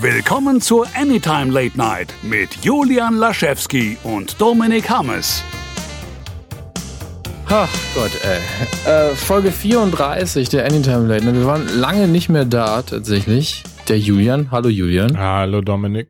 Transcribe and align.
Willkommen 0.00 0.60
zur 0.60 0.86
Anytime 0.96 1.52
Late 1.52 1.78
Night 1.78 2.12
mit 2.22 2.64
Julian 2.64 3.14
Laschewski 3.16 3.96
und 4.02 4.40
Dominik 4.40 4.90
Hammes. 4.90 5.42
Ach 7.48 7.68
Gott, 7.94 8.10
ey. 8.24 8.90
Äh, 8.90 9.14
Folge 9.14 9.52
34 9.52 10.48
der 10.48 10.64
Anytime 10.66 11.06
Late 11.06 11.24
Night. 11.24 11.34
Wir 11.36 11.46
waren 11.46 11.68
lange 11.78 12.08
nicht 12.08 12.28
mehr 12.28 12.44
da, 12.44 12.82
tatsächlich. 12.82 13.62
Der 13.88 13.98
Julian. 13.98 14.50
Hallo 14.50 14.68
Julian. 14.68 15.16
Hallo 15.16 15.60
Dominik. 15.60 16.08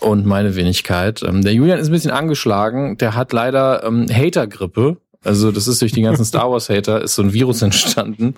Und 0.00 0.24
meine 0.24 0.56
Wenigkeit. 0.56 1.22
Ähm, 1.22 1.42
der 1.42 1.52
Julian 1.52 1.78
ist 1.78 1.88
ein 1.88 1.92
bisschen 1.92 2.10
angeschlagen. 2.12 2.96
Der 2.98 3.14
hat 3.14 3.32
leider 3.32 3.84
ähm, 3.84 4.06
Hatergrippe. 4.10 4.96
Also 5.24 5.50
das 5.50 5.66
ist 5.66 5.82
durch 5.82 5.90
die 5.92 6.02
ganzen 6.02 6.24
Star 6.24 6.50
Wars 6.50 6.68
Hater 6.68 7.02
ist 7.02 7.16
so 7.16 7.22
ein 7.22 7.32
Virus 7.32 7.60
entstanden. 7.62 8.36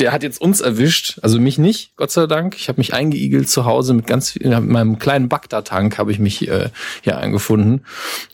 Der 0.00 0.12
hat 0.12 0.24
jetzt 0.24 0.40
uns 0.40 0.60
erwischt, 0.60 1.20
also 1.22 1.38
mich 1.38 1.56
nicht, 1.56 1.96
Gott 1.96 2.10
sei 2.10 2.26
Dank. 2.26 2.56
Ich 2.56 2.68
habe 2.68 2.80
mich 2.80 2.94
eingeigelt 2.94 3.48
zu 3.48 3.64
Hause 3.64 3.94
mit 3.94 4.08
ganz 4.08 4.32
viel, 4.32 4.48
mit 4.48 4.68
meinem 4.68 4.98
kleinen 4.98 5.28
Bagdad-Tank 5.28 5.98
habe 5.98 6.10
ich 6.10 6.18
mich 6.18 6.48
äh, 6.48 6.70
hier 7.02 7.18
eingefunden 7.18 7.82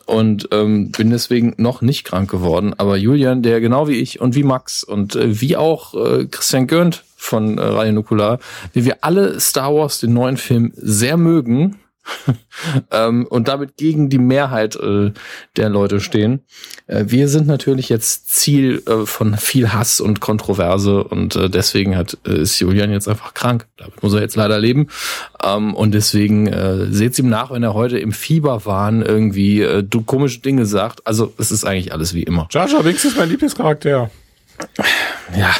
und 0.07 0.49
ähm, 0.53 0.91
bin 0.91 1.11
deswegen 1.11 1.55
noch 1.59 1.83
nicht 1.83 2.05
krank 2.05 2.31
geworden. 2.31 2.73
Aber 2.79 2.97
Julian, 2.97 3.43
der 3.43 3.61
genau 3.61 3.89
wie 3.89 3.97
ich 3.97 4.21
und 4.21 4.35
wie 4.35 4.43
Max 4.43 4.85
und 4.85 5.15
äh, 5.15 5.41
wie 5.41 5.57
auch 5.57 5.95
äh, 5.95 6.27
Christian 6.27 6.67
Gönnt 6.67 7.05
von 7.17 7.59
äh, 7.59 7.63
Radio 7.63 7.93
Nukular, 7.93 8.39
wie 8.73 8.87
wir 8.87 8.99
alle 9.03 9.39
Star 9.39 9.75
Wars, 9.75 10.01
den 10.01 10.15
neuen 10.15 10.39
Film, 10.39 10.73
sehr 10.77 11.19
mögen, 11.19 11.77
ähm, 12.91 13.27
und 13.27 13.49
damit 13.49 13.77
gegen 13.77 14.09
die 14.09 14.19
Mehrheit 14.19 14.77
äh, 14.77 15.13
der 15.57 15.69
Leute 15.69 16.01
stehen. 16.01 16.41
Äh, 16.87 17.05
wir 17.09 17.29
sind 17.29 17.47
natürlich 17.47 17.89
jetzt 17.89 18.31
Ziel 18.31 18.83
äh, 18.87 19.07
von 19.07 19.37
viel 19.37 19.73
Hass 19.73 20.01
und 20.01 20.21
Kontroverse 20.21 21.05
und 21.05 21.37
äh, 21.37 21.49
deswegen 21.49 21.97
hat 21.97 22.19
äh, 22.27 22.43
ist 22.43 22.59
Julian 22.59 22.91
jetzt 22.91 23.09
einfach 23.09 23.35
krank. 23.35 23.67
Damit 23.77 24.03
muss 24.03 24.15
er 24.15 24.21
jetzt 24.21 24.37
leider 24.37 24.59
leben. 24.59 24.89
Ähm, 25.43 25.75
und 25.75 25.93
deswegen 25.93 26.47
äh, 26.47 26.87
seht 26.91 27.19
ihm 27.19 27.29
nach, 27.29 27.51
wenn 27.51 27.63
er 27.63 27.75
heute 27.75 27.99
im 27.99 28.13
Fieberwahn 28.13 29.03
irgendwie 29.03 29.83
du 29.83 30.03
komische 30.03 30.41
Dinge 30.41 30.67
sagt. 30.67 31.07
Also 31.07 31.33
es 31.39 31.51
ist 31.51 31.65
eigentlich 31.65 31.93
alles 31.93 32.15
wie 32.15 32.23
immer. 32.23 32.49
Jar 32.51 32.69
Jar 32.69 32.83
Binks 32.83 33.05
ist 33.05 33.17
mein 33.17 33.29
Lieblingscharakter. 33.29 34.11
Ja, 35.37 35.55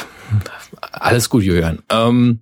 alles 0.91 1.29
gut, 1.29 1.43
Julian. 1.43 1.79
Ähm, 1.89 2.39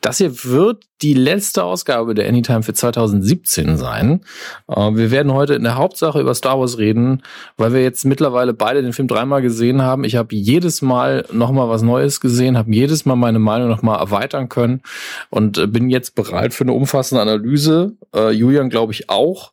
das 0.00 0.18
hier 0.18 0.44
wird 0.44 0.84
die 1.02 1.14
letzte 1.14 1.64
Ausgabe 1.64 2.14
der 2.14 2.28
Anytime 2.28 2.62
für 2.62 2.74
2017 2.74 3.76
sein. 3.76 4.20
Äh, 4.68 4.94
wir 4.94 5.10
werden 5.10 5.32
heute 5.32 5.54
in 5.54 5.62
der 5.62 5.76
Hauptsache 5.76 6.20
über 6.20 6.34
Star 6.34 6.58
Wars 6.58 6.78
reden, 6.78 7.22
weil 7.56 7.72
wir 7.72 7.82
jetzt 7.82 8.04
mittlerweile 8.04 8.52
beide 8.52 8.82
den 8.82 8.92
Film 8.92 9.08
dreimal 9.08 9.42
gesehen 9.42 9.82
haben. 9.82 10.04
Ich 10.04 10.16
habe 10.16 10.34
jedes 10.34 10.82
Mal 10.82 11.26
nochmal 11.32 11.68
was 11.68 11.82
Neues 11.82 12.20
gesehen, 12.20 12.58
habe 12.58 12.72
jedes 12.72 13.06
Mal 13.06 13.16
meine 13.16 13.38
Meinung 13.38 13.68
nochmal 13.68 13.98
erweitern 13.98 14.48
können 14.48 14.82
und 15.30 15.58
äh, 15.58 15.66
bin 15.66 15.90
jetzt 15.90 16.14
bereit 16.14 16.54
für 16.54 16.64
eine 16.64 16.72
umfassende 16.72 17.22
Analyse. 17.22 17.92
Äh, 18.14 18.30
Julian, 18.30 18.70
glaube 18.70 18.92
ich, 18.92 19.08
auch. 19.08 19.52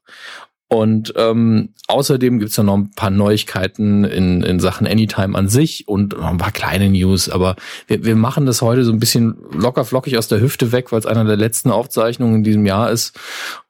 Und 0.70 1.14
ähm, 1.16 1.70
außerdem 1.88 2.40
gibt's 2.40 2.58
ja 2.58 2.64
noch 2.64 2.76
ein 2.76 2.92
paar 2.92 3.10
Neuigkeiten 3.10 4.04
in, 4.04 4.44
in 4.44 4.60
Sachen 4.60 4.86
Anytime 4.86 5.38
an 5.38 5.48
sich 5.48 5.88
und 5.88 6.18
noch 6.18 6.30
ein 6.30 6.38
paar 6.38 6.52
kleine 6.52 6.90
News. 6.90 7.30
Aber 7.30 7.56
wir, 7.88 8.04
wir 8.04 8.18
machen 8.18 8.46
das 8.46 8.62
heute 8.62 8.84
so 8.84 8.92
ein 8.92 9.00
bisschen 9.00 9.38
locker 9.52 9.86
flockig 9.86 10.18
aus 10.18 10.28
der 10.28 10.42
Hüfte 10.42 10.74
weg, 10.74 10.92
weil 10.92 11.00
es 11.00 11.06
einer 11.06 11.24
der 11.24 11.38
letzten 11.38 11.72
Aufzeichnungen 11.72 12.38
in 12.38 12.44
diesem 12.44 12.66
Jahr 12.66 12.92
ist. 12.92 13.18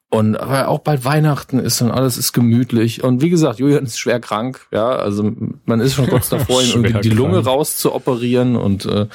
Und 0.10 0.38
weil 0.42 0.66
auch 0.66 0.80
bald 0.80 1.04
Weihnachten 1.04 1.60
ist 1.60 1.82
und 1.82 1.92
alles 1.92 2.18
ist 2.18 2.34
gemütlich. 2.34 3.04
Und 3.04 3.22
wie 3.22 3.30
gesagt, 3.30 3.60
Julian 3.60 3.84
ist 3.84 4.00
schwer 4.00 4.20
krank. 4.20 4.66
Ja, 4.72 4.90
also 4.90 5.32
man 5.66 5.80
ist 5.82 5.94
schon 5.94 6.08
kurz 6.08 6.30
davor, 6.30 6.64
ihm 6.64 6.84
irgendwie 6.84 7.10
die 7.10 7.16
Lunge 7.16 7.40
raus 7.40 7.78
zu 7.78 7.94
operieren. 7.94 8.56
Und 8.56 8.86
äh, 8.86 9.08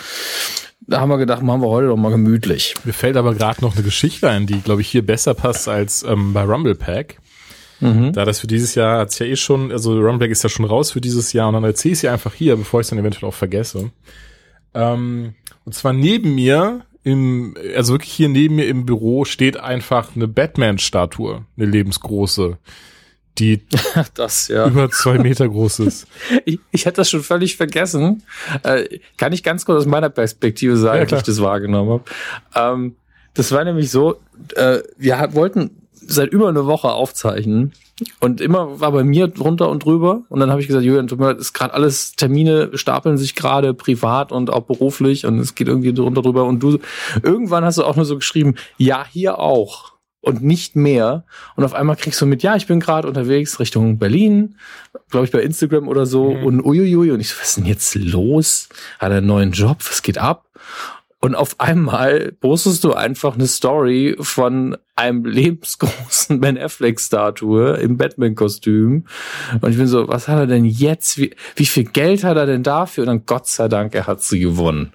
da 0.82 1.00
haben 1.00 1.08
wir 1.08 1.18
gedacht, 1.18 1.42
machen 1.42 1.62
wir 1.62 1.68
heute 1.68 1.88
doch 1.88 1.96
mal 1.96 2.10
gemütlich. 2.10 2.74
Mir 2.84 2.92
fällt 2.92 3.16
aber 3.16 3.34
gerade 3.34 3.62
noch 3.62 3.74
eine 3.74 3.82
Geschichte 3.82 4.28
ein, 4.28 4.46
die, 4.46 4.60
glaube 4.60 4.82
ich, 4.82 4.88
hier 4.88 5.04
besser 5.04 5.34
passt 5.34 5.66
als 5.66 6.02
ähm, 6.02 6.32
bei 6.32 6.42
Rumble 6.42 6.74
Pack. 6.74 7.16
Mhm. 7.82 8.12
Da 8.12 8.24
das 8.24 8.38
für 8.38 8.46
dieses 8.46 8.76
Jahr 8.76 9.00
hat's 9.00 9.18
ja 9.18 9.26
eh 9.26 9.34
schon, 9.34 9.72
also 9.72 9.98
Rumbleback 9.98 10.30
ist 10.30 10.44
ja 10.44 10.48
schon 10.48 10.64
raus 10.64 10.92
für 10.92 11.00
dieses 11.00 11.32
Jahr 11.32 11.48
und 11.48 11.54
dann 11.54 11.64
erzähle 11.64 11.92
ich 11.92 11.98
sie 11.98 12.08
einfach 12.08 12.32
hier, 12.32 12.56
bevor 12.56 12.80
ich 12.80 12.84
es 12.84 12.90
dann 12.90 12.98
eventuell 12.98 13.28
auch 13.28 13.34
vergesse. 13.34 13.90
Ähm, 14.72 15.34
und 15.64 15.74
zwar 15.74 15.92
neben 15.92 16.34
mir, 16.34 16.82
im, 17.02 17.56
also 17.76 17.94
wirklich 17.94 18.12
hier 18.12 18.28
neben 18.28 18.54
mir 18.54 18.68
im 18.68 18.86
Büro 18.86 19.24
steht 19.24 19.56
einfach 19.56 20.14
eine 20.14 20.28
Batman-Statue, 20.28 21.44
eine 21.56 21.66
lebensgroße, 21.66 22.58
die 23.38 23.62
das, 24.14 24.46
ja. 24.46 24.68
über 24.68 24.88
zwei 24.90 25.18
Meter 25.18 25.48
groß 25.48 25.80
ist. 25.80 26.06
ich, 26.44 26.60
ich 26.70 26.86
hatte 26.86 26.96
das 26.96 27.10
schon 27.10 27.24
völlig 27.24 27.56
vergessen. 27.56 28.22
Äh, 28.62 29.00
kann 29.16 29.32
ich 29.32 29.42
ganz 29.42 29.64
kurz 29.64 29.80
aus 29.80 29.86
meiner 29.86 30.10
Perspektive 30.10 30.76
sagen, 30.76 31.02
ja, 31.02 31.10
wie 31.10 31.16
ich 31.16 31.22
das 31.22 31.42
wahrgenommen 31.42 31.90
habe. 31.90 32.04
Ähm, 32.54 32.96
das 33.34 33.50
war 33.50 33.64
nämlich 33.64 33.90
so, 33.90 34.20
äh, 34.54 34.80
wir 34.96 35.28
wollten 35.32 35.81
seit 36.06 36.32
über 36.32 36.48
eine 36.48 36.66
Woche 36.66 36.90
aufzeichnen 36.90 37.72
und 38.20 38.40
immer 38.40 38.80
war 38.80 38.92
bei 38.92 39.04
mir 39.04 39.28
drunter 39.28 39.68
und 39.68 39.84
drüber 39.84 40.22
und 40.28 40.40
dann 40.40 40.50
habe 40.50 40.60
ich 40.60 40.66
gesagt, 40.66 40.84
Julian, 40.84 41.08
tut 41.08 41.18
mir 41.18 41.26
leid, 41.26 41.38
ist 41.38 41.52
gerade 41.52 41.74
alles 41.74 42.12
Termine 42.12 42.70
stapeln 42.74 43.18
sich 43.18 43.34
gerade 43.34 43.74
privat 43.74 44.32
und 44.32 44.50
auch 44.50 44.62
beruflich 44.62 45.26
und 45.26 45.38
es 45.38 45.54
geht 45.54 45.68
irgendwie 45.68 45.92
drunter 45.92 46.22
drüber 46.22 46.44
und 46.44 46.62
du 46.62 46.78
irgendwann 47.22 47.64
hast 47.64 47.78
du 47.78 47.84
auch 47.84 47.96
nur 47.96 48.04
so 48.04 48.16
geschrieben, 48.16 48.54
ja, 48.76 49.04
hier 49.08 49.38
auch 49.38 49.92
und 50.20 50.42
nicht 50.42 50.76
mehr 50.76 51.24
und 51.56 51.64
auf 51.64 51.74
einmal 51.74 51.96
kriegst 51.96 52.20
du 52.20 52.26
mit, 52.26 52.42
ja, 52.42 52.56
ich 52.56 52.66
bin 52.66 52.80
gerade 52.80 53.08
unterwegs 53.08 53.60
Richtung 53.60 53.98
Berlin, 53.98 54.56
glaube 55.10 55.26
ich 55.26 55.32
bei 55.32 55.40
Instagram 55.40 55.88
oder 55.88 56.06
so 56.06 56.32
mhm. 56.32 56.44
und 56.44 56.64
uiuiui 56.64 57.10
und 57.10 57.20
ich 57.20 57.28
so, 57.28 57.36
was 57.40 57.50
ist 57.50 57.56
denn 57.58 57.66
jetzt 57.66 57.94
los? 57.94 58.68
Hat 58.98 59.10
er 59.10 59.18
einen 59.18 59.26
neuen 59.26 59.52
Job? 59.52 59.78
Was 59.80 60.02
geht 60.02 60.18
ab? 60.18 60.46
Und 61.24 61.36
auf 61.36 61.60
einmal 61.60 62.32
postest 62.40 62.82
du 62.82 62.94
einfach 62.94 63.34
eine 63.34 63.46
Story 63.46 64.16
von 64.18 64.76
einem 64.96 65.24
lebensgroßen 65.24 66.40
Ben 66.40 66.58
Affleck-Statue 66.58 67.74
im 67.76 67.96
Batman-Kostüm. 67.96 69.06
Und 69.60 69.70
ich 69.70 69.76
bin 69.76 69.86
so, 69.86 70.08
was 70.08 70.26
hat 70.26 70.40
er 70.40 70.46
denn 70.48 70.64
jetzt? 70.64 71.18
Wie, 71.18 71.32
wie 71.54 71.66
viel 71.66 71.84
Geld 71.84 72.24
hat 72.24 72.36
er 72.36 72.46
denn 72.46 72.64
dafür? 72.64 73.02
Und 73.04 73.06
dann 73.06 73.24
Gott 73.24 73.46
sei 73.46 73.68
Dank, 73.68 73.94
er 73.94 74.08
hat 74.08 74.20
sie 74.20 74.40
gewonnen. 74.40 74.94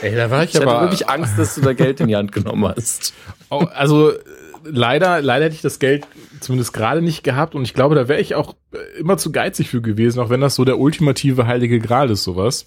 Ey, 0.00 0.16
da 0.16 0.30
war 0.30 0.44
ich, 0.44 0.54
ich 0.54 0.62
aber. 0.62 0.72
hatte 0.72 0.84
wirklich 0.86 1.10
Angst, 1.10 1.38
dass 1.38 1.56
du 1.56 1.60
da 1.60 1.74
Geld 1.74 2.00
in 2.00 2.08
die 2.08 2.16
Hand 2.16 2.32
genommen 2.32 2.72
hast. 2.74 3.12
Oh, 3.50 3.66
also 3.74 4.12
leider, 4.64 5.20
leider 5.20 5.44
hätte 5.44 5.56
ich 5.56 5.60
das 5.60 5.78
Geld 5.78 6.06
zumindest 6.40 6.72
gerade 6.72 7.02
nicht 7.02 7.22
gehabt 7.22 7.54
und 7.54 7.64
ich 7.64 7.74
glaube, 7.74 7.94
da 7.96 8.08
wäre 8.08 8.20
ich 8.20 8.34
auch 8.34 8.54
immer 8.98 9.18
zu 9.18 9.30
geizig 9.30 9.68
für 9.68 9.82
gewesen, 9.82 10.20
auch 10.20 10.30
wenn 10.30 10.40
das 10.40 10.54
so 10.54 10.64
der 10.64 10.78
ultimative 10.78 11.46
heilige 11.46 11.80
Gral 11.80 12.08
ist, 12.10 12.24
sowas. 12.24 12.64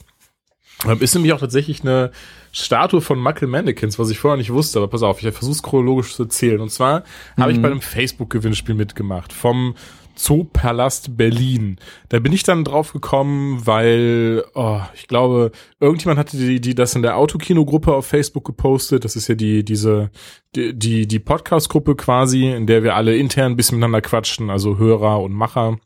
Ähm, 0.85 1.01
ist 1.01 1.15
nämlich 1.15 1.33
auch 1.33 1.39
tatsächlich 1.39 1.81
eine 1.81 2.11
Statue 2.51 3.01
von 3.01 3.21
Michael 3.21 3.47
Mannequins, 3.47 3.97
was 3.97 4.09
ich 4.09 4.19
vorher 4.19 4.37
nicht 4.37 4.51
wusste, 4.51 4.79
aber 4.79 4.87
pass 4.87 5.03
auf, 5.03 5.23
ich 5.23 5.33
versuche 5.33 5.55
es 5.55 5.63
chronologisch 5.63 6.15
zu 6.15 6.23
erzählen. 6.23 6.59
Und 6.59 6.69
zwar 6.69 7.01
mhm. 7.35 7.41
habe 7.41 7.51
ich 7.51 7.61
bei 7.61 7.69
einem 7.69 7.81
Facebook-Gewinnspiel 7.81 8.75
mitgemacht 8.75 9.33
vom 9.33 9.75
Zoopalast 10.15 11.17
Berlin. 11.17 11.77
Da 12.09 12.19
bin 12.19 12.33
ich 12.33 12.43
dann 12.43 12.63
drauf 12.63 12.93
gekommen, 12.93 13.65
weil, 13.65 14.43
oh, 14.53 14.81
ich 14.93 15.07
glaube, 15.07 15.51
irgendjemand 15.79 16.19
hatte 16.19 16.37
die, 16.37 16.61
die 16.61 16.75
das 16.75 16.95
in 16.95 17.01
der 17.01 17.17
Autokino-Gruppe 17.17 17.93
auf 17.93 18.05
Facebook 18.05 18.45
gepostet. 18.45 19.05
Das 19.05 19.15
ist 19.15 19.27
ja 19.27 19.35
die, 19.35 19.63
diese, 19.63 20.11
die, 20.55 20.77
die, 20.77 21.07
die 21.07 21.19
Podcast-Gruppe 21.19 21.95
quasi, 21.95 22.51
in 22.51 22.67
der 22.67 22.83
wir 22.83 22.95
alle 22.95 23.15
intern 23.15 23.53
ein 23.53 23.55
bisschen 23.55 23.77
miteinander 23.77 24.01
quatschen, 24.01 24.49
also 24.49 24.77
Hörer 24.77 25.21
und 25.21 25.33
Macher. 25.33 25.79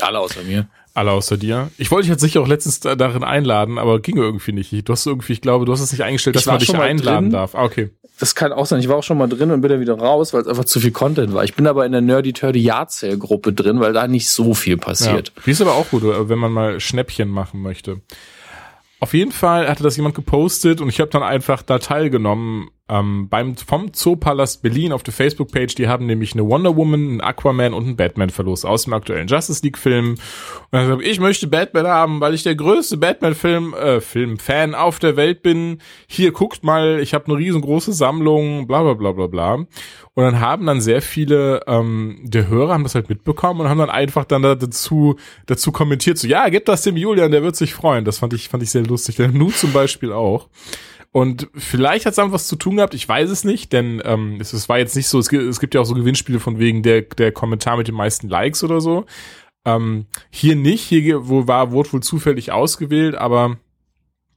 Alle 0.00 0.18
außer 0.18 0.42
mir. 0.42 0.68
Alle 0.94 1.12
außer 1.12 1.38
dir. 1.38 1.70
Ich 1.78 1.90
wollte 1.90 2.02
dich 2.04 2.10
jetzt 2.10 2.20
sicher 2.20 2.40
auch 2.42 2.48
letztens 2.48 2.80
darin 2.80 3.24
einladen, 3.24 3.78
aber 3.78 4.00
ging 4.00 4.16
irgendwie 4.16 4.52
nicht. 4.52 4.88
Du 4.88 4.92
hast 4.92 5.06
irgendwie, 5.06 5.32
ich 5.32 5.40
glaube, 5.40 5.64
du 5.64 5.72
hast 5.72 5.80
es 5.80 5.92
nicht 5.92 6.02
eingestellt, 6.02 6.36
dass 6.36 6.46
man 6.46 6.58
dich 6.58 6.74
einladen 6.74 7.24
drin. 7.24 7.30
darf. 7.30 7.54
Ah, 7.54 7.64
okay. 7.64 7.90
Das 8.18 8.34
kann 8.34 8.52
auch 8.52 8.66
sein. 8.66 8.80
Ich 8.80 8.88
war 8.88 8.96
auch 8.96 9.02
schon 9.02 9.16
mal 9.16 9.26
drin 9.26 9.50
und 9.50 9.62
bin 9.62 9.70
dann 9.70 9.80
wieder 9.80 9.98
raus, 9.98 10.34
weil 10.34 10.42
es 10.42 10.46
einfach 10.46 10.66
zu 10.66 10.80
viel 10.80 10.90
Content 10.90 11.32
war. 11.32 11.44
Ich 11.44 11.54
bin 11.54 11.66
aber 11.66 11.86
in 11.86 11.92
der 11.92 12.02
Nerdy 12.02 12.32
Turdy 12.32 12.60
Yard 12.60 12.92
Gruppe 13.18 13.52
drin, 13.52 13.80
weil 13.80 13.94
da 13.94 14.06
nicht 14.06 14.28
so 14.28 14.54
viel 14.54 14.76
passiert. 14.76 15.32
Ja. 15.34 15.42
Die 15.46 15.50
ist 15.50 15.62
aber 15.62 15.74
auch 15.74 15.88
gut, 15.88 16.02
wenn 16.04 16.38
man 16.38 16.52
mal 16.52 16.78
Schnäppchen 16.78 17.28
machen 17.28 17.62
möchte. 17.62 18.00
Auf 19.00 19.14
jeden 19.14 19.32
Fall 19.32 19.68
hatte 19.68 19.82
das 19.82 19.96
jemand 19.96 20.14
gepostet 20.14 20.80
und 20.80 20.88
ich 20.88 21.00
habe 21.00 21.10
dann 21.10 21.24
einfach 21.24 21.62
da 21.62 21.78
teilgenommen 21.80 22.68
ähm, 22.88 23.28
beim 23.28 23.56
vom 23.56 23.92
Zoopalast 23.92 24.62
Berlin 24.62 24.92
auf 24.92 25.02
der 25.02 25.14
Facebook-Page. 25.14 25.74
Die 25.76 25.88
haben 25.88 26.06
nämlich 26.06 26.32
eine 26.32 26.46
Wonder 26.46 26.76
Woman, 26.76 27.00
einen 27.00 27.20
Aquaman 27.20 27.74
und 27.74 27.84
einen 27.84 27.96
Batman 27.96 28.30
verlost 28.30 28.66
aus 28.66 28.84
dem 28.84 28.92
aktuellen 28.92 29.28
Justice 29.28 29.62
League-Film. 29.62 30.16
Und 30.70 31.02
ich 31.02 31.20
möchte 31.20 31.46
Batman 31.46 31.86
haben, 31.86 32.20
weil 32.20 32.34
ich 32.34 32.42
der 32.42 32.54
größte 32.54 32.96
Batman-Film 32.96 33.74
äh, 33.74 34.00
Film-Fan 34.00 34.74
auf 34.74 34.98
der 34.98 35.16
Welt 35.16 35.42
bin. 35.42 35.78
Hier 36.06 36.32
guckt 36.32 36.64
mal, 36.64 37.00
ich 37.00 37.14
habe 37.14 37.26
eine 37.26 37.36
riesengroße 37.36 37.92
Sammlung, 37.92 38.66
bla 38.66 38.82
bla 38.82 38.94
bla 38.94 39.12
bla 39.12 39.26
bla. 39.26 39.54
Und 40.14 40.24
dann 40.24 40.40
haben 40.40 40.66
dann 40.66 40.82
sehr 40.82 41.00
viele 41.00 41.62
ähm, 41.66 42.20
der 42.22 42.48
Hörer 42.48 42.74
haben 42.74 42.82
das 42.82 42.94
halt 42.94 43.08
mitbekommen 43.08 43.60
und 43.60 43.68
haben 43.68 43.78
dann 43.78 43.88
einfach 43.88 44.26
dann 44.26 44.42
dazu 44.42 45.16
dazu 45.46 45.72
kommentiert 45.72 46.18
so 46.18 46.28
ja 46.28 46.48
gib 46.50 46.66
das 46.66 46.82
dem 46.82 46.98
Julian 46.98 47.30
der 47.30 47.42
wird 47.42 47.56
sich 47.56 47.72
freuen 47.72 48.04
das 48.04 48.18
fand 48.18 48.34
ich 48.34 48.50
fand 48.50 48.62
ich 48.62 48.70
sehr 48.70 48.82
lustig 48.82 49.16
der 49.16 49.28
Nu 49.28 49.50
zum 49.50 49.72
Beispiel 49.72 50.12
auch 50.12 50.48
und 51.12 51.48
vielleicht 51.54 52.06
hat 52.06 52.12
es 52.12 52.16
damit 52.16 52.32
was 52.32 52.48
zu 52.48 52.56
tun 52.56 52.76
gehabt, 52.76 52.94
ich 52.94 53.06
weiß 53.06 53.28
es 53.28 53.44
nicht, 53.44 53.72
denn 53.72 54.00
ähm, 54.04 54.38
es, 54.40 54.54
es 54.54 54.70
war 54.70 54.78
jetzt 54.78 54.96
nicht 54.96 55.08
so, 55.08 55.18
es 55.18 55.28
gibt, 55.28 55.44
es 55.44 55.60
gibt 55.60 55.74
ja 55.74 55.82
auch 55.82 55.84
so 55.84 55.94
Gewinnspiele 55.94 56.40
von 56.40 56.58
wegen 56.58 56.82
der, 56.82 57.02
der 57.02 57.32
Kommentar 57.32 57.76
mit 57.76 57.86
den 57.86 57.94
meisten 57.94 58.28
Likes 58.28 58.64
oder 58.64 58.80
so. 58.80 59.04
Ähm, 59.66 60.06
hier 60.30 60.56
nicht, 60.56 60.82
hier 60.82 61.28
wo 61.28 61.46
war, 61.46 61.70
wurde 61.70 61.92
wohl 61.92 62.02
zufällig 62.02 62.50
ausgewählt, 62.50 63.14
aber 63.14 63.58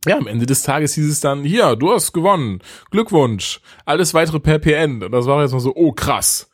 ja, 0.05 0.17
am 0.17 0.27
Ende 0.27 0.45
des 0.45 0.63
Tages 0.63 0.93
hieß 0.93 1.09
es 1.09 1.21
dann, 1.21 1.43
hier, 1.43 1.77
du 1.77 1.91
hast 1.91 2.11
gewonnen, 2.11 2.59
Glückwunsch, 2.91 3.61
alles 3.85 4.13
weitere 4.13 4.39
per 4.39 4.59
PN. 4.59 5.01
Und 5.01 5.11
das 5.11 5.25
war 5.25 5.41
jetzt 5.41 5.53
mal 5.53 5.59
so, 5.59 5.73
oh 5.75 5.93
krass. 5.93 6.49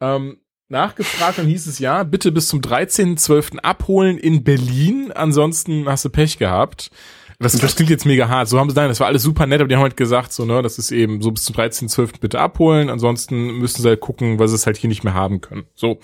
Ähm, 0.00 0.38
nachgefragt 0.68 1.38
und 1.38 1.46
hieß 1.46 1.66
es 1.66 1.78
ja, 1.78 2.02
bitte 2.02 2.32
bis 2.32 2.48
zum 2.48 2.60
13.12. 2.60 3.58
abholen 3.58 4.18
in 4.18 4.42
Berlin, 4.42 5.12
ansonsten 5.12 5.86
hast 5.86 6.06
du 6.06 6.10
Pech 6.10 6.38
gehabt. 6.38 6.90
Das, 7.42 7.52
das 7.52 7.76
klingt 7.76 7.90
jetzt 7.90 8.06
mega 8.06 8.28
hart. 8.28 8.48
So 8.48 8.58
haben 8.58 8.70
sie 8.70 8.76
nein, 8.76 8.88
das 8.88 9.00
war 9.00 9.08
alles 9.08 9.22
super 9.22 9.46
nett, 9.46 9.60
aber 9.60 9.68
die 9.68 9.74
haben 9.74 9.82
halt 9.82 9.96
gesagt, 9.96 10.32
so, 10.32 10.44
ne, 10.44 10.62
das 10.62 10.78
ist 10.78 10.92
eben 10.92 11.20
so 11.20 11.30
bis 11.30 11.44
zum 11.44 11.56
13.12. 11.56 12.20
bitte 12.20 12.40
abholen, 12.40 12.88
ansonsten 12.88 13.58
müssen 13.58 13.82
sie 13.82 13.88
halt 13.88 14.00
gucken, 14.00 14.38
was 14.38 14.50
sie 14.50 14.56
es 14.56 14.66
halt 14.66 14.76
hier 14.76 14.88
nicht 14.88 15.04
mehr 15.04 15.14
haben 15.14 15.40
können. 15.40 15.64
So. 15.74 15.98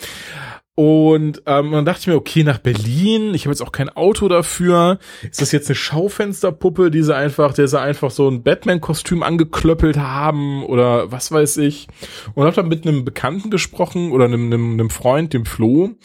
Und 0.78 1.42
ähm, 1.46 1.72
dann 1.72 1.84
dachte 1.84 2.02
ich 2.02 2.06
mir, 2.06 2.14
okay, 2.14 2.44
nach 2.44 2.58
Berlin, 2.58 3.34
ich 3.34 3.46
habe 3.46 3.52
jetzt 3.52 3.62
auch 3.62 3.72
kein 3.72 3.88
Auto 3.88 4.28
dafür. 4.28 5.00
Ist 5.28 5.42
das 5.42 5.50
jetzt 5.50 5.68
eine 5.68 5.74
Schaufensterpuppe, 5.74 6.92
die 6.92 7.02
sie 7.02 7.16
einfach, 7.16 7.52
der 7.52 7.66
sie 7.66 7.80
einfach 7.80 8.12
so 8.12 8.28
ein 8.28 8.44
Batman-Kostüm 8.44 9.24
angeklöppelt 9.24 9.98
haben 9.98 10.62
oder 10.62 11.10
was 11.10 11.32
weiß 11.32 11.56
ich. 11.56 11.88
Und 12.34 12.44
habe 12.44 12.54
dann 12.54 12.68
mit 12.68 12.86
einem 12.86 13.04
Bekannten 13.04 13.50
gesprochen 13.50 14.12
oder 14.12 14.26
einem, 14.26 14.52
einem, 14.52 14.74
einem 14.74 14.90
Freund, 14.90 15.32
dem 15.32 15.46
Flo, 15.46 15.96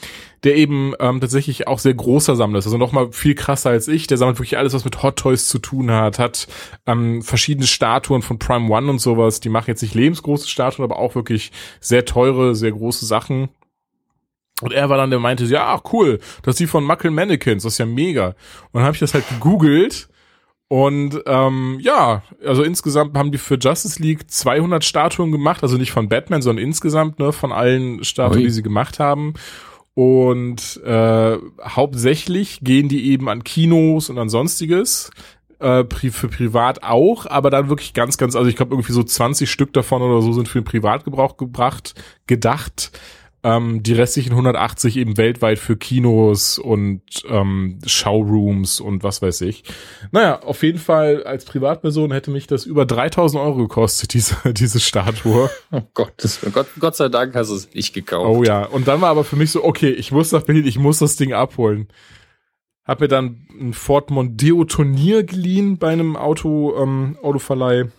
der 0.44 0.56
eben 0.56 0.94
ähm, 1.00 1.22
tatsächlich 1.22 1.68
auch 1.68 1.80
sehr 1.80 1.94
großer 1.94 2.36
Sammler 2.36 2.60
ist, 2.60 2.66
also 2.66 2.78
noch 2.78 2.92
mal 2.92 3.12
viel 3.12 3.36
krasser 3.36 3.70
als 3.70 3.88
ich. 3.88 4.08
Der 4.08 4.18
sammelt 4.18 4.38
wirklich 4.38 4.58
alles, 4.58 4.74
was 4.74 4.86
mit 4.86 5.02
Hot 5.02 5.18
Toys 5.18 5.48
zu 5.48 5.60
tun 5.60 5.92
hat, 5.92 6.20
hat 6.20 6.48
ähm, 6.86 7.22
verschiedene 7.22 7.68
Statuen 7.68 8.22
von 8.22 8.40
Prime 8.40 8.70
One 8.70 8.90
und 8.90 9.00
sowas. 9.00 9.40
Die 9.40 9.50
machen 9.50 9.68
jetzt 9.68 9.82
nicht 9.82 9.96
lebensgroße 9.96 10.48
Statuen, 10.48 10.84
aber 10.84 11.00
auch 11.00 11.16
wirklich 11.16 11.52
sehr 11.80 12.06
teure, 12.06 12.56
sehr 12.56 12.72
große 12.72 13.06
Sachen. 13.06 13.50
Und 14.62 14.72
er 14.72 14.90
war 14.90 14.98
dann, 14.98 15.10
der 15.10 15.20
meinte, 15.20 15.46
ja, 15.46 15.82
cool, 15.92 16.20
das 16.44 16.54
ist 16.54 16.60
die 16.60 16.68
von 16.68 16.84
Muckle 16.84 17.12
Mannequins, 17.12 17.64
das 17.64 17.74
ist 17.74 17.80
ja 17.80 17.86
mega. 17.86 18.28
Und 18.28 18.36
dann 18.76 18.84
habe 18.84 18.94
ich 18.94 19.00
das 19.00 19.14
halt 19.14 19.28
gegoogelt 19.28 20.08
und 20.74 21.22
ähm, 21.28 21.78
ja, 21.82 22.24
also 22.44 22.64
insgesamt 22.64 23.16
haben 23.16 23.32
die 23.32 23.38
für 23.38 23.60
Justice 23.60 24.02
League 24.02 24.32
200 24.32 24.84
Statuen 24.84 25.32
gemacht, 25.32 25.62
also 25.62 25.78
nicht 25.78 25.92
von 25.92 26.10
Batman, 26.10 26.42
sondern 26.42 26.66
insgesamt 26.66 27.20
ne, 27.20 27.32
von 27.32 27.52
allen 27.52 28.04
Statuen, 28.04 28.40
Ui. 28.40 28.46
die 28.46 28.50
sie 28.50 28.64
gemacht 28.64 28.98
haben. 29.00 29.36
Und 29.96 30.82
äh, 30.84 31.38
hauptsächlich 31.64 32.62
gehen 32.62 32.90
die 32.90 33.12
eben 33.12 33.30
an 33.30 33.44
Kinos 33.44 34.10
und 34.10 34.18
an 34.18 34.30
sonstiges 34.30 35.12
äh, 35.60 35.84
für 35.86 36.28
privat 36.28 36.84
auch, 36.84 37.26
aber 37.28 37.50
dann 37.50 37.70
wirklich 37.70 37.94
ganz, 37.94 38.18
ganz, 38.18 38.36
also 38.36 38.50
ich 38.50 38.56
glaube 38.56 38.74
irgendwie 38.74 38.92
so 38.92 39.04
20 39.04 39.50
Stück 39.50 39.72
davon 39.74 40.02
oder 40.02 40.22
so 40.22 40.34
sind 40.34 40.48
für 40.48 40.60
den 40.62 40.66
Privatgebrauch 40.66 41.38
gebracht, 41.38 41.94
gedacht 42.26 42.92
ähm, 43.44 43.84
die 43.84 43.94
restlichen 43.94 44.32
180 44.32 44.96
eben 44.96 45.18
weltweit 45.18 45.60
für 45.60 45.76
Kinos 45.76 46.58
und 46.58 47.02
ähm, 47.28 47.80
Showrooms 47.86 48.80
und 48.80 49.04
was 49.04 49.22
weiß 49.22 49.42
ich. 49.42 49.64
Naja, 50.12 50.42
auf 50.42 50.64
jeden 50.64 50.80
Fall 50.80 51.24
als 51.24 51.44
Privatperson 51.44 52.14
hätte 52.14 52.32
mich 52.32 52.48
das 52.48 52.66
über 52.66 52.86
3000 52.86 53.44
Euro 53.44 53.58
gekostet, 53.58 54.14
diese, 54.14 54.54
diese 54.54 54.80
Statue. 54.80 55.50
Oh 55.72 55.82
Gott, 55.94 56.14
das, 56.18 56.40
Gott, 56.54 56.68
Gott 56.80 56.96
sei 56.96 57.10
Dank 57.10 57.36
hast 57.36 57.50
du 57.50 57.56
es 57.56 57.74
nicht 57.74 57.94
gekauft. 57.94 58.30
Oh 58.30 58.44
ja, 58.44 58.64
und 58.66 58.88
dann 58.88 59.02
war 59.02 59.10
aber 59.10 59.26
für 59.26 59.36
mich 59.36 59.52
so, 59.52 59.64
okay, 59.64 59.90
ich 59.90 60.12
muss 60.12 60.32
nach 60.32 60.44
Berlin, 60.44 60.66
ich 60.66 60.80
muss 60.80 61.00
das 61.00 61.18
Ding 61.18 61.34
abholen. 61.34 61.90
Hab 62.86 63.02
mir 63.02 63.08
dann 63.08 63.48
ein 63.60 63.74
Ford 63.74 64.10
Mondeo 64.10 64.64
Turnier 64.66 65.24
geliehen 65.24 65.78
bei 65.78 65.90
einem 65.90 66.16
Auto, 66.16 66.76
ähm, 66.78 67.18
Autoverleih. 67.22 67.90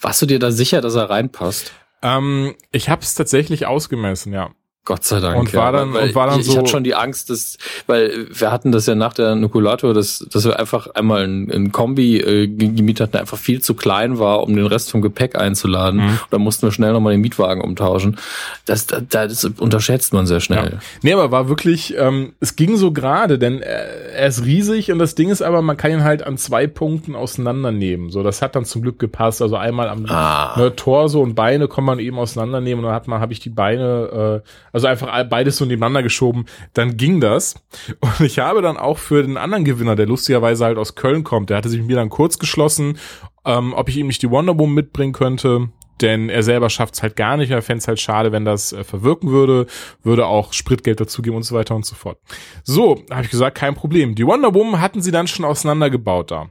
Warst 0.00 0.22
du 0.22 0.26
dir 0.26 0.38
da 0.38 0.50
sicher, 0.52 0.80
dass 0.80 0.94
er 0.94 1.10
reinpasst? 1.10 1.72
Ähm, 2.02 2.54
ich 2.70 2.88
habe 2.88 3.02
es 3.02 3.14
tatsächlich 3.14 3.66
ausgemessen, 3.66 4.32
ja. 4.32 4.50
Gott 4.84 5.04
sei 5.04 5.20
Dank. 5.20 5.38
Und 5.38 5.52
war 5.52 5.70
dann, 5.70 5.92
und 5.94 6.14
war 6.14 6.28
dann 6.28 6.40
ich, 6.40 6.46
so. 6.46 6.52
Ich 6.52 6.58
hatte 6.58 6.70
schon 6.70 6.82
die 6.82 6.94
Angst, 6.94 7.28
dass, 7.28 7.58
weil 7.86 8.26
wir 8.32 8.50
hatten 8.50 8.72
das 8.72 8.86
ja 8.86 8.94
nach 8.94 9.12
der 9.12 9.34
Nukulator, 9.34 9.92
dass, 9.92 10.26
dass 10.30 10.46
wir 10.46 10.58
einfach 10.58 10.86
einmal 10.88 11.24
ein, 11.24 11.50
ein 11.50 11.72
Kombi 11.72 12.18
äh, 12.18 12.46
gemietet 12.46 13.00
hatten, 13.02 13.12
der 13.12 13.20
einfach 13.20 13.36
viel 13.36 13.60
zu 13.60 13.74
klein 13.74 14.18
war, 14.18 14.42
um 14.42 14.56
den 14.56 14.64
Rest 14.64 14.90
vom 14.90 15.02
Gepäck 15.02 15.38
einzuladen. 15.38 16.00
Mhm. 16.00 16.20
Da 16.30 16.38
mussten 16.38 16.66
wir 16.66 16.72
schnell 16.72 16.94
nochmal 16.94 17.12
den 17.12 17.20
Mietwagen 17.20 17.62
umtauschen. 17.62 18.16
Das, 18.64 18.86
das, 18.86 19.02
das 19.10 19.44
unterschätzt 19.44 20.14
man 20.14 20.26
sehr 20.26 20.40
schnell. 20.40 20.72
Ja. 20.72 20.78
Nee, 21.02 21.12
aber 21.12 21.30
war 21.30 21.50
wirklich, 21.50 21.94
ähm, 21.98 22.32
es 22.40 22.56
ging 22.56 22.76
so 22.76 22.90
gerade, 22.90 23.38
denn 23.38 23.60
er, 23.60 24.14
er 24.14 24.26
ist 24.28 24.46
riesig 24.46 24.90
und 24.90 24.98
das 24.98 25.14
Ding 25.14 25.28
ist 25.28 25.42
aber, 25.42 25.60
man 25.60 25.76
kann 25.76 25.90
ihn 25.90 26.04
halt 26.04 26.22
an 26.22 26.38
zwei 26.38 26.66
Punkten 26.66 27.14
auseinandernehmen. 27.14 28.10
So, 28.10 28.22
das 28.22 28.40
hat 28.40 28.56
dann 28.56 28.64
zum 28.64 28.80
Glück 28.80 28.98
gepasst. 28.98 29.42
Also 29.42 29.56
einmal 29.56 29.90
am 29.90 30.06
ah. 30.08 30.58
ne, 30.58 30.74
Torso 30.74 31.20
und 31.20 31.34
Beine 31.34 31.68
kann 31.68 31.84
man 31.84 31.98
eben 31.98 32.18
auseinandernehmen 32.18 32.82
und 32.82 32.88
dann 32.88 32.94
hat 32.94 33.06
man, 33.06 33.20
habe 33.20 33.34
ich 33.34 33.40
die 33.40 33.50
Beine, 33.50 34.42
äh, 34.44 34.48
also 34.72 34.86
einfach 34.86 35.24
beides 35.28 35.56
so 35.56 35.64
nebeneinander 35.64 36.02
geschoben, 36.02 36.46
dann 36.74 36.96
ging 36.96 37.20
das. 37.20 37.56
Und 38.00 38.20
ich 38.20 38.38
habe 38.38 38.62
dann 38.62 38.76
auch 38.76 38.98
für 38.98 39.22
den 39.22 39.36
anderen 39.36 39.64
Gewinner, 39.64 39.96
der 39.96 40.06
lustigerweise 40.06 40.64
halt 40.64 40.78
aus 40.78 40.94
Köln 40.94 41.24
kommt, 41.24 41.50
der 41.50 41.56
hatte 41.56 41.68
sich 41.68 41.80
mit 41.80 41.88
mir 41.88 41.96
dann 41.96 42.10
kurz 42.10 42.38
geschlossen, 42.38 42.98
ähm, 43.44 43.72
ob 43.74 43.88
ich 43.88 43.96
ihm 43.96 44.06
nicht 44.06 44.22
die 44.22 44.30
Wonder 44.30 44.58
Woman 44.58 44.74
mitbringen 44.74 45.12
könnte 45.12 45.68
denn 46.00 46.28
er 46.28 46.42
selber 46.42 46.70
schafft 46.70 46.94
es 46.94 47.02
halt 47.02 47.16
gar 47.16 47.36
nicht. 47.36 47.50
Er 47.50 47.62
fände 47.62 47.78
es 47.78 47.88
halt 47.88 48.00
schade, 48.00 48.32
wenn 48.32 48.44
das 48.44 48.72
äh, 48.72 48.84
verwirken 48.84 49.30
würde, 49.30 49.66
würde 50.02 50.26
auch 50.26 50.52
Spritgeld 50.52 51.00
dazugeben 51.00 51.36
und 51.36 51.42
so 51.42 51.54
weiter 51.54 51.74
und 51.74 51.84
so 51.84 51.94
fort. 51.94 52.18
So, 52.64 53.02
habe 53.10 53.24
ich 53.24 53.30
gesagt, 53.30 53.58
kein 53.58 53.74
Problem. 53.74 54.14
Die 54.14 54.26
Wonder 54.26 54.54
Woman 54.54 54.80
hatten 54.80 55.02
sie 55.02 55.10
dann 55.10 55.26
schon 55.26 55.44
auseinandergebaut 55.44 56.30
da. 56.30 56.50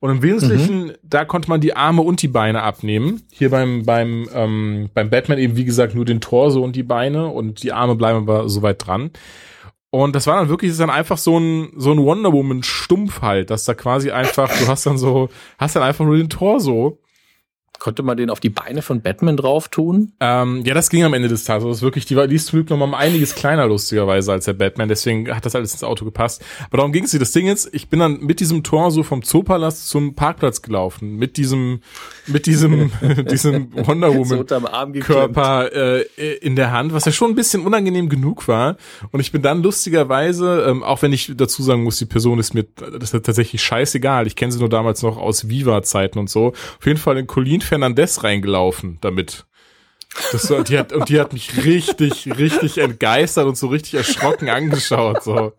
Und 0.00 0.10
im 0.10 0.22
Wesentlichen, 0.22 0.86
mhm. 0.86 0.92
da 1.02 1.26
konnte 1.26 1.50
man 1.50 1.60
die 1.60 1.76
Arme 1.76 2.00
und 2.00 2.22
die 2.22 2.28
Beine 2.28 2.62
abnehmen. 2.62 3.22
Hier 3.30 3.50
beim, 3.50 3.84
beim, 3.84 4.28
ähm, 4.34 4.88
beim 4.94 5.10
Batman 5.10 5.38
eben, 5.38 5.56
wie 5.56 5.66
gesagt, 5.66 5.94
nur 5.94 6.06
den 6.06 6.22
Torso 6.22 6.62
und 6.62 6.74
die 6.74 6.82
Beine 6.82 7.28
und 7.28 7.62
die 7.62 7.72
Arme 7.72 7.96
bleiben 7.96 8.18
aber 8.20 8.48
soweit 8.48 8.84
dran. 8.86 9.10
Und 9.90 10.14
das 10.14 10.26
war 10.26 10.38
dann 10.38 10.48
wirklich, 10.48 10.70
ist 10.70 10.80
dann 10.80 10.88
einfach 10.88 11.18
so 11.18 11.38
ein, 11.38 11.72
so 11.76 11.90
ein 11.90 11.98
Wonder 11.98 12.32
Woman 12.32 12.62
Stumpf 12.62 13.20
halt, 13.20 13.50
dass 13.50 13.64
da 13.64 13.74
quasi 13.74 14.10
einfach, 14.10 14.48
du 14.58 14.68
hast 14.68 14.86
dann 14.86 14.96
so, 14.96 15.28
hast 15.58 15.76
dann 15.76 15.82
einfach 15.82 16.04
nur 16.04 16.16
den 16.16 16.30
Torso 16.30 16.98
Konnte 17.80 18.02
man 18.02 18.16
den 18.18 18.28
auf 18.28 18.40
die 18.40 18.50
Beine 18.50 18.82
von 18.82 19.00
Batman 19.00 19.38
drauf 19.38 19.68
tun? 19.68 20.12
Ähm, 20.20 20.62
ja, 20.66 20.74
das 20.74 20.90
ging 20.90 21.02
am 21.02 21.14
Ende 21.14 21.28
des 21.28 21.44
Tages. 21.44 21.64
Das 21.64 21.78
ist 21.78 21.82
wirklich, 21.82 22.04
die 22.04 22.14
war, 22.14 22.28
die 22.28 22.36
ist 22.36 22.46
zum 22.46 22.58
Glück 22.58 22.70
noch 22.70 22.76
mal 22.76 22.84
um 22.84 22.94
einiges 22.94 23.34
kleiner, 23.34 23.66
lustigerweise, 23.66 24.32
als 24.32 24.44
der 24.44 24.52
Batman. 24.52 24.88
Deswegen 24.88 25.34
hat 25.34 25.46
das 25.46 25.54
alles 25.54 25.72
ins 25.72 25.82
Auto 25.82 26.04
gepasst. 26.04 26.44
Aber 26.66 26.76
darum 26.76 26.92
ging 26.92 27.04
es 27.04 27.12
Das 27.12 27.32
Ding 27.32 27.48
ist, 27.48 27.70
ich 27.72 27.88
bin 27.88 27.98
dann 27.98 28.20
mit 28.20 28.38
diesem 28.40 28.62
Tor 28.62 28.90
so 28.90 29.02
vom 29.02 29.22
Zoopalast 29.22 29.88
zum 29.88 30.14
Parkplatz 30.14 30.60
gelaufen. 30.60 31.16
Mit 31.16 31.38
diesem, 31.38 31.80
mit 32.26 32.46
diesem, 32.46 32.92
diesem 33.30 33.72
Wonder 33.86 34.14
Woman 34.14 34.46
so 34.46 35.00
Körper 35.00 35.72
äh, 35.72 36.02
in 36.42 36.56
der 36.56 36.72
Hand, 36.72 36.92
was 36.92 37.06
ja 37.06 37.12
schon 37.12 37.30
ein 37.30 37.34
bisschen 37.34 37.64
unangenehm 37.64 38.10
genug 38.10 38.46
war. 38.46 38.76
Und 39.10 39.20
ich 39.20 39.32
bin 39.32 39.40
dann 39.40 39.62
lustigerweise, 39.62 40.66
ähm, 40.68 40.82
auch 40.82 41.00
wenn 41.00 41.14
ich 41.14 41.32
dazu 41.34 41.62
sagen 41.62 41.82
muss, 41.82 41.96
die 41.96 42.04
Person 42.04 42.38
ist 42.38 42.52
mir 42.52 42.64
das 42.64 43.14
ist 43.14 43.24
tatsächlich 43.24 43.62
scheißegal. 43.62 44.26
Ich 44.26 44.36
kenne 44.36 44.52
sie 44.52 44.58
nur 44.58 44.68
damals 44.68 45.02
noch 45.02 45.16
aus 45.16 45.48
Viva-Zeiten 45.48 46.18
und 46.18 46.28
so. 46.28 46.48
Auf 46.48 46.86
jeden 46.86 46.98
Fall 46.98 47.16
in 47.18 47.26
Colin 47.26 47.60
Fernandez 47.70 48.24
reingelaufen 48.24 48.98
damit. 49.00 49.46
Das, 50.32 50.42
so, 50.42 50.60
die 50.64 50.76
hat, 50.76 50.92
und 50.92 51.08
die 51.08 51.20
hat 51.20 51.32
mich 51.32 51.64
richtig, 51.64 52.28
richtig 52.36 52.78
entgeistert 52.78 53.46
und 53.46 53.56
so 53.56 53.68
richtig 53.68 53.94
erschrocken 53.94 54.48
angeschaut. 54.48 55.22
So. 55.22 55.52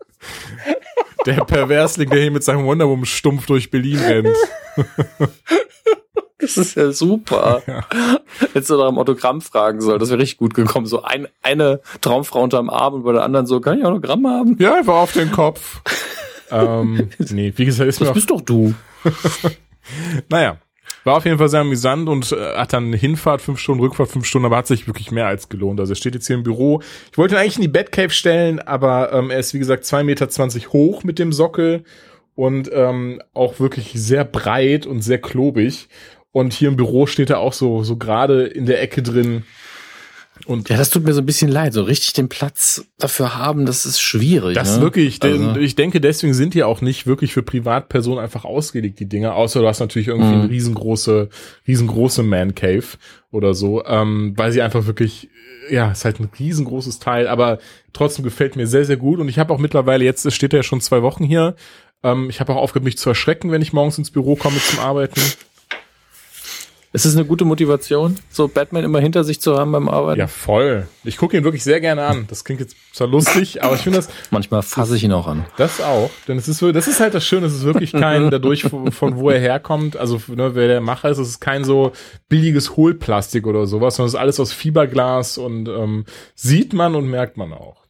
Der 1.24 1.44
Perversling, 1.44 2.10
der 2.10 2.20
hier 2.20 2.30
mit 2.30 2.44
seinem 2.44 2.66
Wonder 2.66 2.86
Woman 2.86 3.06
stumpf 3.06 3.46
durch 3.46 3.70
Berlin 3.70 3.98
rennt. 3.98 4.36
Das 6.38 6.58
ist 6.58 6.74
ja 6.74 6.92
super. 6.92 7.62
Ja. 7.66 7.86
Hättest 8.52 8.68
du 8.68 8.76
nach 8.76 8.88
dem 8.88 8.98
Autogramm 8.98 9.40
fragen 9.40 9.80
sollen, 9.80 9.98
das 9.98 10.10
wäre 10.10 10.20
richtig 10.20 10.36
gut 10.36 10.52
gekommen. 10.52 10.84
So 10.84 11.02
ein, 11.02 11.28
eine 11.42 11.80
Traumfrau 12.02 12.42
unterm 12.42 12.68
Arm 12.68 12.92
und 12.92 13.04
bei 13.04 13.12
der 13.12 13.22
anderen 13.22 13.46
so, 13.46 13.58
kann 13.60 13.78
ich 13.78 13.84
Autogramm 13.86 14.26
haben? 14.26 14.56
Ja, 14.58 14.74
einfach 14.74 14.96
auf 14.96 15.12
den 15.12 15.32
Kopf. 15.32 15.80
ähm, 16.50 17.08
nee, 17.30 17.54
wie 17.56 17.64
gesagt, 17.64 17.88
ist 17.88 18.00
das 18.00 18.00
mir 18.00 18.06
Das 18.08 18.14
bist 18.14 18.30
doch 18.30 18.42
du. 18.42 18.74
naja, 20.28 20.58
war 21.04 21.16
auf 21.16 21.24
jeden 21.24 21.38
Fall 21.38 21.48
sehr 21.48 21.60
amüsant 21.60 22.08
und 22.08 22.32
äh, 22.32 22.56
hat 22.56 22.72
dann 22.72 22.92
Hinfahrt 22.92 23.42
fünf 23.42 23.58
Stunden, 23.58 23.82
Rückfahrt 23.82 24.10
fünf 24.10 24.26
Stunden, 24.26 24.46
aber 24.46 24.56
hat 24.56 24.66
sich 24.66 24.86
wirklich 24.86 25.10
mehr 25.10 25.26
als 25.26 25.48
gelohnt. 25.48 25.80
Also 25.80 25.92
er 25.92 25.96
steht 25.96 26.14
jetzt 26.14 26.26
hier 26.26 26.36
im 26.36 26.42
Büro. 26.42 26.82
Ich 27.10 27.18
wollte 27.18 27.34
ihn 27.34 27.38
eigentlich 27.38 27.56
in 27.56 27.62
die 27.62 27.68
Batcave 27.68 28.10
stellen, 28.10 28.58
aber 28.58 29.12
ähm, 29.12 29.30
er 29.30 29.38
ist 29.38 29.54
wie 29.54 29.58
gesagt 29.58 29.84
zwei 29.84 30.04
Meter 30.04 30.28
zwanzig 30.28 30.72
hoch 30.72 31.04
mit 31.04 31.18
dem 31.18 31.32
Sockel 31.32 31.84
und 32.34 32.70
ähm, 32.72 33.20
auch 33.34 33.60
wirklich 33.60 33.92
sehr 33.94 34.24
breit 34.24 34.86
und 34.86 35.02
sehr 35.02 35.18
klobig. 35.18 35.88
Und 36.30 36.54
hier 36.54 36.68
im 36.68 36.76
Büro 36.76 37.06
steht 37.06 37.28
er 37.28 37.40
auch 37.40 37.52
so, 37.52 37.82
so 37.82 37.96
gerade 37.96 38.44
in 38.46 38.64
der 38.64 38.80
Ecke 38.80 39.02
drin 39.02 39.44
und 40.46 40.68
ja, 40.68 40.76
das 40.76 40.90
tut 40.90 41.04
mir 41.04 41.12
so 41.12 41.20
ein 41.20 41.26
bisschen 41.26 41.50
leid. 41.50 41.72
So 41.72 41.82
richtig 41.82 42.12
den 42.12 42.28
Platz 42.28 42.84
dafür 42.98 43.36
haben, 43.36 43.66
das 43.66 43.86
ist 43.86 44.00
schwierig. 44.00 44.54
Das 44.54 44.76
ne? 44.76 44.82
wirklich. 44.82 45.22
Also. 45.22 45.56
Ich 45.56 45.74
denke, 45.74 46.00
deswegen 46.00 46.34
sind 46.34 46.54
die 46.54 46.62
auch 46.64 46.80
nicht 46.80 47.06
wirklich 47.06 47.32
für 47.32 47.42
Privatpersonen 47.42 48.18
einfach 48.18 48.44
ausgelegt, 48.44 49.00
die 49.00 49.08
Dinger. 49.08 49.34
Außer 49.34 49.60
du 49.60 49.68
hast 49.68 49.80
natürlich 49.80 50.08
irgendwie 50.08 50.34
mhm. 50.34 50.40
eine 50.42 50.50
riesengroße, 50.50 51.28
riesengroße 51.66 52.22
Man 52.22 52.54
Cave 52.54 52.84
oder 53.30 53.54
so, 53.54 53.84
ähm, 53.84 54.34
weil 54.36 54.52
sie 54.52 54.62
einfach 54.62 54.86
wirklich, 54.86 55.28
ja, 55.70 55.90
ist 55.90 56.04
halt 56.04 56.20
ein 56.20 56.30
riesengroßes 56.38 56.98
Teil, 56.98 57.28
aber 57.28 57.58
trotzdem 57.92 58.24
gefällt 58.24 58.56
mir 58.56 58.66
sehr, 58.66 58.84
sehr 58.84 58.96
gut. 58.96 59.20
Und 59.20 59.28
ich 59.28 59.38
habe 59.38 59.52
auch 59.52 59.58
mittlerweile 59.58 60.04
jetzt, 60.04 60.26
es 60.26 60.34
steht 60.34 60.52
ja 60.52 60.62
schon 60.62 60.80
zwei 60.80 61.02
Wochen 61.02 61.24
hier, 61.24 61.56
ähm, 62.02 62.28
ich 62.30 62.40
habe 62.40 62.52
auch 62.52 62.56
aufgehört, 62.56 62.84
mich 62.84 62.98
zu 62.98 63.08
erschrecken, 63.08 63.50
wenn 63.50 63.62
ich 63.62 63.72
morgens 63.72 63.98
ins 63.98 64.10
Büro 64.10 64.36
komme 64.36 64.58
zum 64.58 64.80
Arbeiten. 64.80 65.20
Ist 66.94 67.06
es 67.06 67.16
eine 67.16 67.24
gute 67.24 67.46
Motivation, 67.46 68.18
so 68.28 68.48
Batman 68.48 68.84
immer 68.84 69.00
hinter 69.00 69.24
sich 69.24 69.40
zu 69.40 69.56
haben 69.56 69.72
beim 69.72 69.88
Arbeiten? 69.88 70.20
Ja, 70.20 70.26
voll. 70.26 70.86
Ich 71.04 71.16
gucke 71.16 71.38
ihn 71.38 71.42
wirklich 71.42 71.64
sehr 71.64 71.80
gerne 71.80 72.04
an. 72.04 72.26
Das 72.28 72.44
klingt 72.44 72.60
jetzt 72.60 72.76
zwar 72.92 73.08
lustig, 73.08 73.62
aber 73.64 73.76
ich 73.76 73.80
finde 73.80 73.98
das. 73.98 74.10
Manchmal 74.30 74.60
fasse 74.62 74.96
ich 74.96 75.04
ihn 75.04 75.12
auch 75.12 75.26
an. 75.26 75.46
Das 75.56 75.80
auch. 75.80 76.10
Denn 76.28 76.36
es 76.36 76.48
ist 76.48 76.58
so, 76.58 76.70
das 76.70 76.88
ist 76.88 77.00
halt 77.00 77.14
das 77.14 77.24
Schöne, 77.24 77.46
es 77.46 77.54
ist 77.54 77.64
wirklich 77.64 77.92
kein, 77.92 78.30
dadurch, 78.30 78.64
von 78.64 79.16
wo 79.16 79.30
er 79.30 79.40
herkommt, 79.40 79.96
also 79.96 80.20
ne, 80.28 80.54
wer 80.54 80.68
der 80.68 80.80
Macher 80.82 81.08
ist, 81.08 81.16
es 81.16 81.28
ist 81.28 81.40
kein 81.40 81.64
so 81.64 81.92
billiges 82.28 82.76
Hohlplastik 82.76 83.46
oder 83.46 83.66
sowas, 83.66 83.96
sondern 83.96 84.08
es 84.08 84.14
ist 84.14 84.20
alles 84.20 84.38
aus 84.38 84.52
Fiberglas 84.52 85.38
und 85.38 85.68
ähm, 85.68 86.04
sieht 86.34 86.74
man 86.74 86.94
und 86.94 87.08
merkt 87.08 87.38
man 87.38 87.54
auch. 87.54 87.82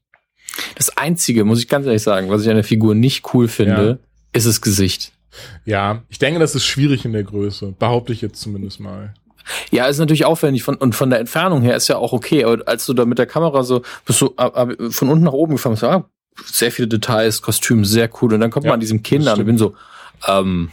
Das 0.77 0.97
Einzige, 0.97 1.45
muss 1.45 1.59
ich 1.59 1.69
ganz 1.69 1.87
ehrlich 1.87 2.03
sagen, 2.03 2.31
was 2.31 2.43
ich 2.43 2.49
an 2.49 2.55
der 2.55 2.65
Figur 2.65 2.95
nicht 2.95 3.35
cool 3.35 3.49
finde, 3.49 3.99
ja. 4.01 4.09
ist 4.33 4.47
das 4.47 4.61
Gesicht. 4.61 5.13
Ja, 5.65 6.03
ich 6.09 6.19
denke, 6.19 6.41
das 6.41 6.55
ist 6.55 6.65
schwierig 6.65 7.05
in 7.05 7.13
der 7.13 7.25
Größe. 7.25 7.75
Behaupte 7.79 8.13
ich 8.13 8.21
jetzt 8.21 8.41
zumindest 8.41 8.81
mal. 8.81 9.15
Ja, 9.71 9.87
ist 9.87 9.99
natürlich 9.99 10.25
aufwendig 10.25 10.63
von, 10.63 10.77
und 10.77 10.95
von 10.95 11.11
der 11.11 11.19
Entfernung 11.19 11.63
her 11.63 11.77
ist 11.77 11.89
ja 11.89 11.97
auch 11.97 12.13
okay, 12.13 12.45
aber 12.45 12.67
als 12.67 12.87
du 12.87 12.95
da 12.95 13.05
mit 13.05 13.19
der 13.19 13.27
Kamera 13.27 13.65
so 13.65 13.83
bist 14.05 14.21
du 14.21 14.35
von 14.91 15.09
unten 15.09 15.25
nach 15.25 15.33
oben 15.33 15.55
gefahren, 15.55 15.77
so, 15.77 15.89
ah, 15.89 16.05
sehr 16.45 16.71
viele 16.71 16.89
Details, 16.89 17.43
Kostüm, 17.43 17.85
sehr 17.85 18.09
cool 18.21 18.35
und 18.35 18.41
dann 18.41 18.51
kommt 18.51 18.65
ja, 18.65 18.71
man 18.71 18.75
an 18.75 18.81
diesem 18.81 19.03
Kind 19.03 19.27
an 19.27 19.41
und 19.41 19.47
bin 19.47 19.59
so, 19.59 19.75
ähm, 20.29 20.71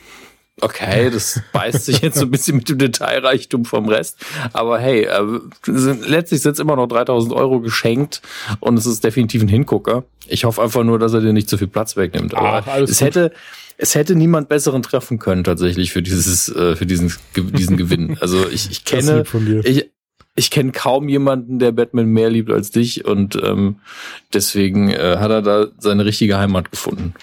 okay, 0.61 1.09
das 1.09 1.41
beißt 1.51 1.85
sich 1.85 2.01
jetzt 2.01 2.17
so 2.17 2.25
ein 2.25 2.31
bisschen 2.31 2.57
mit 2.57 2.69
dem 2.69 2.77
Detailreichtum 2.77 3.65
vom 3.65 3.87
Rest. 3.87 4.23
Aber 4.53 4.79
hey, 4.79 5.03
äh, 5.03 5.39
sind, 5.63 6.07
letztlich 6.07 6.41
sind 6.41 6.53
es 6.53 6.59
immer 6.59 6.75
noch 6.75 6.87
3000 6.87 7.33
Euro 7.33 7.59
geschenkt 7.59 8.21
und 8.59 8.77
es 8.77 8.85
ist 8.85 9.03
definitiv 9.03 9.41
ein 9.41 9.47
Hingucker. 9.47 10.03
Ich 10.27 10.45
hoffe 10.45 10.61
einfach 10.61 10.83
nur, 10.83 10.99
dass 10.99 11.13
er 11.13 11.21
dir 11.21 11.33
nicht 11.33 11.49
zu 11.49 11.57
viel 11.57 11.67
Platz 11.67 11.95
wegnimmt. 11.97 12.35
Aber 12.35 12.63
Ach, 12.65 12.77
es 12.77 12.99
gut. 12.99 13.07
hätte, 13.07 13.31
es 13.81 13.95
hätte 13.95 14.13
niemand 14.13 14.49
besseren 14.49 14.83
treffen 14.83 15.19
können 15.19 15.45
tatsächlich 15.45 15.91
für 15.91 16.01
dieses, 16.01 16.49
äh, 16.49 16.75
für 16.75 16.85
diesen, 16.85 17.13
diesen 17.35 17.77
Gewinn. 17.77 18.17
Also 18.19 18.47
ich, 18.47 18.69
ich 18.69 18.83
kenne, 18.83 19.23
ich, 19.63 19.89
ich 20.35 20.51
kenne 20.51 20.73
kaum 20.73 21.07
jemanden, 21.07 21.59
der 21.59 21.71
Batman 21.71 22.07
mehr 22.07 22.29
liebt 22.29 22.51
als 22.51 22.71
dich 22.71 23.05
und 23.05 23.39
ähm, 23.41 23.77
deswegen 24.33 24.89
äh, 24.89 25.15
hat 25.17 25.31
er 25.31 25.41
da 25.41 25.67
seine 25.77 26.03
richtige 26.03 26.37
Heimat 26.37 26.71
gefunden. 26.71 27.13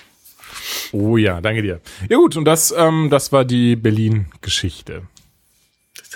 Oh 0.93 1.19
ja, 1.19 1.43
danke 1.43 1.61
dir. 1.61 1.81
Ja 2.09 2.17
gut, 2.17 2.37
und 2.39 2.47
das, 2.47 2.75
ähm, 2.77 3.09
das 3.11 3.33
war 3.33 3.45
die 3.45 3.77
Berlin-Geschichte 3.77 5.03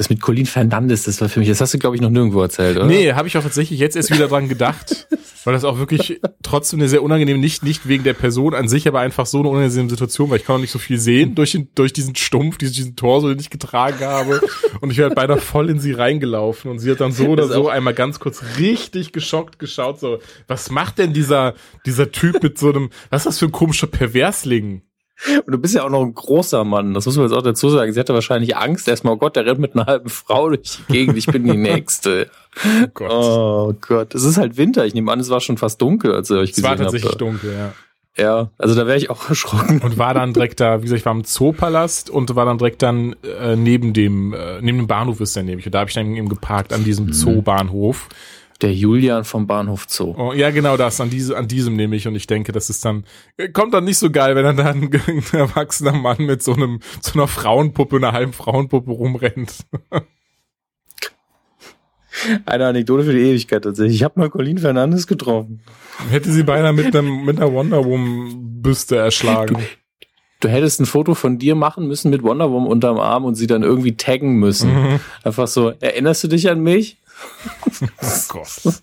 das 0.00 0.08
mit 0.08 0.22
Colin 0.22 0.46
Fernandes, 0.46 1.02
das 1.02 1.20
war 1.20 1.28
für 1.28 1.40
mich, 1.40 1.48
das 1.50 1.60
hast 1.60 1.74
du, 1.74 1.78
glaube 1.78 1.94
ich, 1.94 2.00
noch 2.00 2.08
nirgendwo 2.08 2.40
erzählt, 2.40 2.78
oder? 2.78 2.86
Nee, 2.86 3.12
habe 3.12 3.28
ich 3.28 3.36
auch 3.36 3.42
tatsächlich 3.42 3.78
jetzt 3.78 3.96
erst 3.96 4.10
wieder 4.10 4.28
dran 4.28 4.48
gedacht, 4.48 5.06
weil 5.44 5.52
das 5.52 5.62
auch 5.62 5.78
wirklich 5.78 6.22
trotzdem 6.42 6.80
eine 6.80 6.88
sehr 6.88 7.02
unangenehme, 7.02 7.38
nicht, 7.38 7.62
nicht 7.62 7.86
wegen 7.86 8.02
der 8.02 8.14
Person 8.14 8.54
an 8.54 8.66
sich, 8.66 8.88
aber 8.88 9.00
einfach 9.00 9.26
so 9.26 9.40
eine 9.40 9.48
unangenehme 9.48 9.90
Situation, 9.90 10.30
weil 10.30 10.38
ich 10.38 10.46
kann 10.46 10.56
auch 10.56 10.60
nicht 10.60 10.70
so 10.70 10.78
viel 10.78 10.98
sehen 10.98 11.34
durch, 11.34 11.52
den, 11.52 11.68
durch 11.74 11.92
diesen 11.92 12.16
Stumpf, 12.16 12.56
diesen, 12.56 12.72
diesen 12.72 12.96
Torso, 12.96 13.28
den 13.28 13.38
ich 13.40 13.50
getragen 13.50 14.00
habe. 14.00 14.40
Und 14.80 14.90
ich 14.90 14.96
wäre 14.96 15.08
halt 15.08 15.16
beinahe 15.16 15.36
voll 15.36 15.68
in 15.68 15.80
sie 15.80 15.92
reingelaufen 15.92 16.70
und 16.70 16.78
sie 16.78 16.90
hat 16.90 17.02
dann 17.02 17.12
so 17.12 17.26
oder 17.28 17.46
so 17.46 17.68
einmal 17.68 17.92
ganz 17.92 18.20
kurz 18.20 18.42
richtig 18.58 19.12
geschockt 19.12 19.58
geschaut, 19.58 20.00
so, 20.00 20.18
was 20.48 20.70
macht 20.70 20.96
denn 20.96 21.12
dieser, 21.12 21.52
dieser 21.84 22.10
Typ 22.10 22.42
mit 22.42 22.56
so 22.56 22.70
einem, 22.70 22.88
was 23.10 23.20
ist 23.20 23.26
das 23.26 23.38
für 23.38 23.46
ein 23.46 23.52
komischer 23.52 23.86
Perversling? 23.86 24.80
Und 25.46 25.52
du 25.52 25.58
bist 25.58 25.74
ja 25.74 25.84
auch 25.84 25.90
noch 25.90 26.02
ein 26.02 26.14
großer 26.14 26.64
Mann, 26.64 26.94
das 26.94 27.06
muss 27.06 27.16
man 27.16 27.26
jetzt 27.26 27.36
auch 27.36 27.42
dazu 27.42 27.68
sagen. 27.68 27.92
Sie 27.92 28.00
hatte 28.00 28.14
wahrscheinlich 28.14 28.56
Angst 28.56 28.88
erstmal, 28.88 29.14
oh 29.14 29.16
Gott, 29.18 29.36
der 29.36 29.46
rennt 29.46 29.58
mit 29.58 29.74
einer 29.74 29.86
halben 29.86 30.08
Frau 30.08 30.48
durch 30.48 30.78
die 30.88 30.92
Gegend, 30.92 31.18
ich 31.18 31.26
bin 31.26 31.44
die 31.44 31.56
Nächste. 31.56 32.30
oh 32.64 32.86
Gott. 32.94 33.10
Oh 33.10 33.74
Gott. 33.80 34.14
Es 34.14 34.24
ist 34.24 34.38
halt 34.38 34.56
Winter, 34.56 34.86
ich 34.86 34.94
nehme 34.94 35.12
an, 35.12 35.20
es 35.20 35.30
war 35.30 35.40
schon 35.40 35.58
fast 35.58 35.80
dunkel, 35.82 36.14
als 36.14 36.30
ihr 36.30 36.38
euch 36.38 36.50
gesehen 36.50 36.64
habt. 36.64 36.74
Es 36.74 36.78
war 36.80 36.86
tatsächlich 36.86 37.12
habt. 37.12 37.20
dunkel, 37.20 37.52
ja. 37.52 37.72
Ja, 38.18 38.50
also 38.58 38.74
da 38.74 38.86
wäre 38.86 38.98
ich 38.98 39.08
auch 39.08 39.28
erschrocken. 39.28 39.80
Und 39.80 39.98
war 39.98 40.14
dann 40.14 40.32
direkt 40.32 40.60
da, 40.60 40.78
wie 40.78 40.82
gesagt, 40.84 41.00
ich 41.00 41.06
war 41.06 41.14
im 41.14 41.24
Zoopalast 41.24 42.10
und 42.10 42.34
war 42.34 42.44
dann 42.44 42.58
direkt 42.58 42.82
dann 42.82 43.14
äh, 43.40 43.56
neben 43.56 43.92
dem, 43.92 44.34
äh, 44.34 44.60
neben 44.60 44.78
dem 44.78 44.86
Bahnhof 44.86 45.20
ist 45.20 45.36
der 45.36 45.42
nämlich. 45.42 45.66
Und 45.66 45.74
da 45.74 45.80
habe 45.80 45.90
ich 45.90 45.94
dann 45.94 46.14
eben 46.14 46.28
geparkt 46.28 46.72
an 46.72 46.84
diesem 46.84 47.06
mhm. 47.06 47.12
Zoobahnhof. 47.12 48.08
Der 48.62 48.74
Julian 48.74 49.24
vom 49.24 49.46
Bahnhof 49.46 49.86
Zoo. 49.88 50.14
Oh, 50.16 50.32
ja, 50.32 50.50
genau 50.50 50.76
das, 50.76 51.00
an, 51.00 51.08
diese, 51.08 51.36
an 51.36 51.48
diesem 51.48 51.76
nehme 51.76 51.96
ich. 51.96 52.06
Und 52.06 52.14
ich 52.14 52.26
denke, 52.26 52.52
das 52.52 52.68
ist 52.68 52.84
dann, 52.84 53.04
kommt 53.54 53.72
dann 53.72 53.84
nicht 53.84 53.98
so 53.98 54.10
geil, 54.10 54.36
wenn 54.36 54.44
dann 54.44 54.56
da 54.56 54.66
ein, 54.66 54.90
ein 55.06 55.22
erwachsener 55.32 55.92
Mann 55.92 56.18
mit 56.18 56.42
so 56.42 56.52
einem, 56.52 56.80
so 57.00 57.14
einer 57.14 57.26
Frauenpuppe, 57.26 57.96
einer 57.96 58.12
halben 58.12 58.32
Frauenpuppe 58.32 58.90
rumrennt. 58.90 59.66
Eine 62.44 62.66
Anekdote 62.66 63.04
für 63.04 63.12
die 63.12 63.20
Ewigkeit 63.20 63.62
tatsächlich. 63.62 63.96
Ich 63.96 64.02
habe 64.02 64.18
mal 64.18 64.30
Colin 64.30 64.58
Fernandes 64.58 65.06
getroffen. 65.06 65.60
Hätte 66.10 66.30
sie 66.30 66.42
beinahe 66.42 66.72
mit, 66.72 66.94
einem, 66.94 67.24
mit 67.24 67.38
einer 67.38 67.52
Wonder 67.52 67.84
Woman 67.84 68.60
Büste 68.62 68.96
erschlagen. 68.96 69.54
Du, 69.54 69.60
du, 70.40 70.48
hättest 70.48 70.80
ein 70.80 70.86
Foto 70.86 71.14
von 71.14 71.38
dir 71.38 71.54
machen 71.54 71.86
müssen 71.86 72.10
mit 72.10 72.22
Wonder 72.22 72.50
Woman 72.50 72.68
unterm 72.68 72.98
Arm 72.98 73.24
und 73.24 73.36
sie 73.36 73.46
dann 73.46 73.62
irgendwie 73.62 73.96
taggen 73.96 74.34
müssen. 74.34 74.72
Mhm. 74.72 75.00
Einfach 75.22 75.46
so, 75.46 75.70
erinnerst 75.80 76.24
du 76.24 76.28
dich 76.28 76.50
an 76.50 76.60
mich? 76.60 76.98
Oh 78.02 78.20
Gott. 78.28 78.82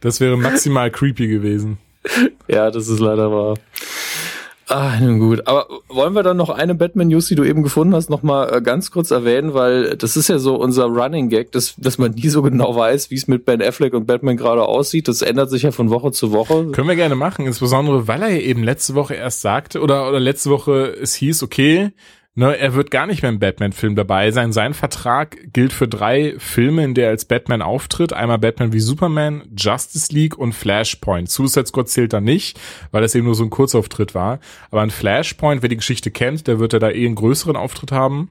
Das 0.00 0.20
wäre 0.20 0.36
maximal 0.36 0.90
creepy 0.90 1.28
gewesen. 1.28 1.78
Ja, 2.48 2.70
das 2.70 2.88
ist 2.88 3.00
leider 3.00 3.30
wahr. 3.30 3.56
Ah, 4.70 4.96
nun 5.00 5.18
gut. 5.18 5.48
Aber 5.48 5.66
wollen 5.88 6.14
wir 6.14 6.22
dann 6.22 6.36
noch 6.36 6.48
eine 6.48 6.76
Batman-News, 6.76 7.26
die 7.26 7.34
du 7.34 7.42
eben 7.42 7.64
gefunden 7.64 7.92
hast, 7.92 8.08
noch 8.08 8.22
mal 8.22 8.54
äh, 8.54 8.62
ganz 8.62 8.92
kurz 8.92 9.10
erwähnen, 9.10 9.52
weil 9.52 9.96
das 9.96 10.16
ist 10.16 10.28
ja 10.28 10.38
so 10.38 10.54
unser 10.54 10.84
Running 10.84 11.28
Gag, 11.28 11.50
dass, 11.50 11.74
dass 11.76 11.98
man 11.98 12.12
nie 12.12 12.28
so 12.28 12.40
genau 12.40 12.76
weiß, 12.76 13.10
wie 13.10 13.16
es 13.16 13.26
mit 13.26 13.44
Ben 13.44 13.60
Affleck 13.60 13.94
und 13.94 14.06
Batman 14.06 14.36
gerade 14.36 14.62
aussieht. 14.62 15.08
Das 15.08 15.22
ändert 15.22 15.50
sich 15.50 15.64
ja 15.64 15.72
von 15.72 15.90
Woche 15.90 16.12
zu 16.12 16.30
Woche. 16.30 16.70
Können 16.70 16.86
wir 16.86 16.94
gerne 16.94 17.16
machen, 17.16 17.46
insbesondere 17.46 18.06
weil 18.06 18.22
er 18.22 18.40
eben 18.40 18.62
letzte 18.62 18.94
Woche 18.94 19.14
erst 19.14 19.40
sagte 19.40 19.80
oder, 19.80 20.08
oder 20.08 20.20
letzte 20.20 20.50
Woche 20.50 20.96
es 21.02 21.14
hieß, 21.16 21.42
okay, 21.42 21.90
Ne, 22.40 22.58
er 22.58 22.72
wird 22.72 22.90
gar 22.90 23.06
nicht 23.06 23.20
mehr 23.20 23.30
im 23.30 23.38
Batman-Film 23.38 23.96
dabei 23.96 24.30
sein. 24.30 24.50
Sein 24.54 24.72
Vertrag 24.72 25.52
gilt 25.52 25.74
für 25.74 25.86
drei 25.86 26.36
Filme, 26.38 26.82
in 26.84 26.94
der 26.94 27.04
er 27.04 27.10
als 27.10 27.26
Batman 27.26 27.60
auftritt. 27.60 28.14
Einmal 28.14 28.38
Batman 28.38 28.72
wie 28.72 28.80
Superman, 28.80 29.42
Justice 29.54 30.10
League 30.10 30.38
und 30.38 30.54
Flashpoint. 30.54 31.28
Suicide 31.28 31.66
Squad 31.66 31.90
zählt 31.90 32.14
da 32.14 32.22
nicht, 32.22 32.58
weil 32.92 33.02
das 33.02 33.14
eben 33.14 33.26
nur 33.26 33.34
so 33.34 33.44
ein 33.44 33.50
Kurzauftritt 33.50 34.14
war. 34.14 34.40
Aber 34.70 34.80
ein 34.80 34.88
Flashpoint, 34.88 35.60
wer 35.60 35.68
die 35.68 35.76
Geschichte 35.76 36.10
kennt, 36.10 36.46
der 36.46 36.58
wird 36.58 36.72
er 36.72 36.78
da 36.78 36.88
eh 36.88 37.04
einen 37.04 37.14
größeren 37.14 37.56
Auftritt 37.56 37.92
haben. 37.92 38.30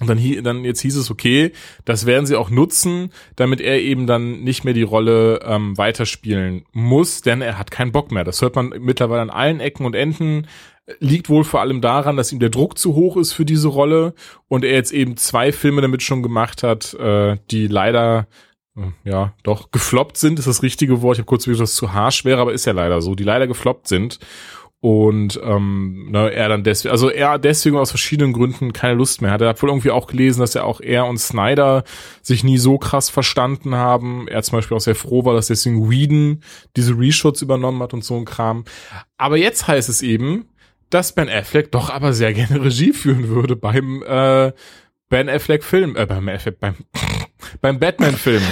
Und 0.00 0.08
dann, 0.08 0.42
dann 0.42 0.64
jetzt 0.64 0.80
hieß 0.80 0.96
es, 0.96 1.08
okay, 1.08 1.52
das 1.84 2.06
werden 2.06 2.26
sie 2.26 2.34
auch 2.34 2.50
nutzen, 2.50 3.12
damit 3.36 3.60
er 3.60 3.80
eben 3.80 4.08
dann 4.08 4.40
nicht 4.40 4.64
mehr 4.64 4.74
die 4.74 4.82
Rolle 4.82 5.38
ähm, 5.44 5.78
weiterspielen 5.78 6.64
muss, 6.72 7.20
denn 7.20 7.40
er 7.40 7.56
hat 7.56 7.70
keinen 7.70 7.92
Bock 7.92 8.10
mehr. 8.10 8.24
Das 8.24 8.42
hört 8.42 8.56
man 8.56 8.70
mittlerweile 8.80 9.22
an 9.22 9.30
allen 9.30 9.60
Ecken 9.60 9.86
und 9.86 9.94
Enden 9.94 10.48
liegt 10.98 11.28
wohl 11.28 11.44
vor 11.44 11.60
allem 11.60 11.80
daran, 11.80 12.16
dass 12.16 12.32
ihm 12.32 12.40
der 12.40 12.50
Druck 12.50 12.78
zu 12.78 12.94
hoch 12.94 13.16
ist 13.16 13.32
für 13.32 13.44
diese 13.44 13.68
Rolle 13.68 14.14
und 14.48 14.64
er 14.64 14.74
jetzt 14.74 14.92
eben 14.92 15.16
zwei 15.16 15.52
Filme 15.52 15.80
damit 15.80 16.02
schon 16.02 16.22
gemacht 16.22 16.62
hat, 16.62 16.94
äh, 16.94 17.36
die 17.50 17.68
leider 17.68 18.26
äh, 18.76 18.90
ja 19.04 19.34
doch 19.42 19.70
gefloppt 19.70 20.16
sind, 20.16 20.38
ist 20.38 20.48
das 20.48 20.62
richtige 20.62 21.02
Wort. 21.02 21.16
Ich 21.16 21.20
habe 21.20 21.26
kurz 21.26 21.44
gesagt, 21.44 21.62
dass 21.62 21.70
es 21.70 21.76
zu 21.76 21.92
harsch 21.92 22.24
wäre, 22.24 22.40
aber 22.40 22.52
ist 22.52 22.66
ja 22.66 22.72
leider 22.72 23.00
so, 23.00 23.14
die 23.14 23.24
leider 23.24 23.46
gefloppt 23.46 23.86
sind 23.86 24.18
und 24.82 25.40
ähm, 25.44 26.08
ne, 26.10 26.32
er 26.32 26.48
dann 26.48 26.64
deswegen, 26.64 26.90
also 26.90 27.08
er 27.08 27.38
deswegen 27.38 27.76
aus 27.76 27.90
verschiedenen 27.90 28.32
Gründen 28.32 28.72
keine 28.72 28.94
Lust 28.94 29.22
mehr 29.22 29.30
hat. 29.30 29.40
Er 29.40 29.50
hat 29.50 29.62
wohl 29.62 29.70
irgendwie 29.70 29.92
auch 29.92 30.08
gelesen, 30.08 30.40
dass 30.40 30.56
er 30.56 30.66
auch 30.66 30.80
er 30.80 31.06
und 31.06 31.18
Snyder 31.18 31.84
sich 32.20 32.42
nie 32.42 32.58
so 32.58 32.78
krass 32.78 33.08
verstanden 33.08 33.76
haben. 33.76 34.26
Er 34.26 34.42
zum 34.42 34.58
Beispiel 34.58 34.76
auch 34.76 34.80
sehr 34.80 34.96
froh 34.96 35.24
war, 35.24 35.34
dass 35.34 35.46
deswegen 35.46 35.88
Whedon 35.88 36.42
diese 36.76 36.98
Reshoots 36.98 37.42
übernommen 37.42 37.80
hat 37.80 37.94
und 37.94 38.02
so 38.02 38.16
ein 38.16 38.24
Kram. 38.24 38.64
Aber 39.18 39.36
jetzt 39.36 39.68
heißt 39.68 39.88
es 39.88 40.02
eben, 40.02 40.48
dass 40.94 41.12
Ben 41.12 41.28
Affleck 41.28 41.72
doch 41.72 41.90
aber 41.90 42.12
sehr 42.12 42.32
gerne 42.32 42.64
Regie 42.64 42.92
führen 42.92 43.28
würde 43.28 43.56
beim 43.56 44.02
äh, 44.06 44.52
Ben 45.08 45.28
Affleck 45.28 45.64
Film, 45.64 45.96
äh, 45.96 46.06
beim, 46.06 46.28
Affleck, 46.28 46.60
beim, 46.60 46.74
beim 47.60 47.78
Batman 47.78 48.14
Film. 48.14 48.42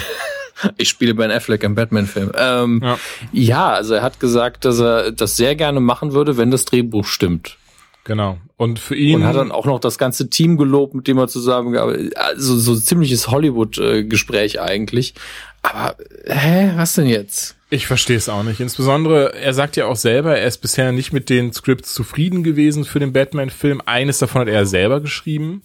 Ich 0.77 0.89
spiele 0.89 1.15
Ben 1.15 1.31
Affleck 1.31 1.63
im 1.63 1.75
Batman-Film. 1.75 2.33
Ähm, 2.37 2.81
ja. 2.83 2.99
ja, 3.33 3.69
also 3.71 3.95
er 3.95 4.03
hat 4.03 4.21
gesagt, 4.21 4.65
dass 4.65 4.79
er 4.79 5.13
das 5.13 5.37
sehr 5.37 5.57
gerne 5.57 5.81
machen 5.81 6.13
würde, 6.13 6.37
wenn 6.37 6.51
das 6.51 6.67
Drehbuch 6.67 7.07
stimmt. 7.07 7.57
Genau. 8.05 8.39
Und 8.57 8.79
für 8.79 8.95
ihn. 8.95 9.17
Und 9.17 9.25
hat 9.25 9.37
dann 9.37 9.53
auch 9.53 9.67
noch 9.67 9.81
das 9.81 9.99
ganze 9.99 10.29
Team 10.31 10.57
gelobt, 10.57 10.95
mit 10.95 11.07
dem 11.07 11.19
er 11.19 11.29
zusammengearbeitet 11.29 12.17
Also 12.17 12.57
so 12.57 12.75
ziemliches 12.75 13.29
Hollywood-Gespräch 13.29 14.61
eigentlich. 14.61 15.15
Aber, 15.63 15.97
hä, 16.27 16.73
was 16.77 16.95
denn 16.95 17.07
jetzt? 17.07 17.57
Ich 17.73 17.87
verstehe 17.87 18.17
es 18.17 18.29
auch 18.29 18.43
nicht. 18.43 18.59
Insbesondere, 18.59 19.33
er 19.37 19.55
sagt 19.55 19.77
ja 19.77 19.87
auch 19.87 19.95
selber, 19.95 20.37
er 20.37 20.49
ist 20.49 20.59
bisher 20.59 20.91
nicht 20.91 21.13
mit 21.13 21.31
den 21.31 21.53
Scripts 21.53 21.95
zufrieden 21.95 22.43
gewesen 22.43 22.85
für 22.85 22.99
den 22.99 23.13
Batman-Film. 23.13 23.81
Eines 23.87 24.19
davon 24.19 24.41
hat 24.41 24.49
er 24.49 24.67
selber 24.67 25.01
geschrieben. 25.01 25.63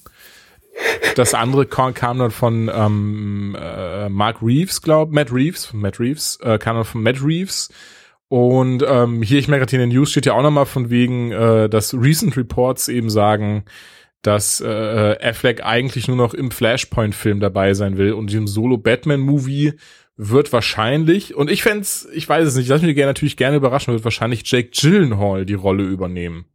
Das 1.16 1.34
andere 1.34 1.66
kam 1.66 2.20
dann 2.20 2.30
von 2.30 2.70
ähm, 2.74 3.58
äh, 3.60 4.08
Mark 4.10 4.38
Reeves, 4.42 4.84
glaube 4.84 5.14
Matt 5.14 5.32
Reeves, 5.32 5.74
Matt 5.74 6.00
Reeves, 6.00 6.38
äh, 6.44 6.60
kam 6.60 6.76
dann 6.76 6.86
von 6.86 7.02
Matt 7.02 7.24
Reeves. 7.24 7.70
Und 8.28 8.84
ähm, 8.88 9.24
hier, 9.24 9.40
ich 9.40 9.48
merke 9.48 9.66
gerade 9.66 9.82
in 9.82 9.90
den 9.90 9.98
News, 9.98 10.12
steht 10.12 10.28
ja 10.28 10.34
auch 10.34 10.44
nochmal 10.44 10.66
von 10.66 10.92
wegen, 10.92 11.32
äh, 11.32 11.70
dass 11.70 11.94
Recent 11.94 12.38
Reports 12.38 12.88
eben 12.88 13.10
sagen, 13.10 13.66
dass 14.22 14.62
äh, 14.62 15.18
Affleck 15.22 15.64
eigentlich 15.64 16.08
nur 16.08 16.18
noch 16.18 16.34
im 16.34 16.52
Flashpoint-Film 16.52 17.40
dabei 17.40 17.74
sein 17.74 17.98
will 17.98 18.14
und 18.14 18.34
im 18.34 18.48
Solo-Batman-Movie 18.48 19.74
wird 20.17 20.53
wahrscheinlich, 20.53 21.36
und 21.36 21.51
ich 21.51 21.63
fände 21.63 21.86
ich 22.13 22.27
weiß 22.27 22.48
es 22.48 22.55
nicht, 22.55 22.69
lass 22.69 22.81
mich 22.81 22.95
gerne, 22.95 23.10
natürlich 23.10 23.38
gerne 23.38 23.57
überraschen, 23.57 23.93
wird 23.93 24.03
wahrscheinlich 24.03 24.50
Jake 24.50 24.69
Gyllenhaal 24.69 25.45
die 25.45 25.53
Rolle 25.55 25.84
übernehmen. 25.84 26.45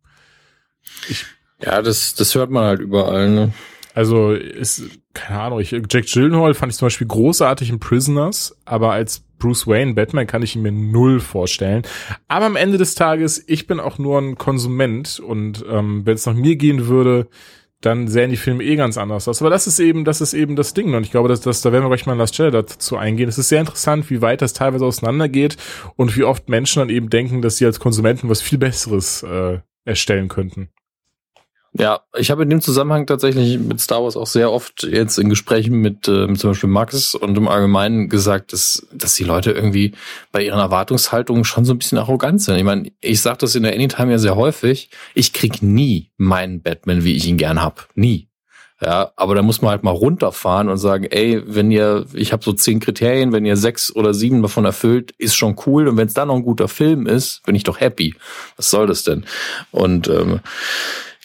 Ich, 1.09 1.27
ja, 1.63 1.83
das, 1.83 2.15
das 2.15 2.35
hört 2.35 2.51
man 2.51 2.65
halt 2.65 2.81
überall, 2.81 3.29
ne? 3.29 3.53
Also 3.93 4.33
ist, 4.33 4.85
keine 5.15 5.41
Ahnung, 5.41 5.61
ich, 5.61 5.73
Jack 5.73 6.07
Gyllenhaal 6.07 6.55
fand 6.55 6.73
ich 6.73 6.79
zum 6.79 6.87
Beispiel 6.87 7.09
großartig 7.09 7.71
in 7.71 7.81
Prisoners, 7.81 8.57
aber 8.65 8.93
als 8.93 9.25
Bruce 9.39 9.67
Wayne, 9.67 9.95
Batman 9.95 10.27
kann 10.27 10.43
ich 10.43 10.55
ihn 10.55 10.63
mir 10.63 10.73
null 10.73 11.19
vorstellen. 11.19 11.83
Aber 12.29 12.47
am 12.47 12.57
Ende 12.57 12.79
des 12.79 12.95
Tages, 12.95 13.43
ich 13.47 13.67
bin 13.67 13.81
auch 13.81 13.99
nur 13.99 14.21
ein 14.21 14.39
Konsument 14.39 15.19
und 15.19 15.65
ähm, 15.69 16.07
wenn 16.07 16.15
es 16.15 16.27
nach 16.27 16.35
mir 16.35 16.57
gehen 16.57 16.87
würde, 16.87 17.27
dann 17.81 18.09
sähen 18.09 18.31
die 18.31 18.37
Filme 18.37 18.63
eh 18.63 18.77
ganz 18.77 18.99
anders 18.99 19.27
aus. 19.27 19.41
Aber 19.41 19.51
das 19.51 19.67
ist 19.67 19.79
eben, 19.81 20.05
das 20.05 20.21
ist 20.21 20.35
eben 20.35 20.55
das 20.55 20.75
Ding. 20.75 20.95
Und 20.95 21.05
ich 21.05 21.11
glaube, 21.11 21.29
dass, 21.29 21.41
dass 21.41 21.63
da 21.63 21.73
werden 21.73 21.85
wir 21.85 21.89
gleich 21.89 22.07
mal 22.07 22.13
in 22.13 22.19
Last 22.19 22.37
Jedi 22.37 22.51
dazu 22.51 22.97
eingehen. 22.97 23.29
Es 23.29 23.39
ist 23.39 23.49
sehr 23.49 23.61
interessant, 23.61 24.11
wie 24.11 24.21
weit 24.21 24.43
das 24.43 24.53
teilweise 24.53 24.85
auseinandergeht 24.85 25.57
und 25.97 26.17
wie 26.17 26.25
oft 26.25 26.49
Menschen 26.49 26.81
dann 26.81 26.91
eben 26.91 27.09
denken, 27.09 27.41
dass 27.41 27.57
sie 27.57 27.67
als 27.67 27.81
Konsumenten 27.81 28.29
was 28.29 28.43
viel 28.43 28.59
Besseres 28.59 29.23
äh, 29.23 29.61
erstellen 29.85 30.29
könnten. 30.29 30.69
Ja, 31.73 32.01
ich 32.19 32.33
habe 32.33 32.43
in 32.43 32.51
dem 32.51 32.61
Zusammenhang 32.61 33.07
tatsächlich 33.07 33.57
mit 33.59 33.81
Star 33.81 34.03
Wars 34.03 34.17
auch 34.17 34.27
sehr 34.27 34.51
oft 34.51 34.83
jetzt 34.83 35.19
in 35.19 35.29
Gesprächen 35.29 35.77
mit, 35.77 36.09
äh, 36.09 36.27
mit 36.27 36.41
zum 36.41 36.51
Beispiel 36.51 36.69
Max 36.69 37.15
und 37.15 37.39
im 37.39 37.47
Allgemeinen 37.47 38.09
gesagt, 38.09 38.53
dass, 38.53 38.87
dass 38.93 39.15
die 39.15 39.23
Leute 39.23 39.53
irgendwie 39.53 39.93
bei 40.33 40.43
ihren 40.43 40.59
Erwartungshaltungen 40.59 41.45
schon 41.45 41.65
so 41.65 41.73
ein 41.73 41.79
bisschen 41.79 41.99
arrogant 41.99 42.43
sind. 42.43 42.57
Ich 42.57 42.65
meine, 42.65 42.91
ich 43.01 43.21
sage 43.21 43.39
das 43.39 43.55
in 43.55 43.63
der 43.63 43.75
Anytime 43.75 44.11
ja 44.11 44.19
sehr 44.19 44.35
häufig. 44.35 44.91
Ich 45.15 45.33
krieg 45.33 45.63
nie 45.63 46.11
meinen 46.17 46.61
Batman, 46.61 47.05
wie 47.05 47.15
ich 47.15 47.29
ihn 47.29 47.37
gern 47.37 47.63
hab. 47.63 47.89
Nie. 47.95 48.27
Ja, 48.83 49.13
aber 49.15 49.35
da 49.35 49.43
muss 49.43 49.61
man 49.61 49.73
halt 49.73 49.83
mal 49.85 49.91
runterfahren 49.91 50.71
und 50.71 50.79
sagen, 50.79 51.05
ey, 51.05 51.43
wenn 51.47 51.71
ihr, 51.71 52.07
ich 52.15 52.33
habe 52.33 52.43
so 52.43 52.53
zehn 52.55 52.81
Kriterien, 52.81 53.31
wenn 53.31 53.45
ihr 53.45 53.59
sechs 53.59 53.95
oder 53.95 54.15
sieben 54.15 54.41
davon 54.41 54.65
erfüllt, 54.65 55.13
ist 55.19 55.37
schon 55.37 55.55
cool. 55.67 55.87
Und 55.87 55.99
wenn 55.99 56.07
es 56.07 56.15
dann 56.15 56.29
noch 56.29 56.37
ein 56.37 56.43
guter 56.43 56.67
Film 56.67 57.07
ist, 57.07 57.43
bin 57.45 57.55
ich 57.55 57.63
doch 57.63 57.79
happy. 57.79 58.15
Was 58.57 58.71
soll 58.71 58.87
das 58.87 59.05
denn? 59.05 59.27
Und 59.71 60.09
ähm, 60.09 60.41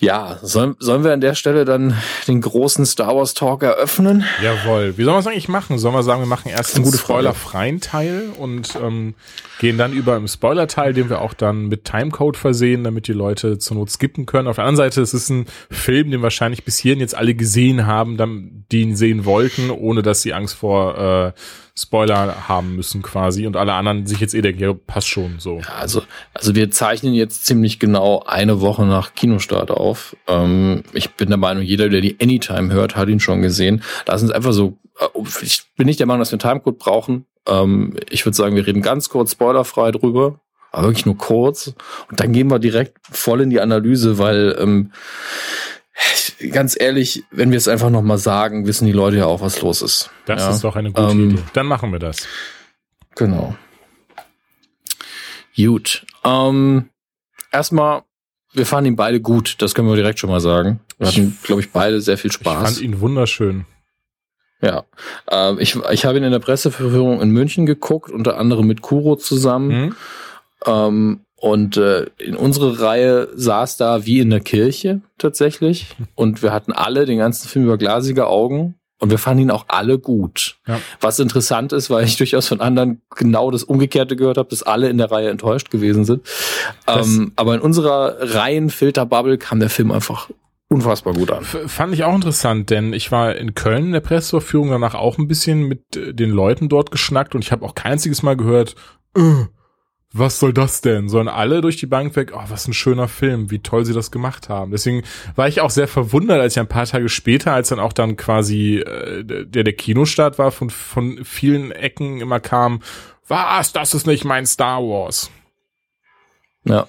ja, 0.01 0.39
sollen, 0.41 0.75
sollen 0.79 1.05
wir 1.05 1.13
an 1.13 1.21
der 1.21 1.35
Stelle 1.35 1.63
dann 1.63 1.95
den 2.27 2.41
großen 2.41 2.85
Star 2.85 3.15
Wars 3.15 3.33
Talk 3.33 3.63
eröffnen? 3.63 4.25
Jawohl. 4.43 4.97
Wie 4.97 5.03
sollen 5.05 5.15
wir 5.15 5.19
es 5.19 5.27
eigentlich 5.27 5.47
machen? 5.47 5.77
Sollen 5.77 5.95
wir 5.95 6.03
sagen, 6.03 6.21
wir 6.21 6.27
machen 6.27 6.49
erst 6.49 6.75
einen 6.75 6.91
spoilerfreien 6.91 7.79
Teil 7.79 8.29
und 8.37 8.77
ähm, 8.83 9.15
gehen 9.59 9.77
dann 9.77 9.93
über 9.93 10.17
im 10.17 10.27
Spoiler-Teil, 10.27 10.93
den 10.93 11.09
wir 11.09 11.21
auch 11.21 11.33
dann 11.33 11.67
mit 11.67 11.85
Timecode 11.85 12.35
versehen, 12.35 12.83
damit 12.83 13.07
die 13.07 13.13
Leute 13.13 13.57
zur 13.57 13.77
Not 13.77 13.89
skippen 13.89 14.25
können. 14.25 14.49
Auf 14.49 14.57
der 14.57 14.65
anderen 14.65 14.89
Seite, 14.89 15.01
es 15.01 15.13
ist 15.13 15.29
ein 15.29 15.45
Film, 15.71 16.11
den 16.11 16.21
wahrscheinlich 16.21 16.65
bis 16.65 16.77
hierhin 16.77 16.99
jetzt 16.99 17.15
alle 17.15 17.33
gesehen 17.33 17.85
haben, 17.85 18.65
die 18.71 18.81
ihn 18.81 18.97
sehen 18.97 19.23
wollten, 19.23 19.69
ohne 19.69 20.01
dass 20.01 20.21
sie 20.21 20.33
Angst 20.33 20.55
vor 20.55 20.97
äh, 20.97 21.31
Spoiler 21.77 22.47
haben 22.47 22.77
müssen 22.77 23.01
quasi 23.01 23.45
und 23.45 23.57
alle 23.57 23.73
anderen 23.73 24.05
sich 24.07 24.21
jetzt 24.21 24.33
eh 24.33 24.41
denken, 24.41 24.61
ja, 24.61 24.73
passt 24.73 25.09
schon 25.09 25.39
so. 25.39 25.59
Ja, 25.59 25.75
also, 25.75 26.03
also 26.33 26.55
wir 26.55 26.71
zeichnen 26.71 27.13
jetzt 27.13 27.45
ziemlich 27.45 27.79
genau 27.79 28.23
eine 28.25 28.61
Woche 28.61 28.85
nach 28.85 29.13
Kinostart 29.13 29.71
auf. 29.71 30.15
Ähm, 30.27 30.83
ich 30.93 31.11
bin 31.15 31.27
der 31.27 31.37
Meinung, 31.37 31.63
jeder, 31.63 31.89
der 31.89 31.99
die 31.99 32.17
Anytime 32.21 32.71
hört, 32.71 32.95
hat 32.95 33.09
ihn 33.09 33.19
schon 33.19 33.41
gesehen. 33.41 33.83
Sind 34.07 34.29
es 34.29 34.31
einfach 34.31 34.53
so, 34.53 34.77
äh, 34.99 35.07
ich 35.41 35.63
bin 35.75 35.85
nicht 35.85 35.99
der 35.99 36.07
Meinung, 36.07 36.21
dass 36.21 36.31
wir 36.31 36.39
einen 36.41 36.49
Timecode 36.49 36.79
brauchen. 36.79 37.25
Ähm, 37.45 37.97
ich 38.09 38.25
würde 38.25 38.37
sagen, 38.37 38.55
wir 38.55 38.65
reden 38.65 38.81
ganz 38.81 39.09
kurz 39.09 39.33
spoilerfrei 39.33 39.91
drüber, 39.91 40.39
aber 40.71 40.87
wirklich 40.87 41.05
nur 41.05 41.17
kurz. 41.17 41.73
Und 42.09 42.21
dann 42.21 42.31
gehen 42.31 42.49
wir 42.49 42.59
direkt 42.59 42.97
voll 43.01 43.41
in 43.41 43.49
die 43.49 43.59
Analyse, 43.59 44.17
weil 44.17 44.55
ähm, 44.59 44.91
ganz 46.51 46.75
ehrlich, 46.79 47.23
wenn 47.31 47.51
wir 47.51 47.57
es 47.57 47.67
einfach 47.67 47.89
nochmal 47.89 48.17
sagen, 48.17 48.65
wissen 48.65 48.85
die 48.85 48.91
Leute 48.91 49.17
ja 49.17 49.25
auch, 49.25 49.41
was 49.41 49.61
los 49.61 49.81
ist. 49.81 50.09
Das 50.25 50.41
ja? 50.41 50.51
ist 50.51 50.63
doch 50.63 50.75
eine 50.75 50.91
gute 50.91 51.11
ähm, 51.11 51.31
Idee. 51.31 51.43
Dann 51.53 51.65
machen 51.65 51.91
wir 51.91 51.99
das. 51.99 52.27
Genau. 53.15 53.55
Gut. 55.55 56.05
Ähm, 56.23 56.89
erstmal, 57.51 58.03
wir 58.53 58.65
fanden 58.65 58.91
ihn 58.91 58.95
beide 58.95 59.21
gut, 59.21 59.61
das 59.61 59.73
können 59.73 59.87
wir 59.87 59.95
direkt 59.95 60.19
schon 60.19 60.29
mal 60.29 60.41
sagen. 60.41 60.79
Wir 60.97 61.07
hatten, 61.07 61.37
glaube 61.43 61.61
ich, 61.61 61.71
beide 61.71 62.01
sehr 62.01 62.17
viel 62.17 62.31
Spaß. 62.31 62.53
Ich 62.53 62.75
fand 62.75 62.81
ihn 62.81 62.99
wunderschön. 62.99 63.65
Ja, 64.61 64.85
ähm, 65.29 65.57
ich, 65.59 65.75
ich 65.91 66.05
habe 66.05 66.17
ihn 66.17 66.23
in 66.23 66.31
der 66.31 66.39
Presseverführung 66.39 67.21
in 67.21 67.29
München 67.29 67.65
geguckt, 67.65 68.09
unter 68.09 68.37
anderem 68.37 68.67
mit 68.67 68.81
Kuro 68.81 69.15
zusammen. 69.15 69.67
Mhm. 69.67 69.95
Ähm, 70.65 71.24
und 71.45 71.77
äh, 71.77 72.07
in 72.17 72.35
unsere 72.35 72.79
Reihe 72.81 73.29
saß 73.35 73.77
da 73.77 74.07
wie 74.07 74.19
in 74.19 74.31
der 74.31 74.39
Kirche 74.39 75.01
tatsächlich. 75.19 75.85
Und 76.15 76.41
wir 76.41 76.51
hatten 76.51 76.71
alle 76.71 77.05
den 77.05 77.19
ganzen 77.19 77.47
Film 77.47 77.65
über 77.65 77.77
glasige 77.77 78.25
Augen. 78.25 78.79
Und 78.99 79.11
wir 79.11 79.19
fanden 79.19 79.43
ihn 79.43 79.51
auch 79.51 79.65
alle 79.67 79.99
gut. 79.99 80.57
Ja. 80.67 80.79
Was 81.01 81.19
interessant 81.19 81.71
ist, 81.71 81.91
weil 81.91 82.05
ich 82.05 82.17
durchaus 82.17 82.47
von 82.47 82.61
anderen 82.61 83.03
genau 83.15 83.51
das 83.51 83.63
Umgekehrte 83.63 84.15
gehört 84.15 84.39
habe, 84.39 84.49
dass 84.49 84.63
alle 84.63 84.89
in 84.89 84.97
der 84.97 85.11
Reihe 85.11 85.29
enttäuscht 85.29 85.69
gewesen 85.69 86.03
sind. 86.03 86.25
Ähm, 86.87 87.33
aber 87.35 87.53
in 87.53 87.61
unserer 87.61 88.15
Reihenfilterbubble 88.21 89.37
kam 89.37 89.59
der 89.59 89.69
Film 89.69 89.91
einfach 89.91 90.31
unfassbar 90.69 91.13
gut 91.13 91.29
an. 91.29 91.43
Fand 91.43 91.93
ich 91.93 92.05
auch 92.05 92.15
interessant, 92.15 92.71
denn 92.71 92.91
ich 92.91 93.11
war 93.11 93.35
in 93.35 93.53
Köln 93.53 93.85
in 93.85 93.91
der 93.91 93.99
Presseverführung 93.99 94.71
danach 94.71 94.95
auch 94.95 95.19
ein 95.19 95.27
bisschen 95.27 95.67
mit 95.67 95.95
äh, 95.95 96.11
den 96.11 96.31
Leuten 96.31 96.69
dort 96.69 96.89
geschnackt 96.89 97.35
und 97.35 97.43
ich 97.43 97.51
habe 97.51 97.63
auch 97.63 97.75
kein 97.75 97.91
einziges 97.91 98.23
Mal 98.23 98.35
gehört, 98.35 98.75
äh, 99.15 99.45
was 100.17 100.39
soll 100.39 100.53
das 100.53 100.79
denn? 100.79 101.09
Sollen 101.09 101.27
alle 101.27 101.59
durch 101.59 101.75
die 101.75 101.87
Bank 101.87 102.15
weg, 102.15 102.31
oh, 102.33 102.43
was 102.47 102.67
ein 102.67 102.73
schöner 102.73 103.09
Film, 103.09 103.51
wie 103.51 103.59
toll 103.59 103.83
sie 103.83 103.93
das 103.93 104.11
gemacht 104.11 104.47
haben. 104.47 104.71
Deswegen 104.71 105.03
war 105.35 105.49
ich 105.49 105.59
auch 105.59 105.69
sehr 105.69 105.89
verwundert, 105.89 106.39
als 106.39 106.53
ich 106.53 106.59
ein 106.59 106.67
paar 106.67 106.85
Tage 106.85 107.09
später, 107.09 107.51
als 107.51 107.69
dann 107.69 107.79
auch 107.81 107.91
dann 107.91 108.15
quasi 108.15 108.77
äh, 108.77 109.23
der, 109.25 109.63
der 109.63 109.73
Kinostart 109.73 110.39
war, 110.39 110.51
von, 110.51 110.69
von 110.69 111.25
vielen 111.25 111.71
Ecken 111.71 112.21
immer 112.21 112.39
kam, 112.39 112.81
was, 113.27 113.73
das 113.73 113.93
ist 113.93 114.07
nicht 114.07 114.23
mein 114.23 114.45
Star 114.45 114.81
Wars. 114.81 115.31
Ja. 116.63 116.87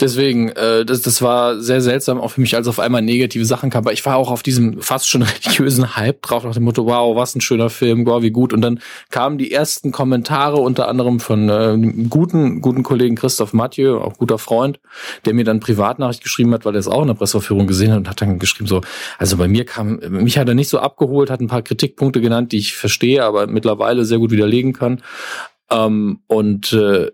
Deswegen, 0.00 0.48
äh, 0.50 0.86
das, 0.86 1.02
das 1.02 1.20
war 1.20 1.60
sehr 1.60 1.82
seltsam 1.82 2.20
auch 2.20 2.32
für 2.32 2.40
mich, 2.40 2.56
als 2.56 2.68
auf 2.68 2.78
einmal 2.78 3.02
negative 3.02 3.44
Sachen 3.44 3.68
kam. 3.68 3.84
Aber 3.84 3.92
ich 3.92 4.04
war 4.06 4.16
auch 4.16 4.30
auf 4.30 4.42
diesem 4.42 4.80
fast 4.80 5.08
schon 5.08 5.22
religiösen 5.44 5.96
Hype 5.96 6.22
drauf, 6.22 6.44
nach 6.44 6.54
dem 6.54 6.64
Motto, 6.64 6.86
wow, 6.86 7.14
was 7.16 7.34
ein 7.34 7.42
schöner 7.42 7.68
Film, 7.68 8.06
wow, 8.06 8.22
wie 8.22 8.30
gut. 8.30 8.52
Und 8.52 8.62
dann 8.62 8.80
kamen 9.10 9.36
die 9.36 9.52
ersten 9.52 9.92
Kommentare, 9.92 10.56
unter 10.56 10.88
anderem 10.88 11.20
von 11.20 11.48
äh, 11.50 11.76
guten, 12.08 12.62
guten 12.62 12.82
Kollegen 12.82 13.14
Christoph 13.14 13.52
Mathieu, 13.52 13.98
auch 13.98 14.16
guter 14.16 14.38
Freund, 14.38 14.80
der 15.26 15.34
mir 15.34 15.44
dann 15.44 15.60
Privatnachricht 15.60 16.22
geschrieben 16.22 16.54
hat, 16.54 16.64
weil 16.64 16.74
er 16.74 16.80
es 16.80 16.88
auch 16.88 17.02
in 17.02 17.08
der 17.08 17.14
Presseverführung 17.14 17.66
gesehen 17.66 17.92
hat 17.92 17.98
und 17.98 18.08
hat 18.08 18.20
dann 18.22 18.38
geschrieben 18.38 18.68
so, 18.68 18.80
also 19.18 19.36
bei 19.36 19.48
mir 19.48 19.66
kam, 19.66 20.00
mich 20.08 20.38
hat 20.38 20.48
er 20.48 20.54
nicht 20.54 20.68
so 20.68 20.78
abgeholt, 20.78 21.30
hat 21.30 21.40
ein 21.40 21.48
paar 21.48 21.62
Kritikpunkte 21.62 22.20
genannt, 22.20 22.52
die 22.52 22.58
ich 22.58 22.74
verstehe, 22.74 23.22
aber 23.22 23.46
mittlerweile 23.46 24.04
sehr 24.04 24.18
gut 24.18 24.30
widerlegen 24.30 24.72
kann. 24.72 25.02
Ähm, 25.70 26.20
und 26.26 26.72
äh, 26.72 27.10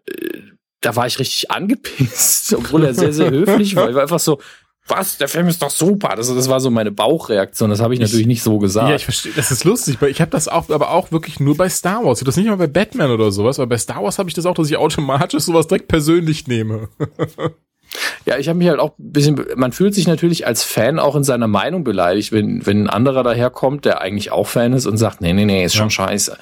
da 0.86 0.94
war 0.94 1.06
ich 1.08 1.18
richtig 1.18 1.50
angepisst, 1.50 2.54
obwohl 2.54 2.84
er 2.84 2.94
sehr, 2.94 3.12
sehr 3.12 3.30
höflich 3.30 3.74
war. 3.74 3.88
Ich 3.88 3.96
war 3.96 4.02
einfach 4.02 4.20
so, 4.20 4.38
was, 4.86 5.18
der 5.18 5.26
Film 5.26 5.48
ist 5.48 5.60
doch 5.60 5.70
super. 5.70 6.14
Das, 6.14 6.32
das 6.32 6.48
war 6.48 6.60
so 6.60 6.70
meine 6.70 6.92
Bauchreaktion. 6.92 7.70
Das 7.70 7.80
habe 7.80 7.94
ich 7.94 7.98
natürlich 7.98 8.28
nicht 8.28 8.44
so 8.44 8.58
gesagt. 8.58 8.88
Ja, 8.88 8.94
ich 8.94 9.04
verstehe. 9.04 9.32
Das 9.34 9.50
ist 9.50 9.64
lustig. 9.64 10.00
Ich 10.02 10.20
habe 10.20 10.30
das 10.30 10.46
auch, 10.46 10.70
aber 10.70 10.92
auch 10.92 11.10
wirklich 11.10 11.40
nur 11.40 11.56
bei 11.56 11.68
Star 11.68 12.04
Wars. 12.04 12.18
Ich 12.18 12.22
habe 12.22 12.26
das 12.26 12.36
nicht 12.36 12.46
mal 12.46 12.56
bei 12.56 12.68
Batman 12.68 13.10
oder 13.10 13.32
sowas, 13.32 13.58
aber 13.58 13.66
bei 13.66 13.78
Star 13.78 14.04
Wars 14.04 14.20
habe 14.20 14.28
ich 14.28 14.34
das 14.34 14.46
auch, 14.46 14.54
dass 14.54 14.70
ich 14.70 14.76
automatisch 14.76 15.42
sowas 15.42 15.66
direkt 15.66 15.88
persönlich 15.88 16.46
nehme. 16.46 16.88
Ja, 18.24 18.38
ich 18.38 18.48
habe 18.48 18.58
mich 18.58 18.68
halt 18.68 18.80
auch 18.80 18.98
ein 18.98 19.12
bisschen, 19.12 19.40
man 19.56 19.72
fühlt 19.72 19.94
sich 19.94 20.06
natürlich 20.06 20.46
als 20.46 20.62
Fan 20.62 20.98
auch 20.98 21.16
in 21.16 21.24
seiner 21.24 21.48
Meinung 21.48 21.84
beleidigt, 21.84 22.32
wenn, 22.32 22.64
wenn 22.66 22.84
ein 22.84 22.90
anderer 22.90 23.22
daherkommt, 23.22 23.84
der 23.84 24.00
eigentlich 24.00 24.32
auch 24.32 24.46
Fan 24.46 24.72
ist 24.72 24.86
und 24.86 24.96
sagt, 24.96 25.20
nee, 25.20 25.32
nee, 25.32 25.44
nee, 25.44 25.64
ist 25.64 25.74
schon 25.74 25.86
ja. 25.86 25.90
scheiße. 25.90 26.36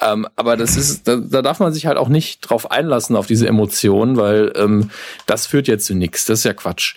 Ähm, 0.00 0.26
aber 0.36 0.56
das 0.56 0.76
ist, 0.76 1.08
da, 1.08 1.16
da 1.16 1.42
darf 1.42 1.60
man 1.60 1.72
sich 1.72 1.86
halt 1.86 1.96
auch 1.98 2.08
nicht 2.08 2.40
drauf 2.40 2.70
einlassen, 2.70 3.16
auf 3.16 3.26
diese 3.26 3.46
Emotionen, 3.46 4.16
weil 4.16 4.52
ähm, 4.56 4.90
das 5.26 5.46
führt 5.46 5.68
ja 5.68 5.78
zu 5.78 5.94
nichts. 5.94 6.24
Das 6.26 6.40
ist 6.40 6.44
ja 6.44 6.52
Quatsch. 6.52 6.96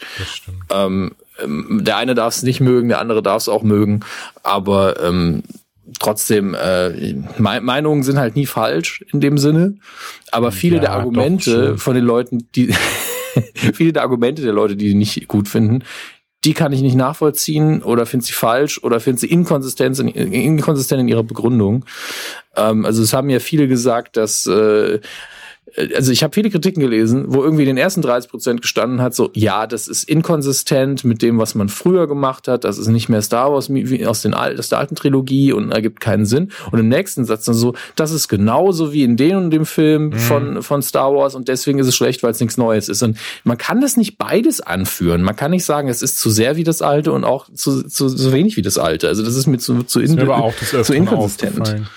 Ähm, 0.72 1.12
ähm 1.42 1.82
der 1.84 1.98
eine 1.98 2.16
darf 2.16 2.36
es 2.36 2.44
nicht 2.44 2.60
mögen, 2.60 2.90
der 2.90 3.00
andere 3.00 3.24
darf 3.24 3.44
es 3.44 3.50
auch 3.50 3.64
mögen, 3.64 4.02
aber 4.44 5.02
ähm, 5.02 5.44
trotzdem, 6.00 6.56
äh, 6.56 7.16
Meinungen 7.38 8.04
sind 8.04 8.18
halt 8.18 8.36
nie 8.36 8.46
falsch 8.46 9.04
in 9.12 9.22
dem 9.22 9.38
Sinne, 9.38 9.76
aber 10.32 10.52
viele 10.52 10.78
ja, 10.78 10.82
der 10.82 10.92
Argumente 10.94 11.78
von 11.78 11.96
den 11.96 12.06
Leuten, 12.06 12.48
die 12.56 12.74
viele 13.74 13.94
der 13.94 14.04
Argumente 14.04 14.42
der 14.42 14.54
Leute, 14.54 14.76
die 14.76 14.90
die 14.90 14.96
nicht 14.96 15.28
gut 15.28 15.48
finden, 15.48 15.84
die 16.44 16.54
kann 16.54 16.74
ich 16.74 16.82
nicht 16.82 16.96
nachvollziehen 16.96 17.82
oder 17.82 18.06
finde 18.06 18.26
sie 18.26 18.34
falsch 18.34 18.84
oder 18.84 19.00
finde 19.00 19.22
sie 19.22 19.28
inkonsistent 19.28 20.00
in, 20.00 20.10
inkonsistent 20.10 21.02
in 21.02 21.08
ihrer 21.08 21.24
Begründung. 21.24 21.86
Ähm, 22.56 22.86
also 22.86 23.02
es 23.02 23.14
haben 23.14 23.30
ja 23.30 23.40
viele 23.40 23.68
gesagt, 23.68 24.18
dass 24.18 24.46
äh, 24.46 25.00
also 25.96 26.12
ich 26.12 26.24
habe 26.24 26.34
viele 26.34 26.50
Kritiken 26.50 26.82
gelesen, 26.82 27.26
wo 27.28 27.44
irgendwie 27.44 27.66
den 27.66 27.78
ersten 27.78 28.02
30 28.02 28.30
Prozent 28.30 28.62
gestanden 28.62 29.02
hat, 29.02 29.16
so, 29.16 29.32
ja, 29.34 29.66
das 29.66 29.88
ist 29.88 30.04
inkonsistent 30.04 31.04
mit 31.04 31.22
dem, 31.22 31.40
was 31.40 31.56
man 31.56 31.70
früher 31.70 32.08
gemacht 32.08 32.48
hat, 32.48 32.64
das 32.64 32.78
ist 32.78 32.88
nicht 32.88 33.10
mehr 33.10 33.22
Star 33.22 33.52
Wars 33.52 33.74
wie 33.74 34.06
aus, 34.06 34.22
den, 34.22 34.34
aus 34.34 34.70
der 34.70 34.78
alten 34.78 34.96
Trilogie 34.96 35.52
und 35.52 35.72
ergibt 35.72 36.00
keinen 36.00 36.26
Sinn. 36.26 36.52
Und 36.72 36.80
im 36.80 36.90
nächsten 36.90 37.26
Satz 37.26 37.46
dann 37.46 37.56
so, 37.56 37.74
das 37.96 38.12
ist 38.12 38.28
genauso 38.28 38.94
wie 38.94 39.04
in 39.04 39.18
dem 39.18 39.38
und 39.38 39.52
dem 39.52 39.66
Film 39.66 40.10
mhm. 40.10 40.14
von, 40.14 40.62
von 40.64 40.82
Star 40.82 41.14
Wars 41.14 41.34
und 41.34 41.48
deswegen 41.48 41.80
ist 41.80 41.88
es 41.88 41.96
schlecht, 41.96 42.22
weil 42.24 42.32
es 42.32 42.40
nichts 42.40 42.58
Neues 42.58 42.88
ist. 42.88 43.02
Und 43.02 43.18
man 43.44 43.58
kann 43.58 43.82
das 43.82 43.98
nicht 43.98 44.18
beides 44.18 44.62
anführen. 44.62 45.24
Man 45.24 45.36
kann 45.36 45.52
nicht 45.52 45.66
sagen, 45.66 45.88
es 45.88 46.02
ist 46.02 46.20
zu 46.20 46.30
sehr 46.30 46.56
wie 46.56 46.64
das 46.64 46.82
alte 46.82 47.12
und 47.12 47.24
auch 47.24 47.48
zu, 47.52 47.84
zu, 47.84 48.10
zu 48.10 48.32
wenig 48.32 48.58
wie 48.58 48.62
das 48.62 48.78
alte. 48.78 49.08
Also 49.08 49.24
das 49.24 49.36
ist 49.36 49.48
mir 49.48 49.58
zu, 49.58 49.84
zu, 49.84 50.00
in, 50.00 50.20
zu 50.84 50.94
inkonsistent. 50.94 51.88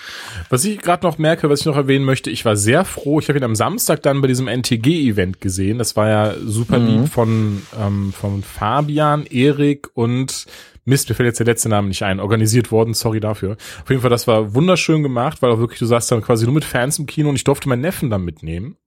Was 0.49 0.63
ich 0.65 0.79
gerade 0.79 1.05
noch 1.05 1.17
merke, 1.17 1.49
was 1.49 1.61
ich 1.61 1.65
noch 1.65 1.75
erwähnen 1.75 2.05
möchte, 2.05 2.29
ich 2.29 2.45
war 2.45 2.55
sehr 2.55 2.85
froh, 2.85 3.19
ich 3.19 3.27
habe 3.27 3.37
ihn 3.37 3.43
am 3.43 3.55
Samstag 3.55 4.01
dann 4.03 4.21
bei 4.21 4.27
diesem 4.27 4.47
NTG-Event 4.47 5.41
gesehen. 5.41 5.77
Das 5.77 5.95
war 5.95 6.09
ja 6.09 6.35
super 6.39 6.79
lieb 6.79 7.01
mhm. 7.01 7.07
von, 7.07 7.61
ähm, 7.79 8.13
von 8.13 8.43
Fabian, 8.43 9.25
Erik 9.25 9.89
und 9.93 10.45
Mist, 10.85 11.09
mir 11.09 11.15
fällt 11.15 11.27
jetzt 11.27 11.39
der 11.39 11.45
letzte 11.45 11.67
Name 11.67 11.89
nicht 11.89 12.03
ein, 12.03 12.21
organisiert 12.21 12.71
worden, 12.71 12.93
sorry 12.93 13.19
dafür. 13.19 13.57
Auf 13.83 13.89
jeden 13.89 14.01
Fall, 14.01 14.09
das 14.09 14.25
war 14.25 14.55
wunderschön 14.55 15.03
gemacht, 15.03 15.41
weil 15.41 15.51
auch 15.51 15.59
wirklich, 15.59 15.79
du 15.79 15.85
saßt 15.85 16.09
dann 16.11 16.21
quasi 16.21 16.45
nur 16.45 16.53
mit 16.53 16.63
Fans 16.63 16.97
im 16.97 17.07
Kino 17.07 17.27
und 17.27 17.35
ich 17.35 17.43
durfte 17.43 17.67
meinen 17.67 17.81
Neffen 17.81 18.09
dann 18.09 18.23
mitnehmen. 18.23 18.77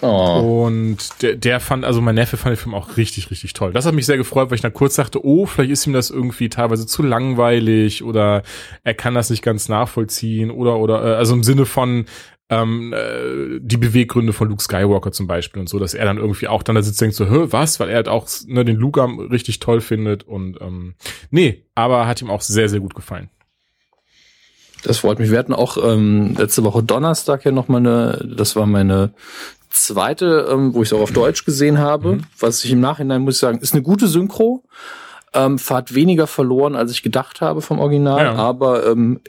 Oh. 0.00 0.64
Und 0.66 1.22
der, 1.22 1.34
der 1.34 1.60
fand, 1.60 1.84
also 1.84 2.00
mein 2.00 2.14
Neffe 2.14 2.36
fand 2.36 2.56
den 2.56 2.60
Film 2.60 2.74
auch 2.74 2.96
richtig, 2.96 3.30
richtig 3.30 3.52
toll. 3.52 3.72
Das 3.72 3.84
hat 3.84 3.94
mich 3.94 4.06
sehr 4.06 4.16
gefreut, 4.16 4.50
weil 4.50 4.56
ich 4.56 4.62
dann 4.62 4.74
kurz 4.74 4.94
dachte, 4.94 5.24
oh, 5.24 5.46
vielleicht 5.46 5.72
ist 5.72 5.86
ihm 5.86 5.92
das 5.92 6.10
irgendwie 6.10 6.48
teilweise 6.48 6.86
zu 6.86 7.02
langweilig 7.02 8.04
oder 8.04 8.42
er 8.84 8.94
kann 8.94 9.14
das 9.14 9.30
nicht 9.30 9.42
ganz 9.42 9.68
nachvollziehen 9.68 10.50
oder, 10.50 10.78
oder, 10.78 11.04
äh, 11.04 11.16
also 11.16 11.34
im 11.34 11.42
Sinne 11.42 11.66
von, 11.66 12.06
ähm, 12.50 12.94
äh, 12.94 13.60
die 13.60 13.76
Beweggründe 13.76 14.32
von 14.32 14.48
Luke 14.48 14.62
Skywalker 14.62 15.12
zum 15.12 15.26
Beispiel 15.26 15.60
und 15.60 15.68
so, 15.68 15.78
dass 15.78 15.94
er 15.94 16.04
dann 16.04 16.16
irgendwie 16.16 16.48
auch 16.48 16.62
dann 16.62 16.76
da 16.76 16.82
sitzt 16.82 17.02
und 17.02 17.06
denkt 17.06 17.16
so, 17.16 17.28
hä, 17.28 17.46
was? 17.50 17.78
Weil 17.78 17.90
er 17.90 17.96
halt 17.96 18.08
auch 18.08 18.26
ne, 18.46 18.64
den 18.64 18.76
Luke 18.76 19.00
richtig 19.30 19.60
toll 19.60 19.80
findet 19.80 20.22
und 20.22 20.60
ähm, 20.60 20.94
nee, 21.30 21.64
aber 21.74 22.06
hat 22.06 22.22
ihm 22.22 22.30
auch 22.30 22.40
sehr, 22.40 22.68
sehr 22.68 22.80
gut 22.80 22.94
gefallen. 22.94 23.28
Das 24.84 24.98
freut 24.98 25.18
mich. 25.18 25.30
Wir 25.30 25.38
hatten 25.38 25.52
auch 25.52 25.76
ähm, 25.76 26.36
letzte 26.38 26.62
Woche 26.62 26.82
Donnerstag 26.82 27.44
ja 27.44 27.50
noch 27.50 27.68
mal 27.68 27.78
eine, 27.78 28.34
das 28.36 28.54
war 28.54 28.64
meine 28.64 29.12
zweite, 29.70 30.48
ähm, 30.50 30.74
wo 30.74 30.82
ich 30.82 30.88
es 30.88 30.92
auch 30.92 31.00
auf 31.00 31.12
Deutsch 31.12 31.44
gesehen 31.44 31.78
habe, 31.78 32.16
mhm. 32.16 32.22
was 32.38 32.64
ich 32.64 32.70
im 32.70 32.80
Nachhinein 32.80 33.22
muss 33.22 33.34
ich 33.34 33.40
sagen, 33.40 33.58
ist 33.58 33.74
eine 33.74 33.82
gute 33.82 34.06
Synchro. 34.06 34.64
Ähm, 35.34 35.58
Fahrt 35.58 35.94
weniger 35.94 36.26
verloren, 36.26 36.74
als 36.74 36.90
ich 36.90 37.02
gedacht 37.02 37.42
habe 37.42 37.60
vom 37.60 37.80
Original. 37.80 38.24
Ja. 38.24 38.34
Aber 38.34 38.86
ähm, 38.86 39.20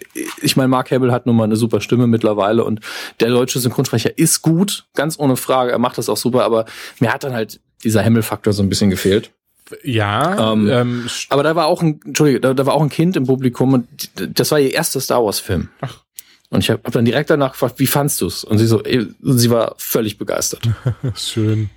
ich 0.42 0.56
meine, 0.56 0.70
Mark 0.70 0.92
Hamill 0.92 1.12
hat 1.12 1.26
nun 1.26 1.36
mal 1.36 1.44
eine 1.44 1.58
super 1.58 1.82
Stimme 1.82 2.08
mittlerweile 2.08 2.64
und 2.64 2.80
der 3.20 3.28
deutsche 3.28 3.60
Synchronsprecher 3.60 4.18
ist 4.18 4.42
gut, 4.42 4.86
ganz 4.96 5.20
ohne 5.20 5.36
Frage. 5.36 5.72
Er 5.72 5.78
macht 5.78 5.98
das 5.98 6.08
auch 6.08 6.16
super, 6.16 6.46
aber 6.46 6.66
mir 7.00 7.14
hat 7.14 7.26
dann 7.26 7.34
halt 7.34 7.60
dieser 7.84 8.04
Hamill-Faktor 8.04 8.54
so 8.54 8.64
ein 8.64 8.70
bisschen 8.70 8.90
gefehlt. 8.90 9.32
Ja, 9.84 10.54
ähm, 10.54 10.70
ähm, 10.70 11.08
aber 11.30 11.44
da 11.44 11.56
war 11.56 11.68
auch 11.68 11.82
ein, 11.82 12.00
Entschuldige, 12.06 12.40
da, 12.40 12.54
da, 12.54 12.66
war 12.66 12.74
auch 12.74 12.82
ein 12.82 12.90
Kind 12.90 13.16
im 13.16 13.26
Publikum 13.26 13.74
und 13.74 13.88
das 14.16 14.52
war 14.52 14.60
ihr 14.60 14.74
erster 14.74 15.00
Star 15.00 15.24
Wars 15.24 15.40
Film. 15.40 15.70
Ach. 15.82 16.04
Und 16.50 16.62
ich 16.64 16.70
habe 16.70 16.82
hab 16.84 16.92
dann 16.92 17.06
direkt 17.06 17.30
danach 17.30 17.52
gefragt, 17.52 17.80
wie 17.80 17.88
fandst 17.88 18.22
du's? 18.22 18.44
Und 18.44 18.58
sie 18.58 18.66
so, 18.66 18.82
sie 18.84 19.50
war 19.50 19.76
völlig 19.78 20.18
begeistert. 20.18 20.68
Schön. 21.16 21.70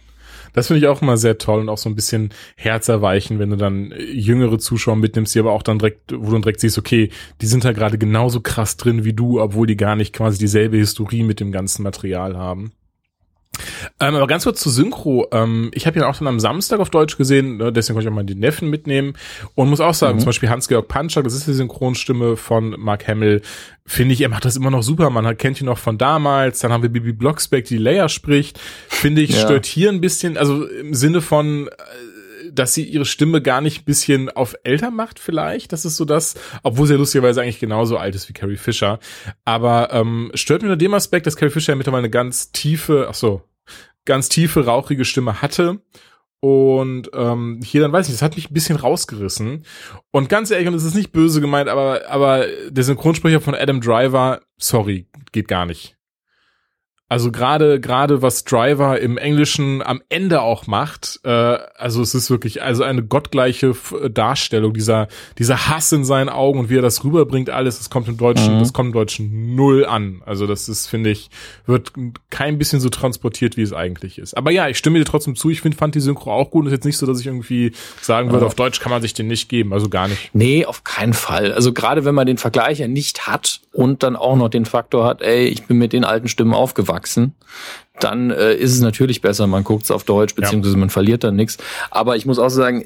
Das 0.55 0.67
finde 0.67 0.81
ich 0.81 0.87
auch 0.87 1.01
immer 1.01 1.17
sehr 1.17 1.39
toll 1.39 1.61
und 1.61 1.69
auch 1.69 1.79
so 1.79 1.89
ein 1.89 1.95
bisschen 1.95 2.31
herzerweichen, 2.57 3.39
wenn 3.39 3.51
du 3.51 3.57
dann 3.57 3.93
jüngere 3.97 4.59
Zuschauer 4.59 4.97
mitnimmst, 4.97 5.35
die 5.35 5.39
aber 5.39 5.53
auch 5.53 5.63
dann 5.63 5.79
direkt, 5.79 6.13
wo 6.13 6.27
du 6.27 6.33
dann 6.33 6.43
direkt 6.43 6.61
siehst, 6.61 6.79
okay, 6.79 7.11
die 7.41 7.47
sind 7.47 7.65
da 7.65 7.73
gerade 7.73 7.97
genauso 7.97 8.41
krass 8.41 8.77
drin 8.77 9.05
wie 9.05 9.15
du, 9.15 9.41
obwohl 9.41 9.67
die 9.67 9.77
gar 9.77 9.97
nicht 9.97 10.15
quasi 10.15 10.39
dieselbe 10.39 10.77
Historie 10.77 11.23
mit 11.23 11.41
dem 11.41 11.53
ganzen 11.53 11.83
Material 11.83 12.37
haben. 12.37 12.73
Ähm, 14.01 14.15
aber 14.15 14.27
ganz 14.27 14.45
kurz 14.45 14.61
zu 14.61 14.71
Synchro. 14.71 15.29
Ähm, 15.31 15.71
ich 15.75 15.87
habe 15.87 15.99
ihn 15.99 16.05
auch 16.05 16.17
dann 16.17 16.27
am 16.27 16.41
Samstag 16.41 16.81
auf 16.81 16.91
Deutsch 16.91 17.17
gesehen, 17.17 17.59
ne, 17.59 17.73
deswegen 17.73 17.95
konnte 17.95 18.09
ich 18.09 18.12
auch 18.12 18.17
mal 18.17 18.25
die 18.25 18.35
Neffen 18.35 18.71
mitnehmen. 18.71 19.15
Und 19.55 19.69
muss 19.69 19.81
auch 19.81 19.95
sagen, 19.95 20.17
mhm. 20.17 20.21
zum 20.21 20.27
Beispiel 20.27 20.49
Hans-Georg 20.49 20.88
Panschak, 20.88 21.25
das 21.25 21.35
ist 21.35 21.47
die 21.47 21.53
Synchronstimme 21.53 22.37
von 22.37 22.75
Mark 22.79 23.07
Hamill, 23.07 23.43
finde 23.85 24.15
ich, 24.15 24.21
er 24.21 24.29
macht 24.29 24.45
das 24.45 24.57
immer 24.57 24.71
noch 24.71 24.83
super. 24.83 25.11
Man 25.11 25.37
kennt 25.37 25.61
ihn 25.61 25.67
noch 25.67 25.79
von 25.79 25.99
damals. 25.99 26.61
Dann 26.61 26.73
haben 26.73 26.83
wir 26.83 26.91
Bibi 26.91 27.12
Blocksberg, 27.12 27.65
die 27.65 27.79
Leia 27.79 28.09
spricht. 28.09 28.59
Finde 28.88 29.23
ich, 29.23 29.31
ja. 29.31 29.41
stört 29.41 29.67
hier 29.67 29.91
ein 29.91 30.01
bisschen, 30.01 30.37
also 30.37 30.67
im 30.67 30.95
Sinne 30.95 31.21
von, 31.21 31.69
äh, 31.69 31.71
dass 32.53 32.75
sie 32.75 32.85
ihre 32.85 33.05
Stimme 33.05 33.43
gar 33.43 33.61
nicht 33.61 33.83
ein 33.83 33.85
bisschen 33.85 34.31
auf 34.31 34.55
älter 34.65 34.91
macht 34.91 35.19
vielleicht. 35.19 35.73
Das 35.73 35.85
ist 35.85 35.97
so 35.97 36.05
das, 36.05 36.35
obwohl 36.62 36.87
sie 36.87 36.95
ja 36.95 36.99
lustigerweise 36.99 37.43
eigentlich 37.43 37.61
genauso 37.61 37.97
alt 37.97 38.15
ist 38.15 38.29
wie 38.29 38.33
Carrie 38.33 38.57
Fisher. 38.57 38.99
Aber 39.45 39.93
ähm, 39.93 40.31
stört 40.35 40.62
mir 40.62 40.69
nur 40.69 40.77
dem 40.77 40.95
Aspekt, 40.95 41.27
dass 41.27 41.37
Carrie 41.37 41.51
Fisher 41.51 41.73
ja 41.73 41.77
mittlerweile 41.77 42.03
eine 42.03 42.11
ganz 42.11 42.53
tiefe, 42.53 43.07
ach 43.09 43.15
so, 43.15 43.43
ganz 44.05 44.29
tiefe, 44.29 44.65
rauchige 44.65 45.05
Stimme 45.05 45.43
hatte. 45.43 45.81
Und 46.41 47.09
ähm, 47.15 47.61
hier 47.65 47.83
dann 47.83 47.93
weiß 47.93 48.09
ich, 48.09 48.15
das 48.15 48.23
hat 48.23 48.35
mich 48.35 48.51
ein 48.51 48.55
bisschen 48.55 48.77
rausgerissen. 48.77 49.65
Und 50.11 50.29
ganz 50.29 50.51
ehrlich, 50.51 50.67
und 50.67 50.75
es 50.75 50.83
ist 50.83 50.97
nicht 50.97 51.12
böse 51.12 51.41
gemeint, 51.41 51.69
aber, 51.69 52.09
aber 52.09 52.47
der 52.69 52.83
Synchronsprecher 52.83 53.41
von 53.41 53.55
Adam 53.55 53.81
Driver, 53.81 54.41
sorry, 54.59 55.07
geht 55.31 55.47
gar 55.47 55.67
nicht. 55.67 55.97
Also 57.12 57.31
gerade 57.31 57.79
gerade 57.79 58.22
was 58.22 58.44
Driver 58.44 58.98
im 58.98 59.18
Englischen 59.18 59.83
am 59.83 60.01
Ende 60.09 60.40
auch 60.40 60.66
macht, 60.66 61.20
äh, 61.25 61.29
also 61.29 62.01
es 62.01 62.14
ist 62.14 62.31
wirklich 62.31 62.62
also 62.62 62.85
eine 62.85 63.03
gottgleiche 63.03 63.75
Darstellung 64.09 64.72
dieser 64.72 65.09
dieser 65.37 65.68
Hass 65.68 65.92
in 65.92 66.07
seinen 66.07 66.31
Augen 66.31 66.59
und 66.59 66.70
wie 66.70 66.79
er 66.79 66.81
das 66.81 67.05
rüberbringt 67.05 67.51
alles, 67.51 67.77
das 67.77 67.90
kommt 67.90 68.09
im 68.09 68.16
Deutschen, 68.16 68.55
mhm. 68.55 68.61
das 68.61 68.72
kommt 68.72 68.87
im 68.87 68.92
Deutschen 68.94 69.55
null 69.55 69.85
an. 69.85 70.22
Also 70.25 70.46
das 70.46 70.70
ist 70.70 70.87
finde 70.87 71.11
ich 71.11 71.29
wird 71.66 71.92
kein 72.31 72.57
bisschen 72.57 72.81
so 72.81 72.88
transportiert, 72.88 73.59
wie 73.59 73.62
es 73.62 73.75
eigentlich 73.75 74.18
ist. 74.18 74.35
Aber 74.35 74.51
ja, 74.51 74.68
ich 74.68 74.79
stimme 74.79 74.98
dir 74.98 75.05
trotzdem 75.05 75.37
zu. 75.37 75.51
Ich 75.51 75.61
finde 75.61 75.77
fand 75.77 75.94
die 75.94 76.01
Synchro 76.01 76.33
auch 76.33 76.51
gut. 76.51 76.64
ist 76.64 76.72
jetzt 76.72 76.87
nicht 76.87 76.96
so, 76.96 77.05
dass 77.05 77.20
ich 77.20 77.27
irgendwie 77.27 77.72
sagen 78.01 78.31
würde, 78.31 78.44
ja. 78.44 78.46
auf 78.46 78.55
Deutsch 78.55 78.81
kann 78.81 78.90
man 78.90 79.03
sich 79.03 79.12
den 79.12 79.27
nicht 79.27 79.51
geben, 79.51 79.75
also 79.75 79.90
gar 79.90 80.09
nicht. 80.09 80.31
Nee, 80.33 80.64
auf 80.64 80.83
keinen 80.83 81.12
Fall. 81.12 81.53
Also 81.53 81.75
gerade 81.75 82.07
wenn 82.07 82.14
man 82.14 82.27
den 82.27 82.38
Vergleich 82.38 82.79
ja 82.79 82.88
nicht 82.88 83.27
hat 83.27 83.61
und 83.70 84.03
dann 84.03 84.16
auch 84.16 84.37
noch 84.37 84.48
den 84.48 84.64
Faktor 84.64 85.05
hat, 85.05 85.20
ey, 85.20 85.44
ich 85.44 85.64
bin 85.64 85.77
mit 85.77 85.92
den 85.92 86.07
alten 86.07 86.29
Stimmen 86.29 86.55
aufgewachsen 86.55 87.02
wachsen, 87.03 87.35
dann 88.01 88.31
äh, 88.31 88.55
ist 88.55 88.73
es 88.73 88.81
natürlich 88.81 89.21
besser, 89.21 89.47
man 89.47 89.65
guckt 89.65 89.85
es 89.85 89.91
auf 89.91 90.05
Deutsch, 90.05 90.35
beziehungsweise 90.35 90.77
man 90.77 90.91
verliert 90.91 91.25
dann 91.25 91.37
nichts. 91.37 91.59
Aber 91.91 92.17
ich 92.17 92.27
muss 92.27 92.38
auch 92.38 92.49
sagen, 92.49 92.85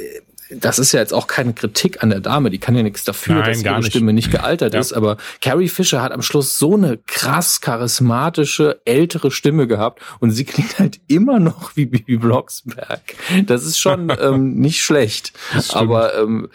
das 0.50 0.78
ist 0.78 0.92
ja 0.92 1.00
jetzt 1.00 1.12
auch 1.12 1.26
keine 1.26 1.52
Kritik 1.52 2.02
an 2.02 2.10
der 2.10 2.20
Dame, 2.20 2.50
die 2.50 2.58
kann 2.58 2.76
ja 2.76 2.82
nichts 2.82 3.04
dafür, 3.04 3.36
Nein, 3.36 3.52
dass 3.52 3.62
ihre 3.62 3.76
nicht. 3.78 3.88
Stimme 3.88 4.12
nicht 4.12 4.30
gealtert 4.30 4.74
ja. 4.74 4.80
ist, 4.80 4.92
aber 4.92 5.16
Carrie 5.40 5.68
Fisher 5.68 6.02
hat 6.02 6.12
am 6.12 6.22
Schluss 6.22 6.58
so 6.58 6.74
eine 6.74 6.98
krass 7.06 7.60
charismatische, 7.60 8.80
ältere 8.84 9.30
Stimme 9.30 9.66
gehabt 9.66 10.00
und 10.20 10.30
sie 10.30 10.44
klingt 10.44 10.78
halt 10.78 11.00
immer 11.08 11.40
noch 11.40 11.74
wie 11.74 11.86
Bibi 11.86 12.16
Blocksberg. 12.18 13.00
Das 13.46 13.64
ist 13.64 13.78
schon 13.78 14.12
ähm, 14.20 14.54
nicht 14.60 14.82
schlecht, 14.82 15.32
aber 15.70 16.16
ähm, 16.16 16.48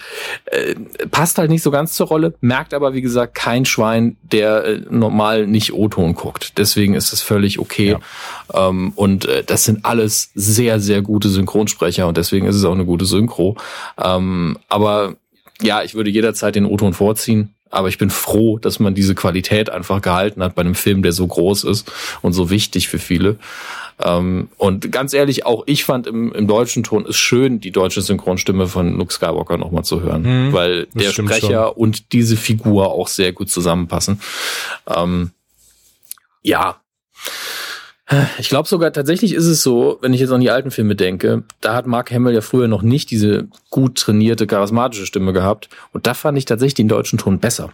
äh, 0.45 0.75
passt 1.09 1.37
halt 1.37 1.49
nicht 1.49 1.63
so 1.63 1.71
ganz 1.71 1.93
zur 1.93 2.07
Rolle, 2.07 2.33
merkt 2.39 2.73
aber, 2.73 2.93
wie 2.93 3.01
gesagt, 3.01 3.35
kein 3.35 3.65
Schwein, 3.65 4.17
der 4.21 4.63
äh, 4.63 4.81
normal 4.89 5.47
nicht 5.47 5.73
O-Ton 5.73 6.15
guckt. 6.15 6.57
Deswegen 6.57 6.93
ist 6.93 7.11
es 7.11 7.21
völlig 7.21 7.59
okay. 7.59 7.97
Ja. 8.53 8.69
Ähm, 8.69 8.93
und 8.95 9.25
äh, 9.25 9.43
das 9.43 9.65
sind 9.65 9.85
alles 9.85 10.31
sehr, 10.33 10.79
sehr 10.79 11.01
gute 11.01 11.29
Synchronsprecher 11.29 12.07
und 12.07 12.17
deswegen 12.17 12.47
ist 12.47 12.55
es 12.55 12.63
auch 12.63 12.73
eine 12.73 12.85
gute 12.85 13.05
Synchro. 13.05 13.57
Ähm, 14.01 14.57
aber 14.69 15.15
ja, 15.61 15.83
ich 15.83 15.93
würde 15.93 16.09
jederzeit 16.09 16.55
den 16.55 16.65
O-Ton 16.65 16.93
vorziehen. 16.93 17.53
Aber 17.69 17.87
ich 17.87 17.97
bin 17.97 18.09
froh, 18.09 18.57
dass 18.57 18.79
man 18.79 18.95
diese 18.95 19.15
Qualität 19.15 19.69
einfach 19.69 20.01
gehalten 20.01 20.43
hat 20.43 20.55
bei 20.55 20.61
einem 20.61 20.75
Film, 20.75 21.03
der 21.03 21.13
so 21.13 21.25
groß 21.25 21.63
ist 21.63 21.89
und 22.21 22.33
so 22.33 22.49
wichtig 22.49 22.89
für 22.89 22.99
viele. 22.99 23.37
Ähm, 24.03 24.49
und 24.57 24.91
ganz 24.91 25.13
ehrlich, 25.13 25.45
auch 25.45 25.63
ich 25.67 25.85
fand 25.85 26.07
im, 26.07 26.33
im 26.33 26.47
deutschen 26.47 26.83
Ton 26.83 27.05
es 27.07 27.15
schön, 27.15 27.59
die 27.59 27.71
deutsche 27.71 28.01
Synchronstimme 28.01 28.67
von 28.67 28.97
Luke 28.97 29.13
Skywalker 29.13 29.57
nochmal 29.57 29.83
zu 29.83 30.01
hören, 30.01 30.47
mhm, 30.47 30.53
weil 30.53 30.87
der 30.93 31.11
Sprecher 31.11 31.67
schon. 31.67 31.75
und 31.75 32.11
diese 32.11 32.35
Figur 32.35 32.91
auch 32.91 33.07
sehr 33.07 33.31
gut 33.31 33.49
zusammenpassen. 33.49 34.19
Ähm, 34.87 35.31
ja. 36.41 36.81
Ich 38.37 38.49
glaube 38.49 38.67
sogar 38.67 38.91
tatsächlich 38.91 39.33
ist 39.33 39.47
es 39.47 39.63
so, 39.63 39.97
wenn 40.01 40.13
ich 40.13 40.19
jetzt 40.19 40.31
an 40.31 40.41
die 40.41 40.49
alten 40.49 40.71
Filme 40.71 40.95
denke, 40.95 41.43
da 41.61 41.73
hat 41.73 41.87
Mark 41.87 42.11
Hamill 42.11 42.33
ja 42.33 42.41
früher 42.41 42.67
noch 42.67 42.81
nicht 42.81 43.09
diese 43.09 43.47
gut 43.69 43.97
trainierte, 43.97 44.47
charismatische 44.47 45.05
Stimme 45.05 45.33
gehabt. 45.33 45.69
Und 45.93 46.07
da 46.07 46.13
fand 46.13 46.37
ich 46.37 46.45
tatsächlich 46.45 46.73
den 46.73 46.89
deutschen 46.89 47.19
Ton 47.19 47.39
besser. 47.39 47.71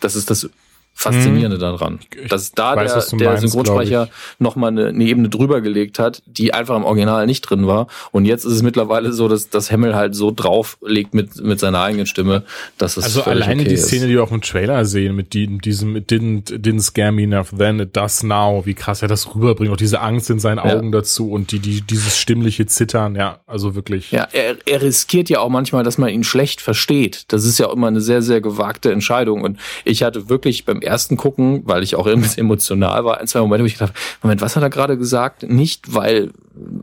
Das 0.00 0.16
ist 0.16 0.30
das 0.30 0.50
Faszinierende 0.94 1.56
hm. 1.56 1.60
daran. 1.60 1.98
Dass 2.28 2.52
da 2.52 2.76
weiß, 2.76 3.08
der, 3.10 3.18
der 3.18 3.36
Synchronsprecher 3.38 4.08
nochmal 4.38 4.70
eine, 4.70 4.88
eine 4.88 5.04
Ebene 5.04 5.28
drüber 5.28 5.60
gelegt 5.60 5.98
hat, 5.98 6.22
die 6.26 6.54
einfach 6.54 6.76
im 6.76 6.84
Original 6.84 7.26
nicht 7.26 7.42
drin 7.42 7.66
war. 7.66 7.88
Und 8.12 8.24
jetzt 8.24 8.44
ist 8.44 8.52
es 8.52 8.62
mittlerweile 8.62 9.12
so, 9.12 9.28
dass 9.28 9.50
das 9.50 9.70
Hemmel 9.70 9.94
halt 9.94 10.14
so 10.14 10.30
drauflegt 10.30 11.12
mit, 11.14 11.42
mit 11.42 11.60
seiner 11.60 11.80
eigenen 11.82 12.06
Stimme, 12.06 12.44
dass 12.78 12.96
es 12.96 13.04
Also 13.04 13.22
alleine 13.24 13.62
okay 13.62 13.70
die 13.70 13.76
Szene, 13.76 14.04
ist. 14.04 14.08
die 14.08 14.14
wir 14.14 14.22
auch 14.22 14.32
im 14.32 14.40
Trailer 14.40 14.84
sehen, 14.84 15.16
mit, 15.16 15.34
die, 15.34 15.58
diesem 15.58 15.96
it 15.96 16.10
didn't, 16.10 16.52
it 16.52 16.64
didn't 16.64 16.82
scare 16.82 17.12
me 17.12 17.24
enough 17.24 17.50
then, 17.56 17.80
it 17.80 17.96
does 17.96 18.22
now, 18.22 18.64
wie 18.64 18.74
krass 18.74 19.02
er 19.02 19.08
das 19.08 19.34
rüberbringt, 19.34 19.72
auch 19.72 19.76
diese 19.76 20.00
Angst 20.00 20.30
in 20.30 20.38
seinen 20.38 20.58
Augen 20.58 20.92
ja. 20.92 21.00
dazu 21.00 21.30
und 21.30 21.52
die, 21.52 21.58
die, 21.58 21.80
dieses 21.80 22.16
stimmliche 22.16 22.66
Zittern, 22.66 23.16
ja, 23.16 23.40
also 23.46 23.74
wirklich. 23.74 24.12
Ja, 24.12 24.28
er, 24.32 24.56
er 24.64 24.82
riskiert 24.82 25.28
ja 25.28 25.40
auch 25.40 25.48
manchmal, 25.48 25.84
dass 25.84 25.98
man 25.98 26.08
ihn 26.10 26.24
schlecht 26.24 26.60
versteht. 26.60 27.24
Das 27.28 27.44
ist 27.44 27.58
ja 27.58 27.70
immer 27.72 27.88
eine 27.88 28.00
sehr, 28.00 28.22
sehr 28.22 28.40
gewagte 28.40 28.92
Entscheidung. 28.92 29.42
Und 29.42 29.58
ich 29.84 30.02
hatte 30.02 30.28
wirklich 30.28 30.64
beim 30.64 30.80
ersten 30.84 31.16
Gucken, 31.16 31.62
weil 31.64 31.82
ich 31.82 31.96
auch 31.96 32.06
irgendwie 32.06 32.40
emotional 32.40 33.04
war, 33.04 33.20
ein, 33.20 33.26
zwei 33.26 33.40
Momente, 33.40 33.62
wo 33.62 33.66
ich 33.66 33.74
gedacht 33.74 33.94
Moment, 34.22 34.40
was 34.40 34.56
hat 34.56 34.62
er 34.62 34.70
gerade 34.70 34.96
gesagt? 34.96 35.42
Nicht, 35.42 35.94
weil, 35.94 36.32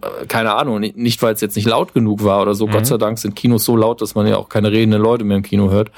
äh, 0.01 0.25
keine 0.27 0.55
Ahnung, 0.55 0.79
nicht, 0.79 1.21
weil 1.21 1.33
es 1.33 1.41
jetzt 1.41 1.55
nicht 1.55 1.67
laut 1.67 1.93
genug 1.93 2.23
war 2.23 2.41
oder 2.41 2.55
so. 2.55 2.67
Mhm. 2.67 2.71
Gott 2.71 2.85
sei 2.87 2.97
Dank 2.97 3.19
sind 3.19 3.35
Kinos 3.35 3.65
so 3.65 3.75
laut, 3.75 4.01
dass 4.01 4.15
man 4.15 4.27
ja 4.27 4.37
auch 4.37 4.49
keine 4.49 4.71
redenden 4.71 5.01
Leute 5.01 5.23
mehr 5.23 5.37
im 5.37 5.43
Kino 5.43 5.69
hört, 5.69 5.91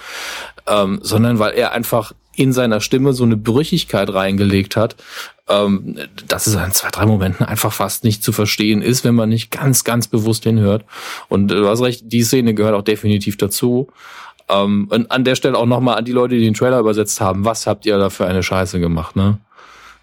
ähm, 0.68 1.00
sondern 1.02 1.40
weil 1.40 1.54
er 1.54 1.72
einfach 1.72 2.14
in 2.36 2.52
seiner 2.52 2.82
Stimme 2.82 3.14
so 3.14 3.24
eine 3.24 3.38
Brüchigkeit 3.38 4.12
reingelegt 4.12 4.76
hat, 4.76 4.96
ähm, 5.50 5.98
dass 6.28 6.48
es 6.48 6.56
in 6.56 6.72
zwei, 6.72 6.90
drei 6.90 7.06
Momenten 7.06 7.46
einfach 7.46 7.74
fast 7.74 8.04
nicht 8.04 8.24
zu 8.24 8.32
verstehen 8.32 8.82
ist, 8.82 9.04
wenn 9.04 9.16
man 9.16 9.30
nicht 9.30 9.52
ganz, 9.52 9.84
ganz 9.84 10.08
bewusst 10.08 10.44
hinhört. 10.44 10.86
Und 11.30 11.50
du 11.50 11.68
hast 11.68 11.82
recht, 11.82 12.12
die 12.12 12.24
Szene 12.24 12.54
gehört 12.54 12.76
auch 12.76 12.82
definitiv 12.82 13.38
dazu. 13.38 13.90
Ähm, 14.50 14.88
und 14.90 15.12
an 15.12 15.24
der 15.24 15.36
Stelle 15.36 15.58
auch 15.58 15.66
nochmal 15.66 15.98
an 15.98 16.06
die 16.06 16.12
Leute, 16.12 16.36
die 16.36 16.44
den 16.44 16.54
Trailer 16.54 16.80
übersetzt 16.80 17.22
haben, 17.22 17.46
was 17.46 17.68
habt 17.68 17.86
ihr 17.86 17.98
da 17.98 18.10
für 18.10 18.26
eine 18.26 18.44
Scheiße 18.44 18.80
gemacht, 18.80 19.16
ne? 19.16 19.40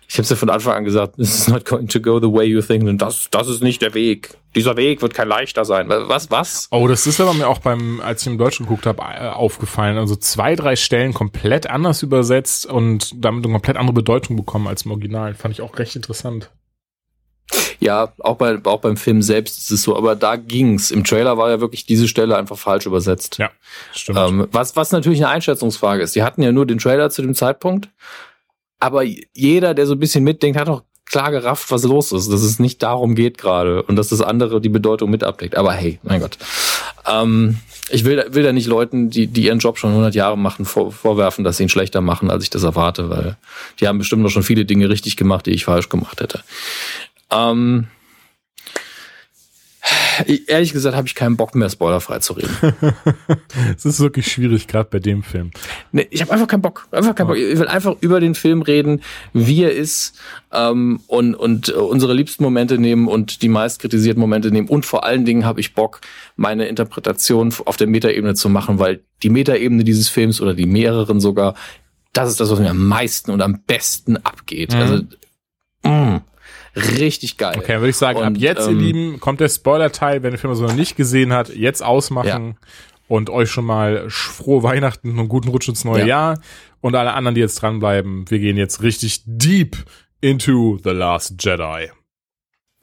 Ich 0.09 0.17
habe 0.17 0.25
es 0.25 0.31
ja 0.31 0.35
von 0.35 0.51
Anfang 0.51 0.75
an 0.75 0.85
gesagt, 0.85 1.19
this 1.19 1.33
is 1.39 1.47
not 1.47 1.65
going 1.65 1.87
to 1.87 2.01
go 2.01 2.19
the 2.19 2.27
way 2.27 2.45
you 2.45 2.61
think. 2.61 2.83
Und 2.83 2.99
das, 2.99 3.29
das 3.31 3.47
ist 3.47 3.63
nicht 3.63 3.81
der 3.81 3.95
Weg. 3.95 4.37
Dieser 4.57 4.77
Weg 4.77 5.03
wird 5.03 5.15
kein 5.15 5.29
leichter 5.29 5.65
sein. 5.65 5.89
Was, 5.89 6.33
was? 6.33 6.67
Oh, 6.73 6.89
das 6.89 7.07
ist 7.07 7.21
aber 7.21 7.33
mir 7.33 7.47
auch 7.47 7.59
beim, 7.59 8.01
als 8.01 8.23
ich 8.23 8.27
im 8.27 8.37
Deutschen 8.37 8.67
geguckt 8.67 8.87
habe, 8.87 9.01
äh, 9.03 9.29
aufgefallen. 9.29 9.99
Also 9.99 10.17
zwei, 10.17 10.57
drei 10.57 10.75
Stellen 10.75 11.15
komplett 11.15 11.71
anders 11.71 12.03
übersetzt 12.03 12.67
und 12.67 13.25
damit 13.25 13.45
eine 13.45 13.53
komplett 13.53 13.77
andere 13.77 13.93
Bedeutung 13.93 14.35
bekommen 14.35 14.67
als 14.67 14.83
im 14.83 14.91
Original. 14.91 15.35
Fand 15.35 15.55
ich 15.55 15.63
auch 15.63 15.79
recht 15.79 15.95
interessant. 15.95 16.51
Ja, 17.81 18.13
auch, 18.19 18.37
bei, 18.37 18.59
auch 18.65 18.81
beim 18.81 18.97
Film 18.97 19.23
selbst 19.23 19.59
ist 19.59 19.71
es 19.71 19.83
so, 19.83 19.97
aber 19.97 20.15
da 20.15 20.37
ging's. 20.37 20.91
Im 20.91 21.03
Trailer 21.03 21.39
war 21.39 21.51
ja 21.51 21.61
wirklich 21.61 21.87
diese 21.87 22.09
Stelle 22.09 22.37
einfach 22.37 22.59
falsch 22.59 22.87
übersetzt. 22.87 23.39
Ja, 23.39 23.51
stimmt. 23.93 24.19
Ähm, 24.19 24.49
was, 24.53 24.77
was 24.77 24.93
natürlich 24.93 25.21
eine 25.21 25.29
Einschätzungsfrage 25.29 26.03
ist. 26.03 26.15
Die 26.15 26.23
hatten 26.23 26.43
ja 26.43 26.53
nur 26.53 26.67
den 26.67 26.79
Trailer 26.79 27.11
zu 27.11 27.23
dem 27.23 27.35
Zeitpunkt, 27.35 27.89
aber 28.79 29.03
jeder, 29.03 29.75
der 29.75 29.87
so 29.87 29.95
ein 29.95 29.99
bisschen 29.99 30.25
mitdenkt, 30.25 30.59
hat 30.59 30.69
auch 30.69 30.83
klar 31.11 31.31
gerafft, 31.31 31.71
was 31.71 31.83
los 31.85 32.13
ist, 32.13 32.31
dass 32.31 32.43
es 32.43 32.59
nicht 32.59 32.83
darum 32.83 33.15
geht 33.15 33.37
gerade 33.37 33.83
und 33.83 33.97
dass 33.97 34.09
das 34.09 34.21
andere 34.21 34.61
die 34.61 34.69
Bedeutung 34.69 35.11
mit 35.11 35.25
abdeckt. 35.25 35.57
Aber 35.57 35.73
hey, 35.73 35.99
mein 36.03 36.21
Gott. 36.21 36.39
Ähm, 37.07 37.59
ich 37.91 38.05
will, 38.05 38.25
will 38.31 38.45
da 38.45 38.53
nicht 38.53 38.69
Leuten, 38.69 39.11
die, 39.11 39.27
die 39.27 39.47
ihren 39.47 39.59
Job 39.59 39.79
schon 39.79 39.91
100 39.91 40.15
Jahre 40.15 40.39
machen, 40.39 40.65
vor, 40.65 40.93
vorwerfen, 40.93 41.45
dass 41.45 41.57
sie 41.57 41.65
ihn 41.65 41.69
schlechter 41.69 42.01
machen, 42.01 42.31
als 42.31 42.45
ich 42.45 42.51
das 42.51 42.63
erwarte, 42.63 43.11
weil 43.11 43.37
die 43.81 43.89
haben 43.89 43.99
bestimmt 43.99 44.23
noch 44.23 44.31
schon 44.31 44.45
viele 44.45 44.65
Dinge 44.65 44.89
richtig 44.89 45.17
gemacht, 45.17 45.47
die 45.47 45.51
ich 45.51 45.65
falsch 45.65 45.89
gemacht 45.89 46.21
hätte. 46.21 46.43
Ähm, 47.33 47.87
ehrlich 50.47 50.73
gesagt 50.73 50.97
habe 50.97 51.07
ich 51.07 51.15
keinen 51.15 51.37
Bock 51.37 51.55
mehr, 51.55 51.71
spoilerfrei 51.71 52.19
zu 52.19 52.35
reden. 52.35 52.51
Es 53.77 53.85
ist 53.85 54.01
wirklich 54.01 54.31
schwierig, 54.31 54.67
gerade 54.67 54.89
bei 54.91 54.99
dem 54.99 55.23
Film. 55.23 55.51
Nee, 55.93 56.07
ich 56.11 56.21
habe 56.21 56.33
einfach 56.33 56.47
keinen 56.47 56.63
Bock. 56.63 56.87
Einfach 56.91 57.15
keinen 57.15 57.29
Bock. 57.29 57.37
Ich 57.37 57.59
will 57.59 57.69
einfach 57.69 57.97
über 58.01 58.21
den 58.21 58.35
Film 58.35 58.63
reden, 58.63 59.03
wie 59.33 59.63
er 59.63 59.73
ist 59.73 60.19
ähm, 60.53 61.01
und, 61.07 61.35
und 61.35 61.71
unsere 61.71 62.15
liebsten 62.15 62.45
Momente 62.45 62.79
nehmen 62.79 63.09
und 63.09 63.43
die 63.43 63.49
meist 63.49 63.81
kritisierten 63.81 64.21
Momente 64.21 64.51
nehmen. 64.51 64.69
Und 64.69 64.87
vor 64.87 65.05
allen 65.05 65.25
Dingen 65.25 65.45
habe 65.45 65.61
ich 65.61 65.75
Bock, 65.75 66.01
meine 66.37 66.67
Interpretation 66.67 67.53
auf 67.65 67.77
der 67.77 67.87
Metaebene 67.87 68.35
zu 68.35 68.49
machen, 68.49 68.79
weil 68.79 69.01
die 69.23 69.31
Metaebene 69.31 69.85
dieses 69.85 70.09
Films 70.09 70.41
oder 70.41 70.55
die 70.55 70.67
mehreren 70.67 71.21
sogar, 71.21 71.55
das 72.13 72.31
ist 72.31 72.41
das, 72.41 72.51
was 72.51 72.59
mir 72.59 72.71
am 72.71 72.87
meisten 72.87 73.31
und 73.31 73.43
am 73.43 73.63
besten 73.67 74.17
abgeht. 74.19 74.75
Mhm. 74.75 74.81
Also, 74.81 75.03
mh, 75.85 76.23
richtig 76.77 77.37
geil. 77.37 77.57
Okay, 77.57 77.73
dann 77.73 77.81
würde 77.81 77.91
ich 77.91 77.97
sagen, 77.97 78.19
ab 78.19 78.27
Und, 78.29 78.39
jetzt, 78.39 78.67
ähm, 78.67 78.75
ihr 78.79 78.81
Lieben, 78.81 79.21
kommt 79.21 79.41
der 79.41 79.49
Spoiler-Teil, 79.49 80.23
wenn 80.23 80.33
ihr 80.33 80.39
Film 80.39 80.51
also 80.53 80.65
noch 80.65 80.75
nicht 80.75 80.97
gesehen 80.97 81.33
habt, 81.33 81.55
jetzt 81.55 81.83
ausmachen 81.83 82.57
und 83.09 83.29
euch 83.31 83.51
schon 83.51 83.65
mal 83.65 84.07
frohe 84.09 84.63
Weihnachten 84.63 85.11
und 85.11 85.19
einen 85.19 85.29
guten 85.29 85.49
Rutsch 85.49 85.69
ins 85.69 85.85
neue 85.85 86.01
Ja. 86.01 86.07
Jahr. 86.07 86.41
Und 86.81 86.95
alle 86.95 87.13
anderen, 87.13 87.35
die 87.35 87.41
jetzt 87.41 87.61
dranbleiben, 87.61 88.31
wir 88.31 88.39
gehen 88.39 88.57
jetzt 88.57 88.83
richtig 88.83 89.23
deep 89.27 89.77
into 90.21 90.79
The 90.83 90.91
Last 90.91 91.35
Jedi. 91.45 91.91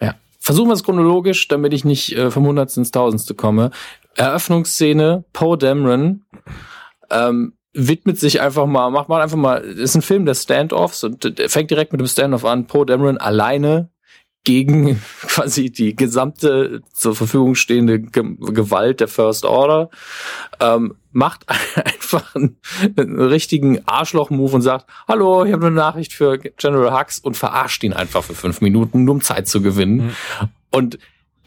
Ja. 0.02 0.16
Versuchen 0.40 0.70
wir 0.70 0.74
es 0.74 0.84
chronologisch, 0.84 1.48
damit 1.48 1.74
ich 1.74 1.86
nicht 1.86 2.16
äh, 2.16 2.30
vom 2.30 2.46
Hundertsten 2.46 2.82
ins 2.82 2.92
Tausendste 2.92 3.34
komme. 3.34 3.72
Eröffnungsszene, 4.16 5.24
Poe 5.34 5.58
Dameron 5.58 6.26
ähm, 7.10 7.54
widmet 7.74 8.20
sich 8.20 8.42
einfach 8.42 8.66
mal, 8.66 8.90
macht 8.90 9.10
mal 9.10 9.22
einfach 9.22 9.38
mal, 9.38 9.58
ist 9.62 9.96
ein 9.96 10.02
Film 10.02 10.26
der 10.26 10.36
Standoffs 10.36 11.04
und 11.04 11.38
der 11.38 11.50
fängt 11.50 11.72
direkt 11.72 11.92
mit 11.92 12.02
dem 12.02 12.08
Standoff 12.08 12.46
an. 12.46 12.68
Poe 12.68 12.86
Dameron 12.86 13.18
alleine 13.18 13.90
gegen 14.48 15.02
quasi 15.22 15.70
die 15.70 15.96
gesamte 15.96 16.82
zur 16.94 17.16
Verfügung 17.16 17.56
stehende 17.56 18.00
Ge 18.00 18.24
Gewalt 18.40 19.02
der 19.02 19.10
First 19.10 19.44
Order, 19.44 19.90
ähm, 20.62 20.96
macht 21.12 21.46
einfach 21.76 22.34
einen, 22.34 22.58
einen 22.96 23.20
richtigen 23.20 23.86
Arschloch-Move 23.86 24.56
und 24.56 24.62
sagt, 24.62 24.86
hallo, 25.08 25.44
ich 25.44 25.52
habe 25.52 25.68
eine 25.68 25.76
Nachricht 25.76 26.14
für 26.14 26.38
General 26.38 26.98
Hux 26.98 27.20
und 27.20 27.36
verarscht 27.36 27.84
ihn 27.84 27.94
einfach 27.94 28.24
für 28.24 28.36
fünf 28.36 28.62
Minuten, 28.62 29.04
nur 29.04 29.16
um 29.16 29.22
Zeit 29.22 29.48
zu 29.48 29.62
gewinnen. 29.62 30.16
Und 30.72 30.98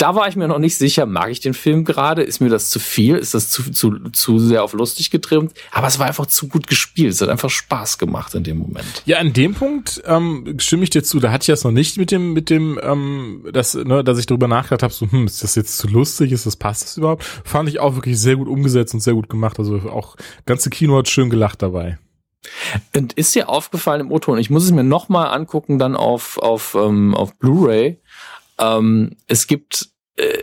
da 0.00 0.14
war 0.14 0.28
ich 0.28 0.36
mir 0.36 0.48
noch 0.48 0.58
nicht 0.58 0.76
sicher, 0.76 1.04
mag 1.04 1.30
ich 1.30 1.40
den 1.40 1.52
Film 1.52 1.84
gerade? 1.84 2.22
Ist 2.22 2.40
mir 2.40 2.48
das 2.48 2.70
zu 2.70 2.78
viel? 2.78 3.16
Ist 3.16 3.34
das 3.34 3.50
zu, 3.50 3.70
zu, 3.70 3.98
zu 4.12 4.38
sehr 4.38 4.64
auf 4.64 4.72
lustig 4.72 5.10
getrimmt? 5.10 5.52
Aber 5.72 5.88
es 5.88 5.98
war 5.98 6.06
einfach 6.06 6.26
zu 6.26 6.48
gut 6.48 6.66
gespielt. 6.66 7.12
Es 7.12 7.20
hat 7.20 7.28
einfach 7.28 7.50
Spaß 7.50 7.98
gemacht 7.98 8.34
in 8.34 8.42
dem 8.42 8.58
Moment. 8.58 9.02
Ja, 9.04 9.18
an 9.18 9.34
dem 9.34 9.54
Punkt 9.54 10.02
ähm, 10.06 10.56
stimme 10.58 10.84
ich 10.84 10.90
dir 10.90 11.02
zu. 11.02 11.20
Da 11.20 11.30
hatte 11.30 11.42
ich 11.42 11.48
das 11.48 11.64
noch 11.64 11.70
nicht 11.70 11.98
mit 11.98 12.10
dem, 12.10 12.32
mit 12.32 12.48
dem, 12.48 12.80
ähm, 12.82 13.44
das, 13.52 13.74
ne, 13.74 14.02
dass 14.02 14.18
ich 14.18 14.24
darüber 14.24 14.48
nachgedacht 14.48 14.82
habe, 14.82 14.92
so, 14.94 15.10
hm, 15.10 15.26
ist 15.26 15.42
das 15.42 15.54
jetzt 15.54 15.76
zu 15.76 15.86
lustig? 15.86 16.32
Ist 16.32 16.46
das 16.46 16.56
passt 16.56 16.82
das 16.84 16.96
überhaupt? 16.96 17.22
Fand 17.22 17.68
ich 17.68 17.78
auch 17.78 17.94
wirklich 17.94 18.18
sehr 18.18 18.36
gut 18.36 18.48
umgesetzt 18.48 18.94
und 18.94 19.00
sehr 19.00 19.14
gut 19.14 19.28
gemacht. 19.28 19.58
Also 19.58 19.76
auch 19.90 20.16
ganze 20.46 20.70
Kino 20.70 20.96
hat 20.96 21.08
schön 21.08 21.28
gelacht 21.28 21.60
dabei. 21.60 21.98
Und 22.96 23.12
ist 23.12 23.34
dir 23.34 23.50
aufgefallen 23.50 24.00
im 24.00 24.10
O-Ton, 24.10 24.38
ich 24.38 24.48
muss 24.48 24.64
es 24.64 24.70
mir 24.70 24.84
nochmal 24.84 25.28
angucken, 25.28 25.78
dann 25.78 25.94
auf, 25.94 26.38
auf, 26.38 26.74
ähm, 26.74 27.14
auf 27.14 27.36
Blu-ray. 27.36 28.00
Ähm, 28.58 29.16
es 29.26 29.46
gibt, 29.46 29.89
äh, 30.20 30.42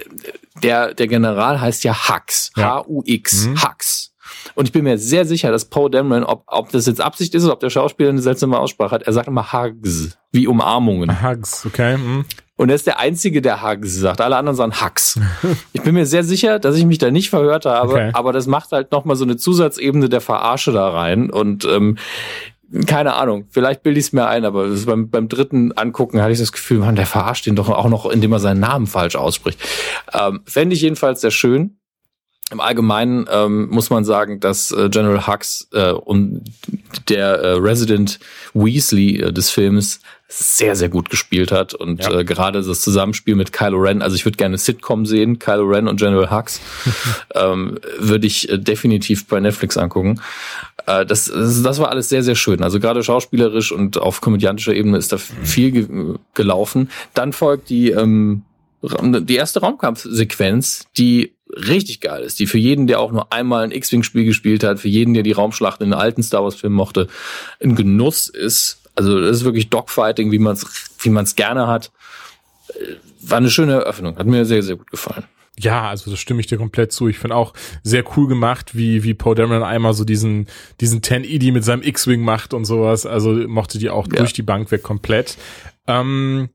der, 0.64 0.94
der 0.94 1.08
General 1.08 1.60
heißt 1.62 1.84
ja 1.84 1.94
Hux. 2.10 2.52
Ja. 2.56 2.78
H-U-X. 2.78 3.48
Mhm. 3.48 3.64
Hux. 3.64 4.14
Und 4.56 4.66
ich 4.68 4.72
bin 4.72 4.84
mir 4.84 4.98
sehr 4.98 5.26
sicher, 5.26 5.52
dass 5.52 5.66
Poe 5.66 5.90
Dameron, 5.90 6.24
ob, 6.24 6.44
ob 6.48 6.72
das 6.72 6.86
jetzt 6.86 7.02
Absicht 7.02 7.34
ist 7.36 7.44
oder 7.44 7.54
ob 7.54 7.60
der 7.60 7.70
Schauspieler 7.70 8.10
eine 8.10 8.22
seltsame 8.22 8.58
Aussprache 8.60 8.92
hat, 8.92 9.04
er 9.04 9.14
sagt 9.14 9.28
immer 9.28 9.54
Hugs, 9.54 10.18
wie 10.32 10.48
Umarmungen. 10.48 11.22
Hugs, 11.22 11.66
okay. 11.66 11.94
Hm. 11.96 12.26
Und 12.56 12.70
er 12.70 12.76
ist 12.76 12.88
der 12.88 13.00
Einzige, 13.00 13.42
der 13.42 13.62
Hugs 13.62 13.96
sagt. 13.96 14.20
Alle 14.20 14.36
anderen 14.36 14.56
sagen 14.56 14.74
Hux. 14.82 15.20
Ich 15.74 15.82
bin 15.84 15.94
mir 15.94 16.06
sehr 16.06 16.24
sicher, 16.24 16.60
dass 16.60 16.76
ich 16.76 16.86
mich 16.86 16.98
da 16.98 17.12
nicht 17.12 17.30
verhört 17.30 17.66
habe, 17.66 17.94
Okay. 17.94 18.10
aber 18.14 18.34
das 18.34 18.48
macht 18.48 18.72
halt 18.72 18.92
nochmal 18.92 19.16
so 19.16 19.24
eine 19.26 19.38
Zusatzebene 19.38 20.10
der 20.10 20.22
Verarsche 20.22 20.72
da 20.72 20.90
rein. 20.90 21.30
Und 21.30 21.66
ähm, 21.66 21.98
keine 22.86 23.14
Ahnung, 23.14 23.46
vielleicht 23.50 23.84
bilde 23.84 24.00
ich 24.00 24.08
es 24.08 24.14
mir 24.14 24.28
ein, 24.28 24.44
aber 24.44 24.68
beim, 24.70 25.10
beim 25.10 25.30
dritten 25.30 25.72
Angucken 25.74 26.22
hatte 26.22 26.34
ich 26.34 26.40
das 26.40 26.52
Gefühl, 26.52 26.80
man, 26.80 26.96
der 26.96 27.06
verarscht 27.06 27.48
ihn 27.48 27.56
doch 27.56 27.70
auch 27.70 27.90
noch, 27.90 28.06
indem 28.06 28.34
er 28.34 28.40
seinen 28.40 28.60
Namen 28.60 28.88
falsch 28.88 29.16
ausspricht. 29.16 29.60
Ähm, 30.14 30.42
Fände 30.46 30.76
ich 30.76 30.82
jedenfalls 30.82 31.22
sehr 31.22 31.32
schön. 31.32 31.80
Im 32.50 32.62
Allgemeinen 32.62 33.28
ähm, 33.30 33.68
muss 33.70 33.90
man 33.90 34.06
sagen, 34.06 34.40
dass 34.40 34.72
äh, 34.72 34.88
General 34.90 35.28
Hux 35.28 35.68
äh, 35.74 35.92
und 35.92 36.44
der 37.10 37.28
äh, 37.40 37.52
Resident 37.56 38.20
Weasley 38.54 39.20
äh, 39.22 39.34
des 39.34 39.50
Films 39.50 40.00
sehr, 40.30 40.78
sehr 40.78 40.88
gut 40.88 41.10
gespielt 41.10 41.52
hat. 41.52 41.74
Und 41.74 42.04
Ja. 42.04 42.20
äh, 42.20 42.24
gerade 42.24 42.62
das 42.62 42.82
Zusammenspiel 42.82 43.36
mit 43.36 43.52
Kylo 43.52 43.78
Ren, 43.80 44.02
also 44.02 44.16
ich 44.16 44.24
würde 44.24 44.38
gerne 44.38 44.58
Sitcom 44.58 45.06
sehen, 45.06 45.40
Kylo 45.40 45.66
Ren 45.66 45.90
und 45.90 45.98
General 46.00 46.32
Hux, 46.32 46.62
ähm, 47.36 47.80
würde 48.00 48.28
ich 48.28 48.50
äh, 48.50 48.58
definitiv 48.58 49.28
bei 49.28 49.42
Netflix 49.42 49.76
angucken. 49.76 50.22
Äh, 50.86 51.06
das, 51.06 51.26
das, 51.26 51.62
das 51.64 51.80
war 51.80 51.90
alles 51.90 52.08
sehr, 52.08 52.24
sehr 52.24 52.36
schön. 52.36 52.64
Also 52.64 52.80
gerade 52.80 53.04
schauspielerisch 53.04 53.74
und 53.74 53.98
auf 53.98 54.22
komödiantischer 54.22 54.74
Ebene 54.74 54.98
ist 54.98 55.12
da 55.12 55.18
viel 55.18 55.72
ge 55.72 55.88
gelaufen. 56.34 56.90
Dann 57.14 57.34
folgt 57.34 57.70
die, 57.70 57.90
ähm, 57.92 58.44
die 58.82 59.36
erste 59.36 59.60
Raumkampfsequenz, 59.60 60.86
die 60.98 61.34
richtig 61.50 62.02
geil 62.02 62.24
ist, 62.24 62.40
die 62.40 62.48
für 62.48 62.58
jeden, 62.58 62.88
der 62.88 63.00
auch 63.00 63.12
nur 63.12 63.32
einmal 63.32 63.64
ein 63.64 63.72
X-Wing-Spiel 63.72 64.26
gespielt 64.26 64.64
hat, 64.64 64.80
für 64.80 64.90
jeden, 64.90 65.14
der 65.14 65.24
die 65.24 65.32
Raumschlachten 65.32 65.86
in 65.86 65.92
den 65.92 66.00
alten 66.00 66.24
Star 66.24 66.44
Wars-Filmen 66.44 66.76
mochte, 66.76 67.08
ein 67.64 67.76
Genuss 67.76 68.28
ist. 68.28 68.82
Also 68.96 69.20
das 69.22 69.38
ist 69.38 69.44
wirklich 69.46 69.70
Dogfighting, 69.70 70.32
wie 70.32 70.40
man 70.40 70.54
es 70.54 70.66
wie 71.00 71.10
man's 71.10 71.36
gerne 71.36 71.68
hat. 71.68 71.92
Äh, 72.70 72.96
War 73.22 73.38
eine 73.38 73.50
schöne 73.50 73.74
Eröffnung, 73.74 74.18
hat 74.18 74.28
mir 74.28 74.46
sehr, 74.46 74.64
sehr 74.64 74.76
gut 74.76 74.90
gefallen. 74.92 75.24
Ja, 75.60 75.90
also 75.90 76.12
das 76.12 76.20
stimme 76.20 76.40
ich 76.40 76.46
dir 76.46 76.58
komplett 76.60 76.92
zu. 76.92 77.08
Ich 77.08 77.18
finde 77.18 77.36
auch 77.36 77.54
sehr 77.82 78.04
cool 78.16 78.28
gemacht, 78.28 78.76
wie, 78.78 79.04
wie 79.04 79.16
Poe 79.16 79.34
Dameron 79.34 79.64
einmal 79.64 79.94
so 79.96 80.04
diesen, 80.04 80.46
diesen 80.82 81.02
10-ED 81.02 81.52
mit 81.52 81.64
seinem 81.64 81.82
X-Wing 81.82 82.22
macht 82.22 82.54
und 82.54 82.66
sowas. 82.66 83.08
Also 83.08 83.32
mochte 83.32 83.80
die 83.80 83.90
auch 83.90 84.06
Ja. 84.08 84.18
durch 84.20 84.34
die 84.34 84.44
Bank 84.44 84.70
weg 84.70 84.84
komplett. 84.84 85.36
Ähm, 85.88 86.50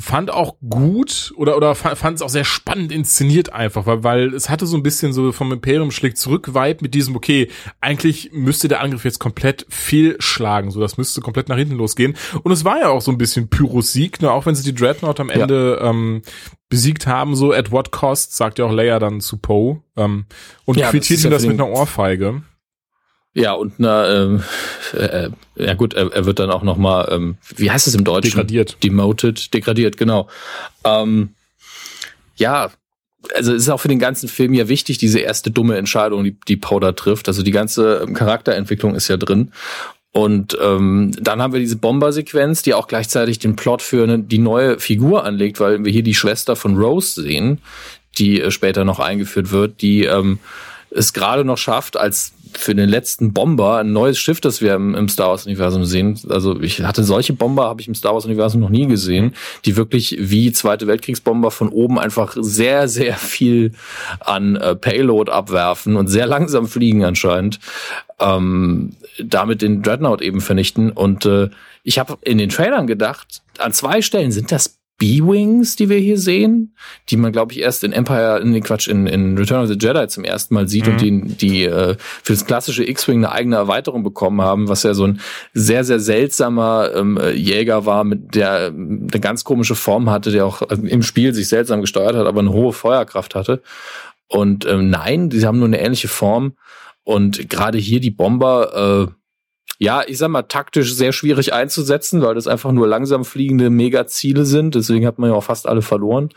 fand 0.00 0.30
auch 0.30 0.56
gut 0.70 1.34
oder 1.36 1.54
oder 1.56 1.74
fa- 1.74 1.94
fand 1.94 2.16
es 2.16 2.22
auch 2.22 2.30
sehr 2.30 2.44
spannend 2.46 2.90
inszeniert 2.92 3.52
einfach, 3.52 3.84
weil 3.84 4.02
weil 4.02 4.34
es 4.34 4.48
hatte 4.48 4.66
so 4.66 4.74
ein 4.76 4.82
bisschen 4.82 5.12
so 5.12 5.32
vom 5.32 5.52
Imperium 5.52 5.90
schlägt 5.90 6.16
zurück 6.16 6.54
Vibe 6.54 6.78
mit 6.80 6.94
diesem 6.94 7.14
okay, 7.14 7.48
eigentlich 7.80 8.30
müsste 8.32 8.68
der 8.68 8.80
Angriff 8.80 9.04
jetzt 9.04 9.18
komplett 9.18 9.66
fehlschlagen, 9.68 10.70
so 10.70 10.80
das 10.80 10.96
müsste 10.96 11.20
komplett 11.20 11.50
nach 11.50 11.58
hinten 11.58 11.74
losgehen 11.74 12.16
und 12.42 12.52
es 12.52 12.64
war 12.64 12.78
ja 12.80 12.88
auch 12.88 13.02
so 13.02 13.10
ein 13.10 13.18
bisschen 13.18 13.48
Pyros 13.48 13.92
Sieg, 13.92 14.22
ne, 14.22 14.30
auch 14.30 14.46
wenn 14.46 14.54
sie 14.54 14.62
die 14.64 14.74
Dreadnought 14.74 15.20
am 15.20 15.28
Ja. 15.28 15.34
Ende 15.34 15.78
ähm, 15.82 16.22
besiegt 16.70 17.06
haben, 17.06 17.36
so 17.36 17.52
at 17.52 17.70
what 17.70 17.90
cost, 17.92 18.34
sagt 18.34 18.58
ja 18.58 18.64
auch 18.64 18.72
Leia 18.72 18.98
dann 18.98 19.20
zu 19.20 19.36
Poe 19.36 19.82
ähm, 19.96 20.24
und 20.64 20.78
Ja, 20.78 20.84
das 20.84 20.92
quittiert 20.92 21.24
ihm 21.24 21.30
das 21.30 21.42
für 21.44 21.50
mit 21.50 21.60
einer 21.60 21.68
Ohrfeige. 21.68 22.42
Ja, 23.32 23.52
und 23.52 23.74
na, 23.78 24.12
ähm, 24.12 24.42
äh, 24.92 25.30
ja 25.54 25.74
gut, 25.74 25.94
er, 25.94 26.12
er 26.12 26.26
wird 26.26 26.40
dann 26.40 26.50
auch 26.50 26.62
noch 26.62 26.76
mal, 26.76 27.08
ähm, 27.12 27.36
wie 27.56 27.70
heißt 27.70 27.86
es 27.86 27.94
im 27.94 28.04
Deutschen? 28.04 28.30
Degradiert. 28.30 28.82
Demoted, 28.82 29.54
degradiert, 29.54 29.96
genau. 29.96 30.28
Ähm, 30.84 31.34
ja, 32.36 32.70
also 33.34 33.54
es 33.54 33.62
ist 33.62 33.68
auch 33.68 33.80
für 33.80 33.88
den 33.88 33.98
ganzen 33.98 34.28
Film 34.28 34.54
ja 34.54 34.68
wichtig, 34.68 34.98
diese 34.98 35.20
erste 35.20 35.50
dumme 35.50 35.76
Entscheidung, 35.76 36.24
die, 36.24 36.36
die 36.48 36.56
Powder 36.56 36.96
trifft. 36.96 37.28
Also 37.28 37.42
die 37.42 37.50
ganze 37.52 38.04
ähm, 38.06 38.14
Charakterentwicklung 38.14 38.94
ist 38.96 39.08
ja 39.08 39.16
drin. 39.16 39.52
Und 40.12 40.58
ähm, 40.60 41.12
dann 41.20 41.40
haben 41.40 41.52
wir 41.52 41.60
diese 41.60 41.76
Bomber-Sequenz, 41.76 42.62
die 42.62 42.74
auch 42.74 42.88
gleichzeitig 42.88 43.38
den 43.38 43.54
Plot 43.54 43.80
für 43.80 44.02
eine, 44.02 44.18
die 44.18 44.38
neue 44.38 44.80
Figur 44.80 45.24
anlegt, 45.24 45.60
weil 45.60 45.84
wir 45.84 45.92
hier 45.92 46.02
die 46.02 46.14
Schwester 46.14 46.56
von 46.56 46.76
Rose 46.76 47.22
sehen, 47.22 47.58
die 48.18 48.40
äh, 48.40 48.50
später 48.50 48.84
noch 48.84 48.98
eingeführt 48.98 49.52
wird, 49.52 49.82
die 49.82 50.04
ähm, 50.04 50.40
es 50.90 51.12
gerade 51.12 51.44
noch 51.44 51.58
schafft, 51.58 51.96
als 51.96 52.32
für 52.52 52.74
den 52.74 52.88
letzten 52.88 53.32
Bomber 53.32 53.78
ein 53.78 53.92
neues 53.92 54.18
Schiff, 54.18 54.40
das 54.40 54.60
wir 54.60 54.74
im, 54.74 54.94
im 54.94 55.08
Star 55.08 55.30
Wars-Universum 55.30 55.84
sehen. 55.84 56.18
Also 56.28 56.60
ich 56.60 56.82
hatte 56.82 57.04
solche 57.04 57.32
Bomber, 57.32 57.64
habe 57.64 57.80
ich 57.80 57.88
im 57.88 57.94
Star 57.94 58.14
Wars-Universum 58.14 58.60
noch 58.60 58.70
nie 58.70 58.86
gesehen, 58.86 59.34
die 59.64 59.76
wirklich 59.76 60.16
wie 60.18 60.52
Zweite 60.52 60.86
Weltkriegsbomber 60.86 61.50
von 61.50 61.68
oben 61.68 61.98
einfach 61.98 62.36
sehr, 62.38 62.88
sehr 62.88 63.16
viel 63.16 63.72
an 64.20 64.56
äh, 64.56 64.74
Payload 64.74 65.30
abwerfen 65.30 65.96
und 65.96 66.08
sehr 66.08 66.26
langsam 66.26 66.66
fliegen 66.66 67.04
anscheinend. 67.04 67.60
Ähm, 68.18 68.90
damit 69.18 69.62
den 69.62 69.82
Dreadnought 69.82 70.22
eben 70.22 70.40
vernichten. 70.40 70.90
Und 70.90 71.24
äh, 71.26 71.48
ich 71.82 71.98
habe 71.98 72.18
in 72.22 72.38
den 72.38 72.50
Trailern 72.50 72.86
gedacht, 72.86 73.42
an 73.58 73.72
zwei 73.72 74.02
Stellen 74.02 74.32
sind 74.32 74.52
das 74.52 74.79
B-Wings, 75.00 75.76
die 75.76 75.88
wir 75.88 75.96
hier 75.96 76.18
sehen, 76.18 76.74
die 77.08 77.16
man, 77.16 77.32
glaube 77.32 77.52
ich, 77.54 77.60
erst 77.60 77.84
in 77.84 77.92
Empire, 77.92 78.38
in 78.38 78.52
den 78.52 78.62
Quatsch, 78.62 78.86
in, 78.86 79.06
in 79.06 79.36
Return 79.38 79.62
of 79.62 79.68
the 79.68 79.78
Jedi 79.80 80.06
zum 80.08 80.24
ersten 80.24 80.52
Mal 80.54 80.68
sieht 80.68 80.86
mhm. 80.86 80.92
und 80.92 81.00
die, 81.00 81.20
die 81.36 81.64
äh, 81.64 81.96
für 81.98 82.34
das 82.34 82.44
klassische 82.44 82.86
X-Wing 82.86 83.24
eine 83.24 83.32
eigene 83.32 83.56
Erweiterung 83.56 84.02
bekommen 84.02 84.42
haben, 84.42 84.68
was 84.68 84.82
ja 84.82 84.92
so 84.92 85.06
ein 85.06 85.20
sehr, 85.54 85.84
sehr 85.84 86.00
seltsamer 86.00 86.90
ähm, 86.94 87.18
Jäger 87.34 87.86
war, 87.86 88.04
mit 88.04 88.34
der 88.34 88.66
eine 88.66 89.08
ganz 89.20 89.42
komische 89.42 89.74
Form 89.74 90.10
hatte, 90.10 90.32
der 90.32 90.44
auch 90.44 90.60
im 90.62 91.02
Spiel 91.02 91.32
sich 91.32 91.48
seltsam 91.48 91.80
gesteuert 91.80 92.14
hat, 92.14 92.26
aber 92.26 92.40
eine 92.40 92.52
hohe 92.52 92.74
Feuerkraft 92.74 93.34
hatte. 93.34 93.62
Und 94.28 94.66
ähm, 94.66 94.90
nein, 94.90 95.30
die 95.30 95.46
haben 95.46 95.58
nur 95.58 95.68
eine 95.68 95.80
ähnliche 95.80 96.08
Form. 96.08 96.52
Und 97.04 97.48
gerade 97.48 97.78
hier 97.78 98.00
die 98.00 98.10
Bomber, 98.10 99.08
äh, 99.08 99.12
ja, 99.82 100.02
ich 100.06 100.18
sag 100.18 100.28
mal, 100.28 100.42
taktisch 100.42 100.94
sehr 100.94 101.12
schwierig 101.12 101.54
einzusetzen, 101.54 102.20
weil 102.20 102.34
das 102.34 102.46
einfach 102.46 102.70
nur 102.70 102.86
langsam 102.86 103.24
fliegende 103.24 103.70
Megaziele 103.70 104.44
sind. 104.44 104.74
Deswegen 104.74 105.06
hat 105.06 105.18
man 105.18 105.30
ja 105.30 105.36
auch 105.36 105.44
fast 105.44 105.66
alle 105.66 105.80
verloren. 105.80 106.28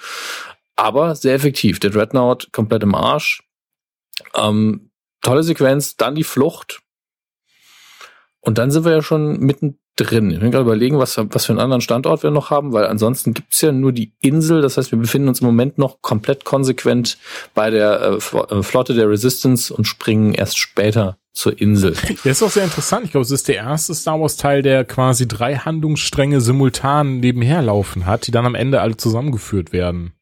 Aber 0.78 1.14
sehr 1.14 1.36
effektiv. 1.36 1.78
Der 1.80 1.90
Dreadnought 1.90 2.54
komplett 2.54 2.84
im 2.84 2.96
Arsch. 2.96 3.44
Ähm, 4.34 4.92
tolle 5.22 5.44
Sequenz, 5.44 5.98
dann 5.98 6.16
die 6.16 6.24
Flucht. 6.24 6.84
Und 8.40 8.58
dann 8.58 8.72
sind 8.72 8.86
wir 8.86 8.94
ja 8.94 9.02
schon 9.02 9.40
mitten 9.40 9.78
drin. 9.98 10.32
Ich 10.32 10.40
bin 10.40 10.52
gerade 10.52 10.64
überlegen, 10.64 10.98
was, 10.98 11.18
was 11.18 11.46
für 11.46 11.52
einen 11.52 11.60
anderen 11.60 11.82
Standort 11.82 12.24
wir 12.24 12.32
noch 12.32 12.50
haben, 12.50 12.72
weil 12.72 12.88
ansonsten 12.88 13.34
gibt's 13.34 13.60
ja 13.60 13.74
nur 13.74 13.92
die 13.92 14.14
Insel. 14.22 14.62
Das 14.62 14.78
heißt, 14.78 14.92
wir 14.92 15.00
befinden 15.00 15.28
uns 15.28 15.42
im 15.42 15.48
Moment 15.48 15.78
noch 15.78 16.02
komplett 16.02 16.46
konsequent 16.46 17.18
bei 17.54 17.70
der 17.70 18.00
äh, 18.02 18.16
äh 18.16 18.64
Flotte 18.64 18.94
der 18.94 19.10
Resistance 19.10 19.74
und 19.74 19.84
springen 19.84 20.34
erst 20.34 20.58
später 20.58 21.18
zur 21.34 21.60
Insel. 21.60 21.96
Das 22.24 22.26
ist 22.26 22.44
auch 22.44 22.52
sehr 22.52 22.64
interessant. 22.64 23.06
Ich 23.06 23.12
glaube, 23.12 23.26
es 23.26 23.32
ist 23.32 23.48
der 23.48 23.56
erste 23.56 23.94
Star 23.96 24.22
Wars 24.22 24.38
Teil, 24.38 24.62
der 24.62 24.86
quasi 24.86 25.28
drei 25.28 25.56
Handlungsstränge 25.56 26.42
simultan 26.42 27.20
nebenher 27.20 27.62
laufen 27.62 28.06
hat, 28.06 28.28
die 28.28 28.32
dann 28.32 28.46
am 28.46 28.56
Ende 28.56 28.82
alle 28.82 28.98
zusammengeführt 28.98 29.74
werden. 29.74 30.14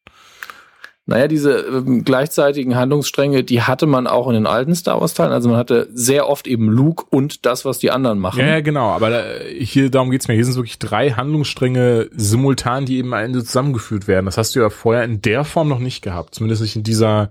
Naja, 1.04 1.26
diese 1.26 1.58
ähm, 1.58 2.04
gleichzeitigen 2.04 2.76
Handlungsstränge, 2.76 3.42
die 3.42 3.62
hatte 3.62 3.86
man 3.86 4.06
auch 4.06 4.28
in 4.28 4.34
den 4.34 4.46
alten 4.46 4.74
Star 4.74 5.00
Wars 5.00 5.14
Teilen. 5.14 5.32
Also 5.32 5.48
man 5.48 5.58
hatte 5.58 5.88
sehr 5.92 6.28
oft 6.28 6.46
eben 6.46 6.68
Luke 6.68 7.04
und 7.10 7.44
das, 7.44 7.64
was 7.64 7.80
die 7.80 7.90
anderen 7.90 8.20
machen. 8.20 8.38
Ja, 8.38 8.46
ja 8.46 8.60
genau. 8.60 8.90
Aber 8.90 9.10
da, 9.10 9.24
hier, 9.58 9.90
darum 9.90 10.12
geht's 10.12 10.28
mir. 10.28 10.34
Hier 10.34 10.44
sind 10.44 10.54
wirklich 10.54 10.78
drei 10.78 11.10
Handlungsstränge 11.10 12.08
simultan, 12.12 12.86
die 12.86 12.98
eben 12.98 13.12
am 13.14 13.24
Ende 13.24 13.44
zusammengeführt 13.44 14.06
werden. 14.06 14.26
Das 14.26 14.38
hast 14.38 14.54
du 14.54 14.60
ja 14.60 14.70
vorher 14.70 15.02
in 15.02 15.20
der 15.20 15.44
Form 15.44 15.68
noch 15.68 15.80
nicht 15.80 16.02
gehabt. 16.02 16.36
Zumindest 16.36 16.62
nicht 16.62 16.76
in 16.76 16.84
dieser, 16.84 17.30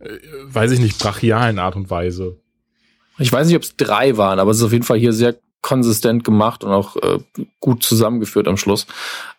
äh, 0.00 0.08
weiß 0.46 0.72
ich 0.72 0.80
nicht, 0.80 0.98
brachialen 0.98 1.60
Art 1.60 1.76
und 1.76 1.90
Weise. 1.90 2.41
Ich 3.18 3.32
weiß 3.32 3.46
nicht, 3.46 3.56
ob 3.56 3.62
es 3.62 3.76
drei 3.76 4.16
waren, 4.16 4.38
aber 4.38 4.50
es 4.50 4.58
ist 4.58 4.64
auf 4.64 4.72
jeden 4.72 4.84
Fall 4.84 4.98
hier 4.98 5.12
sehr 5.12 5.36
konsistent 5.62 6.24
gemacht 6.24 6.64
und 6.64 6.72
auch 6.72 6.96
äh, 6.96 7.20
gut 7.60 7.84
zusammengeführt 7.84 8.48
am 8.48 8.56
Schluss. 8.56 8.86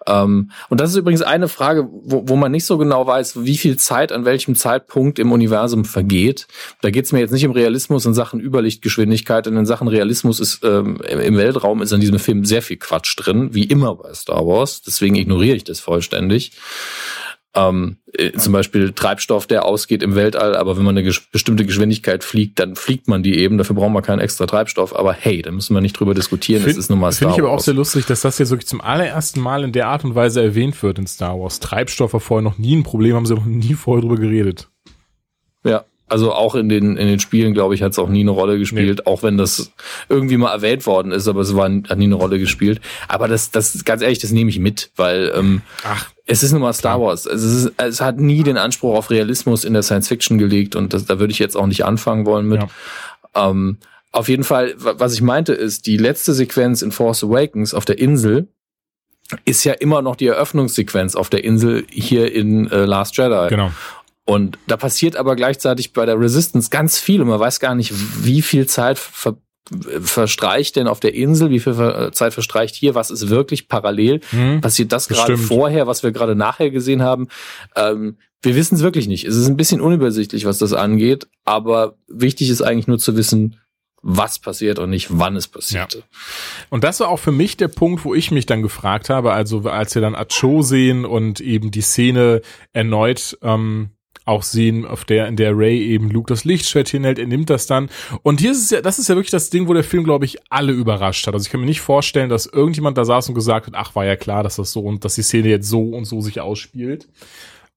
Ähm, 0.08 0.52
und 0.70 0.80
das 0.80 0.92
ist 0.92 0.96
übrigens 0.96 1.22
eine 1.22 1.50
Frage, 1.50 1.88
wo, 1.92 2.24
wo 2.28 2.36
man 2.38 2.52
nicht 2.52 2.66
so 2.66 2.78
genau 2.78 3.06
weiß, 3.06 3.44
wie 3.44 3.58
viel 3.58 3.78
Zeit 3.78 4.14
an 4.14 4.24
welchem 4.24 4.56
Zeitpunkt 4.56 5.20
im 5.20 5.34
Universum 5.34 5.84
vergeht. 5.84 6.48
Da 6.82 6.92
geht 6.92 7.06
es 7.06 7.12
mir 7.12 7.20
jetzt 7.20 7.32
nicht 7.32 7.46
um 7.46 7.52
Realismus 7.52 8.06
in 8.06 8.14
Sachen 8.14 8.40
Überlichtgeschwindigkeit, 8.40 9.48
und 9.48 9.58
in 9.58 9.66
Sachen 9.66 9.90
Realismus 9.90 10.40
ist 10.40 10.64
ähm, 10.64 10.98
im 11.08 11.38
Weltraum 11.38 11.82
ist 11.82 11.92
an 11.92 12.00
diesem 12.00 12.20
Film 12.20 12.46
sehr 12.46 12.62
viel 12.62 12.78
Quatsch 12.78 13.16
drin, 13.18 13.54
wie 13.54 13.66
immer 13.66 13.96
bei 13.96 14.14
Star 14.14 14.48
Wars. 14.48 14.82
Deswegen 14.82 15.16
ignoriere 15.16 15.58
ich 15.58 15.66
das 15.66 15.82
vollständig 15.82 16.54
ähm, 17.56 17.98
äh, 18.14 18.32
zum 18.34 18.54
Beispiel 18.54 18.94
Treibstoff, 18.94 19.48
der 19.48 19.66
ausgeht 19.66 20.02
im 20.02 20.16
Weltall, 20.16 20.56
aber 20.56 20.78
wenn 20.78 20.84
man 20.84 20.98
eine 20.98 21.04
ges 21.04 21.20
bestimmte 21.20 21.66
Geschwindigkeit 21.66 22.24
fliegt, 22.24 22.60
dann 22.60 22.76
fliegt 22.76 23.08
man 23.08 23.22
die 23.22 23.38
eben, 23.38 23.58
dafür 23.58 23.76
brauchen 23.76 23.94
wir 23.94 24.02
keinen 24.02 24.20
extra 24.20 24.46
Treibstoff, 24.46 24.96
aber 24.96 25.14
hey, 25.14 25.42
da 25.42 25.52
müssen 25.52 25.74
wir 25.76 25.82
nicht 25.82 26.00
drüber 26.00 26.14
diskutieren, 26.14 26.64
Find, 26.64 26.76
das 26.76 26.86
ist 26.86 26.90
nun 26.90 27.00
mal 27.00 27.12
Star 27.12 27.30
Finde 27.30 27.42
ich 27.42 27.46
aber 27.46 27.56
auch 27.56 27.60
sehr 27.60 27.74
lustig, 27.76 28.06
dass 28.06 28.22
das 28.22 28.40
jetzt 28.40 28.50
wirklich 28.50 28.68
zum 28.68 28.82
allerersten 28.82 29.40
Mal 29.40 29.64
in 29.64 29.72
der 29.72 29.88
Art 29.88 30.04
und 30.04 30.16
Weise 30.16 30.42
erwähnt 30.42 30.82
wird 30.82 30.98
in 30.98 31.08
Star 31.08 31.40
Wars. 31.40 31.60
Treibstoff 31.60 32.14
war 32.14 32.20
vorher 32.20 32.44
noch 32.44 32.58
nie 32.58 32.76
ein 32.76 32.84
Problem, 32.84 33.16
haben 33.16 33.26
sie 33.26 33.36
noch 33.36 33.46
nie 33.46 33.76
vorher 33.76 34.02
drüber 34.02 34.18
geredet. 34.18 34.70
Ja, 35.64 35.86
also 36.08 36.34
auch 36.34 36.56
in 36.56 36.70
den, 36.70 36.98
in 36.98 37.08
den 37.08 37.20
Spielen, 37.20 37.54
glaube 37.54 37.76
ich, 37.76 37.82
hat 37.82 37.94
es 37.94 38.00
auch 38.00 38.10
nie 38.10 38.22
eine 38.22 38.32
Rolle 38.32 38.60
gespielt, 38.60 39.00
nee. 39.00 39.12
auch 39.12 39.24
wenn 39.24 39.38
das 39.38 39.72
irgendwie 40.10 40.38
mal 40.38 40.52
erwähnt 40.52 40.86
worden 40.86 41.12
ist, 41.12 41.28
aber 41.28 41.42
es 41.42 41.56
war, 41.56 41.66
hat 41.66 41.98
nie 41.98 42.06
eine 42.06 42.16
Rolle 42.16 42.40
gespielt. 42.40 42.82
Aber 43.08 43.28
das, 43.28 43.52
das, 43.52 43.84
ganz 43.86 44.02
ehrlich, 44.02 44.20
das 44.20 44.32
nehme 44.32 44.50
ich 44.50 44.60
mit, 44.60 44.92
weil 44.96 45.32
ähm, 45.36 45.62
Ach, 45.84 46.10
es 46.26 46.44
ist 46.44 46.52
nun 46.52 46.62
mal 46.62 46.74
Star 46.74 47.02
Wars. 47.02 47.26
Es, 47.26 47.42
ist, 47.42 47.72
es 47.78 48.02
hat 48.02 48.20
nie 48.20 48.44
den 48.44 48.58
Anspruch 48.58 48.96
auf 48.96 49.10
Realismus 49.10 49.64
in 49.64 49.74
der 49.74 49.84
Science 49.84 50.08
Fiction 50.08 50.38
gelegt 50.38 50.76
und 50.76 50.94
das, 50.94 51.06
da 51.06 51.20
würde 51.20 51.32
ich 51.32 51.40
jetzt 51.40 51.58
auch 51.58 51.68
nicht 51.68 51.86
anfangen 51.86 52.26
wollen 52.26 52.48
mit. 52.48 52.62
Ja. 52.62 53.50
Ähm, 53.50 53.78
auf 54.12 54.30
jeden 54.30 54.44
Fall, 54.44 54.76
was 54.78 55.14
ich 55.14 55.22
meinte, 55.22 55.54
ist, 55.54 55.88
die 55.88 55.98
letzte 55.98 56.34
Sequenz 56.34 56.84
in 56.84 56.92
Force 56.92 57.24
Awakens 57.24 57.74
auf 57.74 57.86
der 57.86 57.98
Insel 57.98 58.48
ist 59.46 59.64
ja 59.64 59.74
immer 59.74 60.02
noch 60.02 60.16
die 60.16 60.28
Eröffnungssequenz 60.28 61.16
auf 61.16 61.30
der 61.30 61.44
Insel 61.44 61.86
hier 61.90 62.32
in 62.32 62.70
äh, 62.70 62.86
Last 62.86 63.18
Jedi. 63.18 63.48
Genau. 63.50 63.72
Und 64.26 64.58
da 64.68 64.78
passiert 64.78 65.16
aber 65.16 65.36
gleichzeitig 65.36 65.94
bei 65.94 66.06
der 66.06 66.20
Resistance 66.20 66.70
ganz 66.70 66.98
viel 66.98 67.22
und 67.22 67.28
man 67.28 67.40
weiß 67.40 67.60
gar 67.60 67.76
nicht, 67.76 67.94
wie 68.24 68.42
viel 68.42 68.68
Zeit 68.68 68.98
ver 69.00 69.38
verstreicht 69.80 70.76
denn 70.76 70.88
auf 70.88 71.00
der 71.00 71.14
Insel, 71.14 71.50
wie 71.50 71.60
viel 71.62 72.12
Zeit 72.12 72.34
verstreicht 72.34 72.76
hier, 72.76 72.96
was 72.96 73.12
ist 73.12 73.30
wirklich 73.30 73.70
parallel, 73.70 74.20
mhm, 74.34 74.60
passiert 74.60 74.92
das 74.92 75.08
gerade 75.08 75.38
vorher, 75.38 75.88
was 75.88 76.04
wir 76.04 76.12
gerade 76.12 76.36
nachher 76.36 76.70
gesehen 76.70 77.02
haben. 77.02 77.30
Ähm, 77.78 78.18
wir 78.42 78.56
wissen 78.56 78.76
es 78.76 78.82
wirklich 78.82 79.08
nicht. 79.08 79.24
Es 79.24 79.38
ist 79.38 79.48
ein 79.48 79.56
bisschen 79.56 79.80
unübersichtlich, 79.80 80.44
was 80.44 80.58
das 80.58 80.74
angeht, 80.74 81.28
aber 81.46 81.96
wichtig 82.10 82.50
ist 82.50 82.62
eigentlich 82.62 82.88
nur 82.88 83.00
zu 83.00 83.16
wissen, 83.16 83.58
was 84.02 84.38
passiert 84.38 84.80
und 84.80 84.90
nicht 84.90 85.08
wann 85.18 85.38
es 85.38 85.48
passierte. 85.48 86.00
Ja. 86.00 86.04
Und 86.70 86.84
das 86.84 87.00
war 87.00 87.08
auch 87.08 87.20
für 87.20 87.32
mich 87.32 87.56
der 87.56 87.70
Punkt, 87.70 88.04
wo 88.04 88.14
ich 88.14 88.32
mich 88.32 88.46
dann 88.46 88.62
gefragt 88.62 89.10
habe, 89.10 89.32
also 89.32 89.62
als 89.62 89.96
wir 89.96 90.02
dann 90.02 90.14
Acho 90.14 90.62
sehen 90.62 91.06
und 91.06 91.40
eben 91.40 91.72
die 91.72 91.82
Szene 91.82 92.42
erneut 92.74 93.38
ähm, 93.42 93.92
auch 94.26 94.44
sehen, 94.44 94.86
auf 94.86 95.06
der, 95.06 95.28
in 95.28 95.36
der 95.36 95.58
Ray 95.58 95.82
eben 95.82 96.10
Luke 96.10 96.28
das 96.28 96.46
Lichtschwert 96.46 96.90
hinhält, 96.90 97.20
er 97.20 97.28
nimmt 97.28 97.50
das 97.50 97.68
dann. 97.68 97.90
Und 98.22 98.40
hier 98.40 98.52
ist 98.52 98.64
es 98.64 98.70
ja, 98.70 98.82
das 98.82 99.00
ist 99.00 99.10
ja 99.10 99.16
wirklich 99.16 99.32
das 99.32 99.50
Ding, 99.50 99.68
wo 99.68 99.74
der 99.74 99.84
Film, 99.84 100.04
glaube 100.04 100.26
ich, 100.26 100.38
alle 100.50 100.72
überrascht 100.72 101.28
hat. 101.28 101.34
Also 101.34 101.46
ich 101.46 101.52
kann 101.52 101.60
mir 101.60 101.66
nicht 101.66 101.82
vorstellen, 101.82 102.30
dass 102.30 102.46
irgendjemand 102.46 102.98
da 102.98 103.06
saß 103.06 103.30
und 103.30 103.36
gesagt 103.36 103.68
hat, 103.68 103.74
ach, 103.76 103.96
war 103.96 104.06
ja 104.06 104.16
klar, 104.16 104.44
dass 104.44 104.56
das 104.56 104.72
so 104.72 104.82
und 104.82 105.04
dass 105.04 105.16
die 105.16 105.24
Szene 105.24 105.50
jetzt 105.50 105.68
so 105.68 105.82
und 105.82 106.06
so 106.06 106.22
sich 106.22 106.40
ausspielt. 106.40 107.08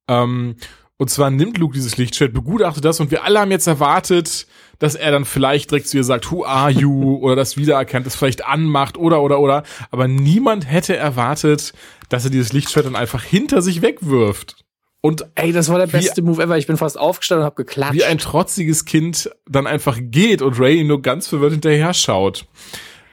Ähm, 0.08 0.56
und 0.98 1.10
zwar 1.10 1.30
nimmt 1.30 1.58
Luke 1.58 1.74
dieses 1.74 1.98
Lichtschwert, 1.98 2.32
begutachtet 2.32 2.84
das 2.84 3.00
und 3.00 3.10
wir 3.10 3.24
alle 3.24 3.40
haben 3.40 3.50
jetzt 3.50 3.66
erwartet, 3.66 4.46
dass 4.78 4.94
er 4.94 5.10
dann 5.10 5.24
vielleicht 5.24 5.70
direkt 5.70 5.88
zu 5.88 5.96
ihr 5.98 6.04
sagt, 6.04 6.30
who 6.30 6.44
are 6.44 6.70
you? 6.70 7.16
oder 7.20 7.36
das 7.36 7.56
wiedererkennt, 7.56 8.06
das 8.06 8.16
vielleicht 8.16 8.46
anmacht 8.46 8.96
oder, 8.96 9.22
oder, 9.22 9.40
oder. 9.40 9.62
Aber 9.90 10.08
niemand 10.08 10.70
hätte 10.70 10.96
erwartet, 10.96 11.72
dass 12.08 12.24
er 12.24 12.30
dieses 12.30 12.52
Lichtschwert 12.52 12.86
dann 12.86 12.96
einfach 12.96 13.22
hinter 13.22 13.62
sich 13.62 13.82
wegwirft. 13.82 14.65
Und 15.06 15.24
ey, 15.36 15.52
das 15.52 15.68
war 15.68 15.78
der 15.78 15.86
beste 15.86 16.20
Move 16.20 16.42
ever. 16.42 16.58
Ich 16.58 16.66
bin 16.66 16.76
fast 16.76 16.98
aufgestanden 16.98 17.42
und 17.42 17.46
hab 17.46 17.54
geklatscht. 17.54 17.94
Wie 17.94 18.02
ein 18.02 18.18
trotziges 18.18 18.84
Kind 18.86 19.30
dann 19.48 19.68
einfach 19.68 19.98
geht 20.00 20.42
und 20.42 20.58
Ray 20.58 20.80
ihn 20.80 20.88
nur 20.88 21.00
ganz 21.00 21.28
verwirrt 21.28 21.52
hinterher 21.52 21.94
schaut. 21.94 22.46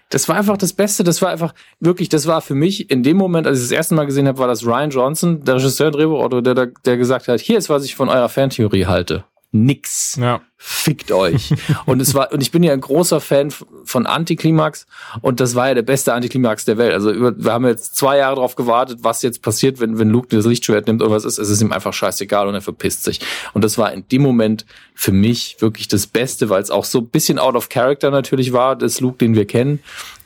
Das 0.10 0.28
war 0.28 0.36
einfach 0.36 0.58
das 0.58 0.74
Beste. 0.74 1.04
Das 1.04 1.22
war 1.22 1.30
einfach 1.30 1.54
wirklich, 1.80 2.10
das 2.10 2.26
war 2.26 2.42
für 2.42 2.56
mich 2.56 2.90
in 2.90 3.04
dem 3.04 3.18
Moment, 3.18 3.46
als 3.46 3.60
ich 3.60 3.66
das 3.66 3.72
erste 3.72 3.94
Mal 3.94 4.06
gesehen 4.06 4.28
habe, 4.28 4.40
war 4.40 4.48
das 4.48 4.66
Ryan 4.66 4.90
Johnson, 4.90 5.44
der 5.44 5.56
Regisseur, 5.56 5.92
Drehbuchautor, 5.92 6.42
der, 6.42 6.72
der 6.84 6.98
gesagt 6.98 7.28
hat, 7.28 7.40
hier 7.40 7.60
ist, 7.60 7.70
was 7.70 7.86
ich 7.86 7.94
von 7.94 8.10
eurer 8.10 8.30
Fantheorie 8.30 8.88
halte 8.88 9.26
nix. 9.54 10.18
Ja. 10.20 10.42
Fickt 10.58 11.12
euch. 11.12 11.54
und 11.86 12.02
es 12.02 12.14
war, 12.14 12.32
und 12.32 12.42
ich 12.42 12.52
bin 12.52 12.64
ja 12.64 12.74
ein 12.74 12.82
großer 12.82 13.22
Fan 13.22 13.52
von 13.84 14.06
Antiklimax 14.06 14.88
und 15.22 15.40
das 15.40 15.56
war 15.56 15.68
ja 15.68 15.74
der 15.76 15.84
beste 15.84 16.14
Antiklimax 16.14 16.66
der 16.66 16.78
Welt. 16.78 16.94
Also 16.94 17.12
über, 17.12 17.38
wir 17.38 17.54
haben 17.54 17.66
jetzt 17.68 17.96
zwei 17.96 18.18
Jahre 18.18 18.36
darauf 18.36 18.56
gewartet, 18.56 19.00
was 19.02 19.22
jetzt 19.22 19.42
passiert, 19.42 19.80
wenn, 19.80 20.00
wenn 20.00 20.10
Luke 20.10 20.28
das 20.36 20.46
Lichtschwert 20.46 20.88
nimmt 20.88 21.02
oder 21.02 21.12
was 21.12 21.24
ist. 21.24 21.38
Es 21.38 21.50
ist 21.50 21.62
ihm 21.62 21.72
einfach 21.72 21.94
scheißegal 21.94 22.48
und 22.48 22.56
er 22.56 22.62
verpisst 22.62 23.04
sich. 23.04 23.20
Und 23.54 23.64
das 23.64 23.78
war 23.78 23.94
in 23.94 24.08
dem 24.08 24.24
Moment 24.24 24.66
für 24.96 25.12
mich 25.12 25.58
wirklich 25.60 25.88
das 25.88 26.08
Beste, 26.08 26.50
weil 26.50 26.62
es 26.62 26.72
auch 26.72 26.86
so 26.86 27.00
ein 27.00 27.08
bisschen 27.08 27.38
out 27.38 27.56
of 27.56 27.70
character 27.70 28.10
natürlich 28.10 28.54
war, 28.54 28.76
das 28.76 29.00
Luke, 29.00 29.18
den 29.18 29.36
wir 29.36 29.46
kennen. 29.46 29.80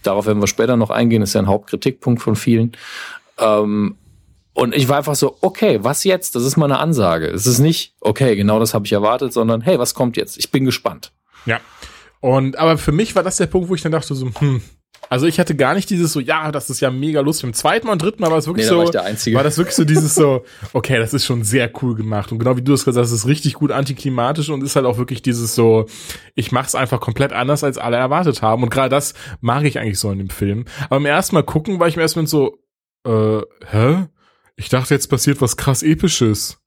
Darauf 0.03 0.25
werden 0.25 0.41
wir 0.41 0.47
später 0.47 0.77
noch 0.77 0.89
eingehen, 0.89 1.21
ist 1.21 1.33
ja 1.33 1.41
ein 1.41 1.47
Hauptkritikpunkt 1.47 2.21
von 2.21 2.37
vielen. 2.37 2.71
Ähm, 3.37 3.97
und 4.57 4.73
ich 4.75 4.89
war 4.89 4.97
einfach 4.97 5.13
so, 5.13 5.37
okay, 5.41 5.77
was 5.83 6.03
jetzt? 6.03 6.35
Das 6.35 6.41
ist 6.41 6.57
mal 6.57 6.65
eine 6.65 6.79
Ansage. 6.79 7.27
Es 7.27 7.45
ist 7.45 7.59
nicht, 7.59 7.93
okay, 8.01 8.35
genau 8.35 8.59
das 8.59 8.73
habe 8.73 8.87
ich 8.87 8.91
erwartet, 8.91 9.31
sondern 9.31 9.61
hey, 9.61 9.77
was 9.77 9.93
kommt 9.93 10.17
jetzt? 10.17 10.35
Ich 10.39 10.49
bin 10.49 10.65
gespannt. 10.65 11.13
Ja. 11.45 11.59
Und 12.21 12.57
aber 12.57 12.79
für 12.79 12.91
mich 12.91 13.15
war 13.15 13.21
das 13.21 13.37
der 13.37 13.45
Punkt, 13.45 13.69
wo 13.69 13.75
ich 13.75 13.83
dann 13.83 13.91
dachte 13.91 14.15
so, 14.15 14.31
hm, 14.39 14.61
Also 15.09 15.27
ich 15.27 15.39
hatte 15.39 15.55
gar 15.55 15.75
nicht 15.75 15.91
dieses 15.91 16.11
so, 16.11 16.19
ja, 16.19 16.51
das 16.51 16.71
ist 16.71 16.79
ja 16.79 16.89
mega 16.89 17.21
lustig. 17.21 17.43
Im 17.43 17.53
zweiten 17.53 17.85
Mal 17.85 17.93
und 17.93 18.01
dritten 18.01 18.19
Mal 18.19 18.31
war 18.31 18.39
es 18.39 18.47
wirklich 18.47 18.65
Nee, 18.65 18.69
so, 18.71 18.77
war 18.79 18.85
war 19.35 19.43
das 19.43 19.59
wirklich 19.59 19.75
so 19.75 19.85
dieses 19.85 20.15
so, 20.15 20.43
okay, 20.73 20.97
das 20.97 21.13
ist 21.13 21.25
schon 21.25 21.43
sehr 21.43 21.71
cool 21.83 21.93
gemacht. 21.93 22.31
Und 22.31 22.39
genau 22.39 22.57
wie 22.57 22.63
du 22.63 22.73
es 22.73 22.83
gesagt 22.83 23.03
hast, 23.03 23.11
es 23.11 23.19
ist 23.19 23.27
richtig 23.27 23.53
gut 23.53 23.71
antiklimatisch 23.71 24.49
und 24.49 24.63
ist 24.63 24.75
halt 24.75 24.87
auch 24.87 24.97
wirklich 24.97 25.21
dieses 25.21 25.53
so, 25.53 25.85
ich 26.33 26.51
mach's 26.51 26.73
einfach 26.73 26.99
komplett 26.99 27.31
anders, 27.31 27.63
als 27.63 27.77
alle 27.77 27.97
erwartet 27.97 28.41
haben. 28.41 28.63
Und 28.63 28.69
gerade 28.69 28.89
das 28.89 29.13
mag 29.39 29.65
ich 29.65 29.77
eigentlich 29.77 29.99
so 29.99 30.11
in 30.11 30.17
dem 30.17 30.31
Film. 30.31 30.65
Aber 30.85 30.97
im 30.97 31.05
ersten 31.05 31.35
Mal 31.35 31.43
gucken 31.43 31.79
war 31.79 31.87
ich 31.87 31.95
mir 31.95 32.01
erstmal 32.01 32.25
so, 32.25 32.57
äh, 33.05 33.41
hä? 33.71 34.07
Ich 34.57 34.69
dachte, 34.69 34.93
jetzt 34.93 35.07
passiert 35.07 35.39
was 35.39 35.55
krass 35.55 35.83
Episches. 35.83 36.57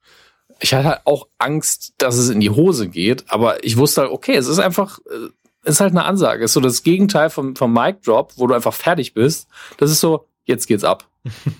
ich 0.59 0.73
hatte 0.73 0.87
halt 0.87 1.01
auch 1.05 1.27
Angst, 1.37 1.93
dass 1.97 2.15
es 2.15 2.29
in 2.29 2.39
die 2.39 2.49
Hose 2.49 2.87
geht, 2.87 3.25
aber 3.29 3.63
ich 3.63 3.77
wusste 3.77 4.01
halt, 4.01 4.11
okay, 4.11 4.35
es 4.35 4.47
ist 4.47 4.59
einfach, 4.59 4.99
äh, 5.09 5.27
es 5.63 5.75
ist 5.75 5.81
halt 5.81 5.91
eine 5.91 6.05
Ansage. 6.05 6.43
Es 6.43 6.51
ist 6.51 6.55
so 6.55 6.61
das 6.61 6.83
Gegenteil 6.83 7.29
vom, 7.29 7.55
vom 7.55 7.73
Mic 7.73 8.01
Drop, 8.03 8.33
wo 8.37 8.47
du 8.47 8.55
einfach 8.55 8.73
fertig 8.73 9.13
bist. 9.13 9.47
Das 9.77 9.91
ist 9.91 9.99
so, 9.99 10.25
jetzt 10.45 10.67
geht's 10.67 10.83
ab. 10.83 11.07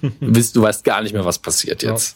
du, 0.02 0.36
weißt, 0.36 0.56
du 0.56 0.62
weißt 0.62 0.84
gar 0.84 1.02
nicht 1.02 1.14
mehr, 1.14 1.26
was 1.26 1.38
passiert 1.38 1.84
jetzt. 1.84 2.16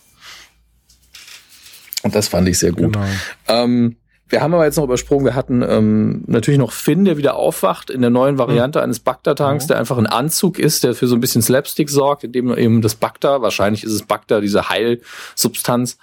Und 2.01 2.15
das 2.15 2.27
fand 2.27 2.47
ich 2.47 2.57
sehr 2.57 2.71
gut. 2.71 2.93
Genau. 2.93 3.05
Ähm, 3.47 3.97
wir 4.27 4.41
haben 4.41 4.53
aber 4.55 4.65
jetzt 4.65 4.77
noch 4.77 4.83
übersprungen, 4.85 5.23
wir 5.25 5.35
hatten 5.35 5.61
ähm, 5.61 6.23
natürlich 6.25 6.57
noch 6.57 6.71
Finn, 6.71 7.05
der 7.05 7.17
wieder 7.17 7.35
aufwacht 7.35 7.91
in 7.91 8.01
der 8.01 8.09
neuen 8.09 8.39
Variante 8.39 8.81
eines 8.81 8.99
Bagdad-Tanks, 8.99 9.65
Ja. 9.65 9.67
der 9.69 9.77
einfach 9.77 9.99
ein 9.99 10.07
Anzug 10.07 10.57
ist, 10.57 10.83
der 10.83 10.95
für 10.95 11.05
so 11.07 11.15
ein 11.15 11.19
bisschen 11.19 11.43
Slapstick 11.43 11.89
sorgt, 11.91 12.23
indem 12.23 12.55
eben 12.57 12.81
das 12.81 12.95
Bagda, 12.95 13.41
wahrscheinlich 13.43 13.83
ist 13.83 13.91
es 13.91 14.01
Bagda, 14.03 14.41
diese 14.41 14.69
Heilsubstanz 14.69 15.99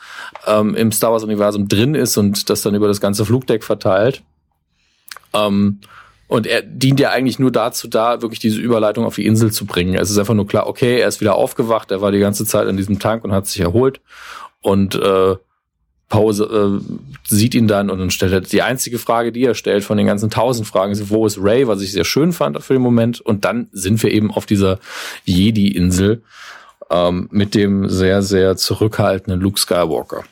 ähm, 0.47 0.77
im 0.77 0.93
Star 0.93 1.13
Wars-Universum 1.13 1.67
drin 1.67 1.97
ist 1.97 2.17
und 2.17 2.49
das 2.49 2.63
dann 2.63 2.75
über 2.77 2.87
das 2.87 3.01
ganze 3.01 3.25
Flugdeck 3.25 3.65
verteilt. 3.65 4.23
Ähm, 5.35 5.81
und 6.29 6.47
er 6.47 6.63
dient 6.63 7.01
ja 7.01 7.11
eigentlich 7.11 7.39
nur 7.39 7.51
dazu 7.51 7.89
da, 7.89 8.23
wirklich 8.23 8.39
diese 8.41 8.61
Überleitung 8.61 9.05
auf 9.05 9.17
die 9.17 9.27
Insel 9.27 9.51
zu 9.53 9.67
bringen. 9.67 9.95
Es 9.95 10.11
ist 10.11 10.17
einfach 10.19 10.35
nur 10.35 10.47
klar, 10.47 10.67
okay, 10.67 11.01
er 11.01 11.09
ist 11.09 11.21
wieder 11.21 11.35
aufgewacht, 11.35 11.91
er 11.91 12.01
war 12.01 12.13
die 12.13 12.21
ganze 12.21 12.47
Zeit 12.47 12.69
in 12.69 12.77
diesem 12.77 12.99
Tank 12.99 13.25
und 13.25 13.33
hat 13.33 13.47
sich 13.47 13.61
erholt. 13.61 14.01
Und 14.63 14.95
äh, 14.95 15.37
Pause 16.13 16.81
äh, 16.85 16.95
sieht 17.27 17.55
ihn 17.55 17.69
dann 17.69 17.89
und 17.89 17.99
dann 17.99 18.11
stellt 18.11 18.35
er 18.35 18.43
die 18.43 18.61
einzige 18.61 18.99
Frage, 18.99 19.33
die 19.33 19.45
er 19.45 19.55
stellt 19.55 19.83
von 19.83 19.97
den 19.97 20.07
ganzen 20.07 20.29
tausend 20.29 20.69
Fragen, 20.69 20.93
ist, 20.93 21.09
wo 21.09 21.25
ist 21.25 21.39
Ray, 21.41 21.67
was 21.67 21.81
ich 21.81 21.91
sehr 21.93 22.05
schön 22.05 22.35
fand 22.35 22.63
für 22.63 22.75
den 22.75 22.83
Moment. 22.83 23.23
Und 23.23 23.47
dann 23.47 23.69
sind 23.73 24.03
wir 24.03 24.11
eben 24.11 24.31
auf 24.31 24.45
dieser 24.45 24.79
Jedi-Insel 25.25 26.23
ähm, 26.91 27.29
mit 27.31 27.55
dem 27.55 27.89
sehr, 27.89 28.21
sehr 28.21 28.59
zurückhaltenden 28.59 29.41
Luke 29.41 29.59
Skywalker. 29.59 30.25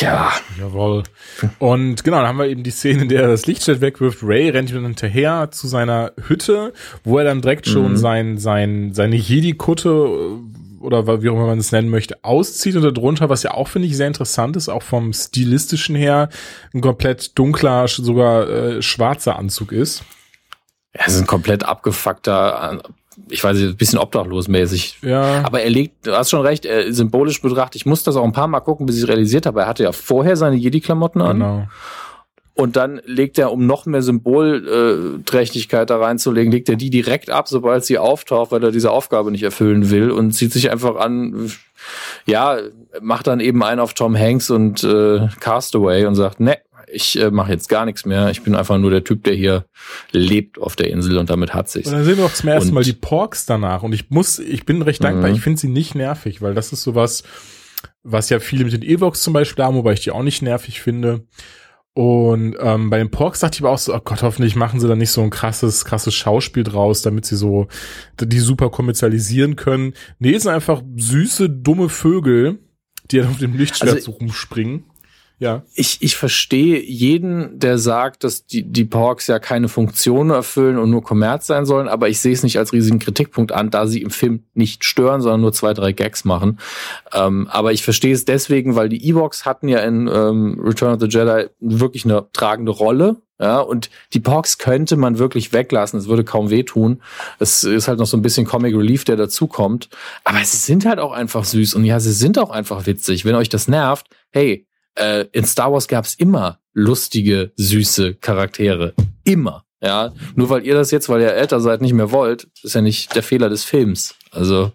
Ja, 0.00 0.32
Jawohl. 0.58 1.02
Und 1.58 2.04
genau, 2.04 2.18
dann 2.18 2.28
haben 2.28 2.38
wir 2.38 2.46
eben 2.46 2.62
die 2.62 2.70
Szene, 2.70 3.02
in 3.02 3.08
der 3.08 3.22
er 3.22 3.28
das 3.28 3.46
Lichtschwert 3.46 3.80
wegwirft. 3.80 4.18
Ray 4.22 4.48
rennt 4.50 4.70
ihm 4.70 4.76
dann 4.76 4.86
hinterher 4.86 5.50
zu 5.50 5.66
seiner 5.68 6.12
Hütte, 6.28 6.72
wo 7.04 7.18
er 7.18 7.24
dann 7.24 7.42
direkt 7.42 7.66
schon 7.66 7.92
Mhm. 7.92 7.96
sein, 7.96 8.38
sein, 8.38 8.90
seine 8.94 9.16
Jedi-Kutte 9.16 9.88
äh, 9.88 10.53
oder 10.84 11.22
wie 11.22 11.28
auch 11.28 11.34
immer 11.34 11.46
man 11.46 11.58
es 11.58 11.72
nennen 11.72 11.88
möchte, 11.88 12.22
auszieht 12.22 12.76
und 12.76 12.82
darunter, 12.82 13.28
was 13.28 13.42
ja 13.42 13.52
auch, 13.52 13.68
finde 13.68 13.88
ich, 13.88 13.96
sehr 13.96 14.06
interessant 14.06 14.56
ist, 14.56 14.68
auch 14.68 14.82
vom 14.82 15.12
stilistischen 15.12 15.96
her, 15.96 16.28
ein 16.72 16.80
komplett 16.80 17.36
dunkler, 17.38 17.88
sogar 17.88 18.48
äh, 18.48 18.82
schwarzer 18.82 19.36
Anzug 19.36 19.72
ist. 19.72 20.04
er 20.92 21.08
ist 21.08 21.18
ein 21.18 21.26
komplett 21.26 21.64
abgefuckter, 21.64 22.80
äh, 22.82 22.88
ich 23.30 23.42
weiß 23.42 23.56
nicht, 23.56 23.68
ein 23.68 23.76
bisschen 23.76 23.98
obdachlosmäßig. 23.98 24.98
Ja. 25.02 25.42
Aber 25.44 25.62
er 25.62 25.70
legt, 25.70 26.06
du 26.06 26.12
hast 26.12 26.30
schon 26.30 26.42
recht, 26.42 26.64
er, 26.64 26.92
symbolisch 26.92 27.40
betrachtet, 27.40 27.76
ich 27.76 27.86
muss 27.86 28.02
das 28.02 28.16
auch 28.16 28.24
ein 28.24 28.32
paar 28.32 28.48
Mal 28.48 28.60
gucken, 28.60 28.86
bis 28.86 28.98
ich 28.98 29.08
realisiert 29.08 29.46
habe, 29.46 29.62
er 29.62 29.66
hatte 29.66 29.84
ja 29.84 29.92
vorher 29.92 30.36
seine 30.36 30.56
Jedi-Klamotten 30.56 31.22
an. 31.22 31.38
Genau. 31.38 31.68
Und 32.56 32.76
dann 32.76 33.00
legt 33.04 33.36
er, 33.38 33.50
um 33.50 33.66
noch 33.66 33.84
mehr 33.84 34.00
Symbolträchtigkeit 34.02 35.90
da 35.90 35.98
reinzulegen, 35.98 36.52
legt 36.52 36.68
er 36.68 36.76
die 36.76 36.90
direkt 36.90 37.30
ab, 37.30 37.48
sobald 37.48 37.84
sie 37.84 37.98
auftaucht, 37.98 38.52
weil 38.52 38.62
er 38.62 38.70
diese 38.70 38.90
Aufgabe 38.92 39.30
nicht 39.32 39.42
erfüllen 39.42 39.90
will 39.90 40.10
und 40.10 40.32
zieht 40.32 40.52
sich 40.52 40.70
einfach 40.70 40.96
an, 40.96 41.50
ja, 42.26 42.58
macht 43.00 43.26
dann 43.26 43.40
eben 43.40 43.62
einen 43.64 43.80
auf 43.80 43.94
Tom 43.94 44.16
Hanks 44.16 44.50
und 44.50 44.84
äh, 44.84 45.26
Castaway 45.40 46.06
und 46.06 46.14
sagt, 46.14 46.38
ne, 46.38 46.58
ich 46.92 47.18
äh, 47.20 47.30
mache 47.32 47.50
jetzt 47.50 47.68
gar 47.68 47.86
nichts 47.86 48.06
mehr. 48.06 48.30
Ich 48.30 48.42
bin 48.42 48.54
einfach 48.54 48.78
nur 48.78 48.90
der 48.90 49.02
Typ, 49.02 49.24
der 49.24 49.34
hier 49.34 49.64
lebt 50.12 50.60
auf 50.60 50.76
der 50.76 50.90
Insel 50.90 51.18
und 51.18 51.30
damit 51.30 51.54
hat 51.54 51.68
sich's. 51.68 51.88
Und 51.88 51.94
dann 51.94 52.04
sehen 52.04 52.18
wir 52.18 52.24
auch 52.26 52.32
zum 52.32 52.48
ersten 52.50 52.68
Und- 52.68 52.74
Mal 52.74 52.84
die 52.84 52.92
Porks 52.92 53.46
danach. 53.46 53.82
Und 53.82 53.92
ich 53.94 54.10
muss, 54.10 54.38
ich 54.38 54.64
bin 54.64 54.80
recht 54.80 55.02
dankbar. 55.02 55.30
Mhm. 55.30 55.36
Ich 55.36 55.42
finde 55.42 55.60
sie 55.60 55.68
nicht 55.68 55.96
nervig, 55.96 56.40
weil 56.40 56.54
das 56.54 56.72
ist 56.72 56.82
sowas, 56.82 57.24
was 58.04 58.30
ja 58.30 58.38
viele 58.38 58.64
mit 58.64 58.74
den 58.74 58.82
Evox 58.82 59.22
zum 59.22 59.32
Beispiel 59.32 59.64
haben, 59.64 59.76
wobei 59.76 59.94
ich 59.94 60.00
die 60.02 60.12
auch 60.12 60.22
nicht 60.22 60.40
nervig 60.42 60.80
finde. 60.80 61.22
Und 61.96 62.56
ähm, 62.58 62.90
bei 62.90 62.98
den 62.98 63.10
Porks 63.12 63.38
dachte 63.40 63.54
ich 63.56 63.62
aber 63.62 63.70
auch 63.70 63.78
so, 63.78 63.94
oh 63.94 64.00
Gott, 64.04 64.22
hoffentlich 64.24 64.56
machen 64.56 64.80
sie 64.80 64.88
da 64.88 64.96
nicht 64.96 65.12
so 65.12 65.22
ein 65.22 65.30
krasses, 65.30 65.84
krasses 65.84 66.12
Schauspiel 66.12 66.64
draus, 66.64 67.02
damit 67.02 67.24
sie 67.24 67.36
so 67.36 67.68
die 68.20 68.40
super 68.40 68.68
kommerzialisieren 68.70 69.54
können. 69.54 69.94
Nee, 70.18 70.34
es 70.34 70.42
sind 70.42 70.52
einfach 70.52 70.82
süße, 70.96 71.48
dumme 71.50 71.88
Vögel, 71.88 72.58
die 73.10 73.18
dann 73.18 73.28
auf 73.28 73.38
dem 73.38 73.56
Lichtschwert 73.56 73.92
Also- 73.94 74.10
so 74.12 74.18
rumspringen. 74.18 74.84
Ja. 75.44 75.62
ich, 75.74 75.98
ich 76.00 76.16
verstehe 76.16 76.82
jeden, 76.82 77.58
der 77.58 77.76
sagt, 77.76 78.24
dass 78.24 78.46
die, 78.46 78.62
die 78.62 78.86
Porks 78.86 79.26
ja 79.26 79.38
keine 79.38 79.68
Funktion 79.68 80.30
erfüllen 80.30 80.78
und 80.78 80.88
nur 80.88 81.02
Kommerz 81.02 81.46
sein 81.46 81.66
sollen, 81.66 81.86
aber 81.86 82.08
ich 82.08 82.18
sehe 82.18 82.32
es 82.32 82.42
nicht 82.42 82.56
als 82.56 82.72
riesigen 82.72 82.98
Kritikpunkt 82.98 83.52
an, 83.52 83.68
da 83.68 83.86
sie 83.86 84.00
im 84.00 84.08
Film 84.08 84.44
nicht 84.54 84.84
stören, 84.84 85.20
sondern 85.20 85.42
nur 85.42 85.52
zwei, 85.52 85.74
drei 85.74 85.92
Gags 85.92 86.24
machen. 86.24 86.60
Ähm, 87.12 87.46
aber 87.50 87.74
ich 87.74 87.82
verstehe 87.82 88.14
es 88.14 88.24
deswegen, 88.24 88.74
weil 88.74 88.88
die 88.88 89.06
Ewoks 89.06 89.44
hatten 89.44 89.68
ja 89.68 89.80
in 89.80 90.08
ähm, 90.10 90.58
Return 90.64 90.94
of 90.94 91.00
the 91.00 91.08
Jedi 91.08 91.50
wirklich 91.60 92.06
eine 92.06 92.24
tragende 92.32 92.72
Rolle. 92.72 93.16
Ja, 93.38 93.58
und 93.60 93.90
die 94.14 94.20
Porks 94.20 94.56
könnte 94.56 94.96
man 94.96 95.18
wirklich 95.18 95.52
weglassen. 95.52 95.98
Es 95.98 96.08
würde 96.08 96.24
kaum 96.24 96.48
wehtun. 96.48 97.02
Es 97.38 97.64
ist 97.64 97.88
halt 97.88 97.98
noch 97.98 98.06
so 98.06 98.16
ein 98.16 98.22
bisschen 98.22 98.46
Comic 98.46 98.74
Relief, 98.74 99.04
der 99.04 99.16
dazukommt. 99.16 99.90
Aber 100.22 100.38
sie 100.44 100.56
sind 100.56 100.86
halt 100.86 101.00
auch 101.00 101.12
einfach 101.12 101.44
süß. 101.44 101.74
Und 101.74 101.84
ja, 101.84 102.00
sie 102.00 102.12
sind 102.12 102.38
auch 102.38 102.50
einfach 102.50 102.86
witzig. 102.86 103.24
Wenn 103.24 103.34
euch 103.34 103.48
das 103.50 103.66
nervt, 103.68 104.06
hey, 104.30 104.66
äh, 104.96 105.26
in 105.32 105.44
Star 105.44 105.72
Wars 105.72 105.88
gab's 105.88 106.14
immer 106.14 106.58
lustige, 106.72 107.52
süße 107.56 108.14
Charaktere. 108.14 108.94
Immer. 109.24 109.64
Ja, 109.82 110.14
nur 110.34 110.48
weil 110.48 110.64
ihr 110.64 110.74
das 110.74 110.90
jetzt, 110.90 111.08
weil 111.10 111.20
ihr 111.20 111.34
älter 111.34 111.60
seid, 111.60 111.82
nicht 111.82 111.92
mehr 111.92 112.10
wollt, 112.10 112.48
ist 112.62 112.74
ja 112.74 112.80
nicht 112.80 113.14
der 113.14 113.22
Fehler 113.22 113.50
des 113.50 113.64
Films. 113.64 114.14
Also, 114.30 114.72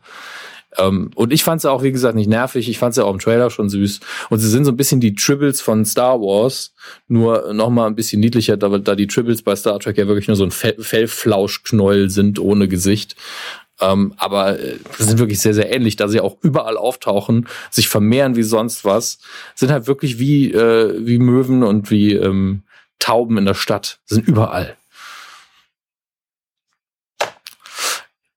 ähm, 0.78 1.10
und 1.16 1.34
ich 1.34 1.44
fand's 1.44 1.64
ja 1.64 1.72
auch, 1.72 1.82
wie 1.82 1.92
gesagt, 1.92 2.16
nicht 2.16 2.30
nervig. 2.30 2.70
Ich 2.70 2.78
fand's 2.78 2.96
ja 2.96 3.06
auch 3.06 3.14
im 3.14 3.20
Trailer 3.20 3.50
schon 3.50 3.70
süß. 3.70 4.02
Und 4.30 4.40
sie 4.40 4.50
sind 4.50 4.66
so 4.66 4.72
ein 4.72 4.78
bisschen 4.78 5.00
die 5.00 5.16
Tribbles 5.16 5.62
von 5.62 5.84
Star 5.84 6.22
Wars, 6.22 6.76
nur 7.08 7.54
noch 7.54 7.72
mal 7.72 7.88
ein 7.88 7.96
bisschen 7.96 8.20
niedlicher, 8.20 8.56
da, 8.56 8.78
da 8.78 8.96
die 8.96 9.08
Tribbles 9.08 9.42
bei 9.42 9.56
Star 9.56 9.80
Trek 9.80 9.98
ja 9.98 10.08
wirklich 10.08 10.28
nur 10.28 10.38
so 10.38 10.44
ein 10.44 10.52
Fell 10.52 10.76
Fellflauschknäuel 10.80 12.12
sind 12.12 12.40
ohne 12.40 12.68
Gesicht. 12.68 13.16
Ähm, 13.82 14.14
aber 14.18 14.60
äh, 14.60 14.78
sind 14.98 15.20
wirklich 15.20 15.40
sehr, 15.40 15.54
sehr 15.54 15.74
ähnlich, 15.74 15.96
da 15.96 16.08
sie 16.08 16.20
auch 16.22 16.38
überall 16.42 16.78
auftauchen, 16.78 17.48
sich 17.70 17.88
vermehren 17.88 18.36
wie 18.36 18.44
sonst 18.44 18.84
was, 18.84 19.20
sind 19.56 19.72
halt 19.72 19.88
wirklich 19.88 20.20
wie, 20.20 20.52
äh, 20.52 20.96
wie 21.06 21.18
Möwen 21.20 21.64
und 21.64 21.90
wie 21.90 22.14
ähm, 22.14 22.64
Tauben 23.00 23.38
in 23.38 23.46
der 23.46 23.54
Stadt, 23.54 24.00
sind 24.06 24.28
überall. 24.28 24.76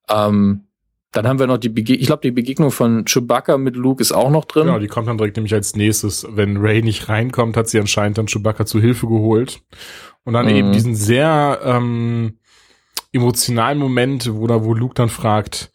Ähm, 0.08 0.62
dann 1.12 1.26
haben 1.28 1.38
wir 1.38 1.46
noch 1.46 1.58
die 1.58 1.68
Bege 1.68 1.94
ich 1.94 2.06
glaube, 2.06 2.22
die 2.22 2.30
Begegnung 2.30 2.70
von 2.70 3.04
Chewbacca 3.04 3.58
mit 3.58 3.76
Luke 3.76 4.00
ist 4.00 4.12
auch 4.12 4.30
noch 4.30 4.46
drin. 4.46 4.66
Genau, 4.66 4.78
die 4.78 4.86
kommt 4.86 5.08
dann 5.08 5.18
direkt 5.18 5.36
nämlich 5.36 5.52
als 5.52 5.76
nächstes. 5.76 6.26
Wenn 6.30 6.56
Ray 6.56 6.82
nicht 6.82 7.08
reinkommt, 7.08 7.56
hat 7.56 7.68
sie 7.68 7.78
anscheinend 7.78 8.16
dann 8.18 8.26
Chewbacca 8.26 8.64
zu 8.64 8.80
Hilfe 8.80 9.06
geholt. 9.06 9.60
Und 10.24 10.32
dann 10.34 10.46
Mhm. 10.46 10.54
eben 10.54 10.72
diesen 10.72 10.94
sehr 10.94 11.60
ähm, 11.64 12.38
emotionalen 13.12 13.78
Moment, 13.78 14.30
wo 14.34 14.46
da, 14.46 14.64
wo 14.64 14.74
Luke 14.74 14.94
dann 14.94 15.08
fragt, 15.08 15.70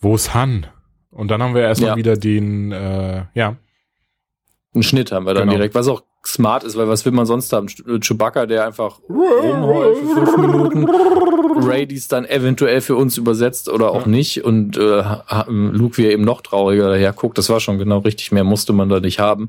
wo 0.00 0.14
ist 0.14 0.34
Han? 0.34 0.66
Und 1.10 1.30
dann 1.30 1.42
haben 1.42 1.54
wir 1.54 1.62
erstmal 1.62 1.90
Ja. 1.90 1.96
wieder 1.96 2.16
den, 2.16 2.72
äh, 2.72 3.24
ja, 3.34 3.56
Einen 4.74 4.82
Schnitt 4.82 5.10
haben 5.10 5.24
wir 5.24 5.32
dann 5.32 5.44
Genau. 5.44 5.56
direkt, 5.56 5.74
was 5.74 5.88
auch 5.88 6.02
smart 6.26 6.62
ist, 6.62 6.76
weil 6.76 6.86
was 6.86 7.06
will 7.06 7.12
man 7.12 7.24
sonst 7.24 7.50
haben? 7.54 7.66
Ch- 7.68 7.98
Chewbacca, 8.06 8.44
der 8.44 8.66
einfach 8.66 8.98
rumheult 9.08 9.96
für 9.96 10.26
fünf 10.26 10.36
Minuten. 10.36 10.84
Ray, 11.66 11.86
die 11.86 11.94
es 11.96 12.08
dann 12.08 12.26
eventuell 12.26 12.82
für 12.82 12.94
uns 12.94 13.16
übersetzt 13.16 13.70
oder 13.70 13.90
auch 13.90 14.02
Ja. 14.02 14.08
nicht. 14.08 14.44
Und 14.44 14.76
äh, 14.76 15.02
Luke, 15.48 15.96
wie 15.96 16.04
er 16.04 16.10
eben 16.12 16.24
noch 16.24 16.42
trauriger 16.42 16.90
daher 16.90 17.14
guckt, 17.14 17.38
das 17.38 17.48
war 17.48 17.58
schon 17.60 17.78
genau 17.78 18.00
richtig, 18.00 18.32
mehr 18.32 18.44
musste 18.44 18.74
man 18.74 18.90
da 18.90 19.00
nicht 19.00 19.18
haben. 19.18 19.48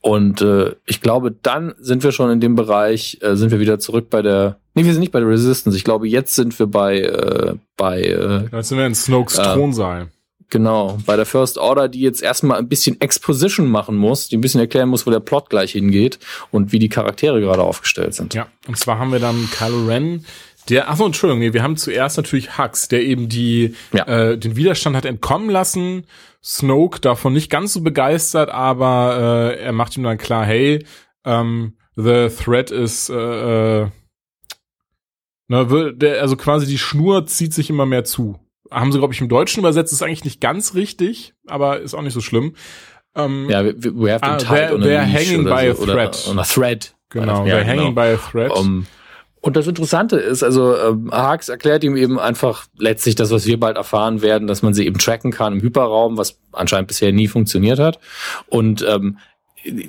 Und 0.00 0.40
äh, 0.42 0.74
ich 0.86 1.00
glaube, 1.00 1.32
dann 1.32 1.74
sind 1.80 2.04
wir 2.04 2.12
schon 2.12 2.30
in 2.30 2.40
dem 2.40 2.54
Bereich, 2.54 3.18
äh, 3.20 3.34
sind 3.34 3.50
wir 3.50 3.60
wieder 3.60 3.78
zurück 3.78 4.10
bei 4.10 4.22
der. 4.22 4.58
Nee, 4.74 4.84
wir 4.84 4.92
sind 4.92 5.00
nicht 5.00 5.12
bei 5.12 5.20
der 5.20 5.28
Resistance. 5.28 5.76
Ich 5.76 5.84
glaube, 5.84 6.08
jetzt 6.08 6.34
sind 6.36 6.56
wir 6.58 6.66
bei, 6.66 7.00
äh, 7.00 7.54
bei 7.76 8.02
äh, 8.02 8.48
jetzt 8.52 8.68
sind 8.68 8.78
wir 8.78 8.86
in 8.86 8.94
Snokes 8.94 9.38
Ähm, 9.38 9.44
Thronsaal. 9.44 10.08
Genau, 10.50 10.98
bei 11.04 11.16
der 11.16 11.26
First 11.26 11.58
Order, 11.58 11.88
die 11.88 12.00
jetzt 12.00 12.22
erstmal 12.22 12.58
ein 12.58 12.68
bisschen 12.68 12.98
Exposition 13.02 13.66
machen 13.66 13.96
muss, 13.96 14.28
die 14.28 14.38
ein 14.38 14.40
bisschen 14.40 14.60
erklären 14.60 14.88
muss, 14.88 15.06
wo 15.06 15.10
der 15.10 15.20
Plot 15.20 15.50
gleich 15.50 15.72
hingeht 15.72 16.18
und 16.50 16.72
wie 16.72 16.78
die 16.78 16.88
Charaktere 16.88 17.40
gerade 17.40 17.62
aufgestellt 17.62 18.14
sind. 18.14 18.32
Ja, 18.32 18.46
und 18.66 18.78
zwar 18.78 18.98
haben 18.98 19.12
wir 19.12 19.18
dann 19.18 19.48
Kylo 19.50 19.84
Ren, 19.86 20.24
der, 20.68 20.90
ach 20.90 20.96
so, 20.96 21.06
Entschuldigung, 21.06 21.40
nee, 21.40 21.52
wir 21.52 21.62
haben 21.62 21.76
zuerst 21.76 22.16
natürlich 22.16 22.58
Hux, 22.58 22.88
der 22.88 23.02
eben 23.02 23.28
die, 23.28 23.74
Ja. 23.92 24.06
äh, 24.06 24.38
den 24.38 24.56
Widerstand 24.56 24.96
hat 24.96 25.04
entkommen 25.04 25.50
lassen. 25.50 26.06
Snoke 26.44 27.00
davon 27.00 27.32
nicht 27.32 27.50
ganz 27.50 27.72
so 27.72 27.80
begeistert, 27.80 28.50
aber 28.50 29.54
äh, 29.56 29.60
er 29.60 29.72
macht 29.72 29.96
ihm 29.96 30.02
dann 30.04 30.18
klar, 30.18 30.44
hey, 30.44 30.84
ähm, 31.24 31.76
the 31.96 32.28
threat 32.28 32.70
is, 32.70 33.08
äh, 33.08 33.14
äh, 33.82 33.86
Ne, 35.50 35.94
der, 35.96 36.20
also 36.20 36.36
quasi 36.36 36.66
die 36.66 36.76
Schnur 36.76 37.24
zieht 37.26 37.54
sich 37.54 37.70
immer 37.70 37.86
mehr 37.86 38.04
zu. 38.04 38.38
Haben 38.70 38.92
sie, 38.92 38.98
glaube 38.98 39.14
ich, 39.14 39.20
im 39.22 39.30
Deutschen 39.30 39.60
übersetzt, 39.60 39.94
ist 39.94 40.02
eigentlich 40.02 40.24
nicht 40.24 40.42
ganz 40.42 40.74
richtig, 40.74 41.32
aber 41.46 41.80
ist 41.80 41.94
auch 41.94 42.02
nicht 42.02 42.12
so 42.12 42.20
schlimm. 42.20 42.54
Ähm, 43.14 43.48
ja, 43.48 43.64
we, 43.64 43.74
we 43.94 44.12
have 44.12 44.20
been 44.20 44.30
ah, 44.32 44.36
tied 44.36 44.72
on 44.72 44.82
a 44.82 45.06
hanging 45.06 45.44
by 45.44 45.70
a 45.70 45.72
thread. 45.72 45.78
Oder, 45.78 46.30
on 46.30 46.38
a 46.38 46.44
thread. 46.44 46.94
Genau, 47.08 47.46
ja, 47.46 47.54
they're 47.54 47.64
genau. 47.64 47.80
hanging 47.80 47.94
by 47.94 48.12
a 48.12 48.16
thread. 48.18 48.50
Um, 48.52 48.86
und 49.40 49.56
das 49.56 49.66
Interessante 49.66 50.16
ist, 50.16 50.42
also 50.42 50.76
ähm, 50.76 51.10
Haags 51.12 51.48
erklärt 51.48 51.84
ihm 51.84 51.96
eben 51.96 52.18
einfach 52.18 52.66
letztlich 52.76 53.14
das, 53.14 53.30
was 53.30 53.46
wir 53.46 53.58
bald 53.58 53.76
erfahren 53.76 54.20
werden, 54.20 54.48
dass 54.48 54.62
man 54.62 54.74
sie 54.74 54.86
eben 54.86 54.98
tracken 54.98 55.30
kann 55.30 55.54
im 55.54 55.60
Hyperraum, 55.60 56.16
was 56.16 56.38
anscheinend 56.52 56.88
bisher 56.88 57.12
nie 57.12 57.28
funktioniert 57.28 57.78
hat. 57.78 58.00
Und 58.48 58.84
ähm, 58.88 59.18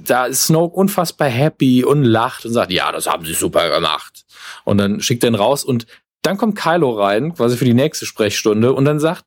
da 0.06 0.26
ist 0.26 0.46
Snoke 0.46 0.76
unfassbar 0.76 1.30
happy 1.30 1.84
und 1.84 2.04
lacht 2.04 2.46
und 2.46 2.54
sagt, 2.54 2.72
ja, 2.72 2.92
das 2.92 3.08
haben 3.08 3.26
sie 3.26 3.34
super 3.34 3.70
gemacht. 3.70 4.26
Und 4.66 4.78
dann 4.78 5.02
schickt 5.02 5.24
er 5.24 5.32
ihn 5.32 5.36
raus 5.36 5.64
und 5.64 5.88
dann 6.22 6.38
kommt 6.38 6.58
Kylo 6.58 6.92
rein, 6.92 7.34
quasi 7.34 7.58
für 7.58 7.66
die 7.66 7.74
nächste 7.74 8.06
Sprechstunde 8.06 8.74
und 8.74 8.86
dann 8.86 9.00
sagt, 9.00 9.26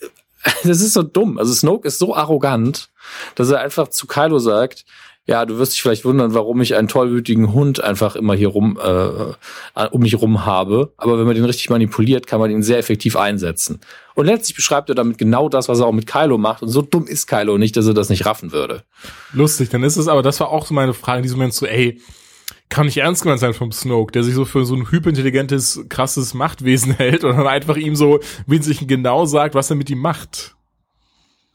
das 0.64 0.80
ist 0.80 0.94
so 0.94 1.02
dumm. 1.02 1.38
Also 1.38 1.52
Snoke 1.52 1.86
ist 1.86 1.98
so 1.98 2.14
arrogant, 2.14 2.88
dass 3.34 3.50
er 3.50 3.60
einfach 3.60 3.88
zu 3.88 4.06
Kylo 4.06 4.38
sagt, 4.38 4.84
ja, 5.26 5.46
du 5.46 5.58
wirst 5.58 5.74
dich 5.74 5.82
vielleicht 5.82 6.04
wundern, 6.04 6.34
warum 6.34 6.60
ich 6.60 6.74
einen 6.74 6.88
tollwütigen 6.88 7.52
Hund 7.52 7.82
einfach 7.82 8.16
immer 8.16 8.34
hier 8.34 8.48
rum 8.48 8.78
äh, 8.82 9.86
um 9.90 10.00
mich 10.00 10.20
rum 10.20 10.44
habe. 10.44 10.92
Aber 10.96 11.18
wenn 11.18 11.26
man 11.26 11.34
den 11.34 11.44
richtig 11.44 11.70
manipuliert, 11.70 12.26
kann 12.26 12.40
man 12.40 12.50
ihn 12.50 12.62
sehr 12.62 12.78
effektiv 12.78 13.16
einsetzen. 13.16 13.80
Und 14.14 14.26
letztlich 14.26 14.56
beschreibt 14.56 14.88
er 14.88 14.94
damit 14.94 15.18
genau 15.18 15.48
das, 15.48 15.68
was 15.68 15.78
er 15.78 15.86
auch 15.86 15.92
mit 15.92 16.06
Kylo 16.06 16.38
macht. 16.38 16.62
Und 16.62 16.68
so 16.68 16.82
dumm 16.82 17.06
ist 17.06 17.26
Kylo 17.26 17.58
nicht, 17.58 17.76
dass 17.76 17.86
er 17.86 17.94
das 17.94 18.08
nicht 18.08 18.26
raffen 18.26 18.50
würde. 18.50 18.82
Lustig, 19.32 19.68
dann 19.68 19.84
ist 19.84 19.96
es 19.96 20.08
aber, 20.08 20.22
das 20.22 20.40
war 20.40 20.48
auch 20.48 20.66
so 20.66 20.74
meine 20.74 20.94
Frage 20.94 21.18
in 21.18 21.22
diesem 21.22 21.38
Moment 21.38 21.54
so, 21.54 21.66
ey, 21.66 22.00
kann 22.68 22.86
nicht 22.86 22.98
ernst 22.98 23.22
gemeint 23.22 23.40
sein 23.40 23.54
vom 23.54 23.72
Snoke, 23.72 24.12
der 24.12 24.24
sich 24.24 24.34
so 24.34 24.44
für 24.44 24.64
so 24.64 24.74
ein 24.74 24.90
hyperintelligentes, 24.90 25.84
krasses 25.88 26.34
Machtwesen 26.34 26.92
hält 26.96 27.24
und 27.24 27.36
dann 27.36 27.46
einfach 27.46 27.76
ihm 27.76 27.94
so 27.94 28.20
winzig 28.46 28.86
genau 28.88 29.26
sagt, 29.26 29.54
was 29.54 29.70
er 29.70 29.76
mit 29.76 29.90
ihm 29.90 29.98
macht 29.98 30.56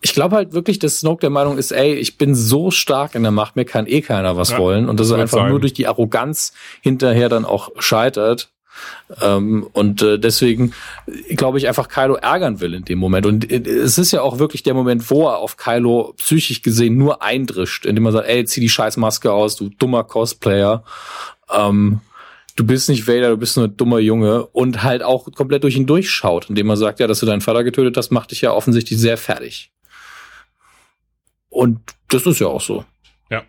ich 0.06 0.14
glaube 0.14 0.36
halt 0.36 0.54
wirklich, 0.54 0.78
dass 0.78 1.00
Snoke 1.00 1.22
der 1.22 1.32
Meinung 1.32 1.58
ist, 1.58 1.72
ey, 1.72 1.96
ich 1.96 2.20
bin 2.20 2.36
so 2.36 2.70
stark 2.70 3.16
in 3.16 3.24
der 3.24 3.32
Macht, 3.32 3.56
mir 3.56 3.66
kann 3.66 3.88
eh 3.88 4.02
keiner 4.02 4.38
was 4.38 4.52
ja, 4.52 4.60
wollen. 4.60 4.88
Und 4.88 5.00
dass 5.00 5.10
er 5.10 5.18
einfach 5.18 5.40
sein. 5.40 5.50
nur 5.50 5.60
durch 5.60 5.74
die 5.74 5.88
Arroganz 5.88 6.54
hinterher 6.82 7.28
dann 7.28 7.44
auch 7.44 7.72
scheitert. 7.80 8.52
Ähm, 9.20 9.68
und 9.74 10.04
äh, 10.04 10.20
deswegen 10.20 10.74
glaube 11.30 11.58
ich 11.58 11.68
einfach 11.68 11.88
Kylo 11.88 12.18
ärgern 12.18 12.60
will 12.60 12.76
in 12.76 12.86
dem 12.86 13.00
Moment. 13.00 13.26
Und 13.26 13.52
äh, 13.52 13.68
es 13.68 13.98
ist 13.98 14.12
ja 14.12 14.22
auch 14.22 14.38
wirklich 14.38 14.62
der 14.62 14.76
Moment, 14.76 15.10
wo 15.10 15.28
er 15.28 15.40
auf 15.40 15.58
Kylo 15.58 16.14
psychisch 16.18 16.62
gesehen 16.62 16.98
nur 16.98 17.24
eindrischt, 17.24 17.88
indem 17.88 18.06
er 18.06 18.12
sagt, 18.12 18.28
ey, 18.28 18.46
zieh 18.46 18.62
die 18.62 18.70
scheiß 18.70 18.98
Maske 18.98 19.34
aus, 19.34 19.56
du 19.56 19.70
dummer 19.70 20.04
Cosplayer. 20.04 20.84
Ähm, 21.52 22.02
du 22.56 22.64
bist 22.64 22.90
nicht 22.90 23.08
Vader, 23.08 23.32
du 23.32 23.38
bist 23.38 23.58
nur 23.58 23.66
ein 23.66 23.76
dummer 23.76 23.98
Junge 23.98 24.46
und 24.46 24.84
halt 24.84 25.02
auch 25.02 25.32
komplett 25.34 25.64
durch 25.64 25.78
ihn 25.78 25.88
durchschaut, 25.88 26.48
indem 26.48 26.70
er 26.70 26.78
sagt, 26.78 27.00
ja, 27.00 27.08
dass 27.08 27.22
du 27.22 27.26
deinen 27.26 27.42
Vater 27.42 27.64
getötet 27.64 27.98
hast, 27.98 28.12
macht 28.12 28.30
dich 28.30 28.42
ja 28.42 28.52
offensichtlich 28.52 29.00
sehr 29.00 29.18
fertig. 29.18 29.72
Und 31.56 31.80
das 32.10 32.26
ist 32.26 32.40
ja 32.40 32.48
auch 32.48 32.60
so. 32.60 32.84
Ja. 33.30 33.44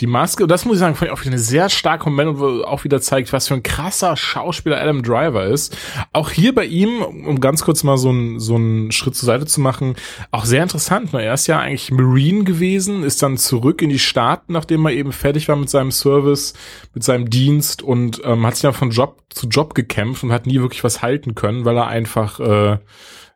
Die 0.00 0.08
Maske, 0.08 0.48
das 0.48 0.64
muss 0.64 0.74
ich 0.74 0.80
sagen, 0.80 0.96
fand 0.96 1.12
ich 1.12 1.16
auch 1.16 1.20
wieder 1.20 1.30
eine 1.30 1.38
sehr 1.38 1.68
starke 1.70 2.10
Moment, 2.10 2.40
wo 2.40 2.64
auch 2.64 2.82
wieder 2.82 3.00
zeigt, 3.00 3.32
was 3.32 3.46
für 3.46 3.54
ein 3.54 3.62
krasser 3.62 4.16
Schauspieler 4.16 4.80
Adam 4.80 5.04
Driver 5.04 5.44
ist. 5.44 5.76
Auch 6.12 6.30
hier 6.30 6.52
bei 6.52 6.64
ihm, 6.64 7.02
um 7.02 7.38
ganz 7.38 7.62
kurz 7.62 7.84
mal 7.84 7.98
so 7.98 8.08
einen 8.08 8.40
so 8.40 8.56
einen 8.56 8.90
Schritt 8.90 9.14
zur 9.14 9.26
Seite 9.26 9.46
zu 9.46 9.60
machen, 9.60 9.94
auch 10.32 10.44
sehr 10.44 10.64
interessant. 10.64 11.12
Ne? 11.12 11.22
Er 11.22 11.34
ist 11.34 11.46
ja 11.46 11.60
eigentlich 11.60 11.92
Marine 11.92 12.42
gewesen, 12.42 13.04
ist 13.04 13.22
dann 13.22 13.38
zurück 13.38 13.80
in 13.80 13.90
die 13.90 14.00
Staaten, 14.00 14.52
nachdem 14.52 14.84
er 14.84 14.92
eben 14.92 15.12
fertig 15.12 15.46
war 15.46 15.54
mit 15.54 15.70
seinem 15.70 15.92
Service, 15.92 16.54
mit 16.94 17.04
seinem 17.04 17.30
Dienst 17.30 17.80
und 17.80 18.20
ähm, 18.24 18.44
hat 18.44 18.56
sich 18.56 18.62
dann 18.62 18.74
von 18.74 18.90
Job 18.90 19.22
zu 19.28 19.46
Job 19.46 19.74
gekämpft 19.74 20.24
und 20.24 20.32
hat 20.32 20.46
nie 20.46 20.60
wirklich 20.60 20.82
was 20.82 21.00
halten 21.00 21.36
können, 21.36 21.64
weil 21.64 21.76
er 21.76 21.86
einfach 21.86 22.40
äh, 22.40 22.78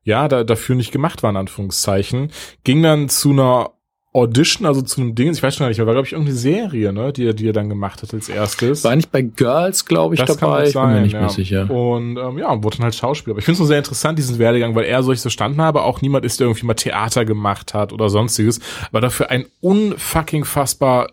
ja 0.03 0.27
da, 0.27 0.43
dafür 0.43 0.75
nicht 0.75 0.91
gemacht 0.91 1.23
war, 1.23 1.31
in 1.31 1.37
Anführungszeichen. 1.37 2.33
Ging 2.65 2.83
dann 2.83 3.09
zu 3.09 3.31
einer 3.31 3.71
Audition, 4.13 4.67
also 4.67 4.83
zu 4.83 5.01
einem 5.01 5.15
Ding, 5.15 5.31
ich 5.31 5.41
weiß 5.41 5.55
schon 5.55 5.65
gar 5.65 5.69
nicht, 5.69 5.79
war 5.79 5.93
glaube 5.93 6.07
ich 6.07 6.13
irgendeine 6.13 6.37
Serie, 6.37 6.93
ne, 6.93 7.13
die 7.13 7.27
er, 7.27 7.33
die 7.33 7.47
er 7.47 7.53
dann 7.53 7.69
gemacht 7.69 8.03
hat 8.03 8.13
als 8.13 8.29
erstes. 8.29 8.83
War 8.83 8.97
nicht 8.97 9.13
bei 9.13 9.23
Girls, 9.23 9.85
glaube 9.85 10.17
ich, 10.17 10.21
das 10.21 10.37
dabei. 10.37 10.65
Kann 10.65 10.73
sein, 10.73 10.73
ich 10.73 10.75
bin 10.75 10.95
mir 10.95 11.01
nicht 11.03 11.13
ja. 11.13 11.21
mehr 11.21 11.29
sicher. 11.29 11.71
Und 11.71 12.17
ähm, 12.17 12.39
ja, 12.39 12.61
wurde 12.61 12.79
dann 12.79 12.85
halt 12.85 12.97
Schauspieler. 12.97 13.35
Aber 13.35 13.39
ich 13.39 13.45
finde 13.45 13.55
es 13.55 13.59
nur 13.61 13.69
sehr 13.69 13.79
interessant, 13.79 14.19
diesen 14.19 14.41
Werdegang, 14.41 14.75
weil 14.75 14.87
er, 14.87 15.05
so 15.05 15.13
ich 15.13 15.21
verstanden 15.21 15.63
habe, 15.63 15.83
auch 15.83 16.03
niemand 16.03 16.25
ist, 16.25 16.41
der 16.41 16.49
irgendwie 16.49 16.67
mal 16.67 16.75
Theater 16.75 17.25
gemacht 17.25 17.73
hat 17.73 17.93
oder 17.93 18.09
sonstiges, 18.09 18.59
aber 18.89 19.01
dafür 19.01 19.31
ein 19.31 19.47
unfucking 19.61 20.45
fassbar 20.45 21.13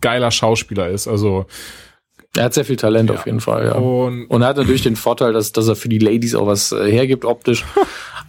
geiler 0.00 0.30
Schauspieler 0.30 0.88
ist. 0.88 1.08
Also 1.08 1.46
er 2.36 2.44
hat 2.44 2.54
sehr 2.54 2.64
viel 2.64 2.76
Talent 2.76 3.10
ja. 3.10 3.16
auf 3.16 3.26
jeden 3.26 3.40
Fall, 3.40 3.66
ja. 3.66 3.72
Und, 3.72 4.26
und 4.26 4.42
er 4.42 4.48
hat 4.48 4.56
natürlich 4.56 4.82
den 4.82 4.94
Vorteil, 4.94 5.32
dass, 5.32 5.50
dass 5.50 5.66
er 5.66 5.74
für 5.74 5.88
die 5.88 5.98
Ladies 5.98 6.36
auch 6.36 6.46
was 6.46 6.70
äh, 6.70 6.90
hergibt 6.92 7.24
optisch. 7.24 7.64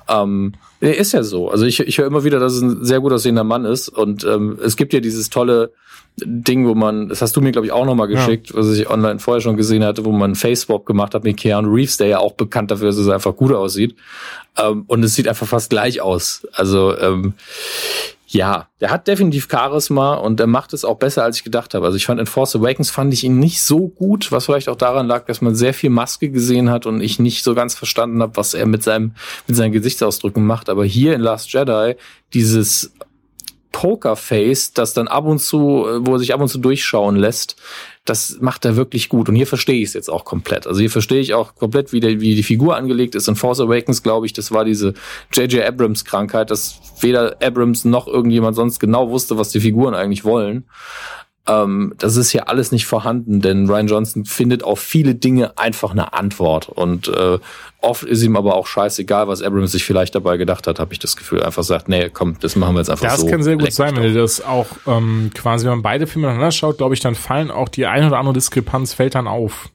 ähm, 0.07 0.53
Nee, 0.83 0.93
ist 0.93 1.11
ja 1.11 1.21
so. 1.21 1.49
Also 1.49 1.65
ich, 1.65 1.79
ich 1.79 1.99
höre 1.99 2.07
immer 2.07 2.23
wieder, 2.23 2.39
dass 2.39 2.53
es 2.53 2.61
ein 2.61 2.83
sehr 2.83 2.99
gut 2.99 3.13
aussehender 3.13 3.43
Mann 3.43 3.65
ist. 3.65 3.87
Und 3.87 4.23
ähm, 4.23 4.57
es 4.63 4.75
gibt 4.75 4.93
ja 4.93 4.99
dieses 4.99 5.29
tolle 5.29 5.73
Ding, 6.17 6.67
wo 6.67 6.73
man, 6.73 7.07
das 7.07 7.21
hast 7.21 7.35
du 7.35 7.41
mir, 7.41 7.51
glaube 7.51 7.67
ich, 7.67 7.71
auch 7.71 7.85
nochmal 7.85 8.07
geschickt, 8.07 8.49
ja. 8.49 8.55
was 8.55 8.71
ich 8.71 8.89
online 8.89 9.19
vorher 9.19 9.41
schon 9.41 9.57
gesehen 9.57 9.83
hatte, 9.83 10.05
wo 10.05 10.11
man 10.11 10.33
Face-Swap 10.33 10.87
gemacht 10.87 11.13
hat 11.13 11.23
mit 11.23 11.37
Keanu 11.37 11.71
Reeves, 11.71 11.97
der 11.97 12.07
ja 12.07 12.19
auch 12.19 12.33
bekannt 12.33 12.71
dafür 12.71 12.89
ist, 12.89 12.97
dass 12.97 13.05
er 13.05 13.13
einfach 13.13 13.35
gut 13.35 13.53
aussieht. 13.53 13.95
Ähm, 14.57 14.85
und 14.87 15.03
es 15.03 15.13
sieht 15.13 15.27
einfach 15.27 15.47
fast 15.47 15.69
gleich 15.69 16.01
aus. 16.01 16.47
Also 16.51 16.97
ähm, 16.97 17.33
ja, 18.33 18.69
der 18.79 18.91
hat 18.91 19.09
definitiv 19.09 19.49
Charisma 19.51 20.13
und 20.13 20.39
er 20.39 20.47
macht 20.47 20.71
es 20.71 20.85
auch 20.85 20.97
besser, 20.97 21.23
als 21.25 21.37
ich 21.37 21.43
gedacht 21.43 21.73
habe. 21.73 21.85
Also 21.85 21.97
ich 21.97 22.05
fand 22.05 22.17
in 22.17 22.25
Force 22.25 22.55
Awakens 22.55 22.89
fand 22.89 23.13
ich 23.13 23.25
ihn 23.25 23.39
nicht 23.39 23.61
so 23.61 23.89
gut, 23.89 24.31
was 24.31 24.45
vielleicht 24.45 24.69
auch 24.69 24.77
daran 24.77 25.05
lag, 25.05 25.25
dass 25.25 25.41
man 25.41 25.53
sehr 25.53 25.73
viel 25.73 25.89
Maske 25.89 26.29
gesehen 26.29 26.69
hat 26.69 26.85
und 26.85 27.01
ich 27.01 27.19
nicht 27.19 27.43
so 27.43 27.53
ganz 27.53 27.75
verstanden 27.75 28.21
habe, 28.21 28.37
was 28.37 28.53
er 28.53 28.67
mit 28.67 28.83
seinem 28.83 29.15
mit 29.47 29.57
seinen 29.57 29.73
Gesichtsausdrücken 29.73 30.45
macht. 30.45 30.69
Aber 30.69 30.85
hier 30.85 31.13
in 31.13 31.19
Last 31.19 31.51
Jedi 31.51 31.95
dieses 32.33 32.93
Pokerface, 33.71 34.73
das 34.73 34.93
dann 34.93 35.07
ab 35.07 35.25
und 35.25 35.39
zu, 35.39 35.85
äh, 35.87 36.05
wo 36.05 36.13
er 36.13 36.19
sich 36.19 36.33
ab 36.33 36.41
und 36.41 36.47
zu 36.47 36.57
durchschauen 36.57 37.15
lässt, 37.15 37.55
das 38.05 38.37
macht 38.41 38.65
er 38.65 38.75
wirklich 38.75 39.09
gut. 39.09 39.29
Und 39.29 39.35
hier 39.35 39.47
verstehe 39.47 39.81
ich 39.81 39.89
es 39.89 39.93
jetzt 39.93 40.09
auch 40.09 40.25
komplett. 40.25 40.65
Also 40.67 40.79
hier 40.79 40.89
verstehe 40.89 41.19
ich 41.19 41.33
auch 41.33 41.55
komplett, 41.55 41.93
wie, 41.93 41.99
der, 41.99 42.19
wie 42.19 42.35
die 42.35 42.43
Figur 42.43 42.75
angelegt 42.75 43.15
ist. 43.15 43.27
In 43.27 43.35
Force 43.35 43.59
Awakens, 43.59 44.01
glaube 44.01 44.25
ich, 44.25 44.33
das 44.33 44.51
war 44.51 44.65
diese 44.65 44.93
J.J. 45.31 45.63
Abrams-Krankheit, 45.63 46.49
dass 46.49 46.79
weder 46.99 47.37
Abrams 47.41 47.85
noch 47.85 48.07
irgendjemand 48.07 48.55
sonst 48.55 48.79
genau 48.79 49.09
wusste, 49.09 49.37
was 49.37 49.49
die 49.49 49.59
Figuren 49.59 49.93
eigentlich 49.93 50.25
wollen. 50.25 50.65
Ähm, 51.51 51.93
das 51.97 52.15
ist 52.15 52.31
hier 52.31 52.47
alles 52.49 52.71
nicht 52.71 52.85
vorhanden, 52.85 53.41
denn 53.41 53.69
Ryan 53.69 53.87
Johnson 53.87 54.25
findet 54.25 54.63
auf 54.63 54.79
viele 54.79 55.15
Dinge 55.15 55.57
einfach 55.57 55.91
eine 55.91 56.13
Antwort. 56.13 56.69
Und 56.69 57.07
äh, 57.07 57.39
oft 57.81 58.03
ist 58.03 58.23
ihm 58.23 58.35
aber 58.35 58.55
auch 58.55 58.67
scheißegal, 58.67 59.27
was 59.27 59.41
Abrams 59.41 59.71
sich 59.71 59.83
vielleicht 59.83 60.15
dabei 60.15 60.37
gedacht 60.37 60.67
hat, 60.67 60.79
habe 60.79 60.93
ich 60.93 60.99
das 60.99 61.15
Gefühl. 61.15 61.43
Einfach 61.43 61.63
sagt, 61.63 61.89
nee, 61.89 62.09
komm, 62.09 62.37
das 62.39 62.55
machen 62.55 62.75
wir 62.75 62.79
jetzt 62.79 62.89
einfach 62.89 63.07
das 63.07 63.19
so. 63.19 63.25
Das 63.25 63.31
kann 63.31 63.43
sehr 63.43 63.57
gut 63.57 63.73
sein, 63.73 63.95
wenn 63.95 64.03
du 64.03 64.13
das 64.13 64.43
auch 64.43 64.67
ähm, 64.87 65.31
quasi, 65.33 65.65
wenn 65.65 65.73
man 65.73 65.81
beide 65.81 66.07
Filme 66.07 66.27
miteinander 66.27 66.51
schaut, 66.51 66.77
glaube 66.77 66.93
ich, 66.93 66.99
dann 66.99 67.15
fallen 67.15 67.51
auch 67.51 67.69
die 67.69 67.85
eine 67.85 68.07
oder 68.07 68.17
andere 68.17 68.33
Diskrepanz 68.33 68.93
fällt 68.93 69.15
dann 69.15 69.27
auf 69.27 69.69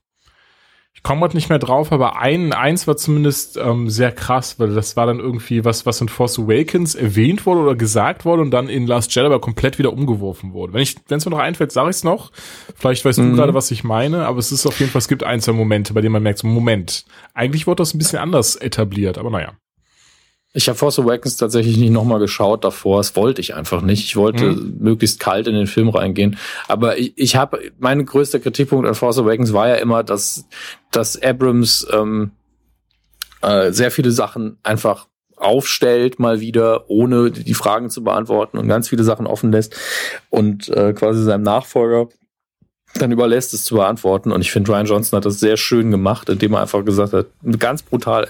komme 1.07 1.21
heute 1.21 1.37
nicht 1.37 1.51
mehr 1.51 1.61
drauf, 1.61 1.93
aber 1.93 2.21
ein, 2.21 2.53
eins 2.53 2.89
war 2.89 2.97
zumindest 2.97 3.57
ähm, 3.59 3.89
sehr 3.89 4.11
krass, 4.11 4.59
weil 4.59 4.75
das 4.75 4.97
war 4.97 5.07
dann 5.07 5.21
irgendwie 5.21 5.65
was, 5.65 5.87
was 5.87 6.01
in 6.01 6.09
Force 6.09 6.37
Awakens 6.37 6.97
erwähnt 6.97 7.47
wurde 7.47 7.61
oder 7.61 7.77
gesagt 7.77 8.25
wurde 8.25 8.43
und 8.43 8.51
dann 8.51 8.69
in 8.69 8.89
Last 8.89 9.15
Jedi 9.15 9.25
aber 9.27 9.41
komplett 9.41 9.79
wieder 9.79 9.93
umgeworfen 9.93 10.53
wurde. 10.53 10.73
Wenn 10.73 10.83
ich, 10.83 10.97
wenn 11.07 11.19
es 11.19 11.25
mir 11.25 11.31
noch 11.31 11.39
einfällt, 11.39 11.71
sage 11.71 11.91
ich 11.91 11.97
es 11.97 12.03
noch. 12.03 12.33
Vielleicht 12.75 13.05
weißt 13.05 13.21
mhm. 13.21 13.31
du 13.31 13.37
gerade, 13.37 13.55
was 13.55 13.71
ich 13.71 13.85
meine, 13.85 14.27
aber 14.27 14.41
es 14.41 14.51
ist 14.51 14.67
auf 14.67 14.81
jeden 14.81 14.91
Fall, 14.91 14.99
es 14.99 15.07
gibt 15.07 15.23
ein, 15.23 15.41
zwei 15.41 15.53
Momente, 15.53 15.95
bei 15.95 16.01
denen 16.01 16.13
man 16.13 16.25
merkt, 16.25 16.41
so 16.41 16.49
Moment, 16.49 17.05
eigentlich 17.35 17.69
wurde 17.69 17.83
das 17.83 17.95
ein 17.95 17.99
bisschen 17.99 18.19
anders 18.19 18.57
etabliert, 18.57 19.17
aber 19.17 19.31
naja. 19.31 19.53
Ich 20.57 20.69
habe 20.69 20.79
Force 20.79 20.99
Awakens 20.99 21.37
tatsächlich 21.37 21.77
nicht 21.77 21.91
nochmal 21.91 22.19
geschaut 22.19 22.65
davor. 22.65 22.99
Das 22.99 23.15
wollte 23.15 23.43
ich 23.43 23.55
einfach 23.55 23.83
nicht. 23.83 24.05
Ich 24.05 24.17
wollte 24.17 24.53
mhm. 24.53 24.77
möglichst 24.81 25.21
kalt 25.21 25.47
in 25.47 25.55
den 25.55 25.67
Film 25.67 25.91
reingehen. 25.91 26.39
Aber 26.67 26.99
ich, 26.99 27.13
ich 27.17 27.37
habe, 27.37 27.61
mein 27.79 28.07
größter 28.07 28.41
Kritikpunkt 28.41 28.89
an 28.89 28.95
Force 28.95 29.19
Awakens 29.19 29.53
war 29.53 29.69
ja 29.69 29.75
immer, 29.75 30.03
dass, 30.03 30.47
dass 30.91 31.23
Abrams 31.23 31.87
ähm, 31.93 32.31
äh, 33.43 33.71
sehr 33.71 33.91
viele 33.91 34.11
Sachen 34.11 34.57
einfach 34.63 35.09
aufstellt 35.37 36.19
mal 36.19 36.41
wieder, 36.41 36.89
ohne 36.89 37.31
die 37.31 37.53
Fragen 37.53 37.91
zu 37.91 38.03
beantworten 38.03 38.57
und 38.57 38.67
ganz 38.67 38.89
viele 38.89 39.05
Sachen 39.05 39.27
offen 39.27 39.53
lässt 39.53 39.77
und 40.31 40.71
äh, 40.71 40.95
quasi 40.95 41.23
seinem 41.23 41.43
Nachfolger 41.43 42.09
dann 42.95 43.13
überlässt 43.13 43.53
es 43.53 43.65
zu 43.65 43.75
beantworten. 43.75 44.33
Und 44.33 44.41
ich 44.41 44.51
finde, 44.51 44.73
Ryan 44.73 44.87
Johnson 44.87 45.19
hat 45.19 45.27
das 45.27 45.39
sehr 45.39 45.59
schön 45.59 45.91
gemacht, 45.91 46.31
indem 46.31 46.55
er 46.55 46.63
einfach 46.63 46.83
gesagt 46.83 47.13
hat, 47.13 47.27
ganz 47.59 47.83
brutal, 47.83 48.29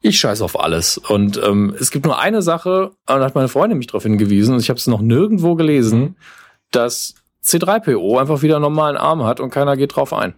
ich 0.00 0.18
scheiß 0.18 0.42
auf 0.42 0.58
alles. 0.58 0.98
Und 0.98 1.40
ähm, 1.42 1.74
es 1.78 1.90
gibt 1.90 2.06
nur 2.06 2.18
eine 2.18 2.42
Sache, 2.42 2.92
da 3.06 3.20
hat 3.20 3.34
meine 3.34 3.48
Freundin 3.48 3.78
mich 3.78 3.88
darauf 3.88 4.02
hingewiesen, 4.02 4.54
und 4.54 4.60
ich 4.60 4.70
habe 4.70 4.78
es 4.78 4.86
noch 4.86 5.00
nirgendwo 5.00 5.54
gelesen, 5.54 6.00
mhm. 6.00 6.14
dass 6.70 7.14
C3PO 7.44 8.18
einfach 8.20 8.42
wieder 8.42 8.56
einen 8.56 8.62
normalen 8.62 8.96
Arm 8.96 9.24
hat 9.24 9.40
und 9.40 9.50
keiner 9.50 9.76
geht 9.76 9.96
drauf 9.96 10.12
ein. 10.12 10.34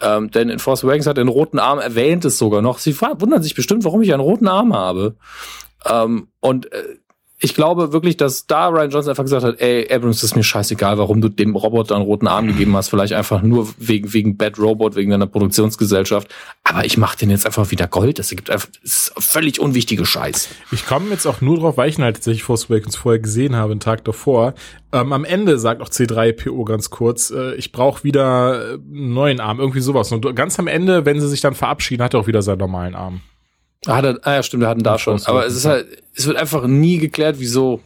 Ähm, 0.00 0.30
denn 0.30 0.48
in 0.48 0.58
Force 0.58 0.84
Awakens 0.84 1.06
hat 1.06 1.16
er 1.16 1.24
den 1.24 1.28
roten 1.28 1.58
Arm 1.58 1.78
erwähnt 1.78 2.24
es 2.24 2.38
sogar 2.38 2.60
noch. 2.60 2.78
Sie 2.78 3.00
wundern 3.00 3.42
sich 3.42 3.54
bestimmt, 3.54 3.84
warum 3.84 4.02
ich 4.02 4.12
einen 4.12 4.22
roten 4.22 4.48
Arm 4.48 4.74
habe. 4.74 5.16
Ähm, 5.84 6.28
und 6.40 6.72
äh, 6.72 6.96
ich 7.42 7.54
glaube 7.54 7.92
wirklich, 7.92 8.16
dass 8.16 8.46
da 8.46 8.68
Ryan 8.68 8.90
Johnson 8.90 9.10
einfach 9.10 9.24
gesagt 9.24 9.44
hat, 9.44 9.60
ey, 9.60 9.92
Abrams, 9.92 10.22
ist 10.22 10.36
mir 10.36 10.44
scheißegal, 10.44 10.96
warum 10.96 11.20
du 11.20 11.28
dem 11.28 11.56
Roboter 11.56 11.96
einen 11.96 12.04
roten 12.04 12.28
Arm 12.28 12.46
gegeben 12.46 12.76
hast. 12.76 12.88
Vielleicht 12.88 13.14
einfach 13.14 13.42
nur 13.42 13.68
wegen, 13.78 14.12
wegen 14.12 14.36
Bad 14.36 14.60
Robot, 14.60 14.94
wegen 14.94 15.10
deiner 15.10 15.26
Produktionsgesellschaft. 15.26 16.32
Aber 16.62 16.84
ich 16.84 16.96
mach 16.98 17.16
den 17.16 17.30
jetzt 17.30 17.44
einfach 17.44 17.72
wieder 17.72 17.88
Gold. 17.88 18.20
Das 18.20 18.30
gibt 18.30 18.48
einfach, 18.48 18.68
das 18.82 18.92
ist 18.92 19.12
völlig 19.18 19.58
unwichtige 19.58 20.06
Scheiß. 20.06 20.50
Ich 20.70 20.86
komme 20.86 21.10
jetzt 21.10 21.26
auch 21.26 21.40
nur 21.40 21.58
drauf, 21.58 21.76
weil 21.76 21.88
ich 21.88 21.98
ihn 21.98 22.04
halt 22.04 22.14
tatsächlich 22.16 22.44
Force 22.44 22.70
Awakens 22.70 22.94
vorher 22.94 23.18
gesehen 23.18 23.56
habe, 23.56 23.72
einen 23.72 23.80
Tag 23.80 24.04
davor. 24.04 24.54
Ähm, 24.92 25.12
am 25.12 25.24
Ende 25.24 25.58
sagt 25.58 25.82
auch 25.82 25.88
C3PO 25.88 26.64
ganz 26.64 26.90
kurz, 26.90 27.32
äh, 27.32 27.56
ich 27.56 27.72
brauche 27.72 28.04
wieder 28.04 28.78
einen 28.78 29.14
neuen 29.14 29.40
Arm, 29.40 29.58
irgendwie 29.58 29.80
sowas. 29.80 30.12
Und 30.12 30.36
ganz 30.36 30.60
am 30.60 30.68
Ende, 30.68 31.04
wenn 31.06 31.20
sie 31.20 31.28
sich 31.28 31.40
dann 31.40 31.54
verabschieden, 31.54 32.04
hat 32.04 32.14
er 32.14 32.20
auch 32.20 32.26
wieder 32.28 32.42
seinen 32.42 32.58
normalen 32.58 32.94
Arm. 32.94 33.20
Ah, 33.86 34.00
da, 34.00 34.16
ah 34.22 34.34
ja, 34.34 34.42
stimmt, 34.42 34.62
wir 34.62 34.68
hatten 34.68 34.82
da 34.82 34.98
schon. 34.98 35.20
Aber 35.24 35.46
es 35.46 35.56
ist 35.56 35.64
halt, 35.64 35.86
es 36.14 36.26
wird 36.26 36.36
einfach 36.36 36.66
nie 36.66 36.98
geklärt, 36.98 37.36
wieso. 37.38 37.80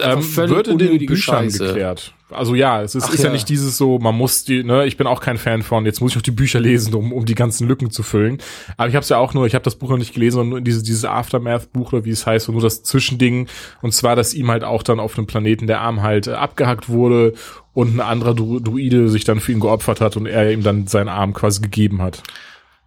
Ähm, 0.00 0.36
wird 0.36 0.66
in 0.66 0.78
den 0.78 1.06
Büchern 1.06 1.44
Scheiße. 1.44 1.66
geklärt. 1.66 2.12
Also 2.30 2.56
ja, 2.56 2.82
es 2.82 2.96
ist, 2.96 3.04
Ach, 3.04 3.14
ist 3.14 3.20
ja. 3.20 3.26
ja. 3.26 3.32
nicht 3.32 3.48
dieses 3.48 3.76
so, 3.76 4.00
man 4.00 4.16
muss 4.16 4.42
die, 4.42 4.64
ne, 4.64 4.84
ich 4.84 4.96
bin 4.96 5.06
auch 5.06 5.20
kein 5.20 5.38
Fan 5.38 5.62
von, 5.62 5.86
jetzt 5.86 6.00
muss 6.00 6.10
ich 6.10 6.16
noch 6.16 6.22
die 6.22 6.32
Bücher 6.32 6.58
lesen, 6.58 6.92
um, 6.94 7.12
um 7.12 7.24
die 7.24 7.36
ganzen 7.36 7.68
Lücken 7.68 7.92
zu 7.92 8.02
füllen. 8.02 8.38
Aber 8.76 8.88
ich 8.88 8.96
habe 8.96 9.04
es 9.04 9.08
ja 9.08 9.18
auch 9.18 9.32
nur, 9.32 9.46
ich 9.46 9.54
habe 9.54 9.62
das 9.62 9.76
Buch 9.76 9.90
noch 9.90 9.96
nicht 9.96 10.12
gelesen, 10.12 10.36
sondern 10.36 10.50
nur 10.50 10.60
dieses, 10.60 10.82
dieses 10.82 11.04
Aftermath-Buch 11.04 11.92
oder 11.92 12.04
wie 12.04 12.10
es 12.10 12.26
heißt, 12.26 12.48
und 12.48 12.56
nur 12.56 12.62
das 12.62 12.82
Zwischending. 12.82 13.46
Und 13.80 13.94
zwar, 13.94 14.16
dass 14.16 14.34
ihm 14.34 14.50
halt 14.50 14.64
auch 14.64 14.82
dann 14.82 14.98
auf 14.98 15.16
einem 15.16 15.28
Planeten 15.28 15.68
der 15.68 15.80
Arm 15.82 16.02
halt 16.02 16.26
äh, 16.26 16.32
abgehackt 16.32 16.88
wurde 16.88 17.34
und 17.72 17.94
ein 17.94 18.00
anderer 18.00 18.34
Dru 18.34 18.58
Druide 18.58 19.08
sich 19.08 19.22
dann 19.22 19.38
für 19.38 19.52
ihn 19.52 19.60
geopfert 19.60 20.00
hat 20.00 20.16
und 20.16 20.26
er 20.26 20.50
ihm 20.50 20.64
dann 20.64 20.88
seinen 20.88 21.08
Arm 21.08 21.32
quasi 21.32 21.60
gegeben 21.60 22.02
hat. 22.02 22.24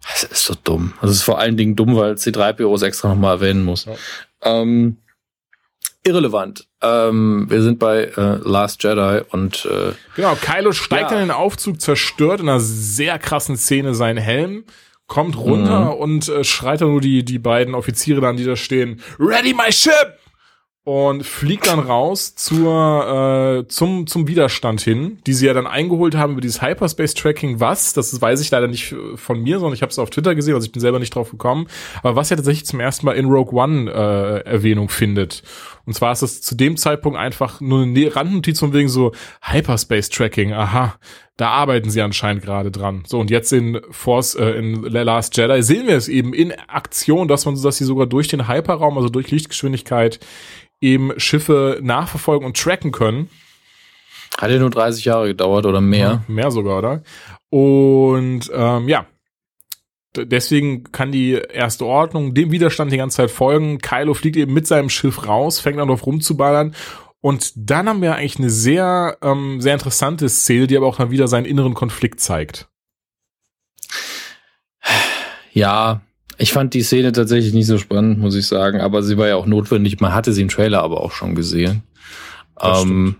Das 0.02 0.24
ist 0.24 0.44
so 0.44 0.54
dumm. 0.64 0.94
Das 1.00 1.10
ist 1.10 1.22
vor 1.22 1.38
allen 1.38 1.56
Dingen 1.56 1.76
dumm, 1.76 1.96
weil 1.96 2.14
C3PO 2.14 2.74
es 2.74 2.82
extra 2.82 3.08
nochmal 3.08 3.36
erwähnen 3.36 3.64
muss. 3.64 3.84
Ja. 3.84 3.94
Ähm, 4.42 4.96
irrelevant. 6.04 6.66
Ähm, 6.82 7.46
wir 7.48 7.62
sind 7.62 7.78
bei 7.78 8.04
äh, 8.04 8.38
Last 8.42 8.82
Jedi 8.82 9.22
und 9.30 9.66
äh, 9.66 9.92
genau, 10.16 10.34
Kylo 10.34 10.72
steigt 10.72 11.10
ja. 11.10 11.18
in 11.18 11.28
den 11.28 11.30
Aufzug, 11.30 11.80
zerstört 11.80 12.40
in 12.40 12.48
einer 12.48 12.60
sehr 12.60 13.18
krassen 13.18 13.56
Szene 13.56 13.94
seinen 13.94 14.16
Helm, 14.16 14.64
kommt 15.06 15.36
runter 15.36 15.92
mhm. 15.92 16.00
und 16.00 16.28
äh, 16.28 16.44
schreit 16.44 16.80
dann 16.80 16.92
nur 16.92 17.00
die 17.00 17.24
die 17.24 17.38
beiden 17.38 17.74
Offiziere 17.74 18.20
dann, 18.20 18.36
die 18.36 18.44
da 18.44 18.56
stehen, 18.56 19.02
Ready 19.18 19.52
my 19.52 19.70
ship! 19.70 20.18
Und 20.84 21.26
fliegt 21.26 21.66
dann 21.66 21.78
raus 21.78 22.34
zur 22.34 23.64
äh, 23.64 23.68
zum 23.68 24.06
zum 24.06 24.26
Widerstand 24.26 24.80
hin, 24.80 25.18
die 25.26 25.34
sie 25.34 25.46
ja 25.46 25.52
dann 25.52 25.66
eingeholt 25.66 26.16
haben 26.16 26.32
über 26.32 26.40
dieses 26.40 26.62
Hyperspace 26.62 27.14
Tracking. 27.14 27.60
Was? 27.60 27.92
Das 27.92 28.20
weiß 28.20 28.40
ich 28.40 28.50
leider 28.50 28.66
nicht 28.66 28.94
von 29.16 29.42
mir, 29.42 29.58
sondern 29.58 29.74
ich 29.74 29.82
habe 29.82 29.90
es 29.90 29.98
auf 29.98 30.10
Twitter 30.10 30.34
gesehen, 30.34 30.54
also 30.54 30.64
ich 30.64 30.72
bin 30.72 30.80
selber 30.80 30.98
nicht 30.98 31.14
drauf 31.14 31.30
gekommen. 31.30 31.66
Aber 32.02 32.16
was 32.16 32.30
ja 32.30 32.36
tatsächlich 32.36 32.64
zum 32.64 32.80
ersten 32.80 33.04
Mal 33.04 33.12
in 33.12 33.26
Rogue 33.26 33.52
One 33.60 33.90
äh, 33.90 34.48
Erwähnung 34.48 34.88
findet. 34.88 35.42
Und 35.90 35.94
zwar 35.94 36.12
ist 36.12 36.22
das 36.22 36.40
zu 36.40 36.54
dem 36.54 36.76
Zeitpunkt 36.76 37.18
einfach 37.18 37.60
nur 37.60 37.82
eine 37.82 37.90
ne-, 37.90 38.14
Randnotiz 38.14 38.60
von 38.60 38.72
wegen 38.72 38.88
so 38.88 39.10
Hyperspace 39.42 40.08
Tracking. 40.08 40.52
Aha, 40.52 40.94
da 41.36 41.48
arbeiten 41.48 41.90
sie 41.90 42.00
anscheinend 42.00 42.44
gerade 42.44 42.70
dran. 42.70 43.02
So 43.08 43.18
und 43.18 43.28
jetzt 43.28 43.52
in 43.52 43.80
Force 43.90 44.36
äh, 44.36 44.50
in 44.50 44.84
The 44.84 44.98
Last 44.98 45.36
Jedi 45.36 45.64
sehen 45.64 45.88
wir 45.88 45.96
es 45.96 46.06
eben 46.06 46.32
in 46.32 46.52
Aktion, 46.68 47.26
dass 47.26 47.44
man 47.44 47.60
dass 47.60 47.78
sie 47.78 47.84
sogar 47.84 48.06
durch 48.06 48.28
den 48.28 48.46
Hyperraum, 48.46 48.96
also 48.98 49.08
durch 49.08 49.32
Lichtgeschwindigkeit 49.32 50.20
eben 50.80 51.10
Schiffe 51.18 51.80
nachverfolgen 51.82 52.46
und 52.46 52.56
tracken 52.56 52.92
können. 52.92 53.28
Hat 54.38 54.52
ja 54.52 54.60
nur 54.60 54.70
30 54.70 55.04
Jahre 55.04 55.26
gedauert 55.26 55.66
oder 55.66 55.80
mehr. 55.80 56.22
Ja, 56.28 56.32
mehr 56.32 56.52
sogar, 56.52 56.78
oder? 56.78 57.02
Und 57.48 58.48
ähm, 58.54 58.88
ja, 58.88 59.06
deswegen 60.16 60.84
kann 60.84 61.12
die 61.12 61.32
erste 61.32 61.86
Ordnung 61.86 62.34
dem 62.34 62.50
Widerstand 62.50 62.92
die 62.92 62.96
ganze 62.96 63.18
Zeit 63.18 63.30
folgen. 63.30 63.78
Kylo 63.78 64.14
fliegt 64.14 64.36
eben 64.36 64.52
mit 64.52 64.66
seinem 64.66 64.90
Schiff 64.90 65.26
raus, 65.26 65.60
fängt 65.60 65.78
an 65.78 65.88
drauf 65.88 66.06
rumzuballern. 66.06 66.74
Und 67.20 67.52
dann 67.54 67.88
haben 67.88 68.02
wir 68.02 68.16
eigentlich 68.16 68.38
eine 68.38 68.50
sehr, 68.50 69.18
ähm, 69.22 69.60
sehr 69.60 69.74
interessante 69.74 70.28
Szene, 70.28 70.66
die 70.66 70.76
aber 70.76 70.86
auch 70.86 70.96
dann 70.96 71.10
wieder 71.10 71.28
seinen 71.28 71.44
inneren 71.44 71.74
Konflikt 71.74 72.20
zeigt. 72.20 72.68
Ja, 75.52 76.00
ich 76.38 76.52
fand 76.52 76.72
die 76.72 76.82
Szene 76.82 77.12
tatsächlich 77.12 77.52
nicht 77.52 77.66
so 77.66 77.76
spannend, 77.76 78.18
muss 78.18 78.34
ich 78.34 78.46
sagen, 78.46 78.80
aber 78.80 79.02
sie 79.02 79.18
war 79.18 79.28
ja 79.28 79.36
auch 79.36 79.46
notwendig. 79.46 80.00
Man 80.00 80.14
hatte 80.14 80.32
sie 80.32 80.42
im 80.42 80.48
Trailer 80.48 80.82
aber 80.82 81.00
auch 81.02 81.12
schon 81.12 81.34
gesehen. 81.34 81.82
Ähm, 82.60 83.16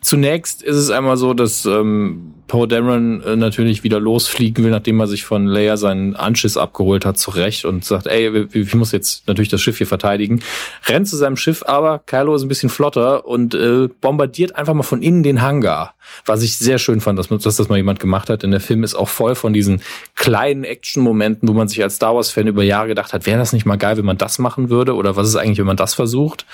zunächst 0.00 0.62
ist 0.62 0.76
es 0.76 0.90
einmal 0.90 1.16
so, 1.16 1.34
dass 1.34 1.64
ähm, 1.66 2.34
Poe 2.50 2.66
Dameron 2.66 3.22
äh, 3.22 3.36
natürlich 3.36 3.84
wieder 3.84 4.00
losfliegen 4.00 4.64
will, 4.64 4.72
nachdem 4.72 4.98
er 4.98 5.06
sich 5.06 5.24
von 5.24 5.46
Leia 5.46 5.76
seinen 5.76 6.16
Anschiss 6.16 6.56
abgeholt 6.56 7.06
hat, 7.06 7.16
zurecht 7.16 7.64
und 7.64 7.84
sagt, 7.84 8.08
ey, 8.08 8.48
ich 8.52 8.74
muss 8.74 8.90
jetzt 8.90 9.28
natürlich 9.28 9.50
das 9.50 9.60
Schiff 9.60 9.78
hier 9.78 9.86
verteidigen. 9.86 10.40
Rennt 10.86 11.06
zu 11.06 11.16
seinem 11.16 11.36
Schiff, 11.36 11.62
aber 11.64 12.00
Kylo 12.00 12.34
ist 12.34 12.42
ein 12.42 12.48
bisschen 12.48 12.68
flotter 12.68 13.24
und 13.24 13.54
äh, 13.54 13.88
bombardiert 14.00 14.56
einfach 14.56 14.74
mal 14.74 14.82
von 14.82 15.00
innen 15.00 15.22
den 15.22 15.42
Hangar. 15.42 15.94
Was 16.26 16.42
ich 16.42 16.58
sehr 16.58 16.78
schön 16.78 17.00
fand, 17.00 17.20
dass, 17.20 17.28
dass 17.28 17.54
das 17.54 17.68
mal 17.68 17.76
jemand 17.76 18.00
gemacht 18.00 18.28
hat. 18.28 18.42
Denn 18.42 18.50
der 18.50 18.58
Film 18.58 18.82
ist 18.82 18.96
auch 18.96 19.08
voll 19.08 19.36
von 19.36 19.52
diesen 19.52 19.80
kleinen 20.16 20.64
Action-Momenten, 20.64 21.48
wo 21.48 21.52
man 21.52 21.68
sich 21.68 21.80
als 21.84 21.96
Star 21.96 22.16
Wars-Fan 22.16 22.48
über 22.48 22.64
Jahre 22.64 22.88
gedacht 22.88 23.12
hat, 23.12 23.26
wäre 23.26 23.38
das 23.38 23.52
nicht 23.52 23.64
mal 23.64 23.78
geil, 23.78 23.96
wenn 23.96 24.04
man 24.04 24.18
das 24.18 24.40
machen 24.40 24.70
würde? 24.70 24.96
Oder 24.96 25.14
was 25.14 25.28
ist 25.28 25.36
eigentlich, 25.36 25.58
wenn 25.58 25.66
man 25.66 25.76
das 25.76 25.94
versucht? 25.94 26.46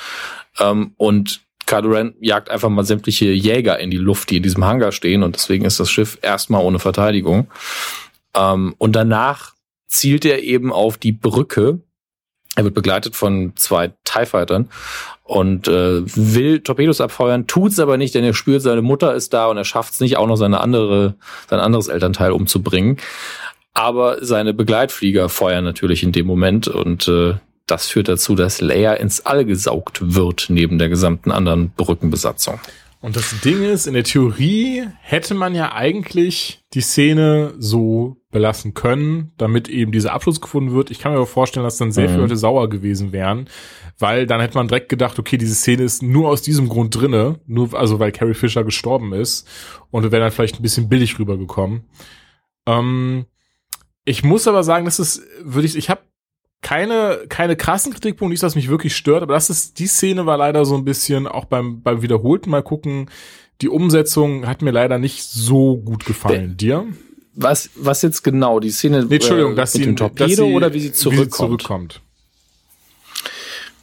Ähm, 0.59 0.93
und 0.99 1.46
Kylo 1.67 1.91
Ren 1.91 2.15
jagt 2.21 2.49
einfach 2.49 2.69
mal 2.69 2.85
sämtliche 2.85 3.27
Jäger 3.27 3.79
in 3.79 3.91
die 3.91 3.97
Luft, 3.97 4.31
die 4.31 4.39
in 4.39 4.43
diesem 4.43 4.65
Hangar 4.65 4.93
stehen 4.93 5.23
und 5.23 5.37
deswegen 5.37 5.65
ist 5.65 5.81
das 5.81 5.91
Schiff 5.91 6.19
erstmal 6.23 6.65
ohne 6.65 6.79
Verteidigung. 6.79 7.49
Ähm, 8.35 8.75
und 8.79 8.95
danach 8.95 9.55
zielt 9.89 10.25
er 10.25 10.43
eben 10.43 10.73
auf 10.73 10.97
die 10.97 11.13
Brücke. 11.13 11.81
Er 12.55 12.65
wird 12.65 12.75
begleitet 12.75 13.17
von 13.17 13.53
zwei 13.57 13.93
TIE 14.05 14.27
Fightern 14.27 14.71
und 15.25 15.69
äh, 15.69 16.03
will 16.17 16.61
Torpedos 16.61 17.01
abfeuern, 17.01 17.47
tut's 17.47 17.81
aber 17.81 17.97
nicht, 17.97 18.15
denn 18.15 18.25
er 18.25 18.33
spürt, 18.33 18.63
seine 18.63 18.83
Mutter 18.83 19.15
ist 19.15 19.35
da 19.35 19.49
und 19.49 19.57
er 19.57 19.65
schafft 19.65 19.93
es 19.93 20.01
nicht, 20.01 20.17
auch 20.17 20.27
noch 20.27 20.37
seine 20.37 20.61
andere, 20.61 21.17
sein 21.51 21.61
anderes 21.61 21.89
Elternteil 21.89 22.33
umzubringen. 22.33 22.99
Aber 23.75 24.25
seine 24.25 24.55
Begleitflieger 24.55 25.29
feuern 25.29 25.65
natürlich 25.65 26.03
in 26.03 26.13
dem 26.13 26.27
Moment 26.27 26.67
und 26.69 27.09
äh, 27.09 27.35
das 27.67 27.89
führt 27.89 28.09
dazu, 28.09 28.35
dass 28.35 28.61
Leia 28.61 28.95
ins 28.95 29.27
All 29.27 29.45
gesaugt 29.45 30.15
wird, 30.15 30.47
neben 30.49 30.79
der 30.79 30.89
gesamten 30.89 31.31
anderen 31.31 31.71
Brückenbesatzung. 31.71 32.61
Und 33.01 33.15
das 33.15 33.41
Ding 33.41 33.63
ist, 33.63 33.87
in 33.87 33.95
der 33.95 34.05
Theorie 34.05 34.85
hätte 35.01 35.35
man 35.35 35.55
ja 35.55 35.73
eigentlich 35.73 36.63
die 36.73 36.81
Szene 36.81 37.55
so 37.59 38.17
belassen 38.31 38.75
können, 38.75 39.33
damit 39.37 39.69
eben 39.69 39.93
dieser 39.93 40.13
Abschluss 40.13 40.41
gefunden 40.41 40.73
wird. 40.73 40.91
Ich 40.91 40.99
kann 40.99 41.13
mir 41.13 41.19
aber 41.19 41.27
vorstellen, 41.27 41.65
dass 41.65 41.77
dann 41.77 41.93
sehr 41.93 42.05
mhm. 42.05 42.09
viele 42.09 42.23
Leute 42.23 42.37
sauer 42.37 42.69
gewesen 42.69 43.13
wären, 43.13 43.49
weil 43.99 44.27
dann 44.27 44.41
hätte 44.41 44.57
man 44.57 44.69
direkt 44.69 44.89
gedacht, 44.89 45.19
okay, 45.19 45.37
diese 45.37 45.55
Szene 45.55 45.83
ist 45.85 46.03
nur 46.03 46.29
aus 46.29 46.43
diesem 46.43 46.69
Grund 46.69 46.95
drinne, 46.95 47.39
nur 47.47 47.75
also 47.75 47.99
weil 47.99 48.13
Carrie 48.13 48.35
Fisher 48.35 48.65
gestorben 48.65 49.13
ist 49.13 49.47
und 49.91 50.03
wäre 50.05 50.23
dann 50.23 50.33
vielleicht 50.33 50.59
ein 50.59 50.63
bisschen 50.63 50.89
billig 50.89 51.19
rübergekommen. 51.19 51.85
Ähm, 52.67 53.27
ich 54.05 54.25
muss 54.25 54.49
aber 54.49 54.65
sagen, 54.65 54.85
das 54.85 54.99
ist, 54.99 55.23
würde 55.43 55.67
ich, 55.67 55.77
ich 55.77 55.91
habe 55.91 56.01
keine, 56.63 57.27
keine 57.29 57.57
krassen 57.57 57.93
Kritikpunkte, 57.93 58.33
nicht, 58.33 58.43
dass 58.43 58.57
mich 58.57 58.69
wirklich 58.69 58.97
stört, 58.97 59.23
aber 59.23 59.35
das 59.35 59.51
ist, 59.51 59.79
die 59.79 59.87
Szene 59.87 60.27
war 60.27 60.37
leider 60.37 60.65
so 60.65 60.77
ein 60.77 60.85
bisschen, 60.85 61.27
auch 61.27 61.45
beim, 61.45 61.83
beim 61.83 62.03
wiederholten 62.03 62.51
Mal 62.51 62.63
gucken, 62.63 63.09
die 63.61 63.69
Umsetzung 63.69 64.47
hat 64.47 64.63
mir 64.63 64.71
leider 64.71 64.99
nicht 64.99 65.23
so 65.23 65.77
gut 65.77 66.05
gefallen. 66.05 66.57
Der, 66.57 66.83
Dir? 66.83 66.87
Was, 67.35 67.71
was 67.75 68.03
jetzt 68.03 68.23
genau? 68.23 68.61
Die 68.61 68.71
Szene 68.71 69.05
nee, 69.05 69.17
Entschuldigung, 69.17 69.53
äh, 69.53 69.57
dass 69.57 69.75
mit 69.75 69.83
sie, 69.83 69.87
dem 69.87 69.97
Torpedo 69.97 70.27
dass 70.27 70.37
sie, 70.37 70.55
oder 70.55 70.75
wie 70.75 70.81
sie 70.81 70.93
zurückkommt? 70.93 71.21
Wie 71.21 71.31
sie 71.31 71.37
zurückkommt. 71.37 72.01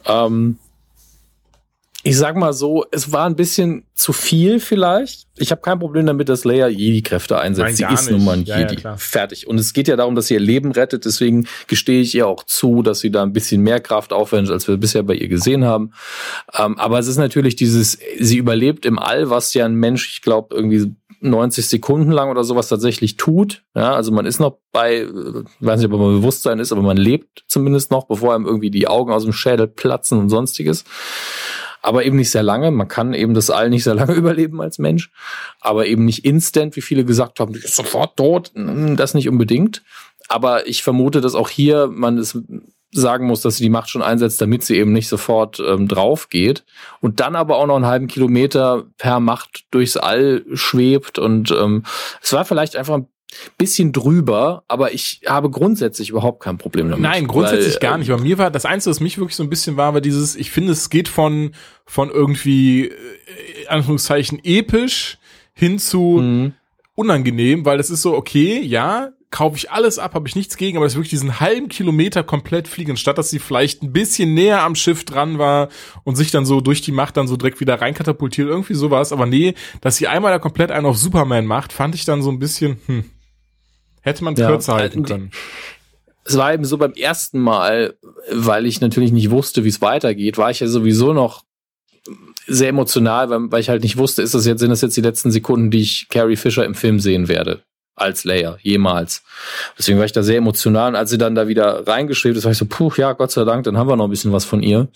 Ähm, 0.06 0.58
ich 2.06 2.18
sag 2.18 2.36
mal 2.36 2.52
so, 2.52 2.84
es 2.90 3.12
war 3.12 3.24
ein 3.24 3.34
bisschen 3.34 3.86
zu 3.94 4.12
viel 4.12 4.60
vielleicht. 4.60 5.26
Ich 5.38 5.50
habe 5.50 5.62
kein 5.62 5.78
Problem 5.78 6.04
damit, 6.04 6.28
dass 6.28 6.44
Leia 6.44 6.68
Jedi-Kräfte 6.68 7.38
einsetzt. 7.38 7.80
Nein, 7.80 7.88
sie 7.88 7.94
ist 7.94 8.10
nun 8.10 8.22
mal 8.22 8.36
ein 8.36 8.44
ja, 8.44 8.58
Jedi. 8.58 8.82
Ja, 8.82 8.98
Fertig. 8.98 9.46
Und 9.46 9.58
es 9.58 9.72
geht 9.72 9.88
ja 9.88 9.96
darum, 9.96 10.14
dass 10.14 10.26
sie 10.26 10.34
ihr 10.34 10.40
Leben 10.40 10.72
rettet. 10.72 11.06
Deswegen 11.06 11.48
gestehe 11.66 12.02
ich 12.02 12.14
ihr 12.14 12.26
auch 12.28 12.44
zu, 12.44 12.82
dass 12.82 13.00
sie 13.00 13.10
da 13.10 13.22
ein 13.22 13.32
bisschen 13.32 13.62
mehr 13.62 13.80
Kraft 13.80 14.12
aufwendet, 14.12 14.52
als 14.52 14.68
wir 14.68 14.76
bisher 14.76 15.02
bei 15.02 15.14
ihr 15.14 15.28
gesehen 15.28 15.64
haben. 15.64 15.92
Ähm, 16.58 16.78
aber 16.78 16.98
es 16.98 17.06
ist 17.06 17.16
natürlich 17.16 17.56
dieses, 17.56 17.98
sie 18.20 18.36
überlebt 18.36 18.84
im 18.84 18.98
All, 18.98 19.30
was 19.30 19.54
ja 19.54 19.64
ein 19.64 19.74
Mensch, 19.74 20.12
ich 20.12 20.20
glaube, 20.20 20.54
irgendwie 20.54 20.94
90 21.20 21.66
Sekunden 21.66 22.10
lang 22.10 22.28
oder 22.28 22.44
sowas 22.44 22.68
tatsächlich 22.68 23.16
tut. 23.16 23.62
Ja, 23.74 23.94
also 23.94 24.12
man 24.12 24.26
ist 24.26 24.40
noch 24.40 24.58
bei, 24.72 25.08
weiß 25.60 25.80
nicht, 25.80 25.90
ob 25.90 25.98
man 25.98 26.20
Bewusstsein 26.20 26.58
ist, 26.58 26.70
aber 26.70 26.82
man 26.82 26.98
lebt 26.98 27.44
zumindest 27.48 27.90
noch, 27.90 28.06
bevor 28.08 28.34
einem 28.34 28.44
irgendwie 28.44 28.70
die 28.70 28.88
Augen 28.88 29.10
aus 29.10 29.22
dem 29.22 29.32
Schädel 29.32 29.68
platzen 29.68 30.18
und 30.18 30.28
sonstiges 30.28 30.84
aber 31.84 32.04
eben 32.04 32.16
nicht 32.16 32.30
sehr 32.30 32.42
lange. 32.42 32.70
Man 32.70 32.88
kann 32.88 33.12
eben 33.12 33.34
das 33.34 33.50
All 33.50 33.68
nicht 33.68 33.84
sehr 33.84 33.94
lange 33.94 34.14
überleben 34.14 34.60
als 34.60 34.78
Mensch, 34.78 35.10
aber 35.60 35.86
eben 35.86 36.04
nicht 36.04 36.24
instant, 36.24 36.76
wie 36.76 36.80
viele 36.80 37.04
gesagt 37.04 37.40
haben, 37.40 37.54
sofort 37.64 38.16
tot. 38.16 38.52
Hm, 38.54 38.96
das 38.96 39.14
nicht 39.14 39.28
unbedingt. 39.28 39.82
Aber 40.28 40.66
ich 40.66 40.82
vermute, 40.82 41.20
dass 41.20 41.34
auch 41.34 41.50
hier 41.50 41.88
man 41.88 42.16
es 42.16 42.38
sagen 42.90 43.26
muss, 43.26 43.42
dass 43.42 43.56
sie 43.56 43.64
die 43.64 43.70
Macht 43.70 43.90
schon 43.90 44.02
einsetzt, 44.02 44.40
damit 44.40 44.62
sie 44.62 44.76
eben 44.76 44.92
nicht 44.92 45.08
sofort 45.08 45.60
ähm, 45.60 45.88
drauf 45.88 46.28
geht 46.28 46.64
und 47.00 47.20
dann 47.20 47.34
aber 47.34 47.56
auch 47.56 47.66
noch 47.66 47.76
einen 47.76 47.86
halben 47.86 48.06
Kilometer 48.06 48.84
per 48.96 49.20
Macht 49.20 49.64
durchs 49.72 49.96
All 49.96 50.44
schwebt 50.54 51.18
und 51.18 51.50
ähm, 51.50 51.82
es 52.22 52.32
war 52.32 52.44
vielleicht 52.44 52.76
einfach 52.76 53.00
bisschen 53.58 53.92
drüber, 53.92 54.64
aber 54.68 54.92
ich 54.92 55.20
habe 55.26 55.50
grundsätzlich 55.50 56.10
überhaupt 56.10 56.42
kein 56.42 56.58
Problem 56.58 56.88
damit. 56.90 57.02
Nein, 57.02 57.26
grundsätzlich 57.26 57.74
weil, 57.74 57.80
gar 57.80 57.98
nicht. 57.98 58.08
Bei 58.08 58.18
mir 58.18 58.38
war 58.38 58.50
das 58.50 58.64
Einzige, 58.64 58.90
was 58.90 59.00
mich 59.00 59.18
wirklich 59.18 59.36
so 59.36 59.42
ein 59.42 59.50
bisschen 59.50 59.76
war, 59.76 59.94
war 59.94 60.00
dieses, 60.00 60.36
ich 60.36 60.50
finde, 60.50 60.72
es 60.72 60.90
geht 60.90 61.08
von, 61.08 61.52
von 61.86 62.10
irgendwie, 62.10 62.86
äh, 62.88 63.66
Anführungszeichen, 63.68 64.40
episch 64.44 65.18
hin 65.52 65.78
zu 65.78 66.18
Mhm. 66.20 66.52
unangenehm, 66.94 67.64
weil 67.64 67.76
das 67.78 67.90
ist 67.90 68.02
so, 68.02 68.14
okay, 68.16 68.60
ja, 68.60 69.10
kaufe 69.30 69.56
ich 69.56 69.72
alles 69.72 69.98
ab, 69.98 70.14
habe 70.14 70.28
ich 70.28 70.36
nichts 70.36 70.56
gegen, 70.56 70.76
aber 70.76 70.86
es 70.86 70.92
ist 70.92 70.96
wirklich 70.96 71.10
diesen 71.10 71.40
halben 71.40 71.68
Kilometer 71.68 72.22
komplett 72.22 72.68
fliegen, 72.68 72.96
statt 72.96 73.18
dass 73.18 73.30
sie 73.30 73.40
vielleicht 73.40 73.82
ein 73.82 73.92
bisschen 73.92 74.32
näher 74.32 74.62
am 74.62 74.76
Schiff 74.76 75.04
dran 75.04 75.38
war 75.38 75.70
und 76.04 76.14
sich 76.14 76.30
dann 76.30 76.46
so 76.46 76.60
durch 76.60 76.82
die 76.82 76.92
Macht 76.92 77.16
dann 77.16 77.26
so 77.26 77.36
direkt 77.36 77.58
wieder 77.58 77.80
reinkatapultiert, 77.80 78.46
irgendwie 78.48 78.74
sowas. 78.74 79.12
Aber 79.12 79.26
nee, 79.26 79.54
dass 79.80 79.96
sie 79.96 80.06
einmal 80.06 80.30
da 80.30 80.38
komplett 80.38 80.70
einen 80.70 80.86
auf 80.86 80.96
Superman 80.98 81.46
macht, 81.46 81.72
fand 81.72 81.96
ich 81.96 82.04
dann 82.04 82.22
so 82.22 82.30
ein 82.30 82.38
bisschen, 82.38 82.76
hm, 82.86 83.04
hätte 84.04 84.22
man 84.24 84.34
Ja, 84.36 84.48
kürzer 84.48 84.74
halten 84.74 85.02
die- 85.04 85.12
können. 85.12 85.30
es 86.24 86.36
war 86.36 86.54
eben 86.54 86.64
so 86.64 86.78
beim 86.78 86.92
ersten 86.92 87.38
Mal, 87.40 87.94
weil 88.30 88.66
ich 88.66 88.80
natürlich 88.80 89.12
nicht 89.12 89.30
wusste, 89.30 89.64
wie 89.64 89.68
es 89.68 89.80
weitergeht, 89.82 90.38
war 90.38 90.50
ich 90.50 90.60
ja 90.60 90.66
sowieso 90.68 91.12
noch 91.12 91.42
sehr 92.46 92.68
emotional, 92.68 93.30
weil, 93.30 93.50
weil 93.50 93.60
ich 93.60 93.68
halt 93.70 93.82
nicht 93.82 93.96
wusste, 93.96 94.22
ist 94.22 94.34
das 94.34 94.44
jetzt, 94.46 94.60
sind 94.60 94.70
das 94.70 94.82
jetzt 94.82 94.96
die 94.96 95.00
letzten 95.00 95.30
Sekunden, 95.30 95.70
die 95.70 95.80
ich 95.80 96.06
Carrie 96.10 96.36
Fisher 96.36 96.64
im 96.64 96.74
Film 96.74 97.00
sehen 97.00 97.28
werde. 97.28 97.62
Als 97.96 98.24
Leia, 98.24 98.58
jemals. 98.60 99.22
Deswegen 99.78 99.98
war 99.98 100.04
ich 100.04 100.12
da 100.12 100.22
sehr 100.22 100.38
emotional. 100.38 100.88
Und 100.90 100.96
als 100.96 101.10
sie 101.10 101.16
dann 101.18 101.34
da 101.36 101.46
wieder 101.48 101.86
reingeschrieben 101.86 102.36
ist, 102.36 102.44
war 102.44 102.50
ich 102.52 102.58
so, 102.58 102.66
puh, 102.66 102.90
ja, 102.96 103.12
Gott 103.12 103.30
sei 103.30 103.44
Dank, 103.44 103.64
dann 103.64 103.78
haben 103.78 103.88
wir 103.88 103.96
noch 103.96 104.06
ein 104.06 104.10
bisschen 104.10 104.32
was 104.32 104.44
von 104.44 104.62
ihr. 104.62 104.88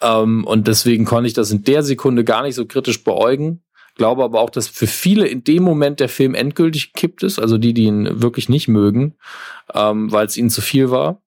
Ähm, 0.00 0.44
und 0.44 0.66
deswegen 0.66 1.04
konnte 1.04 1.28
ich 1.28 1.34
das 1.34 1.50
in 1.50 1.64
der 1.64 1.82
Sekunde 1.82 2.24
gar 2.24 2.42
nicht 2.42 2.54
so 2.54 2.64
kritisch 2.66 3.04
beäugen. 3.04 3.62
Glaube 3.94 4.24
aber 4.24 4.40
auch, 4.40 4.50
dass 4.50 4.68
für 4.68 4.86
viele 4.86 5.26
in 5.26 5.44
dem 5.44 5.62
Moment 5.62 6.00
der 6.00 6.08
Film 6.08 6.34
endgültig 6.34 6.92
gekippt 6.92 7.22
ist, 7.22 7.38
also 7.38 7.58
die, 7.58 7.74
die 7.74 7.84
ihn 7.84 8.22
wirklich 8.22 8.48
nicht 8.48 8.68
mögen, 8.68 9.14
ähm, 9.72 10.10
weil 10.10 10.26
es 10.26 10.36
ihnen 10.36 10.50
zu 10.50 10.60
viel 10.60 10.90
war. 10.90 11.20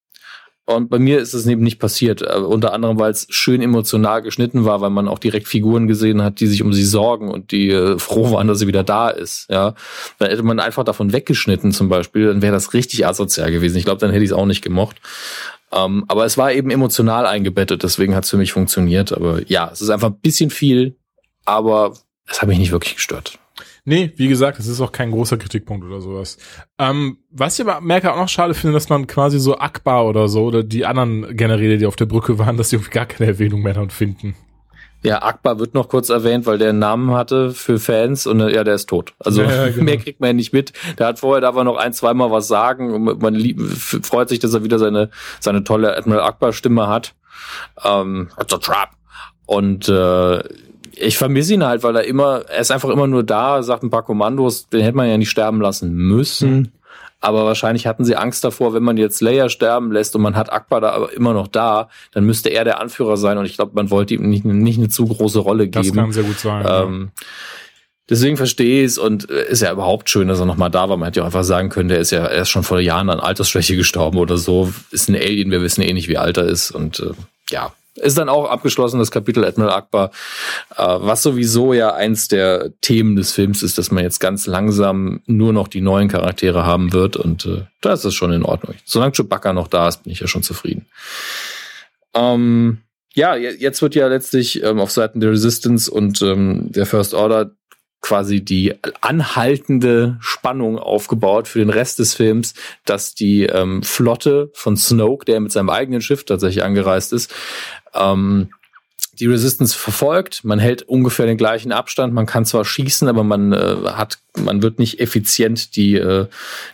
Und 0.69 0.89
bei 0.89 0.99
mir 0.99 1.19
ist 1.19 1.33
es 1.33 1.47
eben 1.47 1.63
nicht 1.63 1.79
passiert. 1.79 2.21
Äh, 2.21 2.39
unter 2.39 2.73
anderem, 2.73 2.99
weil 2.99 3.09
es 3.09 3.25
schön 3.29 3.61
emotional 3.61 4.21
geschnitten 4.21 4.65
war, 4.65 4.81
weil 4.81 4.89
man 4.89 5.07
auch 5.07 5.17
direkt 5.17 5.47
Figuren 5.47 5.87
gesehen 5.87 6.21
hat, 6.21 6.41
die 6.41 6.47
sich 6.47 6.61
um 6.61 6.73
sie 6.73 6.83
sorgen 6.83 7.31
und 7.31 7.51
die 7.51 7.69
äh, 7.69 7.97
froh 7.99 8.31
waren, 8.31 8.49
dass 8.49 8.59
sie 8.59 8.67
wieder 8.67 8.83
da 8.83 9.09
ist. 9.09 9.49
Ja, 9.49 9.75
dann 10.19 10.29
hätte 10.29 10.43
man 10.43 10.59
einfach 10.59 10.83
davon 10.83 11.13
weggeschnitten 11.13 11.71
zum 11.71 11.87
Beispiel, 11.87 12.27
dann 12.27 12.41
wäre 12.41 12.51
das 12.51 12.73
richtig 12.73 13.07
asozial 13.07 13.49
gewesen. 13.49 13.77
Ich 13.77 13.85
glaube, 13.85 14.01
dann 14.01 14.11
hätte 14.11 14.25
ich 14.25 14.31
es 14.31 14.35
auch 14.35 14.45
nicht 14.45 14.61
gemocht. 14.61 14.97
Ähm, 15.71 16.03
aber 16.09 16.25
es 16.25 16.37
war 16.37 16.51
eben 16.51 16.69
emotional 16.69 17.25
eingebettet, 17.25 17.83
deswegen 17.83 18.13
hat 18.13 18.25
es 18.25 18.29
für 18.29 18.37
mich 18.37 18.51
funktioniert. 18.51 19.13
Aber 19.13 19.41
ja, 19.47 19.69
es 19.71 19.79
ist 19.79 19.89
einfach 19.89 20.09
ein 20.09 20.19
bisschen 20.19 20.49
viel, 20.49 20.97
aber 21.45 21.93
es 22.27 22.41
hat 22.41 22.49
mich 22.49 22.59
nicht 22.59 22.71
wirklich 22.71 22.95
gestört. 22.95 23.39
Nee, 23.85 24.11
wie 24.17 24.27
gesagt, 24.27 24.59
das 24.59 24.67
ist 24.67 24.81
auch 24.81 24.91
kein 24.91 25.11
großer 25.11 25.37
Kritikpunkt 25.37 25.85
oder 25.85 26.01
sowas. 26.01 26.37
Ähm, 26.77 27.19
was 27.31 27.57
ich 27.57 27.65
aber 27.65 27.79
merke 27.79 28.11
auch 28.11 28.17
noch 28.17 28.27
schade 28.27 28.53
finde, 28.53 28.73
dass 28.73 28.89
man 28.89 29.07
quasi 29.07 29.39
so 29.39 29.57
Akbar 29.59 30.05
oder 30.05 30.27
so 30.27 30.43
oder 30.43 30.61
die 30.61 30.85
anderen 30.85 31.35
Generäle, 31.37 31.77
die 31.77 31.85
auf 31.85 31.95
der 31.95 32.05
Brücke 32.05 32.37
waren, 32.37 32.57
dass 32.57 32.69
die 32.69 32.75
irgendwie 32.75 32.91
gar 32.91 33.05
keine 33.05 33.29
Erwähnung 33.29 33.61
mehr 33.61 33.73
dann 33.73 33.89
finden. 33.89 34.35
Ja, 35.03 35.21
Akbar 35.21 35.59
wird 35.59 35.73
noch 35.73 35.89
kurz 35.89 36.09
erwähnt, 36.09 36.45
weil 36.45 36.57
der 36.57 36.69
einen 36.69 36.79
Namen 36.79 37.11
hatte 37.11 37.51
für 37.51 37.79
Fans 37.79 38.27
und 38.27 38.41
äh, 38.41 38.53
ja, 38.53 38.63
der 38.63 38.75
ist 38.75 38.87
tot. 38.89 39.13
Also 39.19 39.41
Ja, 39.43 39.67
ja, 39.67 39.69
genau. 39.71 39.83
mehr 39.83 39.97
kriegt 39.97 40.19
man 40.19 40.31
ja 40.31 40.33
nicht 40.33 40.53
mit. 40.53 40.73
Der 40.99 41.07
hat 41.07 41.19
vorher, 41.19 41.39
darf 41.39 41.55
er 41.55 41.63
noch 41.63 41.77
ein, 41.77 41.93
zweimal 41.93 42.29
was 42.29 42.47
sagen 42.47 42.93
und 42.93 43.21
man 43.21 43.35
lieb, 43.35 43.61
freut 43.61 44.27
sich, 44.27 44.39
dass 44.39 44.53
er 44.53 44.65
wieder 44.65 44.79
seine, 44.79 45.11
seine 45.39 45.63
tolle 45.63 45.95
Admiral 45.95 46.27
Akbar 46.27 46.51
Stimme 46.51 46.87
hat. 46.87 47.13
Ähm, 47.85 48.29
it's 48.41 48.53
a 48.53 48.57
trap. 48.57 48.89
Und 49.45 49.87
äh, 49.87 50.43
ich 50.99 51.17
vermisse 51.17 51.53
ihn 51.53 51.65
halt, 51.65 51.83
weil 51.83 51.95
er 51.95 52.03
immer, 52.05 52.41
er 52.47 52.59
ist 52.61 52.71
einfach 52.71 52.89
immer 52.89 53.07
nur 53.07 53.23
da, 53.23 53.63
sagt 53.63 53.83
ein 53.83 53.89
paar 53.89 54.03
Kommandos, 54.03 54.67
den 54.69 54.81
hätte 54.81 54.95
man 54.97 55.07
ja 55.09 55.17
nicht 55.17 55.29
sterben 55.29 55.61
lassen 55.61 55.93
müssen. 55.93 56.71
Aber 57.19 57.45
wahrscheinlich 57.45 57.87
hatten 57.87 58.05
sie 58.05 58.15
Angst 58.15 58.43
davor, 58.43 58.75
wenn 58.75 58.83
man 58.83 58.95
jetzt 58.97 59.21
Leia 59.21 59.49
sterben 59.49 59.91
lässt 59.91 60.15
und 60.15 60.21
man 60.21 60.35
hat 60.35 60.51
Akbar 60.53 60.81
da 60.81 60.91
aber 60.91 61.11
immer 61.13 61.33
noch 61.33 61.47
da, 61.47 61.89
dann 62.11 62.25
müsste 62.25 62.49
er 62.49 62.63
der 62.63 62.79
Anführer 62.79 63.17
sein 63.17 63.39
und 63.39 63.45
ich 63.45 63.55
glaube, 63.55 63.71
man 63.73 63.89
wollte 63.89 64.13
ihm 64.13 64.29
nicht, 64.29 64.45
nicht 64.45 64.77
eine 64.77 64.89
zu 64.89 65.07
große 65.07 65.39
Rolle 65.39 65.67
Das 65.67 65.83
geben. 65.83 65.95
kann 65.97 66.11
sehr 66.11 66.23
gut 66.23 66.37
sein. 66.39 66.63
ja. 66.63 66.83
Ähm, 66.83 67.09
deswegen 68.07 68.37
verstehe 68.37 68.81
ich 68.81 68.91
es 68.91 68.97
und 68.99 69.31
äh, 69.31 69.49
ist 69.49 69.63
ja 69.63 69.71
überhaupt 69.71 70.11
schön, 70.11 70.27
dass 70.27 70.39
er 70.39 70.45
nochmal 70.45 70.69
da 70.69 70.89
war. 70.89 70.97
Man 70.97 71.07
hätte 71.07 71.19
ja 71.19 71.23
auch 71.23 71.27
einfach 71.27 71.43
sagen 71.43 71.69
können, 71.69 71.89
der 71.89 71.99
ist 71.99 72.11
ja 72.11 72.27
erst 72.27 72.51
schon 72.51 72.61
vor 72.63 72.79
Jahren 72.79 73.09
an 73.09 73.19
Altersschwäche 73.19 73.75
gestorben 73.75 74.19
oder 74.19 74.37
so. 74.37 74.71
Ist 74.91 75.09
ein 75.09 75.15
Alien, 75.15 75.49
wir 75.49 75.63
wissen 75.63 75.81
eh 75.81 75.93
nicht, 75.93 76.09
wie 76.09 76.19
alt 76.19 76.37
er 76.37 76.45
ist. 76.45 76.69
Und 76.69 76.99
äh, 76.99 77.11
ja, 77.49 77.73
ist 77.97 78.17
dann 78.17 78.29
auch 78.29 78.49
abgeschlossen, 78.49 78.99
das 78.99 79.11
Kapitel 79.11 79.43
Admiral 79.43 79.73
Akbar, 79.73 80.11
äh, 80.75 80.83
was 80.83 81.23
sowieso 81.23 81.73
ja 81.73 81.93
eins 81.93 82.27
der 82.27 82.71
Themen 82.81 83.15
des 83.15 83.31
Films 83.31 83.63
ist, 83.63 83.77
dass 83.77 83.91
man 83.91 84.03
jetzt 84.03 84.19
ganz 84.19 84.47
langsam 84.47 85.21
nur 85.25 85.53
noch 85.53 85.67
die 85.67 85.81
neuen 85.81 86.07
Charaktere 86.07 86.65
haben 86.65 86.93
wird. 86.93 87.17
Und 87.17 87.45
äh, 87.45 87.63
da 87.81 87.93
ist 87.93 88.05
das 88.05 88.13
schon 88.13 88.31
in 88.31 88.43
Ordnung. 88.43 88.75
Solange 88.85 89.13
Chewbacca 89.13 89.53
noch 89.53 89.67
da 89.67 89.87
ist, 89.87 90.03
bin 90.03 90.13
ich 90.13 90.19
ja 90.19 90.27
schon 90.27 90.43
zufrieden. 90.43 90.85
Ähm, 92.13 92.79
ja, 93.13 93.35
je- 93.35 93.57
jetzt 93.57 93.81
wird 93.81 93.95
ja 93.95 94.07
letztlich 94.07 94.63
ähm, 94.63 94.79
auf 94.79 94.91
Seiten 94.91 95.19
der 95.19 95.31
Resistance 95.31 95.89
und 95.91 96.21
ähm, 96.21 96.71
der 96.71 96.85
First 96.85 97.13
Order 97.13 97.51
quasi 97.99 98.45
die 98.45 98.75
anhaltende 99.01 100.17
Spannung 100.21 100.77
aufgebaut 100.77 101.47
für 101.47 101.57
den 101.59 101.71
Rest 101.71 101.97
des 101.97 102.13
Films, 102.13 102.53
dass 102.85 103.15
die 103.15 103.43
ähm, 103.45 103.81
Flotte 103.81 104.51
von 104.53 104.77
Snoke, 104.77 105.25
der 105.25 105.39
mit 105.39 105.51
seinem 105.51 105.71
eigenen 105.71 106.01
Schiff 106.01 106.23
tatsächlich 106.23 106.63
angereist 106.63 107.11
ist, 107.11 107.33
ähm, 107.99 108.49
die 109.19 109.25
Resistance 109.25 109.77
verfolgt. 109.77 110.43
Man 110.43 110.59
hält 110.59 110.83
ungefähr 110.83 111.25
den 111.25 111.37
gleichen 111.37 111.71
Abstand. 111.71 112.13
Man 112.13 112.25
kann 112.25 112.45
zwar 112.45 112.65
schießen, 112.65 113.07
aber 113.07 113.23
man 113.23 113.51
äh, 113.51 113.75
hat, 113.85 114.19
man 114.35 114.61
wird 114.61 114.79
nicht 114.79 114.99
effizient 114.99 115.75
die 115.75 115.95
äh, 115.95 116.27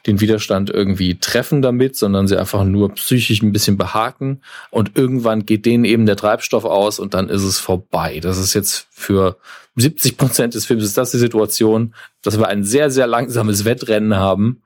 den 0.06 0.20
Widerstand 0.20 0.70
irgendwie 0.70 1.16
treffen 1.16 1.62
damit, 1.62 1.96
sondern 1.96 2.28
sie 2.28 2.38
einfach 2.38 2.66
nur 2.66 2.94
psychisch 2.96 3.42
ein 3.42 3.54
bisschen 3.54 3.78
behaken. 3.78 4.42
Und 4.72 4.92
irgendwann 4.96 5.46
geht 5.46 5.66
denen 5.66 5.86
eben 5.86 6.06
der 6.06 6.18
Treibstoff 6.18 6.66
aus 6.66 7.00
und 7.00 7.14
dann 7.14 7.30
ist 7.30 7.44
es 7.44 7.60
vorbei. 7.60 8.20
Das 8.20 8.38
ist 8.38 8.54
jetzt 8.54 8.88
für 8.92 9.38
70 9.76 10.18
Prozent 10.18 10.54
des 10.54 10.66
Films 10.66 10.84
ist 10.84 10.98
das 10.98 11.12
die 11.12 11.18
Situation, 11.18 11.96
dass 12.22 12.38
wir 12.38 12.48
ein 12.48 12.64
sehr 12.64 12.92
sehr 12.92 13.08
langsames 13.08 13.64
Wettrennen 13.64 14.16
haben 14.16 14.62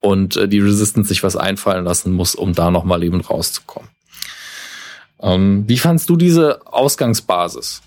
und 0.00 0.36
äh, 0.36 0.48
die 0.48 0.60
Resistance 0.60 1.08
sich 1.08 1.22
was 1.22 1.36
einfallen 1.36 1.84
lassen 1.84 2.12
muss, 2.12 2.34
um 2.34 2.52
da 2.52 2.70
noch 2.70 2.84
mal 2.84 3.00
lebend 3.00 3.30
rauszukommen. 3.30 3.88
Ähm, 5.22 5.64
wie 5.66 5.78
fandst 5.78 6.08
du 6.10 6.16
diese 6.16 6.66
Ausgangsbasis? 6.66 7.82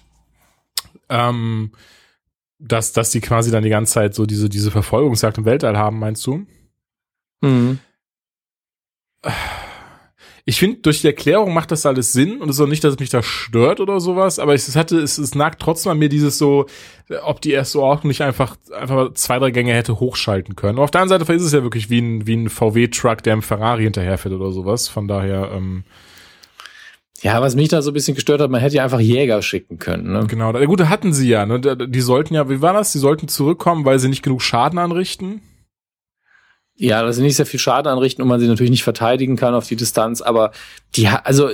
ähm, 1.09 1.71
dass, 2.59 2.93
dass 2.93 3.11
die 3.11 3.21
quasi 3.21 3.51
dann 3.51 3.63
die 3.63 3.69
ganze 3.69 3.93
Zeit 3.93 4.15
so 4.15 4.25
diese, 4.25 4.49
diese 4.49 4.71
Verfolgungsjagd 4.71 5.37
im 5.37 5.45
Weltall 5.45 5.77
haben, 5.77 5.99
meinst 5.99 6.25
du? 6.25 6.45
Mhm. 7.41 7.79
Ich 10.47 10.59
finde, 10.59 10.77
durch 10.81 11.01
die 11.01 11.07
Erklärung 11.07 11.53
macht 11.53 11.71
das 11.71 11.87
alles 11.87 12.13
Sinn 12.13 12.39
und 12.39 12.49
es 12.49 12.57
ist 12.57 12.61
auch 12.61 12.67
nicht, 12.67 12.83
dass 12.83 12.93
es 12.93 12.99
mich 12.99 13.09
da 13.09 13.23
stört 13.23 13.79
oder 13.79 13.99
sowas, 13.99 14.37
aber 14.37 14.53
es, 14.53 14.75
hatte, 14.75 14.99
es, 14.99 15.17
es 15.17 15.33
nagt 15.33 15.59
trotzdem 15.59 15.93
an 15.93 15.97
mir 15.97 16.09
dieses 16.09 16.37
so, 16.37 16.67
ob 17.23 17.41
die 17.41 17.51
erste 17.51 17.81
Ordnung 17.81 18.09
nicht 18.09 18.21
einfach, 18.21 18.55
einfach 18.71 19.13
zwei, 19.15 19.39
drei 19.39 19.49
Gänge 19.49 19.73
hätte 19.73 19.99
hochschalten 19.99 20.55
können. 20.55 20.77
Und 20.77 20.83
auf 20.83 20.91
der 20.91 21.01
anderen 21.01 21.19
Seite 21.19 21.33
ist 21.33 21.41
es 21.41 21.51
ja 21.51 21.63
wirklich 21.63 21.89
wie 21.89 21.99
ein, 21.99 22.27
wie 22.27 22.35
ein 22.35 22.49
VW-Truck, 22.49 23.23
der 23.23 23.33
im 23.33 23.41
Ferrari 23.41 23.83
hinterherfährt 23.83 24.35
oder 24.35 24.51
sowas. 24.51 24.87
Von 24.87 25.07
daher, 25.07 25.51
ähm, 25.51 25.83
Ja, 27.25 27.41
was 27.41 27.55
mich 27.55 27.69
da 27.69 27.81
so 27.81 27.89
ein 27.89 27.95
bisschen 27.95 28.13
gestört 28.13 28.39
hat, 28.39 28.51
man 28.51 28.61
hätte 28.61 28.75
ja 28.75 28.83
einfach 28.83 28.99
Jäger 28.99 29.41
schicken 29.41 29.79
können. 29.79 30.13
Ne? 30.13 30.27
genau. 30.27 30.51
Da- 30.51 30.63
Gut, 30.65 30.79
hatten 30.87 31.11
sie 31.11 31.27
ja, 31.27 31.47
ne? 31.47 31.59
Die 31.59 32.01
sollten 32.01 32.35
ja, 32.35 32.47
wie 32.51 32.61
war 32.61 32.73
das? 32.73 32.91
Die 32.91 32.99
sollten 32.99 33.27
zurückkommen, 33.27 33.83
weil 33.83 33.97
sie 33.97 34.09
nicht 34.09 34.21
genug 34.21 34.43
Schaden 34.43 34.77
anrichten. 34.77 35.41
Ja, 36.75 37.01
dass 37.01 37.15
sie 37.15 37.23
nicht 37.23 37.35
sehr 37.35 37.47
viel 37.47 37.59
Schaden 37.59 37.91
anrichten 37.91 38.21
und 38.21 38.27
man 38.27 38.39
sie 38.39 38.47
natürlich 38.47 38.69
nicht 38.69 38.83
verteidigen 38.83 39.37
kann 39.37 39.55
auf 39.55 39.65
die 39.67 39.75
Distanz, 39.75 40.21
aber 40.21 40.51
die, 40.95 41.07
also 41.07 41.49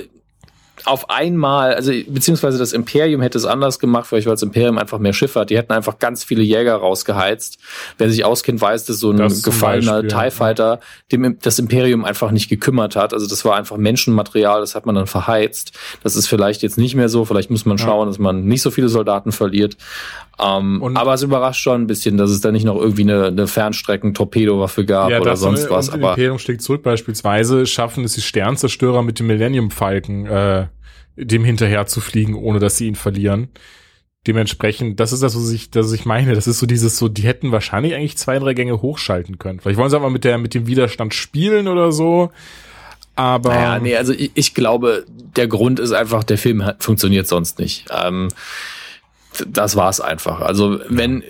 auf 0.84 1.10
einmal, 1.10 1.74
also 1.74 1.92
beziehungsweise 2.08 2.58
das 2.58 2.72
Imperium 2.72 3.20
hätte 3.20 3.38
es 3.38 3.44
anders 3.44 3.78
gemacht, 3.78 4.06
vielleicht 4.06 4.26
weil 4.26 4.34
das 4.34 4.42
Imperium 4.42 4.78
einfach 4.78 4.98
mehr 4.98 5.12
Schiffe 5.12 5.40
hat. 5.40 5.50
Die 5.50 5.56
hätten 5.56 5.72
einfach 5.72 5.98
ganz 5.98 6.24
viele 6.24 6.42
Jäger 6.42 6.74
rausgeheizt. 6.76 7.58
Wer 7.98 8.10
sich 8.10 8.24
auskennt, 8.24 8.60
weiß, 8.60 8.84
dass 8.86 8.98
so 8.98 9.10
ein 9.10 9.18
Das 9.18 9.42
gefallener 9.42 10.06
TIE 10.06 10.30
Fighter 10.30 10.80
dem 11.10 11.38
das 11.40 11.58
Imperium 11.58 12.04
einfach 12.04 12.30
nicht 12.30 12.48
gekümmert 12.48 12.96
hat. 12.96 13.12
Also 13.14 13.26
das 13.26 13.44
war 13.44 13.56
einfach 13.56 13.76
Menschenmaterial, 13.76 14.60
das 14.60 14.74
hat 14.74 14.86
man 14.86 14.94
dann 14.94 15.06
verheizt. 15.06 15.72
Das 16.02 16.16
ist 16.16 16.26
vielleicht 16.28 16.62
jetzt 16.62 16.78
nicht 16.78 16.94
mehr 16.94 17.08
so. 17.08 17.24
Vielleicht 17.24 17.50
muss 17.50 17.64
man 17.64 17.76
Ja. 17.76 17.84
schauen, 17.84 18.08
dass 18.08 18.18
man 18.18 18.44
nicht 18.46 18.62
so 18.62 18.70
viele 18.70 18.88
Soldaten 18.88 19.32
verliert. 19.32 19.76
Ähm, 20.42 20.82
aber 20.94 21.14
es 21.14 21.22
überrascht 21.22 21.62
schon 21.62 21.82
ein 21.82 21.86
bisschen, 21.86 22.16
dass 22.16 22.30
es 22.30 22.40
da 22.40 22.50
nicht 22.50 22.64
noch 22.64 22.76
irgendwie 22.76 23.02
eine, 23.02 23.26
eine 23.26 23.46
Fernstrecken-Torpedowaffe 23.46 24.84
gab 24.84 25.08
oder 25.08 25.30
das 25.30 25.40
sonst 25.40 25.70
was. 25.70 25.90
Aber 25.90 26.10
Imperium 26.10 26.38
schlägt 26.38 26.62
zurück 26.62 26.82
beispielsweise, 26.82 27.66
schaffen 27.66 28.04
es 28.04 28.14
die 28.14 28.22
Sternzerstörer 28.22 29.02
mit 29.02 29.18
dem 29.18 29.26
Millennium 29.26 29.70
Falcon, 29.70 30.26
äh, 30.26 30.66
dem 31.16 31.44
hinterher 31.44 31.86
zu 31.86 32.00
fliegen, 32.00 32.34
ohne 32.34 32.58
dass 32.58 32.76
sie 32.76 32.86
ihn 32.86 32.94
verlieren. 32.94 33.48
Dementsprechend, 34.26 35.00
das 35.00 35.12
ist 35.12 35.22
das, 35.22 35.34
was 35.34 35.50
ich, 35.50 35.70
das 35.70 35.92
ich 35.92 36.04
meine. 36.04 36.34
Das 36.34 36.46
ist 36.46 36.60
so 36.60 36.66
dieses 36.66 36.96
so, 36.96 37.08
die 37.08 37.22
hätten 37.22 37.50
wahrscheinlich 37.50 37.94
eigentlich 37.94 38.16
zwei, 38.16 38.38
drei 38.38 38.54
Gänge 38.54 38.80
hochschalten 38.80 39.38
können. 39.38 39.58
Vielleicht 39.58 39.78
wollen 39.78 39.90
sie 39.90 39.96
aber 39.96 40.10
mit 40.10 40.24
der, 40.24 40.38
mit 40.38 40.54
dem 40.54 40.66
Widerstand 40.66 41.12
spielen 41.12 41.66
oder 41.66 41.90
so. 41.90 42.30
Aber 43.16 43.50
Naja, 43.50 43.78
nee, 43.78 43.96
also 43.96 44.12
ich, 44.12 44.30
ich 44.34 44.54
glaube, 44.54 45.04
der 45.36 45.48
Grund 45.48 45.80
ist 45.80 45.92
einfach, 45.92 46.24
der 46.24 46.38
Film 46.38 46.64
hat, 46.64 46.82
funktioniert 46.82 47.26
sonst 47.26 47.58
nicht. 47.58 47.86
Ähm, 47.90 48.28
das 49.46 49.76
war's 49.76 50.00
einfach. 50.00 50.40
Also 50.40 50.80
wenn 50.88 51.22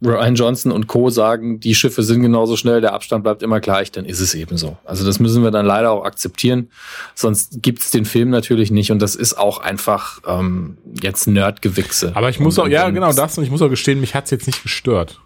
Ryan 0.00 0.36
Johnson 0.36 0.70
und 0.70 0.86
Co. 0.86 1.10
sagen, 1.10 1.58
die 1.58 1.74
Schiffe 1.74 2.04
sind 2.04 2.22
genauso 2.22 2.56
schnell, 2.56 2.80
der 2.80 2.92
Abstand 2.92 3.24
bleibt 3.24 3.42
immer 3.42 3.58
gleich, 3.58 3.90
dann 3.90 4.04
ist 4.04 4.20
es 4.20 4.34
eben 4.34 4.56
so. 4.56 4.76
Also 4.84 5.04
das 5.04 5.18
müssen 5.18 5.42
wir 5.42 5.50
dann 5.50 5.66
leider 5.66 5.90
auch 5.90 6.04
akzeptieren. 6.04 6.70
Sonst 7.16 7.62
gibt's 7.62 7.90
den 7.90 8.04
Film 8.04 8.30
natürlich 8.30 8.70
nicht 8.70 8.92
und 8.92 9.00
das 9.00 9.16
ist 9.16 9.36
auch 9.36 9.58
einfach 9.58 10.20
ähm, 10.26 10.78
jetzt 11.02 11.26
Nerdgewichse. 11.26 12.12
Aber 12.14 12.28
ich 12.28 12.38
muss 12.38 12.58
und, 12.58 12.64
auch, 12.66 12.68
ja 12.68 12.88
genau 12.90 13.12
das 13.12 13.36
und 13.38 13.44
ich 13.44 13.50
muss 13.50 13.60
auch 13.60 13.70
gestehen, 13.70 14.00
mich 14.00 14.14
hat's 14.14 14.30
jetzt 14.30 14.46
nicht 14.46 14.62
gestört. 14.62 15.20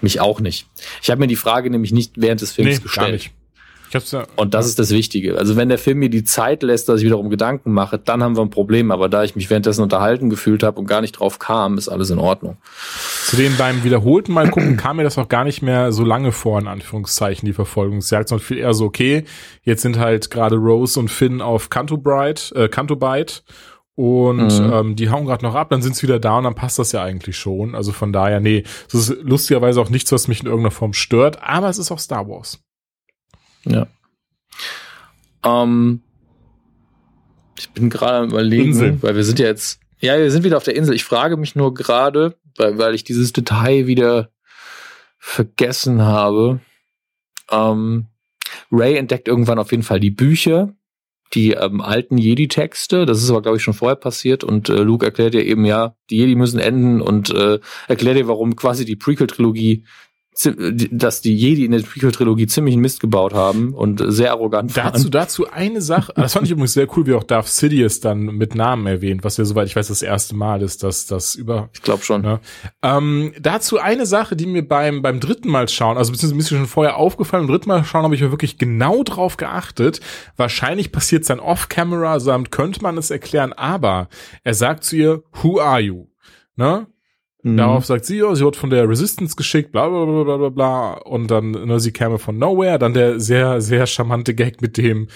Mich 0.00 0.20
auch 0.20 0.38
nicht. 0.38 0.66
Ich 1.02 1.10
habe 1.10 1.18
mir 1.18 1.26
die 1.26 1.34
Frage 1.34 1.68
nämlich 1.68 1.90
nicht 1.90 2.12
während 2.16 2.40
des 2.40 2.52
Films 2.52 2.76
Nee, 2.76 2.82
gestellt. 2.82 3.06
gar 3.06 3.12
nicht. 3.12 3.32
Ja, 3.92 4.24
Und 4.36 4.54
das 4.54 4.66
ist 4.66 4.78
das 4.78 4.90
Wichtige. 4.90 5.38
Also 5.38 5.56
wenn 5.56 5.68
der 5.68 5.78
Film 5.78 5.98
mir 5.98 6.10
die 6.10 6.24
Zeit 6.24 6.62
lässt, 6.62 6.88
dass 6.88 7.00
ich 7.00 7.06
wiederum 7.06 7.30
Gedanken 7.30 7.72
mache, 7.72 7.98
dann 7.98 8.22
haben 8.22 8.36
wir 8.36 8.42
ein 8.42 8.50
Problem. 8.50 8.90
Aber 8.90 9.08
da 9.08 9.24
ich 9.24 9.36
mich 9.36 9.48
währenddessen 9.50 9.82
unterhalten 9.82 10.30
gefühlt 10.30 10.62
habe 10.62 10.78
und 10.78 10.86
gar 10.86 11.00
nicht 11.00 11.12
drauf 11.12 11.38
kam, 11.38 11.78
ist 11.78 11.88
alles 11.88 12.10
in 12.10 12.18
Ordnung. 12.18 12.56
Zudem 13.26 13.56
beim 13.56 13.84
wiederholten 13.84 14.32
Mal 14.32 14.50
gucken 14.50 14.76
kam 14.76 14.96
mir 14.96 15.04
das 15.04 15.18
auch 15.18 15.28
gar 15.28 15.44
nicht 15.44 15.62
mehr 15.62 15.92
so 15.92 16.04
lange 16.04 16.32
vor, 16.32 16.58
in 16.58 16.66
Anführungszeichen, 16.66 17.46
die 17.46 17.52
Verfolgungsjagd, 17.52 18.28
sondern 18.28 18.44
viel 18.44 18.58
eher 18.58 18.74
so, 18.74 18.84
okay, 18.84 19.24
jetzt 19.62 19.82
sind 19.82 19.98
halt 19.98 20.30
gerade 20.30 20.56
Rose 20.56 20.98
und 20.98 21.10
Finn 21.10 21.40
auf 21.40 21.68
Bright, 21.70 22.52
äh, 22.54 22.68
Canto 22.68 22.96
Bite 22.96 23.42
und 23.94 24.60
Mhm. 24.60 24.72
ähm, 24.72 24.96
die 24.96 25.10
hauen 25.10 25.26
gerade 25.26 25.44
noch 25.44 25.54
ab, 25.54 25.70
dann 25.70 25.82
sind's 25.82 26.02
wieder 26.02 26.20
da 26.20 26.38
und 26.38 26.44
dann 26.44 26.54
passt 26.54 26.78
das 26.78 26.92
ja 26.92 27.02
eigentlich 27.02 27.36
schon. 27.36 27.74
Also 27.74 27.92
von 27.92 28.12
daher, 28.12 28.38
nee, 28.40 28.62
das 28.92 29.08
ist 29.08 29.22
lustigerweise 29.22 29.80
auch 29.80 29.90
nichts, 29.90 30.12
was 30.12 30.28
mich 30.28 30.40
in 30.40 30.46
irgendeiner 30.46 30.70
Form 30.70 30.92
stört, 30.92 31.42
aber 31.42 31.68
es 31.68 31.78
ist 31.78 31.90
auch 31.90 31.98
Star 31.98 32.28
Wars. 32.28 32.60
Ja. 33.64 33.86
Ähm, 35.44 36.02
ich 37.58 37.70
bin 37.70 37.90
gerade 37.90 38.18
am 38.18 38.30
überlegen, 38.30 38.68
Insel. 38.72 39.02
weil 39.02 39.16
wir 39.16 39.24
sind 39.24 39.38
ja 39.38 39.46
jetzt, 39.46 39.80
ja, 40.00 40.18
wir 40.18 40.30
sind 40.30 40.44
wieder 40.44 40.56
auf 40.56 40.64
der 40.64 40.76
Insel. 40.76 40.94
Ich 40.94 41.04
frage 41.04 41.36
mich 41.36 41.56
nur 41.56 41.74
gerade, 41.74 42.36
weil, 42.56 42.78
weil 42.78 42.94
ich 42.94 43.04
dieses 43.04 43.32
Detail 43.32 43.86
wieder 43.86 44.30
vergessen 45.18 46.02
habe. 46.02 46.60
Ähm, 47.50 48.06
Ray 48.70 48.96
entdeckt 48.96 49.28
irgendwann 49.28 49.58
auf 49.58 49.70
jeden 49.70 49.82
Fall 49.82 50.00
die 50.00 50.10
Bücher, 50.10 50.74
die 51.34 51.52
ähm, 51.52 51.80
alten 51.80 52.16
Jedi-Texte. 52.16 53.06
Das 53.06 53.22
ist 53.22 53.30
aber, 53.30 53.42
glaube 53.42 53.56
ich, 53.56 53.62
schon 53.62 53.74
vorher 53.74 53.96
passiert. 53.96 54.44
Und 54.44 54.68
äh, 54.68 54.82
Luke 54.82 55.04
erklärt 55.04 55.34
ihr 55.34 55.44
eben, 55.44 55.64
ja, 55.64 55.96
die 56.10 56.16
Jedi 56.16 56.34
müssen 56.34 56.60
enden 56.60 57.00
und 57.00 57.30
äh, 57.30 57.58
erklärt 57.88 58.16
ihr, 58.16 58.28
warum 58.28 58.56
quasi 58.56 58.84
die 58.84 58.96
Prequel-Trilogie 58.96 59.84
dass 60.44 61.20
die 61.20 61.36
Jedi 61.36 61.64
in 61.64 61.72
der 61.72 61.80
Prequel-Trilogie 61.80 62.46
ziemlich 62.46 62.74
einen 62.74 62.82
Mist 62.82 63.00
gebaut 63.00 63.34
haben 63.34 63.74
und 63.74 64.02
sehr 64.06 64.30
arrogant 64.30 64.76
waren. 64.76 64.92
Dazu, 64.92 65.08
dazu 65.08 65.50
eine 65.50 65.80
Sache, 65.80 66.12
das 66.14 66.34
fand 66.34 66.46
ich 66.46 66.52
übrigens 66.52 66.74
sehr 66.74 66.86
cool, 66.96 67.06
wie 67.06 67.14
auch 67.14 67.24
Darth 67.24 67.48
Sidious 67.48 67.98
dann 67.98 68.20
mit 68.20 68.54
Namen 68.54 68.86
erwähnt, 68.86 69.24
was 69.24 69.36
ja 69.36 69.44
soweit 69.44 69.66
ich 69.66 69.74
weiß 69.74 69.88
das 69.88 70.02
erste 70.02 70.36
Mal 70.36 70.62
ist, 70.62 70.84
dass 70.84 71.06
das 71.06 71.34
über 71.34 71.70
ich 71.72 71.82
glaube 71.82 72.04
schon. 72.04 72.22
Ja. 72.22 72.40
Ähm, 72.82 73.32
dazu 73.40 73.78
eine 73.78 74.06
Sache, 74.06 74.36
die 74.36 74.46
mir 74.46 74.66
beim, 74.66 75.02
beim 75.02 75.18
dritten 75.18 75.48
Mal 75.48 75.68
schauen, 75.68 75.96
also 75.96 76.12
beziehungsweise 76.12 76.34
mir 76.36 76.42
ist 76.42 76.48
schon 76.50 76.66
vorher 76.66 76.96
aufgefallen, 76.96 77.46
beim 77.46 77.54
dritten 77.54 77.68
Mal 77.68 77.84
schauen 77.84 78.04
habe 78.04 78.14
ich 78.14 78.20
mir 78.20 78.30
wirklich 78.30 78.58
genau 78.58 79.02
drauf 79.02 79.38
geachtet. 79.38 80.00
Wahrscheinlich 80.36 80.92
passiert 80.92 81.22
es 81.22 81.28
dann 81.28 81.40
off-camera, 81.40 82.18
damit 82.18 82.52
könnte 82.52 82.80
man 82.82 82.96
es 82.96 83.10
erklären, 83.10 83.52
aber 83.52 84.08
er 84.44 84.54
sagt 84.54 84.84
zu 84.84 84.96
ihr, 84.96 85.22
who 85.42 85.60
are 85.60 85.80
you? 85.80 86.06
Ne? 86.54 86.86
Mhm. 87.42 87.56
Darauf 87.56 87.84
sagt 87.86 88.04
sie, 88.04 88.22
oh, 88.22 88.34
sie 88.34 88.44
wird 88.44 88.56
von 88.56 88.70
der 88.70 88.88
Resistance 88.88 89.36
geschickt, 89.36 89.72
bla 89.72 89.88
bla 89.88 90.04
bla 90.04 90.24
bla 90.24 90.36
bla 90.36 90.48
bla. 90.48 90.92
Und 91.04 91.30
dann, 91.30 91.52
ne, 91.52 91.78
sie 91.80 91.92
käme 91.92 92.18
von 92.18 92.38
nowhere. 92.38 92.78
Dann 92.78 92.94
der 92.94 93.20
sehr, 93.20 93.60
sehr 93.60 93.86
charmante 93.86 94.34
Gag 94.34 94.60
mit 94.60 94.76
dem, 94.76 95.08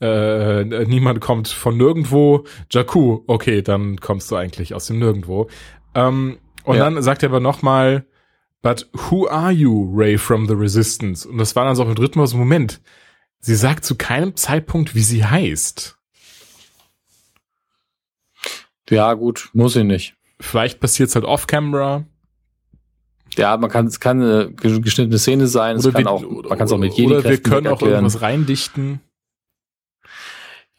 äh, 0.00 0.64
niemand 0.86 1.20
kommt 1.20 1.48
von 1.48 1.76
nirgendwo. 1.76 2.44
Jakku, 2.70 3.22
okay, 3.26 3.62
dann 3.62 3.98
kommst 3.98 4.30
du 4.30 4.36
eigentlich 4.36 4.74
aus 4.74 4.86
dem 4.86 4.98
Nirgendwo. 4.98 5.48
Ähm, 5.94 6.38
und 6.64 6.76
Ja. 6.76 6.84
dann 6.84 7.02
sagt 7.02 7.22
er 7.22 7.28
aber 7.30 7.40
nochmal, 7.40 8.06
but 8.62 8.88
who 8.92 9.26
are 9.28 9.50
you, 9.52 9.90
Ray 9.94 10.18
from 10.18 10.46
the 10.46 10.54
Resistance? 10.54 11.26
Und 11.28 11.38
das 11.38 11.56
war 11.56 11.64
dann 11.64 11.76
so 11.76 11.82
im 11.82 11.94
dritten 11.94 12.18
Mal 12.18 12.26
so, 12.26 12.36
Moment, 12.36 12.80
sie 13.40 13.54
sagt 13.54 13.84
zu 13.84 13.94
keinem 13.96 14.36
Zeitpunkt, 14.36 14.94
wie 14.94 15.00
sie 15.00 15.24
heißt. 15.24 15.96
Ja, 18.90 19.14
gut, 19.14 19.50
muss 19.52 19.76
ich 19.76 19.84
nicht. 19.84 20.16
Vielleicht 20.40 20.80
passiert's 20.80 21.14
halt 21.14 21.24
off-camera. 21.24 22.04
Ja, 23.36 23.56
man 23.56 23.70
kann, 23.70 23.86
es 23.86 24.00
kann 24.00 24.20
eine 24.22 24.50
ge- 24.50 24.80
geschnittene 24.80 25.18
Szene 25.18 25.46
sein, 25.46 25.76
es 25.76 25.84
kann 25.84 25.94
wir, 26.04 26.10
auch, 26.10 26.22
man 26.22 26.58
kann 26.58 26.66
es 26.66 26.72
auch 26.72 26.78
mit 26.78 26.92
Oder 26.94 27.18
Jedi 27.18 27.28
wir 27.28 27.38
können 27.42 27.66
auch 27.68 27.72
erklären. 27.72 27.92
irgendwas 28.04 28.22
reindichten. 28.22 29.00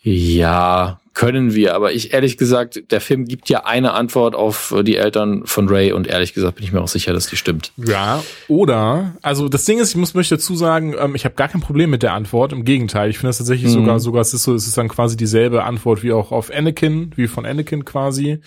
Ja, 0.04 1.00
können 1.14 1.54
wir, 1.54 1.76
aber 1.76 1.94
ich 1.94 2.12
ehrlich 2.14 2.38
gesagt, 2.38 2.92
der 2.92 3.02
Film 3.02 3.26
gibt 3.26 3.50
ja 3.50 3.66
eine 3.66 3.94
Antwort 3.94 4.34
auf 4.34 4.74
die 4.84 4.96
Eltern 4.96 5.46
von 5.46 5.70
Ray 5.70 5.92
und 5.92 6.08
ehrlich 6.08 6.34
gesagt 6.34 6.56
bin 6.56 6.64
ich 6.66 6.72
mir 6.72 6.82
auch 6.82 6.88
sicher, 6.88 7.14
dass 7.14 7.28
die 7.28 7.36
stimmt. 7.38 7.72
Ja, 7.78 8.24
oder, 8.48 9.16
also 9.22 9.48
das 9.48 9.66
Ding 9.66 9.78
ist, 9.80 9.92
ich 9.92 9.98
muss 9.98 10.16
möchte 10.16 10.36
dazu 10.36 10.56
sagen, 10.56 10.96
ähm, 10.98 11.14
ich 11.14 11.24
habe 11.26 11.36
gar 11.36 11.50
kein 11.50 11.62
Problem 11.62 11.92
mit 11.92 12.02
der 12.02 12.14
Antwort. 12.14 12.52
Im 12.52 12.66
Gegenteil, 12.66 13.10
ich 13.12 13.18
finde 13.20 13.30
das 13.30 13.38
tatsächlich 13.38 13.70
Mhm. 13.72 13.76
sogar, 13.82 14.00
sogar 14.00 14.22
es 14.22 14.34
ist 14.34 14.44
so, 14.44 14.56
es 14.56 14.66
ist 14.66 14.78
dann 14.78 14.88
quasi 14.88 15.16
dieselbe 15.16 15.64
Antwort 15.66 16.02
wie 16.02 16.14
auch 16.14 16.32
auf 16.32 16.50
Anakin, 16.52 17.12
wie 17.16 17.28
von 17.28 17.46
Anakin 17.46 17.86
quasi. 17.86 18.40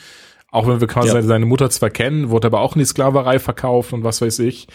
Auch 0.54 0.68
wenn 0.68 0.80
wir 0.80 0.86
quasi 0.86 1.08
Ja. 1.08 1.20
seine, 1.22 1.46
Mutter 1.46 1.68
zwar 1.68 1.90
kennen, 1.90 2.30
wurde 2.30 2.46
aber 2.46 2.60
auch 2.60 2.76
in 2.76 2.78
die 2.78 2.84
Sklaverei 2.84 3.38
verkauft 3.40 3.92
und 3.92 4.04
was 4.04 4.20
weiß 4.20 4.38
ich. 4.38 4.68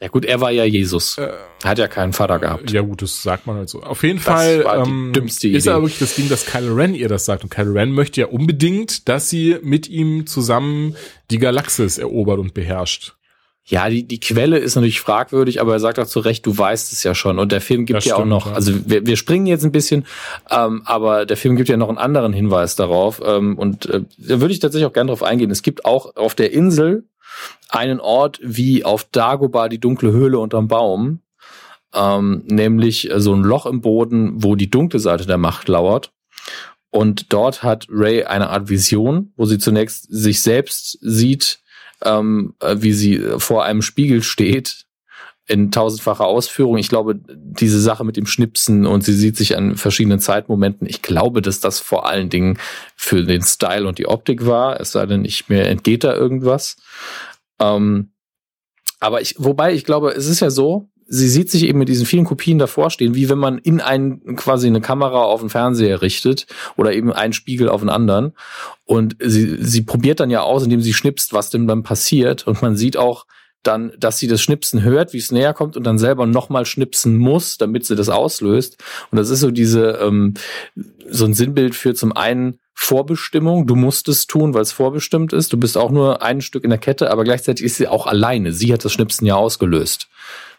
Ja 0.00 0.08
gut, 0.08 0.24
er 0.24 0.40
war 0.40 0.50
ja 0.50 0.64
Jesus. 0.64 1.18
Äh, 1.18 1.32
Hat 1.64 1.78
ja 1.78 1.88
keinen 1.88 2.12
Vater 2.12 2.38
gehabt. 2.38 2.70
Ja 2.70 2.82
gut, 2.82 3.00
das 3.02 3.22
sagt 3.22 3.46
man 3.46 3.56
halt 3.56 3.68
so. 3.68 3.82
Auf 3.82 4.02
jeden 4.02 4.18
Das 4.18 4.24
Fall 4.24 4.64
ähm, 4.86 5.12
ist 5.24 5.42
Idee. 5.44 5.70
aber 5.70 5.82
wirklich 5.82 5.98
das 5.98 6.14
Ding, 6.14 6.28
dass 6.28 6.46
Kylo 6.46 6.74
Ren 6.74 6.94
ihr 6.94 7.08
das 7.08 7.24
sagt. 7.24 7.42
Und 7.42 7.50
Kylo 7.50 7.72
Ren 7.72 7.90
möchte 7.92 8.20
ja 8.20 8.26
unbedingt, 8.28 9.08
dass 9.08 9.30
sie 9.30 9.56
mit 9.62 9.88
ihm 9.88 10.26
zusammen 10.26 10.94
die 11.30 11.38
Galaxis 11.38 11.98
erobert 11.98 12.38
und 12.38 12.54
beherrscht. 12.54 13.14
Ja, 13.66 13.88
die, 13.88 14.06
die 14.06 14.20
Quelle 14.20 14.58
ist 14.58 14.74
natürlich 14.74 15.00
fragwürdig, 15.00 15.60
aber 15.60 15.72
er 15.72 15.80
sagt 15.80 15.98
auch 15.98 16.06
zu 16.06 16.20
Recht, 16.20 16.44
du 16.44 16.56
weißt 16.56 16.92
es 16.92 17.02
ja 17.02 17.14
schon. 17.14 17.38
Und 17.38 17.50
der 17.50 17.62
Film 17.62 17.86
gibt 17.86 17.96
Das 17.96 18.04
ja 18.04 18.16
auch 18.16 18.26
noch, 18.26 18.52
also 18.52 18.72
wir, 18.86 19.06
wir 19.06 19.16
springen 19.16 19.46
jetzt 19.46 19.64
ein 19.64 19.72
bisschen, 19.72 20.04
ähm, 20.50 20.82
aber 20.84 21.24
der 21.24 21.38
Film 21.38 21.56
gibt 21.56 21.70
ja 21.70 21.78
noch 21.78 21.88
einen 21.88 21.96
anderen 21.96 22.34
Hinweis 22.34 22.76
darauf. 22.76 23.22
Ähm, 23.24 23.56
und 23.58 23.86
äh, 23.86 24.02
da 24.18 24.40
würde 24.40 24.52
ich 24.52 24.60
tatsächlich 24.60 24.86
auch 24.86 24.92
gerne 24.92 25.08
drauf 25.08 25.22
eingehen. 25.22 25.50
Es 25.50 25.62
gibt 25.62 25.86
auch 25.86 26.14
auf 26.16 26.34
der 26.34 26.52
Insel 26.52 27.08
einen 27.70 28.00
Ort 28.00 28.38
wie 28.42 28.84
auf 28.84 29.04
Dagobah 29.04 29.70
die 29.70 29.80
dunkle 29.80 30.12
Höhle 30.12 30.38
unterm 30.38 30.68
Baum, 30.68 31.20
ähm, 31.94 32.42
nämlich 32.46 33.10
äh, 33.10 33.18
so 33.18 33.34
ein 33.34 33.42
Loch 33.42 33.64
im 33.64 33.80
Boden, 33.80 34.44
wo 34.44 34.56
die 34.56 34.68
dunkle 34.68 35.00
Seite 35.00 35.24
der 35.24 35.38
Macht 35.38 35.68
lauert. 35.68 36.12
Und 36.90 37.32
dort 37.32 37.62
hat 37.62 37.86
Ray 37.90 38.24
eine 38.24 38.50
Art 38.50 38.68
Vision, 38.68 39.32
wo 39.36 39.46
sie 39.46 39.58
zunächst 39.58 40.06
sich 40.10 40.42
selbst 40.42 40.98
sieht, 41.00 41.60
ähm, 42.04 42.54
äh, 42.60 42.76
wie 42.78 42.92
sie 42.92 43.18
vor 43.38 43.64
einem 43.64 43.82
Spiegel 43.82 44.22
steht 44.22 44.84
in 45.46 45.70
tausendfacher 45.70 46.24
Ausführung. 46.24 46.78
Ich 46.78 46.88
glaube, 46.88 47.20
diese 47.28 47.80
Sache 47.80 48.04
mit 48.04 48.16
dem 48.16 48.26
Schnipsen 48.26 48.86
und 48.86 49.04
sie 49.04 49.12
sieht 49.12 49.36
sich 49.36 49.56
an 49.56 49.76
verschiedenen 49.76 50.18
Zeitmomenten. 50.18 50.88
Ich 50.88 51.02
glaube, 51.02 51.42
dass 51.42 51.60
das 51.60 51.80
vor 51.80 52.06
allen 52.08 52.30
Dingen 52.30 52.58
für 52.96 53.24
den 53.24 53.42
Style 53.42 53.86
und 53.86 53.98
die 53.98 54.06
Optik 54.06 54.46
war. 54.46 54.80
Es 54.80 54.92
sei 54.92 55.04
denn, 55.04 55.24
ich 55.24 55.48
mir 55.48 55.64
entgeht 55.66 56.02
da 56.02 56.14
irgendwas. 56.14 56.76
Ähm, 57.60 58.10
aber 59.00 59.20
ich, 59.20 59.34
wobei 59.38 59.74
ich 59.74 59.84
glaube, 59.84 60.12
es 60.12 60.26
ist 60.26 60.40
ja 60.40 60.48
so, 60.48 60.88
sie 61.06 61.28
sieht 61.28 61.50
sich 61.50 61.64
eben 61.64 61.78
mit 61.78 61.88
diesen 61.88 62.06
vielen 62.06 62.24
Kopien 62.24 62.58
davor 62.58 62.90
stehen, 62.90 63.14
wie 63.14 63.28
wenn 63.28 63.38
man 63.38 63.58
in 63.58 63.80
einen 63.80 64.36
quasi 64.36 64.66
eine 64.66 64.80
Kamera 64.80 65.22
auf 65.22 65.40
den 65.40 65.50
Fernseher 65.50 66.02
richtet 66.02 66.46
oder 66.76 66.92
eben 66.92 67.12
einen 67.12 67.32
Spiegel 67.32 67.68
auf 67.68 67.80
den 67.80 67.90
anderen. 67.90 68.32
Und 68.84 69.16
sie, 69.20 69.58
sie 69.60 69.82
probiert 69.82 70.20
dann 70.20 70.30
ja 70.30 70.42
aus, 70.42 70.64
indem 70.64 70.80
sie 70.80 70.94
schnipst, 70.94 71.32
was 71.32 71.50
denn 71.50 71.66
dann 71.66 71.82
passiert. 71.82 72.46
Und 72.46 72.62
man 72.62 72.76
sieht 72.76 72.96
auch 72.96 73.26
dann, 73.62 73.92
dass 73.98 74.18
sie 74.18 74.28
das 74.28 74.42
Schnipsen 74.42 74.82
hört, 74.82 75.12
wie 75.12 75.18
es 75.18 75.32
näher 75.32 75.54
kommt 75.54 75.76
und 75.76 75.84
dann 75.84 75.98
selber 75.98 76.26
nochmal 76.26 76.66
schnipsen 76.66 77.16
muss, 77.16 77.58
damit 77.58 77.84
sie 77.86 77.96
das 77.96 78.08
auslöst. 78.08 78.76
Und 79.10 79.16
das 79.16 79.30
ist 79.30 79.40
so 79.40 79.50
diese, 79.50 79.98
ähm, 80.02 80.34
so 81.08 81.24
ein 81.24 81.34
Sinnbild 81.34 81.74
für 81.74 81.94
zum 81.94 82.12
einen 82.12 82.58
Vorbestimmung. 82.74 83.66
Du 83.66 83.76
musst 83.76 84.08
es 84.08 84.26
tun, 84.26 84.52
weil 84.52 84.62
es 84.62 84.72
vorbestimmt 84.72 85.32
ist. 85.32 85.52
Du 85.52 85.56
bist 85.56 85.78
auch 85.78 85.90
nur 85.90 86.22
ein 86.22 86.40
Stück 86.40 86.64
in 86.64 86.70
der 86.70 86.78
Kette, 86.78 87.10
aber 87.10 87.24
gleichzeitig 87.24 87.64
ist 87.64 87.76
sie 87.76 87.88
auch 87.88 88.06
alleine. 88.06 88.52
Sie 88.52 88.72
hat 88.72 88.84
das 88.84 88.92
Schnipsen 88.92 89.26
ja 89.26 89.36
ausgelöst. 89.36 90.08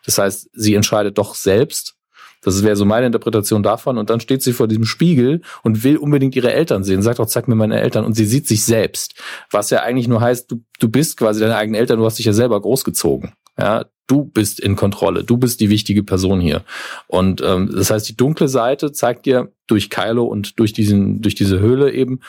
Das 0.06 0.18
heißt, 0.18 0.50
sie 0.54 0.76
entscheidet 0.76 1.18
doch 1.18 1.36
selbst. 1.36 1.96
Das 2.42 2.64
wäre 2.64 2.76
so 2.76 2.86
meine 2.86 3.08
Interpretation 3.08 3.64
davon. 3.64 3.98
Und 3.98 4.10
dann 4.10 4.20
steht 4.20 4.44
sie 4.44 4.54
vor 4.54 4.68
diesem 4.68 4.86
Spiegel 4.86 5.42
und 5.64 5.84
will 5.84 5.98
unbedingt 5.98 6.36
ihre 6.36 6.54
Eltern 6.54 6.84
sehen. 6.84 7.02
Sagt 7.02 7.20
auch, 7.20 7.26
zeig 7.26 7.48
mir 7.48 7.56
meine 7.56 7.82
Eltern. 7.82 8.06
Und 8.06 8.14
sie 8.14 8.26
sieht 8.26 8.48
sich 8.48 8.64
selbst. 8.64 9.16
Was 9.50 9.72
ja 9.72 9.82
eigentlich 9.82 10.08
nur 10.08 10.22
heißt, 10.22 10.52
du, 10.52 10.64
du 10.80 10.88
bist 10.88 11.18
quasi 11.18 11.40
deine 11.40 11.56
eigenen 11.56 11.80
Eltern. 11.80 11.98
Du 11.98 12.06
hast 12.06 12.20
dich 12.20 12.26
ja 12.28 12.34
selber 12.34 12.62
großgezogen. 12.62 13.34
Ja, 13.58 13.86
du 14.06 14.26
bist 14.26 14.60
in 14.60 14.76
Kontrolle. 14.76 15.24
Du 15.24 15.38
bist 15.38 15.60
die 15.60 15.70
wichtige 15.72 16.04
Person 16.04 16.40
hier. 16.40 16.64
Und 17.08 17.42
ähm, 17.42 17.72
das 17.74 17.90
heißt, 17.90 18.08
die 18.08 18.18
dunkle 18.18 18.48
Seite 18.48 18.92
zeigt 18.92 19.26
dir 19.26 19.52
durch 19.66 19.90
Kylo 19.90 20.26
und 20.26 20.60
durch 20.60 20.74
diesen, 20.74 21.22
durch 21.22 21.36
diese 21.36 21.60
Höhle 21.60 21.94
eben 21.94 22.20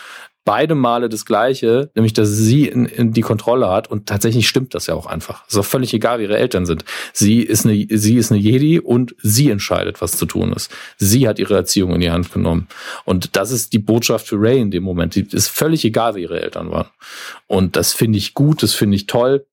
beide 0.47 0.77
Male 0.77 1.11
das 1.11 1.27
Gleiche, 1.27 1.91
nämlich 1.95 2.15
dass 2.15 2.31
sie 2.31 2.67
in, 2.69 2.87
in 2.87 3.13
die 3.13 3.21
Kontrolle 3.21 3.69
hat 3.69 3.91
und 3.91 4.07
tatsächlich 4.07 4.49
stimmt 4.49 4.75
das 4.75 4.87
ja 4.87 4.95
auch 4.95 5.07
einfach. 5.07 5.47
Ist 5.49 5.59
auch 5.59 5.65
völlig 5.65 5.93
egal, 5.93 6.21
wie 6.21 6.23
ihre 6.23 6.39
Eltern 6.39 6.65
sind. 6.65 6.85
Sie 7.13 7.43
ist 7.43 7.67
eine, 7.67 7.87
sie 7.91 8.17
ist 8.17 8.33
eine 8.33 8.41
Jedi 8.41 8.79
und 8.79 9.15
sie 9.23 9.51
entscheidet, 9.51 10.01
was 10.01 10.13
zu 10.13 10.25
tun 10.25 10.53
ist. 10.53 10.71
Sie 10.97 11.29
hat 11.29 11.39
ihre 11.39 11.57
Erziehung 11.57 11.95
in 11.95 12.01
die 12.01 12.11
Hand 12.11 12.33
genommen 12.33 12.69
und 13.05 13.37
das 13.37 13.51
ist 13.51 13.73
die 13.73 13.81
Botschaft 13.81 14.29
für 14.29 14.41
Ray 14.41 14.61
in 14.61 14.71
dem 14.71 14.85
Moment. 14.85 15.17
Die 15.17 15.27
ist 15.31 15.49
völlig 15.49 15.85
egal, 15.85 16.15
wie 16.15 16.23
ihre 16.23 16.41
Eltern 16.41 16.71
waren. 16.71 16.89
Und 17.49 17.77
das 17.77 17.93
finde 17.93 18.19
ich 18.19 18.33
gut, 18.33 18.63
das 18.63 18.73
finde 18.73 18.97
ich 18.97 19.07
toll. 19.07 19.45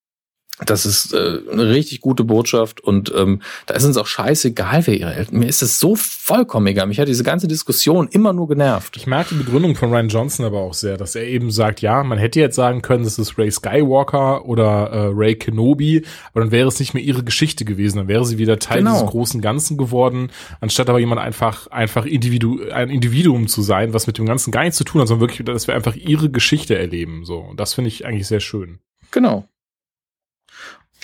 Das 0.65 0.85
ist 0.85 1.13
äh, 1.13 1.39
eine 1.51 1.69
richtig 1.69 1.99
gute 2.01 2.23
Botschaft 2.23 2.79
und 2.79 3.11
ähm, 3.15 3.41
da 3.65 3.73
ist 3.73 3.85
uns 3.85 3.97
auch 3.97 4.05
scheißegal, 4.05 4.85
wer 4.85 4.99
ihre 4.99 5.13
Eltern. 5.15 5.39
Mir 5.39 5.47
ist 5.47 5.63
es 5.63 5.79
so 5.79 5.95
vollkommen 5.95 6.67
egal. 6.67 6.85
Mich 6.85 6.99
hat 6.99 7.07
diese 7.07 7.23
ganze 7.23 7.47
Diskussion 7.47 8.07
immer 8.07 8.33
nur 8.33 8.47
genervt. 8.47 8.95
Ich 8.95 9.07
mag 9.07 9.27
die 9.29 9.35
Begründung 9.35 9.75
von 9.75 9.91
Ryan 9.91 10.09
Johnson 10.09 10.45
aber 10.45 10.59
auch 10.59 10.75
sehr, 10.75 10.95
dass 10.97 11.15
er 11.15 11.23
eben 11.25 11.49
sagt, 11.49 11.81
ja, 11.81 12.03
man 12.03 12.19
hätte 12.19 12.39
jetzt 12.39 12.55
sagen 12.55 12.83
können, 12.83 13.03
das 13.03 13.17
ist 13.17 13.37
Ray 13.39 13.49
Skywalker 13.49 14.45
oder 14.45 14.89
äh, 14.91 15.11
Ray 15.11 15.35
Kenobi, 15.35 16.05
aber 16.31 16.41
dann 16.41 16.51
wäre 16.51 16.67
es 16.67 16.79
nicht 16.79 16.93
mehr 16.93 17.03
ihre 17.03 17.23
Geschichte 17.23 17.65
gewesen, 17.65 17.97
dann 17.97 18.07
wäre 18.07 18.23
sie 18.25 18.37
wieder 18.37 18.59
Teil 18.59 18.79
Genau. 18.79 18.93
dieses 18.93 19.09
großen 19.09 19.41
Ganzen 19.41 19.77
geworden, 19.77 20.29
anstatt 20.61 20.89
aber 20.89 20.99
jemand 20.99 21.19
einfach 21.21 21.67
einfach 21.67 22.05
Individu 22.05 22.59
ein 22.71 22.89
Individuum 22.89 23.47
zu 23.47 23.61
sein, 23.63 23.93
was 23.93 24.05
mit 24.07 24.17
dem 24.17 24.25
Ganzen 24.25 24.51
gar 24.51 24.61
nichts 24.61 24.77
zu 24.77 24.83
tun 24.83 25.01
hat, 25.01 25.07
sondern 25.07 25.27
wirklich, 25.27 25.45
dass 25.45 25.67
wir 25.67 25.73
einfach 25.75 25.95
ihre 25.95 26.29
Geschichte 26.29 26.77
erleben. 26.77 27.25
So, 27.25 27.39
und 27.39 27.59
das 27.59 27.73
finde 27.73 27.87
ich 27.87 28.05
eigentlich 28.05 28.27
sehr 28.27 28.39
schön. 28.39 28.79
Genau. 29.11 29.47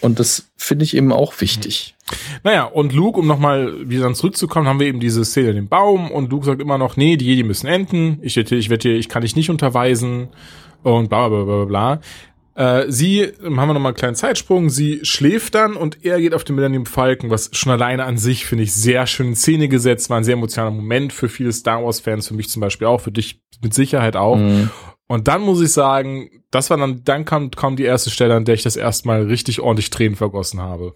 Und 0.02 0.20
das 0.20 0.50
finde 0.56 0.86
ich 0.86 0.95
eben 0.95 1.12
auch 1.12 1.39
wichtig. 1.41 1.95
Naja, 2.43 2.64
und 2.64 2.93
Luke, 2.93 3.20
um 3.20 3.28
nochmal 3.28 3.89
wieder 3.89 4.04
dann 4.04 4.16
zurückzukommen, 4.16 4.68
haben 4.68 4.80
wir 4.80 4.88
eben 4.88 5.00
diese 5.00 5.26
Szene 5.26 5.50
in 5.50 5.56
dem 5.56 5.68
Baum 5.68 6.10
und 6.10 6.32
Luke 6.32 6.45
sagt 6.45 6.62
immer 6.62 6.78
noch, 6.78 6.97
nee, 6.97 7.18
die 7.18 7.26
Jedi 7.26 7.43
müssen 7.43 7.68
enden, 7.68 8.20
ich 8.22 8.36
werde, 8.36 8.56
ich 8.56 8.70
werde, 8.70 8.93
ich 8.93 9.10
kann 9.10 9.22
dich 9.22 9.36
nicht 9.36 9.50
unterweisen 9.50 10.30
und 10.84 11.10
bla 11.10 11.28
bla 11.28 11.43
bla 11.43 11.66
bla 11.66 11.66
bla. 11.66 12.02
Äh, 12.60 12.91
sie, 12.91 13.32
haben 13.41 13.56
wir 13.56 13.68
nochmal 13.68 13.91
einen 13.91 13.95
kleinen 13.95 14.16
Zeitsprung, 14.16 14.70
sie 14.70 15.00
schläft 15.04 15.56
dann 15.56 15.76
und 15.76 16.04
er 16.04 16.20
geht 16.20 16.34
auf 16.34 16.43
den 16.43 16.56
Millennium 16.56 16.86
Falcon, 16.86 17.30
was 17.30 17.50
schon 17.54 17.72
alleine 17.72 18.06
an 18.06 18.18
sich, 18.18 18.45
finde 18.45 18.64
ich, 18.64 18.74
sehr 18.74 19.06
schön 19.08 19.28
in 19.28 19.36
Szene 19.36 19.70
gesetzt, 19.70 20.10
war 20.10 20.18
ein 20.18 20.24
sehr 20.24 20.34
emotionaler 20.34 20.76
Moment 20.76 21.14
für 21.14 21.30
viele 21.30 21.52
Star 21.52 21.84
Wars 21.84 22.00
Fans, 22.00 22.28
für 22.28 22.34
mich 22.34 22.50
zum 22.50 22.62
Beispiel 22.62 22.88
auch, 22.88 23.02
für 23.02 23.12
dich 23.12 23.41
mit 23.62 23.74
Sicherheit 23.74 24.16
auch. 24.16 24.38
Mhm. 24.38 24.70
Und 25.10 25.28
dann 25.28 25.41
muss 25.41 25.60
ich 25.60 25.74
sagen, 25.74 26.30
das 26.51 26.70
war 26.70 26.78
dann, 26.78 27.03
dann 27.03 27.26
kam, 27.26 27.49
kam 27.49 27.76
die 27.76 27.84
erste 27.84 28.12
Stelle, 28.12 28.36
an 28.36 28.45
der 28.45 28.53
ich 28.53 28.62
das 28.62 28.76
erstmal 28.76 29.24
richtig 29.24 29.60
ordentlich 29.60 29.89
Tränen 29.89 30.16
vergossen 30.16 30.62
habe. 30.62 30.93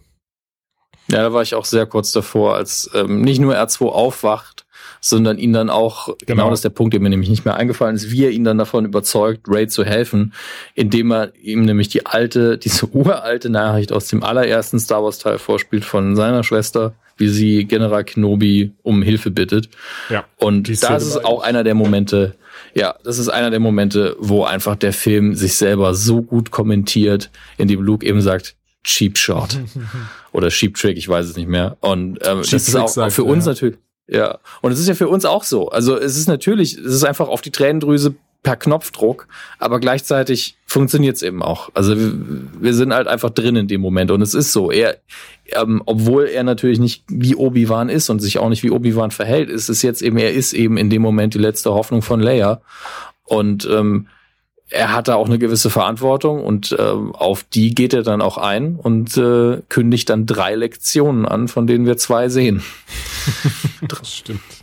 Ja, 1.08 1.24
da 1.24 1.34
war 1.34 1.42
ich 1.42 1.56
auch 1.56 1.66
sehr 1.66 1.88
kurz 1.88 2.12
davor, 2.12 2.56
als 2.56 2.90
ähm, 2.94 3.22
nicht 3.22 3.42
nur 3.42 3.56
R2 3.56 3.88
aufwacht, 3.88 4.68
sondern 5.02 5.40
ihn 5.40 5.52
dann 5.52 5.72
auch, 5.72 6.06
genau. 6.06 6.18
Genau. 6.28 6.50
das 6.52 6.60
ist 6.60 6.64
der 6.64 6.70
Punkt, 6.70 6.94
der 6.94 7.02
mir 7.02 7.10
nämlich 7.10 7.30
nicht 7.30 7.44
mehr 7.44 7.56
eingefallen 7.56 7.96
ist, 7.96 8.12
wie 8.12 8.26
er 8.26 8.30
ihn 8.30 8.44
dann 8.44 8.60
davon 8.60 8.86
überzeugt, 8.86 9.48
Ray 9.48 9.68
zu 9.68 9.84
helfen, 9.84 10.34
indem 10.76 11.12
er 11.12 11.34
ihm 11.42 11.66
nämlich 11.66 11.90
die 11.90 12.06
alte, 12.06 12.60
diese 12.60 12.86
uralte 12.94 13.50
Nachricht 13.50 13.92
aus 13.92 14.10
dem 14.10 14.24
allerersten 14.24 14.80
Star 14.80 15.04
Wars 15.04 15.18
Teil 15.18 15.40
vorspielt 15.40 15.86
von 15.86 16.16
seiner 16.16 16.44
Schwester, 16.44 16.94
wie 17.18 17.30
sie 17.30 17.66
General 17.66 18.04
Kenobi 18.04 18.74
um 18.84 19.02
Hilfe 19.02 19.32
bittet. 19.32 19.70
Ja. 20.12 20.24
Und 20.38 20.70
das 20.70 21.04
ist 21.04 21.26
auch 21.26 21.42
einer 21.42 21.64
der 21.64 21.74
Momente, 21.74 22.36
ja, 22.74 22.96
das 23.04 23.20
ist 23.20 23.30
einer 23.30 23.52
der 23.52 23.60
Momente, 23.60 24.16
wo 24.20 24.44
einfach 24.44 24.76
der 24.76 24.94
Film 24.94 25.36
sich 25.36 25.56
selber 25.56 25.94
so 25.94 26.22
gut 26.22 26.52
kommentiert, 26.52 27.30
indem 27.58 27.82
Luke 27.82 28.06
eben 28.06 28.22
sagt, 28.22 28.56
Cheap 28.84 29.18
Shot 29.18 29.58
oder 30.32 30.50
Cheap 30.50 30.76
Trick, 30.76 30.98
ich 30.98 31.08
weiß 31.08 31.28
es 31.28 31.38
nicht 31.38 31.48
mehr. 31.48 31.78
Und 31.82 32.20
ähm, 32.24 32.42
Cheap 32.42 32.52
das 32.52 32.68
ist 32.68 32.76
auch, 32.76 32.88
sagt 32.88 33.14
für 33.14 33.24
uns 33.24 33.46
ja. 33.46 33.52
natürlich, 33.52 33.78
ja. 34.08 34.40
Und 34.62 34.72
es 34.72 34.80
ist 34.80 34.88
ja 34.88 34.96
für 34.96 35.08
uns 35.08 35.26
auch 35.26 35.44
so. 35.44 35.70
Also 35.70 35.98
es 35.98 36.18
ist 36.18 36.28
natürlich, 36.28 36.78
es 36.78 36.94
ist 36.94 37.04
einfach 37.04 37.28
auf 37.30 37.42
die 37.42 37.52
Tränendrüse 37.52 38.16
per 38.44 38.58
Knopfdruck, 38.58 39.28
aber 39.58 39.80
gleichzeitig 39.80 40.58
funktioniert 40.66 41.16
es 41.16 41.24
eben 41.24 41.42
auch. 41.42 41.70
Also 41.74 41.98
wir, 41.98 42.14
wir 42.60 42.74
sind 42.74 42.94
halt 42.94 43.08
einfach 43.08 43.30
drin 43.30 43.56
in 43.56 43.68
dem 43.70 43.82
Moment 43.82 44.12
und 44.12 44.22
es 44.22 44.34
ist 44.34 44.52
so. 44.52 44.70
Er, 44.70 44.98
ähm, 45.48 45.82
obwohl 45.86 46.26
er 46.26 46.44
natürlich 46.44 46.80
nicht 46.80 47.04
wie 47.08 47.36
Obi-Wan 47.36 47.90
ist 47.90 48.10
und 48.10 48.20
sich 48.20 48.38
auch 48.38 48.50
nicht 48.50 48.64
wie 48.64 48.72
Obi-Wan 48.72 49.12
verhält, 49.12 49.50
ist 49.50 49.70
es 49.70 49.82
jetzt 49.82 50.02
eben, 50.02 50.18
er 50.18 50.34
ist 50.34 50.54
eben 50.54 50.78
in 50.78 50.90
dem 50.90 51.02
Moment 51.02 51.34
die 51.34 51.40
letzte 51.40 51.74
Hoffnung 51.74 52.02
von 52.02 52.20
Leia 52.20 52.62
und 53.24 53.68
ähm, 53.72 54.08
er 54.70 54.92
hat 54.92 55.08
da 55.08 55.16
auch 55.16 55.28
eine 55.28 55.38
gewisse 55.40 55.70
Verantwortung 55.70 56.44
und 56.44 56.76
ähm, 56.78 57.14
auf 57.16 57.44
die 57.44 57.76
geht 57.76 57.94
er 57.94 58.04
dann 58.04 58.22
auch 58.22 58.38
ein 58.38 58.76
und 58.76 59.16
äh, 59.18 59.62
kündigt 59.70 60.10
dann 60.10 60.26
drei 60.26 60.56
Lektionen 60.56 61.26
an, 61.26 61.48
von 61.48 61.68
denen 61.68 61.86
wir 61.86 61.98
zwei 61.98 62.30
sehen. 62.30 62.62
Das 63.86 64.16
stimmt. 64.16 64.63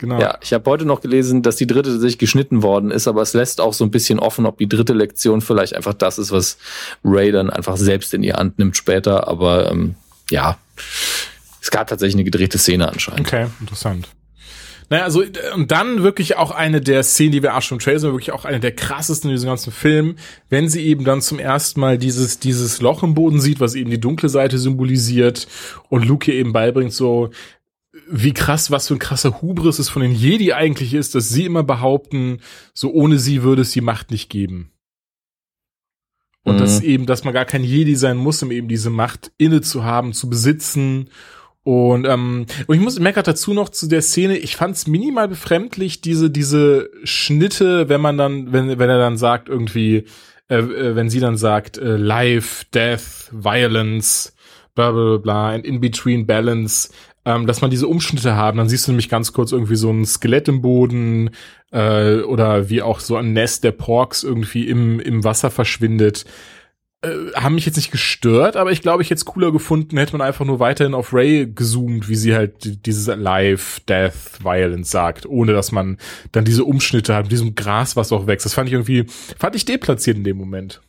Genau. 0.00 0.18
Ja, 0.18 0.38
ich 0.40 0.54
habe 0.54 0.68
heute 0.70 0.86
noch 0.86 1.02
gelesen, 1.02 1.42
dass 1.42 1.56
die 1.56 1.66
dritte 1.66 1.98
sich 1.98 2.16
geschnitten 2.16 2.62
worden 2.62 2.90
ist, 2.90 3.06
aber 3.06 3.20
es 3.20 3.34
lässt 3.34 3.60
auch 3.60 3.74
so 3.74 3.84
ein 3.84 3.90
bisschen 3.90 4.18
offen, 4.18 4.46
ob 4.46 4.56
die 4.56 4.66
dritte 4.66 4.94
Lektion 4.94 5.42
vielleicht 5.42 5.76
einfach 5.76 5.92
das 5.92 6.18
ist, 6.18 6.32
was 6.32 6.56
Ray 7.04 7.30
dann 7.32 7.50
einfach 7.50 7.76
selbst 7.76 8.14
in 8.14 8.22
die 8.22 8.32
Hand 8.32 8.58
nimmt 8.58 8.78
später. 8.78 9.28
Aber 9.28 9.70
ähm, 9.70 9.96
ja, 10.30 10.56
es 11.60 11.70
gab 11.70 11.88
tatsächlich 11.88 12.14
eine 12.14 12.24
gedrehte 12.24 12.56
Szene 12.56 12.88
anscheinend. 12.88 13.26
Okay, 13.28 13.48
interessant. 13.60 14.08
Naja, 14.88 15.04
also, 15.04 15.22
und 15.54 15.70
dann 15.70 16.02
wirklich 16.02 16.38
auch 16.38 16.50
eine 16.50 16.80
der 16.80 17.02
Szenen, 17.02 17.32
die 17.32 17.42
wir 17.42 17.54
auch 17.54 17.62
schon 17.62 17.76
im 17.76 17.80
Trailer 17.80 18.00
wirklich 18.00 18.32
auch 18.32 18.46
eine 18.46 18.58
der 18.58 18.74
krassesten 18.74 19.28
in 19.28 19.36
diesem 19.36 19.50
ganzen 19.50 19.70
Film, 19.70 20.16
wenn 20.48 20.70
sie 20.70 20.84
eben 20.86 21.04
dann 21.04 21.20
zum 21.20 21.38
ersten 21.38 21.78
Mal 21.78 21.98
dieses, 21.98 22.38
dieses 22.38 22.80
Loch 22.80 23.02
im 23.02 23.12
Boden 23.12 23.38
sieht, 23.38 23.60
was 23.60 23.74
eben 23.74 23.90
die 23.90 24.00
dunkle 24.00 24.30
Seite 24.30 24.56
symbolisiert 24.56 25.46
und 25.90 26.06
Luke 26.06 26.32
ihr 26.32 26.38
eben 26.38 26.54
beibringt, 26.54 26.94
so, 26.94 27.30
wie 28.10 28.32
krass, 28.32 28.70
was 28.70 28.88
für 28.88 28.94
ein 28.94 28.98
krasser 28.98 29.40
Hubris 29.40 29.78
es 29.78 29.88
von 29.88 30.02
den 30.02 30.12
Jedi 30.12 30.52
eigentlich 30.52 30.94
ist, 30.94 31.14
dass 31.14 31.28
sie 31.28 31.44
immer 31.44 31.62
behaupten, 31.62 32.40
so 32.74 32.92
ohne 32.92 33.18
sie 33.18 33.42
würde 33.42 33.62
es 33.62 33.70
die 33.70 33.80
Macht 33.80 34.10
nicht 34.10 34.28
geben. 34.28 34.72
Und 36.42 36.56
Mhm. 36.56 36.58
dass 36.58 36.80
eben, 36.80 37.06
dass 37.06 37.24
man 37.24 37.34
gar 37.34 37.44
kein 37.44 37.62
Jedi 37.62 37.94
sein 37.94 38.16
muss, 38.16 38.42
um 38.42 38.50
eben 38.50 38.66
diese 38.66 38.90
Macht 38.90 39.30
inne 39.38 39.60
zu 39.60 39.84
haben, 39.84 40.12
zu 40.12 40.28
besitzen. 40.28 41.10
Und, 41.62 42.06
ähm, 42.06 42.46
und 42.66 42.74
ich 42.74 42.80
muss 42.80 42.98
grad 42.98 43.28
dazu 43.28 43.52
noch 43.52 43.68
zu 43.68 43.86
der 43.86 44.02
Szene, 44.02 44.38
ich 44.38 44.56
fand 44.56 44.74
es 44.74 44.86
minimal 44.86 45.28
befremdlich, 45.28 46.00
diese, 46.00 46.30
diese 46.30 46.90
Schnitte, 47.04 47.88
wenn 47.88 48.00
man 48.00 48.16
dann, 48.16 48.52
wenn, 48.52 48.78
wenn 48.78 48.90
er 48.90 48.98
dann 48.98 49.18
sagt, 49.18 49.48
irgendwie, 49.48 50.06
äh, 50.48 50.56
äh, 50.56 50.96
wenn 50.96 51.10
sie 51.10 51.20
dann 51.20 51.36
sagt, 51.36 51.76
äh, 51.78 51.96
Life, 51.96 52.64
Death, 52.74 53.28
Violence, 53.30 54.32
bla 54.74 54.92
bla 54.92 55.04
bla, 55.04 55.16
bla 55.18 55.50
and 55.50 55.64
in 55.66 55.80
between 55.80 56.26
balance, 56.26 56.90
ähm, 57.36 57.46
dass 57.46 57.60
man 57.60 57.70
diese 57.70 57.86
Umschnitte 57.88 58.34
haben, 58.34 58.58
dann 58.58 58.68
siehst 58.68 58.86
du 58.86 58.92
nämlich 58.92 59.08
ganz 59.08 59.32
kurz 59.32 59.52
irgendwie 59.52 59.76
so 59.76 59.90
ein 59.90 60.04
Skelett 60.04 60.48
im 60.48 60.60
Boden 60.62 61.30
äh, 61.72 62.20
oder 62.20 62.68
wie 62.70 62.82
auch 62.82 63.00
so 63.00 63.16
ein 63.16 63.32
Nest 63.32 63.64
der 63.64 63.72
Porks 63.72 64.22
irgendwie 64.22 64.68
im, 64.68 65.00
im 65.00 65.22
Wasser 65.24 65.50
verschwindet. 65.50 66.24
Äh, 67.02 67.08
haben 67.34 67.54
mich 67.54 67.64
jetzt 67.64 67.76
nicht 67.76 67.90
gestört, 67.90 68.56
aber 68.56 68.72
ich 68.72 68.82
glaube, 68.82 69.02
ich 69.02 69.08
hätte 69.08 69.18
es 69.18 69.24
cooler 69.24 69.52
gefunden, 69.52 69.96
hätte 69.96 70.12
man 70.16 70.26
einfach 70.26 70.44
nur 70.44 70.60
weiterhin 70.60 70.92
auf 70.94 71.14
Ray 71.14 71.46
gezoomt, 71.46 72.08
wie 72.10 72.16
sie 72.16 72.34
halt 72.34 72.64
die- 72.64 72.76
dieses 72.76 73.06
Life, 73.16 73.80
Death, 73.88 74.42
Violence 74.42 74.90
sagt, 74.90 75.24
ohne 75.26 75.52
dass 75.52 75.72
man 75.72 75.96
dann 76.32 76.44
diese 76.44 76.64
Umschnitte 76.64 77.14
hat, 77.14 77.24
mit 77.24 77.32
diesem 77.32 77.54
Gras, 77.54 77.96
was 77.96 78.12
auch 78.12 78.26
wächst. 78.26 78.44
Das 78.44 78.52
fand 78.54 78.68
ich 78.68 78.74
irgendwie, 78.74 79.06
fand 79.38 79.56
ich 79.56 79.64
deplatziert 79.64 80.18
in 80.18 80.24
dem 80.24 80.36
Moment. 80.36 80.82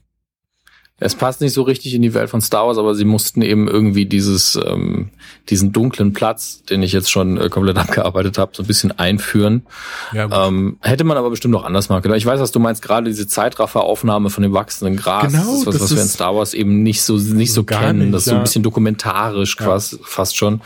Es 1.04 1.16
passt 1.16 1.41
nicht 1.41 1.54
so 1.54 1.64
richtig 1.64 1.95
in 1.95 2.04
die 2.04 2.14
Welt 2.14 2.30
von 2.30 2.41
Star 2.41 2.68
Wars, 2.68 2.78
aber 2.78 2.93
sie 2.93 3.06
mussten 3.06 3.41
eben 3.41 3.68
irgendwie 3.68 4.06
dieses, 4.06 4.58
ähm, 4.64 5.10
diesen 5.49 5.72
dunklen 5.72 6.14
Platz, 6.14 6.62
den 6.64 6.84
ich 6.84 6.91
jetzt 6.91 7.10
schon 7.10 7.38
äh, 7.38 7.49
komplett 7.49 7.78
abgearbeitet 7.80 8.38
habe, 8.38 8.52
so 8.56 8.62
ein 8.62 8.68
bisschen 8.68 8.91
einführen. 8.91 9.66
Ja, 10.14 10.26
gut. 10.26 10.36
Ähm, 10.38 10.78
hätte 10.82 11.04
man 11.04 11.18
aber 11.18 11.32
bestimmt 11.32 11.54
noch 11.54 11.66
anders 11.66 11.89
machen 11.89 12.04
können. 12.04 12.14
Ich 12.14 12.26
weiß, 12.26 12.39
was 12.39 12.52
du 12.52 12.60
meinst, 12.60 12.84
gerade 12.84 13.10
diese 13.10 13.26
Zeitrafferaufnahme 13.28 14.30
von 14.30 14.43
dem 14.43 14.54
wachsenden 14.54 14.95
Gras. 14.95 15.32
Genau, 15.32 15.43
das 15.43 15.56
ist 15.56 15.66
was, 15.66 15.74
das 15.74 15.84
was 15.84 15.95
wir 15.95 16.02
in 16.04 16.08
Star 16.08 16.36
Wars 16.36 16.54
eben 16.54 16.84
nicht 16.84 17.02
so, 17.02 17.18
nicht 17.18 17.52
so 17.52 17.64
Gar 17.64 17.82
kennen. 17.82 17.99
nicht, 17.99 18.14
das 18.14 18.22
ist 18.22 18.26
so 18.26 18.32
ja. 18.32 18.38
ein 18.38 18.43
bisschen 18.43 18.64
dokumentarisch 18.64 19.56
fast, 19.56 19.99
fast 20.04 20.38
schon. 20.38 20.62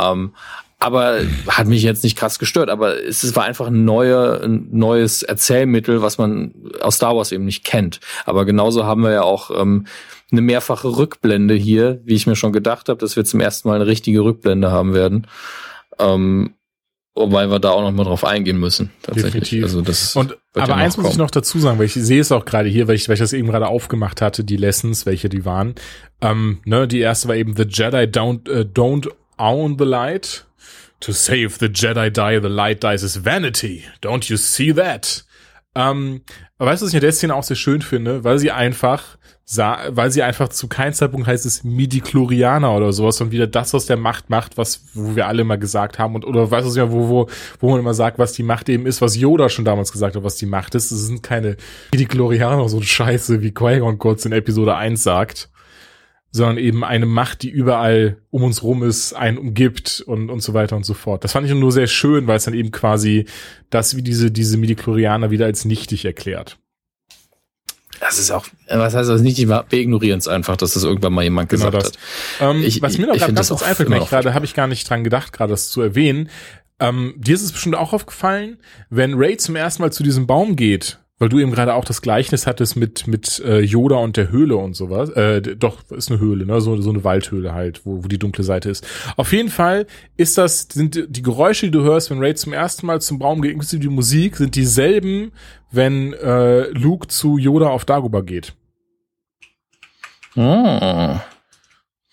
Ähm, 0.00 0.30
aber 0.78 1.20
hat 1.48 1.66
mich 1.66 1.82
jetzt 1.82 2.04
nicht 2.04 2.16
krass 2.16 2.38
gestört, 2.38 2.70
aber 2.70 3.02
es 3.02 3.34
war 3.34 3.44
einfach 3.44 3.66
ein, 3.66 3.84
neuer, 3.84 4.40
ein 4.42 4.68
neues 4.70 5.24
Erzählmittel, 5.24 6.02
was 6.02 6.18
man 6.18 6.54
aus 6.80 6.96
Star 6.96 7.16
Wars 7.16 7.32
eben 7.32 7.44
nicht 7.44 7.64
kennt. 7.64 7.98
Aber 8.26 8.44
genauso 8.44 8.84
haben 8.84 9.02
wir 9.02 9.10
ja 9.10 9.22
auch 9.22 9.50
ähm, 9.50 9.86
eine 10.30 10.40
mehrfache 10.40 10.96
Rückblende 10.96 11.54
hier, 11.54 12.00
wie 12.04 12.14
ich 12.14 12.28
mir 12.28 12.36
schon 12.36 12.52
gedacht 12.52 12.88
habe, 12.88 13.00
dass 13.00 13.16
wir 13.16 13.24
zum 13.24 13.40
ersten 13.40 13.68
Mal 13.68 13.76
eine 13.76 13.86
richtige 13.86 14.22
Rückblende 14.22 14.70
haben 14.70 14.94
werden. 14.94 15.26
Ähm, 15.98 16.54
wobei 17.16 17.50
wir 17.50 17.58
da 17.58 17.70
auch 17.70 17.82
noch 17.82 17.90
mal 17.90 18.04
drauf 18.04 18.24
eingehen 18.24 18.60
müssen, 18.60 18.92
tatsächlich. 19.02 19.32
Definitiv. 19.32 19.64
Also 19.64 19.82
das 19.82 20.14
Und 20.14 20.38
aber 20.54 20.68
ja 20.68 20.74
eins 20.76 20.96
muss 20.96 21.10
ich 21.10 21.18
noch 21.18 21.32
dazu 21.32 21.58
sagen, 21.58 21.80
weil 21.80 21.86
ich 21.86 21.94
sehe 21.94 22.20
es 22.20 22.30
auch 22.30 22.44
gerade 22.44 22.68
hier, 22.68 22.86
weil 22.86 22.94
ich, 22.94 23.08
weil 23.08 23.14
ich 23.14 23.20
das 23.20 23.32
eben 23.32 23.48
gerade 23.48 23.66
aufgemacht 23.66 24.22
hatte, 24.22 24.44
die 24.44 24.56
Lessons, 24.56 25.06
welche 25.06 25.28
die 25.28 25.44
waren. 25.44 25.74
Ähm, 26.20 26.60
ne, 26.64 26.86
die 26.86 27.00
erste 27.00 27.26
war 27.26 27.34
eben 27.34 27.56
The 27.56 27.64
Jedi 27.64 28.04
don't, 28.04 28.48
äh, 28.48 28.60
don't 28.62 29.08
own 29.38 29.76
the 29.78 29.84
light. 29.84 30.44
To 31.00 31.12
save 31.12 31.58
the 31.60 31.68
Jedi 31.68 32.10
die, 32.10 32.40
the 32.40 32.48
light 32.48 32.82
dies 32.82 33.02
is 33.04 33.24
vanity. 33.24 33.84
Don't 34.02 34.28
you 34.28 34.36
see 34.36 34.72
that? 34.72 35.24
Ähm, 35.76 36.22
weißt 36.58 36.82
du, 36.82 36.86
was 36.86 36.92
ich 36.92 36.96
in 36.96 37.02
der 37.02 37.12
Szene 37.12 37.34
auch 37.34 37.44
sehr 37.44 37.56
schön 37.56 37.82
finde? 37.82 38.24
Weil 38.24 38.40
sie 38.40 38.50
einfach, 38.50 39.16
sa 39.44 39.78
weil 39.90 40.10
sie 40.10 40.24
einfach 40.24 40.48
zu 40.48 40.66
keinem 40.66 40.92
Zeitpunkt 40.92 41.28
heißt 41.28 41.46
es 41.46 41.62
Midi-Chlorianer 41.62 42.74
oder 42.74 42.92
sowas 42.92 43.20
und 43.20 43.30
wieder 43.30 43.46
das 43.46 43.74
aus 43.76 43.86
der 43.86 43.96
Macht 43.96 44.28
macht, 44.28 44.58
was, 44.58 44.86
wo 44.94 45.14
wir 45.14 45.28
alle 45.28 45.42
immer 45.42 45.56
gesagt 45.56 46.00
haben 46.00 46.16
und, 46.16 46.24
oder 46.24 46.50
weißt 46.50 46.76
du, 46.76 46.90
wo, 46.90 47.08
wo, 47.08 47.28
wo 47.60 47.70
man 47.70 47.78
immer 47.78 47.94
sagt, 47.94 48.18
was 48.18 48.32
die 48.32 48.42
Macht 48.42 48.68
eben 48.68 48.86
ist, 48.86 49.00
was 49.00 49.16
Yoda 49.16 49.48
schon 49.48 49.64
damals 49.64 49.92
gesagt 49.92 50.16
hat, 50.16 50.24
was 50.24 50.34
die 50.34 50.46
Macht 50.46 50.74
ist. 50.74 50.90
Es 50.90 51.06
sind 51.06 51.22
keine 51.22 51.56
Midi-Chlorianer, 51.92 52.68
so 52.68 52.82
Scheiße, 52.82 53.40
wie 53.40 53.54
Qui-Gon 53.54 53.98
kurz 53.98 54.24
in 54.24 54.32
Episode 54.32 54.74
1 54.74 55.00
sagt 55.00 55.48
sondern 56.30 56.58
eben 56.58 56.84
eine 56.84 57.06
Macht, 57.06 57.42
die 57.42 57.48
überall 57.50 58.18
um 58.30 58.42
uns 58.44 58.62
rum 58.62 58.82
ist, 58.82 59.14
einen 59.14 59.38
umgibt 59.38 60.02
und, 60.06 60.28
und 60.30 60.40
so 60.40 60.52
weiter 60.54 60.76
und 60.76 60.84
so 60.84 60.94
fort. 60.94 61.24
Das 61.24 61.32
fand 61.32 61.46
ich 61.48 61.54
nur 61.54 61.72
sehr 61.72 61.86
schön, 61.86 62.26
weil 62.26 62.36
es 62.36 62.44
dann 62.44 62.54
eben 62.54 62.70
quasi 62.70 63.24
das 63.70 63.96
wie 63.96 64.02
diese, 64.02 64.30
diese 64.30 64.58
Midichlorianer 64.58 65.30
wieder 65.30 65.46
als 65.46 65.64
nichtig 65.64 66.04
erklärt. 66.04 66.58
Das 68.00 68.18
ist 68.18 68.30
auch, 68.30 68.46
was 68.68 68.94
heißt 68.94 69.08
das 69.10 69.22
nicht? 69.22 69.38
Wir 69.38 69.64
ignorieren 69.72 70.18
es 70.18 70.28
einfach, 70.28 70.56
dass 70.56 70.74
das 70.74 70.84
irgendwann 70.84 71.12
mal 71.12 71.24
jemand 71.24 71.48
Genau 71.48 71.70
gesagt 71.70 71.96
das. 71.96 72.40
hat. 72.40 72.54
Ähm, 72.54 72.62
Ich- 72.62 72.80
was 72.80 72.96
mir 72.96 73.06
noch 73.08 73.16
gerade 73.16 73.32
ganz 73.32 73.48
kurz 73.48 73.62
einfällt, 73.62 73.88
gerade 73.88 74.34
habe 74.34 74.44
ich 74.44 74.54
gar 74.54 74.68
nicht 74.68 74.88
dran 74.88 75.02
gedacht, 75.02 75.32
gerade 75.32 75.50
das 75.50 75.68
zu 75.70 75.80
erwähnen. 75.80 76.28
Ähm, 76.78 77.14
dir 77.16 77.34
ist 77.34 77.42
es 77.42 77.50
bestimmt 77.50 77.74
auch 77.74 77.92
aufgefallen, 77.92 78.58
wenn 78.88 79.14
Ray 79.14 79.36
zum 79.36 79.56
ersten 79.56 79.82
Mal 79.82 79.90
zu 79.92 80.04
diesem 80.04 80.28
Baum 80.28 80.54
geht, 80.54 81.00
weil 81.18 81.28
du 81.28 81.38
eben 81.38 81.50
gerade 81.50 81.74
auch 81.74 81.84
das 81.84 82.02
Gleichnis 82.02 82.46
hattest 82.46 82.76
mit 82.76 83.06
mit 83.06 83.40
äh, 83.44 83.60
Yoda 83.60 83.96
und 83.96 84.16
der 84.16 84.30
Höhle 84.30 84.56
und 84.56 84.74
sowas. 84.74 85.10
Äh, 85.10 85.42
doch 85.42 85.82
ist 85.90 86.10
eine 86.10 86.20
Höhle, 86.20 86.46
ne, 86.46 86.60
so 86.60 86.80
so 86.80 86.90
eine 86.90 87.04
Waldhöhle 87.04 87.54
halt, 87.54 87.84
wo, 87.84 88.04
wo 88.04 88.08
die 88.08 88.18
dunkle 88.18 88.44
Seite 88.44 88.70
ist. 88.70 88.86
Auf 89.16 89.32
jeden 89.32 89.48
Fall 89.48 89.86
ist 90.16 90.38
das 90.38 90.68
sind 90.70 91.06
die 91.08 91.22
Geräusche, 91.22 91.66
die 91.66 91.72
du 91.72 91.82
hörst, 91.82 92.10
wenn 92.10 92.18
Ray 92.18 92.34
zum 92.34 92.52
ersten 92.52 92.86
Mal 92.86 93.00
zum 93.00 93.18
Baum 93.18 93.42
geht, 93.42 93.52
inklusive 93.52 93.80
die 93.80 93.88
Musik, 93.88 94.36
sind 94.36 94.54
dieselben, 94.54 95.32
wenn 95.70 96.12
äh, 96.14 96.68
Luke 96.70 97.08
zu 97.08 97.38
Yoda 97.38 97.68
auf 97.68 97.84
Dagobah 97.84 98.22
geht. 98.22 98.54
Hm. 100.34 101.20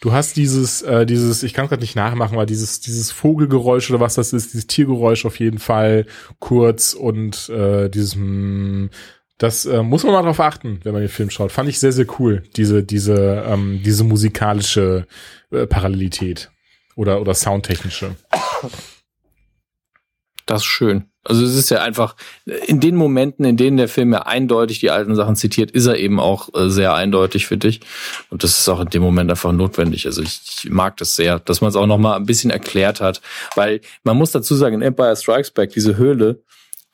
Du 0.06 0.14
hast 0.14 0.38
dieses, 0.38 0.84
äh, 0.84 1.08
dieses, 1.08 1.42
ich 1.42 1.56
kann 1.56 1.66
es 1.66 1.70
gerade 1.70 1.82
nicht 1.82 1.96
nachmachen, 1.96 2.36
aber 2.36 2.46
dieses, 2.46 2.80
dieses 2.80 3.10
Vogelgeräusch 3.10 3.90
oder 3.90 4.00
was 4.00 4.14
das 4.14 4.34
ist, 4.34 4.54
dieses 4.54 4.68
Tiergeräusch 4.68 5.26
auf 5.26 5.40
jeden 5.40 5.58
Fall 5.58 6.06
kurz 6.38 6.94
und 6.94 7.50
äh, 7.50 7.90
dieses, 7.90 8.16
mm, 8.16 8.90
das 9.40 9.66
äh, 9.66 9.82
muss 9.82 10.04
man 10.04 10.14
mal 10.14 10.22
drauf 10.22 10.40
achten, 10.40 10.80
wenn 10.84 10.94
man 10.94 11.02
den 11.02 11.10
Film 11.10 11.32
schaut. 11.32 11.52
Fand 11.52 11.70
ich 11.70 11.80
sehr, 11.80 11.92
sehr 11.92 12.06
cool, 12.20 12.44
diese, 12.56 12.84
diese, 12.84 13.46
ähm, 13.48 13.82
diese 13.84 14.04
musikalische 14.04 15.08
äh, 15.50 15.66
Parallelität 15.66 16.52
oder, 16.96 17.20
oder 17.20 17.34
soundtechnische. 17.34 18.16
Das 20.46 20.62
ist 20.62 20.66
schön. 20.66 21.06
Also 21.28 21.44
es 21.44 21.56
ist 21.56 21.72
ja 21.72 21.82
einfach, 21.82 22.16
in 22.68 22.80
den 22.80 22.96
Momenten, 22.96 23.46
in 23.46 23.58
denen 23.58 23.78
der 23.78 23.88
Film 23.88 24.14
ja 24.14 24.28
eindeutig 24.28 24.80
die 24.80 24.92
alten 24.92 25.16
Sachen 25.16 25.36
zitiert, 25.36 25.72
ist 25.72 25.88
er 25.88 25.98
eben 25.98 26.20
auch 26.20 26.50
äh, 26.54 26.70
sehr 26.70 26.94
eindeutig 26.94 27.48
für 27.48 27.58
dich. 27.58 27.82
Und 28.30 28.44
das 28.44 28.60
ist 28.60 28.70
auch 28.70 28.80
in 28.80 28.90
dem 28.90 29.02
Moment 29.02 29.32
einfach 29.32 29.52
notwendig. 29.52 30.06
Also 30.06 30.22
ich, 30.22 30.40
ich 30.64 30.70
mag 30.70 30.98
das 30.98 31.16
sehr, 31.16 31.40
dass 31.40 31.62
man 31.62 31.70
es 31.70 31.76
auch 31.76 31.88
noch 31.88 31.98
mal 31.98 32.16
ein 32.16 32.28
bisschen 32.28 32.52
erklärt 32.52 33.02
hat. 33.02 33.22
Weil 33.56 33.82
man 34.04 34.18
muss 34.18 34.32
dazu 34.32 34.54
sagen, 34.54 34.76
in 34.76 34.82
Empire 34.84 35.16
Strikes 35.16 35.50
Back, 35.50 35.72
diese 35.72 35.98
Höhle, 35.98 36.44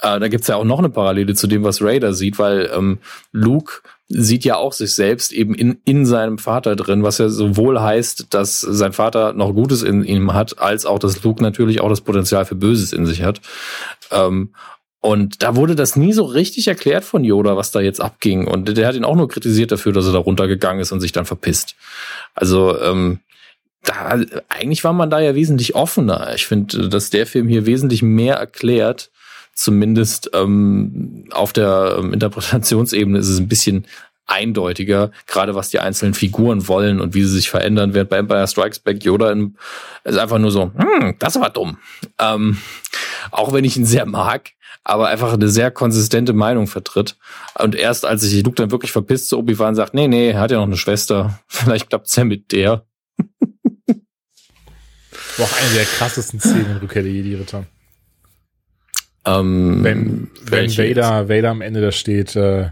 äh, 0.01 0.19
da 0.19 0.27
gibt's 0.27 0.47
ja 0.47 0.55
auch 0.55 0.63
noch 0.63 0.79
eine 0.79 0.89
Parallele 0.89 1.33
zu 1.33 1.47
dem, 1.47 1.63
was 1.63 1.81
Raider 1.81 2.13
sieht, 2.13 2.39
weil 2.39 2.69
ähm, 2.75 2.99
Luke 3.31 3.81
sieht 4.07 4.43
ja 4.43 4.57
auch 4.57 4.73
sich 4.73 4.93
selbst 4.93 5.31
eben 5.31 5.55
in, 5.55 5.79
in 5.85 6.05
seinem 6.05 6.37
Vater 6.37 6.75
drin, 6.75 7.03
was 7.03 7.17
ja 7.17 7.29
sowohl 7.29 7.79
heißt, 7.79 8.33
dass 8.33 8.59
sein 8.59 8.93
Vater 8.93 9.33
noch 9.33 9.53
Gutes 9.53 9.83
in 9.83 10.03
ihm 10.03 10.33
hat, 10.33 10.59
als 10.59 10.85
auch, 10.85 10.99
dass 10.99 11.23
Luke 11.23 11.41
natürlich 11.41 11.81
auch 11.81 11.89
das 11.89 12.01
Potenzial 12.01 12.45
für 12.45 12.55
Böses 12.55 12.93
in 12.93 13.05
sich 13.05 13.23
hat. 13.23 13.41
Ähm, 14.11 14.53
und 14.99 15.41
da 15.41 15.55
wurde 15.55 15.75
das 15.75 15.95
nie 15.95 16.13
so 16.13 16.23
richtig 16.25 16.67
erklärt 16.67 17.03
von 17.03 17.23
Yoda, 17.23 17.57
was 17.57 17.71
da 17.71 17.79
jetzt 17.79 18.01
abging. 18.01 18.47
Und 18.47 18.77
der 18.77 18.87
hat 18.87 18.95
ihn 18.95 19.03
auch 19.03 19.15
nur 19.15 19.29
kritisiert 19.29 19.71
dafür, 19.71 19.93
dass 19.93 20.05
er 20.05 20.13
da 20.13 20.19
runtergegangen 20.19 20.79
ist 20.79 20.91
und 20.91 20.99
sich 20.99 21.11
dann 21.11 21.25
verpisst. 21.25 21.75
Also 22.35 22.79
ähm, 22.79 23.19
da, 23.83 24.19
eigentlich 24.47 24.83
war 24.83 24.93
man 24.93 25.09
da 25.09 25.19
ja 25.19 25.33
wesentlich 25.33 25.73
offener. 25.73 26.35
Ich 26.35 26.45
finde, 26.45 26.87
dass 26.87 27.09
der 27.09 27.25
Film 27.25 27.47
hier 27.47 27.65
wesentlich 27.65 28.03
mehr 28.03 28.35
erklärt. 28.35 29.09
Zumindest 29.62 30.32
ähm, 30.34 31.26
auf 31.30 31.53
der 31.53 31.97
ähm, 31.99 32.14
Interpretationsebene 32.14 33.20
ist 33.20 33.30
es 33.30 33.39
ein 33.39 33.47
bisschen 33.47 33.86
eindeutiger, 34.26 35.12
gerade 35.28 35.53
was 35.53 35.70
die 35.70 35.78
einzelnen 35.78 36.16
Figuren 36.16 36.68
wollen 36.68 36.99
und 36.99 37.14
wie 37.14 37.22
sie 37.22 37.36
sich 37.36 37.51
verändern. 37.51 37.93
Während 37.93 38.09
bei 38.09 38.18
Empire 38.18 38.47
Strikes 38.47 38.80
Back 38.80 39.03
Yoda 39.03 39.32
in, 39.32 39.55
ist 40.03 40.18
einfach 40.18 40.39
nur 40.39 40.49
so, 40.49 40.72
hm, 40.76 41.14
das 41.20 41.39
war 41.39 41.51
dumm. 41.51 41.78
Ähm, 42.18 42.57
auch 43.30 43.53
wenn 43.53 43.64
ich 43.64 43.78
ihn 43.78 43.86
sehr 43.86 44.07
mag, 44.07 44.49
aber 44.84 45.09
einfach 45.09 45.32
eine 45.34 45.47
sehr 45.47 45.70
konsistente 45.70 46.34
Meinung 46.34 46.66
vertritt. 46.66 47.18
Und 47.59 47.76
erst 47.76 48.03
als 48.03 48.22
sich 48.22 48.43
Luke 48.43 48.55
dann 48.55 48.72
wirklich 48.72 48.91
verpisst 48.91 49.30
zu 49.30 49.38
Obi-Wan 49.38 49.76
sagt, 49.76 49.93
nee, 49.93 50.07
nee, 50.07 50.32
er 50.32 50.39
hat 50.39 50.49
ja 50.49 50.57
noch 50.57 50.66
eine 50.66 50.78
Schwester, 50.78 51.39
vielleicht 51.47 51.89
klappt's 51.89 52.16
ja 52.16 52.24
mit 52.24 52.51
der. 52.51 52.84
War 55.38 55.45
auch 55.45 55.62
eine 55.62 55.76
der 55.76 55.86
krassesten 55.86 56.39
Szenen 56.39 56.72
in 56.72 56.78
Rückkehr 56.78 57.03
der 57.03 57.12
Jedi-Ritter. 57.12 57.68
Ähm, 59.26 59.84
Wenn, 59.84 60.32
wenn 60.43 60.69
jetzt? 60.69 60.78
Vader, 60.78 61.30
Vader 61.30 61.49
am 61.49 61.61
Ende 61.61 61.82
da 61.82 61.91
steht 61.91 62.36
äh, 62.36 62.72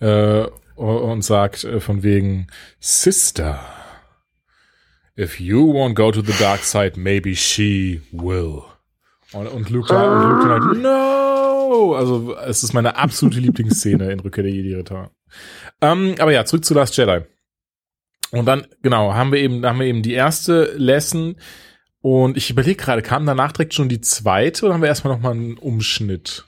äh, 0.00 0.46
und 0.76 1.22
sagt 1.22 1.64
äh, 1.64 1.80
von 1.80 2.02
wegen 2.02 2.46
Sister, 2.80 3.60
if 5.18 5.40
you 5.40 5.72
won't 5.72 5.94
go 5.94 6.10
to 6.10 6.22
the 6.22 6.34
dark 6.38 6.60
side, 6.60 6.98
maybe 6.98 7.34
she 7.34 8.00
will. 8.12 8.62
Und, 9.32 9.46
und 9.48 9.70
Luke, 9.70 9.88
da, 9.88 10.22
und 10.22 10.30
Luke 10.30 10.48
dann 10.48 10.62
halt, 10.62 10.82
no! 10.82 11.94
Also 11.94 12.36
es 12.36 12.62
ist 12.62 12.74
meine 12.74 12.96
absolute 12.96 13.40
Lieblingsszene 13.40 14.12
in 14.12 14.20
Rückkehr 14.20 14.44
der 14.44 14.52
Jedi-Ritter. 14.52 15.10
Ähm, 15.80 16.14
aber 16.18 16.32
ja, 16.32 16.44
zurück 16.44 16.64
zu 16.64 16.74
Last 16.74 16.96
Jedi. 16.96 17.22
Und 18.30 18.46
dann, 18.46 18.66
genau, 18.82 19.14
haben 19.14 19.32
wir 19.32 19.40
eben, 19.40 19.64
haben 19.64 19.80
wir 19.80 19.86
eben 19.86 20.02
die 20.02 20.12
erste 20.14 20.72
Lesson. 20.76 21.36
Und 22.02 22.36
ich 22.36 22.50
überlege 22.50 22.82
gerade, 22.82 23.00
kam 23.00 23.24
danach 23.24 23.52
direkt 23.52 23.74
schon 23.74 23.88
die 23.88 24.00
zweite 24.00 24.66
oder 24.66 24.74
haben 24.74 24.82
wir 24.82 24.88
erstmal 24.88 25.14
nochmal 25.14 25.32
einen 25.32 25.56
Umschnitt? 25.56 26.44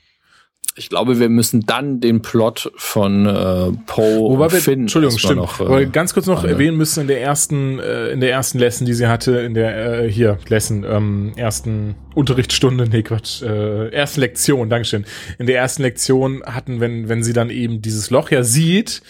Ich 0.76 0.88
glaube, 0.88 1.20
wir 1.20 1.28
müssen 1.28 1.60
dann 1.60 2.00
den 2.00 2.20
Plot 2.20 2.72
von 2.74 3.26
äh, 3.26 3.70
Poe 3.86 4.30
Wobei 4.30 4.50
wir, 4.50 4.60
Finn 4.60 4.80
Entschuldigung, 4.82 5.16
stimmt. 5.16 5.36
noch. 5.36 5.60
Äh, 5.60 5.86
ganz 5.86 6.14
kurz 6.14 6.26
noch 6.26 6.42
behandeln. 6.42 6.58
erwähnen 6.58 6.76
müssen 6.76 7.02
in 7.02 7.06
der 7.06 7.20
ersten, 7.22 7.78
äh, 7.78 8.08
in 8.08 8.18
der 8.18 8.32
ersten 8.32 8.58
Lesson, 8.58 8.84
die 8.84 8.94
sie 8.94 9.06
hatte, 9.06 9.38
in 9.38 9.54
der 9.54 10.02
äh, 10.02 10.10
hier 10.10 10.38
Lesson, 10.48 10.82
ähm, 10.82 11.32
ersten 11.36 11.94
Unterrichtsstunde, 12.16 12.88
nee 12.88 13.04
Quatsch, 13.04 13.42
äh, 13.42 13.90
ersten 13.90 14.20
Lektion, 14.20 14.68
Dankeschön. 14.68 15.04
In 15.38 15.46
der 15.46 15.58
ersten 15.58 15.82
Lektion 15.82 16.42
hatten, 16.44 16.80
wenn 16.80 17.08
wenn 17.08 17.22
sie 17.22 17.32
dann 17.32 17.50
eben 17.50 17.80
dieses 17.80 18.10
Loch 18.10 18.32
ja 18.32 18.42
sieht 18.42 19.02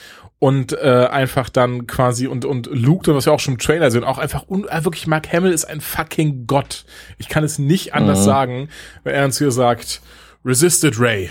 und 0.44 0.74
äh, 0.74 1.08
einfach 1.10 1.48
dann 1.48 1.86
quasi 1.86 2.26
und 2.26 2.44
und 2.44 2.66
Luke, 2.70 3.14
was 3.14 3.24
wir 3.24 3.32
auch 3.32 3.40
schon 3.40 3.54
im 3.54 3.58
Trailer 3.58 3.90
sehen, 3.90 4.04
auch 4.04 4.18
einfach 4.18 4.46
un, 4.46 4.68
äh, 4.68 4.84
wirklich 4.84 5.06
Mark 5.06 5.32
Hamill 5.32 5.50
ist 5.52 5.64
ein 5.64 5.80
fucking 5.80 6.46
Gott. 6.46 6.84
Ich 7.16 7.30
kann 7.30 7.44
es 7.44 7.58
nicht 7.58 7.94
anders 7.94 8.20
Mhm. 8.20 8.24
sagen, 8.24 8.68
wenn 9.04 9.14
er 9.14 9.24
uns 9.24 9.38
hier 9.38 9.50
sagt, 9.50 10.02
resisted 10.44 11.00
Ray. 11.00 11.30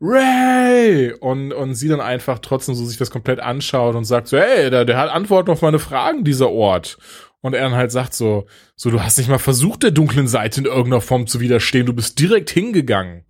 Ray! 0.00 1.12
Und, 1.20 1.52
und 1.52 1.74
sie 1.76 1.86
dann 1.86 2.00
einfach 2.00 2.40
trotzdem 2.40 2.74
so 2.74 2.84
sich 2.84 2.98
das 2.98 3.12
komplett 3.12 3.38
anschaut 3.38 3.94
und 3.94 4.04
sagt 4.04 4.26
so, 4.26 4.38
hey, 4.38 4.70
der, 4.70 4.84
der 4.84 4.98
hat 4.98 5.10
Antworten 5.10 5.52
auf 5.52 5.62
meine 5.62 5.78
Fragen, 5.78 6.24
dieser 6.24 6.50
Ort. 6.50 6.98
Und 7.42 7.54
er 7.54 7.62
dann 7.62 7.76
halt 7.76 7.92
sagt 7.92 8.12
so, 8.14 8.46
so, 8.74 8.90
du 8.90 9.00
hast 9.04 9.18
nicht 9.18 9.28
mal 9.30 9.38
versucht, 9.38 9.84
der 9.84 9.92
dunklen 9.92 10.26
Seite 10.26 10.60
in 10.60 10.66
irgendeiner 10.66 11.00
Form 11.00 11.28
zu 11.28 11.38
widerstehen, 11.38 11.86
du 11.86 11.92
bist 11.92 12.18
direkt 12.18 12.50
hingegangen. 12.50 13.24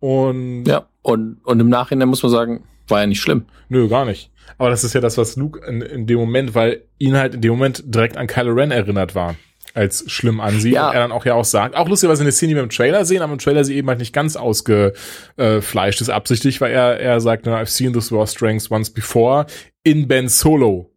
Und, 0.00 0.64
Ja, 0.64 0.86
und, 1.02 1.40
und 1.44 1.60
im 1.60 1.68
Nachhinein 1.68 2.08
muss 2.08 2.22
man 2.22 2.32
sagen, 2.32 2.64
war 2.88 3.00
ja 3.00 3.06
nicht 3.06 3.20
schlimm. 3.20 3.46
nö, 3.68 3.88
gar 3.88 4.04
nicht. 4.04 4.30
Aber 4.58 4.70
das 4.70 4.84
ist 4.84 4.94
ja 4.94 5.00
das, 5.00 5.18
was 5.18 5.36
Luke 5.36 5.66
in, 5.66 5.82
in 5.82 6.06
dem 6.06 6.18
Moment, 6.18 6.54
weil 6.54 6.82
ihn 6.98 7.16
halt 7.16 7.34
in 7.34 7.40
dem 7.40 7.52
Moment 7.52 7.82
direkt 7.86 8.16
an 8.16 8.26
Kylo 8.26 8.52
Ren 8.52 8.70
erinnert 8.70 9.14
war, 9.14 9.36
als 9.72 10.10
schlimm 10.10 10.40
ansieht. 10.40 10.74
Ja. 10.74 10.88
Und 10.88 10.94
er 10.94 11.00
dann 11.00 11.12
auch 11.12 11.24
ja 11.24 11.34
auch 11.34 11.44
sagt, 11.44 11.74
auch 11.74 11.88
lustigerweise 11.88 12.22
eine 12.22 12.32
Szene, 12.32 12.50
die 12.50 12.56
wir 12.56 12.62
im 12.62 12.70
Trailer 12.70 13.04
sehen, 13.04 13.22
aber 13.22 13.32
im 13.32 13.38
Trailer 13.38 13.64
sie 13.64 13.76
eben 13.76 13.88
halt 13.88 13.98
nicht 13.98 14.12
ganz 14.12 14.36
ausgefleischt 14.36 16.00
ist 16.00 16.10
absichtlich, 16.10 16.60
weil 16.60 16.72
er, 16.72 17.00
er 17.00 17.20
sagt, 17.20 17.46
I've 17.46 17.66
seen 17.66 17.92
this 17.92 18.12
war 18.12 18.26
strengths 18.26 18.70
once 18.70 18.90
before 18.90 19.46
in 19.82 20.06
Ben 20.06 20.28
Solo. 20.28 20.90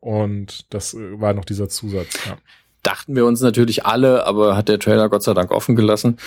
Und 0.00 0.72
das 0.74 0.92
äh, 0.94 1.20
war 1.20 1.32
noch 1.32 1.46
dieser 1.46 1.68
Zusatz, 1.68 2.26
ja. 2.26 2.36
Dachten 2.84 3.16
wir 3.16 3.26
uns 3.26 3.40
natürlich 3.40 3.84
alle, 3.84 4.26
aber 4.26 4.56
hat 4.56 4.68
der 4.68 4.78
Trailer 4.78 5.08
Gott 5.08 5.24
sei 5.24 5.34
Dank 5.34 5.50
offen 5.50 5.74
gelassen. 5.74 6.18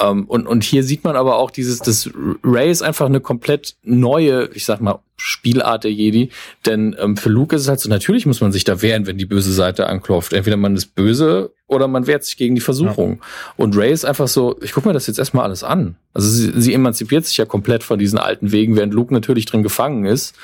Ähm, 0.00 0.24
und, 0.24 0.46
und 0.46 0.64
hier 0.64 0.82
sieht 0.82 1.04
man 1.04 1.16
aber 1.16 1.36
auch 1.36 1.50
dieses, 1.50 1.80
das 1.80 2.08
Ray 2.42 2.70
ist 2.70 2.82
einfach 2.82 3.06
eine 3.06 3.20
komplett 3.20 3.76
neue, 3.82 4.48
ich 4.54 4.64
sag 4.64 4.80
mal, 4.80 5.00
Spielart 5.16 5.84
der 5.84 5.92
Jedi. 5.92 6.30
Denn 6.64 6.94
ähm, 6.98 7.16
für 7.16 7.28
Luke 7.28 7.56
ist 7.56 7.62
es 7.62 7.68
halt 7.68 7.80
so, 7.80 7.88
natürlich 7.88 8.26
muss 8.26 8.40
man 8.40 8.52
sich 8.52 8.64
da 8.64 8.82
wehren, 8.82 9.06
wenn 9.06 9.18
die 9.18 9.26
böse 9.26 9.52
Seite 9.52 9.88
anklopft. 9.88 10.32
Entweder 10.32 10.56
man 10.56 10.76
ist 10.76 10.94
böse 10.94 11.52
oder 11.66 11.88
man 11.88 12.06
wehrt 12.06 12.24
sich 12.24 12.36
gegen 12.36 12.54
die 12.54 12.60
Versuchung. 12.60 13.20
Und 13.56 13.76
Ray 13.76 13.92
ist 13.92 14.04
einfach 14.04 14.28
so, 14.28 14.56
ich 14.62 14.72
guck 14.72 14.86
mir 14.86 14.92
das 14.92 15.06
jetzt 15.06 15.18
erstmal 15.18 15.44
alles 15.44 15.64
an. 15.64 15.96
Also 16.14 16.28
sie, 16.28 16.52
sie 16.60 16.74
emanzipiert 16.74 17.26
sich 17.26 17.36
ja 17.36 17.46
komplett 17.46 17.82
von 17.82 17.98
diesen 17.98 18.18
alten 18.18 18.52
Wegen, 18.52 18.76
während 18.76 18.94
Luke 18.94 19.12
natürlich 19.12 19.46
drin 19.46 19.62
gefangen 19.62 20.04
ist. 20.04 20.36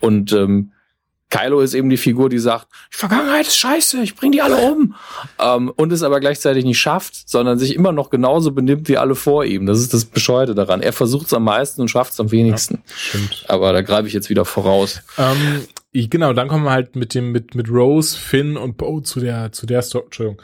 Und 0.00 0.32
ähm, 0.32 0.72
Kylo 1.32 1.60
ist 1.60 1.72
eben 1.72 1.88
die 1.88 1.96
Figur, 1.96 2.28
die 2.28 2.38
sagt, 2.38 2.68
die 2.92 2.98
Vergangenheit 2.98 3.46
ist 3.46 3.56
scheiße, 3.56 4.02
ich 4.02 4.14
bring 4.14 4.32
die 4.32 4.42
alle 4.42 4.56
um. 4.56 4.94
Ähm, 5.38 5.72
und 5.74 5.90
es 5.90 6.02
aber 6.02 6.20
gleichzeitig 6.20 6.64
nicht 6.66 6.78
schafft, 6.78 7.26
sondern 7.28 7.58
sich 7.58 7.74
immer 7.74 7.90
noch 7.90 8.10
genauso 8.10 8.52
benimmt 8.52 8.86
wie 8.88 8.98
alle 8.98 9.14
vor 9.14 9.46
ihm. 9.46 9.64
Das 9.64 9.80
ist 9.80 9.94
das 9.94 10.04
Bescheuerte 10.04 10.54
daran. 10.54 10.82
Er 10.82 10.92
versucht 10.92 11.28
es 11.28 11.32
am 11.32 11.44
meisten 11.44 11.80
und 11.80 11.88
schafft 11.88 12.12
es 12.12 12.20
am 12.20 12.30
wenigsten. 12.30 12.82
Stimmt. 12.94 13.46
Aber 13.48 13.72
da 13.72 13.80
greife 13.80 14.06
ich 14.06 14.12
jetzt 14.12 14.28
wieder 14.28 14.44
voraus. 14.44 15.00
Ähm, 15.16 15.64
ich, 15.90 16.10
genau, 16.10 16.34
dann 16.34 16.48
kommen 16.48 16.64
wir 16.64 16.72
halt 16.72 16.96
mit 16.96 17.14
dem, 17.14 17.32
mit, 17.32 17.54
mit 17.54 17.70
Rose, 17.70 18.14
Finn 18.16 18.58
und 18.58 18.76
Poe 18.76 19.02
zu 19.02 19.18
der, 19.18 19.52
zu 19.52 19.64
der 19.64 19.80
Story, 19.80 20.04
Entschuldigung. 20.04 20.42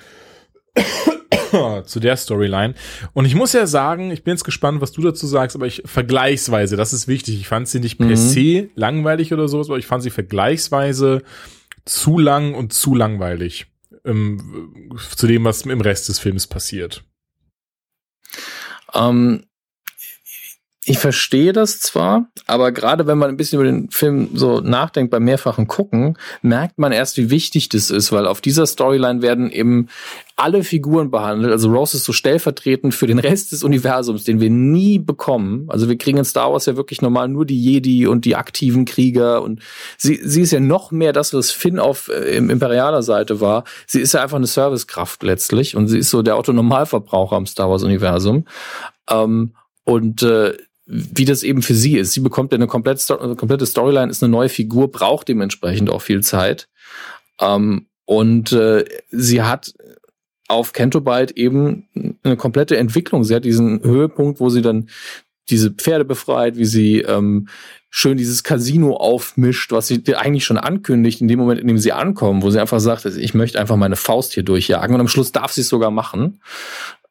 zu 1.85 2.01
der 2.01 2.17
Storyline. 2.17 2.75
Und 3.13 3.25
ich 3.25 3.35
muss 3.35 3.53
ja 3.53 3.67
sagen, 3.67 4.11
ich 4.11 4.25
bin 4.25 4.33
jetzt 4.35 4.45
gespannt, 4.45 4.81
was 4.81 4.93
du 4.93 5.03
dazu 5.03 5.27
sagst, 5.27 5.57
aber 5.57 5.67
ich 5.67 5.83
vergleichsweise, 5.85 6.77
das 6.77 6.93
ist 6.93 7.09
wichtig. 7.09 7.41
Ich 7.41 7.49
fand 7.49 7.69
sie 7.69 7.81
nicht 7.81 7.99
per 7.99 8.07
Mhm. 8.09 8.17
se 8.17 8.71
langweilig 8.75 9.33
oder 9.33 9.49
sowas, 9.49 9.69
aber 9.69 9.79
ich 9.79 9.87
fand 9.87 10.03
sie 10.03 10.11
vergleichsweise 10.11 11.23
zu 11.85 12.19
lang 12.19 12.55
und 12.55 12.73
zu 12.73 12.95
langweilig 12.95 13.67
ähm, 14.05 14.91
zu 15.17 15.27
dem, 15.27 15.45
was 15.45 15.63
im 15.63 15.81
Rest 15.81 16.09
des 16.09 16.19
Films 16.19 16.47
passiert. 16.47 17.05
Ähm, 18.95 19.45
ich 20.89 20.99
verstehe 20.99 21.53
das 21.53 21.81
zwar, 21.81 22.29
aber 22.47 22.73
gerade 22.73 23.07
wenn 23.07 23.19
man 23.19 23.29
ein 23.29 23.37
bisschen 23.37 23.61
über 23.61 23.71
den 23.71 23.91
Film 23.91 24.31
so 24.35 24.61
nachdenkt 24.61 25.11
beim 25.11 25.25
mehrfachen 25.25 25.67
Gucken, 25.67 26.17
merkt 26.41 26.79
man 26.79 26.93
erst, 26.93 27.19
wie 27.19 27.29
wichtig 27.29 27.69
das 27.69 27.91
ist, 27.91 28.11
weil 28.11 28.27
auf 28.27 28.41
dieser 28.41 28.67
Storyline 28.67 29.21
werden 29.21 29.51
eben 29.51 29.89
alle 30.37 30.65
Figuren 30.65 31.11
behandelt. 31.11 31.53
Also 31.53 31.71
Rose 31.71 31.97
ist 31.97 32.05
so 32.05 32.13
stellvertretend 32.13 32.95
für 32.95 33.07
den 33.07 33.19
Rest 33.19 33.53
des 33.53 33.65
Universums, 33.65 34.25
den 34.25 34.41
wir 34.41 34.49
nie 34.49 34.99
bekommen. 34.99 35.67
Also 35.69 35.89
wir 35.89 35.99
kriegen 35.99 36.17
in 36.17 36.25
Star 36.25 36.53
Wars 36.53 36.67
ja 36.67 36.77
wirklich 36.77 37.03
normal 37.03 37.29
nur 37.29 37.45
die 37.45 37.61
Jedi 37.61 38.07
und 38.07 38.25
die 38.25 38.37
aktiven 38.37 38.85
Krieger 38.85 39.43
und 39.43 39.61
sie, 39.99 40.21
sie 40.23 40.43
ist 40.43 40.53
ja 40.53 40.61
noch 40.61 40.91
mehr 40.91 41.13
das, 41.13 41.35
was 41.35 41.51
Finn 41.51 41.79
auf 41.79 42.09
äh, 42.09 42.37
im 42.37 42.49
imperialer 42.49 43.03
Seite 43.03 43.41
war. 43.41 43.65
Sie 43.87 44.01
ist 44.01 44.15
ja 44.15 44.23
einfach 44.23 44.37
eine 44.37 44.47
Servicekraft 44.47 45.23
letztlich 45.23 45.77
und 45.77 45.89
sie 45.89 45.99
ist 45.99 46.11
so 46.11 46.23
der 46.23 46.37
Autonormalverbraucher 46.37 47.37
am 47.37 47.47
Star 47.47 47.69
Wars 47.69 47.83
Universum. 47.83 48.47
Ähm, 49.11 49.53
und 49.85 50.23
äh, 50.23 50.55
wie 50.89 51.27
das 51.27 51.43
eben 51.43 51.61
für 51.61 51.75
sie 51.75 51.99
ist. 51.99 52.13
Sie 52.13 52.21
bekommt 52.21 52.51
ja 52.53 52.57
eine 52.57 52.67
komplette, 52.67 53.67
Storyline, 53.67 54.11
ist 54.11 54.23
eine 54.23 54.33
neue 54.33 54.49
Figur, 54.49 54.91
braucht 54.91 55.29
dementsprechend 55.29 55.91
auch 55.91 56.01
viel 56.01 56.23
Zeit. 56.23 56.69
Ähm, 57.41 57.87
und 58.07 58.53
äh, 58.53 58.87
sie 59.11 59.43
hat 59.43 59.75
auf 60.49 60.73
Kentobite 60.73 61.37
eben 61.37 62.19
eine 62.23 62.39
komplette 62.39 62.79
Entwicklung. 62.79 63.23
Sie 63.23 63.35
hat 63.35 63.45
diesen 63.45 63.83
Höhepunkt, 63.83 64.41
wo 64.41 64.49
sie 64.49 64.63
dann 64.63 64.89
diese 65.51 65.71
Pferde 65.71 66.07
befreit, 66.07 66.57
wie 66.57 66.65
sie 66.65 67.01
ähm, 67.01 67.49
schön 67.91 68.17
dieses 68.17 68.43
Casino 68.43 68.97
aufmischt, 68.97 69.73
was 69.73 69.89
sie 69.89 70.03
eigentlich 70.15 70.45
schon 70.45 70.59
ankündigt, 70.59 71.21
in 71.21 71.29
dem 71.29 71.39
Moment, 71.39 71.61
in 71.61 71.69
dem 71.69 71.79
sie 71.79 71.93
ankommen, 71.93 72.43
wo 72.43 72.51
sie 72.51 72.61
einfach 72.61 72.81
sagt, 72.81 73.05
ich 73.05 73.35
möchte 73.35 73.61
einfach 73.61 73.77
meine 73.77 73.97
Faust 73.97 74.33
hier 74.33 74.43
durchjagen 74.43 74.95
und 74.95 75.01
am 75.01 75.09
Schluss 75.09 75.33
darf 75.33 75.53
sie 75.53 75.63
es 75.63 75.69
sogar 75.69 75.91
machen. 75.91 76.41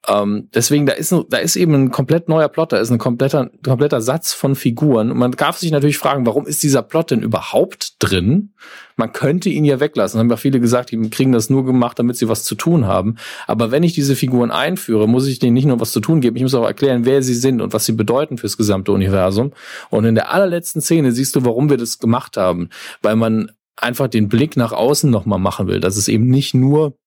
Ähm, 0.09 0.49
deswegen, 0.53 0.85
da 0.85 0.93
ist, 0.93 1.13
da 1.29 1.37
ist 1.37 1.57
eben 1.57 1.73
ein 1.73 1.91
komplett 1.91 2.29
neuer 2.29 2.47
Plot, 2.47 2.71
da 2.71 2.77
ist 2.77 2.91
ein 2.91 2.97
kompletter, 2.97 3.49
kompletter 3.63 4.01
Satz 4.01 4.33
von 4.33 4.55
Figuren. 4.55 5.11
Und 5.11 5.17
man 5.17 5.31
darf 5.31 5.57
sich 5.57 5.71
natürlich 5.71 5.97
fragen, 5.97 6.25
warum 6.25 6.47
ist 6.47 6.63
dieser 6.63 6.81
Plot 6.81 7.11
denn 7.11 7.21
überhaupt 7.21 7.95
drin? 7.99 8.53
Man 8.95 9.11
könnte 9.11 9.49
ihn 9.49 9.65
ja 9.65 9.81
weglassen. 9.81 10.19
Haben 10.19 10.29
ja 10.29 10.37
viele 10.37 10.61
gesagt, 10.61 10.91
die 10.91 11.09
kriegen 11.09 11.33
das 11.33 11.49
nur 11.49 11.65
gemacht, 11.65 11.99
damit 11.99 12.15
sie 12.15 12.29
was 12.29 12.45
zu 12.45 12.55
tun 12.55 12.87
haben. 12.87 13.17
Aber 13.47 13.69
wenn 13.71 13.83
ich 13.83 13.93
diese 13.93 14.15
Figuren 14.15 14.49
einführe, 14.49 15.07
muss 15.09 15.27
ich 15.27 15.39
denen 15.39 15.53
nicht 15.53 15.65
nur 15.65 15.79
was 15.81 15.91
zu 15.91 15.99
tun 15.99 16.21
geben, 16.21 16.37
ich 16.37 16.43
muss 16.43 16.55
auch 16.55 16.65
erklären, 16.65 17.05
wer 17.05 17.21
sie 17.21 17.35
sind 17.35 17.61
und 17.61 17.73
was 17.73 17.85
sie 17.85 17.91
bedeuten 17.91 18.37
fürs 18.37 18.57
gesamte 18.57 18.93
Universum. 18.93 19.51
Und 19.89 20.05
in 20.05 20.15
der 20.15 20.31
allerletzten 20.33 20.81
Szene 20.81 21.11
siehst 21.11 21.35
du, 21.35 21.43
warum 21.43 21.69
wir 21.69 21.77
das 21.77 21.99
gemacht 21.99 22.37
haben. 22.37 22.69
Weil 23.01 23.17
man 23.17 23.51
einfach 23.75 24.07
den 24.07 24.29
Blick 24.29 24.55
nach 24.55 24.71
außen 24.71 25.11
nochmal 25.11 25.39
machen 25.39 25.67
will. 25.67 25.81
Dass 25.81 25.97
es 25.97 26.07
eben 26.07 26.27
nicht 26.27 26.53
nur 26.53 26.97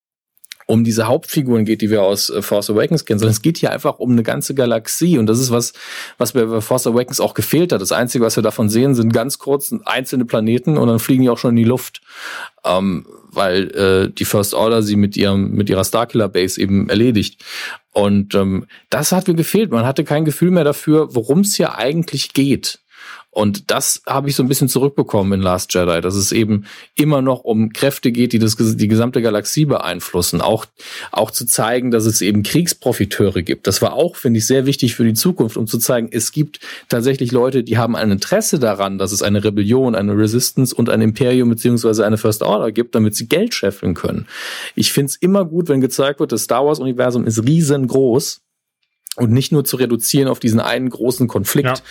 um 0.71 0.85
diese 0.85 1.09
Hauptfiguren 1.09 1.65
geht, 1.65 1.83
die 1.83 1.91
wir 1.91 2.03
aus 2.03 2.31
äh, 2.31 2.43
Force 2.43 2.71
Awakens 2.71 3.05
kennen, 3.05 3.19
sondern 3.19 3.33
es 3.33 3.43
geht 3.43 3.59
hier 3.59 3.73
einfach 3.73 3.99
um 3.99 4.13
eine 4.13 4.23
ganze 4.23 4.55
Galaxie 4.55 5.19
und 5.19 5.27
das 5.27 5.41
ist 5.41 5.51
was, 5.51 5.73
was 6.17 6.33
bei 6.33 6.61
Force 6.61 6.87
Awakens 6.87 7.21
auch 7.21 7.35
gefehlt 7.35 7.73
hat. 7.73 7.81
Das 7.81 7.93
Einzige, 7.93 8.25
was 8.25 8.37
wir 8.37 8.43
davon 8.43 8.69
sehen, 8.69 8.95
sind 8.95 9.13
ganz 9.13 9.39
kurz 9.39 9.75
einzelne 9.85 10.25
Planeten 10.25 10.79
und 10.79 10.89
dann 10.89 11.01
fliegen 11.01 11.23
die 11.23 11.31
auch 11.31 11.39
schon 11.39 11.51
in 11.51 11.57
die 11.57 11.65
Luft, 11.65 12.03
ähm, 12.65 13.05
weil 13.33 13.71
äh, 13.75 14.11
die 14.11 14.25
First 14.25 14.55
Order 14.55 14.83
sie 14.83 14.97
mit 14.97 15.17
ihrem 15.17 15.51
mit 15.51 15.69
ihrer 15.71 15.85
Starkiller 15.85 16.29
Base 16.29 16.61
eben 16.61 16.89
erledigt. 16.89 17.45
Und 17.93 18.35
ähm, 18.37 18.67
das 18.91 19.13
hat 19.13 19.27
mir 19.27 19.35
gefehlt. 19.35 19.73
Man 19.73 19.85
hatte 19.85 20.05
kein 20.05 20.25
Gefühl 20.25 20.53
mehr 20.53 20.65
dafür, 20.65 21.15
worum 21.15 21.41
es 21.41 21.57
hier 21.57 21.77
eigentlich 21.77 22.33
geht. 22.33 22.80
Und 23.33 23.71
das 23.71 24.03
habe 24.07 24.29
ich 24.29 24.35
so 24.35 24.43
ein 24.43 24.49
bisschen 24.49 24.69
zurückbekommen 24.69 25.35
in 25.35 25.41
Last 25.41 25.73
Jedi, 25.73 26.01
dass 26.01 26.17
es 26.17 26.33
eben 26.33 26.65
immer 26.97 27.23
noch 27.23 27.45
um 27.45 27.73
Kräfte 27.73 28.11
geht, 28.11 28.33
die 28.33 28.41
das, 28.41 28.57
die 28.57 28.89
gesamte 28.89 29.23
Galaxie 29.23 29.67
beeinflussen. 29.67 30.41
Auch, 30.41 30.67
auch 31.13 31.31
zu 31.31 31.47
zeigen, 31.47 31.93
dass 31.93 32.07
es 32.07 32.23
eben 32.23 32.43
Kriegsprofiteure 32.43 33.43
gibt. 33.43 33.69
Das 33.69 33.83
war 33.83 33.93
auch, 33.93 34.17
finde 34.17 34.39
ich, 34.39 34.47
sehr 34.47 34.67
wichtig 34.67 34.97
für 34.97 35.05
die 35.05 35.15
Zukunft, 35.15 35.57
um 35.57 35.69
zu 35.69 35.79
zeigen, 35.79 36.09
es 36.11 36.33
gibt 36.33 36.59
tatsächlich 36.89 37.31
Leute, 37.31 37.63
die 37.63 37.79
haben 37.79 37.95
ein 37.95 38.11
Interesse 38.11 38.59
daran, 38.59 38.99
dass 38.99 39.13
es 39.13 39.23
eine 39.23 39.45
Rebellion, 39.45 39.95
eine 39.95 40.17
Resistance 40.17 40.75
und 40.75 40.91
ein 40.91 41.01
Imperium 41.01 41.49
beziehungsweise 41.51 42.05
eine 42.05 42.19
First 42.19 42.43
Order 42.43 42.73
gibt, 42.73 42.97
damit 42.97 43.15
sie 43.15 43.29
Geld 43.29 43.55
scheffeln 43.55 43.95
können. 43.95 44.27
Ich 44.75 44.93
finde 44.93 45.11
es 45.11 45.17
immer 45.17 45.45
gut, 45.45 45.69
wenn 45.69 45.81
gezeigt 45.81 46.19
wird, 46.19 46.33
das 46.33 46.43
Star 46.43 46.67
Wars-Universum 46.67 47.25
ist 47.27 47.45
riesengroß 47.45 48.41
und 49.17 49.33
nicht 49.33 49.51
nur 49.51 49.65
zu 49.65 49.77
reduzieren 49.77 50.29
auf 50.29 50.39
diesen 50.39 50.61
einen 50.61 50.89
großen 50.89 51.27
Konflikt 51.27 51.83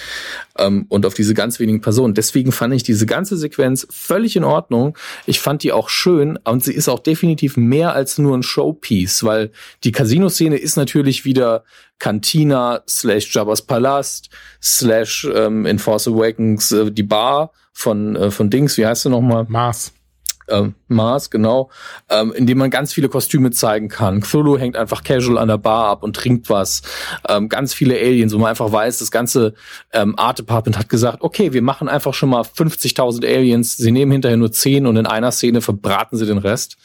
ja. 0.57 0.65
ähm, 0.65 0.85
und 0.87 1.05
auf 1.05 1.13
diese 1.13 1.33
ganz 1.33 1.59
wenigen 1.59 1.81
Personen. 1.81 2.13
Deswegen 2.13 2.51
fand 2.51 2.73
ich 2.73 2.83
diese 2.83 3.05
ganze 3.05 3.35
Sequenz 3.37 3.85
völlig 3.91 4.37
in 4.37 4.45
Ordnung. 4.45 4.97
Ich 5.25 5.41
fand 5.41 5.63
die 5.63 5.73
auch 5.73 5.89
schön 5.89 6.39
und 6.45 6.63
sie 6.63 6.73
ist 6.73 6.87
auch 6.87 6.99
definitiv 6.99 7.57
mehr 7.57 7.93
als 7.93 8.17
nur 8.17 8.37
ein 8.37 8.43
Showpiece, 8.43 9.23
weil 9.25 9.51
die 9.83 9.91
Casino-Szene 9.91 10.57
ist 10.57 10.77
natürlich 10.77 11.25
wieder 11.25 11.65
Cantina 11.99 12.83
slash 12.87 13.35
Jabba's 13.35 13.63
Palast 13.63 14.29
slash 14.61 15.27
ähm, 15.33 15.65
in 15.65 15.77
Force 15.77 16.07
Awakens 16.07 16.71
äh, 16.71 16.89
die 16.89 17.03
Bar 17.03 17.51
von 17.73 18.15
äh, 18.15 18.31
von 18.31 18.49
Dings, 18.49 18.77
wie 18.77 18.85
heißt 18.85 19.05
du 19.05 19.09
nochmal? 19.09 19.45
Mars 19.49 19.93
ähm, 20.49 20.75
Mars, 20.87 21.29
genau, 21.29 21.69
ähm, 22.09 22.33
in 22.33 22.47
dem 22.47 22.57
man 22.57 22.69
ganz 22.69 22.93
viele 22.93 23.09
Kostüme 23.09 23.51
zeigen 23.51 23.87
kann. 23.87 24.21
Cthulhu 24.21 24.57
hängt 24.57 24.75
einfach 24.75 25.03
casual 25.03 25.37
an 25.37 25.47
der 25.47 25.57
Bar 25.57 25.89
ab 25.89 26.03
und 26.03 26.15
trinkt 26.15 26.49
was. 26.49 26.81
Ähm, 27.27 27.49
ganz 27.49 27.73
viele 27.73 27.95
Aliens, 27.95 28.33
wo 28.33 28.37
man 28.37 28.49
einfach 28.49 28.71
weiß, 28.71 28.99
das 28.99 29.11
ganze 29.11 29.53
ähm, 29.93 30.17
Art 30.17 30.39
Department 30.39 30.77
hat 30.77 30.89
gesagt, 30.89 31.21
okay, 31.21 31.53
wir 31.53 31.61
machen 31.61 31.87
einfach 31.87 32.13
schon 32.13 32.29
mal 32.29 32.41
50.000 32.41 33.25
Aliens, 33.25 33.77
sie 33.77 33.91
nehmen 33.91 34.11
hinterher 34.11 34.37
nur 34.37 34.51
10 34.51 34.87
und 34.87 34.97
in 34.97 35.05
einer 35.05 35.31
Szene 35.31 35.61
verbraten 35.61 36.17
sie 36.17 36.25
den 36.25 36.37
Rest. 36.37 36.77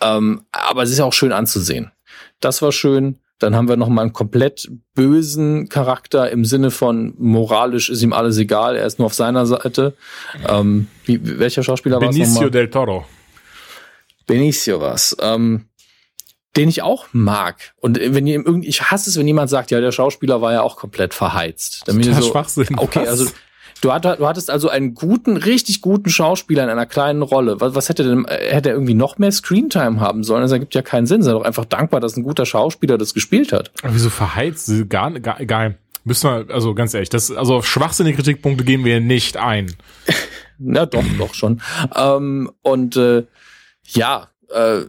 Ähm, 0.00 0.42
aber 0.52 0.82
es 0.82 0.90
ist 0.90 0.98
ja 0.98 1.04
auch 1.04 1.12
schön 1.12 1.32
anzusehen. 1.32 1.92
Das 2.40 2.60
war 2.60 2.72
schön. 2.72 3.18
Dann 3.42 3.56
haben 3.56 3.68
wir 3.68 3.76
noch 3.76 3.88
mal 3.88 4.02
einen 4.02 4.12
komplett 4.12 4.70
bösen 4.94 5.68
Charakter 5.68 6.30
im 6.30 6.44
Sinne 6.44 6.70
von 6.70 7.14
moralisch 7.18 7.90
ist 7.90 8.02
ihm 8.02 8.12
alles 8.12 8.38
egal, 8.38 8.76
er 8.76 8.86
ist 8.86 8.98
nur 8.98 9.06
auf 9.06 9.14
seiner 9.14 9.46
Seite. 9.46 9.94
Ähm, 10.48 10.86
wie, 11.04 11.38
welcher 11.38 11.62
Schauspieler 11.62 12.00
war 12.00 12.10
es 12.10 12.16
Benicio 12.16 12.50
del 12.50 12.70
Toro. 12.70 13.04
Benicio 14.26 14.80
was. 14.80 15.16
Ähm, 15.20 15.66
den 16.56 16.68
ich 16.68 16.82
auch 16.82 17.06
mag. 17.12 17.74
Und 17.80 17.98
wenn 17.98 18.26
ihr 18.26 18.34
irgendwie, 18.34 18.68
ich 18.68 18.90
hasse 18.90 19.08
es, 19.08 19.18
wenn 19.18 19.26
jemand 19.26 19.50
sagt, 19.50 19.70
ja, 19.70 19.80
der 19.80 19.92
Schauspieler 19.92 20.40
war 20.42 20.52
ja 20.52 20.62
auch 20.62 20.76
komplett 20.76 21.14
verheizt. 21.14 21.82
Dann 21.86 21.98
bin 21.98 22.10
ich 22.10 22.16
so, 22.16 22.30
Schwachsinn. 22.30 22.66
Okay, 22.76 23.00
was? 23.02 23.08
also 23.08 23.30
Du, 23.82 23.92
hat, 23.92 24.04
du 24.04 24.26
hattest 24.26 24.48
also 24.48 24.68
einen 24.68 24.94
guten, 24.94 25.36
richtig 25.36 25.80
guten 25.80 26.08
Schauspieler 26.08 26.62
in 26.62 26.70
einer 26.70 26.86
kleinen 26.86 27.20
Rolle. 27.20 27.60
Was, 27.60 27.74
was 27.74 27.88
hätte 27.88 28.04
denn, 28.04 28.24
äh, 28.26 28.54
hätte 28.54 28.68
er 28.68 28.76
irgendwie 28.76 28.94
noch 28.94 29.18
mehr 29.18 29.32
Screentime 29.32 30.00
haben 30.00 30.22
sollen? 30.22 30.42
Das 30.42 30.52
ergibt 30.52 30.74
ja 30.76 30.82
keinen 30.82 31.06
Sinn. 31.06 31.24
Sei 31.24 31.32
doch 31.32 31.42
einfach 31.42 31.64
dankbar, 31.64 31.98
dass 31.98 32.16
ein 32.16 32.22
guter 32.22 32.46
Schauspieler 32.46 32.96
das 32.96 33.12
gespielt 33.12 33.52
hat. 33.52 33.72
Aber 33.82 33.92
wieso 33.92 34.08
verheizt? 34.08 34.70
Gar, 34.88 35.18
gar 35.18 35.40
egal. 35.40 35.78
Müssen 36.04 36.30
wir, 36.30 36.54
also 36.54 36.74
ganz 36.74 36.94
ehrlich, 36.94 37.08
das, 37.08 37.32
also 37.32 37.56
auf 37.56 37.66
schwachsinnige 37.66 38.16
Kritikpunkte 38.16 38.64
gehen 38.64 38.84
wir 38.84 39.00
nicht 39.00 39.36
ein. 39.36 39.74
Na 40.58 40.86
doch, 40.86 41.04
doch 41.18 41.34
schon. 41.34 41.60
Ähm, 41.96 42.52
und 42.62 42.96
äh, 42.96 43.24
ja, 43.88 44.28
äh, 44.54 44.82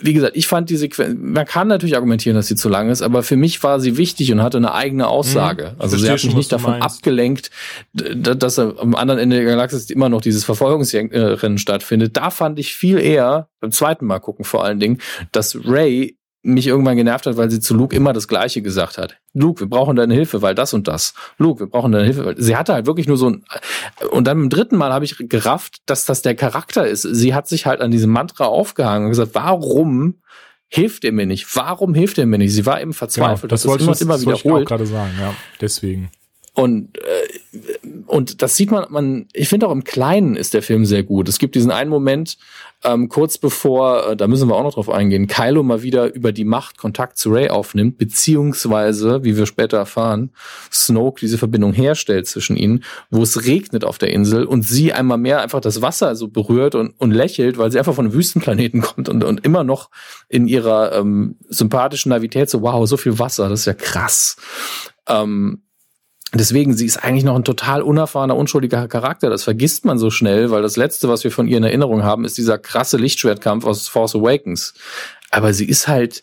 wie 0.00 0.12
gesagt, 0.12 0.36
ich 0.36 0.46
fand 0.46 0.68
die 0.68 0.76
Sequenz, 0.76 1.16
man 1.18 1.46
kann 1.46 1.68
natürlich 1.68 1.96
argumentieren, 1.96 2.36
dass 2.36 2.48
sie 2.48 2.54
zu 2.54 2.68
lang 2.68 2.90
ist, 2.90 3.00
aber 3.00 3.22
für 3.22 3.36
mich 3.36 3.62
war 3.62 3.80
sie 3.80 3.96
wichtig 3.96 4.30
und 4.30 4.42
hatte 4.42 4.58
eine 4.58 4.74
eigene 4.74 5.08
Aussage. 5.08 5.72
Mhm, 5.74 5.80
also 5.80 5.96
sie 5.96 6.10
hat 6.10 6.22
mich 6.22 6.34
nicht 6.34 6.52
davon 6.52 6.74
abgelenkt, 6.74 7.50
dass 7.94 8.58
am 8.58 8.94
anderen 8.94 9.18
Ende 9.18 9.36
der 9.36 9.46
Galaxis 9.46 9.88
immer 9.88 10.10
noch 10.10 10.20
dieses 10.20 10.44
Verfolgungsrennen 10.44 11.56
stattfindet. 11.56 12.16
Da 12.16 12.30
fand 12.30 12.58
ich 12.58 12.74
viel 12.74 12.98
eher, 12.98 13.48
beim 13.60 13.72
zweiten 13.72 14.04
Mal 14.04 14.18
gucken 14.18 14.44
vor 14.44 14.64
allen 14.64 14.80
Dingen, 14.80 14.98
dass 15.32 15.58
Ray 15.64 16.18
mich 16.42 16.66
irgendwann 16.66 16.96
genervt 16.96 17.26
hat, 17.26 17.36
weil 17.36 17.50
sie 17.50 17.60
zu 17.60 17.74
Luke 17.74 17.94
immer 17.94 18.12
das 18.12 18.26
Gleiche 18.26 18.62
gesagt 18.62 18.96
hat. 18.96 19.16
Luke, 19.34 19.60
wir 19.60 19.68
brauchen 19.68 19.96
deine 19.96 20.14
Hilfe, 20.14 20.40
weil 20.40 20.54
das 20.54 20.72
und 20.72 20.88
das. 20.88 21.14
Luke, 21.36 21.60
wir 21.60 21.66
brauchen 21.66 21.92
deine 21.92 22.04
Hilfe. 22.04 22.34
Sie 22.38 22.56
hatte 22.56 22.72
halt 22.72 22.86
wirklich 22.86 23.06
nur 23.06 23.18
so 23.18 23.28
ein, 23.28 23.44
und 24.10 24.26
dann 24.26 24.38
im 24.38 24.50
dritten 24.50 24.76
Mal 24.76 24.92
habe 24.92 25.04
ich 25.04 25.16
gerafft, 25.18 25.82
dass 25.86 26.06
das 26.06 26.22
der 26.22 26.34
Charakter 26.34 26.86
ist. 26.86 27.02
Sie 27.02 27.34
hat 27.34 27.46
sich 27.46 27.66
halt 27.66 27.80
an 27.82 27.90
diesem 27.90 28.10
Mantra 28.10 28.44
aufgehangen 28.46 29.04
und 29.04 29.10
gesagt, 29.10 29.34
warum 29.34 30.22
hilft 30.68 31.04
er 31.04 31.12
mir 31.12 31.26
nicht? 31.26 31.54
Warum 31.54 31.94
hilft 31.94 32.16
er 32.16 32.26
mir 32.26 32.38
nicht? 32.38 32.54
Sie 32.54 32.64
war 32.64 32.80
eben 32.80 32.94
verzweifelt. 32.94 33.42
Genau, 33.42 33.50
das, 33.50 33.62
das 33.62 33.70
wollte 33.70 33.84
immer, 33.84 33.92
ich, 33.92 34.00
immer 34.00 34.20
wiederholt. 34.20 34.44
Ich 34.44 34.52
auch 34.52 34.64
gerade 34.64 34.86
sagen, 34.86 35.12
ja. 35.20 35.34
Deswegen. 35.60 36.10
Und, 36.54 36.98
äh, 36.98 37.78
und 38.06 38.42
das 38.42 38.56
sieht 38.56 38.70
man, 38.70 38.86
man, 38.90 39.28
ich 39.32 39.48
finde 39.48 39.68
auch 39.68 39.72
im 39.72 39.84
Kleinen 39.84 40.36
ist 40.36 40.54
der 40.54 40.62
Film 40.62 40.84
sehr 40.84 41.02
gut. 41.02 41.28
Es 41.28 41.38
gibt 41.38 41.54
diesen 41.54 41.70
einen 41.70 41.90
Moment, 41.90 42.38
ähm, 42.82 43.08
kurz 43.08 43.36
bevor, 43.36 44.10
äh, 44.10 44.16
da 44.16 44.26
müssen 44.26 44.48
wir 44.48 44.56
auch 44.56 44.62
noch 44.62 44.74
drauf 44.74 44.88
eingehen, 44.88 45.26
Kylo 45.26 45.62
mal 45.62 45.82
wieder 45.82 46.14
über 46.14 46.32
die 46.32 46.44
Macht 46.44 46.78
Kontakt 46.78 47.18
zu 47.18 47.30
Ray 47.30 47.50
aufnimmt, 47.50 47.98
beziehungsweise, 47.98 49.22
wie 49.22 49.36
wir 49.36 49.46
später 49.46 49.76
erfahren, 49.76 50.30
Snoke 50.72 51.20
diese 51.20 51.36
Verbindung 51.36 51.72
herstellt 51.72 52.26
zwischen 52.26 52.56
ihnen, 52.56 52.82
wo 53.10 53.22
es 53.22 53.44
regnet 53.44 53.84
auf 53.84 53.98
der 53.98 54.12
Insel 54.12 54.44
und 54.44 54.62
sie 54.62 54.92
einmal 54.92 55.18
mehr 55.18 55.42
einfach 55.42 55.60
das 55.60 55.82
Wasser 55.82 56.16
so 56.16 56.28
berührt 56.28 56.74
und, 56.74 56.94
und 56.98 57.10
lächelt, 57.10 57.58
weil 57.58 57.70
sie 57.70 57.78
einfach 57.78 57.94
von 57.94 58.06
einem 58.06 58.14
Wüstenplaneten 58.14 58.80
kommt 58.80 59.08
und, 59.08 59.24
und 59.24 59.44
immer 59.44 59.62
noch 59.62 59.90
in 60.28 60.48
ihrer 60.48 60.92
ähm, 60.92 61.36
sympathischen 61.48 62.10
Navität 62.10 62.48
so, 62.48 62.62
wow, 62.62 62.86
so 62.88 62.96
viel 62.96 63.18
Wasser, 63.18 63.48
das 63.50 63.60
ist 63.60 63.66
ja 63.66 63.74
krass. 63.74 64.36
Ähm, 65.06 65.62
Deswegen, 66.32 66.74
sie 66.74 66.86
ist 66.86 66.98
eigentlich 66.98 67.24
noch 67.24 67.34
ein 67.34 67.44
total 67.44 67.82
unerfahrener, 67.82 68.36
unschuldiger 68.36 68.86
Charakter. 68.86 69.30
Das 69.30 69.42
vergisst 69.42 69.84
man 69.84 69.98
so 69.98 70.10
schnell, 70.10 70.50
weil 70.50 70.62
das 70.62 70.76
Letzte, 70.76 71.08
was 71.08 71.24
wir 71.24 71.32
von 71.32 71.48
ihr 71.48 71.56
in 71.56 71.64
Erinnerung 71.64 72.04
haben, 72.04 72.24
ist 72.24 72.38
dieser 72.38 72.56
krasse 72.56 72.98
Lichtschwertkampf 72.98 73.64
aus 73.64 73.88
Force 73.88 74.14
Awakens. 74.14 74.74
Aber 75.30 75.52
sie 75.52 75.68
ist 75.68 75.88
halt 75.88 76.22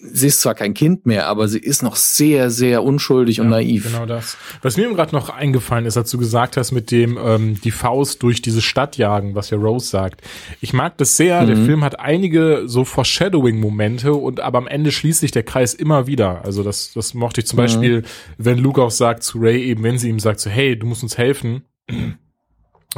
sie 0.00 0.28
ist 0.28 0.40
zwar 0.40 0.54
kein 0.54 0.74
Kind 0.74 1.06
mehr, 1.06 1.26
aber 1.26 1.48
sie 1.48 1.58
ist 1.58 1.82
noch 1.82 1.96
sehr, 1.96 2.50
sehr 2.50 2.82
unschuldig 2.82 3.38
ja, 3.38 3.44
und 3.44 3.50
naiv. 3.50 3.84
Genau 3.84 4.06
das. 4.06 4.36
Was 4.62 4.76
mir 4.76 4.88
gerade 4.94 5.14
noch 5.14 5.30
eingefallen 5.30 5.86
ist, 5.86 5.96
als 5.96 6.10
du 6.10 6.18
gesagt 6.18 6.56
hast, 6.56 6.72
mit 6.72 6.90
dem 6.90 7.18
ähm, 7.22 7.60
die 7.60 7.70
Faust 7.70 8.22
durch 8.22 8.42
diese 8.42 8.62
Stadt 8.62 8.96
jagen, 8.96 9.34
was 9.34 9.50
ja 9.50 9.58
Rose 9.58 9.88
sagt. 9.88 10.22
Ich 10.60 10.72
mag 10.72 10.96
das 10.98 11.16
sehr. 11.16 11.42
Mhm. 11.42 11.46
Der 11.46 11.56
Film 11.56 11.84
hat 11.84 12.00
einige 12.00 12.62
so 12.66 12.84
Foreshadowing-Momente 12.84 14.12
und 14.12 14.40
aber 14.40 14.58
am 14.58 14.66
Ende 14.66 14.92
schließt 14.92 15.20
sich 15.20 15.30
der 15.30 15.42
Kreis 15.42 15.74
immer 15.74 16.06
wieder. 16.06 16.44
Also 16.44 16.62
das, 16.62 16.92
das 16.92 17.14
mochte 17.14 17.40
ich 17.40 17.46
zum 17.46 17.56
mhm. 17.56 17.62
Beispiel, 17.62 18.02
wenn 18.36 18.58
Luke 18.58 18.82
auch 18.82 18.90
sagt 18.90 19.22
zu 19.22 19.38
Ray 19.38 19.62
eben, 19.64 19.82
wenn 19.82 19.98
sie 19.98 20.08
ihm 20.08 20.20
sagt 20.20 20.40
so, 20.40 20.50
hey, 20.50 20.78
du 20.78 20.86
musst 20.86 21.02
uns 21.02 21.18
helfen. 21.18 21.62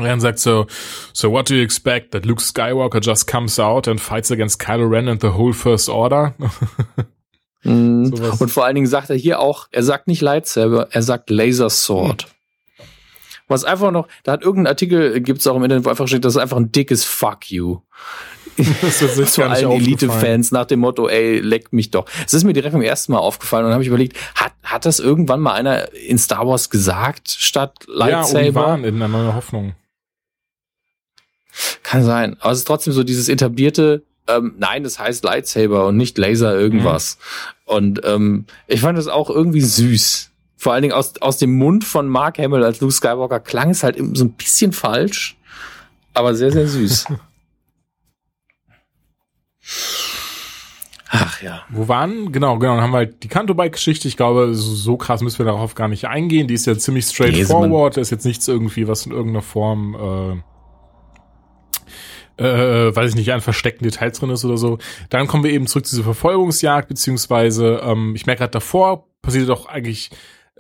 Und 0.03 0.21
sagt 0.21 0.39
so, 0.39 0.67
so 1.13 1.31
what 1.31 1.49
do 1.49 1.55
you 1.55 1.63
expect 1.63 2.13
that 2.13 2.25
Luke 2.25 2.43
Skywalker 2.43 3.01
just 3.01 3.27
comes 3.27 3.59
out 3.59 3.89
and 3.89 4.01
fights 4.01 4.31
against 4.31 4.61
Kylo 4.61 4.91
Ren 4.91 5.09
and 5.09 5.21
the 5.21 5.29
whole 5.29 5.53
First 5.53 5.89
Order? 5.89 6.35
mm. 7.65 8.13
Und 8.39 8.51
vor 8.51 8.65
allen 8.65 8.75
Dingen 8.75 8.87
sagt 8.87 9.11
er 9.11 9.17
hier 9.17 9.41
auch, 9.41 9.69
er 9.71 9.83
sagt 9.83 10.07
nicht 10.07 10.21
Lightsaber, 10.23 10.89
er 10.91 11.03
sagt 11.03 11.31
Laser 11.31 11.71
Sword. 11.71 12.27
Mhm. 12.27 12.41
Was 13.51 13.65
einfach 13.65 13.91
noch, 13.91 14.07
da 14.23 14.31
hat 14.31 14.43
irgendein 14.43 14.69
Artikel, 14.69 15.21
gibt's 15.21 15.45
auch 15.49 15.57
im 15.57 15.65
Internet, 15.65 15.85
wo 15.85 15.91
einfach 15.91 16.07
steht, 16.07 16.25
das 16.25 16.35
ist 16.35 16.41
einfach 16.41 16.57
ein 16.57 16.71
dickes 16.71 17.05
Fuck 17.05 17.51
you. 17.51 17.81
Das 18.83 19.03
ist 19.03 19.33
Zu 19.33 19.43
allen 19.43 19.71
Elite-Fans 19.71 20.53
nach 20.53 20.67
dem 20.67 20.81
Motto, 20.81 21.09
ey, 21.09 21.41
leck 21.41 21.73
mich 21.73 21.91
doch. 21.91 22.05
Es 22.27 22.35
ist 22.35 22.45
mir 22.45 22.53
direkt 22.53 22.75
beim 22.75 22.83
ersten 22.83 23.13
Mal 23.13 23.19
aufgefallen 23.19 23.67
und 23.67 23.73
habe 23.73 23.83
ich 23.83 23.89
überlegt, 23.89 24.17
hat, 24.37 24.53
hat 24.63 24.85
das 24.85 25.01
irgendwann 25.01 25.41
mal 25.41 25.55
einer 25.55 25.93
in 25.95 26.19
Star 26.19 26.47
Wars 26.47 26.71
gesagt, 26.71 27.29
statt 27.31 27.87
Lightsaber? 27.89 28.45
Ja, 28.45 28.55
waren 28.55 28.85
in 28.85 28.97
einer 28.97 29.09
neuen 29.09 29.35
Hoffnung. 29.35 29.73
Kann 31.83 32.05
sein. 32.05 32.37
Aber 32.41 32.53
es 32.53 32.59
ist 32.59 32.65
trotzdem 32.67 32.93
so 32.93 33.03
dieses 33.05 33.29
etablierte, 33.29 34.03
ähm, 34.29 34.55
nein, 34.59 34.85
das 34.85 34.99
heißt 34.99 35.25
Lightsaber 35.25 35.87
und 35.87 35.97
nicht 35.97 36.19
Laser 36.19 36.59
irgendwas. 36.59 37.19
Mhm. 37.19 37.73
Und 37.75 38.01
ähm, 38.05 38.47
ich 38.67 38.81
fand 38.81 38.99
das 38.99 39.09
auch 39.09 39.31
irgendwie 39.31 39.61
süß. 39.61 40.31
Vor 40.57 40.73
allen 40.73 40.83
Dingen 40.83 40.95
aus, 40.95 41.15
aus 41.21 41.39
dem 41.39 41.57
Mund 41.57 41.85
von 41.85 42.09
Mark 42.09 42.39
Hamill 42.39 42.65
als 42.65 42.81
Luke 42.81 42.93
Skywalker 42.93 43.41
klang 43.41 43.71
es 43.71 43.83
halt 43.83 43.97
so 44.15 44.25
ein 44.25 44.33
bisschen 44.33 44.73
falsch, 44.73 45.37
aber 46.13 46.35
sehr, 46.35 46.53
sehr 46.53 46.69
süß. 46.69 47.07
Ach 51.13 51.43
ja. 51.43 51.63
Wo 51.71 51.89
waren? 51.89 52.31
Genau, 52.31 52.59
genau. 52.59 52.75
Dann 52.75 52.85
haben 52.85 52.93
wir 52.93 52.99
halt 52.99 53.25
die 53.25 53.29
Kanto-Bike-Geschichte. 53.29 54.07
Ich 54.07 54.17
glaube, 54.17 54.55
so, 54.55 54.75
so, 54.75 54.97
krass 54.97 55.23
müssen 55.23 55.39
wir 55.39 55.47
darauf 55.47 55.75
gar 55.75 55.89
nicht 55.89 56.07
eingehen. 56.07 56.47
Die 56.47 56.55
ist 56.55 56.67
ja 56.67 56.79
ziemlich 56.79 57.07
straightforward. 57.07 57.97
Da 57.97 58.01
ist 58.01 58.11
jetzt 58.11 58.25
nichts 58.25 58.47
irgendwie, 58.47 58.87
was 58.87 59.07
in 59.07 59.13
irgendeiner 59.13 59.43
Form 59.43 60.43
äh, 62.41 62.95
weiß 62.95 63.11
ich 63.11 63.17
nicht, 63.17 63.33
an 63.33 63.41
versteckten 63.41 63.85
Details 63.85 64.19
drin 64.19 64.31
ist 64.31 64.45
oder 64.45 64.57
so. 64.57 64.79
Dann 65.11 65.27
kommen 65.27 65.45
wir 65.45 65.53
eben 65.53 65.67
zurück 65.67 65.87
zu 65.87 65.97
dieser 65.97 66.05
Verfolgungsjagd, 66.05 66.89
beziehungsweise, 66.89 67.81
ähm, 67.85 68.15
ich 68.15 68.27
merke 68.27 68.41
gerade 68.41 68.53
davor, 68.53 69.07
passiert 69.23 69.49
doch 69.49 69.67
eigentlich 69.67 70.11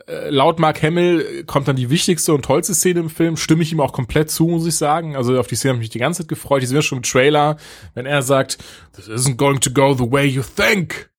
äh, 0.07 0.31
laut 0.31 0.59
Mark 0.59 0.83
Hamill 0.83 1.45
kommt 1.47 1.69
dann 1.69 1.77
die 1.77 1.91
wichtigste 1.91 2.35
und 2.35 2.45
tollste 2.45 2.75
Szene 2.75 3.01
im 3.01 3.11
Film. 3.11 3.37
Stimme 3.37 3.63
ich 3.63 3.73
ihm 3.73 3.81
auch 3.81 3.93
komplett 3.93 4.31
zu, 4.31 4.47
muss 4.47 4.67
ich 4.67 4.77
sagen. 4.77 5.17
Also 5.17 5.39
auf 5.39 5.47
die 5.47 5.57
Szene 5.57 5.73
habe 5.73 5.79
ich 5.79 5.89
mich 5.89 5.91
die 5.91 5.99
ganze 5.99 6.23
Zeit 6.23 6.29
gefreut. 6.29 6.63
Die 6.63 6.67
sind 6.67 6.77
ja 6.77 6.83
schon 6.83 6.99
im 6.99 7.05
Trailer, 7.05 7.57
wenn 7.95 8.07
er 8.07 8.23
sagt, 8.23 8.59
this 8.95 9.09
isn't 9.09 9.37
going 9.37 9.61
to 9.61 9.71
go 9.71 9.95
the 9.95 10.11
way 10.11 10.27
you 10.27 10.43
think. 10.43 11.11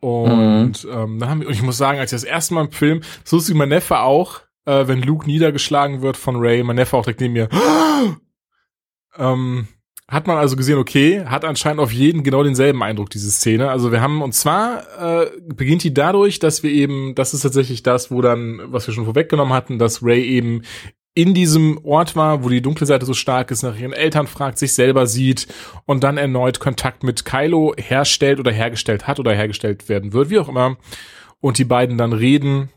Und 0.00 0.84
mhm. 0.84 0.90
ähm, 0.90 1.18
dann 1.20 1.28
haben 1.28 1.40
wir, 1.40 1.48
und 1.48 1.54
ich 1.54 1.62
muss 1.62 1.78
sagen, 1.78 2.00
als 2.00 2.12
ich 2.12 2.20
das 2.20 2.24
erste 2.24 2.54
Mal 2.54 2.64
im 2.64 2.72
Film, 2.72 3.02
so 3.24 3.36
ist 3.38 3.48
wie 3.48 3.54
mein 3.54 3.68
Neffe 3.68 4.00
auch, 4.00 4.40
äh, 4.64 4.86
wenn 4.88 5.00
Luke 5.00 5.26
niedergeschlagen 5.26 6.02
wird 6.02 6.16
von 6.16 6.36
Ray, 6.36 6.62
mein 6.64 6.76
Neffe 6.76 6.96
auch 6.96 7.04
direkt 7.04 7.20
neben 7.20 7.34
mir, 7.34 7.48
ähm, 9.18 9.68
hat 10.08 10.26
man 10.26 10.36
also 10.36 10.56
gesehen, 10.56 10.78
okay, 10.78 11.24
hat 11.24 11.44
anscheinend 11.44 11.80
auf 11.80 11.90
jeden 11.90 12.22
genau 12.22 12.42
denselben 12.42 12.82
Eindruck, 12.82 13.08
diese 13.10 13.30
Szene. 13.30 13.70
Also 13.70 13.92
wir 13.92 14.02
haben, 14.02 14.20
und 14.20 14.34
zwar 14.34 14.82
äh, 15.00 15.30
beginnt 15.46 15.84
die 15.84 15.94
dadurch, 15.94 16.38
dass 16.38 16.62
wir 16.62 16.70
eben, 16.70 17.14
das 17.14 17.32
ist 17.32 17.40
tatsächlich 17.42 17.82
das, 17.82 18.10
wo 18.10 18.20
dann, 18.20 18.60
was 18.66 18.86
wir 18.86 18.92
schon 18.92 19.06
vorweggenommen 19.06 19.54
hatten, 19.54 19.78
dass 19.78 20.02
Ray 20.02 20.22
eben 20.22 20.62
in 21.14 21.34
diesem 21.34 21.78
Ort 21.84 22.16
war, 22.16 22.42
wo 22.42 22.48
die 22.48 22.62
dunkle 22.62 22.86
Seite 22.86 23.06
so 23.06 23.14
stark 23.14 23.50
ist, 23.50 23.62
nach 23.62 23.78
ihren 23.78 23.92
Eltern 23.92 24.26
fragt, 24.26 24.58
sich 24.58 24.74
selber 24.74 25.06
sieht 25.06 25.46
und 25.84 26.04
dann 26.04 26.16
erneut 26.16 26.58
Kontakt 26.58 27.04
mit 27.04 27.24
Kylo 27.24 27.74
herstellt 27.76 28.38
oder 28.38 28.50
hergestellt 28.50 29.06
hat 29.06 29.18
oder 29.18 29.34
hergestellt 29.34 29.88
werden 29.88 30.12
wird, 30.12 30.30
wie 30.30 30.38
auch 30.38 30.48
immer. 30.48 30.76
Und 31.40 31.58
die 31.58 31.64
beiden 31.64 31.98
dann 31.98 32.12
reden 32.12 32.70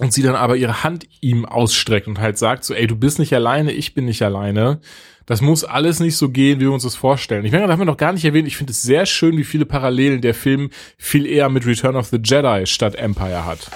und 0.00 0.12
sie 0.12 0.22
dann 0.22 0.34
aber 0.34 0.56
ihre 0.56 0.82
Hand 0.82 1.06
ihm 1.20 1.44
ausstreckt 1.44 2.08
und 2.08 2.20
halt 2.20 2.38
sagt 2.38 2.64
so, 2.64 2.74
ey, 2.74 2.86
du 2.86 2.96
bist 2.96 3.18
nicht 3.18 3.34
alleine, 3.34 3.72
ich 3.72 3.94
bin 3.94 4.06
nicht 4.06 4.22
alleine 4.22 4.80
das 5.26 5.40
muss 5.40 5.64
alles 5.64 6.00
nicht 6.00 6.16
so 6.16 6.28
gehen, 6.28 6.60
wie 6.60 6.64
wir 6.64 6.72
uns 6.72 6.82
das 6.82 6.96
vorstellen. 6.96 7.44
Ich 7.44 7.52
meine, 7.52 7.66
da 7.66 7.72
haben 7.72 7.80
wir 7.80 7.86
noch 7.86 7.96
gar 7.96 8.12
nicht 8.12 8.24
erwähnt, 8.24 8.48
ich 8.48 8.56
finde 8.56 8.72
es 8.72 8.82
sehr 8.82 9.06
schön, 9.06 9.36
wie 9.36 9.44
viele 9.44 9.66
Parallelen 9.66 10.20
der 10.20 10.34
Film 10.34 10.70
viel 10.98 11.26
eher 11.26 11.48
mit 11.48 11.66
Return 11.66 11.96
of 11.96 12.08
the 12.08 12.18
Jedi 12.22 12.66
statt 12.66 12.94
Empire 12.96 13.44
hat. 13.44 13.70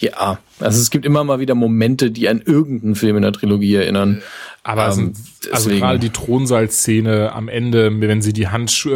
Ja, 0.00 0.38
also 0.58 0.80
es 0.80 0.90
gibt 0.90 1.04
immer 1.04 1.24
mal 1.24 1.40
wieder 1.40 1.54
Momente, 1.54 2.10
die 2.10 2.28
an 2.30 2.40
irgendeinen 2.40 2.94
Film 2.94 3.16
in 3.16 3.22
der 3.22 3.32
Trilogie 3.32 3.74
erinnern. 3.74 4.22
Aber 4.62 4.86
ähm, 4.86 4.92
sind, 5.14 5.16
also 5.52 5.68
gerade 5.70 5.98
die 5.98 6.08
Thronsaal-Szene 6.08 7.32
am 7.32 7.48
Ende, 7.48 7.90
wenn 8.00 8.22
sie 8.22 8.32
die 8.32 8.48
Handsch 8.48 8.86
äh, 8.86 8.90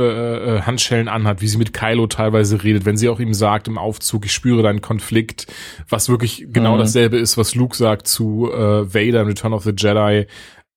äh, 0.57 0.63
Handschellen 0.63 1.09
anhat, 1.09 1.43
wie 1.43 1.49
sie 1.49 1.59
mit 1.59 1.75
Kylo 1.75 2.07
teilweise 2.07 2.63
redet, 2.63 2.87
wenn 2.87 2.97
sie 2.97 3.11
auch 3.11 3.21
ihm 3.21 3.35
sagt 3.35 3.69
im 3.69 3.77
Aufzug, 3.77 4.25
ich 4.25 4.33
spüre 4.33 4.63
deinen 4.63 4.81
Konflikt, 4.81 5.47
was 5.89 6.09
wirklich 6.09 6.47
genau 6.51 6.75
mhm. 6.75 6.81
dasselbe 6.81 7.19
ist, 7.19 7.37
was 7.37 7.55
Luke 7.55 7.77
sagt 7.77 8.09
zu 8.09 8.51
äh, 8.51 8.95
Vader 8.95 9.23
in 9.23 9.29
Return 9.29 9.53
of 9.53 9.65
the 9.65 9.73
Jedi. 9.77 10.27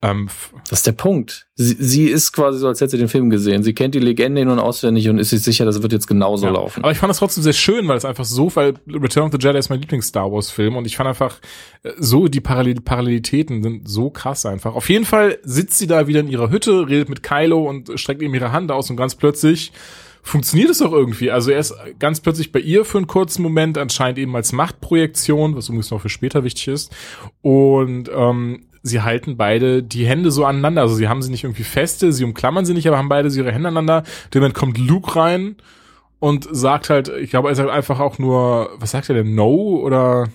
Ähm, 0.03 0.29
das 0.69 0.79
ist 0.79 0.87
der 0.87 0.91
Punkt. 0.91 1.47
Sie, 1.55 1.75
sie, 1.79 2.05
ist 2.05 2.31
quasi 2.31 2.59
so, 2.59 2.67
als 2.67 2.79
hätte 2.81 2.91
sie 2.91 2.97
den 2.99 3.07
Film 3.07 3.31
gesehen. 3.31 3.63
Sie 3.63 3.73
kennt 3.73 3.95
die 3.95 3.99
Legende 3.99 4.43
und 4.43 4.59
auswendig 4.59 5.09
und 5.09 5.17
ist 5.17 5.31
sich 5.31 5.41
sicher, 5.41 5.65
das 5.65 5.81
wird 5.81 5.91
jetzt 5.91 6.05
genauso 6.05 6.45
ja. 6.45 6.51
laufen. 6.51 6.83
Aber 6.83 6.91
ich 6.91 6.99
fand 6.99 7.09
das 7.09 7.17
trotzdem 7.17 7.43
sehr 7.43 7.53
schön, 7.53 7.87
weil 7.87 7.97
es 7.97 8.05
einfach 8.05 8.25
so, 8.25 8.55
weil 8.55 8.75
Return 8.87 9.25
of 9.25 9.31
the 9.31 9.39
Jedi 9.39 9.57
ist 9.57 9.69
mein 9.69 9.81
Lieblings-Star 9.81 10.31
Wars-Film 10.31 10.75
und 10.75 10.85
ich 10.85 10.97
fand 10.97 11.09
einfach 11.09 11.39
äh, 11.81 11.93
so, 11.97 12.27
die 12.27 12.41
Parallel 12.41 12.75
Parallelitäten 12.75 13.63
sind 13.63 13.89
so 13.89 14.11
krass 14.11 14.45
einfach. 14.45 14.75
Auf 14.75 14.87
jeden 14.89 15.05
Fall 15.05 15.39
sitzt 15.41 15.79
sie 15.79 15.87
da 15.87 16.05
wieder 16.05 16.19
in 16.19 16.27
ihrer 16.27 16.51
Hütte, 16.51 16.87
redet 16.87 17.09
mit 17.09 17.23
Kylo 17.23 17.67
und 17.67 17.99
streckt 17.99 18.21
ihm 18.21 18.35
ihre 18.35 18.51
Hand 18.51 18.71
aus 18.71 18.91
und 18.91 18.97
ganz 18.97 19.15
plötzlich 19.15 19.71
funktioniert 20.21 20.69
es 20.69 20.81
auch 20.81 20.91
irgendwie. 20.91 21.31
Also 21.31 21.51
er 21.51 21.59
ist 21.59 21.73
ganz 21.99 22.19
plötzlich 22.19 22.51
bei 22.51 22.59
ihr 22.59 22.85
für 22.85 22.97
einen 22.97 23.07
kurzen 23.07 23.41
Moment, 23.41 23.77
anscheinend 23.77 24.19
eben 24.19 24.35
als 24.35 24.51
Machtprojektion, 24.51 25.55
was 25.55 25.69
übrigens 25.69 25.89
noch 25.89 26.01
für 26.01 26.09
später 26.09 26.43
wichtig 26.43 26.67
ist. 26.67 26.95
Und 27.41 28.11
ähm, 28.13 28.66
sie 28.87 29.01
halten 29.01 29.37
beide 29.37 29.83
die 29.83 30.05
Hände 30.05 30.31
so 30.31 30.45
aneinander. 30.45 30.81
Also 30.81 30.95
sie 30.95 31.07
haben 31.07 31.21
sie 31.21 31.31
nicht 31.31 31.43
irgendwie 31.43 31.63
feste, 31.63 32.11
sie 32.11 32.23
umklammern 32.23 32.65
sie 32.65 32.73
nicht, 32.73 32.87
aber 32.87 32.97
haben 32.97 33.09
beide 33.09 33.29
ihre 33.29 33.51
Hände 33.51 33.69
aneinander. 33.69 34.03
Dann 34.31 34.53
kommt 34.53 34.77
Luke 34.77 35.15
rein 35.15 35.57
und 36.19 36.47
sagt 36.51 36.89
halt, 36.89 37.09
ich 37.09 37.29
glaube, 37.29 37.49
er 37.49 37.55
sagt 37.55 37.69
einfach 37.69 37.99
auch 37.99 38.17
nur, 38.17 38.71
was 38.77 38.91
sagt 38.91 39.09
er 39.09 39.15
denn, 39.15 39.35
no 39.35 39.79
oder 39.81 40.27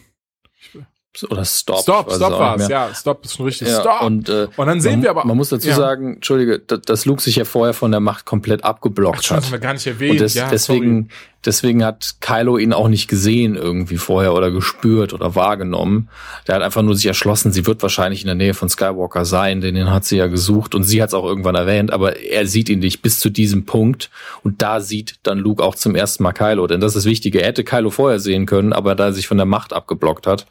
oder 1.28 1.44
Stop. 1.44 1.80
Stop, 1.80 2.10
Stop 2.10 2.32
war's, 2.32 2.68
ja. 2.68 2.94
Stop 2.94 3.24
ist 3.24 3.36
schon 3.36 3.44
richtig. 3.44 3.68
Ja, 3.68 3.80
Stop. 3.80 4.02
Und, 4.02 4.30
äh, 4.30 4.48
und 4.56 4.66
dann 4.66 4.80
sehen 4.80 4.92
man, 4.92 5.02
wir 5.02 5.10
aber. 5.10 5.26
Man 5.26 5.36
muss 5.36 5.50
dazu 5.50 5.68
ja. 5.68 5.76
sagen, 5.76 6.14
Entschuldige, 6.14 6.58
dass 6.58 7.04
Luke 7.04 7.20
sich 7.20 7.36
ja 7.36 7.44
vorher 7.44 7.74
von 7.74 7.90
der 7.90 8.00
Macht 8.00 8.24
komplett 8.24 8.64
abgeblockt 8.64 9.18
Ach, 9.24 9.30
hat. 9.30 9.36
Das 9.38 9.44
haben 9.44 9.52
wir 9.52 9.58
gar 9.58 9.74
nicht 9.74 9.86
erwähnt. 9.86 10.12
Und 10.12 10.20
des, 10.20 10.34
ja, 10.34 10.48
deswegen, 10.48 11.10
deswegen 11.44 11.84
hat 11.84 12.16
Kylo 12.20 12.58
ihn 12.58 12.72
auch 12.72 12.88
nicht 12.88 13.08
gesehen 13.08 13.56
irgendwie 13.56 13.96
vorher 13.96 14.34
oder 14.34 14.50
gespürt 14.50 15.12
oder 15.12 15.34
wahrgenommen. 15.34 16.08
Der 16.46 16.56
hat 16.56 16.62
einfach 16.62 16.82
nur 16.82 16.94
sich 16.94 17.06
erschlossen, 17.06 17.52
sie 17.52 17.66
wird 17.66 17.82
wahrscheinlich 17.82 18.22
in 18.22 18.26
der 18.26 18.34
Nähe 18.34 18.54
von 18.54 18.68
Skywalker 18.68 19.24
sein, 19.24 19.60
denn 19.60 19.74
den 19.74 19.90
hat 19.90 20.04
sie 20.04 20.16
ja 20.16 20.26
gesucht 20.26 20.74
und 20.74 20.84
sie 20.84 21.02
hat 21.02 21.08
es 21.08 21.14
auch 21.14 21.24
irgendwann 21.24 21.54
erwähnt, 21.54 21.92
aber 21.92 22.20
er 22.20 22.46
sieht 22.46 22.68
ihn 22.68 22.80
nicht 22.80 23.02
bis 23.02 23.20
zu 23.20 23.30
diesem 23.30 23.64
Punkt 23.64 24.10
und 24.42 24.62
da 24.62 24.80
sieht 24.80 25.16
dann 25.22 25.38
Luke 25.38 25.62
auch 25.62 25.74
zum 25.74 25.94
ersten 25.94 26.22
Mal 26.22 26.32
Kylo, 26.32 26.66
denn 26.66 26.80
das 26.80 26.96
ist 26.96 27.04
das 27.04 27.10
Wichtige. 27.10 27.40
Er 27.40 27.48
hätte 27.48 27.64
Kylo 27.64 27.90
vorher 27.90 28.20
sehen 28.20 28.46
können, 28.46 28.72
aber 28.72 28.94
da 28.94 29.06
er 29.06 29.12
sich 29.12 29.26
von 29.26 29.36
der 29.36 29.46
Macht 29.46 29.72
abgeblockt 29.72 30.26
hat, 30.26 30.46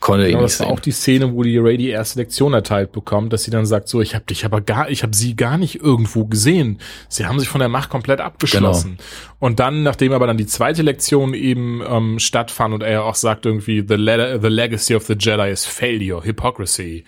konnte 0.00 0.26
genau, 0.26 0.38
ihn 0.38 0.42
nicht 0.42 0.60
das 0.60 0.66
war 0.66 0.72
auch 0.72 0.80
die 0.80 0.90
Szene, 0.90 1.32
wo 1.32 1.42
die 1.42 1.56
Ray 1.58 1.78
die 1.78 1.88
erste 1.88 2.18
Lektion 2.18 2.52
erteilt 2.52 2.92
bekommt, 2.92 3.32
dass 3.32 3.44
sie 3.44 3.50
dann 3.50 3.64
sagt, 3.66 3.88
so, 3.88 4.00
ich 4.00 4.14
habe 4.14 4.24
dich 4.26 4.44
aber 4.44 4.60
gar, 4.60 4.90
ich 4.90 5.02
habe 5.02 5.16
sie 5.16 5.34
gar 5.34 5.56
nicht 5.56 5.80
irgendwo 5.80 6.26
gesehen. 6.26 6.78
Sie 7.08 7.26
haben 7.26 7.40
sich 7.40 7.48
von 7.48 7.58
der 7.58 7.68
Macht 7.68 7.88
komplett 7.88 8.20
abgeschlossen. 8.20 8.96
Genau. 8.96 9.34
Und 9.38 9.60
dann, 9.60 9.82
nachdem 9.82 10.12
aber 10.12 10.23
dann 10.26 10.36
die 10.36 10.46
zweite 10.46 10.82
Lektion 10.82 11.34
eben 11.34 11.82
ähm, 11.86 12.18
stattfand 12.18 12.74
und 12.74 12.82
er 12.82 13.04
auch 13.04 13.14
sagt 13.14 13.46
irgendwie, 13.46 13.80
the, 13.80 13.96
the 13.96 14.48
legacy 14.48 14.94
of 14.94 15.04
the 15.06 15.14
Jedi 15.18 15.50
is 15.50 15.64
failure, 15.64 16.22
hypocrisy. 16.24 17.04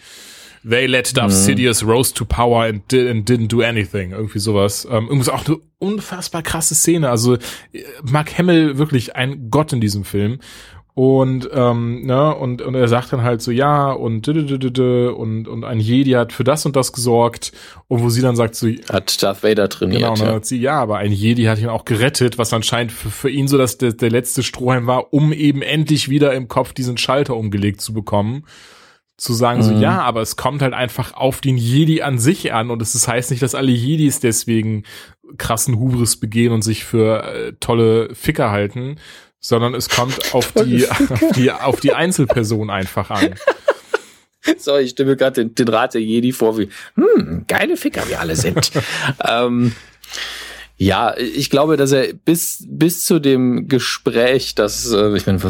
They 0.69 0.87
let 0.87 1.17
Darth 1.17 1.31
mhm. 1.31 1.37
Sidious 1.37 1.85
rose 1.85 2.13
to 2.15 2.25
power 2.25 2.65
and, 2.65 2.91
did, 2.91 3.09
and 3.09 3.29
didn't 3.29 3.49
do 3.49 3.63
anything. 3.63 4.11
Irgendwie 4.11 4.41
sowas. 4.41 4.85
Ähm, 4.91 5.05
irgendwas 5.05 5.29
auch 5.29 5.47
eine 5.47 5.59
unfassbar 5.79 6.43
krasse 6.43 6.75
Szene. 6.75 7.09
Also 7.09 7.35
äh, 7.35 7.85
Mark 8.03 8.37
Hamill 8.37 8.77
wirklich 8.77 9.15
ein 9.15 9.49
Gott 9.51 9.73
in 9.73 9.81
diesem 9.81 10.05
Film. 10.05 10.41
Und, 10.99 11.51
ähm, 11.53 12.07
ne, 12.07 12.35
und, 12.35 12.63
und 12.63 12.75
er 12.75 12.89
sagt 12.89 13.13
dann 13.13 13.23
halt 13.23 13.43
so, 13.43 13.51
ja, 13.51 13.93
und, 13.93 14.27
und, 14.29 15.49
und 15.49 15.65
ein 15.65 15.79
Jedi 15.79 16.13
hat 16.13 16.33
für 16.33 16.43
das 16.43 16.65
und 16.65 16.75
das 16.75 16.95
gesorgt. 16.95 17.53
Und 17.87 18.03
wo 18.03 18.09
sie 18.09 18.23
dann 18.23 18.35
sagt 18.35 18.55
so, 18.55 18.67
hat 18.91 19.23
Darth 19.23 19.43
Vader 19.43 19.69
trainiert. 19.69 20.01
Genau, 20.01 20.13
und 20.13 20.21
dann 20.21 20.29
ja. 20.29 20.33
sagt 20.33 20.47
sie, 20.47 20.59
ja, 20.59 20.81
aber 20.81 20.97
ein 20.97 21.13
Jedi 21.13 21.45
hat 21.45 21.59
ihn 21.59 21.69
auch 21.69 21.85
gerettet, 21.85 22.39
was 22.39 22.55
anscheinend 22.55 22.93
für, 22.93 23.11
für 23.11 23.29
ihn 23.29 23.47
so 23.47 23.59
dass 23.59 23.77
der, 23.77 23.93
der 23.93 24.09
letzte 24.09 24.43
Strohhalm 24.43 24.87
war, 24.87 25.13
um 25.13 25.35
eben 25.35 25.61
endlich 25.61 26.09
wieder 26.09 26.33
im 26.33 26.49
Kopf 26.49 26.73
diesen 26.73 26.97
Schalter 26.97 27.37
umgelegt 27.37 27.83
zu 27.83 27.93
bekommen 27.93 28.47
zu 29.19 29.33
sagen, 29.33 29.61
mhm. 29.61 29.65
so 29.65 29.73
ja, 29.73 30.03
aber 30.03 30.21
es 30.21 30.37
kommt 30.37 30.61
halt 30.61 30.75
einfach 30.75 31.15
auf 31.15 31.41
den 31.41 31.57
Jedi 31.57 32.03
an 32.03 32.19
sich 32.19 32.53
an 32.53 32.71
und 32.71 32.83
es 32.83 32.93
das 32.93 33.09
heißt 33.09 33.31
nicht, 33.31 33.43
dass 33.43 33.55
alle 33.55 33.73
Jedis 33.73 34.21
deswegen 34.21 34.83
krassen 35.39 35.79
Hubris 35.79 36.17
begehen 36.19 36.53
und 36.53 36.63
sich 36.63 36.85
für 36.85 37.25
äh, 37.25 37.53
tolle 37.59 38.15
Ficker 38.15 38.51
halten, 38.51 38.97
sondern 39.41 39.75
es 39.75 39.89
kommt 39.89 40.19
auf 40.35 40.53
die, 40.53 40.89
auf 40.89 41.33
die, 41.35 41.51
auf 41.51 41.81
die 41.81 41.93
Einzelperson 41.93 42.71
einfach 42.71 43.11
an. 43.11 43.35
So, 44.59 44.77
ich 44.77 44.91
stimme 44.91 45.17
gerade 45.17 45.45
den, 45.45 45.57
den 45.57 45.67
Rat 45.67 45.95
der 45.95 46.03
Jedi 46.03 46.31
vor, 46.31 46.57
wie, 46.57 46.69
hm, 46.95 47.47
geile 47.49 47.77
Ficker 47.77 48.09
wir 48.09 48.21
alle 48.21 48.37
sind. 48.37 48.71
ähm, 49.29 49.73
ja, 50.77 51.17
ich 51.17 51.51
glaube, 51.51 51.77
dass 51.77 51.91
er 51.91 52.13
bis, 52.13 52.65
bis 52.69 53.05
zu 53.05 53.19
dem 53.19 53.67
Gespräch, 53.67 54.55
das, 54.55 54.93
äh, 54.93 55.17
ich 55.17 55.27
meine, 55.27 55.41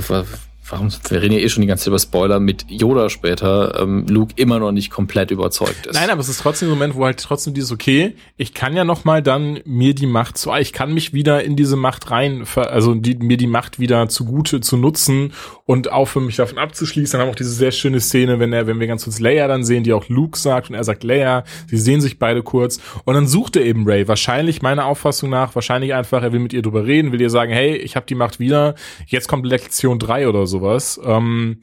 warum, 0.68 0.88
wir 1.08 1.22
reden 1.22 1.34
ja 1.34 1.40
eh 1.40 1.48
schon 1.48 1.60
die 1.60 1.66
ganze 1.66 1.84
Zeit 1.84 1.88
über 1.88 1.98
Spoiler, 1.98 2.40
mit 2.40 2.66
Yoda 2.68 3.08
später, 3.08 3.80
ähm, 3.80 4.06
Luke 4.08 4.32
immer 4.36 4.58
noch 4.58 4.72
nicht 4.72 4.90
komplett 4.90 5.30
überzeugt 5.30 5.86
ist. 5.86 5.94
Nein, 5.94 6.10
aber 6.10 6.20
es 6.20 6.28
ist 6.28 6.40
trotzdem 6.40 6.68
ein 6.68 6.70
Moment, 6.70 6.94
wo 6.94 7.04
halt 7.04 7.18
trotzdem 7.18 7.54
dieses, 7.54 7.72
okay, 7.72 8.14
ich 8.36 8.54
kann 8.54 8.76
ja 8.76 8.84
noch 8.84 9.04
mal 9.04 9.22
dann 9.22 9.60
mir 9.64 9.94
die 9.94 10.06
Macht 10.06 10.38
zu, 10.38 10.52
ich 10.54 10.72
kann 10.72 10.92
mich 10.92 11.12
wieder 11.12 11.44
in 11.44 11.56
diese 11.56 11.76
Macht 11.76 12.10
rein, 12.10 12.44
also 12.54 12.94
die, 12.94 13.16
mir 13.16 13.36
die 13.36 13.46
Macht 13.46 13.78
wieder 13.78 14.08
zugute 14.08 14.60
zu 14.60 14.76
nutzen 14.76 15.32
und 15.64 15.92
auch 15.92 16.06
für 16.06 16.20
mich 16.20 16.36
davon 16.36 16.58
abzuschließen. 16.58 17.12
Dann 17.12 17.20
haben 17.22 17.28
wir 17.28 17.32
auch 17.32 17.36
diese 17.36 17.50
sehr 17.50 17.72
schöne 17.72 18.00
Szene, 18.00 18.38
wenn 18.38 18.52
er, 18.52 18.66
wenn 18.66 18.80
wir 18.80 18.86
ganz 18.86 19.04
kurz 19.04 19.20
Leia 19.20 19.48
dann 19.48 19.64
sehen, 19.64 19.84
die 19.84 19.92
auch 19.92 20.08
Luke 20.08 20.38
sagt 20.38 20.70
und 20.70 20.76
er 20.76 20.84
sagt 20.84 21.04
Leia, 21.04 21.44
sie 21.68 21.78
sehen 21.78 22.00
sich 22.00 22.18
beide 22.18 22.42
kurz 22.42 22.80
und 23.04 23.14
dann 23.14 23.26
sucht 23.26 23.56
er 23.56 23.64
eben 23.64 23.86
Ray. 23.88 24.08
Wahrscheinlich, 24.08 24.62
meiner 24.62 24.86
Auffassung 24.86 25.30
nach, 25.30 25.54
wahrscheinlich 25.54 25.94
einfach, 25.94 26.22
er 26.22 26.32
will 26.32 26.40
mit 26.40 26.52
ihr 26.52 26.62
drüber 26.62 26.86
reden, 26.86 27.12
will 27.12 27.20
ihr 27.20 27.30
sagen, 27.30 27.52
hey, 27.52 27.76
ich 27.76 27.96
habe 27.96 28.06
die 28.06 28.14
Macht 28.14 28.40
wieder, 28.40 28.74
jetzt 29.06 29.28
kommt 29.28 29.46
Lektion 29.46 29.98
3 29.98 30.28
oder 30.28 30.46
so 30.46 30.55
sowas. 30.58 31.00
Ähm, 31.04 31.58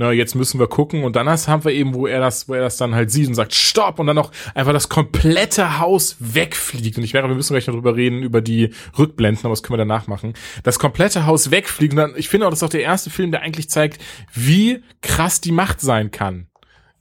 na, 0.00 0.12
jetzt 0.12 0.36
müssen 0.36 0.60
wir 0.60 0.68
gucken. 0.68 1.02
Und 1.02 1.16
dann 1.16 1.28
haben 1.28 1.64
wir 1.64 1.72
eben, 1.72 1.92
wo 1.92 2.06
er 2.06 2.20
das, 2.20 2.48
wo 2.48 2.54
er 2.54 2.60
das 2.60 2.76
dann 2.76 2.94
halt 2.94 3.10
sieht 3.10 3.26
und 3.26 3.34
sagt, 3.34 3.52
stopp! 3.52 3.98
Und 3.98 4.06
dann 4.06 4.14
noch 4.14 4.30
einfach 4.54 4.72
das 4.72 4.88
komplette 4.88 5.80
Haus 5.80 6.16
wegfliegt. 6.20 6.96
Und 6.98 7.02
ich 7.02 7.14
wäre, 7.14 7.26
wir 7.26 7.34
müssen 7.34 7.52
gleich 7.52 7.66
noch 7.66 7.74
drüber 7.74 7.96
reden, 7.96 8.22
über 8.22 8.40
die 8.40 8.70
Rückblenden, 8.96 9.44
aber 9.44 9.52
das 9.52 9.64
können 9.64 9.74
wir 9.74 9.84
danach 9.84 10.06
machen. 10.06 10.34
Das 10.62 10.78
komplette 10.78 11.26
Haus 11.26 11.50
wegfliegt. 11.50 11.94
Und 11.94 11.96
dann, 11.96 12.12
ich 12.16 12.28
finde 12.28 12.46
auch, 12.46 12.50
das 12.50 12.60
ist 12.60 12.62
auch 12.62 12.70
der 12.70 12.82
erste 12.82 13.10
Film, 13.10 13.32
der 13.32 13.42
eigentlich 13.42 13.68
zeigt, 13.70 14.00
wie 14.32 14.84
krass 15.02 15.40
die 15.40 15.50
Macht 15.50 15.80
sein 15.80 16.12
kann. 16.12 16.46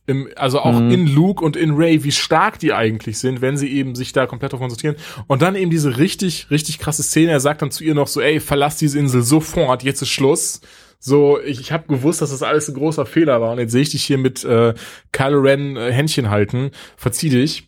Im, 0.08 0.30
also 0.36 0.62
auch 0.62 0.80
mhm. 0.80 0.90
in 0.90 1.08
Luke 1.08 1.46
und 1.46 1.56
in 1.56 1.76
Ray, 1.76 2.04
wie 2.04 2.12
stark 2.12 2.58
die 2.58 2.74
eigentlich 2.74 3.20
sind, 3.20 3.42
wenn 3.42 3.58
sie 3.58 3.72
eben 3.72 3.94
sich 3.94 4.12
da 4.12 4.26
komplett 4.26 4.54
darauf 4.54 4.62
konzentrieren. 4.62 4.96
Und 5.28 5.44
dann 5.44 5.56
eben 5.56 5.70
diese 5.70 6.00
richtig, 6.00 6.50
richtig 6.50 6.80
krasse 6.80 7.04
Szene. 7.04 7.32
Er 7.32 7.42
sagt 7.42 7.62
dann 7.62 7.70
zu 7.70 7.84
ihr 7.84 7.94
noch 7.94 8.08
so, 8.08 8.22
ey, 8.22 8.40
verlass 8.40 8.78
diese 8.78 8.98
Insel 8.98 9.22
sofort, 9.22 9.84
jetzt 9.84 10.02
ist 10.02 10.10
Schluss. 10.10 10.62
So, 11.00 11.40
ich, 11.40 11.60
ich 11.60 11.72
habe 11.72 11.88
gewusst, 11.88 12.22
dass 12.22 12.32
das 12.32 12.44
alles 12.44 12.68
ein 12.68 12.76
großer 12.76 13.06
Fehler 13.06 13.40
war 13.42 13.52
und 13.52 13.60
jetzt 13.60 13.72
sehe 13.72 13.82
ich 13.82 13.92
dich 13.92 14.04
hier 14.04 14.18
mit 14.18 14.44
äh, 14.44 14.74
Kylo 15.12 15.40
Ren 15.40 15.78
äh, 15.78 15.92
Händchen 15.92 16.30
halten. 16.30 16.72
Verzieh 16.96 17.30
dich. 17.30 17.68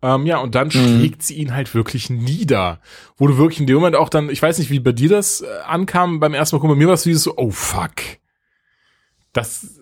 Ähm, 0.00 0.26
ja, 0.26 0.38
und 0.38 0.54
dann 0.54 0.68
mhm. 0.68 0.70
schlägt 0.70 1.22
sie 1.22 1.34
ihn 1.34 1.54
halt 1.54 1.74
wirklich 1.74 2.08
nieder. 2.08 2.80
Wo 3.16 3.26
du 3.26 3.36
wirklich 3.36 3.60
in 3.60 3.66
dem 3.66 3.76
Moment 3.76 3.96
auch 3.96 4.08
dann, 4.08 4.30
ich 4.30 4.40
weiß 4.40 4.58
nicht, 4.58 4.70
wie 4.70 4.78
bei 4.78 4.92
dir 4.92 5.08
das 5.08 5.40
äh, 5.40 5.46
ankam 5.66 6.20
beim 6.20 6.34
ersten 6.34 6.54
Mal 6.54 6.60
gucken, 6.60 6.76
bei 6.76 6.78
mir 6.78 6.86
war 6.86 6.94
es 6.94 7.06
wie 7.06 7.14
so, 7.14 7.34
oh 7.36 7.50
fuck. 7.50 7.94
Das 9.32 9.74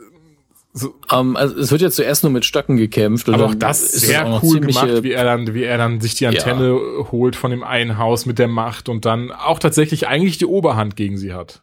so. 0.72 0.94
Um, 1.10 1.30
ähm, 1.30 1.36
also 1.36 1.56
es 1.56 1.70
wird 1.70 1.82
ja 1.82 1.90
zuerst 1.90 2.22
nur 2.22 2.32
mit 2.32 2.44
Stöcken 2.44 2.76
gekämpft. 2.76 3.28
Aber 3.28 3.46
auch 3.46 3.54
das 3.54 3.82
ist 3.82 4.06
sehr 4.06 4.26
auch 4.26 4.42
cool 4.42 4.60
gemacht, 4.60 5.02
wie 5.02 5.12
er 5.12 5.24
dann, 5.24 5.54
wie 5.54 5.64
er 5.64 5.78
dann 5.78 6.00
sich 6.00 6.14
die 6.14 6.26
Antenne 6.26 6.68
ja. 6.68 7.12
holt 7.12 7.36
von 7.36 7.50
dem 7.50 7.62
einen 7.62 7.98
Haus 7.98 8.26
mit 8.26 8.38
der 8.38 8.48
Macht 8.48 8.88
und 8.88 9.04
dann 9.04 9.32
auch 9.32 9.58
tatsächlich 9.58 10.06
eigentlich 10.06 10.38
die 10.38 10.46
Oberhand 10.46 10.96
gegen 10.96 11.18
sie 11.18 11.32
hat 11.32 11.62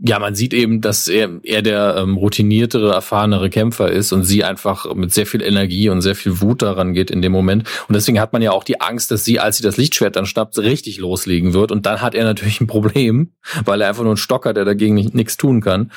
ja, 0.00 0.20
man 0.20 0.36
sieht 0.36 0.54
eben, 0.54 0.80
dass 0.80 1.08
er, 1.08 1.40
er 1.42 1.60
der 1.60 1.96
ähm, 1.98 2.16
routiniertere, 2.16 2.92
erfahrenere 2.92 3.50
Kämpfer 3.50 3.90
ist 3.90 4.12
und 4.12 4.22
sie 4.22 4.44
einfach 4.44 4.94
mit 4.94 5.12
sehr 5.12 5.26
viel 5.26 5.42
Energie 5.42 5.88
und 5.88 6.02
sehr 6.02 6.14
viel 6.14 6.40
Wut 6.40 6.62
daran 6.62 6.94
geht 6.94 7.10
in 7.10 7.20
dem 7.20 7.32
Moment. 7.32 7.68
Und 7.88 7.94
deswegen 7.94 8.20
hat 8.20 8.32
man 8.32 8.40
ja 8.40 8.52
auch 8.52 8.62
die 8.62 8.80
Angst, 8.80 9.10
dass 9.10 9.24
sie, 9.24 9.40
als 9.40 9.56
sie 9.56 9.64
das 9.64 9.76
Lichtschwert 9.76 10.14
dann 10.14 10.26
schnappt, 10.26 10.56
richtig 10.58 10.98
loslegen 10.98 11.52
wird. 11.52 11.72
Und 11.72 11.84
dann 11.84 12.00
hat 12.00 12.14
er 12.14 12.22
natürlich 12.24 12.60
ein 12.60 12.68
Problem, 12.68 13.32
weil 13.64 13.80
er 13.80 13.88
einfach 13.88 14.04
nur 14.04 14.14
ein 14.14 14.18
Stocker, 14.18 14.54
der 14.54 14.64
dagegen 14.64 14.94
nichts 14.94 15.36
tun 15.36 15.60
kann. 15.60 15.90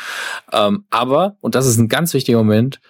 Ähm, 0.52 0.86
aber, 0.90 1.38
und 1.40 1.54
das 1.54 1.68
ist 1.68 1.78
ein 1.78 1.88
ganz 1.88 2.16
wichtiger 2.16 2.40
Moment, 2.40 2.82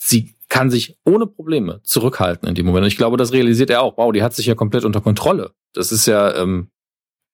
sie 0.00 0.36
kann 0.48 0.70
sich 0.70 0.96
ohne 1.04 1.26
Probleme 1.26 1.80
zurückhalten 1.82 2.48
in 2.48 2.54
dem 2.54 2.64
Moment. 2.64 2.84
Und 2.84 2.88
ich 2.88 2.96
glaube, 2.96 3.18
das 3.18 3.32
realisiert 3.32 3.68
er 3.68 3.82
auch. 3.82 3.98
Wow, 3.98 4.10
die 4.12 4.22
hat 4.22 4.34
sich 4.34 4.46
ja 4.46 4.54
komplett 4.54 4.84
unter 4.86 5.02
Kontrolle. 5.02 5.50
Das 5.74 5.92
ist 5.92 6.06
ja, 6.06 6.34
ähm, 6.34 6.70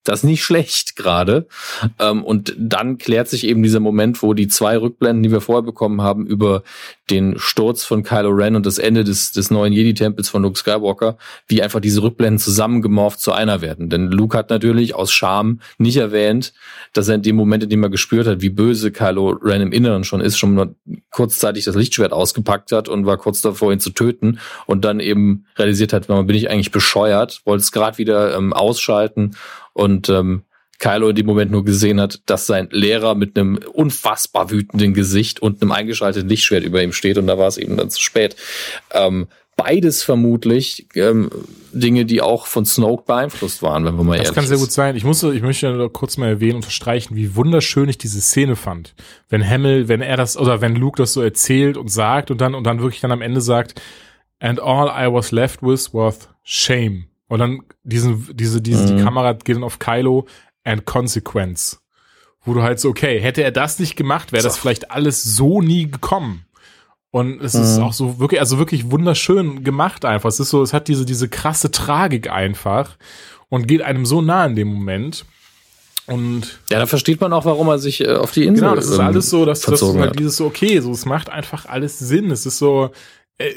das 0.05 0.21
ist 0.21 0.25
nicht 0.25 0.43
schlecht 0.43 0.97
gerade. 0.97 1.47
Ähm, 1.99 2.25
und 2.25 2.55
dann 2.59 2.99
klärt 2.99 3.29
sich 3.29 3.47
eben 3.47 3.63
dieser 3.63 3.81
Moment, 3.81 4.23
wo 4.23 4.35
die 4.35 4.49
zwei 4.49 4.77
Rückblenden, 4.77 5.23
die 5.23 5.31
wir 5.31 5.41
vorher 5.41 5.63
bekommen 5.63 6.03
haben, 6.03 6.27
über 6.27 6.63
den 7.11 7.39
Sturz 7.39 7.85
von 7.85 8.03
Kylo 8.03 8.31
Ren 8.31 8.57
und 8.57 8.65
das 8.65 8.79
Ende 8.79 9.05
des, 9.05 9.33
des 9.33 9.51
neuen 9.51 9.73
Jedi-Tempels 9.73 10.29
von 10.29 10.43
Luke 10.43 10.59
Skywalker, 10.59 11.19
wie 11.47 11.63
einfach 11.63 11.81
diese 11.81 12.03
Rückblenden 12.03 12.39
zusammengemorpht 12.39 13.21
zu 13.21 13.33
einer 13.33 13.61
werden. 13.61 13.91
Denn 13.91 14.11
Luke 14.11 14.37
hat 14.37 14.51
natürlich 14.51 14.95
aus 14.95 15.13
Scham 15.13 15.61
nicht 15.79 15.97
erwähnt, 15.97 16.53
dass 16.95 17.09
er 17.09 17.17
in 17.17 17.23
dem 17.23 17.37
Moment, 17.37 17.65
in 17.65 17.71
dem 17.71 17.83
er 17.83 17.91
gespürt 17.91 18.27
hat, 18.27 18.41
wie 18.41 18.51
böse 18.51 18.91
Kylo 18.93 19.31
Ren 19.43 19.63
im 19.63 19.73
Inneren 19.73 20.05
schon 20.05 20.21
ist, 20.21 20.39
schon 20.39 20.75
kurzzeitig 21.11 21.65
das 21.65 21.77
Lichtschwert 21.77 22.13
ausgepackt 22.13 22.73
hat 22.73 22.89
und 22.89 23.07
war 23.07 23.19
kurz 23.19 23.43
davor, 23.43 23.73
ihn 23.73 23.81
zu 23.81 23.91
töten 23.91 24.39
und 24.67 24.85
dann 24.85 25.01
eben 25.01 25.45
realisiert 25.57 25.93
hat, 25.93 26.07
bin 26.07 26.31
ich 26.31 26.51
eigentlich 26.51 26.73
bescheuert, 26.73 27.43
wollte 27.45 27.63
es 27.63 27.73
gerade 27.73 27.99
wieder 27.99 28.37
ähm, 28.37 28.53
ausschalten 28.53 29.37
und 29.73 30.09
ähm, 30.09 30.43
Kylo 30.79 31.11
in 31.11 31.17
dem 31.17 31.27
Moment 31.27 31.53
nur 31.53 31.65
gesehen 31.65 32.01
hat, 32.01 32.23
dass 32.27 32.47
sein 32.47 32.69
Lehrer 32.73 33.15
mit 33.15 33.39
einem 33.39 33.59
unfassbar 33.73 34.51
wütenden 34.51 34.95
Gesicht 34.95 35.41
und 35.41 35.63
einem 35.63 35.71
eingeschalteten 35.71 36.29
Lichtschwert 36.29 36.65
über 36.65 36.83
ihm 36.83 36.93
steht 36.93 37.19
und 37.19 37.29
da 37.29 37.39
war 37.39 37.47
es 37.47 37.57
eben 37.57 37.77
dann 37.77 37.89
zu 37.89 38.01
spät. 38.01 38.35
Ähm, 38.93 39.29
beides 39.57 40.03
vermutlich 40.03 40.89
ähm, 40.95 41.31
Dinge, 41.73 42.05
die 42.05 42.21
auch 42.21 42.47
von 42.47 42.65
Snoke 42.65 43.05
beeinflusst 43.07 43.63
waren, 43.63 43.85
wenn 43.85 43.97
wir 43.97 44.03
mal 44.03 44.17
das 44.17 44.27
ehrlich 44.27 44.29
Das 44.29 44.35
kann 44.35 44.47
sehr 44.47 44.59
gut 44.59 44.73
sein. 44.73 44.97
Ich 44.97 45.05
muss, 45.05 45.23
ich 45.23 45.43
möchte 45.43 45.71
nur 45.71 45.93
kurz 45.93 46.17
mal 46.17 46.29
erwähnen 46.29 46.57
und 46.57 46.65
unterstreichen, 46.65 47.15
wie 47.15 47.37
wunderschön 47.37 47.89
ich 47.89 47.99
diese 47.99 48.21
Szene 48.21 48.57
fand. 48.57 48.95
Wenn 49.29 49.49
Hamill, 49.49 49.89
wenn 49.89 50.01
er 50.01 50.17
das, 50.17 50.37
oder 50.37 50.61
wenn 50.61 50.75
Luke 50.75 51.01
das 51.01 51.13
so 51.13 51.23
erzählt 51.23 51.77
und 51.77 51.89
sagt 51.89 52.31
und 52.31 52.41
dann, 52.41 52.55
und 52.55 52.65
dann 52.65 52.81
wirklich 52.81 53.01
dann 53.01 53.13
am 53.13 53.23
Ende 53.23 53.41
sagt, 53.41 53.81
and 54.41 54.61
all 54.61 54.89
I 54.89 55.13
was 55.13 55.31
left 55.31 55.63
with 55.63 55.95
was 55.95 56.29
shame. 56.43 57.07
Und 57.33 57.39
dann 57.39 57.63
diesen, 57.83 58.29
diese, 58.37 58.61
diese, 58.61 58.83
mhm. 58.83 58.99
die 58.99 59.03
Kamera 59.03 59.33
geht 59.33 59.57
dann 59.57 59.65
auf 59.65 59.79
Kylo 59.79 60.27
and 60.65 60.85
Consequence. 60.85 61.81
Wo 62.45 62.53
du 62.53 62.63
halt 62.63 62.79
so, 62.79 62.91
okay, 62.91 63.19
hätte 63.23 63.43
er 63.43 63.53
das 63.53 63.79
nicht 63.79 63.97
gemacht, 63.97 64.33
wäre 64.33 64.43
das 64.43 64.59
vielleicht 64.59 64.91
alles 64.91 65.23
so 65.23 65.63
nie 65.63 65.91
gekommen. 65.91 66.45
Und 67.11 67.41
es 67.41 67.55
mhm. 67.55 67.63
ist 67.63 67.79
auch 67.79 67.95
so 67.95 68.19
wirklich, 68.19 68.39
also 68.39 68.59
wirklich 68.59 68.91
wunderschön 68.91 69.65
gemacht 69.65 70.05
einfach. 70.05 70.29
Es 70.29 70.41
ist 70.41 70.51
so, 70.51 70.61
es 70.63 70.75
hat 70.75 70.89
diese, 70.89 71.07
diese 71.07 71.27
krasse 71.31 71.71
Tragik 71.71 72.29
einfach 72.29 72.99
und 73.49 73.67
geht 73.67 73.81
einem 73.81 74.05
so 74.05 74.21
nah 74.21 74.45
in 74.45 74.55
dem 74.55 74.69
Moment. 74.69 75.25
Und 76.07 76.61
ja, 76.71 76.81
da 76.81 76.85
versteht 76.85 77.23
man 77.23 77.33
auch, 77.33 77.47
warum 77.47 77.67
er 77.69 77.79
sich 77.79 78.03
äh, 78.03 78.13
auf 78.13 78.33
die 78.33 78.45
Insel 78.45 78.65
Genau, 78.65 78.75
das 78.77 78.89
ist 78.89 78.99
ähm, 78.99 79.07
alles 79.07 79.31
so, 79.31 79.47
dass 79.47 79.63
das 79.63 79.81
ist 79.81 79.97
halt 79.97 80.19
dieses 80.19 80.37
so, 80.37 80.45
okay, 80.45 80.81
so, 80.81 80.93
es 80.93 81.07
macht 81.07 81.31
einfach 81.31 81.65
alles 81.65 81.99
Sinn. 81.99 82.31
Es 82.31 82.45
ist 82.45 82.59
so, 82.59 82.91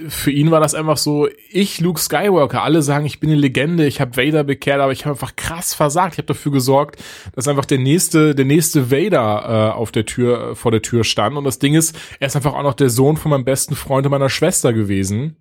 für 0.09 0.31
ihn 0.31 0.51
war 0.51 0.59
das 0.59 0.75
einfach 0.75 0.97
so, 0.97 1.27
ich, 1.49 1.79
Luke 1.79 1.99
Skywalker, 1.99 2.63
alle 2.63 2.81
sagen, 2.81 3.05
ich 3.05 3.19
bin 3.19 3.29
eine 3.29 3.39
Legende, 3.39 3.85
ich 3.85 4.01
habe 4.01 4.17
Vader 4.17 4.43
bekehrt, 4.43 4.79
aber 4.79 4.91
ich 4.91 5.05
habe 5.05 5.11
einfach 5.15 5.35
krass 5.35 5.73
versagt. 5.73 6.13
Ich 6.13 6.17
habe 6.17 6.27
dafür 6.27 6.51
gesorgt, 6.51 7.01
dass 7.33 7.47
einfach 7.47 7.65
der 7.65 7.79
nächste, 7.79 8.35
der 8.35 8.45
nächste 8.45 8.91
Vader 8.91 9.71
äh, 9.73 9.77
auf 9.77 9.91
der 9.91 10.05
Tür, 10.05 10.51
äh, 10.51 10.55
vor 10.55 10.71
der 10.71 10.81
Tür 10.81 11.03
stand. 11.03 11.37
Und 11.37 11.43
das 11.43 11.59
Ding 11.59 11.73
ist, 11.73 11.95
er 12.19 12.27
ist 12.27 12.35
einfach 12.35 12.53
auch 12.53 12.63
noch 12.63 12.73
der 12.73 12.89
Sohn 12.89 13.17
von 13.17 13.31
meinem 13.31 13.45
besten 13.45 13.75
Freund 13.75 14.05
und 14.05 14.11
meiner 14.11 14.29
Schwester 14.29 14.73
gewesen 14.73 15.37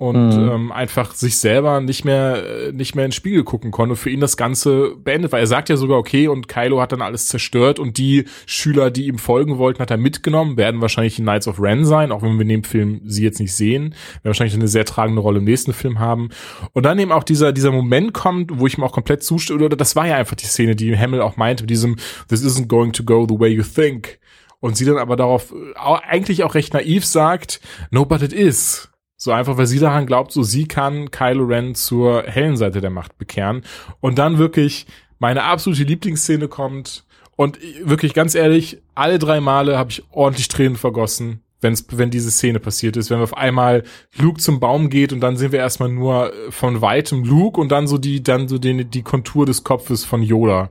und 0.00 0.28
mhm. 0.28 0.48
ähm, 0.48 0.72
einfach 0.72 1.12
sich 1.12 1.38
selber 1.38 1.80
nicht 1.80 2.04
mehr 2.04 2.68
äh, 2.68 2.72
nicht 2.72 2.94
mehr 2.94 3.04
ins 3.04 3.16
Spiegel 3.16 3.42
gucken 3.42 3.72
konnte 3.72 3.96
für 3.96 4.10
ihn 4.10 4.20
das 4.20 4.36
Ganze 4.36 4.94
beendet 4.96 5.32
war. 5.32 5.40
Er 5.40 5.48
sagt 5.48 5.68
ja 5.68 5.76
sogar 5.76 5.98
okay 5.98 6.28
und 6.28 6.46
Kylo 6.46 6.80
hat 6.80 6.92
dann 6.92 7.02
alles 7.02 7.26
zerstört 7.26 7.80
und 7.80 7.98
die 7.98 8.24
Schüler, 8.46 8.92
die 8.92 9.08
ihm 9.08 9.18
folgen 9.18 9.58
wollten, 9.58 9.80
hat 9.80 9.90
er 9.90 9.96
mitgenommen, 9.96 10.56
werden 10.56 10.80
wahrscheinlich 10.80 11.16
die 11.16 11.22
Knights 11.22 11.48
of 11.48 11.60
Ren 11.60 11.84
sein, 11.84 12.12
auch 12.12 12.22
wenn 12.22 12.34
wir 12.34 12.42
in 12.42 12.48
dem 12.48 12.64
Film 12.64 13.00
sie 13.04 13.24
jetzt 13.24 13.40
nicht 13.40 13.54
sehen, 13.54 13.90
werden 13.90 14.22
wahrscheinlich 14.22 14.54
eine 14.54 14.68
sehr 14.68 14.84
tragende 14.84 15.20
Rolle 15.20 15.38
im 15.38 15.44
nächsten 15.44 15.72
Film 15.72 15.98
haben. 15.98 16.28
Und 16.74 16.84
dann 16.84 17.00
eben 17.00 17.10
auch 17.10 17.24
dieser 17.24 17.52
dieser 17.52 17.72
Moment 17.72 18.14
kommt, 18.14 18.56
wo 18.56 18.68
ich 18.68 18.78
ihm 18.78 18.84
auch 18.84 18.92
komplett 18.92 19.24
zustimme, 19.24 19.64
oder 19.64 19.76
das 19.76 19.96
war 19.96 20.06
ja 20.06 20.16
einfach 20.16 20.36
die 20.36 20.46
Szene, 20.46 20.76
die 20.76 20.96
Hamill 20.96 21.22
auch 21.22 21.36
meinte, 21.36 21.64
mit 21.64 21.70
diesem 21.70 21.96
This 22.28 22.44
isn't 22.44 22.68
going 22.68 22.92
to 22.92 23.02
go 23.02 23.26
the 23.28 23.38
way 23.38 23.48
you 23.48 23.64
think. 23.64 24.20
Und 24.60 24.76
sie 24.76 24.84
dann 24.84 24.98
aber 24.98 25.16
darauf 25.16 25.52
äh, 25.52 25.74
eigentlich 26.06 26.44
auch 26.44 26.54
recht 26.54 26.72
naiv 26.72 27.04
sagt, 27.04 27.60
no, 27.90 28.04
but 28.04 28.22
it 28.22 28.32
is. 28.32 28.88
So 29.20 29.32
einfach, 29.32 29.58
weil 29.58 29.66
sie 29.66 29.80
daran 29.80 30.06
glaubt, 30.06 30.30
so 30.30 30.44
sie 30.44 30.68
kann 30.68 31.10
Kylo 31.10 31.44
Ren 31.44 31.74
zur 31.74 32.22
hellen 32.22 32.56
Seite 32.56 32.80
der 32.80 32.90
Macht 32.90 33.18
bekehren. 33.18 33.62
Und 34.00 34.16
dann 34.16 34.38
wirklich 34.38 34.86
meine 35.18 35.42
absolute 35.42 35.82
Lieblingsszene 35.82 36.46
kommt. 36.46 37.04
Und 37.34 37.58
wirklich 37.82 38.14
ganz 38.14 38.36
ehrlich, 38.36 38.80
alle 38.94 39.18
drei 39.18 39.40
Male 39.40 39.76
habe 39.76 39.90
ich 39.90 40.04
ordentlich 40.12 40.46
Tränen 40.46 40.76
vergossen, 40.76 41.40
wenn's, 41.60 41.84
wenn 41.90 42.10
diese 42.10 42.30
Szene 42.30 42.60
passiert 42.60 42.96
ist. 42.96 43.10
Wenn 43.10 43.20
auf 43.20 43.36
einmal 43.36 43.82
Luke 44.16 44.40
zum 44.40 44.60
Baum 44.60 44.88
geht 44.88 45.12
und 45.12 45.18
dann 45.18 45.36
sehen 45.36 45.50
wir 45.50 45.58
erstmal 45.58 45.88
nur 45.88 46.32
von 46.50 46.80
weitem 46.80 47.24
Luke 47.24 47.60
und 47.60 47.70
dann 47.70 47.88
so 47.88 47.98
die, 47.98 48.22
dann 48.22 48.46
so 48.46 48.58
den, 48.58 48.88
die 48.88 49.02
Kontur 49.02 49.46
des 49.46 49.64
Kopfes 49.64 50.04
von 50.04 50.22
Yoda. 50.22 50.70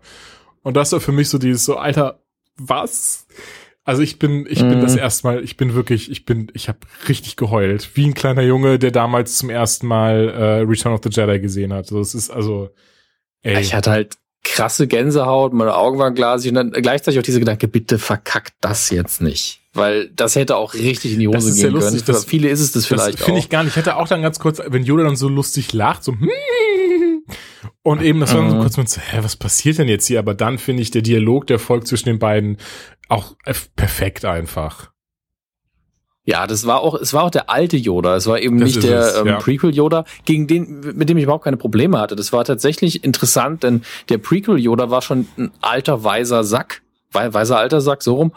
Und 0.63 0.77
das 0.77 0.93
war 0.93 1.01
für 1.01 1.11
mich 1.11 1.27
so 1.27 1.37
dieses 1.37 1.65
so, 1.65 1.75
Alter, 1.75 2.21
was? 2.57 3.27
Also 3.87 4.01
ich 4.01 4.19
bin, 4.19 4.45
ich 4.49 4.59
bin 4.59 4.81
das 4.81 4.97
erste 4.97 5.25
Mal, 5.25 5.43
ich 5.45 5.55
bin 5.55 5.73
wirklich, 5.73 6.11
ich 6.11 6.25
bin, 6.25 6.51
ich 6.53 6.67
habe 6.67 6.79
richtig 7.07 7.37
geheult, 7.37 7.91
wie 7.93 8.05
ein 8.05 8.13
kleiner 8.13 8.41
Junge, 8.41 8.79
der 8.79 8.91
damals 8.91 9.37
zum 9.37 9.49
ersten 9.49 9.87
Mal 9.87 10.27
äh, 10.27 10.43
Return 10.63 10.93
of 10.93 10.99
the 11.05 11.09
Jedi 11.09 11.39
gesehen 11.39 11.71
hat. 11.71 11.87
So, 11.87 12.01
es 12.01 12.13
ist 12.13 12.29
also, 12.29 12.69
ey. 13.43 13.61
Ich 13.61 13.73
hatte 13.73 13.91
halt 13.91 14.17
krasse 14.43 14.87
Gänsehaut, 14.87 15.53
meine 15.53 15.73
Augen 15.73 15.99
waren 15.99 16.15
glasig 16.15 16.49
und 16.49 16.55
dann 16.55 16.71
gleichzeitig 16.73 17.17
auch 17.17 17.23
diese 17.23 17.39
Gedanke, 17.39 17.69
bitte 17.69 17.97
verkackt 17.97 18.55
das 18.59 18.89
jetzt 18.89 19.21
nicht. 19.21 19.61
Weil 19.73 20.09
das 20.09 20.35
hätte 20.35 20.57
auch 20.57 20.73
richtig 20.73 21.13
in 21.13 21.19
die 21.19 21.29
Hose 21.29 21.53
gehen 21.53 21.71
lustig, 21.71 22.03
können. 22.03 22.17
Das, 22.17 22.25
viele 22.25 22.49
ist 22.49 22.59
es 22.59 22.73
das 22.73 22.87
vielleicht 22.87 23.19
das 23.19 23.25
finde 23.25 23.39
ich 23.39 23.47
gar 23.47 23.63
nicht. 23.63 23.71
Ich 23.71 23.77
hätte 23.77 23.95
auch 23.95 24.09
dann 24.09 24.21
ganz 24.21 24.37
kurz, 24.37 24.59
wenn 24.67 24.83
Yoda 24.83 25.05
dann 25.05 25.15
so 25.15 25.29
lustig 25.29 25.71
lacht, 25.71 26.03
so 26.03 26.13
und 27.83 28.01
eben, 28.01 28.19
das 28.19 28.33
war 28.33 28.41
dann 28.41 28.51
so 28.51 28.57
kurz 28.59 28.77
mit 28.77 28.89
so, 28.89 28.99
hä, 28.99 29.19
was 29.21 29.35
passiert 29.35 29.77
denn 29.77 29.87
jetzt 29.87 30.07
hier? 30.07 30.19
Aber 30.19 30.33
dann 30.33 30.57
finde 30.57 30.81
ich, 30.81 30.91
der 30.91 31.01
Dialog, 31.01 31.47
der 31.47 31.57
folgt 31.57 31.87
zwischen 31.87 32.09
den 32.09 32.19
beiden, 32.19 32.57
auch 33.09 33.35
perfekt 33.75 34.25
einfach. 34.25 34.91
Ja, 36.27 36.45
das 36.45 36.67
war 36.67 36.81
auch, 36.81 36.93
es 36.95 37.13
war 37.13 37.23
auch 37.23 37.31
der 37.31 37.49
alte 37.49 37.77
Yoda. 37.77 38.17
Es 38.17 38.27
war 38.27 38.41
eben 38.41 38.59
das 38.59 38.75
nicht 38.75 38.83
der 38.83 38.99
es, 38.99 39.17
ähm, 39.17 39.27
ja. 39.27 39.37
Prequel 39.37 39.73
Yoda, 39.73 40.03
gegen 40.25 40.45
den, 40.45 40.81
mit 40.81 41.07
dem 41.07 41.17
ich 41.17 41.23
überhaupt 41.23 41.45
keine 41.45 41.55
Probleme 41.55 41.99
hatte. 41.99 42.17
Das 42.17 42.33
war 42.33 42.43
tatsächlich 42.43 43.05
interessant, 43.05 43.63
denn 43.63 43.83
der 44.09 44.17
Prequel 44.17 44.59
Yoda 44.59 44.89
war 44.89 45.01
schon 45.01 45.27
ein 45.37 45.51
alter 45.61 46.03
weiser 46.03 46.43
Sack 46.43 46.81
weißer 47.13 47.57
alter 47.57 47.81
Sack, 47.81 48.03
so 48.03 48.15
rum. 48.15 48.33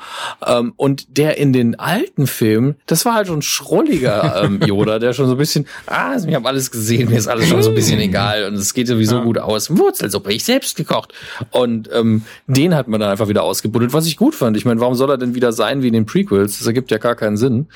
Ähm, 0.47 0.73
und 0.77 1.17
der 1.19 1.39
in 1.39 1.53
den 1.53 1.79
alten 1.79 2.27
Filmen, 2.27 2.77
das 2.87 3.05
war 3.05 3.15
halt 3.15 3.27
schon 3.27 3.43
schrulliger 3.43 4.43
ähm, 4.45 4.61
Yoda, 4.67 4.99
der 4.99 5.13
schon 5.13 5.27
so 5.27 5.33
ein 5.33 5.39
bisschen, 5.39 5.67
ah, 5.87 6.17
ich 6.17 6.35
habe 6.35 6.49
alles 6.49 6.71
gesehen, 6.71 7.11
mir 7.11 7.19
ist 7.19 7.29
alles 7.29 7.49
schon 7.49 7.63
so 7.63 7.71
ein 7.71 7.75
bisschen 7.75 8.01
egal 8.01 8.45
und 8.45 8.55
es 8.55 8.75
geht 8.75 8.87
sowieso 8.87 9.17
ja. 9.17 9.25
gut 9.25 9.39
aus. 9.39 9.77
Wurzelsuppe, 9.77 10.33
ich 10.33 10.45
selbst 10.45 10.77
gekocht. 10.77 11.13
Und 11.51 11.91
ähm, 11.93 12.23
den 12.47 12.75
hat 12.75 12.89
man 12.89 13.01
dann 13.01 13.11
einfach 13.11 13.29
wieder 13.29 13.43
ausgebuddelt, 13.43 13.93
was 13.93 14.07
ich 14.07 14.17
gut 14.17 14.35
fand. 14.35 14.57
Ich 14.57 14.65
meine, 14.65 14.81
warum 14.81 14.95
soll 14.95 15.11
er 15.11 15.19
denn 15.19 15.35
wieder 15.35 15.53
sein 15.53 15.83
wie 15.83 15.89
in 15.89 15.95
den 15.95 16.07
Prequels? 16.07 16.59
Das 16.59 16.67
ergibt 16.67 16.91
ja 16.91 16.99
gar 16.99 17.15
keinen 17.15 17.37
Sinn. 17.37 17.69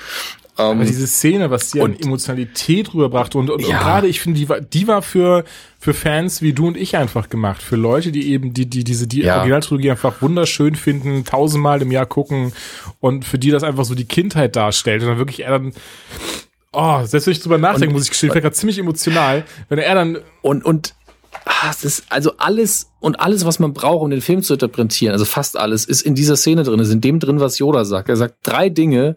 Aber 0.57 0.71
um, 0.71 0.81
ähm, 0.81 0.87
diese 0.87 1.07
Szene, 1.07 1.51
was 1.51 1.71
sie 1.71 1.81
an 1.81 1.99
Emotionalität 1.99 2.95
rüberbrachte 2.95 3.39
und, 3.39 3.51
und, 3.51 3.61
ja. 3.61 3.67
und 3.67 3.73
gerade 3.83 4.07
ich 4.07 4.21
finde, 4.21 4.39
die 4.39 4.49
war, 4.49 4.61
die 4.61 4.87
war 4.87 5.03
für, 5.03 5.45
für 5.81 5.95
Fans 5.95 6.43
wie 6.43 6.53
du 6.53 6.69
und 6.69 6.77
ich 6.77 6.97
einfach 6.97 7.29
gemacht. 7.29 7.61
Für 7.61 7.77
Leute, 7.77 8.13
die 8.13 8.31
eben 8.31 8.55
die, 8.55 8.67
die 8.67 8.85
diese 8.85 9.09
die 9.09 9.23
ja. 9.23 9.37
Originaltrilogie 9.37 9.91
einfach 9.91 10.23
wunderschön 10.23 10.77
finden, 10.77 11.25
tausendmal 11.25 11.83
im 11.83 11.91
Jahr 11.91 12.07
gucken 12.07 12.53
und 13.01 13.25
für 13.25 13.39
die 13.39 13.51
das 13.51 13.65
einfach 13.65 13.85
so 13.85 13.95
die 13.95 14.05
Kindheit 14.05 14.55
darstellt 14.55 15.03
und 15.03 15.09
dann 15.09 15.19
wirklich 15.19 15.41
er 15.45 15.51
dann 15.51 15.73
Oh, 16.77 17.05
selbst 17.05 17.27
wenn 17.27 17.33
ich 17.33 17.41
drüber 17.41 17.59
nachdenken, 17.59 17.91
und, 17.91 17.95
muss 17.95 18.05
ich 18.05 18.11
gestehen, 18.11 18.33
ich 18.35 18.43
gerade 18.43 18.55
ziemlich 18.55 18.79
emotional, 18.79 19.45
wenn 19.69 19.79
er 19.79 19.95
dann 19.95 20.19
und 20.43 20.65
und 20.65 20.95
ah, 21.45 21.71
es 21.71 21.85
ist 21.85 22.07
also 22.09 22.33
alles 22.39 22.91
und 23.01 23.21
alles, 23.21 23.45
was 23.45 23.59
man 23.61 23.73
braucht, 23.73 24.03
um 24.03 24.11
den 24.11 24.21
Film 24.21 24.43
zu 24.43 24.55
interpretieren, 24.55 25.13
also 25.13 25.25
fast 25.25 25.57
alles, 25.57 25.85
ist 25.85 26.03
in 26.03 26.15
dieser 26.15 26.37
Szene 26.37 26.65
drin, 26.65 26.81
ist 26.81 26.91
in 26.91 27.01
dem 27.01 27.21
drin, 27.21 27.39
was 27.39 27.59
Yoda 27.59 27.85
sagt. 27.85 28.09
Er 28.09 28.17
sagt 28.17 28.39
drei 28.43 28.69
Dinge, 28.69 29.17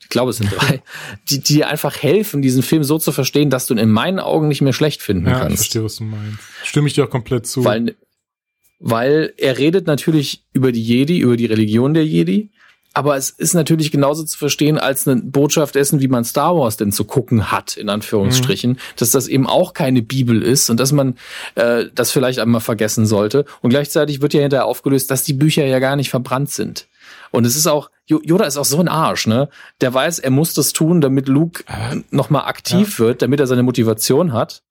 ich 0.00 0.08
glaube, 0.08 0.30
es 0.30 0.38
sind 0.38 0.50
drei, 0.50 0.82
die, 1.28 1.40
die 1.40 1.54
dir 1.54 1.68
einfach 1.68 2.02
helfen, 2.02 2.42
diesen 2.42 2.62
Film 2.62 2.84
so 2.84 2.98
zu 2.98 3.12
verstehen, 3.12 3.50
dass 3.50 3.66
du 3.66 3.74
ihn 3.74 3.78
in 3.78 3.90
meinen 3.90 4.18
Augen 4.18 4.48
nicht 4.48 4.60
mehr 4.60 4.72
schlecht 4.72 5.02
finden 5.02 5.26
ja, 5.26 5.38
kannst. 5.38 5.48
Ja, 5.48 5.52
ich 5.52 5.58
verstehe, 5.58 5.84
was 5.84 5.96
du 5.96 6.04
meinst. 6.04 6.38
Stimme 6.64 6.88
ich 6.88 6.94
dir 6.94 7.04
auch 7.04 7.10
komplett 7.10 7.46
zu. 7.46 7.64
Weil, 7.64 7.96
weil 8.78 9.32
er 9.36 9.58
redet 9.58 9.86
natürlich 9.86 10.44
über 10.52 10.72
die 10.72 10.82
Jedi, 10.82 11.18
über 11.18 11.36
die 11.36 11.46
Religion 11.46 11.94
der 11.94 12.06
Jedi, 12.06 12.50
aber 12.92 13.16
es 13.16 13.30
ist 13.30 13.54
natürlich 13.54 13.92
genauso 13.92 14.24
zu 14.24 14.36
verstehen 14.36 14.76
als 14.76 15.06
eine 15.06 15.22
Botschaft 15.22 15.76
dessen, 15.76 16.00
wie 16.00 16.08
man 16.08 16.24
Star 16.24 16.56
Wars 16.56 16.76
denn 16.76 16.90
zu 16.90 17.04
gucken 17.04 17.52
hat, 17.52 17.76
in 17.76 17.88
Anführungsstrichen, 17.88 18.72
mhm. 18.72 18.78
dass 18.96 19.12
das 19.12 19.28
eben 19.28 19.46
auch 19.46 19.74
keine 19.74 20.02
Bibel 20.02 20.42
ist 20.42 20.70
und 20.70 20.80
dass 20.80 20.90
man 20.90 21.16
äh, 21.54 21.84
das 21.94 22.10
vielleicht 22.10 22.40
einmal 22.40 22.60
vergessen 22.60 23.06
sollte. 23.06 23.44
Und 23.60 23.70
gleichzeitig 23.70 24.22
wird 24.22 24.34
ja 24.34 24.40
hinterher 24.40 24.66
aufgelöst, 24.66 25.10
dass 25.10 25.22
die 25.22 25.34
Bücher 25.34 25.64
ja 25.64 25.78
gar 25.78 25.94
nicht 25.94 26.10
verbrannt 26.10 26.50
sind. 26.50 26.88
Und 27.30 27.46
es 27.46 27.56
ist 27.56 27.66
auch, 27.66 27.90
Yoda 28.06 28.44
ist 28.44 28.56
auch 28.56 28.64
so 28.64 28.80
ein 28.80 28.88
Arsch, 28.88 29.26
ne? 29.26 29.48
Der 29.80 29.94
weiß, 29.94 30.18
er 30.18 30.30
muss 30.30 30.54
das 30.54 30.72
tun, 30.72 31.00
damit 31.00 31.28
Luke 31.28 31.64
nochmal 32.10 32.46
aktiv 32.46 32.98
ja. 32.98 33.04
wird, 33.04 33.22
damit 33.22 33.40
er 33.40 33.46
seine 33.46 33.62
Motivation 33.62 34.32
hat. 34.32 34.62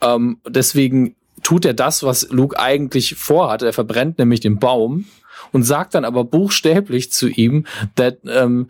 Ähm, 0.00 0.38
deswegen 0.48 1.14
tut 1.42 1.64
er 1.64 1.74
das, 1.74 2.02
was 2.02 2.28
Luke 2.30 2.58
eigentlich 2.58 3.16
vorhat. 3.16 3.62
Er 3.62 3.72
verbrennt 3.72 4.18
nämlich 4.18 4.40
den 4.40 4.58
Baum 4.58 5.06
und 5.52 5.62
sagt 5.62 5.94
dann 5.94 6.04
aber 6.04 6.24
buchstäblich 6.24 7.12
zu 7.12 7.28
ihm, 7.28 7.66
that, 7.96 8.18
um, 8.24 8.68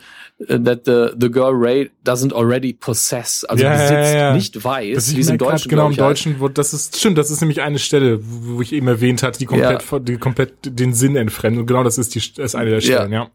that 0.49 0.83
the, 0.85 1.09
the 1.19 1.31
girl 1.31 1.53
Ray 1.53 1.91
doesn't 2.05 2.33
already 2.33 2.73
possess, 2.73 3.45
also 3.45 3.65
ja, 3.65 3.73
besitzt, 3.73 4.15
ja, 4.15 4.19
ja. 4.19 4.35
nicht 4.35 4.63
weiß, 4.63 5.17
wie 5.17 5.21
es 5.21 5.29
im 5.29 5.39
Deutschen 5.39 5.69
Genau, 5.69 5.89
im 5.89 5.97
Deutschen, 5.97 6.41
wo, 6.41 6.49
das 6.49 6.73
ist, 6.73 6.99
stimmt, 6.99 7.19
das 7.19 7.31
ist 7.31 7.41
nämlich 7.41 7.61
eine 7.63 7.79
Stelle, 7.79 8.21
wo 8.23 8.61
ich 8.61 8.73
eben 8.73 8.89
erwähnt 8.89 9.23
hatte, 9.23 9.39
die 9.39 9.47
komplett, 9.47 9.83
die 10.09 10.17
komplett 10.17 10.53
den 10.65 10.95
Sinn 10.95 11.17
entfremdet. 11.17 11.61
Und 11.63 11.67
genau 11.67 11.85
das 11.85 11.99
ist 11.99 12.15
die, 12.15 12.43
ist 12.43 12.55
eine 12.55 12.71
der 12.71 12.81
Stellen, 12.81 13.13
ja. 13.13 13.31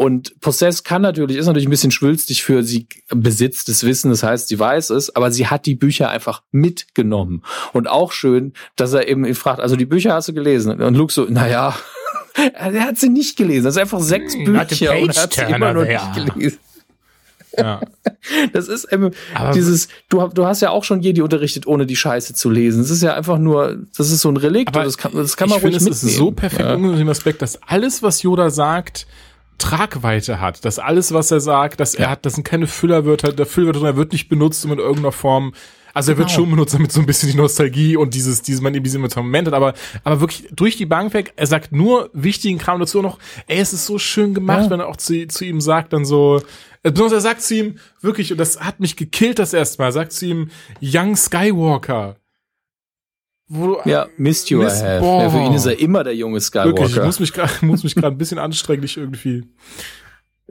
Und 0.00 0.40
Possess 0.40 0.82
kann 0.82 1.02
natürlich, 1.02 1.36
ist 1.36 1.44
natürlich 1.44 1.68
ein 1.68 1.70
bisschen 1.70 1.90
schwülstig 1.90 2.42
für 2.42 2.62
sie 2.62 2.86
besitzt 3.10 3.68
das 3.68 3.84
Wissen, 3.84 4.10
das 4.10 4.22
heißt, 4.22 4.48
sie 4.48 4.58
weiß 4.58 4.88
es, 4.88 5.14
aber 5.14 5.30
sie 5.30 5.48
hat 5.48 5.66
die 5.66 5.74
Bücher 5.74 6.08
einfach 6.08 6.42
mitgenommen. 6.52 7.42
Und 7.74 7.86
auch 7.86 8.12
schön, 8.12 8.54
dass 8.76 8.94
er 8.94 9.08
eben 9.08 9.34
fragt, 9.34 9.60
also 9.60 9.76
die 9.76 9.84
Bücher 9.84 10.14
hast 10.14 10.28
du 10.28 10.32
gelesen? 10.32 10.80
Und 10.80 10.94
Luke 10.94 11.12
so, 11.12 11.26
naja, 11.26 11.76
er 12.34 12.84
hat 12.84 12.98
sie 12.98 13.08
nicht 13.08 13.36
gelesen. 13.36 13.64
Das 13.64 13.74
sind 13.74 13.82
einfach 13.82 14.00
sechs 14.00 14.34
hm, 14.34 14.44
Bücher 14.44 14.98
und 14.98 15.16
er 15.16 15.22
hat 15.22 15.32
sie 15.32 15.42
immer 15.42 15.72
noch 15.72 15.84
nicht 15.84 16.14
gelesen. 16.14 16.58
Ja. 17.56 17.80
Das 18.52 18.68
ist 18.68 18.92
eben 18.92 19.12
Aber 19.34 19.52
dieses, 19.52 19.88
du, 20.08 20.28
du 20.28 20.44
hast 20.44 20.60
ja 20.60 20.70
auch 20.70 20.84
schon 20.84 21.00
Jedi 21.00 21.22
unterrichtet, 21.22 21.66
ohne 21.66 21.86
die 21.86 21.96
Scheiße 21.96 22.34
zu 22.34 22.50
lesen. 22.50 22.82
Das 22.82 22.90
ist 22.90 23.02
ja 23.02 23.14
einfach 23.14 23.38
nur, 23.38 23.78
das 23.96 24.10
ist 24.10 24.20
so 24.20 24.28
ein 24.28 24.36
Relikt, 24.36 24.76
das 24.76 24.98
kann, 24.98 25.12
das 25.14 25.36
kann 25.36 25.48
man 25.48 25.58
ich 25.58 25.64
ruhig 25.64 25.74
finde, 25.74 25.90
mitnehmen. 25.90 26.08
Es 26.08 26.12
ist 26.12 26.16
so 26.16 26.30
perfekt 26.30 26.60
ja. 26.60 26.74
unter 26.74 26.96
dem 26.96 27.08
Aspekt, 27.08 27.40
dass 27.42 27.60
alles, 27.62 28.02
was 28.02 28.22
Yoda 28.22 28.50
sagt, 28.50 29.06
Tragweite 29.58 30.40
hat, 30.40 30.64
dass 30.64 30.78
alles, 30.78 31.12
was 31.12 31.30
er 31.30 31.40
sagt, 31.40 31.80
dass 31.80 31.94
ja. 31.94 32.00
er 32.00 32.10
hat, 32.10 32.26
das 32.26 32.34
sind 32.34 32.44
keine 32.44 32.66
Füllerwörter, 32.66 33.32
der 33.32 33.46
Füllerwörter, 33.46 33.86
er 33.86 33.96
wird 33.96 34.12
nicht 34.12 34.28
benutzt, 34.28 34.64
um 34.64 34.72
in 34.72 34.78
irgendeiner 34.78 35.12
Form 35.12 35.54
also 35.94 36.12
er 36.12 36.18
wird 36.18 36.28
genau. 36.28 36.40
schon 36.40 36.50
benutzt, 36.50 36.74
damit 36.74 36.92
so 36.92 37.00
ein 37.00 37.06
bisschen 37.06 37.30
die 37.30 37.36
Nostalgie 37.36 37.96
und 37.96 38.14
dieses, 38.14 38.42
dieses 38.42 38.60
man 38.60 38.74
eben 38.74 38.84
diese 38.84 38.98
Moment 38.98 39.46
hat, 39.48 39.54
aber, 39.54 39.74
aber 40.04 40.20
wirklich 40.20 40.48
durch 40.52 40.76
die 40.76 40.86
Bank 40.86 41.14
weg, 41.14 41.32
er 41.36 41.46
sagt 41.46 41.72
nur 41.72 42.10
wichtigen 42.12 42.58
Kram 42.58 42.80
dazu 42.80 43.02
noch, 43.02 43.18
ey, 43.46 43.58
es 43.58 43.72
ist 43.72 43.86
so 43.86 43.98
schön 43.98 44.34
gemacht, 44.34 44.64
ja. 44.64 44.70
wenn 44.70 44.80
er 44.80 44.88
auch 44.88 44.96
zu, 44.96 45.26
zu 45.28 45.44
ihm 45.44 45.60
sagt, 45.60 45.92
dann 45.92 46.04
so, 46.04 46.42
besonders 46.82 47.12
er 47.12 47.20
sagt 47.20 47.42
zu 47.42 47.54
ihm, 47.54 47.78
wirklich, 48.00 48.32
und 48.32 48.38
das 48.38 48.60
hat 48.60 48.80
mich 48.80 48.96
gekillt 48.96 49.38
das 49.38 49.52
erste 49.52 49.82
Mal, 49.82 49.92
sagt 49.92 50.12
zu 50.12 50.26
ihm, 50.26 50.50
Young 50.80 51.16
Skywalker. 51.16 52.16
Wo, 53.52 53.80
ja, 53.84 54.06
missed 54.16 54.48
you 54.50 54.62
miss, 54.62 54.80
I 54.80 54.84
have. 54.84 55.04
Ja, 55.04 55.28
für 55.28 55.38
ihn 55.38 55.54
ist 55.54 55.66
er 55.66 55.76
immer 55.80 56.04
der 56.04 56.14
junge 56.14 56.40
Skywalker. 56.40 56.78
Wirklich, 56.78 56.96
ich 56.96 57.02
muss 57.02 57.18
mich 57.18 57.32
gerade, 57.32 57.52
muss 57.62 57.82
mich 57.82 57.96
gerade 57.96 58.14
ein 58.14 58.18
bisschen 58.18 58.38
anstrenglich 58.38 58.96
irgendwie. 58.96 59.42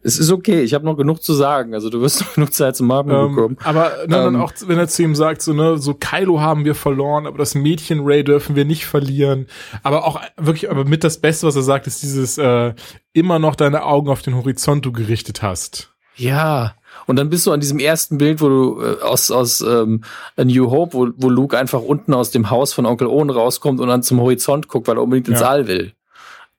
Es 0.03 0.19
ist 0.19 0.31
okay, 0.31 0.61
ich 0.61 0.73
habe 0.73 0.85
noch 0.85 0.95
genug 0.95 1.21
zu 1.21 1.33
sagen. 1.33 1.73
Also 1.73 1.89
du 1.89 2.01
wirst 2.01 2.21
noch 2.21 2.33
genug 2.35 2.53
Zeit 2.53 2.75
zum 2.75 2.89
Atmen 2.91 3.15
ähm, 3.15 3.35
bekommen. 3.35 3.57
Aber 3.63 3.89
ne, 3.89 4.03
ähm, 4.03 4.09
dann 4.09 4.35
auch, 4.37 4.51
wenn 4.65 4.77
er 4.77 4.87
zu 4.87 5.03
ihm 5.03 5.15
sagt, 5.15 5.41
so, 5.41 5.53
ne, 5.53 5.77
so 5.77 5.93
Kylo 5.93 6.39
haben 6.39 6.65
wir 6.65 6.75
verloren, 6.75 7.27
aber 7.27 7.37
das 7.37 7.55
Mädchen 7.55 8.01
Ray 8.03 8.23
dürfen 8.23 8.55
wir 8.55 8.65
nicht 8.65 8.85
verlieren. 8.85 9.47
Aber 9.83 10.05
auch 10.05 10.21
wirklich, 10.37 10.69
aber 10.69 10.85
mit 10.85 11.03
das 11.03 11.19
Beste, 11.19 11.47
was 11.47 11.55
er 11.55 11.63
sagt, 11.63 11.87
ist 11.87 12.03
dieses 12.03 12.37
äh, 12.37 12.73
immer 13.13 13.39
noch 13.39 13.55
deine 13.55 13.83
Augen 13.83 14.09
auf 14.09 14.21
den 14.21 14.35
Horizont 14.35 14.85
du 14.85 14.91
gerichtet 14.91 15.41
hast. 15.41 15.93
Ja. 16.15 16.75
Und 17.05 17.15
dann 17.15 17.29
bist 17.29 17.47
du 17.47 17.51
an 17.51 17.59
diesem 17.59 17.79
ersten 17.79 18.17
Bild, 18.17 18.41
wo 18.41 18.49
du 18.49 18.81
äh, 18.81 19.01
aus, 19.01 19.31
aus 19.31 19.61
ähm, 19.61 20.03
A 20.37 20.43
New 20.43 20.69
Hope, 20.69 20.93
wo, 20.93 21.07
wo 21.15 21.29
Luke 21.29 21.57
einfach 21.57 21.81
unten 21.81 22.13
aus 22.13 22.31
dem 22.31 22.49
Haus 22.49 22.73
von 22.73 22.85
Onkel 22.85 23.07
Owen 23.07 23.29
rauskommt 23.29 23.79
und 23.79 23.87
dann 23.87 24.03
zum 24.03 24.19
Horizont 24.19 24.67
guckt, 24.67 24.87
weil 24.87 24.97
er 24.97 25.03
unbedingt 25.03 25.27
ins 25.29 25.41
ja. 25.41 25.49
All 25.49 25.67
will. 25.67 25.93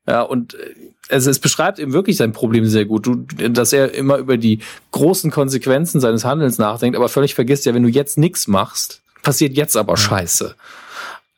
Ja, 0.08 0.22
und 0.22 0.54
äh, 0.54 0.74
also 1.10 1.30
es 1.30 1.38
beschreibt 1.38 1.78
eben 1.78 1.92
wirklich 1.92 2.16
sein 2.16 2.32
Problem 2.32 2.66
sehr 2.66 2.84
gut, 2.84 3.06
du, 3.06 3.16
dass 3.48 3.72
er 3.72 3.94
immer 3.94 4.18
über 4.18 4.36
die 4.36 4.60
großen 4.92 5.30
Konsequenzen 5.30 6.00
seines 6.00 6.24
Handelns 6.24 6.58
nachdenkt, 6.58 6.96
aber 6.96 7.08
völlig 7.08 7.34
vergisst 7.34 7.66
ja, 7.66 7.74
wenn 7.74 7.82
du 7.82 7.88
jetzt 7.88 8.18
nichts 8.18 8.46
machst, 8.46 9.02
passiert 9.22 9.56
jetzt 9.56 9.76
aber 9.76 9.96
Scheiße. 9.96 10.54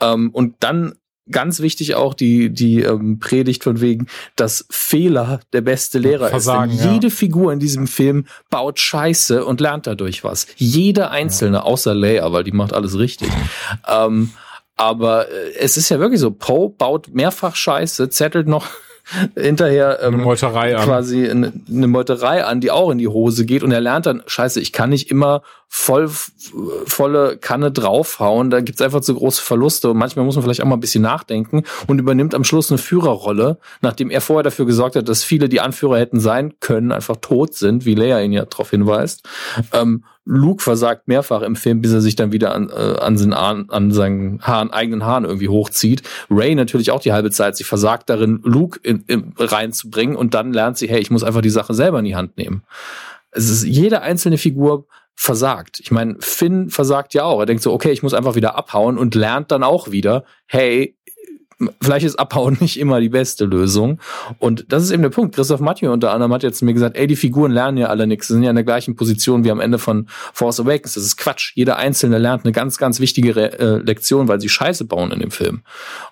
Ähm, 0.01 0.31
und 0.31 0.57
dann 0.61 0.95
ganz 1.31 1.61
wichtig 1.61 1.95
auch 1.95 2.15
die 2.15 2.51
die 2.51 2.81
ähm, 2.81 3.19
Predigt 3.21 3.63
von 3.65 3.81
wegen, 3.81 4.09
dass 4.37 4.67
Fehler 4.71 5.41
der 5.53 5.61
beste 5.61 5.99
Lehrer 5.99 6.29
Versagen, 6.29 6.73
ist. 6.73 6.85
Denn 6.85 6.95
jede 6.95 7.07
ja. 7.09 7.15
Figur 7.15 7.53
in 7.53 7.61
diesem 7.61 7.87
Film 7.87 8.27
baut 8.51 8.81
Scheiße 8.81 9.45
und 9.45 9.61
lernt 9.61 9.87
dadurch 9.87 10.25
was. 10.25 10.47
Jede 10.57 11.11
einzelne, 11.11 11.59
ja. 11.59 11.63
außer 11.63 11.95
Leia, 11.95 12.33
weil 12.33 12.45
die 12.45 12.53
macht 12.53 12.73
alles 12.73 12.99
richtig. 12.99 13.29
Ähm, 13.89 14.31
aber 14.77 15.31
äh, 15.31 15.55
es 15.59 15.77
ist 15.77 15.89
ja 15.89 16.01
wirklich 16.01 16.21
so, 16.21 16.33
Poe 16.33 16.71
baut 16.71 17.09
mehrfach 17.13 17.55
Scheiße, 17.55 18.11
zettelt 18.11 18.49
noch 18.49 18.67
hinterher 19.35 19.99
ähm, 20.03 20.15
eine 20.15 20.23
Meuterei 20.23 20.75
quasi 20.75 21.29
eine, 21.29 21.53
eine 21.69 21.87
Meuterei 21.87 22.45
an, 22.45 22.61
die 22.61 22.71
auch 22.71 22.91
in 22.91 22.99
die 22.99 23.09
Hose 23.09 23.45
geht. 23.45 23.63
Und 23.63 23.73
er 23.73 23.81
lernt 23.81 24.07
dann, 24.07 24.23
scheiße, 24.27 24.61
ich 24.61 24.73
kann 24.73 24.91
nicht 24.91 25.11
immer 25.11 25.43
voll 25.69 26.11
volle 26.85 27.39
Kanne 27.39 27.73
draufhauen, 27.73 28.51
da 28.51 28.61
gibt's 28.61 28.83
einfach 28.83 29.01
zu 29.01 29.15
große 29.15 29.43
Verluste. 29.43 29.91
Und 29.91 29.97
manchmal 29.97 30.25
muss 30.25 30.37
man 30.37 30.45
vielleicht 30.45 30.63
auch 30.63 30.67
mal 30.67 30.77
ein 30.77 30.81
bisschen 30.81 31.03
nachdenken 31.03 31.63
und 31.87 31.99
übernimmt 31.99 32.35
am 32.35 32.45
Schluss 32.45 32.71
eine 32.71 32.79
Führerrolle, 32.79 33.59
nachdem 33.81 34.11
er 34.11 34.21
vorher 34.21 34.43
dafür 34.43 34.67
gesorgt 34.67 34.97
hat, 34.97 35.09
dass 35.09 35.25
viele, 35.25 35.49
die 35.49 35.61
Anführer 35.61 35.99
hätten 35.99 36.21
sein 36.21 36.55
können, 36.61 36.93
einfach 36.93 37.17
tot 37.17 37.55
sind, 37.55 37.87
wie 37.87 37.95
Leia 37.95 38.21
ihn 38.21 38.33
ja 38.33 38.45
darauf 38.45 38.71
hinweist. 38.71 39.27
Ähm, 39.73 40.05
Luke 40.25 40.63
versagt 40.63 41.09
mehrfach 41.09 41.43
im 41.43 41.57
Film, 41.57 41.81
bis 41.81 41.93
er 41.93 42.01
sich 42.01 42.15
dann 42.15 42.33
wieder 42.33 42.55
an, 42.55 42.71
äh, 42.71 42.99
an, 43.01 43.19
seinen, 43.19 43.33
an 43.33 43.91
seinen 43.91 44.41
Haaren, 44.43 44.71
eigenen 44.71 45.05
Haaren 45.05 45.25
irgendwie 45.25 45.49
hochzieht. 45.49 46.03
Ray 46.31 46.55
natürlich 46.55 46.91
auch 46.91 47.01
die 47.01 47.13
halbe 47.13 47.31
Zeit. 47.31 47.57
Sie 47.57 47.65
versagt 47.65 48.09
darin, 48.09 48.41
Luke 48.45 48.79
in, 48.83 49.05
in, 49.09 49.35
reinzubringen 49.37 50.17
und 50.17 50.35
dann 50.35 50.53
lernt 50.53 50.79
sie, 50.79 50.89
hey, 50.89 51.01
ich 51.01 51.11
muss 51.11 51.25
einfach 51.25 51.43
die 51.43 51.51
Sache 51.51 51.75
selber 51.75 51.99
in 51.99 52.05
die 52.05 52.17
Hand 52.17 52.37
nehmen. 52.37 52.63
Es 53.33 53.49
ist 53.49 53.65
jede 53.65 54.03
einzelne 54.03 54.39
Figur 54.39 54.87
versagt. 55.15 55.81
Ich 55.81 55.91
meine, 55.91 56.17
Finn 56.21 56.71
versagt 56.71 57.15
ja 57.15 57.25
auch. 57.25 57.41
Er 57.41 57.47
denkt 57.47 57.63
so, 57.63 57.73
okay, 57.73 57.91
ich 57.91 58.03
muss 58.03 58.15
einfach 58.15 58.35
wieder 58.35 58.57
abhauen 58.57 58.99
und 58.99 59.15
lernt 59.15 59.51
dann 59.51 59.63
auch 59.63 59.91
wieder, 59.91 60.25
hey, 60.47 60.97
vielleicht 61.81 62.07
ist 62.07 62.19
Abhauen 62.19 62.57
nicht 62.61 62.79
immer 62.79 63.01
die 63.01 63.09
beste 63.09 63.45
Lösung. 63.45 64.01
Und 64.39 64.67
das 64.69 64.83
ist 64.83 64.91
eben 64.91 65.03
der 65.03 65.11
Punkt. 65.11 65.35
Christoph 65.35 65.61
Mathieu 65.61 65.93
unter 65.93 66.13
anderem 66.13 66.33
hat 66.33 66.43
jetzt 66.43 66.63
mir 66.63 66.75
gesagt, 66.75 66.97
ey, 66.97 67.07
die 67.07 67.17
Figuren 67.17 67.53
lernen 67.53 67.79
ja 67.79 67.89
alle 67.89 68.07
nichts. 68.07 68.29
Sie 68.29 68.35
sind 68.35 68.43
ja 68.43 68.51
in 68.51 68.57
der 68.57 68.65
gleichen 68.65 68.97
Position 68.97 69.45
wie 69.45 69.51
am 69.51 69.61
Ende 69.61 69.79
von 69.79 70.09
Force 70.33 70.61
Awakens. 70.61 70.95
Das 70.95 71.05
ist 71.05 71.17
Quatsch. 71.17 71.53
Jeder 71.55 71.77
Einzelne 71.77 72.19
lernt 72.19 72.45
eine 72.45 72.53
ganz, 72.53 72.79
ganz 72.79 73.01
wichtige 73.01 73.37
Re 73.37 73.59
äh, 73.59 73.77
Lektion, 73.79 74.29
weil 74.29 74.41
sie 74.41 74.49
Scheiße 74.49 74.85
bauen 74.85 75.11
in 75.13 75.21
dem 75.21 75.31
Film. 75.31 75.63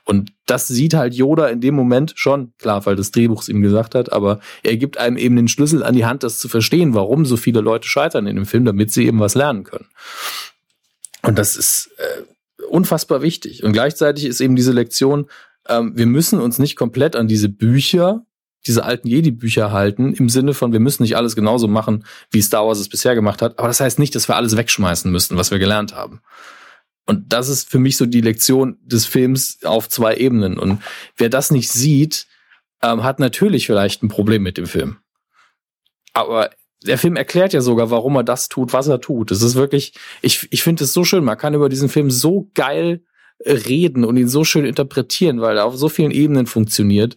Und 0.05 0.33
das 0.47 0.67
sieht 0.67 0.95
halt 0.95 1.15
Yoda 1.15 1.47
in 1.47 1.61
dem 1.61 1.75
Moment 1.75 2.13
schon, 2.17 2.53
klar, 2.59 2.85
weil 2.85 2.97
das 2.97 3.13
Drehbuch 3.13 3.43
es 3.43 3.49
ihm 3.49 3.63
gesagt 3.63 3.95
hat, 3.95 4.13
aber 4.13 4.41
er 4.63 4.77
gibt 4.77 4.99
einem 4.99 5.17
eben 5.17 5.37
den 5.37 5.49
Schlüssel 5.49 5.85
an 5.85 5.95
die 5.95 6.05
Hand, 6.05 6.23
das 6.25 6.39
zu 6.39 6.49
verstehen, 6.49 6.95
warum 6.95 7.25
so 7.25 7.37
viele 7.37 7.61
Leute 7.61 7.87
scheitern 7.87 8.27
in 8.27 8.37
dem 8.37 8.47
Film, 8.47 8.65
damit 8.65 8.93
sie 8.93 9.07
eben 9.07 9.21
was 9.21 9.35
lernen 9.35 9.65
können. 9.65 9.87
Und 11.23 11.39
das 11.39 11.57
ist, 11.57 11.91
äh, 11.99 12.23
unfassbar 12.71 13.23
wichtig. 13.23 13.65
Und 13.65 13.73
gleichzeitig 13.73 14.25
ist 14.25 14.41
eben 14.41 14.57
diese 14.57 14.73
Lektion, 14.73 15.29
ähm, 15.69 15.93
wir 15.97 16.07
müssen 16.07 16.41
uns 16.41 16.59
nicht 16.59 16.77
komplett 16.77 17.17
an 17.17 17.29
diese 17.29 17.49
Bücher, 17.49 18.25
diese 18.67 18.85
alten 18.85 19.09
Jedi-Bücher 19.09 19.73
halten, 19.73 20.13
im 20.13 20.29
Sinne 20.29 20.55
von, 20.55 20.73
wir 20.73 20.81
müssen 20.81 21.03
nicht 21.03 21.17
alles 21.17 21.35
genauso 21.35 21.67
machen, 21.67 22.05
wie 22.31 22.43
Star 22.43 22.67
Wars 22.67 22.79
es 22.79 22.89
bisher 22.89 23.15
gemacht 23.15 23.43
hat. 23.43 23.59
Aber 23.59 23.69
das 23.69 23.81
heißt 23.81 23.99
nicht, 23.99 24.15
dass 24.15 24.29
wir 24.29 24.37
alles 24.37 24.57
wegschmeißen 24.57 25.11
müssten, 25.11 25.37
was 25.37 25.51
wir 25.51 25.59
gelernt 25.59 25.95
haben. 25.95 26.21
Und 27.07 27.33
das 27.33 27.49
ist 27.49 27.69
für 27.69 27.79
mich 27.79 27.97
so 27.97 28.07
die 28.07 28.21
Lektion 28.21 28.79
des 28.83 29.07
Films 29.07 29.59
auf 29.65 29.89
zwei 29.89 30.17
Ebenen. 30.17 30.59
Und 30.59 30.83
wer 31.17 31.29
das 31.29 31.51
nicht 31.51 31.71
sieht, 31.71 32.27
ähm, 32.83 33.03
hat 33.03 33.19
natürlich 33.19 33.67
vielleicht 33.67 34.03
ein 34.03 34.09
Problem 34.09 34.43
mit 34.43 34.59
dem 34.59 34.67
Film. 34.67 34.99
Aber 36.13 36.51
der 36.83 36.99
Film 36.99 37.17
erklärt 37.17 37.53
ja 37.53 37.61
sogar, 37.61 37.91
warum 37.91 38.17
er 38.17 38.25
das 38.25 38.49
tut, 38.49 38.73
was 38.73 38.89
er 38.89 39.01
tut. 39.01 39.31
Es 39.31 39.43
ist 39.43 39.55
wirklich, 39.55 39.95
ich, 40.23 40.49
ich 40.51 40.63
finde 40.63 40.85
es 40.85 40.93
so 40.93 41.05
schön. 41.05 41.25
Man 41.25 41.39
kann 41.39 41.55
über 41.55 41.69
diesen 41.69 41.89
Film 41.89 42.11
so 42.11 42.51
geil 42.55 43.03
reden 43.45 44.05
und 44.05 44.17
ihn 44.17 44.29
so 44.29 44.45
schön 44.45 44.65
interpretieren, 44.65 45.41
weil 45.41 45.57
er 45.57 45.65
auf 45.65 45.77
so 45.77 45.89
vielen 45.89 46.11
Ebenen 46.11 46.47
funktioniert, 46.47 47.17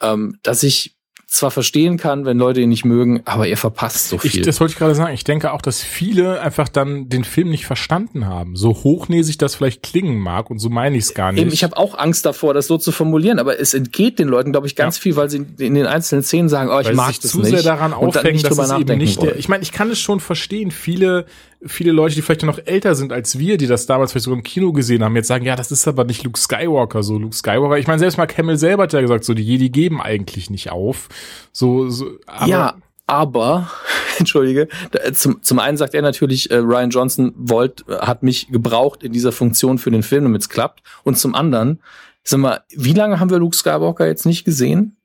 ähm, 0.00 0.38
dass 0.42 0.62
ich 0.62 0.96
zwar 1.30 1.52
verstehen 1.52 1.96
kann, 1.96 2.24
wenn 2.24 2.38
Leute 2.38 2.60
ihn 2.60 2.70
nicht 2.70 2.84
mögen, 2.84 3.22
aber 3.24 3.46
ihr 3.46 3.56
verpasst 3.56 4.08
so 4.08 4.18
viel. 4.18 4.40
Ich, 4.40 4.42
das 4.42 4.58
wollte 4.58 4.72
ich 4.72 4.78
gerade 4.78 4.96
sagen. 4.96 5.14
Ich 5.14 5.22
denke 5.22 5.52
auch, 5.52 5.62
dass 5.62 5.80
viele 5.80 6.40
einfach 6.40 6.68
dann 6.68 7.08
den 7.08 7.22
Film 7.22 7.50
nicht 7.50 7.66
verstanden 7.66 8.26
haben. 8.26 8.56
So 8.56 8.70
hochnäsig 8.70 9.38
das 9.38 9.54
vielleicht 9.54 9.84
klingen 9.84 10.18
mag 10.18 10.50
und 10.50 10.58
so 10.58 10.70
meine 10.70 10.96
ich 10.96 11.04
es 11.04 11.14
gar 11.14 11.30
nicht. 11.30 11.40
Eben, 11.40 11.52
ich 11.52 11.62
habe 11.62 11.76
auch 11.76 11.96
Angst 11.96 12.26
davor, 12.26 12.52
das 12.52 12.66
so 12.66 12.78
zu 12.78 12.90
formulieren, 12.90 13.38
aber 13.38 13.60
es 13.60 13.74
entgeht 13.74 14.18
den 14.18 14.26
Leuten, 14.26 14.50
glaube 14.50 14.66
ich, 14.66 14.74
ganz 14.74 14.96
ja. 14.96 15.02
viel, 15.02 15.14
weil 15.14 15.30
sie 15.30 15.46
in 15.58 15.74
den 15.74 15.86
einzelnen 15.86 16.24
Szenen 16.24 16.48
sagen, 16.48 16.68
oh, 16.68 16.80
ich 16.80 16.88
weil 16.88 16.94
mag 16.96 17.14
das 17.20 17.30
zu 17.30 17.38
nicht. 17.38 17.50
sehr 17.50 17.62
daran 17.62 17.92
aufhängen, 17.92 18.42
dass 18.42 18.58
es 18.58 18.72
eben 18.72 18.98
nicht 18.98 19.22
der, 19.22 19.36
ich 19.36 19.48
meine, 19.48 19.62
ich 19.62 19.70
kann 19.70 19.88
es 19.88 20.00
schon 20.00 20.18
verstehen. 20.18 20.72
Viele 20.72 21.26
viele 21.66 21.92
Leute, 21.92 22.14
die 22.14 22.22
vielleicht 22.22 22.42
noch 22.42 22.58
älter 22.64 22.94
sind 22.94 23.12
als 23.12 23.38
wir, 23.38 23.56
die 23.56 23.66
das 23.66 23.86
damals 23.86 24.12
vielleicht 24.12 24.24
sogar 24.24 24.38
im 24.38 24.44
Kino 24.44 24.72
gesehen 24.72 25.04
haben, 25.04 25.14
jetzt 25.16 25.28
sagen, 25.28 25.44
ja, 25.44 25.56
das 25.56 25.70
ist 25.70 25.86
aber 25.86 26.04
nicht 26.04 26.24
Luke 26.24 26.38
Skywalker, 26.38 27.02
so 27.02 27.18
Luke 27.18 27.34
Skywalker. 27.34 27.78
Ich 27.78 27.86
meine, 27.86 27.98
selbst 27.98 28.16
mal 28.16 28.28
Hamill 28.28 28.56
selber 28.56 28.84
hat 28.84 28.92
ja 28.92 29.00
gesagt, 29.00 29.24
so 29.24 29.34
die 29.34 29.44
Jedi 29.44 29.68
geben 29.70 30.00
eigentlich 30.00 30.50
nicht 30.50 30.70
auf. 30.70 31.08
So, 31.52 31.90
so 31.90 32.12
aber 32.26 32.46
ja, 32.46 32.74
aber, 33.06 33.70
entschuldige, 34.18 34.68
zum, 35.12 35.42
zum 35.42 35.58
einen 35.58 35.76
sagt 35.76 35.94
er 35.94 36.02
natürlich, 36.02 36.50
äh, 36.50 36.56
Ryan 36.56 36.90
Johnson 36.90 37.34
wollt, 37.36 37.84
hat 37.88 38.22
mich 38.22 38.48
gebraucht 38.48 39.02
in 39.02 39.12
dieser 39.12 39.32
Funktion 39.32 39.78
für 39.78 39.90
den 39.90 40.02
Film, 40.02 40.24
damit 40.24 40.42
es 40.42 40.48
klappt. 40.48 40.82
Und 41.02 41.18
zum 41.18 41.34
anderen, 41.34 41.80
sag 42.22 42.40
mal, 42.40 42.60
wie 42.70 42.94
lange 42.94 43.20
haben 43.20 43.30
wir 43.30 43.38
Luke 43.38 43.56
Skywalker 43.56 44.06
jetzt 44.06 44.26
nicht 44.26 44.44
gesehen? 44.44 44.96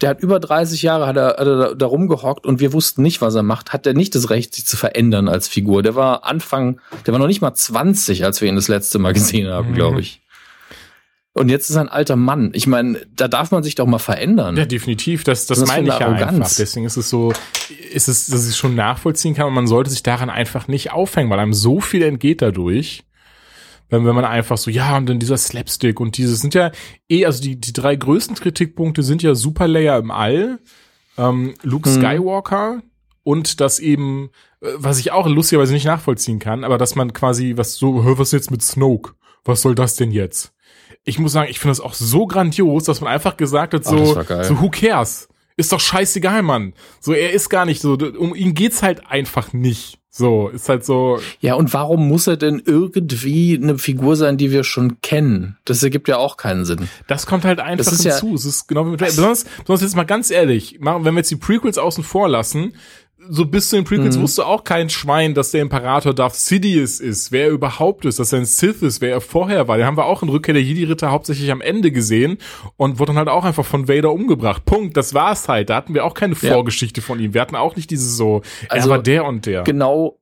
Der 0.00 0.10
hat 0.10 0.20
über 0.20 0.40
30 0.40 0.82
Jahre 0.82 1.06
hat 1.06 1.16
er, 1.16 1.28
hat 1.38 1.46
er 1.46 1.74
da 1.74 1.86
rumgehockt 1.86 2.46
und 2.46 2.60
wir 2.60 2.72
wussten 2.72 3.02
nicht, 3.02 3.20
was 3.20 3.34
er 3.34 3.42
macht. 3.42 3.72
Hat 3.72 3.86
er 3.86 3.94
nicht 3.94 4.14
das 4.14 4.28
Recht, 4.28 4.54
sich 4.54 4.66
zu 4.66 4.76
verändern 4.76 5.28
als 5.28 5.46
Figur? 5.46 5.82
Der 5.82 5.94
war 5.94 6.24
Anfang, 6.24 6.80
der 7.06 7.12
war 7.12 7.20
noch 7.20 7.28
nicht 7.28 7.40
mal 7.40 7.54
20, 7.54 8.24
als 8.24 8.40
wir 8.40 8.48
ihn 8.48 8.56
das 8.56 8.68
letzte 8.68 8.98
Mal 8.98 9.12
gesehen 9.12 9.48
haben, 9.48 9.70
mhm. 9.70 9.74
glaube 9.74 10.00
ich. 10.00 10.20
Und 11.36 11.48
jetzt 11.48 11.68
ist 11.68 11.74
er 11.74 11.82
ein 11.82 11.88
alter 11.88 12.14
Mann. 12.14 12.50
Ich 12.54 12.68
meine, 12.68 13.00
da 13.14 13.26
darf 13.26 13.50
man 13.50 13.64
sich 13.64 13.74
doch 13.74 13.86
mal 13.86 13.98
verändern. 13.98 14.56
Ja, 14.56 14.66
definitiv. 14.66 15.24
Das, 15.24 15.46
das, 15.46 15.58
das 15.58 15.68
meine 15.68 15.88
ich 15.88 15.98
ja 15.98 16.08
einfach. 16.08 16.54
Deswegen 16.56 16.86
ist 16.86 16.96
es 16.96 17.10
so, 17.10 17.32
ist 17.92 18.06
es, 18.06 18.28
dass 18.28 18.48
ich 18.48 18.56
schon 18.56 18.76
nachvollziehen 18.76 19.34
kann 19.34 19.48
und 19.48 19.54
man 19.54 19.66
sollte 19.66 19.90
sich 19.90 20.04
daran 20.04 20.30
einfach 20.30 20.68
nicht 20.68 20.92
aufhängen, 20.92 21.30
weil 21.30 21.40
einem 21.40 21.52
so 21.52 21.80
viel 21.80 22.02
entgeht 22.02 22.40
dadurch 22.40 23.02
wenn, 23.88 24.04
wenn 24.06 24.14
man 24.14 24.24
einfach 24.24 24.58
so, 24.58 24.70
ja, 24.70 24.96
und 24.96 25.06
dann 25.06 25.18
dieser 25.18 25.36
Slapstick 25.36 26.00
und 26.00 26.16
dieses 26.16 26.40
sind 26.40 26.54
ja 26.54 26.72
eh, 27.08 27.26
also 27.26 27.42
die, 27.42 27.60
die 27.60 27.72
drei 27.72 27.96
größten 27.96 28.36
Kritikpunkte 28.36 29.02
sind 29.02 29.22
ja 29.22 29.34
Super 29.34 29.68
Layer 29.68 29.98
im 29.98 30.10
All, 30.10 30.58
ähm, 31.16 31.54
Luke 31.62 31.88
mhm. 31.88 31.94
Skywalker 31.94 32.82
und 33.22 33.60
das 33.60 33.78
eben, 33.78 34.30
äh, 34.60 34.68
was 34.76 34.98
ich 34.98 35.12
auch 35.12 35.26
lustigerweise 35.26 35.72
nicht 35.72 35.86
nachvollziehen 35.86 36.38
kann, 36.38 36.64
aber 36.64 36.78
dass 36.78 36.94
man 36.94 37.12
quasi, 37.12 37.54
was 37.56 37.74
so, 37.74 38.04
hör, 38.04 38.18
was 38.18 38.32
jetzt 38.32 38.50
mit 38.50 38.62
Snoke? 38.62 39.14
Was 39.44 39.60
soll 39.60 39.74
das 39.74 39.96
denn 39.96 40.10
jetzt? 40.10 40.54
Ich 41.04 41.18
muss 41.18 41.32
sagen, 41.32 41.50
ich 41.50 41.60
finde 41.60 41.72
das 41.72 41.80
auch 41.80 41.92
so 41.92 42.26
grandios, 42.26 42.84
dass 42.84 43.02
man 43.02 43.12
einfach 43.12 43.36
gesagt 43.36 43.74
hat, 43.74 43.84
so, 43.84 44.16
Ach, 44.18 44.44
so 44.44 44.60
who 44.60 44.70
cares? 44.70 45.28
Ist 45.56 45.70
doch 45.70 45.80
scheißegal, 45.80 46.42
Mann. 46.42 46.72
So, 46.98 47.12
er 47.12 47.32
ist 47.32 47.50
gar 47.50 47.66
nicht 47.66 47.80
so, 47.80 47.92
um 47.92 48.34
ihn 48.34 48.54
geht's 48.54 48.82
halt 48.82 49.06
einfach 49.06 49.52
nicht. 49.52 49.98
So, 50.16 50.46
ist 50.46 50.68
halt 50.68 50.84
so. 50.84 51.18
Ja, 51.40 51.54
und 51.54 51.74
warum 51.74 52.06
muss 52.06 52.28
er 52.28 52.36
denn 52.36 52.62
irgendwie 52.64 53.58
eine 53.60 53.78
Figur 53.78 54.14
sein, 54.14 54.36
die 54.36 54.52
wir 54.52 54.62
schon 54.62 55.00
kennen? 55.00 55.56
Das 55.64 55.82
ergibt 55.82 56.06
ja 56.06 56.18
auch 56.18 56.36
keinen 56.36 56.64
Sinn. 56.64 56.88
Das 57.08 57.26
kommt 57.26 57.44
halt 57.44 57.58
einfach 57.58 57.90
das 57.90 58.00
hinzu. 58.00 58.28
Ja, 58.28 58.34
es 58.34 58.44
ist 58.44 58.68
genau 58.68 58.86
wie 58.92 58.96
besonders, 58.96 59.42
besonders 59.42 59.82
jetzt 59.82 59.96
mal 59.96 60.04
ganz 60.04 60.30
ehrlich, 60.30 60.78
wenn 60.80 61.02
wir 61.02 61.12
jetzt 61.14 61.32
die 61.32 61.36
Prequels 61.36 61.78
außen 61.78 62.04
vor 62.04 62.28
lassen, 62.28 62.74
so 63.28 63.46
bis 63.46 63.68
zu 63.68 63.76
den 63.76 63.84
Prequels 63.84 64.16
mhm. 64.16 64.22
wusste 64.22 64.46
auch 64.46 64.64
kein 64.64 64.90
Schwein, 64.90 65.34
dass 65.34 65.50
der 65.50 65.62
Imperator 65.62 66.14
Darth 66.14 66.34
Sidious 66.34 67.00
ist, 67.00 67.32
wer 67.32 67.44
er 67.44 67.50
überhaupt 67.50 68.04
ist, 68.04 68.18
dass 68.18 68.32
er 68.32 68.40
ein 68.40 68.44
Sith 68.44 68.82
ist, 68.82 69.00
wer 69.00 69.10
er 69.10 69.20
vorher 69.20 69.68
war. 69.68 69.76
Den 69.76 69.86
haben 69.86 69.96
wir 69.96 70.06
auch 70.06 70.22
in 70.22 70.28
Rückkehr 70.28 70.54
der 70.54 70.62
Jedi-Ritter 70.62 71.10
hauptsächlich 71.10 71.50
am 71.50 71.60
Ende 71.60 71.90
gesehen 71.90 72.38
und 72.76 72.98
wurde 72.98 73.10
dann 73.10 73.18
halt 73.18 73.28
auch 73.28 73.44
einfach 73.44 73.64
von 73.64 73.88
Vader 73.88 74.12
umgebracht. 74.12 74.64
Punkt. 74.64 74.96
Das 74.96 75.14
war's 75.14 75.48
halt. 75.48 75.70
Da 75.70 75.76
hatten 75.76 75.94
wir 75.94 76.04
auch 76.04 76.14
keine 76.14 76.34
Vorgeschichte 76.34 77.00
ja. 77.00 77.06
von 77.06 77.20
ihm. 77.20 77.34
Wir 77.34 77.40
hatten 77.40 77.56
auch 77.56 77.76
nicht 77.76 77.90
dieses 77.90 78.16
so, 78.16 78.42
also, 78.68 78.88
er 78.88 78.90
war 78.90 79.02
der 79.02 79.24
und 79.24 79.46
der. 79.46 79.62
Genau 79.62 80.18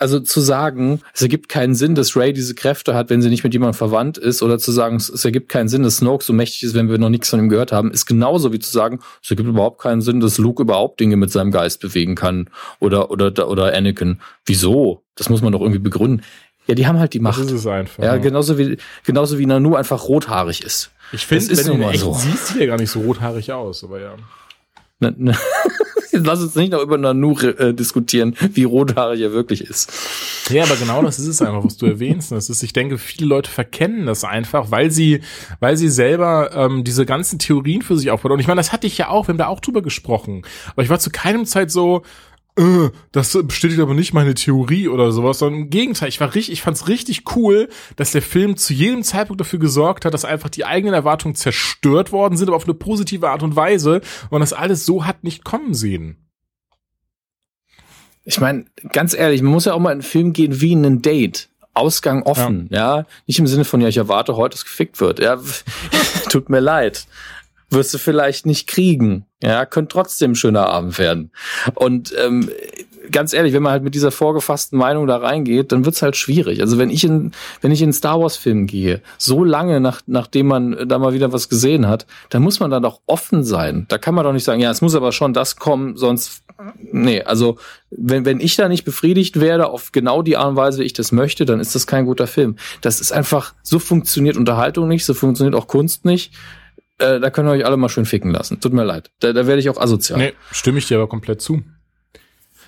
also 0.00 0.18
zu 0.18 0.40
sagen, 0.40 1.00
es 1.12 1.20
ergibt 1.20 1.48
keinen 1.48 1.74
Sinn, 1.74 1.94
dass 1.94 2.16
Ray 2.16 2.32
diese 2.32 2.54
Kräfte 2.54 2.94
hat, 2.94 3.10
wenn 3.10 3.20
sie 3.20 3.28
nicht 3.28 3.44
mit 3.44 3.52
jemandem 3.52 3.76
verwandt 3.76 4.18
ist, 4.18 4.42
oder 4.42 4.58
zu 4.58 4.72
sagen, 4.72 4.96
es 4.96 5.24
ergibt 5.24 5.50
keinen 5.50 5.68
Sinn, 5.68 5.82
dass 5.82 5.98
Snoke 5.98 6.24
so 6.24 6.32
mächtig 6.32 6.62
ist, 6.62 6.74
wenn 6.74 6.88
wir 6.88 6.98
noch 6.98 7.10
nichts 7.10 7.28
von 7.28 7.38
ihm 7.38 7.48
gehört 7.50 7.70
haben, 7.70 7.90
ist 7.90 8.06
genauso 8.06 8.52
wie 8.52 8.58
zu 8.58 8.70
sagen, 8.70 9.00
es 9.22 9.30
ergibt 9.30 9.48
überhaupt 9.48 9.80
keinen 9.80 10.00
Sinn, 10.00 10.20
dass 10.20 10.38
Luke 10.38 10.62
überhaupt 10.62 11.00
Dinge 11.00 11.16
mit 11.16 11.30
seinem 11.30 11.50
Geist 11.50 11.80
bewegen 11.80 12.14
kann 12.14 12.48
oder 12.78 13.10
oder 13.10 13.48
oder 13.48 13.74
Anakin. 13.74 14.20
Wieso? 14.46 15.02
Das 15.16 15.28
muss 15.28 15.42
man 15.42 15.52
doch 15.52 15.60
irgendwie 15.60 15.80
begründen. 15.80 16.22
Ja, 16.66 16.74
die 16.74 16.86
haben 16.86 16.98
halt 16.98 17.12
die 17.12 17.20
Macht. 17.20 17.38
Das 17.38 17.46
ist 17.46 17.52
es 17.52 17.66
einfach. 17.66 18.02
Ja, 18.02 18.16
genauso 18.16 18.56
wie 18.56 18.78
genauso 19.04 19.38
wie 19.38 19.46
Nanu 19.46 19.74
einfach 19.74 20.08
rothaarig 20.08 20.64
ist. 20.64 20.90
Ich 21.12 21.26
finde, 21.26 21.56
wenn 21.56 21.66
du 21.66 21.72
ihn 21.74 21.82
echt 21.82 22.00
so. 22.00 22.14
siehst, 22.14 22.46
sieht 22.48 22.60
er 22.60 22.68
gar 22.68 22.78
nicht 22.78 22.90
so 22.90 23.00
rothaarig 23.00 23.52
aus, 23.52 23.84
aber 23.84 24.00
ja. 24.00 24.14
Ne, 25.00 25.14
ne. 25.16 25.36
Lass 26.12 26.42
uns 26.42 26.54
nicht 26.54 26.72
noch 26.72 26.82
über 26.82 26.98
Nanu 26.98 27.38
äh, 27.38 27.72
diskutieren, 27.74 28.36
wie 28.52 28.64
rothaarig 28.64 29.20
er 29.20 29.32
wirklich 29.32 29.62
ist. 29.62 29.92
Ja, 30.50 30.64
aber 30.64 30.76
genau 30.76 31.02
das 31.02 31.18
ist 31.18 31.26
es 31.26 31.42
einfach, 31.42 31.64
was 31.64 31.76
du 31.76 31.86
erwähnst. 31.86 32.32
Das 32.32 32.50
ist, 32.50 32.62
ich 32.62 32.72
denke, 32.72 32.98
viele 32.98 33.26
Leute 33.26 33.50
verkennen 33.50 34.06
das 34.06 34.24
einfach, 34.24 34.70
weil 34.70 34.90
sie, 34.90 35.20
weil 35.60 35.76
sie 35.76 35.88
selber 35.88 36.50
ähm, 36.54 36.84
diese 36.84 37.06
ganzen 37.06 37.38
Theorien 37.38 37.82
für 37.82 37.96
sich 37.96 38.10
aufbauen. 38.10 38.32
Und 38.32 38.40
ich 38.40 38.48
meine, 38.48 38.58
das 38.58 38.72
hatte 38.72 38.86
ich 38.86 38.98
ja 38.98 39.08
auch, 39.08 39.28
wir 39.28 39.32
haben 39.32 39.38
da 39.38 39.46
auch 39.46 39.60
drüber 39.60 39.82
gesprochen. 39.82 40.42
Aber 40.72 40.82
ich 40.82 40.88
war 40.88 40.98
zu 40.98 41.10
keinem 41.10 41.46
Zeit 41.46 41.70
so, 41.70 42.02
äh, 42.60 42.90
das 43.12 43.36
bestätigt 43.44 43.80
aber 43.80 43.94
nicht 43.94 44.12
meine 44.12 44.34
Theorie 44.34 44.88
oder 44.88 45.12
sowas, 45.12 45.38
sondern 45.38 45.62
im 45.62 45.70
Gegenteil, 45.70 46.08
ich 46.08 46.20
war 46.20 46.34
richtig, 46.34 46.52
ich 46.52 46.62
fand's 46.62 46.88
richtig 46.88 47.24
cool, 47.34 47.68
dass 47.96 48.12
der 48.12 48.22
Film 48.22 48.56
zu 48.56 48.74
jedem 48.74 49.02
Zeitpunkt 49.02 49.40
dafür 49.40 49.58
gesorgt 49.58 50.04
hat, 50.04 50.12
dass 50.12 50.24
einfach 50.24 50.50
die 50.50 50.66
eigenen 50.66 50.94
Erwartungen 50.94 51.34
zerstört 51.34 52.12
worden 52.12 52.36
sind, 52.36 52.48
aber 52.48 52.56
auf 52.56 52.64
eine 52.64 52.74
positive 52.74 53.30
Art 53.30 53.42
und 53.42 53.56
Weise 53.56 54.02
und 54.28 54.40
das 54.40 54.52
alles 54.52 54.84
so 54.84 55.06
hat 55.06 55.24
nicht 55.24 55.44
kommen 55.44 55.74
sehen. 55.74 56.16
Ich 58.24 58.38
meine, 58.38 58.66
ganz 58.92 59.14
ehrlich, 59.14 59.40
man 59.40 59.52
muss 59.52 59.64
ja 59.64 59.72
auch 59.72 59.80
mal 59.80 59.90
in 59.90 59.94
einen 59.94 60.02
Film 60.02 60.32
gehen 60.32 60.60
wie 60.60 60.72
in 60.72 60.84
ein 60.84 61.02
Date. 61.02 61.48
Ausgang 61.72 62.24
offen, 62.24 62.68
ja. 62.70 62.98
ja. 62.98 63.06
Nicht 63.26 63.38
im 63.38 63.46
Sinne 63.46 63.64
von, 63.64 63.80
ja, 63.80 63.88
ich 63.88 63.96
erwarte 63.96 64.36
heute, 64.36 64.54
dass 64.56 64.64
gefickt 64.64 65.00
wird. 65.00 65.20
Ja, 65.20 65.40
tut 66.28 66.50
mir 66.50 66.60
leid 66.60 67.06
wirst 67.70 67.94
du 67.94 67.98
vielleicht 67.98 68.46
nicht 68.46 68.66
kriegen. 68.66 69.24
Ja, 69.42 69.64
könnte 69.64 69.92
trotzdem 69.92 70.32
ein 70.32 70.36
schöner 70.36 70.68
Abend 70.68 70.98
werden. 70.98 71.30
Und 71.74 72.14
ähm, 72.18 72.50
ganz 73.10 73.32
ehrlich, 73.32 73.52
wenn 73.52 73.62
man 73.62 73.72
halt 73.72 73.82
mit 73.82 73.94
dieser 73.94 74.10
vorgefassten 74.10 74.78
Meinung 74.78 75.06
da 75.06 75.16
reingeht, 75.16 75.72
dann 75.72 75.84
wird's 75.84 76.02
halt 76.02 76.16
schwierig. 76.16 76.60
Also 76.60 76.78
wenn 76.78 76.90
ich 76.90 77.04
in, 77.04 77.32
wenn 77.60 77.72
ich 77.72 77.82
in 77.82 77.92
Star 77.92 78.20
Wars 78.20 78.36
Film 78.36 78.66
gehe, 78.66 79.00
so 79.18 79.44
lange 79.44 79.80
nach, 79.80 80.00
nachdem 80.06 80.46
man 80.46 80.88
da 80.88 80.98
mal 80.98 81.12
wieder 81.12 81.32
was 81.32 81.48
gesehen 81.48 81.88
hat, 81.88 82.06
dann 82.28 82.42
muss 82.42 82.60
man 82.60 82.70
da 82.70 82.80
doch 82.80 83.00
offen 83.06 83.44
sein. 83.44 83.86
Da 83.88 83.98
kann 83.98 84.14
man 84.14 84.24
doch 84.24 84.32
nicht 84.32 84.44
sagen, 84.44 84.60
ja, 84.60 84.70
es 84.70 84.82
muss 84.82 84.94
aber 84.94 85.12
schon 85.12 85.32
das 85.32 85.56
kommen, 85.56 85.96
sonst, 85.96 86.42
nee, 86.92 87.22
also, 87.22 87.56
wenn, 87.90 88.24
wenn 88.24 88.40
ich 88.40 88.56
da 88.56 88.68
nicht 88.68 88.84
befriedigt 88.84 89.40
werde 89.40 89.68
auf 89.68 89.92
genau 89.92 90.22
die 90.22 90.36
Art 90.36 90.50
und 90.50 90.56
Weise, 90.56 90.80
wie 90.80 90.84
ich 90.84 90.92
das 90.92 91.12
möchte, 91.12 91.44
dann 91.44 91.60
ist 91.60 91.74
das 91.74 91.86
kein 91.86 92.04
guter 92.04 92.26
Film. 92.26 92.56
Das 92.82 93.00
ist 93.00 93.12
einfach, 93.12 93.54
so 93.62 93.78
funktioniert 93.78 94.36
Unterhaltung 94.36 94.88
nicht, 94.88 95.04
so 95.04 95.14
funktioniert 95.14 95.54
auch 95.54 95.66
Kunst 95.66 96.04
nicht. 96.04 96.32
Äh, 97.00 97.18
da 97.18 97.30
können 97.30 97.48
wir 97.48 97.52
euch 97.52 97.64
alle 97.64 97.76
mal 97.76 97.88
schön 97.88 98.04
ficken 98.04 98.30
lassen. 98.30 98.60
Tut 98.60 98.72
mir 98.72 98.84
leid. 98.84 99.10
Da, 99.20 99.32
da 99.32 99.46
werde 99.46 99.60
ich 99.60 99.70
auch 99.70 99.78
asozial. 99.78 100.18
Nee, 100.18 100.32
stimme 100.52 100.78
ich 100.78 100.86
dir 100.86 100.98
aber 100.98 101.08
komplett 101.08 101.40
zu. 101.40 101.62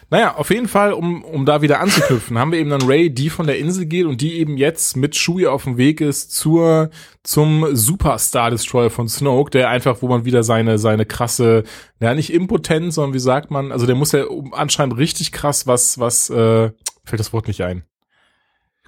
Naja, 0.09 0.35
auf 0.35 0.51
jeden 0.51 0.69
Fall, 0.69 0.93
um, 0.93 1.25
um 1.25 1.47
da 1.47 1.63
wieder 1.63 1.81
anzuknüpfen, 1.81 2.39
haben 2.39 2.53
wir 2.53 2.59
eben 2.59 2.71
dann 2.71 2.83
Ray, 2.83 3.09
die 3.09 3.31
von 3.31 3.47
der 3.47 3.59
Insel 3.59 3.87
geht 3.87 4.05
und 4.05 4.21
die 4.21 4.35
eben 4.35 4.57
jetzt 4.57 4.97
mit 4.97 5.15
Chewie 5.15 5.47
auf 5.47 5.65
dem 5.65 5.79
Weg 5.79 6.03
ist 6.03 6.33
zur, 6.33 6.91
zum 7.23 7.75
Superstar 7.75 8.51
Destroyer 8.51 8.91
von 8.91 9.09
Snoke, 9.09 9.51
der 9.51 9.71
einfach, 9.71 10.03
wo 10.03 10.09
man 10.09 10.27
wieder 10.27 10.43
seine, 10.43 10.79
seine 10.79 11.07
krasse, 11.07 11.65
ja, 12.01 12.15
nicht 12.15 12.33
impotent, 12.33 12.93
sondern 12.93 13.15
wie 13.15 13.21
sagt 13.21 13.51
man, 13.51 13.73
also 13.73 13.87
der 13.87 13.95
muss 13.95 14.13
ja 14.13 14.25
anscheinend 14.53 14.99
richtig 14.99 15.33
krass 15.33 15.67
was, 15.67 15.99
was, 15.99 16.29
äh, 16.29 16.73
fällt 17.05 17.21
das 17.21 17.33
Wort 17.33 17.49
nicht 17.49 17.63
ein. 17.63 17.85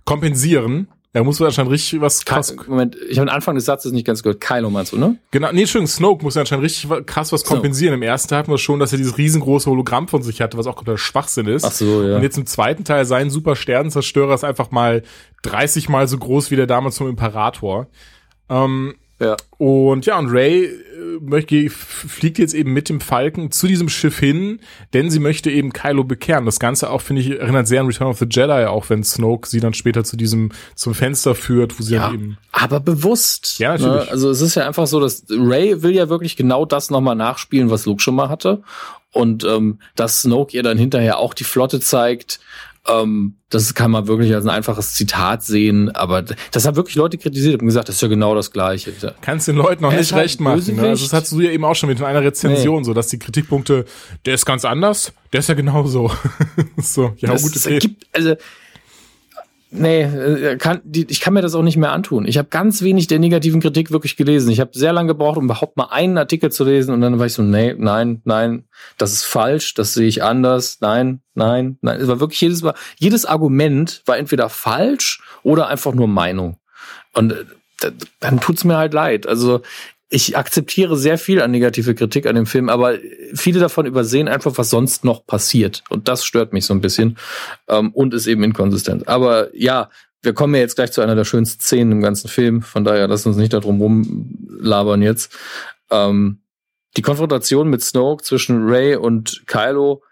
Kompensieren 0.05 0.89
er 1.15 1.23
muss 1.23 1.41
anscheinend 1.41 1.71
richtig 1.71 2.01
was 2.01 2.25
krass. 2.25 2.55
Moment, 2.67 2.97
ich 3.09 3.19
habe 3.19 3.27
den 3.27 3.35
Anfang 3.35 3.55
des 3.55 3.67
Satzes 3.67 3.93
nicht 3.93 4.05
ganz 4.05 4.25
gehört. 4.25 4.41
Kylo 4.41 4.69
meinst 4.69 4.93
du, 4.93 4.99
ne? 4.99 5.17
Genau, 5.31 5.53
nee, 5.53 5.61
Entschuldigung, 5.61 5.87
Snoke 5.87 6.25
muss 6.25 6.37
anscheinend 6.37 6.65
richtig 6.65 6.91
krass 7.07 7.31
was 7.31 7.45
kompensieren. 7.45 7.93
Snoke. 7.93 8.05
Im 8.05 8.11
ersten 8.11 8.29
Teil 8.31 8.41
hatten 8.41 8.51
wir 8.51 8.59
schon, 8.59 8.81
dass 8.81 8.91
er 8.91 8.99
dieses 8.99 9.17
riesengroße 9.17 9.71
Hologramm 9.71 10.09
von 10.09 10.25
sich 10.25 10.41
hatte, 10.41 10.59
was 10.59 10.67
auch 10.67 10.75
komplett 10.75 10.99
Schwachsinn 10.99 11.47
ist. 11.47 11.65
Ach 11.65 11.71
so, 11.71 12.03
ja. 12.03 12.17
Und 12.17 12.23
jetzt 12.23 12.37
im 12.37 12.47
zweiten 12.47 12.83
Teil 12.83 13.05
sein 13.05 13.31
Super 13.31 13.55
Sternenzerstörer 13.55 14.35
ist 14.35 14.43
einfach 14.43 14.73
mal 14.73 15.05
30 15.43 15.89
mal 15.89 16.09
so 16.09 16.19
groß 16.19 16.51
wie 16.51 16.57
der 16.57 16.67
damals 16.67 16.97
zum 16.97 17.09
Imperator. 17.09 17.87
Ähm, 18.49 18.97
ja. 19.21 19.37
Und 19.59 20.07
ja, 20.07 20.19
und 20.19 20.29
Ray 20.31 20.65
äh, 20.65 20.71
möchte, 21.21 21.71
fliegt 21.71 22.39
jetzt 22.39 22.53
eben 22.53 22.73
mit 22.73 22.89
dem 22.89 23.01
Falken 23.01 23.53
zu 23.53 23.69
diesem 23.69 23.89
Schiff 23.89 24.19
hin, 24.19 24.61
denn 24.93 25.11
sie 25.11 25.21
möchte 25.21 25.51
eben 25.51 25.73
Kylo 25.73 26.05
bekehren. 26.05 26.47
Das 26.47 26.59
Ganze 26.59 26.91
auch, 26.91 27.01
finde 27.01 27.23
ich, 27.23 27.31
erinnert 27.31 27.69
sehr 27.69 27.81
an 27.81 27.87
Return 27.87 28.09
of 28.09 28.19
the 28.19 28.27
Jedi, 28.29 28.67
auch 28.67 28.91
wenn 28.91 29.05
Snoke 29.05 29.49
sie 29.49 29.61
dann 29.61 29.73
später 29.73 30.03
zu 30.03 30.17
diesem, 30.17 30.51
zum 30.75 30.95
Fenster 30.95 31.35
führt, 31.35 31.79
wo 31.79 31.83
sie 31.83 31.95
ja, 31.95 32.07
dann 32.07 32.15
eben. 32.15 32.39
Aber 32.51 32.81
bewusst. 32.81 33.59
Ja, 33.59 33.73
natürlich. 33.73 34.07
Ne? 34.07 34.11
Also 34.11 34.31
es 34.31 34.41
ist 34.41 34.57
ja 34.57 34.67
einfach 34.67 34.89
so, 34.89 34.99
dass 34.99 35.25
Ray 35.31 35.83
will 35.83 35.93
ja 35.93 36.09
wirklich 36.09 36.37
genau 36.37 36.65
das 36.65 36.91
nochmal 36.91 37.17
nachspielen, 37.17 37.71
was 37.71 37.87
Luke 37.87 38.03
schon 38.03 38.17
mal 38.17 38.29
hatte. 38.29 38.63
Und 39.13 39.45
ähm, 39.45 39.79
dass 39.95 40.23
Snoke 40.23 40.57
ihr 40.57 40.65
dann 40.65 40.77
hinterher 40.77 41.19
auch 41.19 41.35
die 41.35 41.45
Flotte 41.45 41.79
zeigt, 41.79 42.41
ähm, 42.87 43.37
das 43.49 43.75
kann 43.75 43.91
man 43.91 44.07
wirklich 44.07 44.35
als 44.35 44.45
ein 44.45 44.51
einfaches 44.51 44.95
Zitat 44.95 45.43
sehen, 45.43 45.91
aber 45.95 46.23
das 46.23 46.67
haben 46.67 46.77
wirklich 46.77 46.97
Leute 46.97 47.19
kritisiert 47.19 47.61
und 47.61 47.67
gesagt, 47.67 47.89
das 47.89 47.97
ist 47.97 48.03
ja 48.03 48.09
genau 48.09 48.35
das 48.35 48.51
Gleiche. 48.51 48.93
Kannst 49.21 49.49
den 49.49 49.57
Leuten 49.57 49.83
noch 49.83 49.93
nicht 49.93 50.13
halt 50.13 50.25
recht 50.25 50.41
machen. 50.41 50.77
Ne? 50.77 50.89
Also 50.89 51.05
das 51.05 51.13
hast 51.13 51.33
du 51.33 51.41
ja 51.41 51.51
eben 51.51 51.65
auch 51.65 51.75
schon 51.75 51.89
mit 51.89 52.03
einer 52.03 52.23
Rezension, 52.23 52.79
nee. 52.79 52.85
so 52.85 52.93
dass 52.93 53.09
die 53.09 53.19
Kritikpunkte, 53.19 53.85
der 54.27 54.35
ist 54.35 54.45
ganz 54.45 54.65
anders, 54.65 55.13
der 55.33 55.41
ist 55.41 55.49
ja 55.49 55.55
genauso. 55.55 56.11
so, 56.77 57.15
ja, 57.19 57.31
das 57.31 57.43
gute 57.43 57.59
es 57.59 57.83
gibt, 57.83 58.07
also 58.13 58.35
Nee, 59.77 60.03
äh, 60.03 60.57
kann, 60.57 60.81
die, 60.85 61.05
ich 61.09 61.21
kann 61.21 61.35
mir 61.35 61.43
das 61.43 61.57
auch 61.57 61.63
nicht 61.63 61.77
mehr 61.77 61.91
antun. 61.91 62.27
Ich 62.29 62.39
habe 62.39 62.49
ganz 62.49 62.83
wenig 62.83 63.09
der 63.09 63.19
negativen 63.19 63.61
Kritik 63.61 63.91
wirklich 63.91 64.17
gelesen. 64.17 64.51
Ich 64.51 64.61
habe 64.61 64.71
sehr 64.73 64.93
lange 64.93 65.09
gebraucht, 65.09 65.37
um 65.37 65.47
überhaupt 65.47 65.77
mal 65.77 65.89
einen 65.91 66.17
Artikel 66.17 66.53
zu 66.53 66.63
lesen 66.63 66.95
und 66.95 67.01
dann 67.01 67.19
war 67.19 67.27
ich 67.27 67.33
so, 67.33 67.43
nee, 67.43 67.75
nein, 67.77 68.23
nein, 68.25 68.65
das 68.99 69.13
ist 69.13 69.25
falsch, 69.25 69.75
das 69.75 69.93
sehe 69.93 70.07
ich 70.07 70.23
anders, 70.23 70.79
nein, 70.81 71.23
nein, 71.35 71.77
nein. 71.81 72.01
Es 72.01 72.07
war 72.07 72.21
wirklich 72.21 72.41
jedes 72.41 72.63
Mal, 72.63 72.75
jedes 72.99 73.27
Argument 73.27 74.03
war 74.07 74.17
entweder 74.17 74.49
falsch 74.49 75.23
oder 75.43 75.67
einfach 75.67 75.93
nur 75.93 76.07
Meinung. 76.07 76.57
Und 77.13 77.33
äh, 77.33 77.91
dann 78.21 78.41
tut's 78.41 78.63
mir 78.63 78.77
halt 78.77 78.95
leid. 78.95 79.27
Also 79.27 79.63
ich 80.15 80.37
akzeptiere 80.37 80.97
sehr 80.97 81.19
viel 81.19 81.43
an 81.43 81.51
negative 81.51 81.93
Kritik 81.97 82.27
an 82.27 82.37
dem 82.37 82.47
Film, 82.47 82.69
aber 82.69 82.99
viele 83.35 83.59
davon 83.59 83.85
übersehen 83.85 84.29
einfach, 84.29 84.57
was 84.57 84.71
sonst 84.71 85.05
noch 85.05 85.27
passiert. 85.27 85.83
Und 85.89 86.07
das 86.07 86.25
stört 86.25 86.53
mich 86.53 86.67
so 86.67 86.73
ein 86.73 86.81
bisschen 86.81 87.19
ähm, 87.67 87.91
und 87.91 88.15
ist 88.15 88.29
eben 88.29 88.45
inkonsistent. 88.45 89.09
Aber 89.09 89.49
ja, 89.57 89.91
wir 90.23 90.33
kommen 90.33 90.55
ja 90.55 90.61
jetzt 90.61 90.77
gleich 90.77 90.93
zu 90.93 91.01
einer 91.01 91.17
der 91.17 91.25
schönsten 91.25 91.61
Szenen 91.61 91.91
im 91.91 92.01
ganzen 92.01 92.29
Film. 92.29 92.63
Von 92.63 92.85
daher 92.85 93.09
lass 93.09 93.27
uns 93.27 93.37
nicht 93.37 93.55
darum 93.55 93.81
rumlabern 93.81 95.03
jetzt. 95.03 95.37
Ähm, 95.91 96.39
die 96.97 97.03
Konfrontation 97.03 97.69
mit 97.69 97.83
Snoke 97.83 98.23
zwischen 98.23 98.69
Ray 98.69 98.95
und 98.95 99.43
Kylo, 99.49 100.05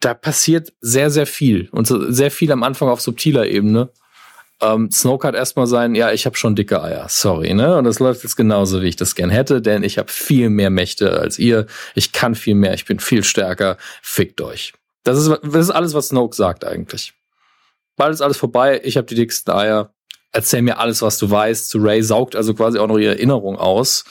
da 0.00 0.12
passiert 0.12 0.74
sehr, 0.82 1.08
sehr 1.08 1.26
viel. 1.26 1.70
Und 1.72 1.86
sehr 1.86 2.30
viel 2.30 2.52
am 2.52 2.62
Anfang 2.62 2.90
auf 2.90 3.00
subtiler 3.00 3.46
Ebene. 3.46 3.88
Ähm, 4.62 4.90
Snoke 4.92 5.26
hat 5.26 5.34
erstmal 5.34 5.66
sein, 5.66 5.96
ja, 5.96 6.12
ich 6.12 6.24
habe 6.24 6.36
schon 6.36 6.54
dicke 6.54 6.80
Eier, 6.82 7.06
sorry, 7.08 7.52
ne? 7.52 7.76
Und 7.76 7.84
das 7.84 7.98
läuft 7.98 8.22
jetzt 8.22 8.36
genauso, 8.36 8.80
wie 8.80 8.86
ich 8.86 8.96
das 8.96 9.16
gern 9.16 9.28
hätte, 9.28 9.60
denn 9.60 9.82
ich 9.82 9.98
habe 9.98 10.10
viel 10.10 10.50
mehr 10.50 10.70
Mächte 10.70 11.18
als 11.18 11.38
ihr. 11.38 11.66
Ich 11.96 12.12
kann 12.12 12.36
viel 12.36 12.54
mehr, 12.54 12.72
ich 12.72 12.84
bin 12.84 13.00
viel 13.00 13.24
stärker. 13.24 13.76
Fickt 14.02 14.40
euch. 14.40 14.72
Das 15.02 15.18
ist, 15.18 15.28
das 15.42 15.64
ist 15.64 15.70
alles, 15.70 15.94
was 15.94 16.08
Snoke 16.08 16.36
sagt 16.36 16.64
eigentlich. 16.64 17.12
Bald 17.96 18.14
ist 18.14 18.20
alles 18.22 18.36
vorbei, 18.36 18.80
ich 18.84 18.96
habe 18.96 19.06
die 19.06 19.16
dicksten 19.16 19.52
Eier. 19.52 19.92
Erzähl 20.30 20.62
mir 20.62 20.78
alles, 20.78 21.02
was 21.02 21.18
du 21.18 21.28
weißt. 21.28 21.68
Zu 21.68 21.78
Ray 21.78 22.02
saugt 22.02 22.36
also 22.36 22.54
quasi 22.54 22.78
auch 22.78 22.86
noch 22.86 22.98
ihre 22.98 23.16
Erinnerung 23.16 23.58
aus. 23.58 24.04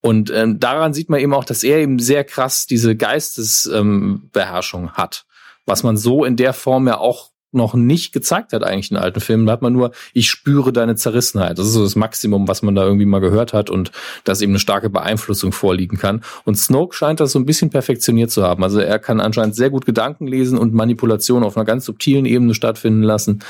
Und 0.00 0.30
ähm, 0.30 0.60
daran 0.60 0.94
sieht 0.94 1.08
man 1.08 1.20
eben 1.20 1.34
auch, 1.34 1.44
dass 1.44 1.64
er 1.64 1.78
eben 1.78 1.98
sehr 1.98 2.22
krass 2.22 2.66
diese 2.66 2.94
Geistesbeherrschung 2.94 4.82
ähm, 4.84 4.92
hat. 4.92 5.24
Was 5.66 5.82
man 5.82 5.96
so 5.96 6.24
in 6.24 6.36
der 6.36 6.52
Form 6.52 6.86
ja 6.86 6.98
auch 6.98 7.30
noch 7.50 7.74
nicht 7.74 8.12
gezeigt 8.12 8.52
hat 8.52 8.62
eigentlich 8.62 8.90
in 8.90 8.96
alten 8.96 9.20
Filmen. 9.20 9.46
Da 9.46 9.52
hat 9.52 9.62
man 9.62 9.72
nur, 9.72 9.92
ich 10.12 10.30
spüre 10.30 10.72
deine 10.72 10.96
Zerrissenheit. 10.96 11.58
Das 11.58 11.66
ist 11.66 11.72
so 11.72 11.82
das 11.82 11.96
Maximum, 11.96 12.46
was 12.46 12.62
man 12.62 12.74
da 12.74 12.84
irgendwie 12.84 13.06
mal 13.06 13.20
gehört 13.20 13.52
hat 13.52 13.70
und 13.70 13.90
dass 14.24 14.40
eben 14.40 14.52
eine 14.52 14.58
starke 14.58 14.90
Beeinflussung 14.90 15.52
vorliegen 15.52 15.96
kann. 15.96 16.22
Und 16.44 16.56
Snoke 16.56 16.94
scheint 16.94 17.20
das 17.20 17.32
so 17.32 17.38
ein 17.38 17.46
bisschen 17.46 17.70
perfektioniert 17.70 18.30
zu 18.30 18.42
haben. 18.42 18.62
Also 18.62 18.80
er 18.80 18.98
kann 18.98 19.20
anscheinend 19.20 19.54
sehr 19.54 19.70
gut 19.70 19.86
Gedanken 19.86 20.26
lesen 20.26 20.58
und 20.58 20.74
Manipulation 20.74 21.42
auf 21.42 21.56
einer 21.56 21.64
ganz 21.64 21.86
subtilen 21.86 22.26
Ebene 22.26 22.54
stattfinden 22.54 23.02
lassen. 23.02 23.42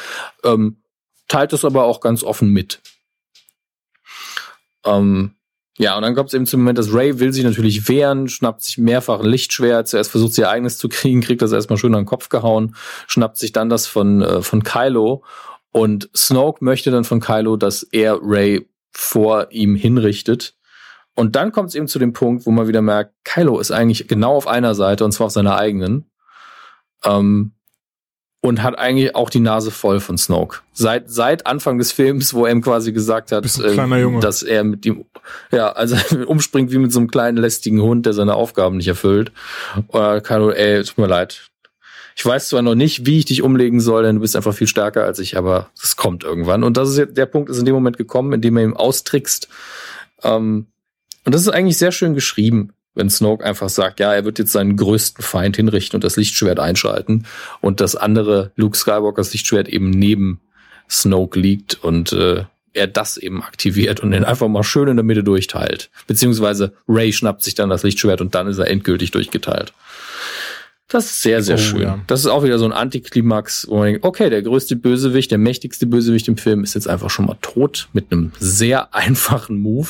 Ähm, 0.45 0.77
teilt 1.27 1.53
es 1.53 1.65
aber 1.65 1.85
auch 1.85 2.01
ganz 2.01 2.23
offen 2.23 2.53
mit. 2.53 2.81
Ähm, 4.85 5.33
ja, 5.79 5.97
und 5.97 6.03
dann 6.03 6.17
kommt 6.17 6.29
es 6.29 6.35
eben 6.35 6.45
zum 6.45 6.61
Moment, 6.61 6.77
dass 6.77 6.93
Ray 6.93 7.21
will 7.21 7.33
sich 7.33 7.45
natürlich 7.45 7.89
wehren, 7.89 8.29
schnappt 8.29 8.63
sich 8.63 8.79
mehrfach 8.79 9.21
ein 9.21 9.27
Lichtschwert, 9.27 9.87
zuerst 9.87 10.11
versucht 10.11 10.35
sie 10.35 10.43
ihr 10.43 10.51
eigenes 10.51 10.77
zu 10.77 10.89
kriegen, 10.89 11.21
kriegt 11.21 11.41
das 11.41 11.53
erstmal 11.53 11.79
schön 11.79 11.95
an 11.95 12.03
den 12.03 12.07
Kopf 12.07 12.29
gehauen, 12.29 12.75
schnappt 13.07 13.39
sich 13.39 13.53
dann 13.53 13.69
das 13.69 13.87
von, 13.87 14.21
äh, 14.21 14.43
von 14.43 14.65
Kylo 14.65 15.23
und 15.71 16.11
Snoke 16.17 16.65
möchte 16.65 16.91
dann 16.91 17.05
von 17.05 17.21
Kylo, 17.21 17.57
dass 17.57 17.85
er 17.85 18.19
Ray 18.21 18.69
vor 18.91 19.53
ihm 19.53 19.77
hinrichtet. 19.77 20.57
Und 21.15 21.37
dann 21.37 21.53
kommt 21.53 21.69
es 21.69 21.75
eben 21.77 21.89
zu 21.89 22.01
dem 22.01 22.13
Punkt, 22.13 22.47
wo 22.47 22.51
man 22.51 22.67
wieder 22.67 22.83
merkt, 22.83 23.15
Kylo 23.25 23.61
ist 23.61 23.71
eigentlich 23.71 24.09
genau 24.09 24.35
auf 24.35 24.49
einer 24.49 24.75
Seite 24.75 25.05
und 25.05 25.13
zwar 25.13 25.27
auf 25.27 25.33
seiner 25.33 25.57
eigenen. 25.57 26.11
Ähm, 27.05 27.53
und 28.41 28.63
hat 28.63 28.79
eigentlich 28.79 29.17
auch 29.17 29.31
die 29.31 29.41
Nase 29.41 29.71
voll 29.71 30.01
von 30.01 30.17
Snoke. 30.17 30.61
Seit 30.73 31.11
seit 31.11 31.47
Anfang 31.47 31.79
des 31.79 31.91
Films, 31.91 32.35
wo 32.35 32.47
er 32.47 32.53
ihm 32.53 32.63
quasi 32.63 32.93
gesagt 32.93 33.33
hat, 33.33 33.45
äh, 33.59 34.21
dass 34.21 34.43
er 34.43 34.65
mit 34.65 34.87
ihm 34.87 35.05
ja, 35.51 35.73
also 35.73 35.97
umspringt 36.27 36.71
wie 36.71 36.79
mit 36.79 36.93
so 36.93 37.01
einem 37.01 37.11
kleinen 37.11 37.37
lästigen 37.37 37.83
Hund, 37.83 38.07
der 38.07 38.13
seine 38.13 38.35
Aufgaben 38.35 38.77
nicht 38.77 38.89
erfüllt. 38.89 39.33
Oder 39.89 40.21
Kylo, 40.21 40.51
ey, 40.51 40.85
tut 40.85 40.99
mir 40.99 41.09
leid. 41.09 41.49
Ich 42.15 42.27
weiß 42.27 42.49
zwar 42.49 42.63
noch 42.63 42.75
nicht, 42.75 43.07
wie 43.07 43.19
ich 43.19 43.27
dich 43.27 43.43
umlegen 43.43 43.81
soll, 43.81 44.03
denn 44.03 44.17
du 44.17 44.23
bist 44.23 44.35
einfach 44.35 44.55
viel 44.55 44.67
stärker 44.67 45.05
als 45.05 45.21
ich, 45.21 45.37
aber 45.37 45.71
es 45.81 45.97
kommt 45.97 46.25
irgendwann. 46.25 46.65
Und 46.65 46.77
das 46.77 46.91
ist 46.91 46.99
jetzt, 46.99 47.17
der 47.17 47.27
Punkt 47.27 47.49
ist 47.49 47.59
in 47.59 47.65
dem 47.65 47.75
Moment 47.75 47.97
gekommen, 47.97 48.33
in 48.33 48.41
dem 48.41 48.57
er 48.57 48.65
ihm 48.65 48.77
austrickst. 48.77 49.49
Ähm, 50.25 50.67
und 51.25 51.35
das 51.35 51.43
ist 51.43 51.49
eigentlich 51.49 51.79
sehr 51.79 51.93
schön 51.93 52.15
geschrieben 52.15 52.73
wenn 52.99 53.09
Snoke 53.09 53.45
einfach 53.45 53.69
sagt, 53.69 54.01
ja, 54.01 54.13
er 54.13 54.25
wird 54.25 54.39
jetzt 54.39 54.53
seinen 54.53 54.77
größten 54.77 55.25
Feind 55.25 55.57
hinrichten 55.57 55.97
und 55.97 56.05
das 56.05 56.17
Lichtschwert 56.17 56.59
einschalten 56.59 57.25
und 57.61 57.81
das 57.81 57.97
andere 57.97 58.51
Luke 58.57 58.77
Skywalkers 58.77 59.33
Lichtschwert 59.33 59.69
eben 59.69 59.91
neben 59.91 60.41
Snoke 60.91 61.39
liegt 61.39 61.83
und 61.83 62.13
äh, 62.13 62.45
er 62.75 62.87
das 62.87 63.17
eben 63.17 63.43
aktiviert 63.43 64.01
und 64.01 64.11
den 64.11 64.25
einfach 64.25 64.49
mal 64.49 64.63
schön 64.63 64.89
in 64.89 64.97
der 64.97 65.05
Mitte 65.05 65.25
durchteilt. 65.25 65.91
Beziehungsweise 66.07 66.75
Ray 66.89 67.13
schnappt 67.13 67.43
sich 67.43 67.55
dann 67.55 67.71
das 67.71 67.83
Lichtschwert 67.83 68.21
und 68.21 68.35
dann 68.35 68.49
ist 68.49 68.59
er 68.59 68.69
endgültig 68.69 69.11
durchgeteilt. 69.13 69.73
Das 70.89 71.05
ist 71.05 71.23
sehr, 71.23 71.43
sehr 71.43 71.57
oh, 71.57 71.59
schön. 71.59 71.83
Ja. 71.83 71.99
Das 72.07 72.21
ist 72.21 72.27
auch 72.27 72.43
wieder 72.43 72.59
so 72.59 72.65
ein 72.65 72.73
Antiklimax, 72.73 73.67
wo 73.69 73.77
man 73.77 73.87
denkt, 73.87 74.05
okay, 74.05 74.31
der 74.31 74.43
größte 74.43 74.75
Bösewicht, 74.75 75.31
der 75.31 75.39
mächtigste 75.39 75.87
Bösewicht 75.87 76.29
im 76.29 76.39
Film 76.39 76.65
ist 76.65 76.75
jetzt 76.75 76.89
einfach 76.89 77.11
schon 77.11 77.27
mal 77.27 77.37
tot 77.43 77.89
mit 77.93 78.11
einem 78.11 78.33
sehr 78.41 78.95
einfachen 78.95 79.59
Move, 79.59 79.89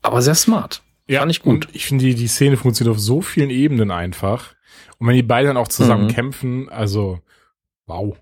aber 0.00 0.22
sehr 0.22 0.36
smart. 0.36 0.82
Ja, 1.08 1.20
Fand 1.20 1.32
ich 1.32 1.42
gut. 1.42 1.68
ich 1.72 1.86
finde, 1.86 2.04
die, 2.04 2.14
die 2.14 2.28
Szene 2.28 2.56
funktioniert 2.56 2.94
auf 2.94 3.00
so 3.00 3.20
vielen 3.20 3.50
Ebenen 3.50 3.90
einfach. 3.90 4.54
Und 4.98 5.08
wenn 5.08 5.16
die 5.16 5.22
beiden 5.22 5.48
dann 5.48 5.56
auch 5.56 5.68
zusammen 5.68 6.04
mhm. 6.04 6.10
kämpfen, 6.10 6.68
also 6.68 7.20
wow. 7.86 8.16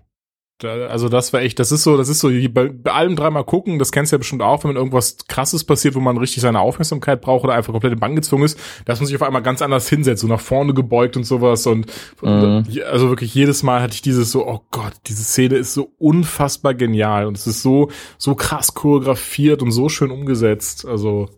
Da, 0.63 0.87
also 0.87 1.09
das 1.09 1.33
war 1.33 1.41
echt, 1.41 1.57
das 1.57 1.71
ist 1.71 1.83
so, 1.83 1.97
das 1.97 2.07
ist 2.07 2.19
so, 2.19 2.29
bei, 2.51 2.69
bei 2.69 2.91
allem 2.91 3.15
dreimal 3.15 3.43
gucken, 3.43 3.79
das 3.79 3.91
kennst 3.91 4.11
du 4.11 4.15
ja 4.15 4.17
bestimmt 4.19 4.43
auch, 4.43 4.63
wenn 4.63 4.75
irgendwas 4.75 5.17
krasses 5.27 5.63
passiert, 5.63 5.95
wo 5.95 5.99
man 5.99 6.17
richtig 6.17 6.41
seine 6.41 6.59
Aufmerksamkeit 6.59 7.21
braucht 7.21 7.43
oder 7.43 7.53
einfach 7.53 7.71
komplett 7.71 7.93
in 7.93 7.99
Bann 7.99 8.15
gezwungen 8.15 8.43
ist, 8.43 8.59
dass 8.85 8.99
man 8.99 9.07
sich 9.07 9.15
auf 9.15 9.23
einmal 9.23 9.41
ganz 9.41 9.63
anders 9.63 9.89
hinsetzt, 9.89 10.21
so 10.21 10.27
nach 10.27 10.39
vorne 10.39 10.75
gebeugt 10.75 11.17
und 11.17 11.23
sowas 11.23 11.65
und, 11.65 11.87
mhm. 12.21 12.29
und 12.29 12.81
also 12.83 13.09
wirklich 13.09 13.33
jedes 13.33 13.63
Mal 13.63 13.81
hatte 13.81 13.95
ich 13.95 14.03
dieses 14.03 14.31
so, 14.31 14.45
oh 14.45 14.61
Gott, 14.69 14.93
diese 15.07 15.23
Szene 15.23 15.55
ist 15.55 15.73
so 15.73 15.93
unfassbar 15.97 16.75
genial 16.75 17.25
und 17.25 17.37
es 17.37 17.47
ist 17.47 17.63
so, 17.63 17.89
so 18.19 18.35
krass 18.35 18.75
choreografiert 18.75 19.63
und 19.63 19.71
so 19.71 19.89
schön 19.89 20.11
umgesetzt, 20.11 20.85
also, 20.85 21.29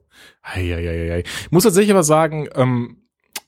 hei. 0.44 1.24
Ich 1.26 1.52
muss 1.52 1.64
tatsächlich 1.64 1.92
aber 1.92 2.04
sagen, 2.04 2.48
ähm, 2.56 2.98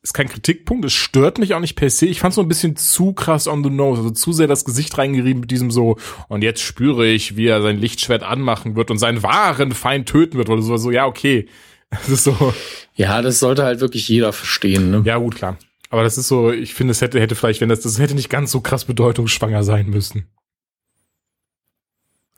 ist 0.06 0.14
kein 0.14 0.30
Kritikpunkt, 0.30 0.86
es 0.86 0.94
stört 0.94 1.40
mich 1.40 1.56
auch 1.56 1.60
nicht 1.60 1.76
per 1.76 1.90
se. 1.90 2.06
Ich 2.06 2.20
fand 2.20 2.34
so 2.34 2.42
ein 2.42 2.48
bisschen 2.48 2.76
zu 2.76 3.14
krass 3.14 3.48
on 3.48 3.64
the 3.64 3.70
nose, 3.70 4.02
also 4.02 4.12
zu 4.12 4.34
sehr 4.34 4.48
das 4.48 4.64
Gesicht 4.64 4.98
reingerieben 4.98 5.42
mit 5.42 5.52
diesem 5.52 5.72
so, 5.72 5.98
und 6.28 6.44
jetzt 6.44 6.62
spüre 6.62 7.08
ich, 7.08 7.36
wie 7.38 7.48
er 7.48 7.62
sein 7.62 7.80
Lichtschwert 7.80 8.24
anmachen 8.24 8.76
wird 8.76 8.92
und 8.92 9.00
seinen 9.00 9.24
wahren 9.24 9.72
Feind 9.72 10.08
töten 10.08 10.38
wird, 10.38 10.50
oder 10.50 10.62
so, 10.62 10.78
so 10.78 10.92
ja, 10.92 11.06
okay. 11.06 11.48
Das 11.92 12.10
ist 12.10 12.24
so. 12.24 12.54
Ja, 12.96 13.22
das 13.22 13.40
sollte 13.40 13.64
halt 13.64 13.80
wirklich 13.80 14.08
jeder 14.10 14.34
verstehen, 14.34 14.92
ne? 14.92 15.04
Ja, 15.06 15.18
gut, 15.18 15.36
klar. 15.36 15.58
Aber 15.90 16.04
das 16.04 16.18
ist 16.18 16.28
so, 16.28 16.52
ich 16.52 16.74
finde, 16.74 16.92
es 16.92 17.02
hätte, 17.02 17.20
hätte 17.20 17.36
vielleicht, 17.36 17.62
wenn 17.62 17.70
das, 17.70 17.82
das 17.82 18.00
hätte 18.00 18.16
nicht 18.16 18.30
ganz 18.30 18.52
so 18.52 18.60
krass 18.60 18.86
bedeutungsschwanger 18.86 19.64
sein 19.64 19.90
müssen. 19.90 20.28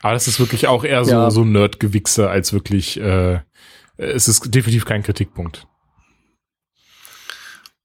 Aber 0.01 0.13
das 0.13 0.27
ist 0.27 0.39
wirklich 0.39 0.67
auch 0.67 0.83
eher 0.83 1.03
so, 1.05 1.11
ja. 1.11 1.31
so 1.31 1.43
Nerdgewichse 1.43 2.29
als 2.29 2.53
wirklich, 2.53 2.99
äh, 2.99 3.39
es 3.97 4.27
ist 4.27 4.53
definitiv 4.53 4.85
kein 4.85 5.03
Kritikpunkt. 5.03 5.67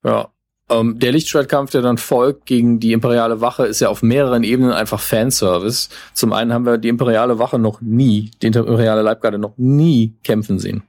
Ja. 0.04 0.28
Ähm, 0.68 0.98
der 0.98 1.12
Lichtschwertkampf, 1.12 1.70
der 1.70 1.82
dann 1.82 1.98
folgt 1.98 2.46
gegen 2.46 2.80
die 2.80 2.92
imperiale 2.92 3.40
Wache, 3.40 3.66
ist 3.66 3.80
ja 3.80 3.88
auf 3.88 4.02
mehreren 4.02 4.44
Ebenen 4.44 4.72
einfach 4.72 5.00
Fanservice. 5.00 5.88
Zum 6.14 6.32
einen 6.32 6.52
haben 6.52 6.64
wir 6.64 6.78
die 6.78 6.88
imperiale 6.88 7.38
Wache 7.38 7.58
noch 7.58 7.80
nie, 7.80 8.30
die 8.40 8.46
imperiale 8.46 9.02
Leibgarde 9.02 9.38
noch 9.38 9.54
nie 9.56 10.14
kämpfen 10.22 10.58
sehen. 10.58 10.82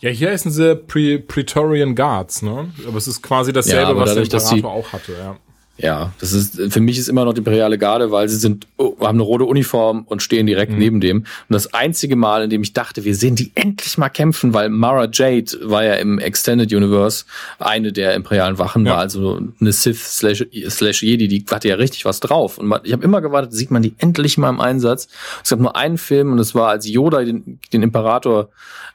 Ja, 0.00 0.10
hier 0.10 0.30
heißen 0.30 0.50
sie 0.50 0.76
Pre 0.76 1.18
Praetorian 1.18 1.94
Guards, 1.94 2.42
ne? 2.42 2.70
Aber 2.86 2.96
es 2.96 3.08
ist 3.08 3.22
quasi 3.22 3.52
dasselbe, 3.52 3.92
ja, 3.92 3.96
was 3.96 4.10
dadurch, 4.10 4.28
der 4.28 4.40
Imperator 4.40 4.72
auch 4.72 4.92
hatte, 4.92 5.12
ja. 5.12 5.36
Ja, 5.78 6.12
das 6.20 6.32
ist 6.32 6.72
für 6.72 6.80
mich 6.80 6.98
ist 6.98 7.08
immer 7.08 7.26
noch 7.26 7.34
die 7.34 7.38
imperiale 7.38 7.76
Garde, 7.76 8.10
weil 8.10 8.28
sie 8.30 8.36
sind 8.36 8.66
oh, 8.78 8.96
haben 9.00 9.16
eine 9.16 9.22
rote 9.22 9.44
Uniform 9.44 10.04
und 10.08 10.22
stehen 10.22 10.46
direkt 10.46 10.72
mhm. 10.72 10.78
neben 10.78 11.00
dem. 11.00 11.18
Und 11.18 11.26
das 11.50 11.74
einzige 11.74 12.16
Mal, 12.16 12.44
in 12.44 12.50
dem 12.50 12.62
ich 12.62 12.72
dachte, 12.72 13.04
wir 13.04 13.14
sehen 13.14 13.36
die 13.36 13.52
endlich 13.54 13.98
mal 13.98 14.08
kämpfen, 14.08 14.54
weil 14.54 14.70
Mara 14.70 15.06
Jade 15.12 15.58
war 15.62 15.84
ja 15.84 15.94
im 15.94 16.18
Extended 16.18 16.72
Universe 16.72 17.26
eine 17.58 17.92
der 17.92 18.14
imperialen 18.14 18.58
Wachen, 18.58 18.86
ja. 18.86 18.92
war 18.92 18.98
also 19.00 19.38
eine 19.60 19.72
Sith 19.72 20.02
slash, 20.02 20.46
slash 20.68 21.02
Jedi, 21.02 21.28
die 21.28 21.44
hatte 21.50 21.68
ja 21.68 21.74
richtig 21.74 22.06
was 22.06 22.20
drauf. 22.20 22.56
Und 22.56 22.74
ich 22.84 22.92
habe 22.94 23.04
immer 23.04 23.20
gewartet, 23.20 23.52
sieht 23.52 23.70
man 23.70 23.82
die 23.82 23.94
endlich 23.98 24.38
mal 24.38 24.48
im 24.48 24.60
Einsatz. 24.60 25.08
Es 25.44 25.50
gab 25.50 25.60
nur 25.60 25.76
einen 25.76 25.98
Film 25.98 26.32
und 26.32 26.38
es 26.38 26.54
war, 26.54 26.68
als 26.68 26.88
Yoda 26.88 27.22
den, 27.22 27.58
den 27.72 27.82
Imperator 27.82 28.48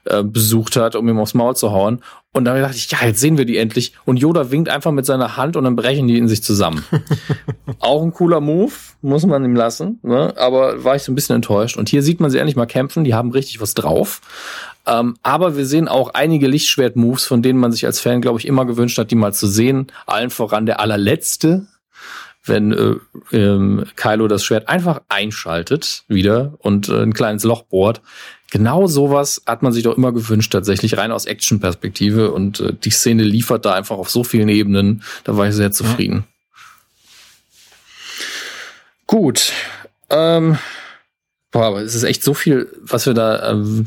äh, 0.04 0.24
besucht 0.24 0.74
hat, 0.74 0.96
um 0.96 1.08
ihm 1.08 1.18
aufs 1.18 1.34
Maul 1.34 1.54
zu 1.54 1.70
hauen. 1.70 2.02
Und 2.34 2.46
dann 2.46 2.60
dachte 2.62 2.76
ich, 2.76 2.90
ja, 2.90 2.98
jetzt 3.04 3.20
sehen 3.20 3.36
wir 3.36 3.44
die 3.44 3.58
endlich. 3.58 3.92
Und 4.06 4.16
Yoda 4.16 4.50
winkt 4.50 4.70
einfach 4.70 4.90
mit 4.90 5.04
seiner 5.04 5.36
Hand 5.36 5.54
und 5.54 5.64
dann 5.64 5.76
brechen 5.76 6.08
die 6.08 6.16
in 6.16 6.28
sich 6.28 6.42
zusammen. 6.42 6.82
Auch 7.78 8.02
ein 8.02 8.14
cooler 8.14 8.40
Move, 8.40 8.72
muss 9.02 9.26
man 9.26 9.44
ihm 9.44 9.54
lassen. 9.54 9.98
Ne? 10.02 10.32
Aber 10.38 10.82
war 10.82 10.96
ich 10.96 11.02
so 11.02 11.12
ein 11.12 11.14
bisschen 11.14 11.36
enttäuscht. 11.36 11.76
Und 11.76 11.90
hier 11.90 12.02
sieht 12.02 12.20
man 12.20 12.30
sie 12.30 12.38
endlich 12.38 12.56
mal 12.56 12.64
kämpfen. 12.64 13.04
Die 13.04 13.12
haben 13.12 13.32
richtig 13.32 13.60
was 13.60 13.74
drauf. 13.74 14.22
Ähm, 14.86 15.16
aber 15.22 15.58
wir 15.58 15.66
sehen 15.66 15.88
auch 15.88 16.14
einige 16.14 16.48
Lichtschwert-Moves, 16.48 17.26
von 17.26 17.42
denen 17.42 17.60
man 17.60 17.70
sich 17.70 17.84
als 17.84 18.00
Fan, 18.00 18.22
glaube 18.22 18.38
ich, 18.38 18.46
immer 18.46 18.64
gewünscht 18.64 18.96
hat, 18.96 19.10
die 19.10 19.14
mal 19.14 19.34
zu 19.34 19.46
sehen. 19.46 19.88
Allen 20.06 20.30
voran 20.30 20.64
der 20.64 20.80
allerletzte, 20.80 21.66
wenn 22.44 22.72
äh, 22.72 23.36
ähm, 23.36 23.84
Kylo 23.96 24.28
das 24.28 24.44
Schwert 24.44 24.68
einfach 24.68 25.02
einschaltet 25.08 26.04
wieder 26.08 26.54
und 26.58 26.88
äh, 26.88 27.02
ein 27.02 27.14
kleines 27.14 27.44
Loch 27.44 27.62
bohrt 27.62 28.00
genau 28.52 28.86
sowas 28.86 29.42
hat 29.46 29.62
man 29.62 29.72
sich 29.72 29.82
doch 29.82 29.96
immer 29.96 30.12
gewünscht, 30.12 30.52
tatsächlich 30.52 30.98
rein 30.98 31.10
aus 31.10 31.24
Action-Perspektive. 31.24 32.30
Und 32.30 32.60
äh, 32.60 32.74
die 32.74 32.90
Szene 32.90 33.24
liefert 33.24 33.64
da 33.64 33.72
einfach 33.72 33.96
auf 33.96 34.10
so 34.10 34.22
vielen 34.22 34.50
Ebenen. 34.50 35.02
Da 35.24 35.36
war 35.36 35.48
ich 35.48 35.54
sehr 35.54 35.72
zufrieden. 35.72 36.24
Ja. 36.26 36.32
Gut. 39.06 39.52
Ähm, 40.10 40.58
boah, 41.50 41.64
aber 41.64 41.80
es 41.80 41.94
ist 41.94 42.04
echt 42.04 42.22
so 42.22 42.34
viel, 42.34 42.68
was 42.82 43.06
wir 43.06 43.14
da 43.14 43.50
ähm, 43.50 43.86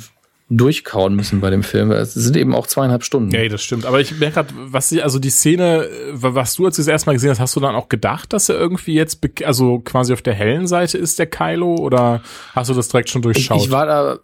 durchkauen 0.50 1.16
müssen 1.16 1.42
bei 1.42 1.50
dem 1.50 1.64
Film. 1.64 1.92
Es 1.92 2.14
sind 2.14 2.38
eben 2.38 2.54
auch 2.54 2.68
zweieinhalb 2.68 3.04
Stunden. 3.04 3.32
Ja, 3.32 3.48
das 3.48 3.64
stimmt. 3.64 3.86
Aber 3.86 4.00
ich 4.00 4.20
merke 4.20 4.36
gerade, 4.36 4.54
was 4.56 4.90
sie, 4.90 5.02
also 5.02 5.18
die 5.18 5.32
Szene, 5.32 5.90
was 6.12 6.56
du 6.56 6.66
als 6.66 6.76
das 6.76 6.88
erste 6.88 7.10
Mal 7.10 7.14
gesehen 7.14 7.32
hast, 7.32 7.40
hast 7.40 7.56
du 7.56 7.60
dann 7.60 7.74
auch 7.74 7.90
gedacht, 7.90 8.32
dass 8.32 8.50
er 8.50 8.56
irgendwie 8.56 8.94
jetzt, 8.94 9.20
also 9.44 9.80
quasi 9.80 10.14
auf 10.14 10.22
der 10.22 10.36
hellen 10.36 10.68
Seite 10.68 11.00
ist, 11.00 11.18
der 11.18 11.26
Kylo, 11.26 11.76
oder 11.76 12.22
hast 12.54 12.70
du 12.70 12.76
das 12.76 12.90
direkt 12.90 13.10
schon 13.10 13.24
durchschaut? 13.24 13.58
Ich, 13.58 13.66
ich 13.66 13.72
war 13.72 13.88
da, 13.88 14.20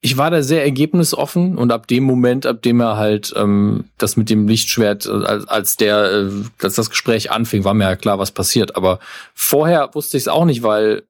ich 0.00 0.16
war 0.16 0.32
da 0.32 0.42
sehr 0.42 0.64
ergebnisoffen 0.64 1.56
und 1.56 1.70
ab 1.70 1.86
dem 1.86 2.02
Moment, 2.02 2.46
ab 2.46 2.60
dem 2.62 2.80
er 2.80 2.96
halt 2.96 3.32
ähm, 3.36 3.84
das 3.96 4.16
mit 4.16 4.30
dem 4.30 4.48
Lichtschwert, 4.48 5.06
äh, 5.06 5.10
als, 5.10 5.46
als 5.46 5.76
der, 5.76 6.10
äh, 6.10 6.30
als 6.62 6.74
das 6.74 6.90
Gespräch 6.90 7.30
anfing, 7.30 7.62
war 7.62 7.74
mir 7.74 7.84
ja 7.84 7.96
klar, 7.96 8.18
was 8.18 8.32
passiert. 8.32 8.74
Aber 8.74 8.98
vorher 9.34 9.94
wusste 9.94 10.16
ich 10.16 10.24
es 10.24 10.28
auch 10.28 10.46
nicht, 10.46 10.64
weil 10.64 11.04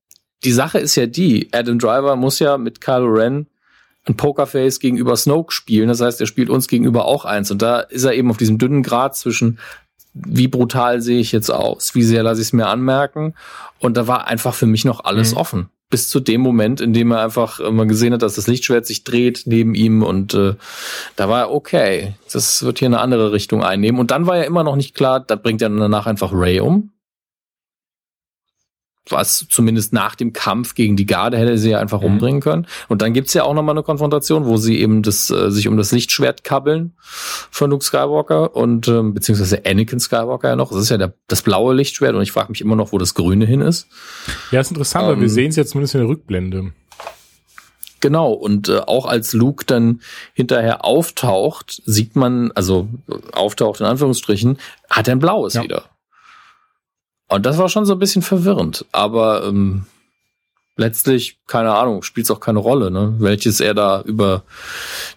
die 0.44 0.52
Sache 0.52 0.78
ist 0.78 0.96
ja 0.96 1.06
die, 1.06 1.48
Adam 1.52 1.78
Driver 1.78 2.14
muss 2.16 2.40
ja 2.40 2.58
mit 2.58 2.82
Kylo 2.82 3.06
Ren 3.06 3.46
ein 4.06 4.16
Pokerface 4.16 4.80
gegenüber 4.80 5.16
Snoke 5.16 5.52
spielen. 5.52 5.88
Das 5.88 6.00
heißt, 6.00 6.20
er 6.20 6.26
spielt 6.26 6.50
uns 6.50 6.68
gegenüber 6.68 7.06
auch 7.06 7.24
eins. 7.24 7.50
Und 7.50 7.62
da 7.62 7.80
ist 7.80 8.04
er 8.04 8.14
eben 8.14 8.30
auf 8.30 8.36
diesem 8.36 8.58
dünnen 8.58 8.82
Grad 8.82 9.16
zwischen 9.16 9.58
wie 10.14 10.46
brutal 10.46 11.00
sehe 11.02 11.18
ich 11.18 11.32
jetzt 11.32 11.50
aus, 11.50 11.96
wie 11.96 12.04
sehr 12.04 12.22
lasse 12.22 12.40
ich 12.40 12.48
es 12.48 12.52
mir 12.52 12.68
anmerken. 12.68 13.34
Und 13.80 13.96
da 13.96 14.06
war 14.06 14.28
einfach 14.28 14.54
für 14.54 14.66
mich 14.66 14.84
noch 14.84 15.04
alles 15.04 15.32
mhm. 15.32 15.38
offen 15.38 15.70
bis 15.90 16.08
zu 16.08 16.18
dem 16.18 16.40
Moment, 16.40 16.80
in 16.80 16.92
dem 16.92 17.12
er 17.12 17.22
einfach 17.22 17.60
mal 17.70 17.86
gesehen 17.86 18.12
hat, 18.12 18.22
dass 18.22 18.34
das 18.34 18.48
Lichtschwert 18.48 18.84
sich 18.84 19.04
dreht 19.04 19.42
neben 19.46 19.76
ihm 19.76 20.02
und 20.02 20.34
äh, 20.34 20.54
da 21.14 21.28
war 21.28 21.40
er 21.40 21.52
okay, 21.52 22.14
das 22.32 22.64
wird 22.64 22.80
hier 22.80 22.86
eine 22.86 22.98
andere 22.98 23.30
Richtung 23.30 23.62
einnehmen 23.62 24.00
und 24.00 24.10
dann 24.10 24.26
war 24.26 24.38
ja 24.38 24.42
immer 24.42 24.64
noch 24.64 24.74
nicht 24.74 24.96
klar, 24.96 25.20
da 25.20 25.36
bringt 25.36 25.62
er 25.62 25.68
danach 25.68 26.06
einfach 26.06 26.32
Ray 26.32 26.58
um, 26.58 26.90
was 29.08 29.46
zumindest 29.50 29.92
nach 29.92 30.14
dem 30.14 30.32
Kampf 30.32 30.74
gegen 30.74 30.96
die 30.96 31.06
Garde 31.06 31.36
hätte 31.36 31.58
sie 31.58 31.70
ja 31.70 31.78
einfach 31.78 32.00
mhm. 32.00 32.06
umbringen 32.06 32.40
können. 32.40 32.66
Und 32.88 33.02
dann 33.02 33.12
gibt's 33.12 33.34
ja 33.34 33.44
auch 33.44 33.54
nochmal 33.54 33.74
eine 33.74 33.82
Konfrontation, 33.82 34.46
wo 34.46 34.56
sie 34.56 34.80
eben 34.80 35.02
das, 35.02 35.30
äh, 35.30 35.50
sich 35.50 35.68
um 35.68 35.76
das 35.76 35.92
Lichtschwert 35.92 36.44
kabbeln 36.44 36.94
von 37.50 37.70
Luke 37.70 37.84
Skywalker 37.84 38.56
und 38.56 38.88
ähm, 38.88 39.12
beziehungsweise 39.14 39.64
Anakin 39.66 40.00
Skywalker 40.00 40.48
ja 40.48 40.56
noch. 40.56 40.70
Das 40.70 40.80
ist 40.80 40.88
ja 40.88 40.96
der, 40.96 41.14
das 41.28 41.42
blaue 41.42 41.74
Lichtschwert 41.74 42.14
und 42.14 42.22
ich 42.22 42.32
frage 42.32 42.50
mich 42.50 42.60
immer 42.60 42.76
noch, 42.76 42.92
wo 42.92 42.98
das 42.98 43.14
grüne 43.14 43.44
hin 43.44 43.60
ist. 43.60 43.88
Ja, 44.50 44.60
ist 44.60 44.70
interessant, 44.70 45.04
ähm, 45.04 45.10
weil 45.10 45.16
wir 45.16 45.24
ähm, 45.24 45.28
sehen 45.28 45.50
es 45.50 45.56
jetzt 45.56 45.70
zumindest 45.70 45.94
in 45.94 46.00
der 46.00 46.08
Rückblende. 46.08 46.72
Genau, 48.00 48.32
und 48.32 48.68
äh, 48.68 48.80
auch 48.80 49.06
als 49.06 49.32
Luke 49.32 49.64
dann 49.64 50.02
hinterher 50.34 50.84
auftaucht, 50.84 51.82
sieht 51.86 52.16
man, 52.16 52.52
also 52.52 52.86
auftaucht 53.32 53.80
in 53.80 53.86
Anführungsstrichen, 53.86 54.58
hat 54.90 55.08
er 55.08 55.14
ein 55.14 55.20
blaues 55.20 55.54
ja. 55.54 55.62
wieder. 55.62 55.84
Und 57.28 57.46
das 57.46 57.58
war 57.58 57.68
schon 57.68 57.86
so 57.86 57.94
ein 57.94 57.98
bisschen 57.98 58.22
verwirrend. 58.22 58.84
Aber 58.92 59.44
ähm, 59.44 59.86
letztlich, 60.76 61.38
keine 61.46 61.72
Ahnung, 61.74 62.02
spielt 62.02 62.24
es 62.24 62.30
auch 62.30 62.40
keine 62.40 62.58
Rolle, 62.58 62.90
ne? 62.90 63.14
Welches 63.18 63.60
er 63.60 63.74
da 63.74 64.02
über 64.02 64.42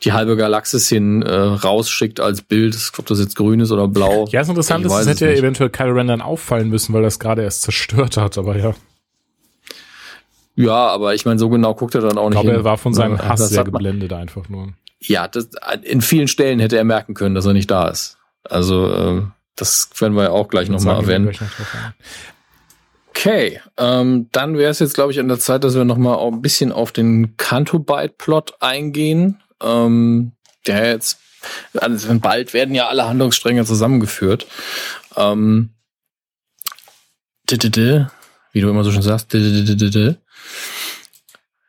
die 0.04 0.14
halbe 0.14 0.38
Galaxis 0.38 0.88
hin 0.88 1.22
äh, 1.22 1.34
rausschickt 1.36 2.20
als 2.20 2.42
Bild, 2.42 2.78
ob 2.98 3.06
das 3.06 3.20
jetzt 3.20 3.36
grün 3.36 3.60
ist 3.60 3.72
oder 3.72 3.88
blau. 3.88 4.28
Ja, 4.32 4.42
ist 4.42 4.50
interessant, 4.50 4.86
das 4.86 5.08
hätte 5.08 5.26
ja 5.26 5.34
eventuell 5.34 5.70
Kylo 5.70 5.94
Ren 5.94 6.08
dann 6.08 6.22
auffallen 6.22 6.70
müssen, 6.70 6.94
weil 6.94 7.04
das 7.04 7.20
gerade 7.20 7.44
erst 7.44 7.64
zerstört 7.64 8.18
hat, 8.18 8.38
aber 8.38 8.58
ja. 8.58 8.76
Ja, 10.56 10.88
aber 10.88 11.14
ich 11.14 11.26
meine, 11.26 11.38
so 11.38 11.50
genau 11.50 11.76
guckt 11.76 11.94
er 11.94 12.02
dann 12.02 12.18
auch 12.18 12.30
ich 12.30 12.30
nicht. 12.30 12.38
Ich 12.38 12.44
glaube, 12.44 12.58
er 12.58 12.64
war 12.64 12.78
von 12.80 12.94
seinem 12.94 13.20
Hass 13.20 13.40
das 13.40 13.50
sehr 13.50 13.64
geblendet 13.64 14.12
einfach 14.14 14.50
nur. 14.50 14.70
Ja, 15.00 15.28
das, 15.28 15.50
in 15.84 16.02
vielen 16.02 16.28
Stellen 16.28 16.60
hätte 16.60 16.78
er 16.78 16.84
merken 16.84 17.14
können, 17.14 17.36
dass 17.36 17.46
er 17.46 17.54
nicht 17.54 17.70
da 17.70 17.88
ist. 17.90 18.18
Also, 18.44 18.92
ähm, 18.92 19.32
das 19.58 19.90
werden 20.00 20.16
wir 20.16 20.24
ja 20.24 20.30
auch 20.30 20.48
gleich 20.48 20.70
nochmal 20.70 21.02
erwähnen. 21.02 21.36
Okay, 23.10 23.60
ähm, 23.78 24.30
dann 24.32 24.58
wäre 24.58 24.70
es 24.70 24.80
jetzt, 24.80 24.94
glaube 24.94 25.12
ich, 25.12 25.20
an 25.20 25.28
der 25.28 25.40
Zeit, 25.40 25.64
dass 25.64 25.74
wir 25.74 25.84
nochmal 25.84 26.20
ein 26.20 26.42
bisschen 26.42 26.72
auf 26.72 26.92
den 26.92 27.36
Canto-Byte-Plot 27.36 28.62
eingehen. 28.62 29.42
Ähm, 29.62 30.34
der 30.68 30.92
jetzt, 30.92 31.20
also 31.74 32.20
bald 32.20 32.54
werden 32.54 32.76
ja 32.76 32.88
alle 32.88 33.08
Handlungsstränge 33.08 33.66
zusammengeführt. 33.66 34.46
Ähm, 35.16 35.72
wie 38.52 38.62
du 38.62 38.70
immer 38.70 38.84
so 38.84 38.92
schön 38.92 39.02
sagst, 39.02 39.34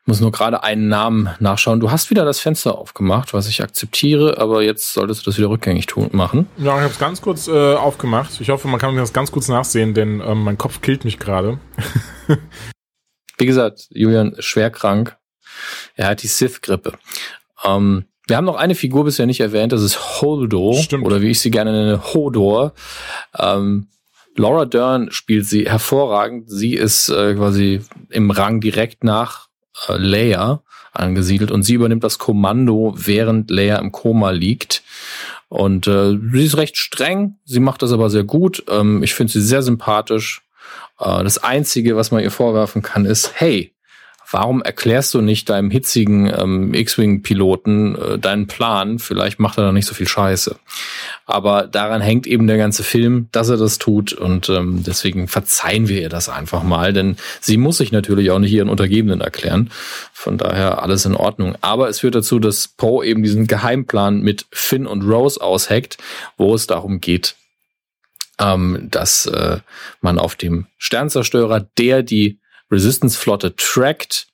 muss 0.09 0.19
nur 0.21 0.31
gerade 0.31 0.63
einen 0.63 0.87
Namen 0.87 1.29
nachschauen. 1.39 1.79
Du 1.79 1.91
hast 1.91 2.09
wieder 2.09 2.25
das 2.25 2.39
Fenster 2.39 2.79
aufgemacht, 2.79 3.31
was 3.35 3.47
ich 3.47 3.61
akzeptiere, 3.61 4.39
aber 4.39 4.63
jetzt 4.63 4.91
solltest 4.91 5.21
du 5.21 5.29
das 5.29 5.37
wieder 5.37 5.49
rückgängig 5.49 5.85
tun, 5.85 6.09
machen. 6.13 6.47
Ja, 6.57 6.75
ich 6.77 6.81
habe 6.81 6.91
es 6.91 6.97
ganz 6.97 7.21
kurz 7.21 7.47
äh, 7.47 7.75
aufgemacht. 7.75 8.41
Ich 8.41 8.49
hoffe, 8.49 8.67
man 8.67 8.79
kann 8.79 8.95
mir 8.95 9.01
das 9.01 9.13
ganz 9.13 9.31
kurz 9.31 9.47
nachsehen, 9.49 9.93
denn 9.93 10.19
ähm, 10.25 10.43
mein 10.43 10.57
Kopf 10.57 10.81
killt 10.81 11.05
mich 11.05 11.19
gerade. 11.19 11.59
Wie 13.37 13.45
gesagt, 13.45 13.87
Julian 13.91 14.33
ist 14.33 14.45
schwer 14.45 14.71
krank. 14.71 15.15
Er 15.95 16.07
hat 16.07 16.23
die 16.23 16.27
Sith-Grippe. 16.27 16.93
Ähm, 17.63 18.05
wir 18.27 18.35
haben 18.35 18.45
noch 18.45 18.55
eine 18.55 18.73
Figur 18.73 19.05
bisher 19.05 19.27
nicht 19.27 19.41
erwähnt, 19.41 19.73
das 19.73 19.83
ist 19.83 20.21
Holdo. 20.21 20.73
Stimmt. 20.73 21.05
Oder 21.05 21.21
wie 21.21 21.29
ich 21.29 21.39
sie 21.39 21.51
gerne 21.51 21.71
nenne, 21.71 22.13
Hodor. 22.15 22.73
Ähm, 23.37 23.89
Laura 24.35 24.65
Dern 24.65 25.11
spielt 25.11 25.45
sie 25.45 25.69
hervorragend. 25.69 26.49
Sie 26.49 26.73
ist 26.73 27.09
äh, 27.09 27.35
quasi 27.35 27.81
im 28.09 28.31
Rang 28.31 28.59
direkt 28.59 29.03
nach 29.03 29.48
äh, 29.87 29.97
Leia 29.97 30.61
angesiedelt 30.91 31.51
und 31.51 31.63
sie 31.63 31.75
übernimmt 31.75 32.03
das 32.03 32.17
Kommando, 32.17 32.93
während 32.95 33.49
Leia 33.51 33.77
im 33.77 33.91
Koma 33.91 34.31
liegt. 34.31 34.83
Und 35.47 35.87
äh, 35.87 36.17
sie 36.31 36.45
ist 36.45 36.57
recht 36.57 36.77
streng, 36.77 37.35
sie 37.45 37.59
macht 37.59 37.81
das 37.81 37.91
aber 37.91 38.09
sehr 38.09 38.23
gut. 38.23 38.63
Ähm, 38.69 39.03
ich 39.03 39.13
finde 39.13 39.33
sie 39.33 39.41
sehr 39.41 39.63
sympathisch. 39.63 40.41
Äh, 40.99 41.23
das 41.23 41.39
Einzige, 41.39 41.95
was 41.95 42.11
man 42.11 42.23
ihr 42.23 42.31
vorwerfen 42.31 42.81
kann, 42.81 43.05
ist, 43.05 43.31
hey, 43.35 43.73
warum 44.31 44.61
erklärst 44.61 45.13
du 45.13 45.21
nicht 45.21 45.49
deinem 45.49 45.71
hitzigen 45.71 46.31
ähm, 46.35 46.73
X-Wing-Piloten 46.73 47.95
äh, 47.95 48.19
deinen 48.19 48.47
Plan? 48.47 48.99
Vielleicht 48.99 49.39
macht 49.39 49.57
er 49.57 49.65
da 49.65 49.71
nicht 49.71 49.87
so 49.87 49.93
viel 49.93 50.07
Scheiße. 50.07 50.55
Aber 51.25 51.67
daran 51.67 52.01
hängt 52.01 52.27
eben 52.27 52.47
der 52.47 52.57
ganze 52.57 52.83
Film, 52.83 53.27
dass 53.31 53.49
er 53.49 53.57
das 53.57 53.77
tut 53.77 54.13
und 54.13 54.49
ähm, 54.49 54.83
deswegen 54.85 55.27
verzeihen 55.27 55.87
wir 55.87 56.01
ihr 56.01 56.09
das 56.09 56.29
einfach 56.29 56.63
mal, 56.63 56.93
denn 56.93 57.17
sie 57.39 57.57
muss 57.57 57.77
sich 57.77 57.91
natürlich 57.91 58.31
auch 58.31 58.39
nicht 58.39 58.53
ihren 58.53 58.69
Untergebenen 58.69 59.21
erklären. 59.21 59.71
Von 60.13 60.37
daher 60.37 60.83
alles 60.83 61.05
in 61.05 61.15
Ordnung. 61.15 61.55
Aber 61.61 61.89
es 61.89 61.99
führt 61.99 62.15
dazu, 62.15 62.39
dass 62.39 62.67
Poe 62.67 63.05
eben 63.05 63.23
diesen 63.23 63.47
Geheimplan 63.47 64.21
mit 64.21 64.45
Finn 64.51 64.85
und 64.85 65.03
Rose 65.03 65.41
ausheckt, 65.41 65.97
wo 66.37 66.53
es 66.53 66.67
darum 66.67 66.99
geht, 66.99 67.35
ähm, 68.39 68.87
dass 68.91 69.25
äh, 69.25 69.57
man 70.01 70.19
auf 70.19 70.35
dem 70.35 70.67
Sternzerstörer, 70.77 71.67
der 71.77 72.03
die 72.03 72.39
Resistance-Flotte 72.71 73.55
trackt, 73.55 74.27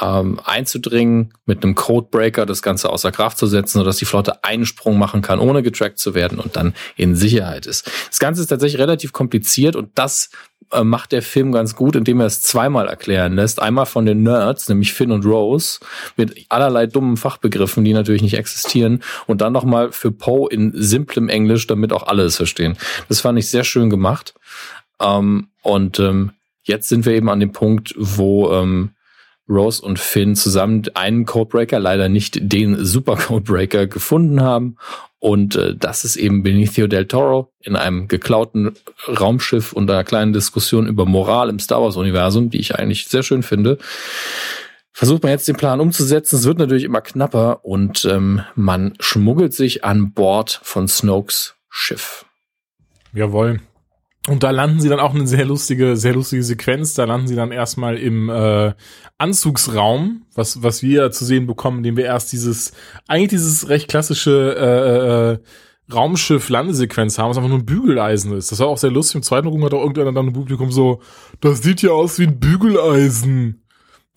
ähm, 0.00 0.40
einzudringen, 0.44 1.34
mit 1.46 1.62
einem 1.62 1.74
Codebreaker 1.74 2.46
das 2.46 2.62
Ganze 2.62 2.90
außer 2.90 3.12
Kraft 3.12 3.38
zu 3.38 3.46
setzen, 3.46 3.78
sodass 3.78 3.98
die 3.98 4.04
Flotte 4.04 4.42
einen 4.42 4.66
Sprung 4.66 4.98
machen 4.98 5.22
kann, 5.22 5.38
ohne 5.38 5.62
getrackt 5.62 5.98
zu 5.98 6.14
werden 6.14 6.40
und 6.40 6.56
dann 6.56 6.74
in 6.96 7.14
Sicherheit 7.14 7.66
ist. 7.66 7.90
Das 8.08 8.18
Ganze 8.18 8.42
ist 8.42 8.48
tatsächlich 8.48 8.80
relativ 8.80 9.12
kompliziert 9.12 9.76
und 9.76 9.90
das 9.94 10.30
äh, 10.72 10.82
macht 10.82 11.12
der 11.12 11.22
Film 11.22 11.52
ganz 11.52 11.76
gut, 11.76 11.94
indem 11.94 12.20
er 12.20 12.26
es 12.26 12.42
zweimal 12.42 12.88
erklären 12.88 13.34
lässt. 13.34 13.60
Einmal 13.62 13.86
von 13.86 14.06
den 14.06 14.22
Nerds, 14.22 14.68
nämlich 14.68 14.92
Finn 14.92 15.12
und 15.12 15.24
Rose, 15.24 15.78
mit 16.16 16.46
allerlei 16.48 16.86
dummen 16.86 17.16
Fachbegriffen, 17.16 17.84
die 17.84 17.92
natürlich 17.92 18.22
nicht 18.22 18.36
existieren, 18.36 19.02
und 19.26 19.40
dann 19.40 19.52
nochmal 19.52 19.92
für 19.92 20.10
Poe 20.10 20.48
in 20.50 20.72
simplem 20.74 21.28
Englisch, 21.28 21.66
damit 21.66 21.92
auch 21.92 22.06
alle 22.06 22.24
es 22.24 22.36
verstehen. 22.36 22.76
Das 23.08 23.20
fand 23.20 23.38
ich 23.38 23.48
sehr 23.48 23.64
schön 23.64 23.90
gemacht. 23.90 24.34
Ähm, 25.00 25.48
und 25.62 25.98
ähm, 25.98 26.32
jetzt 26.64 26.88
sind 26.88 27.06
wir 27.06 27.12
eben 27.12 27.30
an 27.30 27.40
dem 27.40 27.52
Punkt, 27.52 27.94
wo 27.96 28.52
ähm, 28.52 28.90
Rose 29.48 29.82
und 29.82 29.98
Finn 29.98 30.36
zusammen 30.36 30.82
einen 30.94 31.26
Codebreaker, 31.26 31.78
leider 31.78 32.08
nicht 32.08 32.38
den 32.40 32.84
Super 32.84 33.16
Codebreaker 33.16 33.86
gefunden 33.86 34.42
haben. 34.42 34.76
Und 35.18 35.56
äh, 35.56 35.74
das 35.74 36.04
ist 36.04 36.16
eben 36.16 36.42
Benicio 36.42 36.86
del 36.86 37.06
Toro 37.06 37.52
in 37.60 37.76
einem 37.76 38.08
geklauten 38.08 38.72
Raumschiff 39.08 39.72
und 39.72 39.90
einer 39.90 40.04
kleinen 40.04 40.32
Diskussion 40.32 40.86
über 40.86 41.06
Moral 41.06 41.48
im 41.48 41.58
Star 41.58 41.82
Wars-Universum, 41.82 42.50
die 42.50 42.60
ich 42.60 42.74
eigentlich 42.74 43.06
sehr 43.06 43.22
schön 43.22 43.42
finde. 43.42 43.78
Versucht 44.92 45.22
man 45.22 45.32
jetzt 45.32 45.48
den 45.48 45.56
Plan 45.56 45.80
umzusetzen. 45.80 46.36
Es 46.36 46.44
wird 46.44 46.58
natürlich 46.58 46.84
immer 46.84 47.00
knapper 47.00 47.64
und 47.64 48.04
ähm, 48.04 48.42
man 48.54 48.94
schmuggelt 49.00 49.52
sich 49.52 49.84
an 49.84 50.12
Bord 50.12 50.60
von 50.62 50.88
Snokes 50.88 51.56
Schiff. 51.68 52.24
Jawohl. 53.12 53.60
Und 54.26 54.42
da 54.42 54.50
landen 54.50 54.80
sie 54.80 54.88
dann 54.88 55.00
auch 55.00 55.14
eine 55.14 55.26
sehr 55.26 55.44
lustige, 55.44 55.96
sehr 55.96 56.14
lustige 56.14 56.42
Sequenz. 56.42 56.94
Da 56.94 57.04
landen 57.04 57.28
sie 57.28 57.36
dann 57.36 57.52
erstmal 57.52 57.98
im 57.98 58.30
äh, 58.30 58.72
Anzugsraum, 59.18 60.22
was, 60.34 60.62
was 60.62 60.82
wir 60.82 61.10
zu 61.10 61.26
sehen 61.26 61.46
bekommen, 61.46 61.78
indem 61.78 61.98
wir 61.98 62.06
erst 62.06 62.32
dieses, 62.32 62.72
eigentlich 63.06 63.30
dieses 63.30 63.68
recht 63.68 63.88
klassische 63.88 64.56
äh, 64.56 65.32
äh, 65.32 65.94
Raumschiff-Landesequenz 65.94 67.18
haben, 67.18 67.28
was 67.28 67.36
einfach 67.36 67.50
nur 67.50 67.58
ein 67.58 67.66
Bügeleisen 67.66 68.32
ist. 68.32 68.50
Das 68.50 68.60
war 68.60 68.68
auch 68.68 68.78
sehr 68.78 68.90
lustig. 68.90 69.16
Im 69.16 69.22
zweiten 69.22 69.48
Raum 69.48 69.62
hat 69.62 69.74
auch 69.74 69.80
irgendeiner 69.80 70.12
dann 70.12 70.28
im 70.28 70.32
Publikum 70.32 70.72
so, 70.72 71.02
das 71.42 71.62
sieht 71.62 71.82
ja 71.82 71.90
aus 71.90 72.18
wie 72.18 72.26
ein 72.26 72.40
Bügeleisen 72.40 73.62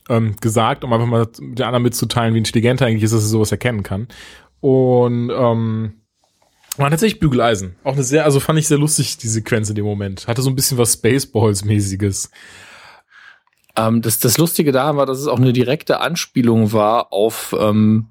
ähm, 0.08 0.38
gesagt, 0.40 0.86
um 0.86 0.94
einfach 0.94 1.08
mal 1.08 1.28
den 1.38 1.66
anderen 1.66 1.84
mitzuteilen, 1.84 2.34
wie 2.34 2.40
intelligent 2.40 2.82
eigentlich 2.82 3.04
ist, 3.04 3.14
dass 3.14 3.24
er 3.24 3.28
sowas 3.28 3.52
erkennen 3.52 3.84
kann. 3.84 4.08
Und 4.62 5.30
ähm, 5.36 6.02
war 6.80 6.90
tatsächlich 6.90 7.20
Bügeleisen. 7.20 7.76
Auch 7.84 7.94
eine 7.94 8.04
sehr, 8.04 8.26
also 8.26 8.40
fand 8.40 8.60
ich 8.60 8.68
sehr 8.68 8.78
lustig, 8.78 9.18
die 9.18 9.28
Sequenz 9.28 9.70
in 9.70 9.76
dem 9.76 9.86
Moment. 9.86 10.28
Hatte 10.28 10.42
so 10.42 10.50
ein 10.50 10.56
bisschen 10.56 10.78
was 10.78 10.94
Spaceballs-mäßiges. 10.94 12.30
Ähm, 13.76 14.02
das, 14.02 14.20
das 14.20 14.38
Lustige 14.38 14.72
daran 14.72 14.98
war, 14.98 15.06
dass 15.06 15.20
es 15.20 15.28
auch 15.28 15.40
eine 15.40 15.54
direkte 15.54 16.00
Anspielung 16.00 16.74
war 16.74 17.14
auf, 17.14 17.56
ähm, 17.58 18.08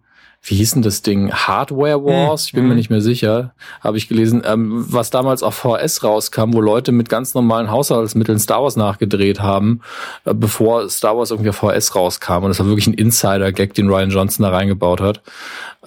wie 0.47 0.57
hieß 0.57 0.73
denn 0.73 0.83
das 0.83 1.03
Ding? 1.03 1.33
Hardware 1.33 2.05
Wars? 2.05 2.43
Hm. 2.43 2.47
Ich 2.47 2.53
bin 2.53 2.63
hm. 2.63 2.69
mir 2.71 2.75
nicht 2.77 2.91
mehr 2.91 3.01
sicher. 3.01 3.55
Habe 3.81 3.99
ich 3.99 4.09
gelesen, 4.09 4.43
ähm, 4.45 4.85
was 4.89 5.11
damals 5.11 5.43
auf 5.43 5.55
VS 5.55 6.03
rauskam, 6.03 6.53
wo 6.53 6.61
Leute 6.61 6.93
mit 6.93 7.09
ganz 7.09 7.35
normalen 7.35 7.71
Haushaltsmitteln 7.71 8.39
Star 8.39 8.63
Wars 8.63 8.77
nachgedreht 8.77 9.41
haben, 9.41 9.81
äh, 10.25 10.35
bevor 10.35 10.89
Star 10.89 11.17
Wars 11.17 11.31
irgendwie 11.31 11.51
auf 11.51 11.57
VS 11.57 11.95
rauskam. 11.95 12.45
Und 12.45 12.49
das 12.49 12.59
war 12.59 12.67
wirklich 12.67 12.87
ein 12.87 12.95
Insider-Gag, 12.95 13.75
den 13.75 13.89
Ryan 13.89 14.11
Johnson 14.11 14.45
da 14.45 14.51
reingebaut 14.51 15.01
hat 15.01 15.23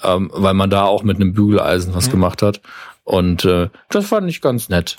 ähm, 0.03 0.29
weil 0.33 0.53
man 0.53 0.69
da 0.69 0.85
auch 0.85 1.03
mit 1.03 1.17
einem 1.17 1.33
Bügeleisen 1.33 1.93
was 1.93 2.07
mhm. 2.07 2.11
gemacht 2.11 2.41
hat. 2.41 2.61
Und 3.03 3.45
äh, 3.45 3.69
das 3.89 4.07
fand 4.07 4.29
ich 4.29 4.41
ganz 4.41 4.69
nett. 4.69 4.97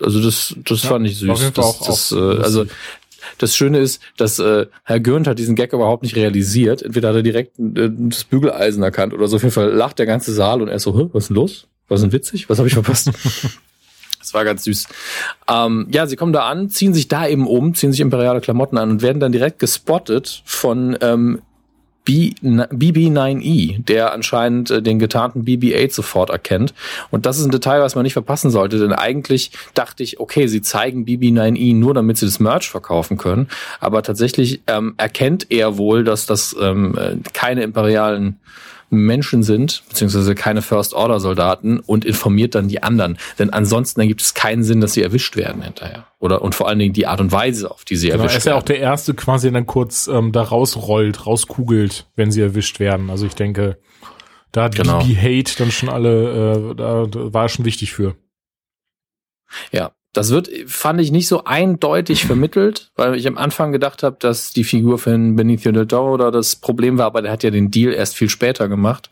Also 0.00 0.20
das, 0.20 0.56
das 0.64 0.82
ja, 0.82 0.88
fand 0.88 1.06
ich 1.06 1.18
süß. 1.18 1.52
Das, 1.54 1.64
auch, 1.64 1.86
das, 1.86 2.12
äh, 2.12 2.42
also 2.42 2.66
das 3.38 3.56
Schöne 3.56 3.78
ist, 3.78 4.02
dass 4.16 4.38
äh, 4.38 4.66
Herr 4.84 5.00
Gürnt 5.00 5.26
hat 5.26 5.38
diesen 5.38 5.56
Gag 5.56 5.72
überhaupt 5.72 6.02
nicht 6.02 6.16
realisiert. 6.16 6.82
Entweder 6.82 7.08
hat 7.08 7.16
er 7.16 7.22
direkt 7.22 7.58
äh, 7.58 7.90
das 7.90 8.24
Bügeleisen 8.24 8.82
erkannt 8.82 9.14
oder 9.14 9.28
so. 9.28 9.36
Auf 9.36 9.42
jeden 9.42 9.54
Fall 9.54 9.72
lacht 9.72 9.98
der 9.98 10.06
ganze 10.06 10.32
Saal 10.32 10.62
und 10.62 10.68
er 10.68 10.78
so, 10.78 10.98
Hä, 10.98 11.08
was 11.12 11.24
ist 11.24 11.28
denn 11.28 11.36
los? 11.36 11.66
Was 11.88 12.00
ist 12.00 12.04
denn 12.04 12.12
witzig? 12.12 12.48
Was 12.48 12.58
habe 12.58 12.68
ich 12.68 12.74
verpasst? 12.74 13.10
Das 14.22 14.34
war 14.34 14.44
ganz 14.44 14.62
süß. 14.62 14.86
Ähm, 15.50 15.88
ja, 15.90 16.06
sie 16.06 16.14
kommen 16.14 16.32
da 16.32 16.48
an, 16.48 16.70
ziehen 16.70 16.94
sich 16.94 17.08
da 17.08 17.26
eben 17.26 17.48
um, 17.48 17.74
ziehen 17.74 17.90
sich 17.90 18.00
imperiale 18.00 18.40
Klamotten 18.40 18.78
an 18.78 18.88
und 18.88 19.02
werden 19.02 19.18
dann 19.18 19.32
direkt 19.32 19.58
gespottet 19.58 20.42
von 20.44 20.96
ähm, 21.00 21.42
BB9E, 22.06 23.84
der 23.84 24.12
anscheinend 24.12 24.70
äh, 24.70 24.82
den 24.82 24.98
getarnten 24.98 25.44
BB-8 25.44 25.92
sofort 25.92 26.30
erkennt. 26.30 26.74
Und 27.10 27.26
das 27.26 27.38
ist 27.38 27.44
ein 27.44 27.50
Detail, 27.50 27.80
was 27.80 27.94
man 27.94 28.02
nicht 28.02 28.12
verpassen 28.12 28.50
sollte, 28.50 28.78
denn 28.78 28.92
eigentlich 28.92 29.52
dachte 29.74 30.02
ich, 30.02 30.18
okay, 30.18 30.46
sie 30.48 30.62
zeigen 30.62 31.04
BB9E 31.04 31.76
nur, 31.76 31.94
damit 31.94 32.16
sie 32.16 32.26
das 32.26 32.40
Merch 32.40 32.68
verkaufen 32.68 33.18
können. 33.18 33.48
Aber 33.80 34.02
tatsächlich 34.02 34.62
ähm, 34.66 34.94
erkennt 34.96 35.46
er 35.50 35.78
wohl, 35.78 36.04
dass 36.04 36.26
das 36.26 36.56
ähm, 36.60 36.96
äh, 36.98 37.16
keine 37.32 37.62
imperialen 37.62 38.38
Menschen 38.92 39.42
sind, 39.42 39.82
beziehungsweise 39.88 40.34
keine 40.34 40.62
First-Order-Soldaten 40.62 41.80
und 41.80 42.04
informiert 42.04 42.54
dann 42.54 42.68
die 42.68 42.82
anderen. 42.82 43.18
Denn 43.38 43.50
ansonsten 43.50 44.00
ergibt 44.00 44.20
es 44.20 44.34
keinen 44.34 44.62
Sinn, 44.62 44.80
dass 44.80 44.92
sie 44.92 45.02
erwischt 45.02 45.36
werden 45.36 45.62
hinterher. 45.62 46.06
Oder 46.18 46.42
und 46.42 46.54
vor 46.54 46.68
allen 46.68 46.78
Dingen 46.78 46.92
die 46.92 47.06
Art 47.06 47.20
und 47.20 47.32
Weise, 47.32 47.70
auf 47.70 47.84
die 47.84 47.96
sie 47.96 48.08
genau, 48.08 48.20
erwischt 48.20 48.34
werden. 48.34 48.34
Er 48.34 48.38
ist 48.38 48.46
ja 48.46 48.54
auch 48.56 48.62
der 48.62 48.78
Erste 48.78 49.14
quasi 49.14 49.50
dann 49.50 49.66
kurz 49.66 50.08
ähm, 50.08 50.32
da 50.32 50.42
rausrollt, 50.42 51.26
rauskugelt, 51.26 52.06
wenn 52.16 52.30
sie 52.30 52.42
erwischt 52.42 52.80
werden. 52.80 53.10
Also 53.10 53.26
ich 53.26 53.34
denke, 53.34 53.78
da 54.52 54.64
hat 54.64 54.76
genau. 54.76 54.98
BB 54.98 55.16
Hate 55.16 55.56
dann 55.58 55.70
schon 55.70 55.88
alle, 55.88 56.70
äh, 56.70 56.74
da, 56.74 57.06
da 57.06 57.32
war 57.32 57.48
schon 57.48 57.64
wichtig 57.64 57.92
für. 57.92 58.14
Ja, 59.70 59.92
das 60.12 60.30
wird, 60.30 60.50
fand 60.66 61.00
ich, 61.00 61.10
nicht 61.10 61.26
so 61.26 61.44
eindeutig 61.44 62.26
vermittelt, 62.26 62.90
weil 62.96 63.14
ich 63.14 63.26
am 63.26 63.38
Anfang 63.38 63.72
gedacht 63.72 64.02
habe, 64.02 64.16
dass 64.18 64.52
die 64.52 64.64
Figur 64.64 64.98
von 64.98 65.36
Benicio 65.36 65.72
del 65.72 65.86
Toro 65.86 66.18
da 66.18 66.30
das 66.30 66.56
Problem 66.56 66.98
war, 66.98 67.06
aber 67.06 67.22
der 67.22 67.32
hat 67.32 67.42
ja 67.42 67.50
den 67.50 67.70
Deal 67.70 67.94
erst 67.94 68.16
viel 68.16 68.28
später 68.28 68.68
gemacht. 68.68 69.08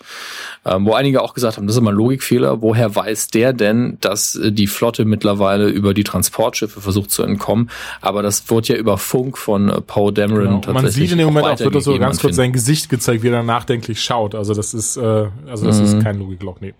Ähm, 0.66 0.84
wo 0.84 0.92
einige 0.92 1.22
auch 1.22 1.32
gesagt 1.32 1.56
haben, 1.56 1.66
das 1.66 1.76
ist 1.76 1.80
immer 1.80 1.92
ein 1.92 1.96
Logikfehler. 1.96 2.60
Woher 2.60 2.94
weiß 2.94 3.28
der 3.28 3.54
denn, 3.54 3.96
dass 4.02 4.38
die 4.42 4.66
Flotte 4.66 5.06
mittlerweile 5.06 5.68
über 5.68 5.94
die 5.94 6.04
Transportschiffe 6.04 6.82
versucht 6.82 7.10
zu 7.10 7.22
entkommen? 7.22 7.70
Aber 8.02 8.22
das 8.22 8.50
wird 8.50 8.68
ja 8.68 8.76
über 8.76 8.98
Funk 8.98 9.38
von 9.38 9.70
äh, 9.70 9.80
Paul 9.80 10.12
Dameron 10.12 10.44
genau. 10.44 10.58
tatsächlich. 10.58 10.82
Man 10.82 10.92
sieht 10.92 11.12
in 11.12 11.18
dem 11.18 11.26
Moment 11.28 11.46
auch, 11.46 11.60
wird 11.60 11.82
so 11.82 11.98
ganz 11.98 12.20
kurz 12.20 12.36
sein 12.36 12.52
Gesicht 12.52 12.90
gezeigt, 12.90 13.22
wie 13.22 13.28
er 13.28 13.42
nachdenklich 13.42 14.02
schaut. 14.02 14.34
Also 14.34 14.52
das 14.52 14.74
ist, 14.74 14.98
äh, 14.98 15.28
also 15.46 15.64
das 15.64 15.78
mhm. 15.78 15.84
ist 15.84 16.02
kein 16.02 16.18
Logikloch, 16.18 16.60
nee. 16.60 16.74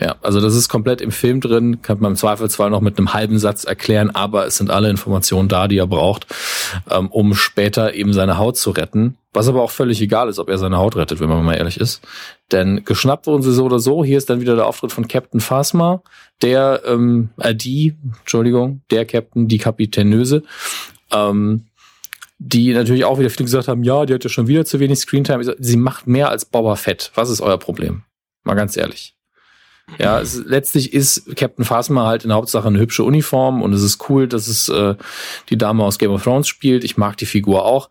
Ja, 0.00 0.14
also 0.22 0.40
das 0.40 0.54
ist 0.54 0.68
komplett 0.68 1.00
im 1.00 1.10
Film 1.10 1.40
drin, 1.40 1.82
kann 1.82 1.98
man 1.98 2.12
im 2.12 2.16
Zweifelsfall 2.16 2.70
noch 2.70 2.80
mit 2.80 2.98
einem 2.98 3.14
halben 3.14 3.40
Satz 3.40 3.64
erklären, 3.64 4.10
aber 4.10 4.46
es 4.46 4.56
sind 4.56 4.70
alle 4.70 4.90
Informationen 4.90 5.48
da, 5.48 5.66
die 5.66 5.78
er 5.78 5.88
braucht, 5.88 6.26
ähm, 6.88 7.08
um 7.08 7.34
später 7.34 7.94
eben 7.94 8.12
seine 8.12 8.38
Haut 8.38 8.56
zu 8.56 8.70
retten. 8.70 9.16
Was 9.32 9.48
aber 9.48 9.60
auch 9.60 9.72
völlig 9.72 10.00
egal 10.00 10.28
ist, 10.28 10.38
ob 10.38 10.50
er 10.50 10.58
seine 10.58 10.78
Haut 10.78 10.94
rettet, 10.94 11.18
wenn 11.18 11.28
man 11.28 11.44
mal 11.44 11.54
ehrlich 11.54 11.80
ist. 11.80 12.00
Denn 12.52 12.84
geschnappt 12.84 13.26
wurden 13.26 13.42
sie 13.42 13.52
so 13.52 13.64
oder 13.64 13.80
so. 13.80 14.04
Hier 14.04 14.18
ist 14.18 14.30
dann 14.30 14.40
wieder 14.40 14.54
der 14.54 14.66
Auftritt 14.66 14.92
von 14.92 15.08
Captain 15.08 15.40
Phasma, 15.40 16.00
der, 16.42 16.82
ähm, 16.86 17.30
äh, 17.38 17.54
die, 17.54 17.96
Entschuldigung, 18.20 18.82
der 18.92 19.04
Captain, 19.04 19.48
die 19.48 19.58
Kapitänöse, 19.58 20.44
ähm, 21.10 21.66
die 22.38 22.72
natürlich 22.72 23.04
auch 23.04 23.18
wieder 23.18 23.30
viele 23.30 23.46
gesagt 23.46 23.66
haben, 23.66 23.82
ja, 23.82 24.06
die 24.06 24.14
hat 24.14 24.22
ja 24.22 24.30
schon 24.30 24.46
wieder 24.46 24.64
zu 24.64 24.78
wenig 24.78 25.00
Screentime. 25.00 25.56
Sie 25.58 25.76
macht 25.76 26.06
mehr 26.06 26.30
als 26.30 26.44
Boba 26.44 26.76
Fett. 26.76 27.10
Was 27.16 27.30
ist 27.30 27.40
euer 27.40 27.58
Problem? 27.58 28.02
Mal 28.44 28.54
ganz 28.54 28.76
ehrlich. 28.76 29.17
Ja, 29.96 30.20
es, 30.20 30.36
letztlich 30.36 30.92
ist 30.92 31.34
Captain 31.36 31.64
Phasma 31.64 32.06
halt 32.06 32.24
in 32.24 32.28
der 32.28 32.36
Hauptsache 32.36 32.68
eine 32.68 32.78
hübsche 32.78 33.04
Uniform 33.04 33.62
und 33.62 33.72
es 33.72 33.82
ist 33.82 34.08
cool, 34.10 34.28
dass 34.28 34.46
es 34.46 34.68
äh, 34.68 34.94
die 35.48 35.56
Dame 35.56 35.82
aus 35.84 35.98
Game 35.98 36.10
of 36.10 36.22
Thrones 36.22 36.46
spielt. 36.46 36.84
Ich 36.84 36.96
mag 36.98 37.16
die 37.16 37.26
Figur 37.26 37.64
auch. 37.64 37.88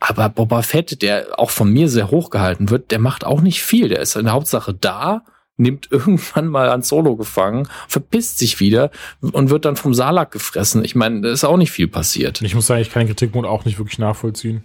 Aber 0.00 0.30
Boba 0.30 0.62
Fett, 0.62 1.02
der 1.02 1.38
auch 1.38 1.50
von 1.50 1.70
mir 1.70 1.88
sehr 1.90 2.10
hoch 2.10 2.30
gehalten 2.30 2.70
wird, 2.70 2.90
der 2.90 2.98
macht 2.98 3.24
auch 3.24 3.42
nicht 3.42 3.62
viel. 3.62 3.88
Der 3.88 4.00
ist 4.00 4.16
in 4.16 4.24
der 4.24 4.32
Hauptsache 4.32 4.72
da, 4.72 5.24
nimmt 5.58 5.88
irgendwann 5.90 6.48
mal 6.48 6.70
an 6.70 6.82
Solo 6.82 7.16
gefangen, 7.16 7.68
verpisst 7.86 8.38
sich 8.38 8.60
wieder 8.60 8.90
und 9.20 9.50
wird 9.50 9.66
dann 9.66 9.76
vom 9.76 9.92
Salak 9.92 10.30
gefressen. 10.30 10.84
Ich 10.84 10.94
meine, 10.94 11.20
da 11.20 11.30
ist 11.30 11.44
auch 11.44 11.58
nicht 11.58 11.70
viel 11.70 11.86
passiert. 11.86 12.40
Ich 12.40 12.54
muss 12.54 12.66
sagen, 12.66 12.80
ich 12.80 12.90
kann 12.90 13.06
den 13.06 13.44
auch 13.44 13.66
nicht 13.66 13.78
wirklich 13.78 13.98
nachvollziehen. 13.98 14.64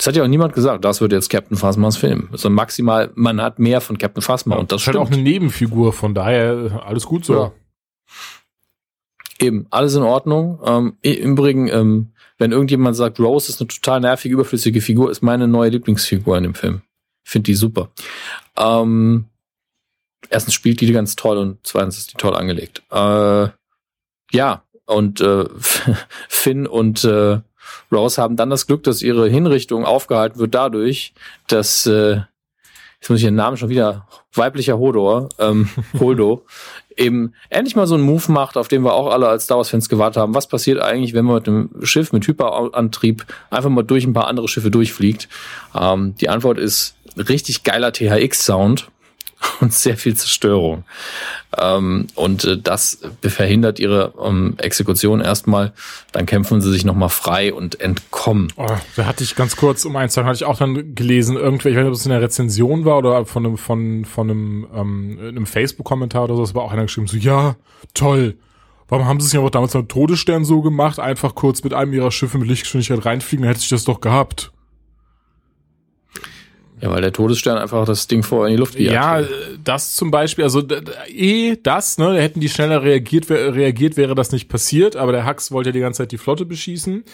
Das 0.00 0.06
hat 0.06 0.16
ja 0.16 0.22
auch 0.22 0.28
niemand 0.28 0.54
gesagt, 0.54 0.82
das 0.86 1.02
wird 1.02 1.12
jetzt 1.12 1.28
Captain 1.28 1.58
Phasmas 1.58 1.98
Film. 1.98 2.30
Also 2.32 2.48
maximal, 2.48 3.10
man 3.16 3.42
hat 3.42 3.58
mehr 3.58 3.82
von 3.82 3.98
Captain 3.98 4.22
Phasma 4.22 4.54
ja, 4.54 4.60
und 4.62 4.72
das 4.72 4.80
ist 4.80 4.86
halt 4.86 4.96
auch 4.96 5.10
eine 5.10 5.20
Nebenfigur, 5.20 5.92
von 5.92 6.14
daher 6.14 6.82
alles 6.86 7.04
gut 7.04 7.26
so. 7.26 7.34
Ja. 7.34 7.52
Eben, 9.38 9.66
alles 9.68 9.94
in 9.96 10.02
Ordnung. 10.02 10.58
Ähm, 10.64 10.96
Im 11.02 11.32
Übrigen, 11.32 11.68
ähm, 11.68 12.12
wenn 12.38 12.52
irgendjemand 12.52 12.96
sagt, 12.96 13.20
Rose 13.20 13.50
ist 13.50 13.60
eine 13.60 13.68
total 13.68 14.00
nervige, 14.00 14.32
überflüssige 14.32 14.80
Figur, 14.80 15.10
ist 15.10 15.20
meine 15.20 15.46
neue 15.46 15.68
Lieblingsfigur 15.68 16.34
in 16.38 16.44
dem 16.44 16.54
Film. 16.54 16.80
Ich 17.22 17.30
finde 17.30 17.50
die 17.50 17.54
super. 17.54 17.90
Ähm, 18.56 19.26
erstens 20.30 20.54
spielt 20.54 20.80
die 20.80 20.90
ganz 20.92 21.14
toll 21.14 21.36
und 21.36 21.58
zweitens 21.62 21.98
ist 21.98 22.14
die 22.14 22.16
toll 22.16 22.34
angelegt. 22.34 22.82
Äh, 22.90 23.48
ja, 24.32 24.62
und 24.86 25.20
äh, 25.20 25.44
Finn 26.30 26.66
und 26.66 27.04
äh, 27.04 27.40
Rose 27.92 28.20
haben 28.20 28.36
dann 28.36 28.50
das 28.50 28.66
Glück, 28.66 28.82
dass 28.82 29.02
ihre 29.02 29.28
Hinrichtung 29.28 29.84
aufgehalten 29.84 30.38
wird 30.38 30.54
dadurch, 30.54 31.12
dass 31.48 31.86
äh, 31.86 32.20
jetzt 33.00 33.08
muss 33.08 33.18
ich 33.20 33.24
den 33.24 33.34
Namen 33.34 33.56
schon 33.56 33.70
wieder, 33.70 34.06
weiblicher 34.34 34.78
Hodor, 34.78 35.28
ähm, 35.38 35.68
Holdo, 35.98 36.44
eben 36.96 37.32
endlich 37.48 37.76
mal 37.76 37.86
so 37.86 37.94
einen 37.94 38.04
Move 38.04 38.30
macht, 38.30 38.56
auf 38.56 38.68
den 38.68 38.82
wir 38.82 38.92
auch 38.92 39.10
alle 39.10 39.28
als 39.28 39.44
Star 39.44 39.56
Wars-Fans 39.56 39.88
gewartet 39.88 40.20
haben. 40.20 40.34
Was 40.34 40.48
passiert 40.48 40.80
eigentlich, 40.80 41.14
wenn 41.14 41.24
man 41.24 41.36
mit 41.36 41.48
einem 41.48 41.70
Schiff 41.82 42.12
mit 42.12 42.26
Hyperantrieb 42.26 43.24
einfach 43.48 43.70
mal 43.70 43.82
durch 43.82 44.04
ein 44.04 44.12
paar 44.12 44.26
andere 44.26 44.48
Schiffe 44.48 44.70
durchfliegt? 44.70 45.28
Ähm, 45.74 46.14
die 46.20 46.28
Antwort 46.28 46.58
ist 46.58 46.94
richtig 47.16 47.64
geiler 47.64 47.92
THX-Sound 47.92 48.90
und 49.60 49.72
sehr 49.72 49.96
viel 49.96 50.14
Zerstörung. 50.14 50.84
Ähm, 51.56 52.06
und 52.14 52.44
äh, 52.44 52.58
das 52.58 53.00
verhindert 53.22 53.78
ihre 53.78 54.12
ähm, 54.22 54.54
Exekution 54.58 55.20
erstmal. 55.20 55.72
Dann 56.12 56.26
kämpfen 56.26 56.60
sie 56.60 56.70
sich 56.70 56.84
nochmal 56.84 57.08
frei 57.08 57.52
und 57.52 57.80
entkommen. 57.80 58.52
Oh, 58.56 58.66
da 58.96 59.06
hatte 59.06 59.24
ich 59.24 59.36
ganz 59.36 59.56
kurz, 59.56 59.84
um 59.84 59.96
eins 59.96 60.14
sagen, 60.14 60.28
hatte 60.28 60.36
ich 60.36 60.44
auch 60.44 60.58
dann 60.58 60.94
gelesen, 60.94 61.36
irgendwelche, 61.36 61.70
ich 61.70 61.76
weiß 61.76 61.84
nicht, 61.84 61.88
ob 61.88 61.94
es 61.94 62.06
in 62.06 62.12
der 62.12 62.22
Rezension 62.22 62.84
war 62.84 62.98
oder 62.98 63.24
von 63.24 63.46
einem, 63.46 63.58
von, 63.58 64.04
von 64.04 64.30
einem, 64.30 64.66
ähm, 64.74 65.18
einem 65.20 65.46
Facebook-Kommentar 65.46 66.24
oder 66.24 66.36
so, 66.36 66.42
es 66.42 66.54
war 66.54 66.62
auch 66.62 66.72
einer 66.72 66.82
geschrieben, 66.82 67.06
so, 67.06 67.16
ja, 67.16 67.56
toll. 67.94 68.36
Warum 68.88 69.06
haben 69.06 69.20
sie 69.20 69.26
es 69.26 69.32
nicht 69.32 69.40
aber 69.40 69.50
damals 69.50 69.72
beim 69.72 69.86
Todesstern 69.86 70.44
so 70.44 70.62
gemacht? 70.62 70.98
Einfach 70.98 71.36
kurz 71.36 71.62
mit 71.62 71.72
einem 71.72 71.92
ihrer 71.92 72.10
Schiffe 72.10 72.38
mit 72.38 72.48
Lichtgeschwindigkeit 72.48 73.04
reinfliegen, 73.04 73.44
dann 73.44 73.50
hätte 73.50 73.60
sich 73.60 73.68
das 73.68 73.84
doch 73.84 74.00
gehabt. 74.00 74.52
Ja, 76.80 76.90
weil 76.90 77.02
der 77.02 77.12
Todesstern 77.12 77.58
einfach 77.58 77.84
das 77.84 78.06
Ding 78.06 78.22
vorher 78.22 78.48
in 78.48 78.56
die 78.56 78.60
Luft 78.60 78.76
gejagt 78.76 79.30
Ja, 79.30 79.36
das 79.62 79.94
zum 79.94 80.10
Beispiel, 80.10 80.44
also 80.44 80.62
eh 81.08 81.56
das, 81.62 81.98
ne, 81.98 82.18
hätten 82.18 82.40
die 82.40 82.48
schneller 82.48 82.82
reagiert, 82.82 83.28
reagiert 83.28 83.96
wäre 83.96 84.14
das 84.14 84.32
nicht 84.32 84.48
passiert, 84.48 84.96
aber 84.96 85.12
der 85.12 85.26
Hux 85.26 85.52
wollte 85.52 85.70
ja 85.70 85.72
die 85.72 85.80
ganze 85.80 85.98
Zeit 85.98 86.12
die 86.12 86.18
Flotte 86.18 86.46
beschießen. 86.46 87.04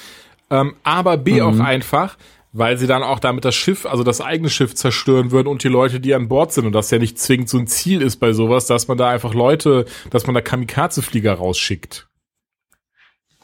Ähm, 0.51 0.77
aber 0.85 1.17
B 1.17 1.41
mhm. 1.41 1.43
auch 1.43 1.59
einfach, 1.59 2.17
weil 2.53 2.79
sie 2.79 2.87
dann 2.87 3.03
auch 3.03 3.19
damit 3.19 3.45
das 3.45 3.57
Schiff, 3.57 3.87
also 3.87 4.05
das 4.05 4.21
eigene 4.21 4.51
Schiff 4.51 4.75
zerstören 4.75 5.33
würden 5.33 5.49
und 5.49 5.65
die 5.65 5.69
Leute, 5.69 5.99
die 5.99 6.15
an 6.15 6.29
Bord 6.29 6.53
sind 6.53 6.67
und 6.67 6.73
das 6.73 6.91
ja 6.91 6.99
nicht 6.99 7.19
zwingend 7.19 7.49
so 7.49 7.59
ein 7.59 7.67
Ziel 7.67 8.03
ist 8.03 8.17
bei 8.17 8.33
sowas, 8.33 8.67
dass 8.67 8.87
man 8.87 8.97
da 8.97 9.11
einfach 9.11 9.35
Leute, 9.35 9.85
dass 10.11 10.27
man 10.27 10.35
da 10.35 10.41
Kamikaze-Flieger 10.41 11.35
rausschickt. 11.35 12.09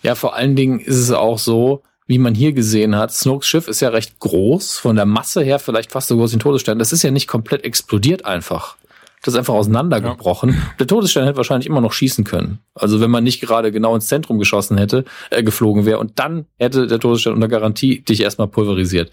Ja, 0.02 0.14
vor 0.14 0.34
allen 0.34 0.56
Dingen 0.56 0.80
ist 0.80 0.96
es 0.96 1.10
auch 1.10 1.38
so, 1.38 1.82
wie 2.12 2.18
man 2.18 2.34
hier 2.34 2.52
gesehen 2.52 2.94
hat, 2.94 3.10
Snokes 3.10 3.48
Schiff 3.48 3.68
ist 3.68 3.80
ja 3.80 3.88
recht 3.88 4.18
groß, 4.20 4.76
von 4.76 4.96
der 4.96 5.06
Masse 5.06 5.42
her 5.42 5.58
vielleicht 5.58 5.92
fast 5.92 6.08
so 6.08 6.16
groß 6.16 6.32
wie 6.32 6.36
ein 6.36 6.40
Todesstern. 6.40 6.78
Das 6.78 6.92
ist 6.92 7.02
ja 7.02 7.10
nicht 7.10 7.26
komplett 7.26 7.64
explodiert 7.64 8.26
einfach. 8.26 8.76
Das 9.22 9.32
ist 9.32 9.38
einfach 9.38 9.54
auseinandergebrochen. 9.54 10.50
Ja. 10.50 10.56
Der 10.78 10.86
Todesstern 10.86 11.24
hätte 11.24 11.38
wahrscheinlich 11.38 11.66
immer 11.66 11.80
noch 11.80 11.94
schießen 11.94 12.24
können. 12.24 12.58
Also 12.74 13.00
wenn 13.00 13.10
man 13.10 13.24
nicht 13.24 13.40
gerade 13.40 13.72
genau 13.72 13.94
ins 13.94 14.08
Zentrum 14.08 14.38
geschossen 14.38 14.76
hätte, 14.76 15.06
äh, 15.30 15.42
geflogen 15.42 15.86
wäre 15.86 16.00
und 16.00 16.18
dann 16.18 16.44
hätte 16.58 16.86
der 16.86 17.00
Todesstern 17.00 17.32
unter 17.32 17.48
Garantie 17.48 18.02
dich 18.02 18.20
erstmal 18.20 18.48
pulverisiert. 18.48 19.10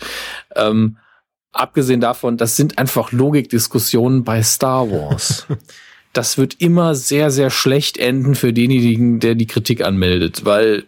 Ähm, 0.57 0.97
abgesehen 1.53 2.01
davon, 2.01 2.35
das 2.35 2.57
sind 2.57 2.77
einfach 2.79 3.13
Logikdiskussionen 3.13 4.25
bei 4.25 4.43
Star 4.43 4.91
Wars. 4.91 5.47
das 6.13 6.37
wird 6.37 6.55
immer 6.59 6.95
sehr, 6.95 7.31
sehr 7.31 7.49
schlecht 7.49 7.97
enden 7.97 8.35
für 8.35 8.51
denjenigen, 8.51 9.21
der 9.21 9.35
die 9.35 9.47
Kritik 9.47 9.85
anmeldet, 9.85 10.43
weil 10.43 10.83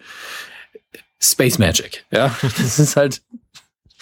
Space 1.22 1.60
Magic. 1.60 2.06
Ja, 2.12 2.36
das 2.42 2.80
ist 2.80 2.96
halt 2.96 3.22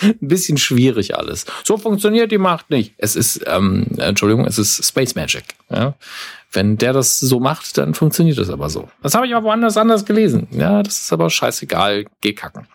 ein 0.02 0.16
bisschen 0.22 0.58
schwierig 0.58 1.18
alles. 1.18 1.46
So 1.64 1.78
funktioniert 1.78 2.32
die 2.32 2.38
Macht 2.38 2.70
nicht. 2.70 2.94
Es 2.98 3.16
ist, 3.16 3.41
ähm, 3.46 3.88
Entschuldigung, 3.98 4.46
es 4.46 4.58
ist 4.58 4.86
Space 4.86 5.16
Magic. 5.16 5.44
Ja? 5.70 5.96
Wenn 6.52 6.78
der 6.78 6.94
das 6.94 7.20
so 7.20 7.40
macht, 7.40 7.78
dann 7.78 7.94
funktioniert 7.94 8.38
das 8.38 8.50
aber 8.50 8.70
so. 8.70 8.90
Das 9.04 9.14
habe 9.14 9.28
ich 9.28 9.36
aber 9.36 9.46
woanders 9.46 9.78
anders 9.78 10.06
gelesen. 10.06 10.48
Ja, 10.52 10.82
das 10.82 11.02
ist 11.02 11.14
aber 11.14 11.30
scheißegal. 11.30 12.06
Geh 12.22 12.34
kacken. 12.34 12.68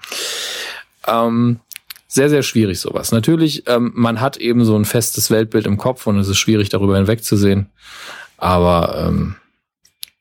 Ähm, 1.07 1.61
sehr, 2.07 2.31
sehr 2.31 2.43
schwierig 2.43 2.79
sowas. 2.79 3.11
Natürlich, 3.11 3.67
ähm, 3.67 3.91
man 3.95 4.21
hat 4.21 4.37
eben 4.37 4.65
so 4.65 4.77
ein 4.77 4.85
festes 4.85 5.31
Weltbild 5.31 5.67
im 5.67 5.79
Kopf 5.79 6.07
und 6.07 6.19
es 6.19 6.29
ist 6.29 6.39
schwierig, 6.39 6.69
darüber 6.69 6.97
hinwegzusehen. 6.97 7.71
Aber 8.37 9.07
ähm, 9.09 9.37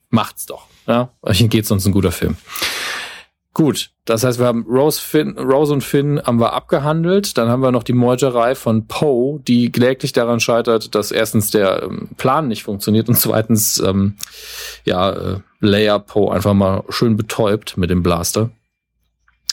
macht's 0.10 0.46
doch. 0.46 0.68
Ja, 0.88 1.10
hier 1.32 1.48
geht's 1.48 1.72
uns 1.72 1.86
ein 1.86 1.92
guter 1.92 2.12
Film. 2.12 2.36
Gut, 3.54 3.92
das 4.06 4.24
heißt, 4.24 4.40
wir 4.40 4.48
haben 4.48 4.66
Rose, 4.68 5.00
Finn, 5.00 5.38
Rose 5.38 5.74
und 5.74 5.84
Finn 5.84 6.20
haben 6.24 6.40
wir 6.40 6.54
abgehandelt. 6.54 7.38
Dann 7.38 7.50
haben 7.50 7.62
wir 7.62 7.72
noch 7.72 7.84
die 7.84 7.94
Meuterei 7.94 8.56
von 8.56 8.88
Poe, 8.88 9.42
die 9.42 9.72
kläglich 9.72 10.12
daran 10.12 10.40
scheitert, 10.40 10.96
dass 10.96 11.12
erstens 11.12 11.52
der 11.52 11.84
ähm, 11.84 12.10
Plan 12.18 12.48
nicht 12.48 12.64
funktioniert 12.64 13.10
und 13.10 13.16
zweitens 13.16 13.80
ähm, 13.80 14.18
ja 14.86 15.12
äh, 15.12 15.40
Leia 15.60 16.00
Poe 16.00 16.34
einfach 16.34 16.56
mal 16.56 16.84
schön 16.90 17.16
betäubt 17.16 17.78
mit 17.78 17.92
dem 17.92 18.02
Blaster. 18.02 18.50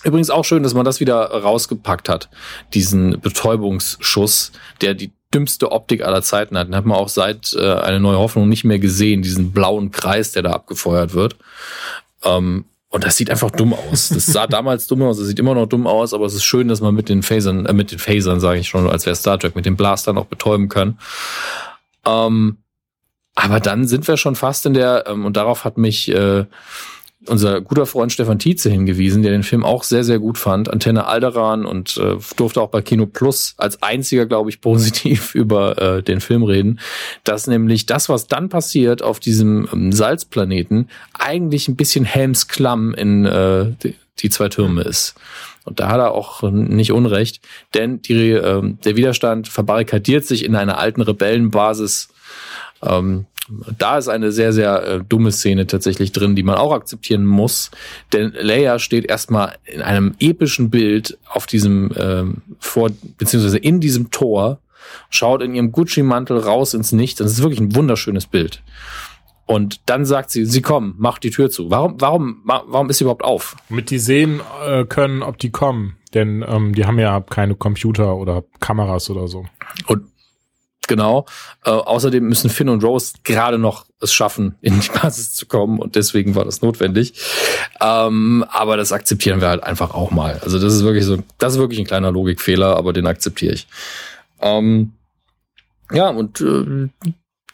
Übrigens 0.02 0.30
auch 0.30 0.46
schön, 0.46 0.62
dass 0.62 0.72
man 0.72 0.86
das 0.86 1.00
wieder 1.00 1.26
rausgepackt 1.26 2.08
hat, 2.08 2.30
diesen 2.72 3.20
Betäubungsschuss, 3.20 4.52
der 4.80 4.94
die 4.94 5.12
dümmste 5.34 5.72
Optik 5.72 6.02
aller 6.02 6.22
Zeiten 6.22 6.56
hat. 6.56 6.68
Den 6.68 6.74
hat 6.74 6.86
man 6.86 6.96
auch 6.96 7.10
seit 7.10 7.52
äh, 7.52 7.74
eine 7.74 8.00
neue 8.00 8.18
Hoffnung 8.18 8.48
nicht 8.48 8.64
mehr 8.64 8.78
gesehen, 8.78 9.20
diesen 9.20 9.52
blauen 9.52 9.90
Kreis, 9.90 10.32
der 10.32 10.42
da 10.42 10.52
abgefeuert 10.52 11.12
wird. 11.12 11.36
Ähm, 12.24 12.64
und 12.90 13.04
das 13.04 13.16
sieht 13.16 13.30
einfach 13.30 13.50
dumm 13.52 13.72
aus. 13.72 14.08
Das 14.08 14.26
sah 14.26 14.46
damals 14.46 14.86
dumm 14.88 15.02
aus, 15.02 15.18
es 15.18 15.28
sieht 15.28 15.38
immer 15.38 15.54
noch 15.54 15.66
dumm 15.66 15.86
aus, 15.86 16.12
aber 16.12 16.26
es 16.26 16.34
ist 16.34 16.44
schön, 16.44 16.68
dass 16.68 16.80
man 16.80 16.94
mit 16.94 17.08
den 17.08 17.22
Phasern, 17.22 17.64
äh, 17.66 17.72
mit 17.72 17.92
den 17.92 17.98
Phasern, 18.00 18.40
sage 18.40 18.58
ich 18.60 18.68
schon, 18.68 18.88
als 18.88 19.06
wäre 19.06 19.16
Star 19.16 19.38
Trek, 19.38 19.54
mit 19.54 19.64
den 19.64 19.76
Blastern 19.76 20.18
auch 20.18 20.26
betäuben 20.26 20.68
kann. 20.68 20.98
Ähm, 22.04 22.58
aber 23.36 23.60
dann 23.60 23.86
sind 23.86 24.08
wir 24.08 24.16
schon 24.16 24.34
fast 24.34 24.66
in 24.66 24.74
der, 24.74 25.04
ähm, 25.06 25.24
und 25.24 25.36
darauf 25.36 25.64
hat 25.64 25.78
mich 25.78 26.10
äh, 26.10 26.44
unser 27.26 27.60
guter 27.60 27.84
Freund 27.84 28.12
Stefan 28.12 28.38
Tietze 28.38 28.70
hingewiesen, 28.70 29.22
der 29.22 29.32
den 29.32 29.42
Film 29.42 29.64
auch 29.64 29.84
sehr, 29.84 30.04
sehr 30.04 30.18
gut 30.18 30.38
fand. 30.38 30.70
Antenne 30.70 31.06
Alderan 31.06 31.66
und 31.66 31.96
äh, 31.98 32.16
durfte 32.36 32.60
auch 32.62 32.70
bei 32.70 32.80
Kino 32.80 33.06
Plus 33.06 33.54
als 33.58 33.82
einziger, 33.82 34.26
glaube 34.26 34.50
ich, 34.50 34.60
positiv 34.60 35.34
über 35.34 35.80
äh, 35.80 36.02
den 36.02 36.20
Film 36.20 36.42
reden, 36.42 36.80
dass 37.24 37.46
nämlich 37.46 37.86
das, 37.86 38.08
was 38.08 38.26
dann 38.26 38.48
passiert 38.48 39.02
auf 39.02 39.20
diesem 39.20 39.68
ähm, 39.72 39.92
Salzplaneten, 39.92 40.88
eigentlich 41.12 41.68
ein 41.68 41.76
bisschen 41.76 42.04
Helms 42.04 42.48
Klamm 42.48 42.94
in 42.94 43.26
äh, 43.26 43.72
die, 43.82 43.94
die 44.18 44.30
zwei 44.30 44.48
Türme 44.48 44.82
ist. 44.82 45.14
Und 45.64 45.78
da 45.78 45.88
hat 45.88 46.00
er 46.00 46.12
auch 46.12 46.42
nicht 46.50 46.90
Unrecht, 46.90 47.46
denn 47.74 48.00
die, 48.00 48.30
äh, 48.30 48.74
der 48.84 48.96
Widerstand 48.96 49.48
verbarrikadiert 49.48 50.24
sich 50.24 50.44
in 50.44 50.56
einer 50.56 50.78
alten 50.78 51.02
Rebellenbasis 51.02 52.08
ähm, 52.82 53.26
da 53.78 53.98
ist 53.98 54.08
eine 54.08 54.32
sehr, 54.32 54.52
sehr 54.52 54.82
äh, 54.82 55.00
dumme 55.06 55.32
Szene 55.32 55.66
tatsächlich 55.66 56.12
drin, 56.12 56.36
die 56.36 56.42
man 56.42 56.56
auch 56.56 56.72
akzeptieren 56.72 57.24
muss. 57.24 57.70
Denn 58.12 58.32
Leia 58.38 58.78
steht 58.78 59.04
erstmal 59.04 59.56
in 59.64 59.82
einem 59.82 60.14
epischen 60.20 60.70
Bild 60.70 61.18
auf 61.28 61.46
diesem, 61.46 61.92
ähm, 61.96 62.42
vor, 62.58 62.90
beziehungsweise 63.18 63.58
in 63.58 63.80
diesem 63.80 64.10
Tor, 64.10 64.60
schaut 65.08 65.42
in 65.42 65.54
ihrem 65.54 65.72
Gucci-Mantel 65.72 66.38
raus 66.38 66.74
ins 66.74 66.92
Nichts. 66.92 67.18
Das 67.18 67.32
ist 67.32 67.42
wirklich 67.42 67.60
ein 67.60 67.74
wunderschönes 67.74 68.26
Bild. 68.26 68.62
Und 69.46 69.80
dann 69.86 70.04
sagt 70.04 70.30
sie, 70.30 70.44
sie 70.44 70.62
kommen, 70.62 70.94
mach 70.96 71.18
die 71.18 71.30
Tür 71.30 71.50
zu. 71.50 71.70
Warum, 71.70 72.00
warum, 72.00 72.42
warum 72.44 72.88
ist 72.88 72.98
sie 72.98 73.04
überhaupt 73.04 73.24
auf? 73.24 73.56
Damit 73.68 73.90
die 73.90 73.98
sehen 73.98 74.40
äh, 74.64 74.84
können, 74.84 75.22
ob 75.22 75.38
die 75.38 75.50
kommen. 75.50 75.96
Denn 76.14 76.44
ähm, 76.46 76.74
die 76.74 76.86
haben 76.86 77.00
ja 77.00 77.20
keine 77.20 77.56
Computer 77.56 78.16
oder 78.16 78.44
Kameras 78.60 79.10
oder 79.10 79.26
so. 79.26 79.46
Und 79.88 80.04
Genau. 80.90 81.24
Äh, 81.64 81.70
außerdem 81.70 82.28
müssen 82.28 82.50
Finn 82.50 82.68
und 82.68 82.82
Rose 82.82 83.12
gerade 83.22 83.58
noch 83.58 83.86
es 84.00 84.12
schaffen, 84.12 84.56
in 84.60 84.80
die 84.80 84.88
Basis 84.88 85.32
zu 85.32 85.46
kommen 85.46 85.78
und 85.78 85.94
deswegen 85.94 86.34
war 86.34 86.44
das 86.44 86.62
notwendig. 86.62 87.14
Ähm, 87.80 88.44
aber 88.50 88.76
das 88.76 88.90
akzeptieren 88.90 89.40
wir 89.40 89.46
halt 89.46 89.62
einfach 89.62 89.94
auch 89.94 90.10
mal. 90.10 90.40
Also 90.42 90.58
das 90.58 90.74
ist 90.74 90.82
wirklich 90.82 91.04
so, 91.04 91.18
das 91.38 91.52
ist 91.52 91.58
wirklich 91.60 91.78
ein 91.78 91.86
kleiner 91.86 92.10
Logikfehler, 92.10 92.76
aber 92.76 92.92
den 92.92 93.06
akzeptiere 93.06 93.54
ich. 93.54 93.68
Ähm, 94.40 94.94
ja, 95.92 96.08
und 96.08 96.40
äh, 96.40 96.88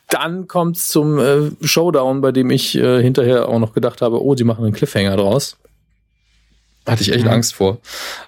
dann 0.08 0.48
kommt's 0.48 0.88
zum 0.88 1.18
äh, 1.18 1.50
Showdown, 1.60 2.22
bei 2.22 2.32
dem 2.32 2.48
ich 2.48 2.74
äh, 2.74 3.02
hinterher 3.02 3.50
auch 3.50 3.58
noch 3.58 3.74
gedacht 3.74 4.00
habe, 4.00 4.24
oh, 4.24 4.34
die 4.34 4.44
machen 4.44 4.64
einen 4.64 4.72
Cliffhanger 4.72 5.18
draus. 5.18 5.58
Hatte 6.86 7.02
ich 7.02 7.12
echt 7.12 7.26
mhm. 7.26 7.32
Angst 7.32 7.54
vor. 7.54 7.80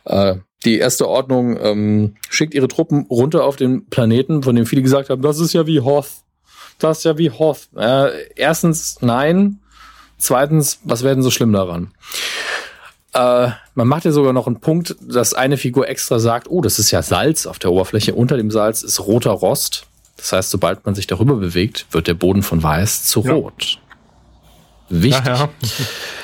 Äh, 0.04 0.34
die 0.64 0.78
erste 0.78 1.08
Ordnung 1.08 1.56
ähm, 1.60 2.16
schickt 2.30 2.54
ihre 2.54 2.68
Truppen 2.68 3.06
runter 3.08 3.44
auf 3.44 3.56
den 3.56 3.86
Planeten, 3.86 4.42
von 4.42 4.56
dem 4.56 4.66
viele 4.66 4.82
gesagt 4.82 5.08
haben, 5.10 5.22
das 5.22 5.38
ist 5.38 5.52
ja 5.52 5.66
wie 5.66 5.80
Hoth. 5.80 6.08
Das 6.78 6.98
ist 6.98 7.04
ja 7.04 7.16
wie 7.18 7.30
Hoth. 7.30 7.68
Äh, 7.76 8.30
erstens, 8.34 8.98
nein. 9.00 9.60
Zweitens, 10.16 10.80
was 10.84 11.04
werden 11.04 11.22
so 11.22 11.30
schlimm 11.30 11.52
daran? 11.52 11.92
Äh, 13.14 13.50
man 13.74 13.88
macht 13.88 14.04
ja 14.04 14.10
sogar 14.10 14.32
noch 14.32 14.46
einen 14.46 14.60
Punkt, 14.60 14.96
dass 15.00 15.32
eine 15.32 15.56
Figur 15.56 15.88
extra 15.88 16.18
sagt, 16.18 16.48
oh, 16.50 16.60
das 16.60 16.78
ist 16.78 16.90
ja 16.90 17.02
Salz 17.02 17.46
auf 17.46 17.58
der 17.58 17.70
Oberfläche. 17.72 18.14
Unter 18.14 18.36
dem 18.36 18.50
Salz 18.50 18.82
ist 18.82 19.00
roter 19.00 19.30
Rost. 19.30 19.86
Das 20.16 20.32
heißt, 20.32 20.50
sobald 20.50 20.84
man 20.84 20.96
sich 20.96 21.06
darüber 21.06 21.36
bewegt, 21.36 21.86
wird 21.92 22.08
der 22.08 22.14
Boden 22.14 22.42
von 22.42 22.62
weiß 22.62 23.04
zu 23.04 23.22
Ja. 23.22 23.32
rot. 23.34 23.78
Wichtig. 24.88 25.26
Ja, 25.26 25.34
ja. 25.36 25.48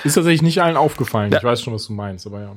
Ist 0.05 0.15
tatsächlich 0.15 0.43
nicht 0.43 0.61
allen 0.63 0.77
aufgefallen. 0.77 1.33
Ich 1.33 1.45
weiß 1.45 1.63
schon, 1.63 1.75
was 1.75 1.87
du 1.87 1.93
meinst, 1.93 2.27
aber 2.27 2.41
ja. 2.41 2.57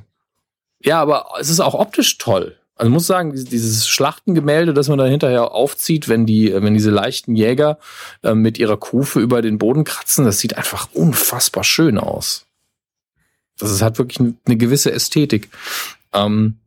Ja, 0.80 1.00
aber 1.00 1.26
es 1.40 1.50
ist 1.50 1.60
auch 1.60 1.74
optisch 1.74 2.18
toll. 2.18 2.56
Also 2.76 2.90
muss 2.92 3.08
sagen, 3.08 3.32
dieses- 3.34 3.88
Schlachtengemälde, 3.88 4.72
das 4.72 4.88
man 4.88 4.98
da 4.98 5.04
hinterher 5.06 5.50
aufzieht, 5.50 6.08
wenn 6.08 6.26
die, 6.26 6.52
wenn 6.54 6.74
diese 6.74 6.90
leichten 6.90 7.34
Jäger 7.34 7.78
äh, 8.22 8.34
mit 8.34 8.56
ihrer 8.58 8.76
Kufe 8.76 9.18
über 9.18 9.42
den 9.42 9.58
Boden 9.58 9.82
kratzen, 9.82 10.24
das 10.24 10.38
sieht 10.38 10.56
einfach 10.56 10.88
unfassbar 10.92 11.64
schön 11.64 11.98
aus. 11.98 12.46
Das 13.58 13.72
ist, 13.72 13.82
hat 13.82 13.98
wirklich 13.98 14.20
eine 14.44 14.56
gewisse 14.56 14.92
Ästhetik. 14.92 15.48
Ähm, 16.12 16.58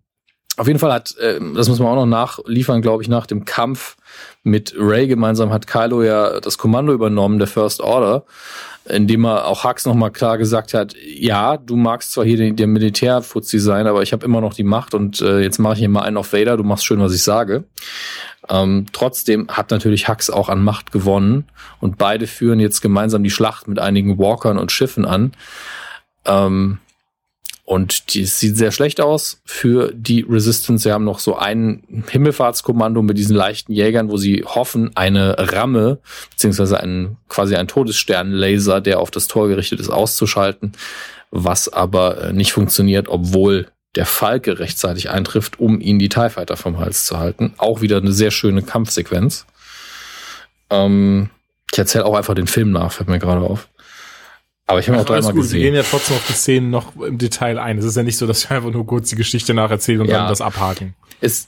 auf 0.58 0.68
jeden 0.68 0.80
Fall 0.80 0.92
hat, 0.92 1.16
äh, 1.18 1.40
das 1.56 1.70
muss 1.70 1.80
man 1.80 1.90
auch 1.90 1.96
noch 1.96 2.06
nachliefern, 2.06 2.82
glaube 2.82 3.04
ich, 3.04 3.10
nach 3.10 3.26
dem 3.26 3.46
Kampf 3.46 3.96
mit 4.44 4.74
Ray 4.78 5.08
gemeinsam 5.08 5.52
hat 5.52 5.68
Kylo 5.68 6.04
ja 6.04 6.40
das 6.40 6.58
Kommando 6.58 6.94
übernommen, 6.94 7.40
der 7.40 7.48
First 7.48 7.82
Order, 7.82 8.26
indem 8.86 9.26
er 9.26 9.48
auch 9.48 9.64
Hux 9.64 9.86
nochmal 9.86 10.12
klar 10.12 10.38
gesagt 10.38 10.74
hat, 10.74 10.96
ja, 10.98 11.58
du 11.58 11.76
magst 11.76 12.12
zwar 12.12 12.26
hier 12.26 12.38
den, 12.38 12.56
der 12.56 12.68
Militärfuzzi 12.68 13.60
sein, 13.60 13.88
aber 13.88 14.02
ich 14.02 14.14
habe 14.14 14.26
immer 14.26 14.42
noch 14.42 14.54
die 14.54 14.64
Macht 14.64 14.94
und 14.94 15.22
äh, 15.22 15.40
jetzt 15.40 15.60
mache 15.60 15.74
ich 15.74 15.80
hier 15.80 15.90
mal 15.90 16.02
einen 16.02 16.18
auf 16.18 16.34
Vader, 16.34 16.58
du 16.58 16.64
machst 16.64 16.86
schön, 16.86 17.00
was 17.00 17.14
ich 17.14 17.24
sage. 17.24 17.66
Ähm, 18.50 18.88
trotzdem 18.92 19.48
hat 19.50 19.70
natürlich 19.70 20.08
Hux 20.08 20.30
auch 20.30 20.50
an 20.50 20.64
Macht 20.64 20.92
gewonnen 20.92 21.46
und 21.80 21.98
beide 21.98 22.26
führen 22.26 22.60
jetzt 22.60 22.82
gemeinsam 22.82 23.24
die 23.24 23.30
Schlacht 23.30 23.68
mit 23.68 23.80
einigen 23.80 24.18
Walkern 24.18 24.58
und 24.58 24.72
Schiffen 24.72 25.06
an. 25.06 25.34
Ähm, 26.26 26.80
und 27.72 28.14
die, 28.14 28.26
sieht 28.26 28.58
sehr 28.58 28.74
schlecht 28.74 29.00
aus 29.00 29.40
für 29.46 29.94
die 29.94 30.26
Resistance. 30.28 30.84
Sie 30.84 30.92
haben 30.92 31.06
noch 31.06 31.20
so 31.20 31.38
ein 31.38 31.84
Himmelfahrtskommando 32.10 33.02
mit 33.02 33.18
diesen 33.18 33.34
leichten 33.34 33.72
Jägern, 33.72 34.10
wo 34.10 34.18
sie 34.18 34.44
hoffen, 34.44 34.92
eine 34.96 35.38
Ramme, 35.40 36.00
beziehungsweise 36.32 36.82
einen, 36.82 37.16
quasi 37.30 37.56
einen 37.56 37.70
Todessternlaser, 37.70 38.82
der 38.82 39.00
auf 39.00 39.10
das 39.10 39.30
Tor 39.30 39.48
gerichtet 39.48 39.80
ist, 39.80 39.90
auszuschalten, 39.90 40.74
was 41.30 41.72
aber 41.72 42.22
äh, 42.22 42.34
nicht 42.34 42.52
funktioniert, 42.52 43.08
obwohl 43.08 43.68
der 43.96 44.06
Falke 44.06 44.60
rechtzeitig 44.60 45.10
eintrifft, 45.10 45.62
um 45.62 45.80
ihn 45.80 45.98
die 45.98 46.10
TIE 46.10 46.30
Fighter 46.30 46.58
vom 46.58 46.78
Hals 46.78 47.06
zu 47.06 47.20
halten. 47.20 47.54
Auch 47.58 47.80
wieder 47.80 48.00
eine 48.00 48.12
sehr 48.12 48.32
schöne 48.32 48.64
Kampfsequenz. 48.64 49.46
Ähm, 50.70 51.30
ich 51.72 51.80
erzähle 51.80 52.04
auch 52.04 52.16
einfach 52.16 52.36
den 52.36 52.48
Film 52.48 52.72
nach, 52.72 52.92
fällt 52.92 53.08
mir 53.08 53.20
gerade 53.20 53.40
auf. 53.40 53.70
Aber 54.72 54.80
ich 54.80 54.88
habe 54.88 54.98
ihn 54.98 55.02
auch 55.02 55.06
dreimal 55.06 55.34
gut, 55.34 55.44
wir 55.52 55.60
gehen 55.60 55.74
gesehen. 55.74 55.76
ja 55.76 55.84
trotzdem 55.84 56.16
auf 56.18 56.26
die 56.28 56.34
Szenen 56.34 56.70
noch 56.72 56.96
im 56.96 57.18
Detail 57.18 57.60
ein. 57.60 57.78
Es 57.78 57.86
ist 57.86 57.96
ja 57.98 58.04
nicht 58.04 58.18
so, 58.18 58.26
dass 58.26 58.50
wir 58.50 58.56
einfach 58.58 58.72
nur 58.72 58.86
kurz 58.88 59.10
die 59.10 59.16
Geschichte 59.16 59.54
nacherzählen 59.54 60.02
und 60.02 60.08
Ja. 60.08 60.20
dann 60.20 60.30
das 60.30 60.42
abhaken. 60.42 60.96
es, 61.20 61.48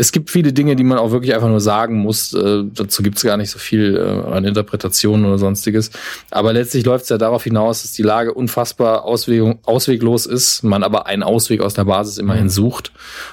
es 0.00 0.12
gibt 0.12 0.30
viele 0.30 0.52
Dinge, 0.52 0.76
die 0.76 0.84
man 0.84 0.96
auch 0.98 1.10
wirklich 1.10 1.34
einfach 1.34 1.48
nur 1.48 1.60
sagen 1.60 1.96
muss. 1.98 2.32
Äh, 2.32 2.62
dazu 2.72 3.02
gibt 3.02 3.16
es 3.16 3.24
gar 3.24 3.36
nicht 3.36 3.50
so 3.50 3.58
viel 3.58 3.96
äh, 3.96 4.30
an 4.32 4.44
Interpretationen 4.44 5.26
oder 5.26 5.38
sonstiges. 5.38 5.90
Aber 6.30 6.52
letztlich 6.52 6.84
läuft 6.86 7.02
es 7.04 7.08
ja 7.08 7.18
darauf 7.18 7.42
hinaus, 7.42 7.82
dass 7.82 7.92
die 7.92 8.04
Lage 8.04 8.32
unfassbar 8.32 9.02
auswegung, 9.04 9.58
ausweglos 9.64 10.26
ist, 10.26 10.62
man 10.62 10.84
aber 10.84 11.06
einen 11.06 11.24
Ausweg 11.24 11.60
aus 11.62 11.74
der 11.74 11.84
Basis 11.84 12.18
immerhin 12.18 12.44
Mhm. 12.44 12.48
sucht. 12.50 12.92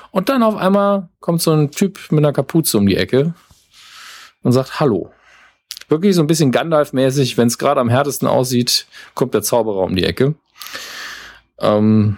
Und 0.10 0.30
dann 0.30 0.42
auf 0.42 0.56
einmal 0.56 1.10
kommt 1.20 1.42
so 1.44 1.52
ein 1.52 1.70
Typ 1.70 2.00
mit 2.10 2.20
einer 2.26 2.34
Kapuze 2.34 2.80
um 2.80 2.88
die 2.88 2.96
Ecke 2.98 3.36
und 4.42 4.52
sagt 4.52 4.80
Hallo. 4.80 5.12
Wirklich 5.88 6.16
so 6.16 6.22
ein 6.22 6.28
bisschen 6.28 6.52
Gandalf-mäßig, 6.52 7.38
wenn 7.38 7.48
es 7.48 7.58
gerade 7.58 7.80
am 7.80 7.90
härtesten 7.90 8.28
aussieht, 8.28 8.88
kommt 9.14 9.34
der 9.34 9.44
Zauberer 9.44 9.82
um 9.82 9.96
die 9.96 10.04
Ecke. 10.04 10.36
Ähm, 11.60 12.18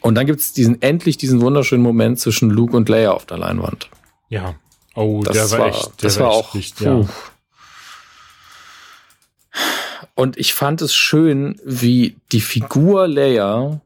und 0.00 0.14
dann 0.14 0.26
gibt's 0.26 0.52
diesen 0.52 0.82
endlich 0.82 1.16
diesen 1.16 1.40
wunderschönen 1.40 1.82
Moment 1.82 2.18
zwischen 2.18 2.50
Luke 2.50 2.76
und 2.76 2.88
Leia 2.88 3.12
auf 3.12 3.26
der 3.26 3.38
Leinwand. 3.38 3.88
Ja. 4.28 4.54
Oh, 4.94 5.22
Das 5.24 5.34
der 5.34 5.50
war, 5.50 5.58
war, 5.58 5.66
echt, 5.68 6.02
der 6.02 6.08
das 6.08 6.20
war 6.20 6.28
echt 6.28 6.36
auch. 6.36 6.54
Licht, 6.54 6.80
ja. 6.80 7.06
Und 10.14 10.36
ich 10.36 10.54
fand 10.54 10.82
es 10.82 10.94
schön, 10.94 11.58
wie 11.64 12.16
die 12.32 12.40
Figur 12.40 13.08
Leia 13.08 13.80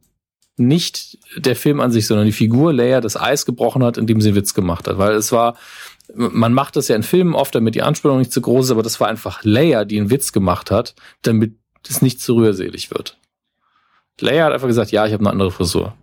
nicht 0.57 1.19
der 1.37 1.55
Film 1.55 1.81
an 1.81 1.93
sich, 1.93 2.07
sondern 2.07 2.27
die 2.27 2.33
Figur 2.33 2.73
Leia 2.73 3.01
das 3.01 3.17
Eis 3.17 3.45
gebrochen 3.47 3.85
hat, 3.85 3.99
indem 3.99 4.21
sie 4.21 4.35
Witz 4.35 4.55
gemacht 4.55 4.89
hat. 4.89 4.99
Weil 4.99 5.15
es 5.15 5.31
war, 5.31 5.57
man 6.15 6.53
macht 6.53 6.77
das 6.77 6.89
ja 6.89 6.97
in 6.97 7.03
Filmen 7.03 7.35
oft, 7.35 7.55
damit 7.55 7.75
die 7.75 7.83
Anspannung 7.83 8.19
nicht 8.19 8.33
zu 8.33 8.41
groß 8.41 8.67
ist, 8.67 8.71
aber 8.71 8.83
das 8.83 9.01
war 9.01 9.09
einfach 9.09 9.43
Leia, 9.43 9.85
die 9.85 9.99
einen 9.99 10.11
Witz 10.11 10.33
gemacht 10.33 10.71
hat, 10.71 10.95
damit 11.23 11.57
es 11.89 12.03
nicht 12.03 12.21
zu 12.21 12.37
rührselig 12.37 12.91
wird. 12.91 13.19
Leia 14.21 14.47
hat 14.47 14.53
einfach 14.53 14.69
gesagt, 14.69 14.93
ja, 14.93 15.07
ich 15.07 15.13
habe 15.13 15.23
eine 15.23 15.31
andere 15.31 15.51
Frisur. 15.51 15.95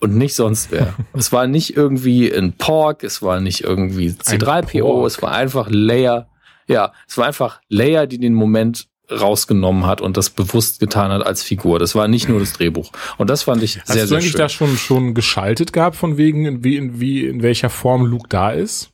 Und 0.00 0.16
nicht 0.16 0.34
sonst 0.34 0.70
wer. 0.70 0.94
es 1.14 1.32
war 1.32 1.46
nicht 1.46 1.76
irgendwie 1.76 2.32
ein 2.32 2.52
Pork, 2.52 3.02
es 3.02 3.22
war 3.22 3.40
nicht 3.40 3.64
irgendwie 3.64 4.10
C3PO, 4.10 4.80
Pork. 4.82 5.06
es 5.06 5.22
war 5.22 5.32
einfach 5.32 5.68
Leia. 5.70 6.28
Ja, 6.68 6.92
es 7.08 7.18
war 7.18 7.26
einfach 7.26 7.60
Leia, 7.68 8.06
die 8.06 8.18
den 8.18 8.34
Moment 8.34 8.88
rausgenommen 9.10 9.86
hat 9.86 10.00
und 10.02 10.16
das 10.16 10.30
bewusst 10.30 10.80
getan 10.80 11.10
hat 11.10 11.24
als 11.24 11.42
Figur. 11.42 11.78
Das 11.78 11.94
war 11.94 12.08
nicht 12.08 12.28
nur 12.28 12.40
das 12.40 12.52
Drehbuch. 12.52 12.92
Und 13.16 13.30
das 13.30 13.44
fand 13.44 13.62
ich 13.62 13.80
Hast 13.80 13.88
sehr, 13.88 14.02
du 14.02 14.08
sehr 14.08 14.18
eigentlich 14.18 14.32
schön. 14.32 14.38
da 14.38 14.48
schon, 14.48 14.76
schon 14.76 15.14
geschaltet 15.14 15.72
gehabt, 15.72 15.96
von 15.96 16.18
wegen, 16.18 16.44
in, 16.44 16.64
wie, 16.64 16.76
in, 16.76 17.00
wie, 17.00 17.26
in 17.26 17.42
welcher 17.42 17.70
Form 17.70 18.04
Luke 18.04 18.28
da 18.28 18.50
ist? 18.50 18.90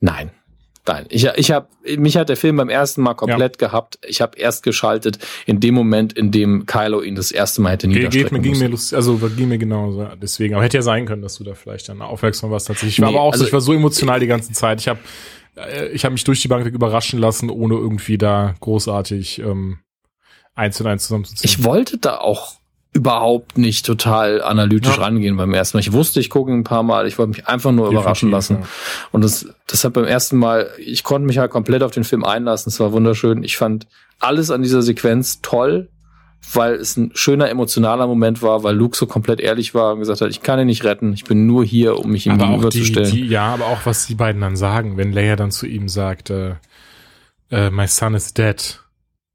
Nein. 0.00 0.30
Nein, 0.88 1.06
ich, 1.08 1.24
ich 1.34 1.50
habe 1.50 1.66
mich 1.98 2.16
hat 2.16 2.28
der 2.28 2.36
Film 2.36 2.58
beim 2.58 2.68
ersten 2.68 3.02
Mal 3.02 3.14
komplett 3.14 3.58
gehabt. 3.58 3.98
Ich 4.06 4.20
habe 4.20 4.38
erst 4.38 4.62
geschaltet 4.62 5.18
in 5.44 5.58
dem 5.58 5.74
Moment, 5.74 6.12
in 6.12 6.30
dem 6.30 6.64
Kylo 6.64 7.02
ihn 7.02 7.16
das 7.16 7.32
erste 7.32 7.60
Mal 7.60 7.70
hätte 7.72 7.88
Ge- 7.88 7.94
Geht 8.02 8.12
niederstrecken 8.12 8.36
mir, 8.36 8.42
ging 8.52 8.58
mir 8.60 8.68
lustig, 8.68 8.94
also 8.94 9.16
ging 9.16 9.48
mir 9.48 9.58
genauso. 9.58 10.02
ja, 10.02 10.14
Deswegen, 10.14 10.54
aber 10.54 10.62
hätte 10.62 10.76
ja 10.76 10.82
sein 10.82 11.04
können, 11.06 11.22
dass 11.22 11.38
du 11.38 11.42
da 11.44 11.54
vielleicht 11.54 11.88
dann 11.88 12.02
aufmerksam 12.02 12.52
warst. 12.52 12.68
Tatsächlich. 12.68 12.98
Ich 12.98 13.02
war 13.02 13.10
Nee, 13.10 13.16
aber 13.16 13.24
auch 13.24 13.32
also- 13.32 13.42
so, 13.42 13.48
ich 13.48 13.52
war 13.52 13.60
so 13.60 13.72
emotional 13.72 14.20
die 14.20 14.28
ganze 14.28 14.52
Zeit. 14.52 14.80
Ich 14.80 14.86
habe 14.86 15.00
äh, 15.56 15.88
ich 15.88 16.04
habe 16.04 16.12
mich 16.12 16.22
durch 16.22 16.40
die 16.40 16.46
Bank 16.46 16.64
weg 16.64 16.74
überraschen 16.74 17.18
lassen, 17.18 17.50
ohne 17.50 17.74
irgendwie 17.74 18.16
da 18.16 18.54
großartig 18.60 19.40
ähm, 19.40 19.78
eins 20.54 20.80
und 20.80 20.86
eins 20.86 21.02
zusammenzuziehen. 21.02 21.50
Ich 21.50 21.64
wollte 21.64 21.98
da 21.98 22.18
auch 22.18 22.60
überhaupt 22.96 23.58
nicht 23.58 23.84
total 23.84 24.42
analytisch 24.42 24.96
Ja. 24.96 25.02
rangehen 25.02 25.36
beim 25.36 25.52
ersten 25.54 25.76
Mal. 25.76 25.80
Ich 25.80 25.92
wusste, 25.92 26.18
ich 26.20 26.30
gucke 26.30 26.50
ein 26.52 26.64
paar 26.64 26.82
Mal, 26.82 27.06
ich 27.06 27.18
wollte 27.18 27.30
mich 27.30 27.46
einfach 27.46 27.70
nur 27.72 27.90
überraschen 27.90 28.30
lassen. 28.30 28.54
Definitiv, 28.56 29.08
Und 29.12 29.22
das, 29.24 29.46
das 29.66 29.84
hat 29.84 29.92
beim 29.92 30.04
ersten 30.06 30.36
Mal, 30.38 30.70
ich 30.78 31.04
konnte 31.04 31.26
mich 31.26 31.38
halt 31.38 31.50
komplett 31.50 31.82
auf 31.82 31.90
den 31.92 32.04
Film 32.04 32.24
einlassen. 32.24 32.70
Es 32.70 32.80
war 32.80 32.92
wunderschön. 32.92 33.42
Ich 33.44 33.56
fand 33.56 33.86
alles 34.18 34.50
an 34.50 34.62
dieser 34.62 34.80
Sequenz 34.82 35.40
toll, 35.42 35.88
weil 36.54 36.74
es 36.74 36.96
ein 36.96 37.10
schöner 37.14 37.50
emotionaler 37.50 38.06
Moment 38.06 38.40
war, 38.40 38.62
weil 38.62 38.74
Luke 38.74 38.96
so 38.96 39.06
komplett 39.06 39.40
ehrlich 39.40 39.74
war 39.74 39.92
und 39.92 39.98
gesagt 39.98 40.20
hat, 40.22 40.30
ich 40.30 40.42
kann 40.42 40.58
ihn 40.60 40.66
nicht 40.66 40.84
retten, 40.84 41.12
ich 41.12 41.24
bin 41.24 41.46
nur 41.46 41.64
hier, 41.64 41.98
um 41.98 42.12
mich 42.12 42.26
ihm 42.26 42.38
die, 42.38 42.44
gegenüberzustellen. 42.44 43.10
die, 43.10 43.26
ja, 43.26 43.52
aber 43.52 43.66
auch 43.66 43.84
was 43.84 44.06
die 44.06 44.14
beiden 44.14 44.40
dann 44.40 44.56
sagen, 44.56 44.96
wenn 44.96 45.12
Leia 45.12 45.36
dann 45.36 45.50
zu 45.50 45.66
ihm 45.66 45.88
sagt, 45.88 46.30
äh, 46.30 46.54
äh, 47.50 47.70
my 47.70 47.86
son 47.86 48.14
is 48.14 48.32
dead. 48.32 48.80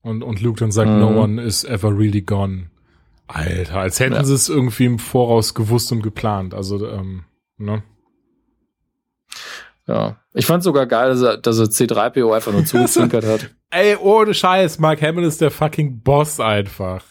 Und, 0.03 0.23
und 0.23 0.41
Luke 0.41 0.59
dann 0.59 0.71
sagt, 0.71 0.89
Mhm. 0.89 0.99
no 0.99 1.09
one 1.21 1.39
is 1.43 1.63
ever 1.63 1.89
really 1.95 2.21
gone. 2.21 2.70
Alter, 3.35 3.79
als 3.79 3.99
hätten 3.99 4.13
Ja. 4.15 4.23
sie 4.23 4.33
es 4.33 4.49
irgendwie 4.49 4.85
im 4.85 4.99
Voraus 4.99 5.53
gewusst 5.53 5.91
und 5.91 6.01
geplant. 6.03 6.53
Also, 6.53 6.87
ähm, 6.87 7.23
ne? 7.57 7.83
Ja. 9.87 10.17
Ich 10.33 10.45
fand 10.45 10.63
sogar 10.63 10.85
geil, 10.85 11.09
dass 11.09 11.21
er, 11.21 11.37
dass 11.37 11.59
er 11.59 11.65
C3PO 11.65 12.33
einfach 12.33 12.51
nur 12.51 12.65
zugezwinkert 12.65 13.25
hat. 13.25 13.49
Ey, 13.69 13.95
ohne 13.97 14.33
Scheiß, 14.33 14.79
Mark 14.79 15.01
Hamill 15.01 15.23
ist 15.25 15.41
der 15.41 15.51
fucking 15.51 16.01
Boss 16.01 16.39
einfach. 16.39 17.03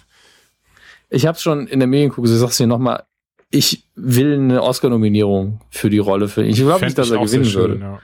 Ich 1.09 1.27
habe 1.27 1.39
schon 1.39 1.67
in 1.67 1.81
der 1.81 1.89
Medienkuh 1.89 2.23
gesagt, 2.23 2.37
ich 2.37 2.41
sag's 2.41 2.57
dir 2.59 2.67
nochmal, 2.67 3.03
ich 3.51 3.85
will 3.97 4.35
eine 4.35 4.63
Oscar-Nominierung 4.63 5.61
für 5.71 5.91
die 5.91 5.99
Rolle 5.99 6.29
für 6.29 6.45
ihn. 6.45 6.51
Ich 6.51 6.61
glaube 6.61 6.85
nicht, 6.85 6.97
dass 6.97 7.11
er 7.11 7.19
gewinnen 7.19 7.53
würde. 7.53 7.75
schön, 7.75 7.83
ja. 7.83 7.99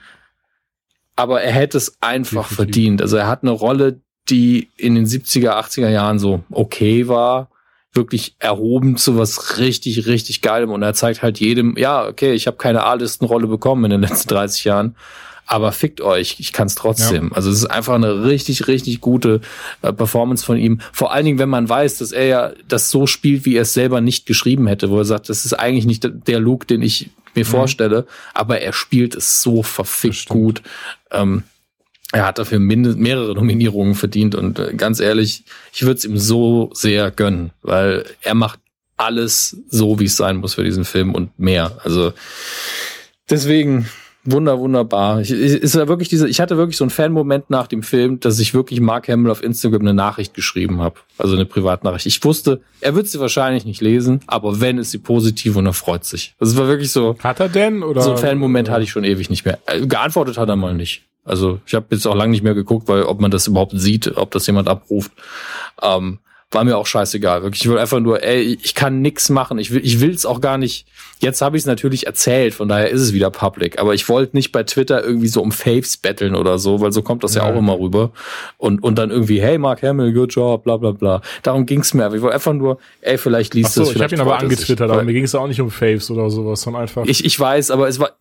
aber 1.15 1.41
er 1.41 1.53
hätte 1.53 1.77
es 1.77 1.97
einfach 2.01 2.49
Definitiv. 2.49 2.55
verdient. 2.57 3.01
Also 3.01 3.15
er 3.17 3.27
hat 3.27 3.43
eine 3.43 3.51
Rolle, 3.51 4.01
die 4.29 4.69
in 4.75 4.95
den 4.95 5.05
70er, 5.05 5.51
80er 5.51 5.87
Jahren 5.89 6.19
so 6.19 6.43
okay 6.51 7.07
war, 7.07 7.49
wirklich 7.93 8.35
erhoben 8.39 8.97
zu 8.97 9.17
was 9.17 9.57
richtig, 9.57 10.05
richtig 10.05 10.41
geilem. 10.41 10.71
Und 10.71 10.83
er 10.83 10.93
zeigt 10.93 11.21
halt 11.21 11.39
jedem, 11.39 11.75
ja, 11.77 12.05
okay, 12.07 12.33
ich 12.33 12.47
habe 12.47 12.57
keine 12.57 12.83
A-Listenrolle 12.83 13.47
bekommen 13.47 13.85
in 13.85 13.91
den 13.91 14.01
letzten 14.01 14.29
30 14.29 14.63
Jahren, 14.63 14.95
aber 15.47 15.71
fickt 15.71 16.01
euch, 16.01 16.35
ich 16.39 16.51
kann 16.51 16.67
es 16.67 16.75
trotzdem. 16.75 17.31
Also 17.33 17.49
es 17.49 17.59
ist 17.59 17.65
einfach 17.65 17.95
eine 17.95 18.25
richtig, 18.25 18.67
richtig 18.67 18.99
gute 18.99 19.39
äh, 19.81 19.93
Performance 19.93 20.45
von 20.45 20.57
ihm. 20.57 20.81
Vor 20.91 21.13
allen 21.13 21.25
Dingen, 21.25 21.39
wenn 21.39 21.49
man 21.49 21.67
weiß, 21.69 21.99
dass 21.99 22.11
er 22.11 22.25
ja 22.25 22.51
das 22.67 22.91
so 22.91 23.07
spielt, 23.07 23.45
wie 23.45 23.55
er 23.55 23.61
es 23.61 23.73
selber 23.73 24.01
nicht 24.01 24.25
geschrieben 24.25 24.67
hätte, 24.67 24.89
wo 24.89 24.97
er 24.97 25.05
sagt, 25.05 25.29
das 25.29 25.45
ist 25.45 25.53
eigentlich 25.53 25.85
nicht 25.85 26.07
der 26.27 26.39
Luke, 26.39 26.67
den 26.67 26.81
ich 26.81 27.09
mir 27.33 27.45
vorstelle, 27.45 28.05
aber 28.33 28.59
er 28.59 28.73
spielt 28.73 29.15
es 29.15 29.41
so 29.41 29.63
verfickt 29.63 30.27
gut. 30.27 30.61
Ähm, 31.11 31.43
er 32.13 32.25
hat 32.25 32.39
dafür 32.39 32.59
mehrere 32.59 33.33
Nominierungen 33.33 33.95
verdient 33.95 34.35
und 34.35 34.59
äh, 34.59 34.73
ganz 34.75 34.99
ehrlich, 34.99 35.43
ich 35.73 35.83
würde 35.83 35.97
es 35.97 36.05
ihm 36.05 36.17
so 36.17 36.69
sehr 36.73 37.11
gönnen, 37.11 37.51
weil 37.61 38.05
er 38.21 38.33
macht 38.33 38.59
alles 38.95 39.57
so, 39.69 39.99
wie 39.99 40.05
es 40.05 40.17
sein 40.17 40.37
muss 40.37 40.55
für 40.55 40.63
diesen 40.63 40.85
Film 40.85 41.13
und 41.13 41.37
mehr. 41.37 41.77
Also 41.83 42.13
deswegen 43.29 43.87
Wunder, 44.29 44.59
wunderbar. 44.59 45.21
Ich, 45.21 45.31
ich, 45.31 45.53
ist 45.53 45.75
ja 45.75 45.87
wirklich 45.87 46.09
diese, 46.09 46.27
ich 46.27 46.41
hatte 46.41 46.57
wirklich 46.57 46.75
so 46.75 46.83
einen 46.83 46.89
Fan-Moment 46.89 47.49
nach 47.49 47.67
dem 47.67 47.81
Film, 47.81 48.19
dass 48.19 48.39
ich 48.39 48.53
wirklich 48.53 48.81
Mark 48.81 49.07
Hamill 49.07 49.31
auf 49.31 49.41
Instagram 49.41 49.81
eine 49.81 49.93
Nachricht 49.93 50.33
geschrieben 50.33 50.81
habe. 50.81 50.95
Also 51.17 51.35
eine 51.35 51.45
Privatnachricht. 51.45 52.05
Ich 52.07 52.21
wusste, 52.25 52.61
er 52.81 52.93
wird 52.93 53.07
sie 53.07 53.21
wahrscheinlich 53.21 53.63
nicht 53.63 53.79
lesen, 53.79 54.19
aber 54.27 54.59
wenn, 54.59 54.79
ist 54.79 54.91
sie 54.91 54.97
positiv 54.97 55.55
und 55.55 55.65
er 55.65 55.71
freut 55.71 56.03
sich. 56.03 56.35
Das 56.39 56.57
war 56.57 56.67
wirklich 56.67 56.91
so. 56.91 57.15
Hat 57.23 57.39
er 57.39 57.47
denn? 57.47 57.83
Oder? 57.83 58.01
So 58.01 58.11
einen 58.11 58.19
Fan-Moment 58.19 58.69
hatte 58.69 58.83
ich 58.83 58.91
schon 58.91 59.05
ewig 59.05 59.29
nicht 59.29 59.45
mehr. 59.45 59.59
Äh, 59.65 59.87
geantwortet 59.87 60.37
hat 60.37 60.49
er 60.49 60.57
mal 60.57 60.73
nicht. 60.73 61.03
Also 61.27 61.59
ich 61.65 61.73
habe 61.73 61.87
jetzt 61.91 62.07
auch 62.07 62.15
lange 62.15 62.31
nicht 62.31 62.43
mehr 62.43 62.55
geguckt, 62.55 62.87
weil 62.87 63.03
ob 63.03 63.19
man 63.19 63.31
das 63.31 63.47
überhaupt 63.47 63.73
sieht, 63.75 64.15
ob 64.17 64.31
das 64.31 64.47
jemand 64.47 64.67
abruft. 64.67 65.11
Ähm, 65.81 66.19
war 66.51 66.63
mir 66.63 66.77
auch 66.77 66.85
scheißegal. 66.85 67.43
Wirklich, 67.43 67.63
ich 67.63 67.69
will 67.69 67.77
einfach 67.77 67.99
nur, 67.99 68.23
ey, 68.23 68.57
ich 68.63 68.73
kann 68.73 69.01
nix 69.01 69.27
machen. 69.27 69.59
Ich 69.59 69.71
will, 69.71 69.81
ich 69.83 69.99
will's 69.99 70.25
auch 70.25 70.39
gar 70.39 70.57
nicht. 70.57 70.87
Jetzt 71.19 71.41
habe 71.41 71.57
ich 71.57 71.63
es 71.63 71.67
natürlich 71.67 72.07
erzählt, 72.07 72.53
von 72.53 72.69
daher 72.69 72.89
ist 72.89 73.01
es 73.01 73.11
wieder 73.11 73.29
public. 73.31 73.79
Aber 73.79 73.93
ich 73.93 74.07
wollte 74.07 74.35
nicht 74.37 74.53
bei 74.53 74.63
Twitter 74.63 75.03
irgendwie 75.03 75.27
so 75.27 75.41
um 75.41 75.51
Faves 75.51 75.97
betteln 75.97 76.35
oder 76.35 76.57
so, 76.57 76.79
weil 76.79 76.93
so 76.93 77.01
kommt 77.01 77.25
das 77.25 77.35
ja, 77.35 77.43
ja 77.43 77.53
auch 77.53 77.57
immer 77.57 77.77
rüber. 77.77 78.11
Und 78.57 78.81
und 78.81 78.97
dann 78.97 79.11
irgendwie, 79.11 79.41
hey 79.41 79.57
Mark 79.57 79.83
Hamill, 79.83 80.13
good 80.13 80.33
job, 80.33 80.63
bla 80.63 80.77
bla 80.77 80.91
bla. 80.91 81.21
Darum 81.43 81.65
ging's 81.65 81.93
mir. 81.93 82.13
Ich 82.13 82.21
wollte 82.21 82.35
einfach 82.35 82.53
nur, 82.53 82.77
ey, 83.01 83.17
vielleicht 83.17 83.53
liest 83.53 83.75
du 83.75 83.81
es. 83.81 83.93
Ich 83.93 84.01
habe 84.01 84.15
ihn 84.15 84.21
aber 84.21 84.39
angetwittert, 84.39 84.89
aber 84.89 85.03
mir 85.03 85.13
ging 85.13 85.25
es 85.25 85.35
auch 85.35 85.47
nicht 85.47 85.59
um 85.59 85.69
Faves 85.69 86.09
oder 86.09 86.29
sowas, 86.29 86.61
sondern 86.61 86.83
einfach. 86.83 87.03
Ich, 87.05 87.25
ich 87.25 87.37
weiß, 87.37 87.71
aber 87.71 87.89
es 87.89 87.99
war, 87.99 88.11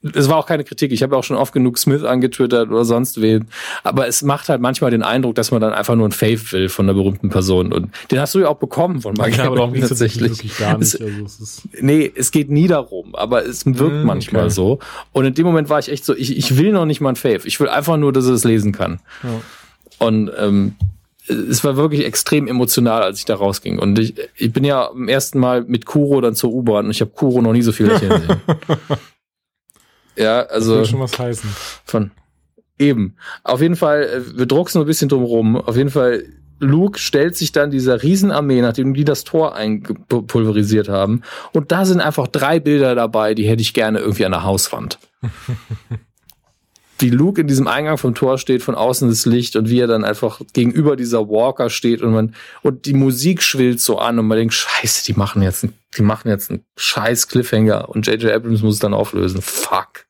es 0.00 0.28
war 0.28 0.36
auch 0.36 0.46
keine 0.46 0.62
Kritik. 0.62 0.92
Ich 0.92 1.02
habe 1.02 1.16
auch 1.16 1.24
schon 1.24 1.36
oft 1.36 1.52
genug 1.52 1.76
Smith 1.76 2.04
angetwittert 2.04 2.68
oder 2.68 2.84
sonst 2.84 3.20
wen. 3.20 3.48
Aber 3.82 4.06
es 4.06 4.22
macht 4.22 4.48
halt 4.48 4.60
manchmal 4.60 4.92
den 4.92 5.02
Eindruck, 5.02 5.34
dass 5.34 5.50
man 5.50 5.60
dann 5.60 5.72
einfach 5.72 5.96
nur 5.96 6.08
ein 6.08 6.12
Fave 6.12 6.52
will 6.52 6.68
von 6.68 6.86
einer 6.86 6.94
berühmten 6.94 7.30
Person. 7.30 7.72
Und 7.72 7.90
den 8.12 8.20
hast 8.20 8.34
du 8.34 8.38
ja 8.38 8.48
auch 8.48 8.58
bekommen 8.58 9.00
von 9.00 9.14
Mark 9.14 9.36
ja, 9.36 9.44
aber 9.44 9.56
darum 9.56 9.74
tatsächlich. 9.74 10.30
Wirklich 10.30 10.56
gar 10.56 10.78
nicht. 10.78 11.00
Also 11.00 11.24
es 11.24 11.40
ist 11.40 11.68
nee, 11.80 12.10
es 12.14 12.30
geht 12.30 12.48
nie 12.48 12.68
darum, 12.68 13.16
aber 13.16 13.44
es 13.44 13.66
wirkt 13.66 14.04
mm, 14.04 14.06
manchmal 14.06 14.44
okay. 14.44 14.52
so. 14.52 14.78
Und 15.12 15.24
in 15.24 15.34
dem 15.34 15.46
Moment 15.46 15.68
war 15.68 15.80
ich 15.80 15.90
echt 15.90 16.04
so, 16.04 16.14
ich, 16.14 16.36
ich 16.36 16.56
will 16.56 16.72
noch 16.72 16.86
nicht 16.86 17.00
mal 17.00 17.10
ein 17.10 17.16
Fave. 17.16 17.40
Ich 17.44 17.58
will 17.58 17.68
einfach 17.68 17.96
nur, 17.96 18.12
dass 18.12 18.26
er 18.26 18.34
es 18.34 18.44
lesen 18.44 18.70
kann. 18.70 19.00
Ja. 19.24 20.06
Und 20.06 20.30
ähm, 20.38 20.76
es 21.26 21.64
war 21.64 21.76
wirklich 21.76 22.04
extrem 22.04 22.46
emotional, 22.46 23.02
als 23.02 23.18
ich 23.18 23.24
da 23.24 23.34
rausging. 23.34 23.80
Und 23.80 23.98
ich, 23.98 24.14
ich 24.36 24.52
bin 24.52 24.62
ja 24.62 24.90
am 24.90 25.08
ersten 25.08 25.40
Mal 25.40 25.64
mit 25.64 25.86
Kuro 25.86 26.20
dann 26.20 26.36
zur 26.36 26.52
U-Bahn 26.52 26.86
und 26.86 26.92
ich 26.92 27.00
habe 27.00 27.10
Kuro 27.10 27.42
noch 27.42 27.52
nie 27.52 27.62
so 27.62 27.72
viel 27.72 27.86
lächeln 27.86 28.22
sehen. 28.22 28.40
Ja, 30.18 30.42
also. 30.42 30.72
Das 30.72 30.80
will 30.80 30.90
schon 30.90 31.00
was 31.00 31.18
heißen. 31.18 31.50
Von. 31.84 32.10
Eben. 32.78 33.16
Auf 33.44 33.60
jeden 33.60 33.76
Fall, 33.76 34.02
äh, 34.02 34.38
wir 34.38 34.46
drucksen 34.46 34.80
ein 34.80 34.86
bisschen 34.86 35.08
drum 35.08 35.24
rum. 35.24 35.56
Auf 35.56 35.76
jeden 35.76 35.90
Fall, 35.90 36.24
Luke 36.60 36.98
stellt 36.98 37.36
sich 37.36 37.52
dann 37.52 37.70
dieser 37.70 38.02
Riesenarmee, 38.02 38.60
nachdem 38.60 38.94
die 38.94 39.04
das 39.04 39.24
Tor 39.24 39.54
eingepulverisiert 39.54 40.88
haben. 40.88 41.22
Und 41.52 41.72
da 41.72 41.84
sind 41.84 42.00
einfach 42.00 42.28
drei 42.28 42.60
Bilder 42.60 42.94
dabei, 42.94 43.34
die 43.34 43.48
hätte 43.48 43.62
ich 43.62 43.74
gerne 43.74 44.00
irgendwie 44.00 44.24
an 44.24 44.32
der 44.32 44.44
Hauswand. 44.44 44.98
wie 46.98 47.10
Luke 47.10 47.40
in 47.40 47.46
diesem 47.46 47.68
Eingang 47.68 47.96
vom 47.96 48.14
Tor 48.14 48.38
steht, 48.38 48.62
von 48.62 48.74
außen 48.74 49.08
das 49.08 49.24
Licht 49.24 49.56
und 49.56 49.68
wie 49.70 49.80
er 49.80 49.86
dann 49.86 50.04
einfach 50.04 50.40
gegenüber 50.52 50.96
dieser 50.96 51.28
Walker 51.28 51.70
steht 51.70 52.02
und 52.02 52.12
man, 52.12 52.34
und 52.62 52.86
die 52.86 52.94
Musik 52.94 53.42
schwillt 53.42 53.80
so 53.80 53.98
an 53.98 54.18
und 54.18 54.26
man 54.26 54.38
denkt, 54.38 54.54
scheiße, 54.54 55.04
die 55.04 55.14
machen 55.14 55.42
jetzt, 55.42 55.66
die 55.96 56.02
machen 56.02 56.28
jetzt 56.28 56.50
einen 56.50 56.64
scheiß 56.76 57.28
Cliffhanger 57.28 57.88
und 57.88 58.06
J.J. 58.06 58.32
Abrams 58.32 58.62
muss 58.62 58.74
es 58.74 58.80
dann 58.80 58.94
auflösen. 58.94 59.40
Fuck. 59.42 60.06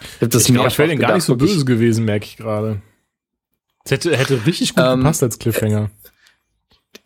Ich, 0.00 0.22
hab 0.22 0.30
das 0.30 0.48
ich 0.48 0.54
glaube, 0.54 0.68
ich 0.68 0.78
wäre 0.78 0.96
gar 0.96 1.14
nicht 1.14 1.24
so 1.24 1.36
böse 1.36 1.64
gewesen, 1.64 2.04
merke 2.04 2.26
ich 2.26 2.36
gerade. 2.36 2.82
Es 3.84 3.90
hätte, 3.90 4.16
hätte 4.16 4.46
richtig 4.46 4.74
gut 4.74 4.84
ähm, 4.84 5.00
gepasst 5.00 5.22
als 5.22 5.38
Cliffhanger 5.38 5.90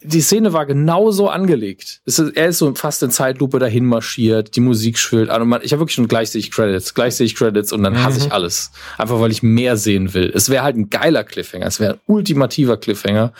die 0.05 0.20
Szene 0.20 0.53
war 0.53 0.66
genauso 0.66 1.29
angelegt. 1.29 2.01
Ist, 2.05 2.19
er 2.19 2.49
ist 2.49 2.59
so 2.59 2.74
fast 2.74 3.03
in 3.03 3.11
Zeitlupe 3.11 3.59
dahin 3.59 3.87
marschiert, 3.87 4.57
die 4.57 4.61
Musik 4.61 4.99
schwillt 4.99 5.31
an 5.31 5.43
und 5.43 5.49
man, 5.49 5.61
ich 5.62 5.73
habe 5.73 5.81
wirklich 5.81 5.95
schon 5.95 6.09
gleich 6.09 6.31
sehe 6.31 6.41
ich 6.41 6.51
Credits, 6.51 6.95
gleich 6.95 7.16
sehe 7.16 7.27
ich 7.27 7.35
Credits 7.35 7.73
und 7.73 7.83
dann 7.83 7.95
mhm. 7.95 8.03
hasse 8.03 8.19
ich 8.19 8.33
alles. 8.33 8.73
Einfach 8.99 9.20
weil 9.20 9.31
ich 9.31 9.43
mehr 9.43 9.77
sehen 9.77 10.15
will. 10.15 10.31
Es 10.35 10.49
wäre 10.49 10.62
halt 10.62 10.77
ein 10.77 10.91
geiler 10.91 11.24
Cliffhanger, 11.24 11.66
es 11.66 11.81
wäre 11.81 11.95
ein 11.95 12.01
ultimativer 12.07 12.77
Cliffhanger, 12.77 13.33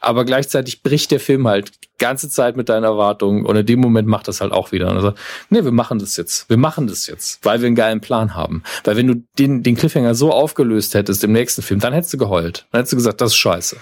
aber 0.00 0.24
gleichzeitig 0.24 0.82
bricht 0.82 1.10
der 1.10 1.20
Film 1.20 1.46
halt 1.46 1.72
die 1.84 1.88
ganze 1.98 2.28
Zeit 2.28 2.56
mit 2.56 2.68
deinen 2.68 2.84
Erwartungen 2.84 3.44
und 3.44 3.56
in 3.56 3.66
dem 3.66 3.80
Moment 3.80 4.08
macht 4.08 4.28
das 4.28 4.40
halt 4.40 4.52
auch 4.52 4.72
wieder. 4.72 4.90
Und 4.90 4.96
also, 4.96 5.12
nee, 5.50 5.64
wir 5.64 5.72
machen 5.72 5.98
das 5.98 6.16
jetzt. 6.16 6.48
Wir 6.48 6.56
machen 6.56 6.86
das 6.86 7.06
jetzt, 7.06 7.44
weil 7.44 7.60
wir 7.60 7.66
einen 7.66 7.76
geilen 7.76 8.00
Plan 8.00 8.34
haben. 8.34 8.62
Weil 8.84 8.96
wenn 8.96 9.06
du 9.06 9.22
den, 9.38 9.62
den 9.62 9.76
Cliffhanger 9.76 10.14
so 10.14 10.32
aufgelöst 10.32 10.94
hättest 10.94 11.24
im 11.24 11.32
nächsten 11.32 11.62
Film, 11.62 11.80
dann 11.80 11.92
hättest 11.92 12.14
du 12.14 12.18
geheult. 12.18 12.66
Dann 12.72 12.80
hättest 12.80 12.92
du 12.92 12.96
gesagt, 12.96 13.20
das 13.20 13.32
ist 13.32 13.36
scheiße 13.36 13.76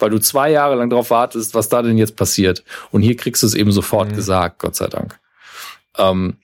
weil 0.00 0.10
du 0.10 0.18
zwei 0.18 0.50
Jahre 0.50 0.76
lang 0.76 0.90
darauf 0.90 1.10
wartest, 1.10 1.54
was 1.54 1.68
da 1.68 1.82
denn 1.82 1.98
jetzt 1.98 2.16
passiert. 2.16 2.64
Und 2.90 3.02
hier 3.02 3.16
kriegst 3.16 3.42
du 3.42 3.46
es 3.46 3.54
eben 3.54 3.72
sofort 3.72 4.10
mhm. 4.10 4.16
gesagt, 4.16 4.58
Gott 4.58 4.76
sei 4.76 4.88
Dank. 4.88 5.18
Ähm, 5.96 6.36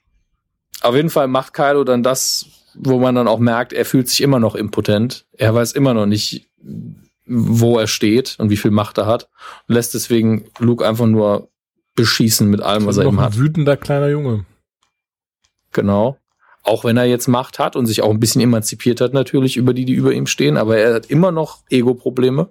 auf 0.81 0.95
jeden 0.95 1.09
Fall 1.09 1.27
macht 1.27 1.53
Kylo 1.53 1.83
dann 1.83 2.03
das, 2.03 2.45
wo 2.75 2.99
man 2.99 3.15
dann 3.15 3.27
auch 3.27 3.39
merkt, 3.39 3.73
er 3.73 3.85
fühlt 3.85 4.09
sich 4.09 4.21
immer 4.21 4.39
noch 4.39 4.55
impotent. 4.55 5.25
Er 5.33 5.53
weiß 5.53 5.71
immer 5.71 5.93
noch 5.93 6.05
nicht, 6.05 6.47
wo 7.25 7.79
er 7.79 7.87
steht 7.87 8.35
und 8.39 8.49
wie 8.49 8.57
viel 8.57 8.71
Macht 8.71 8.97
er 8.97 9.05
hat. 9.05 9.29
Und 9.67 9.75
lässt 9.75 9.93
deswegen 9.93 10.45
Luke 10.59 10.87
einfach 10.87 11.07
nur 11.07 11.49
beschießen 11.95 12.47
mit 12.47 12.61
allem, 12.61 12.85
was 12.85 12.97
er 12.97 13.05
eben 13.05 13.19
hat. 13.19 13.33
Ein 13.33 13.39
wütender 13.39 13.75
kleiner 13.75 14.09
Junge. 14.09 14.45
Genau. 15.73 16.17
Auch 16.63 16.83
wenn 16.83 16.97
er 16.97 17.05
jetzt 17.05 17.27
Macht 17.27 17.59
hat 17.59 17.75
und 17.75 17.85
sich 17.85 18.01
auch 18.01 18.11
ein 18.11 18.19
bisschen 18.19 18.41
emanzipiert 18.41 19.01
hat, 19.01 19.13
natürlich 19.13 19.57
über 19.57 19.73
die, 19.73 19.85
die 19.85 19.93
über 19.93 20.13
ihm 20.13 20.27
stehen, 20.27 20.57
aber 20.57 20.77
er 20.77 20.93
hat 20.93 21.07
immer 21.07 21.31
noch 21.31 21.63
Ego-Probleme. 21.69 22.49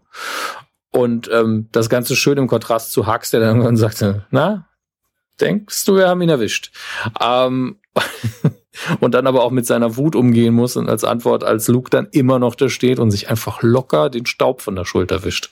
Und 0.96 1.30
ähm, 1.30 1.68
das 1.72 1.90
Ganze 1.90 2.16
schön 2.16 2.38
im 2.38 2.46
Kontrast 2.46 2.90
zu 2.90 3.06
Hux, 3.06 3.30
der 3.30 3.40
dann 3.40 3.48
irgendwann 3.50 3.76
sagte, 3.76 4.24
na, 4.30 4.66
denkst 5.38 5.84
du, 5.84 5.96
wir 5.96 6.08
haben 6.08 6.22
ihn 6.22 6.30
erwischt. 6.30 6.72
Ähm, 7.20 7.76
und 9.00 9.12
dann 9.12 9.26
aber 9.26 9.44
auch 9.44 9.50
mit 9.50 9.66
seiner 9.66 9.98
Wut 9.98 10.16
umgehen 10.16 10.54
muss 10.54 10.74
und 10.74 10.88
als 10.88 11.04
Antwort, 11.04 11.44
als 11.44 11.68
Luke 11.68 11.90
dann 11.90 12.08
immer 12.12 12.38
noch 12.38 12.54
da 12.54 12.70
steht 12.70 12.98
und 12.98 13.10
sich 13.10 13.28
einfach 13.28 13.62
locker 13.62 14.08
den 14.08 14.24
Staub 14.24 14.62
von 14.62 14.74
der 14.74 14.86
Schulter 14.86 15.22
wischt. 15.22 15.50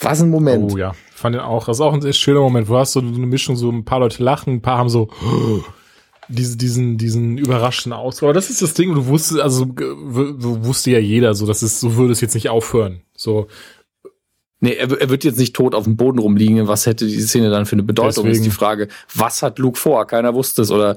Was 0.00 0.22
ein 0.22 0.30
Moment. 0.30 0.72
Oh 0.72 0.78
ja, 0.78 0.94
fand 1.14 1.34
den 1.34 1.42
auch. 1.42 1.66
Das 1.66 1.76
ist 1.76 1.80
auch 1.82 1.92
ein 1.92 2.00
sehr 2.00 2.14
schöner 2.14 2.40
Moment, 2.40 2.70
wo 2.70 2.78
hast 2.78 2.96
du 2.96 3.00
so 3.00 3.06
eine 3.06 3.26
Mischung, 3.26 3.56
so 3.56 3.70
ein 3.70 3.84
paar 3.84 4.00
Leute 4.00 4.22
lachen, 4.24 4.54
ein 4.54 4.62
paar 4.62 4.78
haben 4.78 4.88
so 4.88 5.10
diese, 6.28 6.56
diesen, 6.56 6.96
diesen 6.96 7.36
überraschten 7.36 7.92
Ausdruck. 7.92 8.28
Aber 8.28 8.34
das 8.34 8.48
ist 8.48 8.62
das 8.62 8.72
Ding, 8.72 8.94
du 8.94 9.06
wusstest, 9.06 9.40
also 9.40 9.66
wusste 9.68 10.92
ja 10.92 10.98
jeder, 10.98 11.34
so, 11.34 11.46
das 11.46 11.62
ist, 11.62 11.80
so 11.80 11.96
würde 11.96 12.12
es 12.12 12.22
jetzt 12.22 12.34
nicht 12.34 12.48
aufhören. 12.48 13.02
So. 13.24 13.48
Nee, 14.60 14.76
er, 14.76 14.98
er 14.98 15.10
wird 15.10 15.24
jetzt 15.24 15.38
nicht 15.38 15.54
tot 15.54 15.74
auf 15.74 15.84
dem 15.84 15.96
Boden 15.96 16.18
rumliegen. 16.18 16.66
Was 16.68 16.86
hätte 16.86 17.06
diese 17.06 17.28
Szene 17.28 17.50
dann 17.50 17.66
für 17.66 17.74
eine 17.74 17.82
Bedeutung? 17.82 18.24
Deswegen. 18.24 18.30
Ist 18.30 18.44
die 18.44 18.50
Frage, 18.50 18.88
was 19.14 19.42
hat 19.42 19.58
Luke 19.58 19.78
vor? 19.78 20.06
Keiner 20.06 20.32
wusste 20.32 20.62
es. 20.62 20.70
Oder 20.70 20.96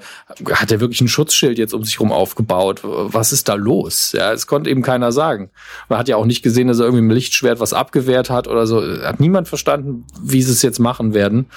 hat 0.51 0.71
er 0.71 0.79
wirklich 0.79 1.01
ein 1.01 1.09
Schutzschild 1.09 1.57
jetzt 1.57 1.73
um 1.73 1.83
sich 1.83 1.99
rum 1.99 2.11
aufgebaut? 2.13 2.79
Was 2.83 3.33
ist 3.33 3.49
da 3.49 3.55
los? 3.55 4.13
Ja, 4.13 4.31
es 4.31 4.47
konnte 4.47 4.69
eben 4.69 4.83
keiner 4.83 5.11
sagen. 5.11 5.49
Man 5.89 5.99
hat 5.99 6.07
ja 6.07 6.15
auch 6.15 6.25
nicht 6.25 6.43
gesehen, 6.43 6.69
dass 6.69 6.79
er 6.79 6.85
irgendwie 6.85 7.03
mit 7.03 7.15
Lichtschwert 7.15 7.59
was 7.59 7.73
abgewehrt 7.73 8.29
hat 8.29 8.47
oder 8.47 8.67
so. 8.67 8.81
Hat 8.81 9.19
niemand 9.19 9.49
verstanden, 9.49 10.05
wie 10.21 10.41
sie 10.41 10.53
es 10.53 10.61
jetzt 10.61 10.79
machen 10.79 11.13
werden. 11.13 11.47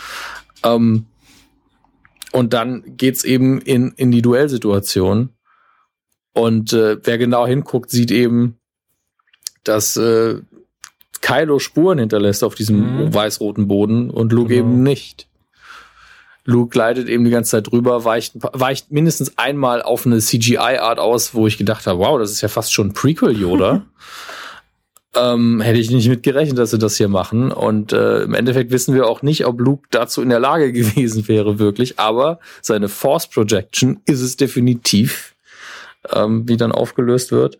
Ähm, 0.65 1.07
und 2.33 2.53
dann 2.53 2.97
geht's 2.97 3.23
eben 3.23 3.61
in, 3.61 3.93
in 3.93 4.11
die 4.11 4.23
Duellsituation. 4.23 5.31
Und 6.33 6.73
äh, 6.73 6.99
wer 7.05 7.19
genau 7.19 7.47
hinguckt, 7.47 7.91
sieht 7.91 8.11
eben, 8.11 8.57
dass 9.63 9.97
äh, 9.97 10.41
Kylo 11.21 11.59
Spuren 11.59 11.99
hinterlässt 11.99 12.43
auf 12.45 12.55
diesem 12.55 13.05
mhm. 13.05 13.15
weiß-roten 13.15 13.69
Boden 13.69 14.11
und 14.11 14.33
Luke 14.33 14.49
genau. 14.49 14.61
eben 14.61 14.83
nicht. 14.83 15.27
Luke 16.45 16.71
gleitet 16.71 17.09
eben 17.09 17.25
die 17.25 17.31
ganze 17.31 17.53
Zeit 17.53 17.71
drüber, 17.71 18.05
weicht, 18.05 18.33
weicht 18.37 18.91
mindestens 18.91 19.37
einmal 19.37 19.83
auf 19.83 20.07
eine 20.07 20.19
CGI-Art 20.19 20.99
aus, 20.99 21.35
wo 21.35 21.47
ich 21.47 21.59
gedacht 21.59 21.87
habe, 21.87 21.99
wow, 21.99 22.19
das 22.19 22.31
ist 22.33 22.41
ja 22.41 22.49
fast 22.49 22.73
schon 22.73 22.93
Prequel-Yoda. 22.93 23.83
ähm, 25.17 25.61
hätte 25.61 25.79
ich 25.79 25.91
nicht 25.91 26.09
mit 26.09 26.23
gerechnet, 26.23 26.59
dass 26.59 26.71
sie 26.71 26.79
das 26.79 26.97
hier 26.97 27.09
machen. 27.09 27.53
Und 27.53 27.93
äh, 27.93 28.23
im 28.23 28.35
Endeffekt 28.35 28.71
wissen 28.71 28.95
wir 28.95 29.07
auch 29.07 29.23
nicht, 29.23 29.47
ob 29.47 29.61
Luke 29.61 29.87
dazu 29.91 30.23
in 30.23 30.29
der 30.29 30.41
Lage 30.41 30.73
gewesen 30.73 31.27
wäre, 31.29 31.59
wirklich. 31.59 31.99
Aber 31.99 32.39
seine 32.63 32.89
Force 32.89 33.29
Projection 33.29 34.01
ist 34.07 34.21
es 34.21 34.37
definitiv, 34.37 35.35
ähm, 36.13 36.49
wie 36.49 36.57
dann 36.57 36.73
aufgelöst 36.73 37.33
wird. 37.33 37.59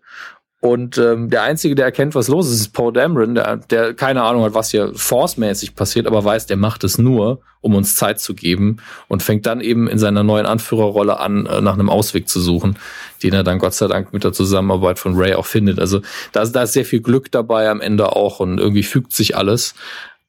Und 0.61 0.99
ähm, 0.99 1.31
der 1.31 1.41
Einzige, 1.41 1.73
der 1.73 1.85
erkennt, 1.85 2.13
was 2.13 2.27
los 2.27 2.47
ist, 2.47 2.61
ist 2.61 2.73
Paul 2.73 2.93
Dameron, 2.93 3.33
der, 3.33 3.57
der 3.57 3.95
keine 3.95 4.21
Ahnung 4.21 4.43
hat, 4.43 4.53
was 4.53 4.69
hier 4.69 4.91
forcemäßig 4.93 5.73
passiert, 5.73 6.05
aber 6.05 6.23
weiß, 6.23 6.45
der 6.45 6.55
macht 6.55 6.83
es 6.83 6.99
nur, 6.99 7.41
um 7.61 7.73
uns 7.73 7.95
Zeit 7.95 8.19
zu 8.19 8.35
geben 8.35 8.77
und 9.07 9.23
fängt 9.23 9.47
dann 9.47 9.59
eben 9.59 9.87
in 9.87 9.97
seiner 9.97 10.23
neuen 10.23 10.45
Anführerrolle 10.45 11.19
an, 11.19 11.47
äh, 11.47 11.61
nach 11.61 11.73
einem 11.73 11.89
Ausweg 11.89 12.29
zu 12.29 12.39
suchen, 12.39 12.77
den 13.23 13.33
er 13.33 13.43
dann 13.43 13.57
Gott 13.57 13.73
sei 13.73 13.87
Dank 13.87 14.13
mit 14.13 14.23
der 14.23 14.33
Zusammenarbeit 14.33 14.99
von 14.99 15.15
Ray 15.15 15.33
auch 15.33 15.47
findet. 15.47 15.79
Also 15.79 16.01
da, 16.31 16.45
da 16.45 16.61
ist 16.61 16.73
sehr 16.73 16.85
viel 16.85 17.01
Glück 17.01 17.31
dabei 17.31 17.67
am 17.67 17.81
Ende 17.81 18.15
auch 18.15 18.39
und 18.39 18.59
irgendwie 18.59 18.83
fügt 18.83 19.13
sich 19.13 19.35
alles. 19.35 19.73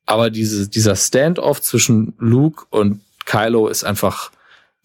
Aber 0.06 0.30
diese, 0.30 0.66
dieser 0.66 0.96
Standoff 0.96 1.60
zwischen 1.60 2.14
Luke 2.18 2.64
und 2.70 3.02
Kylo 3.26 3.68
ist 3.68 3.84
einfach 3.84 4.30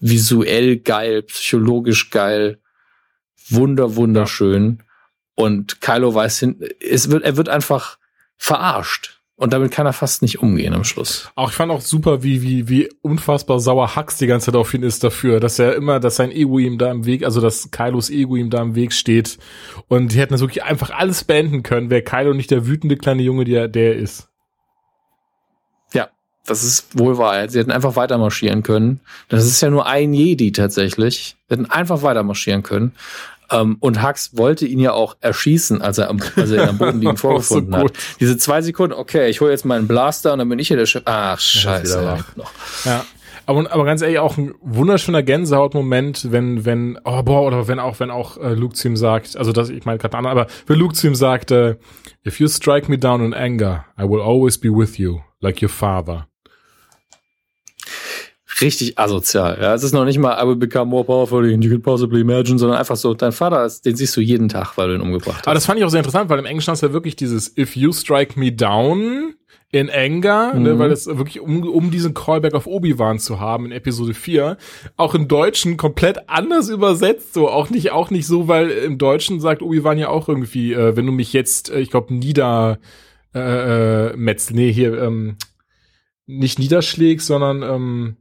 visuell 0.01 0.75
geil, 0.75 1.23
psychologisch 1.23 2.09
geil, 2.09 2.59
wunder, 3.49 3.95
wunderschön. 3.95 4.83
Und 5.39 5.81
Kylo 5.81 6.15
weiß 6.15 6.39
hin, 6.39 6.67
es 6.79 7.11
wird, 7.11 7.23
er 7.23 7.37
wird 7.37 7.47
einfach 7.47 7.99
verarscht. 8.37 9.21
Und 9.35 9.53
damit 9.53 9.71
kann 9.71 9.85
er 9.85 9.93
fast 9.93 10.23
nicht 10.23 10.39
umgehen 10.39 10.73
am 10.73 10.83
Schluss. 10.83 11.29
Auch 11.35 11.51
ich 11.51 11.55
fand 11.55 11.71
auch 11.71 11.81
super, 11.81 12.23
wie, 12.23 12.41
wie, 12.41 12.69
wie 12.69 12.89
unfassbar 13.03 13.59
sauer 13.59 13.95
Hux 13.95 14.17
die 14.17 14.25
ganze 14.25 14.47
Zeit 14.47 14.55
auf 14.55 14.73
ihn 14.73 14.81
ist 14.81 15.03
dafür, 15.03 15.39
dass 15.39 15.59
er 15.59 15.75
immer, 15.75 15.99
dass 15.99 16.15
sein 16.15 16.31
Ego 16.31 16.57
ihm 16.57 16.79
da 16.79 16.89
im 16.89 17.05
Weg, 17.05 17.23
also 17.23 17.39
dass 17.39 17.69
Kylos 17.69 18.09
Ego 18.09 18.35
ihm 18.35 18.49
da 18.49 18.63
im 18.63 18.73
Weg 18.73 18.93
steht. 18.93 19.37
Und 19.87 20.13
die 20.13 20.19
hätten 20.19 20.33
das 20.33 20.41
wirklich 20.41 20.63
einfach 20.63 20.89
alles 20.89 21.23
beenden 21.23 21.61
können, 21.61 21.91
wäre 21.91 22.01
Kylo 22.01 22.33
nicht 22.33 22.49
der 22.49 22.65
wütende 22.65 22.97
kleine 22.97 23.21
Junge, 23.21 23.45
der, 23.45 23.67
der 23.67 23.93
er 23.93 23.99
ist. 23.99 24.27
Ja, 25.93 26.09
das 26.47 26.63
ist 26.63 26.97
wohl 26.97 27.19
wahr. 27.19 27.47
Sie 27.47 27.59
hätten 27.59 27.69
einfach 27.69 27.95
weiter 27.95 28.17
marschieren 28.17 28.63
können. 28.63 29.01
Das 29.29 29.45
ist 29.45 29.61
ja 29.61 29.69
nur 29.69 29.85
ein 29.85 30.13
Jedi 30.13 30.51
tatsächlich. 30.51 31.37
Sie 31.47 31.53
hätten 31.53 31.69
einfach 31.69 32.01
weiter 32.01 32.23
marschieren 32.23 32.63
können. 32.63 32.93
Ähm, 33.51 33.77
und 33.79 34.03
Hux 34.03 34.37
wollte 34.37 34.65
ihn 34.65 34.79
ja 34.79 34.93
auch 34.93 35.15
erschießen, 35.21 35.81
als 35.81 35.97
er 35.97 36.09
am, 36.09 36.19
als 36.35 36.51
er 36.51 36.69
am 36.69 36.77
Boden 36.77 36.99
liegen 36.99 37.17
vorgefunden 37.17 37.73
so 37.73 37.79
hat. 37.79 37.93
Diese 38.19 38.37
zwei 38.37 38.61
Sekunden, 38.61 38.93
okay, 38.93 39.29
ich 39.29 39.41
hole 39.41 39.51
jetzt 39.51 39.65
meinen 39.65 39.87
Blaster 39.87 40.33
und 40.33 40.39
dann 40.39 40.49
bin 40.49 40.59
ich 40.59 40.67
hier 40.67 40.77
der 40.77 40.85
Chef. 40.85 41.03
Ach, 41.05 41.39
scheiße. 41.39 42.23
Ja. 42.85 43.05
Aber, 43.45 43.71
aber 43.71 43.85
ganz 43.85 44.01
ehrlich, 44.01 44.19
auch 44.19 44.37
ein 44.37 44.53
wunderschöner 44.61 45.23
Gänsehautmoment, 45.23 46.31
wenn, 46.31 46.65
wenn, 46.65 46.99
oh 47.05 47.23
boah, 47.23 47.43
oder 47.43 47.69
wenn 47.69 47.79
auch, 47.79 47.99
wenn 48.01 48.11
auch 48.11 48.37
äh, 48.37 48.53
Luke 48.53 48.75
zu 48.75 48.89
ihm 48.89 48.97
sagt, 48.97 49.37
also 49.37 49.53
das, 49.53 49.69
ich 49.69 49.85
meine 49.85 49.97
gerade 49.97 50.17
andere, 50.17 50.31
aber 50.31 50.47
wenn 50.65 50.77
Luke 50.77 50.93
zu 50.93 51.07
ihm 51.07 51.15
sagt, 51.15 51.51
äh, 51.51 51.77
if 52.25 52.41
you 52.41 52.49
strike 52.49 52.91
me 52.91 52.97
down 52.97 53.23
in 53.23 53.33
anger, 53.33 53.85
I 53.97 54.03
will 54.03 54.19
always 54.19 54.57
be 54.57 54.69
with 54.69 54.97
you, 54.97 55.21
like 55.39 55.61
your 55.61 55.69
father 55.69 56.27
richtig 58.61 58.97
asozial. 58.97 59.57
Ja, 59.61 59.73
es 59.73 59.83
ist 59.83 59.93
noch 59.93 60.05
nicht 60.05 60.17
mal, 60.19 60.41
I 60.41 60.47
will 60.47 60.55
become 60.55 60.89
more 60.89 61.03
powerful 61.03 61.47
than 61.49 61.61
you 61.61 61.69
can 61.69 61.81
possibly 61.81 62.21
imagine, 62.21 62.57
sondern 62.57 62.77
einfach 62.77 62.95
so, 62.95 63.13
dein 63.13 63.31
Vater, 63.31 63.65
ist, 63.65 63.85
den 63.85 63.95
siehst 63.95 64.15
du 64.15 64.21
jeden 64.21 64.49
Tag, 64.49 64.77
weil 64.77 64.89
du 64.89 64.95
ihn 64.95 65.01
umgebracht 65.01 65.39
hast. 65.39 65.47
Aber 65.47 65.53
das 65.53 65.65
fand 65.65 65.79
ich 65.79 65.85
auch 65.85 65.89
sehr 65.89 65.99
interessant, 65.99 66.29
weil 66.29 66.39
im 66.39 66.45
Englischen 66.45 66.71
hast 66.71 66.81
du 66.81 66.87
ja 66.87 66.93
wirklich 66.93 67.15
dieses 67.15 67.57
If 67.57 67.75
you 67.75 67.91
strike 67.91 68.39
me 68.39 68.51
down 68.51 69.35
in 69.69 69.89
anger, 69.89 70.53
ne, 70.53 70.59
mhm. 70.59 70.63
ne, 70.63 70.79
weil 70.79 70.91
es 70.91 71.07
wirklich 71.07 71.41
um, 71.41 71.63
um 71.63 71.91
diesen 71.91 72.13
Callback 72.13 72.53
auf 72.53 72.67
Obi-Wan 72.67 73.19
zu 73.19 73.39
haben 73.39 73.65
in 73.65 73.71
Episode 73.73 74.13
4, 74.13 74.57
auch 74.95 75.13
im 75.13 75.27
Deutschen 75.27 75.75
komplett 75.75 76.29
anders 76.29 76.69
übersetzt, 76.69 77.33
so 77.33 77.49
auch 77.49 77.69
nicht 77.69 77.91
auch 77.91 78.09
nicht 78.09 78.27
so, 78.27 78.47
weil 78.47 78.69
im 78.69 78.97
Deutschen 78.97 79.41
sagt 79.41 79.61
Obi-Wan 79.61 79.97
ja 79.97 80.07
auch 80.07 80.29
irgendwie, 80.29 80.73
äh, 80.73 80.95
wenn 80.95 81.05
du 81.05 81.11
mich 81.11 81.33
jetzt, 81.33 81.69
äh, 81.69 81.79
ich 81.79 81.89
glaube, 81.89 82.13
nieder 82.13 82.79
äh, 83.35 84.09
äh, 84.09 84.15
metz, 84.15 84.51
nee, 84.51 84.71
hier 84.71 85.01
ähm, 85.01 85.35
nicht 86.25 86.59
niederschlägst, 86.59 87.27
sondern 87.27 87.61
ähm, 87.61 88.17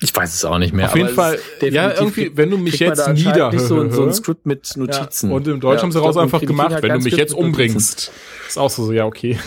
ich 0.00 0.14
weiß 0.14 0.34
es 0.34 0.44
auch 0.44 0.58
nicht 0.58 0.74
mehr. 0.74 0.86
Auf 0.86 0.96
jeden 0.96 1.10
Fall, 1.10 1.38
ja, 1.60 1.92
irgendwie, 1.92 2.36
wenn 2.36 2.50
du 2.50 2.58
mich 2.58 2.80
jetzt 2.80 3.08
nieder. 3.08 3.52
Nicht 3.52 3.64
so, 3.64 3.88
so 3.90 4.04
ein 4.04 4.12
Skript 4.12 4.46
mit 4.46 4.76
Notizen. 4.76 5.30
Ja, 5.30 5.36
und 5.36 5.46
im 5.46 5.60
Deutsch 5.60 5.78
ja, 5.78 5.82
haben 5.82 5.92
sie 5.92 6.00
raus 6.00 6.16
einfach 6.16 6.40
gemacht, 6.40 6.72
halt 6.72 6.82
wenn 6.82 6.98
du 6.98 7.04
mich 7.04 7.16
jetzt 7.16 7.34
umbringst. 7.34 8.10
Ist 8.48 8.58
auch 8.58 8.70
so, 8.70 8.90
ja, 8.92 9.06
okay. 9.06 9.38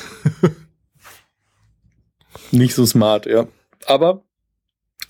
nicht 2.52 2.74
so 2.74 2.86
smart, 2.86 3.26
ja. 3.26 3.48
Aber 3.86 4.24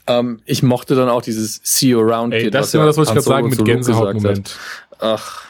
ähm, 0.07 0.41
ich 0.45 0.63
mochte 0.63 0.95
dann 0.95 1.09
auch 1.09 1.21
dieses 1.21 1.61
See 1.63 1.89
You 1.89 2.01
Around 2.01 2.33
Ey, 2.33 2.49
Das 2.49 2.67
ist 2.67 2.75
immer 2.75 2.85
das, 2.85 2.97
was 2.97 3.09
ich 3.09 3.13
gerade 3.13 3.25
sagen 3.25 3.49
mit 3.49 3.63
Gänsehaut-Moment. 3.63 4.57
Ach. 4.99 5.43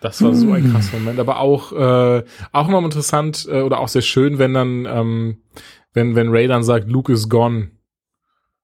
Das 0.00 0.22
war 0.22 0.34
so 0.34 0.50
ein 0.52 0.72
krasser 0.72 0.98
Moment. 0.98 1.20
Aber 1.20 1.40
auch, 1.40 1.72
äh, 1.72 2.24
auch 2.52 2.68
immer 2.68 2.82
interessant 2.82 3.46
äh, 3.50 3.60
oder 3.60 3.80
auch 3.80 3.88
sehr 3.88 4.00
schön, 4.00 4.38
wenn 4.38 4.54
dann 4.54 4.86
ähm, 4.86 5.42
wenn, 5.92 6.14
wenn 6.14 6.30
Ray 6.30 6.46
dann 6.46 6.62
sagt, 6.62 6.88
Luke 6.88 7.12
is 7.12 7.28
gone. 7.28 7.70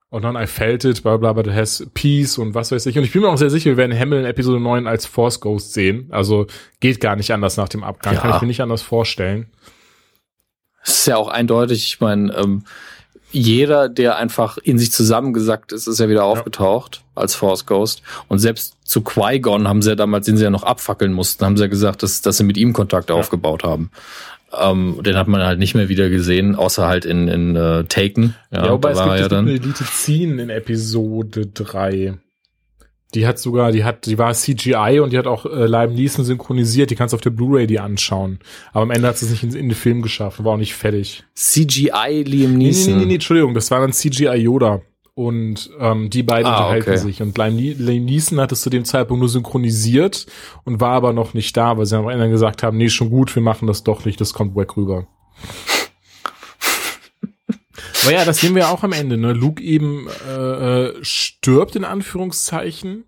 Und 0.08 0.22
dann 0.22 0.36
I 0.36 0.46
felt 0.46 0.84
it, 0.84 1.02
bla 1.02 1.16
bla, 1.16 1.32
but 1.32 1.46
it 1.46 1.52
has 1.52 1.86
peace 1.92 2.38
und 2.38 2.54
was 2.54 2.70
weiß 2.70 2.86
ich. 2.86 2.96
Und 2.96 3.04
ich 3.04 3.12
bin 3.12 3.22
mir 3.22 3.28
auch 3.28 3.38
sehr 3.38 3.50
sicher, 3.50 3.70
wir 3.70 3.76
werden 3.76 3.98
Hamill 3.98 4.20
in 4.20 4.24
Episode 4.24 4.60
9 4.60 4.86
als 4.86 5.04
Force 5.04 5.40
Ghost 5.40 5.72
sehen. 5.72 6.06
Also 6.10 6.46
geht 6.80 7.00
gar 7.00 7.16
nicht 7.16 7.32
anders 7.32 7.56
nach 7.56 7.68
dem 7.68 7.82
Abgang. 7.82 8.14
Ja. 8.14 8.20
Kann 8.20 8.36
ich 8.36 8.40
mir 8.40 8.46
nicht 8.46 8.62
anders 8.62 8.82
vorstellen. 8.82 9.50
Das 10.84 10.98
ist 10.98 11.06
ja 11.06 11.16
auch 11.16 11.28
eindeutig, 11.28 11.84
ich 11.86 12.00
meine, 12.00 12.32
ähm, 12.36 12.62
jeder, 13.32 13.88
der 13.88 14.16
einfach 14.16 14.56
in 14.58 14.78
sich 14.78 14.92
zusammengesackt 14.92 15.72
ist, 15.72 15.86
ist 15.86 15.98
ja 15.98 16.08
wieder 16.08 16.24
aufgetaucht 16.24 16.96
ja. 16.96 17.22
als 17.22 17.34
Force 17.34 17.66
Ghost. 17.66 18.02
Und 18.28 18.38
selbst 18.38 18.76
zu 18.84 19.02
Qui-Gon 19.02 19.68
haben 19.68 19.82
sie 19.82 19.90
ja 19.90 19.96
damals, 19.96 20.26
den 20.26 20.36
sie 20.36 20.44
ja 20.44 20.50
noch 20.50 20.62
abfackeln 20.62 21.12
mussten, 21.12 21.44
haben 21.44 21.56
sie 21.56 21.64
ja 21.64 21.68
gesagt, 21.68 22.02
dass, 22.02 22.22
dass 22.22 22.38
sie 22.38 22.44
mit 22.44 22.56
ihm 22.56 22.72
Kontakt 22.72 23.10
ja. 23.10 23.16
aufgebaut 23.16 23.64
haben. 23.64 23.90
Ähm, 24.52 25.00
den 25.04 25.16
hat 25.16 25.28
man 25.28 25.42
halt 25.42 25.58
nicht 25.58 25.74
mehr 25.74 25.88
wieder 25.88 26.08
gesehen, 26.08 26.54
außer 26.54 26.86
halt 26.86 27.04
in, 27.04 27.28
in 27.28 27.56
uh, 27.56 27.82
Taken. 27.82 28.34
Ja, 28.50 28.66
ja 28.66 28.72
wobei 28.72 28.92
es 28.92 29.02
gibt, 29.02 29.18
ja 29.18 29.28
dann 29.28 29.46
eine 29.46 29.56
Elite 29.56 29.84
Scene 29.84 30.40
in 30.40 30.50
Episode 30.50 31.46
3. 31.46 32.14
Die 33.14 33.26
hat 33.26 33.38
sogar, 33.38 33.72
die 33.72 33.84
hat, 33.84 34.06
die 34.06 34.18
war 34.18 34.32
CGI 34.34 35.00
und 35.00 35.12
die 35.12 35.18
hat 35.18 35.26
auch 35.26 35.46
äh, 35.46 35.66
Liam 35.66 35.94
Neeson 35.94 36.24
synchronisiert. 36.24 36.90
Die 36.90 36.96
kannst 36.96 37.12
du 37.12 37.16
auf 37.16 37.20
der 37.22 37.30
Blu-ray 37.30 37.66
die 37.66 37.80
anschauen. 37.80 38.40
Aber 38.72 38.82
am 38.82 38.90
Ende 38.90 39.08
hat 39.08 39.16
sie 39.16 39.26
es 39.26 39.30
nicht 39.30 39.42
in, 39.42 39.54
in 39.54 39.68
den 39.68 39.74
Film 39.74 40.02
geschafft, 40.02 40.42
war 40.44 40.54
auch 40.54 40.58
nicht 40.58 40.74
fertig. 40.74 41.24
CGI 41.34 42.24
Liam 42.24 42.56
Neeson? 42.56 42.92
Nee, 42.92 42.92
nee, 42.92 43.00
nee, 43.00 43.06
nee, 43.06 43.14
Entschuldigung, 43.14 43.54
das 43.54 43.70
war 43.70 43.80
dann 43.80 43.92
CGI 43.92 44.36
Yoda 44.36 44.82
und 45.16 45.70
ähm, 45.80 46.10
die 46.10 46.22
beiden 46.22 46.46
ah, 46.46 46.58
unterhalten 46.58 46.90
okay. 46.90 46.98
sich. 46.98 47.22
Und 47.22 47.38
Liam 47.38 48.04
Neeson 48.04 48.38
hat 48.38 48.52
es 48.52 48.60
zu 48.60 48.68
dem 48.68 48.84
Zeitpunkt 48.84 49.20
nur 49.20 49.30
synchronisiert 49.30 50.26
und 50.64 50.78
war 50.78 50.90
aber 50.90 51.14
noch 51.14 51.32
nicht 51.32 51.56
da, 51.56 51.78
weil 51.78 51.86
sie 51.86 51.96
am 51.96 52.10
Ende 52.10 52.28
gesagt 52.28 52.62
haben, 52.62 52.76
nee, 52.76 52.90
schon 52.90 53.08
gut, 53.08 53.34
wir 53.34 53.42
machen 53.42 53.66
das 53.66 53.82
doch 53.82 54.04
nicht, 54.04 54.20
das 54.20 54.34
kommt 54.34 54.54
weg 54.56 54.76
rüber. 54.76 55.06
aber 58.02 58.12
ja, 58.12 58.26
das 58.26 58.40
sehen 58.40 58.54
wir 58.54 58.68
auch 58.68 58.82
am 58.82 58.92
Ende. 58.92 59.16
Ne? 59.16 59.32
Luke 59.32 59.62
eben 59.62 60.06
äh, 60.28 60.88
äh, 60.88 60.94
stirbt 61.00 61.76
in 61.76 61.84
Anführungszeichen, 61.84 63.04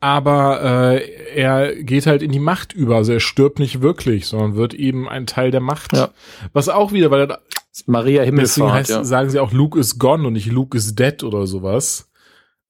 aber 0.00 0.96
äh, 0.98 1.36
er 1.36 1.76
geht 1.76 2.06
halt 2.06 2.22
in 2.22 2.32
die 2.32 2.40
Macht 2.40 2.72
über. 2.72 2.96
Also 2.96 3.12
er 3.12 3.20
stirbt 3.20 3.60
nicht 3.60 3.82
wirklich, 3.82 4.26
sondern 4.26 4.56
wird 4.56 4.74
eben 4.74 5.08
ein 5.08 5.28
Teil 5.28 5.52
der 5.52 5.60
Macht. 5.60 5.96
Ja. 5.96 6.10
Was 6.52 6.68
auch 6.68 6.90
wieder, 6.90 7.12
weil 7.12 7.30
er 7.30 7.40
Maria 7.86 8.22
Himmelfahrt, 8.22 8.72
heißt, 8.72 8.90
ja. 8.90 9.04
sagen 9.04 9.30
sie 9.30 9.38
auch 9.38 9.52
Luke 9.52 9.78
is 9.78 9.98
gone 9.98 10.26
und 10.26 10.32
nicht 10.34 10.50
Luke 10.50 10.76
is 10.76 10.94
dead 10.94 11.22
oder 11.22 11.46
sowas. 11.46 12.10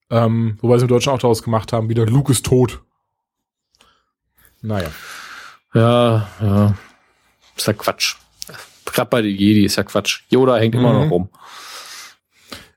Ähm, 0.09 0.57
wobei 0.61 0.77
sie 0.77 0.83
im 0.83 0.89
Deutschen 0.89 1.11
auch 1.11 1.19
daraus 1.19 1.41
gemacht 1.41 1.73
haben, 1.73 1.89
wieder 1.89 2.05
Luke 2.05 2.31
ist 2.31 2.45
tot. 2.45 2.81
Naja. 4.61 4.91
Ja, 5.73 6.27
ja. 6.41 6.75
Ist 7.55 7.67
ja 7.67 7.73
Quatsch. 7.73 8.15
Gerade 8.85 9.09
bei 9.09 9.21
den 9.21 9.35
Jedi 9.35 9.65
ist 9.65 9.77
ja 9.77 9.83
Quatsch. 9.83 10.23
Yoda 10.29 10.57
hängt 10.57 10.75
mhm. 10.75 10.81
immer 10.81 10.93
noch 10.93 11.09
rum. 11.09 11.29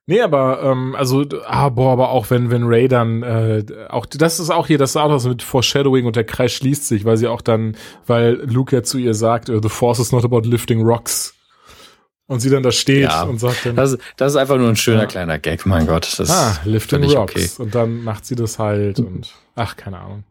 Nee, 0.07 0.21
aber 0.21 0.63
ähm, 0.63 0.95
also 0.95 1.25
ah, 1.47 1.71
boah, 1.71 1.93
aber 1.93 2.11
auch 2.11 2.29
wenn 2.29 2.51
wenn 2.51 2.65
Ray 2.65 2.89
dann 2.89 3.23
äh, 3.23 3.65
auch 3.89 4.05
das 4.05 4.39
ist 4.39 4.51
auch 4.51 4.67
hier 4.67 4.77
das 4.77 4.91
ist 4.91 4.97
auch 4.97 5.09
was 5.09 5.25
mit 5.25 5.43
Foreshadowing 5.43 6.05
und 6.05 6.15
der 6.15 6.25
Kreis 6.25 6.53
schließt 6.53 6.87
sich, 6.87 7.07
weil 7.07 7.17
sie 7.17 7.27
auch 7.27 7.41
dann 7.41 7.75
weil 8.07 8.35
Luke 8.45 8.77
ja 8.77 8.83
zu 8.83 8.99
ihr 8.99 9.15
sagt, 9.15 9.49
uh, 9.49 9.61
the 9.63 9.71
Force 9.71 9.99
is 9.99 10.13
not 10.13 10.25
about 10.25 10.41
lifting 10.41 10.83
rocks. 10.83 11.35
Und 12.27 12.41
sie 12.41 12.49
dann 12.49 12.63
da 12.63 12.73
steht 12.73 13.03
ja, 13.03 13.23
und 13.25 13.39
sagt 13.39 13.67
dann. 13.67 13.77
Das, 13.77 13.99
das 14.17 14.33
ist 14.33 14.37
einfach 14.37 14.57
nur 14.57 14.69
ein 14.69 14.77
schöner 14.77 15.03
ja. 15.03 15.07
kleiner 15.07 15.39
Gag, 15.39 15.67
mein 15.67 15.87
Gott. 15.87 16.19
Das 16.19 16.31
ah, 16.31 16.59
Lifting 16.65 17.05
Rocks. 17.05 17.35
Okay. 17.35 17.63
Und 17.63 17.75
dann 17.75 18.03
macht 18.03 18.25
sie 18.25 18.35
das 18.35 18.59
halt 18.59 18.99
und 18.99 19.35
ach, 19.55 19.77
keine 19.77 19.99
Ahnung. 19.99 20.25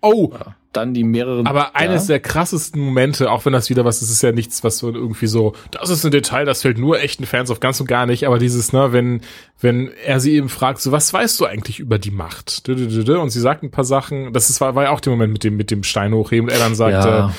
Oh! 0.00 0.30
Ja, 0.32 0.56
dann 0.72 0.92
die 0.92 1.04
mehreren. 1.04 1.46
Aber 1.46 1.76
eines 1.76 2.06
der 2.06 2.20
krassesten 2.20 2.80
Momente, 2.80 3.30
auch 3.30 3.44
wenn 3.44 3.52
das 3.52 3.70
wieder 3.70 3.84
was, 3.84 4.00
das 4.00 4.10
ist 4.10 4.22
ja 4.22 4.32
nichts, 4.32 4.64
was 4.64 4.78
so 4.78 4.92
irgendwie 4.92 5.26
so, 5.26 5.54
das 5.70 5.88
ist 5.88 6.04
ein 6.04 6.10
Detail, 6.10 6.44
das 6.44 6.62
fällt 6.62 6.78
nur 6.78 7.00
echten 7.00 7.26
Fans 7.26 7.50
auf 7.50 7.60
ganz 7.60 7.80
und 7.80 7.86
gar 7.86 8.06
nicht, 8.06 8.26
aber 8.26 8.38
dieses, 8.38 8.72
ne, 8.72 8.92
wenn, 8.92 9.20
wenn 9.60 9.90
er 10.04 10.20
sie 10.20 10.32
eben 10.32 10.48
fragt, 10.48 10.80
so, 10.80 10.92
was 10.92 11.12
weißt 11.12 11.38
du 11.40 11.46
eigentlich 11.46 11.78
über 11.78 11.98
die 11.98 12.10
Macht? 12.10 12.68
Und 12.68 13.30
sie 13.30 13.40
sagt 13.40 13.62
ein 13.62 13.70
paar 13.70 13.84
Sachen, 13.84 14.32
das 14.32 14.50
ist, 14.50 14.60
war, 14.60 14.74
war 14.74 14.84
ja 14.84 14.90
auch 14.90 15.00
der 15.00 15.12
Moment 15.12 15.32
mit 15.32 15.44
dem, 15.44 15.56
mit 15.56 15.70
dem 15.70 15.82
Stein 15.82 16.12
hochheben 16.12 16.48
und 16.48 16.52
er 16.52 16.58
dann 16.58 16.74
sagte, 16.74 17.08
ja. 17.08 17.34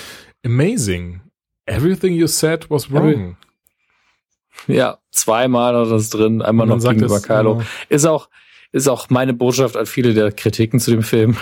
amazing. 0.46 1.22
Everything 1.68 2.14
you 2.14 2.28
said 2.28 2.70
was 2.70 2.92
wrong. 2.92 3.38
Ja, 4.68 4.98
zweimal 5.12 5.76
hat 5.76 5.92
das 5.92 6.10
drin, 6.10 6.42
einmal 6.42 6.68
noch 6.68 6.80
gegenüber 6.80 7.18
es, 7.18 7.24
Kylo. 7.24 7.56
Genau. 7.56 7.68
Ist 7.90 8.06
auch, 8.06 8.30
ist 8.72 8.88
auch 8.88 9.10
meine 9.10 9.34
Botschaft 9.34 9.78
an 9.78 9.86
viele 9.86 10.14
der 10.14 10.32
Kritiken 10.32 10.80
zu 10.80 10.92
dem 10.92 11.04
Film. 11.04 11.38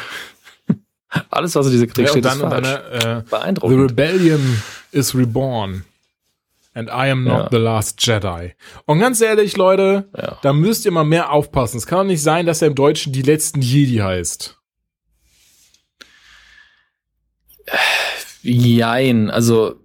Alles, 1.29 1.55
was 1.55 1.67
in 1.67 1.73
dieser 1.73 1.87
Kritik 1.87 2.05
ja, 2.05 2.11
steht, 2.11 2.25
dann, 2.25 2.33
ist 2.33 2.41
falsch. 2.41 2.81
Dann, 3.01 3.19
äh, 3.19 3.23
Beeindruckend. 3.29 3.77
The 3.77 3.83
Rebellion 3.83 4.63
is 4.91 5.15
reborn. 5.15 5.85
And 6.75 6.89
I 6.89 7.11
am 7.11 7.23
not 7.23 7.43
ja. 7.43 7.49
the 7.51 7.57
last 7.57 8.05
Jedi. 8.05 8.53
Und 8.85 8.99
ganz 8.99 9.21
ehrlich, 9.21 9.55
Leute, 9.57 10.09
ja. 10.17 10.39
da 10.41 10.53
müsst 10.53 10.85
ihr 10.85 10.91
mal 10.91 11.03
mehr 11.03 11.31
aufpassen. 11.31 11.77
Es 11.77 11.85
kann 11.85 11.99
doch 11.99 12.05
nicht 12.05 12.23
sein, 12.23 12.47
dass 12.47 12.63
er 12.63 12.69
im 12.69 12.75
Deutschen 12.75 13.13
die 13.13 13.21
letzten 13.21 13.61
Jedi 13.61 13.97
heißt. 13.97 14.57
Jein, 18.41 19.29
also 19.29 19.82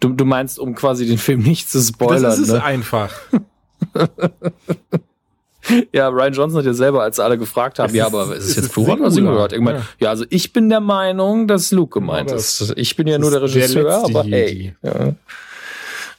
Du, 0.00 0.10
du 0.10 0.24
meinst, 0.24 0.58
um 0.58 0.74
quasi 0.74 1.06
den 1.06 1.18
Film 1.18 1.40
nicht 1.40 1.70
zu 1.70 1.80
spoilern. 1.80 2.22
Das 2.22 2.38
ist 2.38 2.52
ne? 2.52 2.62
einfach. 2.62 3.12
ja, 5.92 6.08
Ryan 6.08 6.32
Johnson 6.32 6.58
hat 6.58 6.66
ja 6.66 6.74
selber, 6.74 7.02
als 7.02 7.18
alle 7.18 7.38
gefragt 7.38 7.78
haben, 7.78 7.90
es 7.90 7.96
ja, 7.96 8.06
aber 8.06 8.34
ist 8.36 8.44
es 8.44 8.56
jetzt 8.56 8.72
Florian 8.72 9.00
oder 9.00 9.10
gehört? 9.10 9.52
Irgendwann, 9.52 9.76
ja. 9.76 9.82
ja, 10.00 10.10
also 10.10 10.24
ich 10.30 10.52
bin 10.52 10.68
der 10.68 10.80
Meinung, 10.80 11.48
dass 11.48 11.72
Luke 11.72 11.98
gemeint 11.98 12.30
ja, 12.30 12.36
ist. 12.36 12.74
Ich 12.76 12.96
bin 12.96 13.06
ja 13.06 13.18
nur 13.18 13.30
der 13.30 13.42
Regisseur, 13.42 13.84
der 13.84 14.04
aber 14.04 14.24
hey. 14.24 14.74
Ja. 14.82 15.14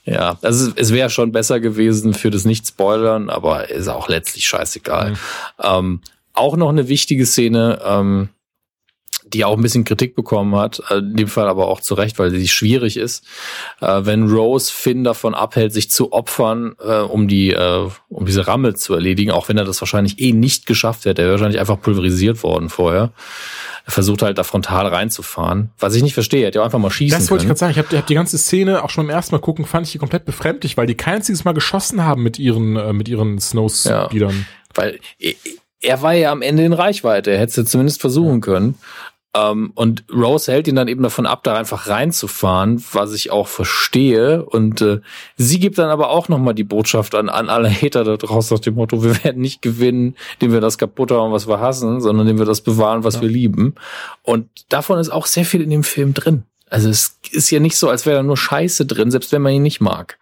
Ja, 0.06 0.38
also 0.42 0.72
es 0.78 0.94
wäre 0.94 1.10
schon 1.10 1.34
besser 1.34 1.60
gewesen 1.60 2.14
für 2.14 2.32
das 2.32 2.46
Nicht-Spoilern, 2.46 3.30
aber 3.30 3.70
ist 3.70 3.90
auch 3.90 4.08
letztlich 4.08 4.48
scheißegal. 4.48 5.12
Mhm. 5.12 5.18
Ähm, 5.62 6.02
auch 6.32 6.56
noch 6.56 6.70
eine 6.70 6.88
wichtige 6.88 7.26
Szene, 7.26 7.82
ähm, 7.84 8.30
die 9.34 9.46
auch 9.46 9.56
ein 9.56 9.62
bisschen 9.62 9.84
Kritik 9.84 10.16
bekommen 10.16 10.56
hat, 10.56 10.82
äh, 10.90 10.98
in 10.98 11.16
dem 11.16 11.28
Fall 11.28 11.48
aber 11.48 11.68
auch 11.68 11.82
zu 11.82 11.94
Recht, 11.94 12.20
weil 12.20 12.32
sie 12.32 12.48
schwierig 12.48 12.98
ist, 12.98 13.26
äh, 13.82 14.02
wenn 14.04 14.30
Rose 14.30 14.72
Finn 14.72 15.04
davon 15.04 15.34
abhält, 15.34 15.74
sich 15.74 15.90
zu 15.90 16.14
opfern, 16.14 16.76
äh, 16.80 17.00
um 17.00 17.28
die, 17.28 17.52
äh, 17.52 17.90
um 18.10 18.26
diese 18.26 18.48
Ramme 18.48 18.74
zu 18.76 18.94
erledigen, 18.94 19.32
auch 19.32 19.50
wenn 19.50 19.58
er 19.58 19.66
das 19.66 19.82
wahrscheinlich 19.82 20.20
eh 20.20 20.32
nicht 20.32 20.66
geschafft 20.66 21.06
hätte. 21.06 21.22
Er 21.22 21.26
wäre 21.28 21.34
wahrscheinlich 21.34 21.60
einfach 21.60 21.80
pulverisiert 21.80 22.44
worden 22.44 22.70
vorher. 22.70 23.12
Er 23.86 23.92
versucht 23.92 24.22
halt 24.22 24.38
da 24.38 24.44
frontal 24.44 24.88
reinzufahren. 24.88 25.72
Was 25.80 25.96
ich 25.96 26.04
nicht 26.04 26.14
verstehe, 26.14 26.42
er 26.42 26.48
hätte 26.48 26.60
ja 26.60 26.66
einfach 26.66 26.80
mal 26.80 26.92
schießen 26.92 27.18
Das 27.18 27.32
wollte 27.32 27.44
ich 27.44 27.48
gerade 27.48 27.60
sagen. 27.60 27.72
Ich 27.72 27.78
habe 27.78 27.98
hab 27.98 28.06
die 28.06 28.16
ganze 28.16 28.38
Szene 28.38 28.84
auch 28.84 28.90
schon 28.90 29.08
beim 29.08 29.16
ersten 29.16 29.34
Mal 29.34 29.40
gucken, 29.40 29.66
fand 29.66 29.86
ich 29.86 29.94
die 29.94 29.98
komplett 29.98 30.26
befremdlich, 30.26 30.76
weil 30.76 30.88
die 30.88 30.96
kein 30.96 31.16
einziges 31.16 31.46
Mal 31.46 31.54
geschossen 31.54 32.04
haben 32.04 32.22
mit 32.22 32.38
ihren, 32.38 32.76
äh, 32.76 32.92
mit 32.92 33.08
ihren 33.08 33.40
Snowspeedern. 33.40 34.46
Ja, 34.46 34.46
weil 34.76 35.00
er 35.82 36.02
war 36.02 36.14
ja 36.14 36.32
am 36.32 36.42
Ende 36.42 36.64
in 36.64 36.74
Reichweite. 36.74 37.32
Er 37.32 37.40
hätte 37.40 37.62
es 37.62 37.70
zumindest 37.70 38.02
versuchen 38.02 38.42
können. 38.42 38.76
Ähm, 39.38 39.72
und 39.76 40.04
Rose 40.12 40.52
hält 40.52 40.68
ihn 40.68 40.76
dann 40.76 40.88
eben 40.88 41.04
davon 41.04 41.26
ab, 41.26 41.44
da 41.44 41.56
einfach 41.56 41.88
reinzufahren, 41.88 42.84
was 42.92 43.14
ich 43.14 43.32
auch 43.32 43.48
verstehe. 43.48 44.44
Und 44.44 44.82
äh, 44.82 45.02
sie 45.36 45.60
gibt 45.60 45.78
dann 45.78 45.90
aber 45.90 46.10
auch 46.10 46.30
nochmal 46.30 46.54
die 46.54 46.64
Botschaft 46.64 47.14
an, 47.14 47.30
an 47.30 47.50
alle 47.50 47.70
Hater 47.70 48.04
da 48.04 48.18
draußen 48.18 48.56
nach 48.56 48.62
dem 48.62 48.76
Motto, 48.76 49.04
wir 49.04 49.24
werden 49.24 49.42
nicht 49.42 49.62
gewinnen, 49.62 50.16
indem 50.34 50.54
wir 50.54 50.62
das 50.62 50.78
kaputt 50.78 51.12
haben, 51.12 51.32
was 51.32 51.48
wir 51.48 51.60
hassen, 51.60 52.02
sondern 52.02 52.28
indem 52.28 52.40
wir 52.40 52.46
das 52.46 52.62
bewahren, 52.62 53.04
was 53.04 53.16
ja. 53.16 53.22
wir 53.22 53.30
lieben. 53.30 53.76
Und 54.24 54.48
davon 54.70 55.00
ist 55.00 55.10
auch 55.10 55.26
sehr 55.26 55.46
viel 55.46 55.62
in 55.62 55.70
dem 55.70 55.84
Film 55.84 56.14
drin. 56.14 56.44
Also 56.70 56.90
es 56.90 57.18
ist 57.32 57.50
ja 57.50 57.60
nicht 57.60 57.78
so, 57.78 57.90
als 57.90 58.06
wäre 58.06 58.18
da 58.18 58.24
nur 58.24 58.38
Scheiße 58.38 58.86
drin, 58.86 59.12
selbst 59.12 59.32
wenn 59.32 59.42
man 59.42 59.54
ihn 59.54 59.64
nicht 59.64 59.80
mag. 59.80 60.18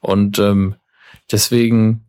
Und 0.00 0.38
ähm, 0.38 0.74
deswegen 1.30 2.04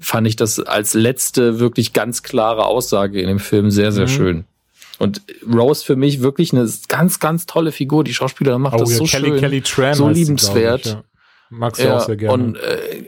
fand 0.00 0.26
ich 0.26 0.34
das 0.34 0.58
als 0.58 0.94
letzte 0.94 1.60
wirklich 1.60 1.92
ganz 1.92 2.22
klare 2.22 2.64
Aussage 2.64 3.20
in 3.20 3.28
dem 3.28 3.38
Film 3.38 3.70
sehr, 3.70 3.92
sehr 3.92 4.06
mhm. 4.06 4.10
schön. 4.10 4.44
Und 5.00 5.22
Rose 5.50 5.82
für 5.82 5.96
mich 5.96 6.20
wirklich 6.20 6.52
eine 6.52 6.70
ganz, 6.88 7.20
ganz 7.20 7.46
tolle 7.46 7.72
Figur. 7.72 8.04
Die 8.04 8.12
Schauspielerin 8.12 8.60
macht 8.60 8.74
oh, 8.74 8.80
das 8.80 8.90
ja, 8.90 8.96
so 8.98 9.04
Kelly, 9.04 9.28
schön, 9.28 9.40
Kelly 9.40 9.62
Tran 9.62 9.94
so 9.94 10.08
liebenswert. 10.10 10.84
Ich, 10.84 10.92
ja. 10.92 11.04
Magst 11.48 11.80
du 11.80 11.86
ja, 11.86 11.96
auch 11.96 12.04
sehr 12.04 12.16
gerne. 12.16 12.34
Und 12.34 12.56
äh, 12.56 13.06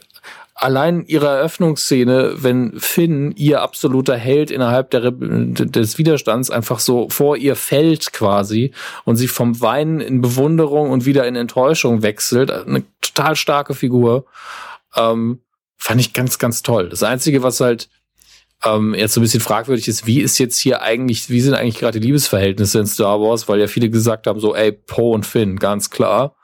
allein 0.55 1.05
ihre 1.05 1.27
Eröffnungsszene, 1.27 2.37
wenn 2.37 2.81
Finn, 2.81 3.33
ihr 3.37 3.61
absoluter 3.61 4.17
Held 4.17 4.51
innerhalb 4.51 4.91
der, 4.91 5.11
des 5.11 5.99
Widerstands, 5.99 6.51
einfach 6.51 6.79
so 6.79 7.11
vor 7.11 7.37
ihr 7.37 7.57
fällt 7.57 8.15
quasi 8.15 8.73
und 9.05 9.17
sie 9.17 9.29
vom 9.29 9.61
Weinen 9.61 10.01
in 10.01 10.23
Bewunderung 10.23 10.89
und 10.89 11.05
wieder 11.05 11.27
in 11.27 11.37
Enttäuschung 11.37 12.01
wechselt, 12.01 12.51
eine 12.51 12.85
total 13.03 13.37
starke 13.37 13.75
Figur, 13.75 14.25
ähm, 14.97 15.41
fand 15.77 16.01
ich 16.01 16.15
ganz, 16.15 16.39
ganz 16.39 16.63
toll. 16.63 16.89
Das 16.89 17.03
Einzige, 17.03 17.43
was 17.43 17.61
halt 17.61 17.91
ähm, 18.65 18.95
jetzt 18.95 19.15
so 19.15 19.21
ein 19.21 19.23
bisschen 19.23 19.41
fragwürdig 19.41 19.89
ist, 19.89 20.07
wie 20.07 20.21
ist 20.21 20.39
jetzt 20.39 20.59
hier 20.59 20.83
eigentlich, 20.83 21.29
wie 21.29 21.41
sind 21.41 21.55
eigentlich 21.55 21.79
gerade 21.79 21.99
die 21.99 22.07
Liebesverhältnisse 22.07 22.79
in 22.79 22.87
Star 22.87 23.21
Wars, 23.21 23.49
weil 23.49 23.61
ja 23.61 23.67
viele 23.67 23.91
gesagt 23.91 24.27
haben, 24.27 24.41
so, 24.41 24.55
ey, 24.55 24.73
Poe 24.73 25.15
und 25.15 25.27
Finn, 25.27 25.59
ganz 25.59 25.91
klar. 25.91 26.37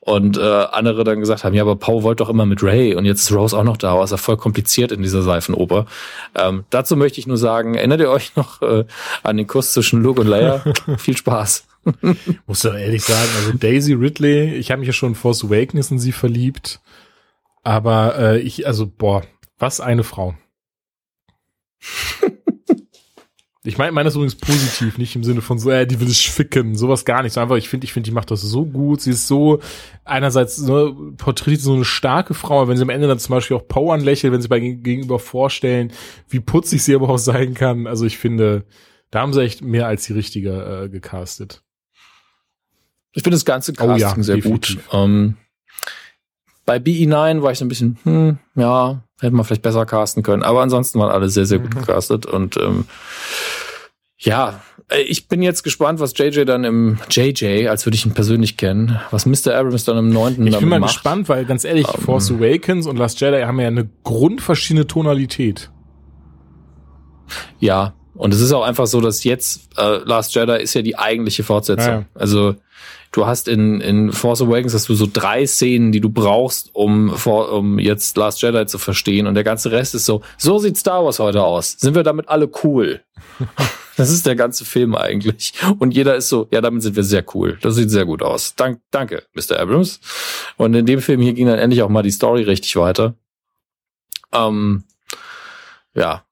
Und 0.00 0.36
äh, 0.36 0.40
andere 0.42 1.02
dann 1.02 1.20
gesagt 1.20 1.44
haben, 1.44 1.54
ja, 1.54 1.62
aber 1.62 1.76
Poe 1.76 2.02
wollte 2.02 2.22
doch 2.22 2.28
immer 2.28 2.44
mit 2.44 2.62
Ray 2.62 2.94
und 2.94 3.06
jetzt 3.06 3.22
ist 3.22 3.32
Rose 3.32 3.56
auch 3.56 3.64
noch 3.64 3.78
da, 3.78 4.02
ist 4.04 4.10
ja 4.10 4.18
voll 4.18 4.36
kompliziert 4.36 4.92
in 4.92 5.00
dieser 5.00 5.22
Seifenoper. 5.22 5.86
Ähm, 6.34 6.64
dazu 6.68 6.94
möchte 6.94 7.20
ich 7.20 7.26
nur 7.26 7.38
sagen, 7.38 7.74
erinnert 7.74 8.00
ihr 8.00 8.10
euch 8.10 8.36
noch 8.36 8.60
äh, 8.60 8.84
an 9.22 9.38
den 9.38 9.46
Kuss 9.46 9.72
zwischen 9.72 10.02
Luke 10.02 10.20
und 10.20 10.26
Leia? 10.26 10.62
Viel 10.98 11.16
Spaß. 11.16 11.66
Muss 12.46 12.60
doch 12.60 12.74
ehrlich 12.74 13.02
sagen, 13.02 13.28
also 13.38 13.56
Daisy 13.56 13.94
Ridley, 13.94 14.54
ich 14.54 14.70
habe 14.70 14.80
mich 14.80 14.88
ja 14.88 14.92
schon 14.92 15.14
vor 15.14 15.34
Force 15.34 15.50
Awakens 15.50 15.90
in 15.90 15.98
sie 15.98 16.12
verliebt, 16.12 16.80
aber 17.62 18.18
äh, 18.18 18.38
ich, 18.40 18.66
also 18.66 18.86
boah, 18.86 19.22
was 19.58 19.80
eine 19.80 20.04
Frau. 20.04 20.34
Ich 23.66 23.78
meine, 23.78 23.92
meine 23.92 24.10
ist 24.10 24.14
übrigens 24.14 24.34
positiv, 24.34 24.98
nicht 24.98 25.16
im 25.16 25.24
Sinne 25.24 25.40
von 25.40 25.58
so, 25.58 25.70
äh, 25.70 25.86
die 25.86 25.98
will 25.98 26.10
ich 26.10 26.30
ficken, 26.30 26.76
sowas 26.76 27.06
gar 27.06 27.22
nicht. 27.22 27.32
So 27.32 27.40
einfach, 27.40 27.56
ich 27.56 27.70
finde, 27.70 27.86
ich 27.86 27.94
finde, 27.94 28.10
die 28.10 28.14
macht 28.14 28.30
das 28.30 28.42
so 28.42 28.66
gut. 28.66 29.00
Sie 29.00 29.12
ist 29.12 29.26
so, 29.26 29.60
einerseits 30.04 30.60
ne, 30.60 30.94
porträtiert 31.16 31.62
so 31.62 31.72
eine 31.72 31.86
starke 31.86 32.34
Frau, 32.34 32.68
wenn 32.68 32.76
sie 32.76 32.82
am 32.82 32.90
Ende 32.90 33.08
dann 33.08 33.18
zum 33.18 33.34
Beispiel 33.34 33.56
auch 33.56 33.66
Power 33.66 33.94
anlächelt, 33.94 34.34
wenn 34.34 34.42
sie 34.42 34.48
bei 34.48 34.60
gegenüber 34.60 35.18
vorstellen, 35.18 35.92
wie 36.28 36.40
putzig 36.40 36.82
sie 36.82 36.94
aber 36.94 37.08
auch 37.08 37.18
sein 37.18 37.54
kann. 37.54 37.86
Also 37.86 38.04
ich 38.04 38.18
finde, 38.18 38.66
da 39.10 39.20
haben 39.20 39.32
sie 39.32 39.42
echt 39.42 39.62
mehr 39.62 39.86
als 39.86 40.04
die 40.04 40.12
richtige 40.12 40.84
äh, 40.84 40.88
gecastet. 40.90 41.62
Ich 43.14 43.22
finde 43.22 43.36
das 43.36 43.46
ganze 43.46 43.72
Casting 43.72 43.94
oh 43.94 43.98
ja, 43.98 44.22
sehr 44.22 44.36
definitiv. 44.36 44.76
gut. 44.90 44.94
Ähm, 44.94 45.36
bei 46.66 46.76
BE9 46.76 47.40
war 47.40 47.52
ich 47.52 47.58
so 47.58 47.64
ein 47.64 47.68
bisschen, 47.68 47.98
hm, 48.02 48.38
ja, 48.56 49.03
hätte 49.20 49.34
man 49.34 49.44
vielleicht 49.44 49.62
besser 49.62 49.86
casten 49.86 50.22
können. 50.22 50.42
Aber 50.42 50.62
ansonsten 50.62 50.98
waren 50.98 51.10
alle 51.10 51.28
sehr, 51.28 51.46
sehr 51.46 51.58
gut 51.58 51.74
mhm. 51.74 51.80
gecastet. 51.80 52.26
Und 52.26 52.56
ähm, 52.56 52.86
ja, 54.18 54.60
äh, 54.88 55.00
ich 55.02 55.28
bin 55.28 55.42
jetzt 55.42 55.62
gespannt, 55.62 56.00
was 56.00 56.16
JJ 56.16 56.44
dann 56.44 56.64
im 56.64 56.98
JJ, 57.10 57.68
als 57.68 57.86
würde 57.86 57.96
ich 57.96 58.06
ihn 58.06 58.14
persönlich 58.14 58.56
kennen, 58.56 58.98
was 59.10 59.26
Mr. 59.26 59.54
Abrams 59.54 59.84
dann 59.84 59.98
im 59.98 60.10
neunten 60.10 60.46
Ich 60.46 60.58
bin 60.58 60.68
mal 60.68 60.80
macht. 60.80 60.94
gespannt, 60.94 61.28
weil 61.28 61.44
ganz 61.44 61.64
ehrlich, 61.64 61.88
um, 61.88 61.94
ähm, 61.94 62.00
Force 62.00 62.30
Awakens 62.30 62.86
und 62.86 62.96
Last 62.96 63.20
Jedi 63.20 63.42
haben 63.42 63.60
ja 63.60 63.68
eine 63.68 63.88
grundverschiedene 64.02 64.86
Tonalität. 64.86 65.70
Ja, 67.58 67.94
und 68.14 68.32
es 68.32 68.40
ist 68.40 68.52
auch 68.52 68.62
einfach 68.62 68.86
so, 68.86 69.00
dass 69.00 69.24
jetzt 69.24 69.76
äh, 69.76 69.98
Last 70.04 70.34
Jedi 70.34 70.62
ist 70.62 70.74
ja 70.74 70.82
die 70.82 70.96
eigentliche 70.96 71.42
Fortsetzung. 71.42 71.92
Ja, 71.92 71.98
ja. 72.00 72.06
Also 72.14 72.54
du 73.14 73.26
hast 73.26 73.46
in, 73.46 73.80
in 73.80 74.12
Force 74.12 74.42
Awakens 74.42 74.74
hast 74.74 74.88
du 74.88 74.94
so 74.94 75.06
drei 75.10 75.46
Szenen, 75.46 75.92
die 75.92 76.00
du 76.00 76.10
brauchst, 76.10 76.74
um, 76.74 77.16
vor, 77.16 77.52
um 77.52 77.78
jetzt 77.78 78.16
Last 78.16 78.42
Jedi 78.42 78.66
zu 78.66 78.78
verstehen. 78.78 79.28
Und 79.28 79.34
der 79.34 79.44
ganze 79.44 79.70
Rest 79.70 79.94
ist 79.94 80.04
so, 80.04 80.22
so 80.36 80.58
sieht 80.58 80.76
Star 80.76 81.04
Wars 81.04 81.20
heute 81.20 81.42
aus. 81.44 81.76
Sind 81.78 81.94
wir 81.94 82.02
damit 82.02 82.28
alle 82.28 82.50
cool? 82.64 83.02
das 83.96 84.10
ist 84.10 84.26
der 84.26 84.34
ganze 84.34 84.64
Film 84.64 84.96
eigentlich. 84.96 85.52
Und 85.78 85.94
jeder 85.94 86.16
ist 86.16 86.28
so, 86.28 86.48
ja, 86.50 86.60
damit 86.60 86.82
sind 86.82 86.96
wir 86.96 87.04
sehr 87.04 87.24
cool. 87.34 87.56
Das 87.62 87.76
sieht 87.76 87.90
sehr 87.90 88.04
gut 88.04 88.20
aus. 88.20 88.56
Dank, 88.56 88.80
danke, 88.90 89.22
Mr. 89.34 89.60
Abrams. 89.60 90.00
Und 90.56 90.74
in 90.74 90.84
dem 90.84 91.00
Film 91.00 91.20
hier 91.20 91.34
ging 91.34 91.46
dann 91.46 91.60
endlich 91.60 91.82
auch 91.82 91.88
mal 91.88 92.02
die 92.02 92.10
Story 92.10 92.42
richtig 92.42 92.74
weiter. 92.74 93.14
Ähm, 94.32 94.82
ja, 95.94 96.24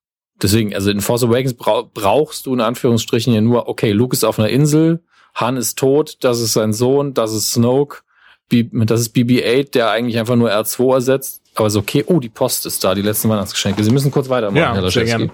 deswegen, 0.42 0.74
also 0.74 0.90
in 0.90 1.00
Force 1.00 1.22
Awakens 1.22 1.54
brauchst 1.54 2.46
du 2.46 2.54
in 2.54 2.60
Anführungsstrichen 2.60 3.32
ja 3.32 3.40
nur, 3.40 3.68
okay, 3.68 3.92
Luke 3.92 4.14
ist 4.14 4.24
auf 4.24 4.40
einer 4.40 4.48
Insel, 4.48 5.04
Han 5.34 5.56
ist 5.56 5.78
tot, 5.78 6.18
das 6.20 6.40
ist 6.40 6.52
sein 6.52 6.72
Sohn, 6.72 7.14
das 7.14 7.32
ist 7.32 7.52
Snoke, 7.52 8.02
das 8.50 9.00
ist 9.00 9.16
BB-8, 9.16 9.72
der 9.72 9.90
eigentlich 9.90 10.18
einfach 10.18 10.36
nur 10.36 10.50
R2 10.50 10.94
ersetzt. 10.94 11.42
Aber 11.54 11.70
so, 11.70 11.80
okay, 11.80 12.04
oh, 12.06 12.20
die 12.20 12.28
Post 12.28 12.66
ist 12.66 12.82
da, 12.84 12.94
die 12.94 13.02
letzten 13.02 13.28
Weihnachtsgeschenke. 13.28 13.82
Sie 13.84 13.90
müssen 13.90 14.10
kurz 14.10 14.28
weitermachen, 14.28 14.56
ja, 14.56 14.74
Herr 14.74 14.90
sehr 14.90 15.04
gerne. 15.04 15.30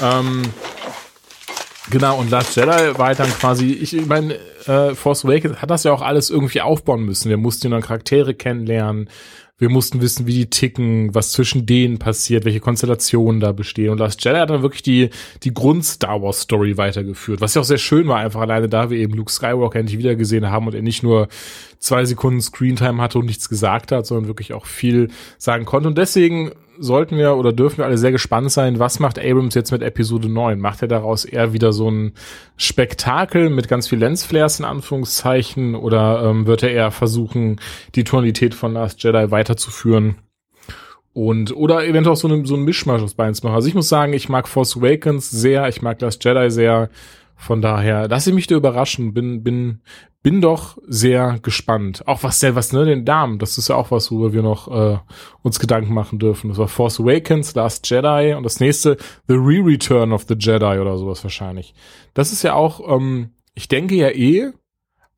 Ähm, 0.00 0.42
genau, 1.90 2.18
und 2.18 2.30
Last 2.30 2.56
Jedi 2.56 2.68
war 2.68 3.06
halt 3.06 3.18
dann 3.18 3.30
quasi, 3.30 3.72
ich 3.72 4.06
meine, 4.06 4.34
äh, 4.66 4.94
Force 4.94 5.24
Awakens 5.24 5.56
hat 5.60 5.70
das 5.70 5.84
ja 5.84 5.92
auch 5.92 6.02
alles 6.02 6.30
irgendwie 6.30 6.60
aufbauen 6.60 7.04
müssen. 7.04 7.28
Wir 7.28 7.36
mussten 7.36 7.70
dann 7.70 7.82
Charaktere 7.82 8.34
kennenlernen, 8.34 9.08
wir 9.58 9.68
mussten 9.68 10.00
wissen, 10.00 10.26
wie 10.26 10.34
die 10.34 10.50
ticken, 10.50 11.14
was 11.14 11.32
zwischen 11.32 11.66
denen 11.66 11.98
passiert, 11.98 12.44
welche 12.44 12.60
Konstellationen 12.60 13.40
da 13.40 13.50
bestehen. 13.50 13.90
Und 13.90 13.98
Last 13.98 14.24
Jedi 14.24 14.38
hat 14.38 14.50
dann 14.50 14.62
wirklich 14.62 14.82
die, 14.82 15.10
die 15.42 15.52
Grund-Star 15.52 16.22
Wars 16.22 16.42
Story 16.42 16.76
weitergeführt. 16.76 17.40
Was 17.40 17.54
ja 17.54 17.60
auch 17.60 17.66
sehr 17.66 17.78
schön 17.78 18.06
war, 18.06 18.18
einfach 18.18 18.40
alleine 18.40 18.68
da 18.68 18.88
wir 18.88 18.98
eben 18.98 19.14
Luke 19.14 19.32
Skywalker 19.32 19.80
endlich 19.80 19.98
wiedergesehen 19.98 20.48
haben 20.48 20.68
und 20.68 20.74
er 20.74 20.82
nicht 20.82 21.02
nur 21.02 21.28
zwei 21.80 22.04
Sekunden 22.04 22.40
Screentime 22.40 23.02
hatte 23.02 23.18
und 23.18 23.26
nichts 23.26 23.48
gesagt 23.48 23.90
hat, 23.90 24.06
sondern 24.06 24.28
wirklich 24.28 24.52
auch 24.52 24.66
viel 24.66 25.10
sagen 25.38 25.64
konnte. 25.64 25.88
Und 25.88 25.98
deswegen 25.98 26.52
sollten 26.78 27.16
wir 27.16 27.36
oder 27.36 27.52
dürfen 27.52 27.78
wir 27.78 27.86
alle 27.86 27.98
sehr 27.98 28.12
gespannt 28.12 28.50
sein, 28.50 28.78
was 28.78 29.00
macht 29.00 29.18
Abrams 29.18 29.54
jetzt 29.54 29.70
mit 29.70 29.82
Episode 29.82 30.28
9? 30.28 30.58
Macht 30.58 30.82
er 30.82 30.88
daraus 30.88 31.24
eher 31.24 31.52
wieder 31.52 31.72
so 31.72 31.90
ein 31.90 32.12
Spektakel 32.56 33.50
mit 33.50 33.68
ganz 33.68 33.88
viel 33.88 33.98
Lensflares 33.98 34.58
in 34.58 34.64
Anführungszeichen 34.64 35.74
oder 35.74 36.22
ähm, 36.24 36.46
wird 36.46 36.62
er 36.62 36.70
eher 36.70 36.90
versuchen, 36.90 37.60
die 37.94 38.04
Tonalität 38.04 38.54
von 38.54 38.72
Last 38.74 39.02
Jedi 39.02 39.30
weiterzuführen? 39.30 40.16
Und, 41.12 41.56
oder 41.56 41.84
eventuell 41.84 42.12
auch 42.12 42.20
so, 42.20 42.28
eine, 42.28 42.46
so 42.46 42.54
ein 42.54 42.62
Mischmasch 42.62 43.02
aus 43.02 43.14
beiden 43.14 43.34
zu 43.34 43.44
machen. 43.44 43.56
Also 43.56 43.68
ich 43.68 43.74
muss 43.74 43.88
sagen, 43.88 44.12
ich 44.12 44.28
mag 44.28 44.46
Force 44.46 44.76
Awakens 44.76 45.30
sehr, 45.30 45.68
ich 45.68 45.82
mag 45.82 46.00
Last 46.00 46.24
Jedi 46.24 46.50
sehr. 46.50 46.90
Von 47.40 47.62
daher, 47.62 48.08
lasse 48.08 48.30
ich 48.30 48.34
mich 48.34 48.48
da 48.48 48.56
überraschen, 48.56 49.14
bin, 49.14 49.44
bin, 49.44 49.80
bin 50.22 50.40
doch 50.40 50.76
sehr 50.88 51.38
gespannt. 51.40 52.02
Auch 52.06 52.24
was 52.24 52.42
was 52.42 52.72
ne, 52.72 52.84
den 52.84 53.04
Damen, 53.04 53.38
das 53.38 53.58
ist 53.58 53.68
ja 53.68 53.76
auch 53.76 53.92
was, 53.92 54.10
worüber 54.10 54.32
wir 54.32 54.42
noch 54.42 54.68
äh, 54.68 54.98
uns 55.42 55.60
Gedanken 55.60 55.94
machen 55.94 56.18
dürfen. 56.18 56.48
Das 56.48 56.58
war 56.58 56.66
Force 56.66 56.98
Awakens, 56.98 57.54
Last 57.54 57.88
Jedi 57.88 58.34
und 58.34 58.42
das 58.42 58.58
nächste 58.58 58.96
The 59.28 59.34
Re-Return 59.34 60.12
of 60.12 60.26
the 60.28 60.34
Jedi 60.36 60.80
oder 60.80 60.98
sowas 60.98 61.22
wahrscheinlich. 61.22 61.74
Das 62.12 62.32
ist 62.32 62.42
ja 62.42 62.54
auch, 62.54 62.80
ähm, 62.92 63.30
ich 63.54 63.68
denke 63.68 63.94
ja 63.94 64.08
eh, 64.08 64.50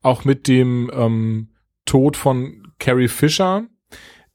auch 0.03 0.23
mit 0.23 0.47
dem 0.47 0.91
ähm, 0.93 1.49
Tod 1.85 2.17
von 2.17 2.67
Carrie 2.77 3.07
Fisher, 3.07 3.63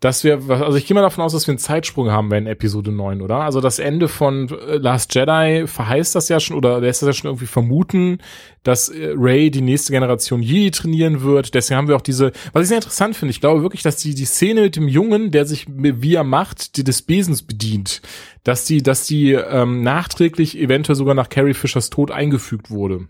dass 0.07 0.23
wir, 0.23 0.41
also 0.49 0.78
ich 0.78 0.87
gehe 0.87 0.95
mal 0.95 1.01
davon 1.03 1.24
aus, 1.24 1.33
dass 1.33 1.49
wir 1.49 1.53
einen 1.53 1.59
Zeitsprung 1.59 2.12
haben 2.12 2.31
werden 2.31 2.47
in 2.47 2.53
Episode 2.53 2.93
9, 2.93 3.23
oder? 3.23 3.41
Also 3.41 3.61
das 3.61 3.81
Ende 3.81 4.07
von 4.07 4.49
äh, 4.49 4.77
Last 4.77 5.12
Jedi 5.16 5.66
verheißt 5.66 6.15
das 6.15 6.28
ja 6.28 6.39
schon 6.39 6.57
oder 6.57 6.81
lässt 6.81 7.03
das 7.03 7.09
ja 7.09 7.12
schon 7.12 7.28
irgendwie 7.28 7.47
vermuten, 7.47 8.19
dass 8.62 8.89
äh, 8.89 9.15
Ray 9.16 9.51
die 9.51 9.62
nächste 9.62 9.93
Generation 9.93 10.43
Jedi 10.43 10.70
trainieren 10.70 11.23
wird. 11.23 11.55
Deswegen 11.55 11.77
haben 11.77 11.89
wir 11.89 11.97
auch 11.97 12.03
diese, 12.03 12.31
was 12.53 12.62
ich 12.62 12.69
sehr 12.69 12.78
interessant 12.78 13.16
finde, 13.16 13.31
ich 13.31 13.41
glaube 13.41 13.62
wirklich, 13.62 13.83
dass 13.83 13.97
die, 13.97 14.15
die 14.15 14.27
Szene 14.27 14.61
mit 14.62 14.77
dem 14.77 14.87
Jungen, 14.87 15.33
der 15.33 15.45
sich 15.45 15.66
via 15.69 16.23
Macht 16.23 16.77
die 16.77 16.85
des 16.85 17.03
Besens 17.03 17.43
bedient, 17.43 18.01
dass 18.45 18.65
die, 18.65 18.85
dass 18.85 19.09
die 19.09 19.33
ähm, 19.33 19.83
nachträglich 19.83 20.57
eventuell 20.57 20.95
sogar 20.95 21.16
nach 21.16 21.31
Carrie 21.31 21.55
Fishers 21.55 21.91
Tod 21.91 22.12
eingefügt 22.12 22.70
wurde. 22.70 23.09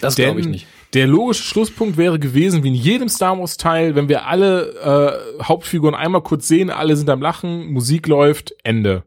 Das 0.00 0.16
glaube 0.16 0.40
ich 0.40 0.48
nicht. 0.48 0.66
Der 0.94 1.06
logische 1.06 1.42
Schlusspunkt 1.42 1.96
wäre 1.98 2.18
gewesen, 2.18 2.62
wie 2.62 2.68
in 2.68 2.74
jedem 2.74 3.08
Star 3.08 3.38
Wars 3.38 3.58
Teil, 3.58 3.94
wenn 3.94 4.08
wir 4.08 4.26
alle 4.26 5.28
äh, 5.38 5.42
Hauptfiguren 5.44 5.94
einmal 5.94 6.22
kurz 6.22 6.48
sehen, 6.48 6.70
alle 6.70 6.96
sind 6.96 7.10
am 7.10 7.20
Lachen, 7.20 7.70
Musik 7.72 8.06
läuft, 8.06 8.54
Ende. 8.62 9.04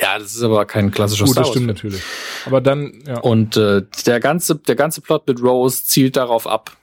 Ja, 0.00 0.18
das 0.18 0.34
ist 0.34 0.42
aber 0.42 0.64
kein 0.66 0.90
klassischer 0.90 1.24
Gut, 1.24 1.32
Star 1.32 1.42
das 1.42 1.48
Wars. 1.48 1.54
stimmt 1.56 1.66
natürlich. 1.66 2.02
Aber 2.44 2.60
dann, 2.60 3.02
ja. 3.06 3.18
Und 3.20 3.56
äh, 3.56 3.82
der 4.06 4.20
ganze 4.20 4.56
der 4.56 4.76
ganze 4.76 5.00
Plot 5.00 5.26
mit 5.26 5.42
Rose 5.42 5.84
zielt 5.84 6.16
darauf 6.16 6.46
ab. 6.46 6.76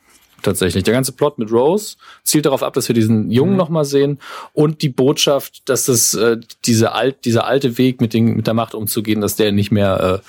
Tatsächlich. 0.44 0.84
Der 0.84 0.94
ganze 0.94 1.14
Plot 1.14 1.40
mit 1.40 1.52
Rose 1.52 1.96
zielt 2.24 2.46
darauf 2.46 2.64
ab, 2.64 2.74
dass 2.74 2.88
wir 2.88 2.94
diesen 2.94 3.32
Jungen 3.32 3.54
Mhm. 3.54 3.58
noch 3.58 3.70
mal 3.70 3.86
sehen 3.86 4.20
und 4.54 4.82
die 4.82 4.90
Botschaft, 4.90 5.68
dass 5.70 5.86
das 5.86 6.14
äh, 6.14 6.38
diese 6.66 6.92
alt, 6.92 7.26
dieser 7.26 7.48
alte 7.48 7.78
Weg 7.78 8.02
mit, 8.02 8.14
den, 8.14 8.36
mit 8.36 8.46
der 8.46 8.54
Macht 8.54 8.76
umzugehen, 8.76 9.22
dass 9.22 9.36
der 9.36 9.52
nicht 9.52 9.72
mehr 9.72 10.22
äh, 10.22 10.28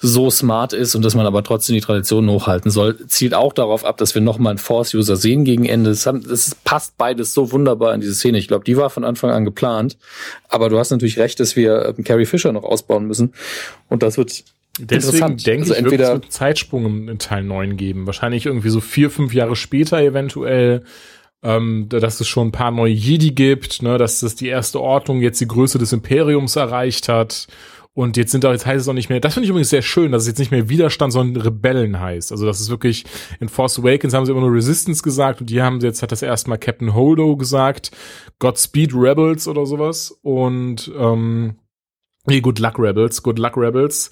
so 0.00 0.30
smart 0.30 0.72
ist 0.72 0.94
und 0.94 1.04
dass 1.04 1.14
man 1.14 1.26
aber 1.26 1.42
trotzdem 1.42 1.74
die 1.74 1.80
Tradition 1.80 2.28
hochhalten 2.28 2.70
soll, 2.70 2.98
zielt 3.08 3.34
auch 3.34 3.52
darauf 3.52 3.84
ab, 3.84 3.96
dass 3.96 4.14
wir 4.14 4.22
noch 4.22 4.38
mal 4.38 4.50
einen 4.50 4.58
Force-User 4.58 5.16
sehen 5.16 5.44
gegen 5.44 5.64
Ende. 5.64 5.90
Das, 5.90 6.06
haben, 6.06 6.22
das 6.28 6.54
passt 6.64 6.96
beides 6.98 7.32
so 7.32 7.50
wunderbar 7.50 7.94
in 7.94 8.00
diese 8.00 8.14
Szene. 8.14 8.38
Ich 8.38 8.48
glaube, 8.48 8.64
die 8.64 8.76
war 8.76 8.90
von 8.90 9.04
Anfang 9.04 9.30
an 9.30 9.44
geplant. 9.44 9.96
Aber 10.48 10.68
du 10.68 10.78
hast 10.78 10.90
natürlich 10.90 11.18
recht, 11.18 11.40
dass 11.40 11.56
wir 11.56 11.94
äh, 11.98 12.02
Carrie 12.02 12.26
Fisher 12.26 12.52
noch 12.52 12.64
ausbauen 12.64 13.06
müssen. 13.06 13.32
Und 13.88 14.02
das 14.02 14.18
wird 14.18 14.44
Deswegen 14.80 15.36
denke 15.38 15.62
Also 15.62 15.74
ich, 15.74 15.84
wird 15.84 16.00
es 16.00 16.08
entweder- 16.08 16.28
Zeitsprung 16.30 16.84
im- 16.86 17.08
in 17.08 17.18
Teil 17.18 17.42
9 17.44 17.76
geben. 17.76 18.06
Wahrscheinlich 18.06 18.46
irgendwie 18.46 18.68
so 18.68 18.80
vier, 18.80 19.10
fünf 19.10 19.32
Jahre 19.32 19.56
später 19.56 20.00
eventuell, 20.00 20.82
ähm, 21.42 21.86
da- 21.88 22.00
dass 22.00 22.20
es 22.20 22.28
schon 22.28 22.48
ein 22.48 22.52
paar 22.52 22.70
neue 22.70 22.92
Jedi 22.92 23.30
gibt, 23.32 23.82
ne, 23.82 23.98
dass 23.98 24.20
das 24.20 24.34
die 24.34 24.48
erste 24.48 24.80
Ordnung 24.80 25.20
jetzt 25.20 25.40
die 25.40 25.48
Größe 25.48 25.78
des 25.78 25.92
Imperiums 25.92 26.56
erreicht 26.56 27.08
hat. 27.08 27.46
Und 27.94 28.18
jetzt 28.18 28.30
sind 28.32 28.44
auch, 28.44 28.52
jetzt 28.52 28.66
heißt 28.66 28.82
es 28.82 28.88
auch 28.88 28.92
nicht 28.92 29.08
mehr, 29.08 29.20
das 29.20 29.32
finde 29.32 29.44
ich 29.44 29.50
übrigens 29.50 29.70
sehr 29.70 29.80
schön, 29.80 30.12
dass 30.12 30.22
es 30.24 30.28
jetzt 30.28 30.38
nicht 30.38 30.50
mehr 30.50 30.68
Widerstand, 30.68 31.14
sondern 31.14 31.40
Rebellen 31.42 31.98
heißt. 31.98 32.30
Also 32.30 32.44
das 32.44 32.60
ist 32.60 32.68
wirklich, 32.68 33.06
in 33.40 33.48
Force 33.48 33.78
Awakens 33.78 34.12
haben 34.12 34.26
sie 34.26 34.32
immer 34.32 34.42
nur 34.42 34.52
Resistance 34.52 35.02
gesagt 35.02 35.40
und 35.40 35.48
die 35.48 35.62
haben 35.62 35.80
jetzt 35.80 36.02
hat 36.02 36.12
das 36.12 36.20
erstmal 36.20 36.58
Captain 36.58 36.92
Holdo 36.92 37.38
gesagt, 37.38 37.92
Godspeed 38.38 38.92
Rebels 38.94 39.48
oder 39.48 39.64
sowas. 39.64 40.10
Und 40.20 40.92
ähm, 40.98 41.56
nee, 42.26 42.42
Good 42.42 42.58
Luck 42.58 42.78
Rebels, 42.78 43.22
Good 43.22 43.38
Luck 43.38 43.56
Rebels. 43.56 44.10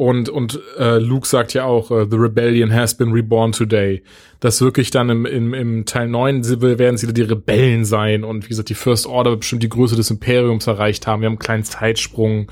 Und, 0.00 0.28
und 0.28 0.60
äh, 0.78 0.98
Luke 0.98 1.26
sagt 1.26 1.54
ja 1.54 1.64
auch, 1.64 1.90
äh, 1.90 2.06
The 2.08 2.16
Rebellion 2.16 2.72
has 2.72 2.96
been 2.96 3.10
reborn 3.10 3.50
today. 3.50 4.00
Das 4.38 4.60
wirklich 4.60 4.92
dann 4.92 5.10
im, 5.10 5.26
im, 5.26 5.54
im 5.54 5.84
Teil 5.86 6.06
9 6.06 6.44
sie- 6.44 6.60
werden 6.60 6.96
sie 6.96 7.12
die 7.12 7.22
Rebellen 7.22 7.84
sein 7.84 8.22
und 8.22 8.44
wie 8.44 8.48
gesagt, 8.50 8.68
die 8.68 8.74
First 8.74 9.08
Order 9.08 9.34
bestimmt 9.34 9.64
die 9.64 9.68
Größe 9.68 9.96
des 9.96 10.08
Imperiums 10.12 10.68
erreicht 10.68 11.08
haben. 11.08 11.22
Wir 11.22 11.26
haben 11.26 11.32
einen 11.32 11.40
kleinen 11.40 11.64
Zeitsprung. 11.64 12.46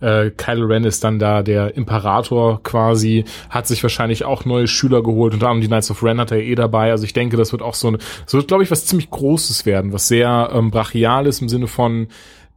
Äh, 0.00 0.30
Kylo 0.30 0.66
Ren 0.68 0.84
ist 0.84 1.04
dann 1.04 1.18
da 1.18 1.42
der 1.42 1.76
Imperator 1.76 2.62
quasi, 2.62 3.24
hat 3.50 3.66
sich 3.66 3.82
wahrscheinlich 3.82 4.24
auch 4.24 4.46
neue 4.46 4.66
Schüler 4.66 5.02
geholt, 5.02 5.34
unter 5.34 5.48
anderem 5.48 5.60
die 5.60 5.66
Knights 5.68 5.90
of 5.90 6.02
Ren 6.02 6.18
hat 6.18 6.30
er 6.32 6.38
eh 6.40 6.54
dabei. 6.54 6.92
Also 6.92 7.04
ich 7.04 7.12
denke, 7.12 7.36
das 7.36 7.52
wird 7.52 7.60
auch 7.60 7.74
so 7.74 7.88
ein, 7.88 7.98
das 8.24 8.32
wird, 8.32 8.48
glaube 8.48 8.62
ich, 8.62 8.70
was 8.70 8.86
ziemlich 8.86 9.10
Großes 9.10 9.66
werden, 9.66 9.92
was 9.92 10.08
sehr 10.08 10.50
ähm, 10.54 10.70
brachial 10.70 11.26
ist 11.26 11.42
im 11.42 11.50
Sinne 11.50 11.66
von, 11.66 12.08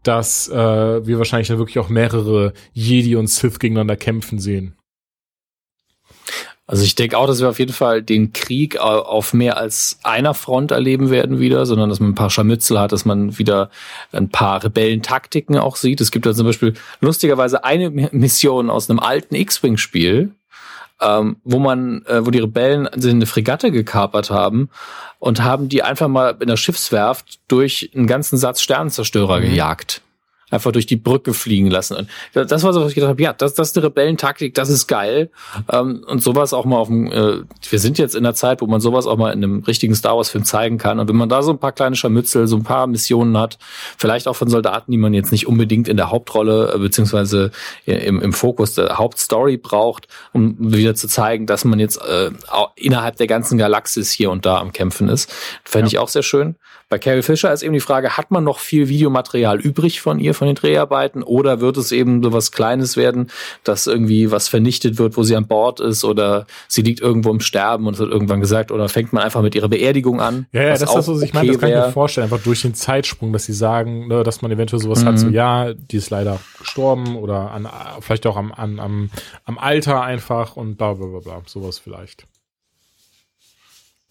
dass 0.03 0.47
äh, 0.49 0.55
wir 1.07 1.17
wahrscheinlich 1.17 1.47
dann 1.49 1.57
wirklich 1.57 1.80
auch 1.80 1.89
mehrere 1.89 2.53
Jedi 2.73 3.15
und 3.15 3.27
Sith 3.27 3.59
gegeneinander 3.59 3.95
kämpfen 3.97 4.39
sehen. 4.39 4.76
Also 6.67 6.84
ich 6.84 6.93
denke 6.93 7.17
auch, 7.17 7.26
dass 7.26 7.41
wir 7.41 7.49
auf 7.49 7.57
jeden 7.57 7.73
Fall 7.73 8.03
den 8.03 8.31
Krieg 8.31 8.80
au- 8.80 9.01
auf 9.01 9.34
mehr 9.34 9.57
als 9.57 9.97
einer 10.03 10.35
Front 10.35 10.69
erleben 10.69 11.09
werden 11.09 11.39
wieder, 11.39 11.65
sondern 11.65 11.89
dass 11.89 11.99
man 11.99 12.11
ein 12.11 12.15
paar 12.15 12.30
Scharmützel 12.30 12.80
hat, 12.80 12.91
dass 12.91 13.05
man 13.05 13.39
wieder 13.39 13.71
ein 14.11 14.30
paar 14.30 14.63
Rebellentaktiken 14.63 15.57
auch 15.57 15.76
sieht. 15.76 15.99
Es 15.99 16.11
gibt 16.11 16.27
da 16.27 16.34
zum 16.35 16.45
Beispiel 16.45 16.76
lustigerweise 17.01 17.63
eine 17.63 17.89
Mission 17.89 18.69
aus 18.69 18.88
einem 18.88 18.99
alten 18.99 19.34
X-Wing-Spiel, 19.34 20.31
ähm, 21.01 21.38
wo 21.43 21.57
man, 21.57 22.05
äh, 22.05 22.23
wo 22.23 22.30
die 22.30 22.38
Rebellen 22.38 22.88
eine 22.88 23.26
Fregatte 23.26 23.71
gekapert 23.71 24.30
haben 24.30 24.69
und 25.20 25.44
haben 25.44 25.70
die 25.70 25.84
einfach 25.84 26.08
mal 26.08 26.36
in 26.40 26.48
der 26.48 26.58
Schiffswerft 26.58 27.40
durch 27.48 27.91
einen 27.94 28.08
ganzen 28.08 28.38
Satz 28.38 28.62
Sternenzerstörer 28.62 29.41
gejagt. 29.41 30.02
Einfach 30.51 30.71
durch 30.71 30.85
die 30.85 30.95
Brücke 30.95 31.34
fliegen 31.34 31.67
lassen. 31.67 31.95
Und 31.95 32.07
das 32.34 32.63
war 32.63 32.73
so, 32.73 32.81
was 32.81 32.89
ich 32.89 32.95
gedacht 32.95 33.09
habe, 33.09 33.21
ja, 33.21 33.34
das, 33.34 33.53
das 33.53 33.69
ist 33.69 33.77
eine 33.77 33.88
Rebellentaktik, 33.88 34.53
das 34.53 34.69
ist 34.69 34.88
geil. 34.88 35.30
Ähm, 35.71 36.03
und 36.07 36.23
sowas 36.23 36.53
auch 36.53 36.65
mal 36.65 36.77
auf 36.77 36.88
dem, 36.88 37.11
äh, 37.11 37.41
wir 37.69 37.80
sind 37.80 37.97
jetzt 37.97 38.15
in 38.15 38.23
der 38.23 38.34
Zeit, 38.34 38.61
wo 38.61 38.67
man 38.67 38.81
sowas 38.81 39.05
auch 39.05 39.17
mal 39.17 39.31
in 39.31 39.43
einem 39.43 39.63
richtigen 39.63 39.95
Star 39.95 40.17
Wars-Film 40.17 40.43
zeigen 40.43 40.77
kann. 40.77 40.99
Und 40.99 41.07
wenn 41.07 41.15
man 41.15 41.30
da 41.30 41.41
so 41.43 41.51
ein 41.51 41.59
paar 41.59 41.71
kleine 41.71 41.95
Scharmützel, 41.95 42.47
so 42.47 42.55
ein 42.55 42.63
paar 42.63 42.88
Missionen 42.88 43.38
hat, 43.38 43.57
vielleicht 43.97 44.27
auch 44.27 44.35
von 44.35 44.49
Soldaten, 44.49 44.91
die 44.91 44.97
man 44.97 45.13
jetzt 45.13 45.31
nicht 45.31 45.47
unbedingt 45.47 45.88
in 45.88 45.97
der 45.97 46.11
Hauptrolle, 46.11 46.73
äh, 46.73 46.77
beziehungsweise 46.80 47.51
im, 47.85 48.21
im 48.21 48.34
Fokus 48.34 48.73
der 48.73 48.97
Hauptstory 48.97 49.57
braucht, 49.57 50.07
um 50.34 50.55
wieder 50.59 50.95
zu 50.95 51.07
zeigen, 51.07 51.45
dass 51.45 51.65
man 51.65 51.80
jetzt 51.80 51.97
äh, 52.01 52.31
auch 52.47 52.71
innerhalb 52.76 53.17
der 53.17 53.27
ganzen 53.27 53.57
Galaxis 53.57 54.11
hier 54.11 54.31
und 54.31 54.45
da 54.45 54.57
am 54.57 54.71
Kämpfen 54.71 55.09
ist. 55.09 55.31
Fände 55.63 55.88
ich 55.88 55.97
auch 55.97 56.09
sehr 56.09 56.23
schön. 56.23 56.55
Bei 56.90 56.98
Carrie 56.98 57.22
Fisher 57.22 57.53
ist 57.53 57.61
eben 57.61 57.74
die 57.74 57.80
Frage, 57.80 58.18
hat 58.18 58.32
man 58.32 58.44
noch 58.44 58.57
viel 58.57 58.90
Videomaterial 58.90 59.60
übrig 59.60 60.02
von 60.02 60.18
ihr, 60.18 60.34
von 60.34 60.48
den 60.48 60.56
Dreharbeiten, 60.56 61.22
oder 61.22 61.61
wird 61.61 61.78
es 61.78 61.91
eben 61.91 62.24
so 62.24 62.34
was 62.34 62.52
Kleines 62.52 62.98
werden, 62.98 63.30
dass 63.64 63.86
irgendwie 63.86 64.32
was 64.32 64.48
vernichtet 64.48 64.98
wird, 64.98 65.16
wo 65.16 65.22
sie 65.22 65.36
an 65.36 65.45
Bord 65.45 65.80
ist, 65.82 66.03
oder 66.03 66.48
sie 66.68 66.82
liegt 66.82 66.99
irgendwo 66.99 67.30
im 67.30 67.41
Sterben 67.41 67.86
und 67.86 67.94
es 67.94 67.99
wird 67.99 68.11
irgendwann 68.11 68.40
gesagt, 68.41 68.72
oder 68.72 68.90
fängt 68.90 69.14
man 69.14 69.22
einfach 69.22 69.44
mit 69.44 69.53
ihrer 69.53 69.70
Beerdigung 69.70 70.20
an? 70.20 70.48
Ja, 70.52 70.64
ja, 70.64 70.70
das 70.72 70.82
ist 70.82 70.95
das, 70.95 71.07
was 71.07 71.22
ich 71.22 71.34
meine, 71.36 71.48
das 71.49 71.57
okay 71.57 71.72
kann 71.72 71.80
ich 71.80 71.86
mir 71.88 71.91
vorstellen, 71.91 72.24
einfach 72.26 72.44
durch 72.44 72.64
den 72.64 72.74
Zeitsprung, 72.74 73.34
dass 73.34 73.45
sie 73.45 73.53
sagen, 73.53 74.07
ne, 74.07 74.24
dass 74.24 74.41
man 74.41 74.49
eventuell 74.49 74.82
sowas 74.82 75.06
hat, 75.06 75.14
Mhm. 75.14 75.18
so 75.18 75.28
ja, 75.30 75.74
die 75.76 75.98
ist 75.98 76.10
leider 76.10 76.40
gestorben 76.60 77.18
oder 77.18 77.52
an, 77.52 77.70
vielleicht 78.02 78.26
auch 78.26 78.36
am, 78.36 78.52
an, 78.52 78.80
am, 78.80 79.11
am 79.45 79.60
Alter 79.60 80.02
einfach 80.02 80.56
und 80.56 80.78
bla 80.78 80.94
bla 80.94 81.06
bla 81.06 81.20
bla, 81.20 81.41
sowas 81.45 81.78
vielleicht. 81.78 82.26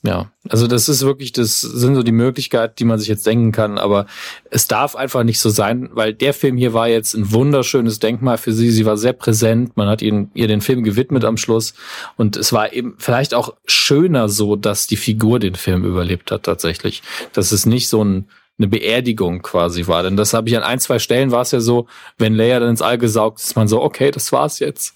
Ja, 0.05 0.31
also 0.49 0.69
das 0.69 0.89
ist 0.89 1.03
wirklich, 1.03 1.33
das 1.33 1.61
sind 1.61 1.97
so 1.97 2.05
die 2.05 2.13
Möglichkeiten, 2.13 2.75
die 2.79 2.85
man 2.85 3.01
sich 3.01 3.09
jetzt 3.09 3.27
denken 3.27 3.51
kann, 3.51 3.79
aber 3.79 4.07
es 4.49 4.69
darf 4.69 4.95
einfach 4.95 5.25
nicht 5.25 5.41
so 5.41 5.51
sein, 5.51 5.91
weil 5.93 6.15
der 6.15 6.35
Film 6.35 6.57
hier 6.57 6.73
war 6.73 6.87
jetzt 6.87 7.15
ein 7.15 7.33
wunderschönes 7.33 7.99
Denkmal 7.99 8.39
für 8.39 8.53
sie. 8.53 8.71
Sie 8.71 8.87
war 8.87 8.97
sehr 8.97 9.13
präsent, 9.13 9.77
man 9.77 9.89
hat 9.89 10.01
ihn, 10.01 10.31
ihr 10.35 10.47
den 10.47 10.61
Film 10.61 10.85
gewidmet 10.85 11.25
am 11.25 11.37
Schluss 11.37 11.75
und 12.17 12.37
es 12.37 12.53
war 12.53 12.73
eben 12.73 12.95
vielleicht 12.99 13.35
auch 13.35 13.55
schöner 13.67 14.29
so, 14.29 14.55
dass 14.55 14.87
die 14.87 14.97
Figur 14.97 15.41
den 15.41 15.57
Film 15.57 15.85
überlebt 15.85 16.31
hat 16.31 16.45
tatsächlich. 16.45 17.03
Dass 17.33 17.51
es 17.51 17.67
nicht 17.67 17.89
so 17.89 18.05
ein 18.05 18.29
eine 18.59 18.67
Beerdigung 18.67 19.41
quasi 19.43 19.87
war. 19.87 20.03
Denn 20.03 20.17
das 20.17 20.35
habe 20.35 20.49
ich 20.49 20.57
an 20.57 20.65
ein, 20.65 20.81
zwei 20.81 20.99
Stellen 20.99 21.31
war 21.31 21.43
es 21.43 21.53
ja 21.53 21.61
so, 21.61 21.87
wenn 22.19 22.35
Leia 22.35 22.59
dann 22.59 22.71
ins 22.71 22.83
All 22.83 22.99
gesaugt 22.99 23.39
ist, 23.39 23.55
man 23.55 23.69
so, 23.69 23.81
okay, 23.81 24.11
das 24.11 24.33
war's 24.33 24.59
jetzt. 24.59 24.95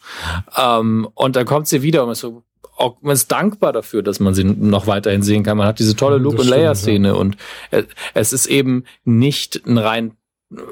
Ähm, 0.57 1.09
und 1.15 1.37
dann 1.37 1.47
kommt 1.47 1.69
sie 1.69 1.83
wieder 1.83 2.05
und 2.05 2.11
ist 2.11 2.21
so, 2.21 2.43
auch, 2.77 2.97
man 3.03 3.15
ist 3.15 3.31
dankbar 3.31 3.73
dafür, 3.73 4.03
dass 4.03 4.21
man 4.21 4.35
sie 4.35 4.45
noch 4.45 4.87
weiterhin 4.87 5.23
sehen 5.23 5.43
kann. 5.43 5.59
Man 5.59 5.67
hat 5.67 5.79
diese 5.79 5.97
tolle 5.97 6.17
Luke 6.17 6.37
und 6.37 6.45
stimmt, 6.45 6.59
Leia 6.59 6.75
Szene 6.75 7.15
und 7.15 7.37
äh, 7.71 7.85
es 8.15 8.33
ist 8.33 8.47
eben 8.47 8.85
nicht 9.05 9.67
ein 9.67 9.79
rein 9.79 10.13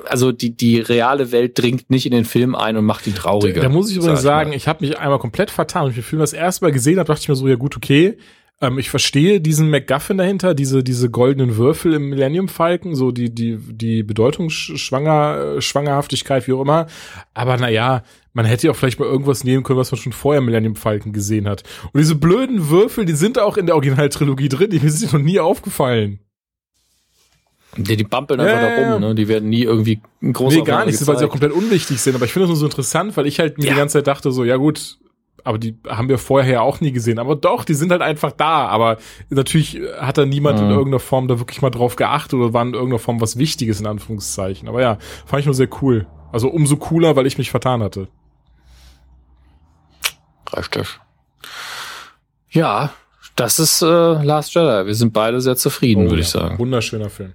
also 0.07 0.31
die 0.31 0.55
die 0.55 0.79
reale 0.79 1.33
Welt 1.33 1.59
dringt 1.59 1.89
nicht 1.89 2.05
in 2.05 2.13
den 2.13 2.27
Film 2.27 2.55
ein 2.55 2.77
und 2.77 2.85
macht 2.85 3.07
ihn 3.07 3.15
trauriger. 3.15 3.63
Da 3.63 3.69
muss 3.69 3.91
ich 3.91 3.97
übrigens 3.97 4.21
sag 4.21 4.25
sagen, 4.25 4.51
mal. 4.51 4.57
ich 4.57 4.69
habe 4.69 4.85
mich 4.85 4.99
einmal 4.99 5.19
komplett 5.19 5.51
vertan. 5.51 5.85
Als 5.85 5.91
ich 5.91 5.97
den 5.97 6.05
Film 6.05 6.21
das 6.21 6.35
erste 6.35 6.65
Mal 6.65 6.73
gesehen 6.73 6.99
habe, 6.99 7.07
dachte 7.07 7.23
ich 7.23 7.29
mir 7.29 7.35
so, 7.35 7.49
ja 7.49 7.57
gut, 7.57 7.77
okay. 7.77 8.19
Ähm, 8.63 8.79
ich 8.79 8.91
verstehe 8.91 9.41
diesen 9.41 9.71
MacGuffin 9.71 10.19
dahinter, 10.19 10.55
diese, 10.55 10.85
diese 10.85 11.09
goldenen 11.11 11.57
Würfel 11.57 11.95
im 11.95 12.11
Millennium 12.11 12.49
Falcon, 12.49 12.95
so 12.95 13.11
die, 13.11 13.35
die, 13.35 13.57
die 13.59 14.03
Bedeutungsschwanger, 14.03 15.57
äh, 15.57 15.61
Schwangerhaftigkeit, 15.63 16.47
wie 16.47 16.53
auch 16.53 16.61
immer. 16.61 16.87
Aber 17.33 17.57
naja, 17.57 18.03
man 18.33 18.45
hätte 18.45 18.67
ja 18.67 18.73
auch 18.73 18.77
vielleicht 18.77 19.01
mal 19.01 19.07
irgendwas 19.09 19.45
nehmen 19.45 19.63
können, 19.63 19.79
was 19.79 19.91
man 19.91 20.01
schon 20.01 20.13
vorher 20.13 20.39
im 20.41 20.45
Millennium 20.45 20.77
Falcon 20.77 21.13
gesehen 21.13 21.49
hat. 21.49 21.63
Und 21.93 21.99
diese 22.01 22.15
blöden 22.15 22.69
Würfel, 22.69 23.05
die 23.07 23.15
sind 23.15 23.39
auch 23.39 23.57
in 23.57 23.67
der 23.67 23.75
Originaltrilogie 23.77 24.49
drin, 24.49 24.71
die 24.71 24.79
sind 24.91 25.13
noch 25.13 25.21
nie 25.21 25.41
aufgefallen. 25.41 26.21
die, 27.77 27.97
die 27.97 28.05
bampeln 28.05 28.41
Ja, 28.41 28.47
einfach 28.47 28.69
ja, 28.77 28.85
da 28.85 28.93
rum, 28.93 29.01
ne? 29.01 29.15
Die 29.15 29.27
werden 29.29 29.49
nie 29.49 29.63
irgendwie 29.63 30.01
groß 30.23 30.55
Nee, 30.55 30.63
gar 30.63 30.85
nicht, 30.85 31.07
weil 31.07 31.19
sie 31.19 31.25
auch 31.25 31.31
komplett 31.31 31.53
unwichtig 31.53 31.99
sind. 32.01 32.15
Aber 32.15 32.27
ich 32.27 32.33
finde 32.33 32.45
das 32.45 32.51
nur 32.51 32.57
so 32.59 32.67
interessant, 32.67 33.17
weil 33.17 33.27
ich 33.27 33.41
halt 33.41 33.57
mir 33.59 33.65
Ja. 33.65 33.71
die 33.73 33.79
ganze 33.79 33.95
Zeit 33.95 34.07
dachte, 34.07 34.33
so, 34.33 34.45
ja 34.45 34.57
gut, 34.57 34.99
aber 35.45 35.59
die 35.59 35.77
haben 35.89 36.09
wir 36.09 36.19
vorher 36.19 36.53
ja 36.53 36.61
auch 36.61 36.81
nie 36.81 36.93
gesehen. 36.93 37.19
Aber 37.19 37.37
doch, 37.37 37.65
die 37.65 37.75
sind 37.75 37.91
halt 37.93 38.03
einfach 38.03 38.33
da. 38.33 38.67
Aber 38.69 38.99
natürlich 39.29 39.81
hat 39.99 40.19
da 40.19 40.27
niemand 40.27 40.59
in 40.61 40.67
Mhm. 40.67 40.71
irgendeiner 40.73 41.01
Form 41.01 41.29
da 41.29 41.39
wirklich 41.39 41.63
mal 41.63 41.71
drauf 41.71 41.97
geachtet 41.97 42.35
oder 42.35 42.53
war 42.53 42.63
in 42.63 42.75
irgendeiner 42.75 42.99
Form 42.99 43.21
was 43.21 43.39
Wichtiges 43.39 43.81
in 43.81 43.87
Anführungszeichen. 43.87 44.69
Aber 44.69 44.81
ja, 44.83 44.99
fand 45.27 45.41
ich 45.41 45.47
nur 45.47 45.55
sehr 45.55 45.69
cool. 45.83 46.07
Also 46.33 46.49
umso 46.49 46.77
cooler, 46.77 47.17
weil 47.17 47.27
ich 47.27 47.39
mich 47.39 47.51
vertan 47.51 47.83
hatte. 47.83 48.09
Richtig. 50.57 50.99
Ja, 52.51 52.93
das 53.37 53.59
ist 53.59 53.83
äh, 53.83 53.87
Last 53.87 54.55
Jedi. 54.55 54.87
Wir 54.87 54.95
sind 54.95 55.13
beide 55.13 55.41
sehr 55.41 55.57
zufrieden, 55.57 56.03
Oh 56.07 56.11
würde 56.11 56.17
ja, 56.17 56.23
ich 56.23 56.29
sagen. 56.29 56.59
Wunderschöner 56.59 57.11
Film. 57.11 57.35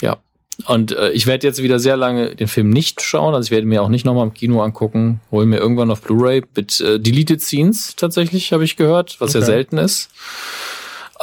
Ja. 0.00 0.18
Und 0.66 0.92
äh, 0.92 1.10
ich 1.10 1.26
werde 1.26 1.46
jetzt 1.46 1.62
wieder 1.62 1.78
sehr 1.78 1.96
lange 1.96 2.36
den 2.36 2.48
Film 2.48 2.70
nicht 2.70 3.02
schauen. 3.02 3.34
Also 3.34 3.46
ich 3.48 3.50
werde 3.50 3.66
mir 3.66 3.82
auch 3.82 3.88
nicht 3.88 4.04
nochmal 4.04 4.26
im 4.26 4.34
Kino 4.34 4.62
angucken. 4.62 5.20
Hol 5.30 5.46
mir 5.46 5.58
irgendwann 5.58 5.90
auf 5.90 6.00
Blu-ray 6.02 6.42
mit 6.54 6.80
äh, 6.80 7.00
Deleted 7.00 7.40
Scenes 7.42 7.96
tatsächlich, 7.96 8.52
habe 8.52 8.64
ich 8.64 8.76
gehört, 8.76 9.16
was 9.20 9.32
ja 9.32 9.40
Okay. 9.40 9.46
selten 9.46 9.78
ist. 9.78 10.10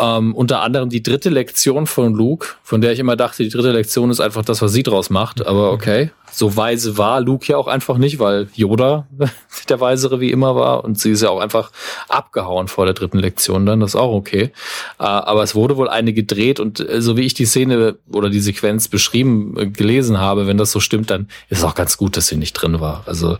Ähm, 0.01 0.33
unter 0.33 0.61
anderem 0.61 0.89
die 0.89 1.03
dritte 1.03 1.29
Lektion 1.29 1.85
von 1.85 2.15
Luke, 2.15 2.47
von 2.63 2.81
der 2.81 2.91
ich 2.91 2.97
immer 2.97 3.15
dachte, 3.15 3.43
die 3.43 3.49
dritte 3.49 3.71
Lektion 3.71 4.09
ist 4.09 4.19
einfach 4.19 4.43
das, 4.43 4.59
was 4.63 4.71
sie 4.71 4.81
draus 4.81 5.11
macht. 5.11 5.45
Aber 5.45 5.71
okay, 5.71 6.09
so 6.31 6.57
weise 6.57 6.97
war 6.97 7.21
Luke 7.21 7.45
ja 7.45 7.57
auch 7.57 7.67
einfach 7.67 7.97
nicht, 7.97 8.17
weil 8.17 8.47
Yoda 8.55 9.05
der 9.69 9.79
Weisere 9.79 10.19
wie 10.19 10.31
immer 10.31 10.55
war 10.55 10.83
und 10.83 10.97
sie 10.97 11.11
ist 11.11 11.21
ja 11.21 11.29
auch 11.29 11.39
einfach 11.39 11.71
abgehauen 12.09 12.67
vor 12.67 12.85
der 12.85 12.95
dritten 12.95 13.19
Lektion 13.19 13.67
dann, 13.67 13.79
das 13.79 13.91
ist 13.91 13.99
auch 13.99 14.11
okay. 14.11 14.51
Äh, 14.97 15.03
aber 15.03 15.43
es 15.43 15.53
wurde 15.53 15.77
wohl 15.77 15.87
eine 15.87 16.13
gedreht 16.13 16.59
und 16.59 16.79
äh, 16.79 16.99
so 16.99 17.15
wie 17.15 17.21
ich 17.21 17.35
die 17.35 17.45
Szene 17.45 17.97
oder 18.11 18.31
die 18.31 18.39
Sequenz 18.39 18.87
beschrieben 18.87 19.55
äh, 19.55 19.67
gelesen 19.67 20.17
habe, 20.17 20.47
wenn 20.47 20.57
das 20.57 20.71
so 20.71 20.79
stimmt, 20.79 21.11
dann 21.11 21.27
ist 21.49 21.59
es 21.59 21.63
auch 21.63 21.75
ganz 21.75 21.97
gut, 21.97 22.17
dass 22.17 22.25
sie 22.25 22.37
nicht 22.37 22.53
drin 22.53 22.79
war. 22.79 23.03
Also 23.05 23.37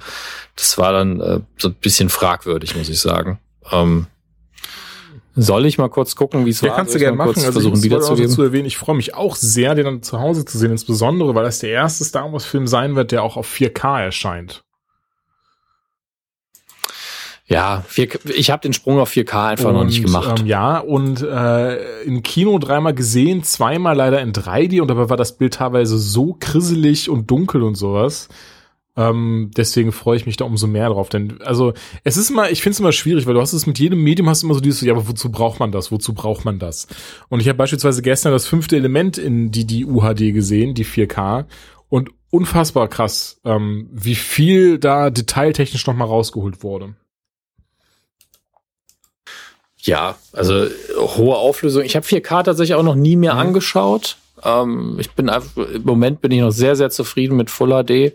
das 0.56 0.78
war 0.78 0.94
dann 0.94 1.20
äh, 1.22 1.40
so 1.58 1.70
ein 1.70 1.76
bisschen 1.76 2.10
fragwürdig, 2.10 2.76
muss 2.76 2.90
ich 2.90 3.00
sagen. 3.00 3.40
Ähm, 3.72 4.06
soll 5.36 5.66
ich 5.66 5.78
mal 5.78 5.90
kurz 5.90 6.16
gucken, 6.16 6.46
wie 6.46 6.50
es 6.50 6.62
ja, 6.62 6.70
war? 6.70 6.76
kannst 6.76 6.94
du 6.94 7.00
gerne 7.00 7.16
machen. 7.16 7.30
Also 7.30 7.52
versuchen, 7.52 7.78
ich 7.78 7.84
wiederzugeben. 7.84 8.30
zu 8.30 8.44
erwähnen. 8.44 8.66
Ich 8.66 8.78
freue 8.78 8.96
mich 8.96 9.14
auch 9.14 9.36
sehr, 9.36 9.76
den 9.76 9.86
dann 9.86 10.04
zu 10.04 10.20
Hause 10.20 10.46
zu 10.46 10.58
sehen, 10.58 10.72
insbesondere, 10.72 11.36
weil 11.36 11.44
das 11.44 11.60
der 11.60 11.72
erste 11.72 12.04
Star 12.04 12.32
Wars 12.32 12.46
Film 12.46 12.68
sein 12.68 12.96
wird, 12.96 13.12
der 13.12 13.24
auch 13.24 13.38
auf 13.38 13.50
4K 13.50 14.02
erscheint. 14.02 14.64
Ja, 17.52 17.84
4, 17.86 18.08
ich 18.36 18.50
habe 18.50 18.62
den 18.62 18.72
Sprung 18.72 19.00
auf 19.00 19.12
4K 19.12 19.50
einfach 19.50 19.70
und, 19.70 19.76
noch 19.76 19.84
nicht 19.84 20.04
gemacht. 20.04 20.40
Ähm, 20.40 20.48
ja, 20.48 20.78
und 20.78 21.22
äh, 21.22 22.04
im 22.04 22.24
Kino 22.24 22.58
dreimal 22.60 22.94
gesehen, 22.94 23.44
zweimal 23.44 23.96
leider 23.96 24.22
in 24.22 24.32
3D 24.32 24.82
und 24.82 24.88
dabei 24.88 25.10
war 25.10 25.18
das 25.18 25.38
Bild 25.38 25.56
teilweise 25.56 25.98
so 25.98 26.38
krisselig 26.40 27.10
und 27.10 27.30
dunkel 27.30 27.64
und 27.64 27.76
sowas. 27.76 28.30
Ähm, 28.98 29.52
deswegen 29.56 29.92
freue 29.92 30.18
ich 30.18 30.26
mich 30.26 30.38
da 30.38 30.46
umso 30.46 30.68
mehr 30.68 30.90
drauf. 30.90 31.10
Denn, 31.10 31.42
also, 31.42 31.74
es 32.04 32.18
ist 32.18 32.30
immer, 32.30 32.52
ich 32.52 32.62
finde 32.62 32.74
es 32.74 32.80
immer 32.80 32.92
schwierig, 32.92 33.26
weil 33.26 33.34
du 33.34 33.42
hast 33.42 33.54
es 33.54 33.66
mit 33.66 33.80
jedem 33.80 34.04
Medium 34.04 34.28
hast 34.28 34.44
du 34.44 34.48
immer 34.48 34.54
so 34.54 34.62
dieses, 34.62 34.82
ja, 34.82 34.94
aber 34.94 35.08
wozu 35.08 35.32
braucht 35.32 35.60
man 35.60 35.72
das? 35.72 35.92
Wozu 35.92 36.14
braucht 36.14 36.44
man 36.44 36.60
das? 36.60 36.88
Und 37.30 37.40
ich 37.40 37.48
habe 37.48 37.58
beispielsweise 37.58 38.02
gestern 38.02 38.34
das 38.34 38.48
fünfte 38.48 38.76
Element 38.76 39.18
in 39.18 39.52
die, 39.52 39.66
die 39.66 39.86
UHD 39.86 40.34
gesehen, 40.34 40.74
die 40.74 40.86
4K. 40.86 41.46
Und 41.88 42.10
unfassbar 42.30 42.88
krass, 42.88 43.40
ähm, 43.44 43.90
wie 43.92 44.16
viel 44.16 44.80
da 44.80 45.10
detailtechnisch 45.10 45.86
nochmal 45.86 46.08
rausgeholt 46.08 46.64
wurde. 46.64 46.96
Ja, 49.78 50.16
also 50.32 50.68
hohe 50.98 51.36
Auflösung. 51.36 51.84
Ich 51.84 51.96
habe 51.96 52.06
4K 52.06 52.44
tatsächlich 52.44 52.76
auch 52.76 52.84
noch 52.84 52.96
nie 52.96 53.16
mehr 53.16 53.34
mhm. 53.34 53.40
angeschaut. 53.40 54.18
Ähm, 54.44 54.98
ich 55.00 55.12
bin 55.12 55.30
einfach, 55.30 55.58
im 55.58 55.84
Moment 55.84 56.22
bin 56.22 56.32
ich 56.32 56.42
noch 56.42 56.52
sehr, 56.52 56.76
sehr 56.76 56.90
zufrieden 56.90 57.38
mit 57.38 57.50
Full 57.50 57.70
HD. 57.70 57.90
Äh, 57.90 58.14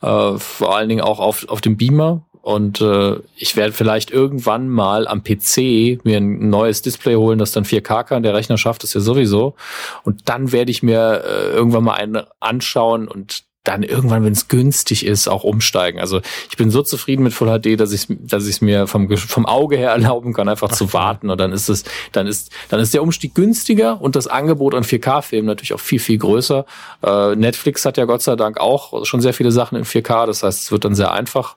vor 0.00 0.76
allen 0.76 0.88
Dingen 0.88 1.02
auch 1.02 1.20
auf, 1.20 1.48
auf 1.48 1.60
dem 1.60 1.76
Beamer. 1.76 2.22
Und 2.46 2.80
äh, 2.80 3.16
ich 3.34 3.56
werde 3.56 3.72
vielleicht 3.72 4.12
irgendwann 4.12 4.68
mal 4.68 5.08
am 5.08 5.24
PC 5.24 6.04
mir 6.04 6.18
ein 6.18 6.48
neues 6.48 6.80
Display 6.80 7.16
holen, 7.16 7.40
das 7.40 7.50
dann 7.50 7.64
4K 7.64 8.04
kann. 8.04 8.22
Der 8.22 8.34
Rechner 8.34 8.56
schafft 8.56 8.84
es 8.84 8.94
ja 8.94 9.00
sowieso. 9.00 9.56
Und 10.04 10.28
dann 10.28 10.52
werde 10.52 10.70
ich 10.70 10.80
mir 10.80 11.24
äh, 11.26 11.50
irgendwann 11.50 11.82
mal 11.82 11.94
einen 11.94 12.22
anschauen 12.38 13.08
und 13.08 13.45
dann 13.68 13.82
irgendwann, 13.82 14.24
wenn 14.24 14.32
es 14.32 14.48
günstig 14.48 15.04
ist, 15.04 15.28
auch 15.28 15.44
umsteigen. 15.44 16.00
Also 16.00 16.20
ich 16.50 16.56
bin 16.56 16.70
so 16.70 16.82
zufrieden 16.82 17.22
mit 17.22 17.32
Full 17.32 17.48
HD, 17.48 17.78
dass 17.78 17.92
ich 17.92 18.06
dass 18.08 18.46
ich 18.46 18.62
mir 18.62 18.86
vom 18.86 19.14
vom 19.16 19.46
Auge 19.46 19.76
her 19.76 19.90
erlauben 19.96 20.32
kann, 20.32 20.48
einfach 20.48 20.70
Ach, 20.70 20.76
zu 20.76 20.92
warten 20.92 21.30
und 21.30 21.38
dann 21.38 21.52
ist 21.52 21.68
es 21.68 21.84
dann 22.12 22.26
ist 22.26 22.50
dann 22.68 22.80
ist 22.80 22.94
der 22.94 23.02
Umstieg 23.02 23.34
günstiger 23.34 24.00
und 24.00 24.16
das 24.16 24.26
Angebot 24.26 24.74
an 24.74 24.84
4K-Filmen 24.84 25.46
natürlich 25.46 25.74
auch 25.74 25.80
viel 25.80 25.98
viel 25.98 26.18
größer. 26.18 26.64
Äh, 27.02 27.36
Netflix 27.36 27.84
hat 27.84 27.96
ja 27.96 28.04
Gott 28.04 28.22
sei 28.22 28.36
Dank 28.36 28.58
auch 28.58 29.04
schon 29.04 29.20
sehr 29.20 29.34
viele 29.34 29.50
Sachen 29.50 29.76
in 29.76 29.84
4K, 29.84 30.26
das 30.26 30.42
heißt, 30.42 30.62
es 30.64 30.72
wird 30.72 30.84
dann 30.84 30.94
sehr 30.94 31.12
einfach. 31.12 31.56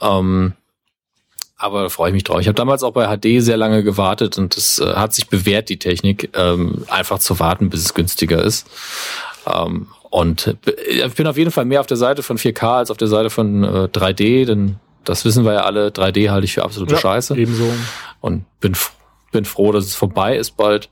Ähm, 0.00 0.54
aber 1.56 1.82
da 1.84 1.88
freue 1.88 2.10
ich 2.10 2.14
mich 2.14 2.24
drauf. 2.24 2.40
Ich 2.40 2.46
habe 2.46 2.54
damals 2.54 2.82
auch 2.82 2.92
bei 2.92 3.06
HD 3.06 3.42
sehr 3.42 3.56
lange 3.56 3.82
gewartet 3.82 4.36
und 4.38 4.56
es 4.56 4.80
äh, 4.80 4.94
hat 4.94 5.14
sich 5.14 5.28
bewährt, 5.28 5.68
die 5.68 5.78
Technik, 5.78 6.30
ähm, 6.36 6.84
einfach 6.88 7.20
zu 7.20 7.38
warten, 7.38 7.70
bis 7.70 7.80
es 7.80 7.94
günstiger 7.94 8.42
ist. 8.42 8.66
Ähm, 9.46 9.86
und 10.14 10.56
ich 10.86 11.14
bin 11.14 11.26
auf 11.26 11.36
jeden 11.36 11.50
Fall 11.50 11.64
mehr 11.64 11.80
auf 11.80 11.88
der 11.88 11.96
Seite 11.96 12.22
von 12.22 12.38
4K 12.38 12.76
als 12.76 12.92
auf 12.92 12.96
der 12.96 13.08
Seite 13.08 13.30
von 13.30 13.64
äh, 13.64 13.88
3D, 13.92 14.46
denn 14.46 14.76
das 15.02 15.24
wissen 15.24 15.44
wir 15.44 15.54
ja 15.54 15.60
alle, 15.62 15.88
3D 15.88 16.30
halte 16.30 16.44
ich 16.44 16.54
für 16.54 16.62
absolute 16.62 16.94
ja, 16.94 17.00
Scheiße. 17.00 17.36
Ebenso. 17.36 17.64
Und 18.20 18.44
bin, 18.60 18.76
bin 19.32 19.44
froh, 19.44 19.72
dass 19.72 19.86
es 19.86 19.96
vorbei 19.96 20.36
ist 20.36 20.52
bald. 20.52 20.88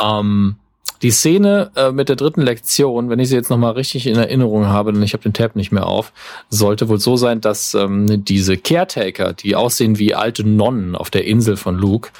Ähm, 0.00 0.56
die 1.00 1.12
Szene 1.12 1.70
äh, 1.76 1.92
mit 1.92 2.08
der 2.08 2.16
dritten 2.16 2.42
Lektion, 2.42 3.08
wenn 3.08 3.20
ich 3.20 3.28
sie 3.28 3.36
jetzt 3.36 3.50
nochmal 3.50 3.74
richtig 3.74 4.08
in 4.08 4.16
Erinnerung 4.16 4.66
habe, 4.66 4.92
denn 4.92 5.02
ich 5.04 5.12
habe 5.12 5.22
den 5.22 5.32
Tab 5.32 5.54
nicht 5.54 5.70
mehr 5.70 5.86
auf, 5.86 6.12
sollte 6.48 6.88
wohl 6.88 6.98
so 6.98 7.16
sein, 7.16 7.40
dass 7.40 7.74
ähm, 7.74 8.24
diese 8.24 8.56
Caretaker, 8.56 9.32
die 9.32 9.54
aussehen 9.54 9.96
wie 9.96 10.16
alte 10.16 10.42
Nonnen 10.42 10.96
auf 10.96 11.10
der 11.10 11.24
Insel 11.24 11.56
von 11.56 11.76
Luke, 11.76 12.10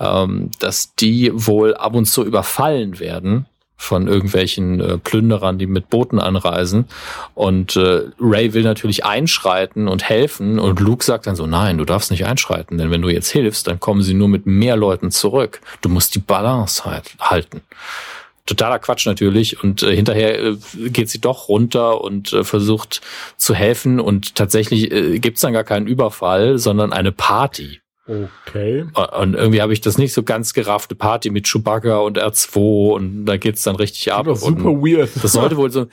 ähm, 0.00 0.50
dass 0.58 0.94
die 0.94 1.30
wohl 1.34 1.74
ab 1.74 1.94
und 1.94 2.06
zu 2.06 2.24
überfallen 2.24 2.98
werden 2.98 3.44
von 3.76 4.08
irgendwelchen 4.08 4.80
äh, 4.80 4.98
Plünderern, 4.98 5.58
die 5.58 5.66
mit 5.66 5.90
Booten 5.90 6.18
anreisen. 6.18 6.86
Und 7.34 7.76
äh, 7.76 8.02
Ray 8.18 8.54
will 8.54 8.62
natürlich 8.62 9.04
einschreiten 9.04 9.88
und 9.88 10.08
helfen. 10.08 10.58
Und 10.58 10.80
Luke 10.80 11.04
sagt 11.04 11.26
dann 11.26 11.36
so, 11.36 11.46
nein, 11.46 11.78
du 11.78 11.84
darfst 11.84 12.10
nicht 12.10 12.26
einschreiten, 12.26 12.78
denn 12.78 12.90
wenn 12.90 13.02
du 13.02 13.08
jetzt 13.08 13.30
hilfst, 13.30 13.66
dann 13.66 13.78
kommen 13.78 14.02
sie 14.02 14.14
nur 14.14 14.28
mit 14.28 14.46
mehr 14.46 14.76
Leuten 14.76 15.10
zurück. 15.10 15.60
Du 15.82 15.88
musst 15.88 16.14
die 16.14 16.20
Balance 16.20 16.84
halt, 16.84 17.14
halten. 17.20 17.62
Totaler 18.46 18.78
Quatsch 18.78 19.06
natürlich. 19.06 19.62
Und 19.62 19.82
äh, 19.82 19.94
hinterher 19.94 20.38
äh, 20.40 20.56
geht 20.88 21.10
sie 21.10 21.20
doch 21.20 21.48
runter 21.48 22.00
und 22.00 22.32
äh, 22.32 22.44
versucht 22.44 23.02
zu 23.36 23.54
helfen. 23.54 24.00
Und 24.00 24.36
tatsächlich 24.36 24.90
äh, 24.92 25.18
gibt's 25.18 25.40
dann 25.40 25.52
gar 25.52 25.64
keinen 25.64 25.86
Überfall, 25.86 26.58
sondern 26.58 26.92
eine 26.92 27.12
Party. 27.12 27.80
Okay. 28.08 28.86
Und 29.20 29.34
irgendwie 29.34 29.60
habe 29.60 29.72
ich 29.72 29.80
das 29.80 29.98
nicht 29.98 30.12
so 30.12 30.22
ganz 30.22 30.52
geraffte 30.54 30.94
Party 30.94 31.30
mit 31.30 31.48
Chewbacca 31.48 31.98
und 31.98 32.18
R2 32.18 32.92
und 32.92 33.26
da 33.26 33.36
geht's 33.36 33.62
dann 33.64 33.76
richtig 33.76 34.12
ab. 34.12 34.26
Das 34.26 34.42
super 34.42 34.70
weird. 34.70 35.10
Das 35.22 35.32
sollte 35.32 35.56
wohl 35.56 35.72
so, 35.72 35.86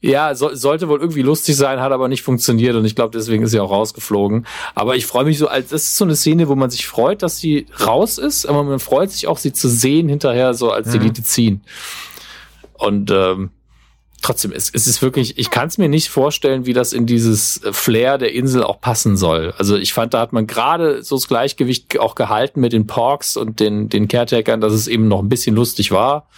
ja, 0.00 0.34
so, 0.34 0.52
sollte 0.54 0.88
wohl 0.88 1.00
irgendwie 1.00 1.22
lustig 1.22 1.54
sein, 1.54 1.80
hat 1.80 1.92
aber 1.92 2.08
nicht 2.08 2.22
funktioniert 2.22 2.74
und 2.74 2.84
ich 2.84 2.96
glaube, 2.96 3.16
deswegen 3.16 3.44
ist 3.44 3.52
sie 3.52 3.60
auch 3.60 3.70
rausgeflogen. 3.70 4.46
Aber 4.74 4.96
ich 4.96 5.06
freue 5.06 5.24
mich 5.24 5.38
so, 5.38 5.46
als 5.46 5.68
das 5.68 5.82
ist 5.82 5.96
so 5.96 6.04
eine 6.04 6.16
Szene, 6.16 6.48
wo 6.48 6.56
man 6.56 6.70
sich 6.70 6.88
freut, 6.88 7.22
dass 7.22 7.38
sie 7.38 7.66
raus 7.86 8.18
ist, 8.18 8.46
aber 8.46 8.64
man 8.64 8.80
freut 8.80 9.12
sich 9.12 9.28
auch, 9.28 9.38
sie 9.38 9.52
zu 9.52 9.68
sehen 9.68 10.08
hinterher, 10.08 10.54
so 10.54 10.72
als 10.72 10.92
mhm. 10.92 11.12
die 11.12 11.22
ziehen. 11.22 11.62
Und 12.74 13.12
ähm, 13.12 13.50
trotzdem, 14.22 14.52
es, 14.52 14.70
es 14.72 14.86
ist 14.86 15.02
wirklich, 15.02 15.38
ich 15.38 15.50
kann 15.50 15.68
es 15.68 15.78
mir 15.78 15.88
nicht 15.88 16.08
vorstellen, 16.08 16.64
wie 16.64 16.72
das 16.72 16.92
in 16.92 17.06
dieses 17.06 17.60
Flair 17.72 18.18
der 18.18 18.32
Insel 18.32 18.62
auch 18.62 18.80
passen 18.80 19.16
soll. 19.16 19.52
Also 19.58 19.76
ich 19.76 19.92
fand, 19.92 20.14
da 20.14 20.20
hat 20.20 20.32
man 20.32 20.46
gerade 20.46 21.02
so 21.02 21.16
das 21.16 21.28
Gleichgewicht 21.28 21.98
auch 21.98 22.14
gehalten 22.14 22.60
mit 22.60 22.72
den 22.72 22.86
Porks 22.86 23.36
und 23.36 23.60
den, 23.60 23.88
den 23.88 24.08
Caretakern, 24.08 24.60
dass 24.60 24.72
es 24.72 24.88
eben 24.88 25.08
noch 25.08 25.20
ein 25.20 25.28
bisschen 25.28 25.54
lustig 25.54 25.90
war. 25.90 26.28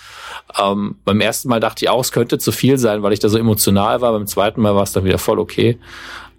Ähm, 0.59 0.97
beim 1.05 1.21
ersten 1.21 1.49
Mal 1.49 1.61
dachte 1.61 1.85
ich 1.85 1.91
auch, 1.91 2.01
es 2.01 2.13
könnte 2.13 2.39
zu 2.39 2.53
viel 2.53 2.79
sein, 2.79 3.03
weil 3.03 3.13
ich 3.13 3.21
da 3.21 3.29
so 3.29 3.39
emotional 3.39 4.01
war. 4.01 4.13
Beim 4.13 4.27
zweiten 4.27 4.61
Mal 4.61 4.75
war 4.75 4.83
es 4.83 4.93
dann 4.93 5.05
wieder 5.05 5.19
voll 5.19 5.39
okay. 5.39 5.79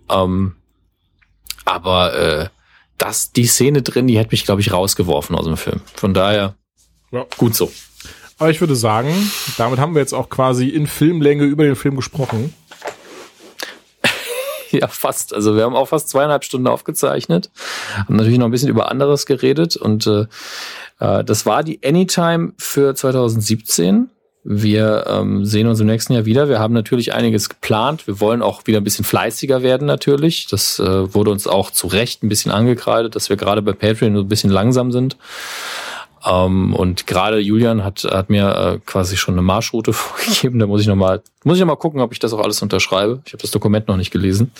Ähm, 0.09 0.55
aber 1.63 2.13
äh, 2.13 2.49
das, 2.97 3.31
die 3.31 3.45
Szene 3.45 3.81
drin, 3.81 4.07
die 4.07 4.17
hätte 4.17 4.31
mich, 4.31 4.45
glaube 4.45 4.61
ich, 4.61 4.71
rausgeworfen 4.71 5.35
aus 5.35 5.45
dem 5.45 5.57
Film. 5.57 5.81
Von 5.95 6.13
daher, 6.13 6.55
ja. 7.11 7.25
gut 7.37 7.55
so. 7.55 7.71
Aber 8.37 8.49
ich 8.49 8.59
würde 8.59 8.75
sagen, 8.75 9.13
damit 9.57 9.79
haben 9.79 9.95
wir 9.95 10.01
jetzt 10.01 10.13
auch 10.13 10.29
quasi 10.29 10.67
in 10.67 10.87
Filmlänge 10.87 11.43
über 11.43 11.63
den 11.63 11.75
Film 11.75 11.95
gesprochen. 11.95 12.53
Ja, 14.71 14.87
fast. 14.89 15.33
Also 15.33 15.55
wir 15.55 15.63
haben 15.63 15.75
auch 15.75 15.87
fast 15.87 16.09
zweieinhalb 16.09 16.43
Stunden 16.43 16.67
aufgezeichnet, 16.67 17.49
haben 17.95 18.17
natürlich 18.17 18.39
noch 18.39 18.47
ein 18.47 18.51
bisschen 18.51 18.67
über 18.67 18.91
anderes 18.91 19.25
geredet 19.25 19.77
und 19.77 20.05
äh, 20.05 20.25
äh 20.99 21.23
das 21.23 21.45
war 21.45 21.63
die 21.63 21.79
Anytime 21.85 22.51
für 22.57 22.93
2017. 22.93 24.09
Wir 24.43 25.05
ähm, 25.07 25.45
sehen 25.45 25.67
uns 25.67 25.79
im 25.79 25.87
nächsten 25.87 26.13
Jahr 26.13 26.25
wieder. 26.25 26.49
Wir 26.49 26.59
haben 26.59 26.73
natürlich 26.73 27.13
einiges 27.13 27.47
geplant. 27.47 28.05
Wir 28.05 28.19
wollen 28.19 28.41
auch 28.41 28.67
wieder 28.67 28.79
ein 28.79 28.83
bisschen 28.83 29.05
fleißiger 29.05 29.63
werden 29.63 29.87
natürlich. 29.87 30.47
Das 30.47 30.77
äh, 30.79 31.13
wurde 31.13 31.31
uns 31.31 31.47
auch 31.47 31.71
zu 31.71 31.87
Recht 31.87 32.21
ein 32.21 32.29
bisschen 32.29 32.51
angekreidet, 32.51 33.15
dass 33.15 33.29
wir 33.29 33.37
gerade 33.37 33.61
bei 33.61 33.71
Patreon 33.71 34.15
so 34.15 34.21
ein 34.21 34.27
bisschen 34.27 34.51
langsam 34.51 34.91
sind. 34.91 35.15
Ähm, 36.25 36.73
und 36.73 37.07
gerade 37.07 37.39
Julian 37.39 37.83
hat, 37.83 38.03
hat 38.03 38.29
mir 38.29 38.55
äh, 38.55 38.79
quasi 38.85 39.15
schon 39.17 39.35
eine 39.35 39.41
Marschroute 39.41 39.93
vorgegeben. 39.93 40.59
Da 40.59 40.67
muss 40.67 40.81
ich 40.81 40.87
nochmal, 40.87 41.21
muss 41.43 41.57
ich 41.57 41.61
noch 41.61 41.67
mal 41.67 41.75
gucken, 41.75 42.01
ob 42.01 42.11
ich 42.11 42.19
das 42.19 42.33
auch 42.33 42.39
alles 42.39 42.61
unterschreibe. 42.61 43.21
Ich 43.25 43.33
habe 43.33 43.41
das 43.41 43.51
Dokument 43.51 43.87
noch 43.87 43.97
nicht 43.97 44.11
gelesen. 44.11 44.51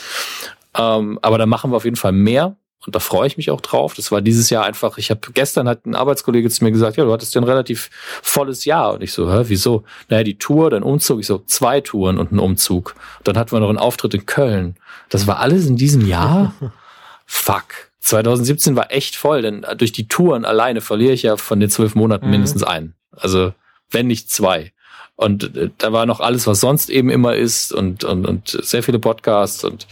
Ähm, 0.77 1.19
aber 1.22 1.38
da 1.38 1.45
machen 1.45 1.72
wir 1.72 1.77
auf 1.77 1.85
jeden 1.85 1.95
Fall 1.95 2.11
mehr. 2.11 2.56
Und 2.85 2.95
da 2.95 3.00
freue 3.00 3.26
ich 3.26 3.35
mich 3.35 3.50
auch 3.50 3.61
drauf. 3.61 3.95
Das 3.95 4.11
war 4.11 4.22
dieses 4.22 4.52
Jahr 4.52 4.64
einfach, 4.64 5.00
ich 5.00 5.10
habe 5.10 5.22
gestern 5.34 5.68
hat 5.68 5.88
ein 5.88 5.95
Arbeitskollege 5.95 6.50
zu 6.52 6.64
mir 6.64 6.72
gesagt, 6.72 6.98
ja, 6.98 7.06
du 7.06 7.11
hattest 7.11 7.34
ja 7.34 7.42
ein 7.42 7.45
relativ 7.45 7.90
volles 8.22 8.66
Jahr. 8.66 8.94
Und 8.94 9.02
ich 9.02 9.11
so, 9.11 9.32
hä, 9.32 9.45
wieso? 9.48 9.84
Naja, 10.10 10.24
die 10.24 10.38
Tour, 10.38 10.69
dann 10.69 10.84
Umzug. 10.84 11.19
Ich 11.19 11.26
so, 11.26 11.40
zwei 11.48 11.82
Touren 11.82 12.19
und 12.19 12.32
ein 12.32 12.38
Umzug. 12.38 12.94
Und 13.19 13.27
dann 13.27 13.38
hatten 13.38 13.53
wir 13.53 13.60
noch 13.60 13.69
einen 13.69 13.80
Auftritt 13.80 14.14
in 14.14 14.27
Köln. 14.27 14.76
Das 15.10 15.26
war 15.26 15.40
alles 15.40 15.66
in 15.66 15.77
diesem 15.77 16.06
Jahr? 16.06 16.53
Fuck. 17.26 17.90
2017 18.06 18.75
war 18.75 18.92
echt 18.92 19.16
voll, 19.16 19.42
denn 19.42 19.66
durch 19.77 19.92
die 19.92 20.08
Touren 20.08 20.45
alleine 20.45 20.82
verliere 20.82 21.14
ich 21.14 21.24
ja 21.24 21.38
von 21.38 21.59
den 21.59 21.69
zwölf 21.69 21.95
Monaten 21.95 22.25
mhm. 22.25 22.32
mindestens 22.32 22.64
einen. 22.64 22.93
Also 23.11 23.53
wenn 23.90 24.08
nicht 24.08 24.30
zwei. 24.32 24.74
Und 25.16 25.56
äh, 25.56 25.69
da 25.77 25.92
war 25.93 26.06
noch 26.06 26.19
alles, 26.19 26.45
was 26.45 26.59
sonst 26.59 26.90
eben 26.90 27.09
immer 27.09 27.35
ist 27.35 27.72
und, 27.72 28.03
und, 28.03 28.27
und 28.27 28.59
sehr 28.61 28.84
viele 28.84 29.00
Podcasts. 29.00 29.64
Und 29.64 29.88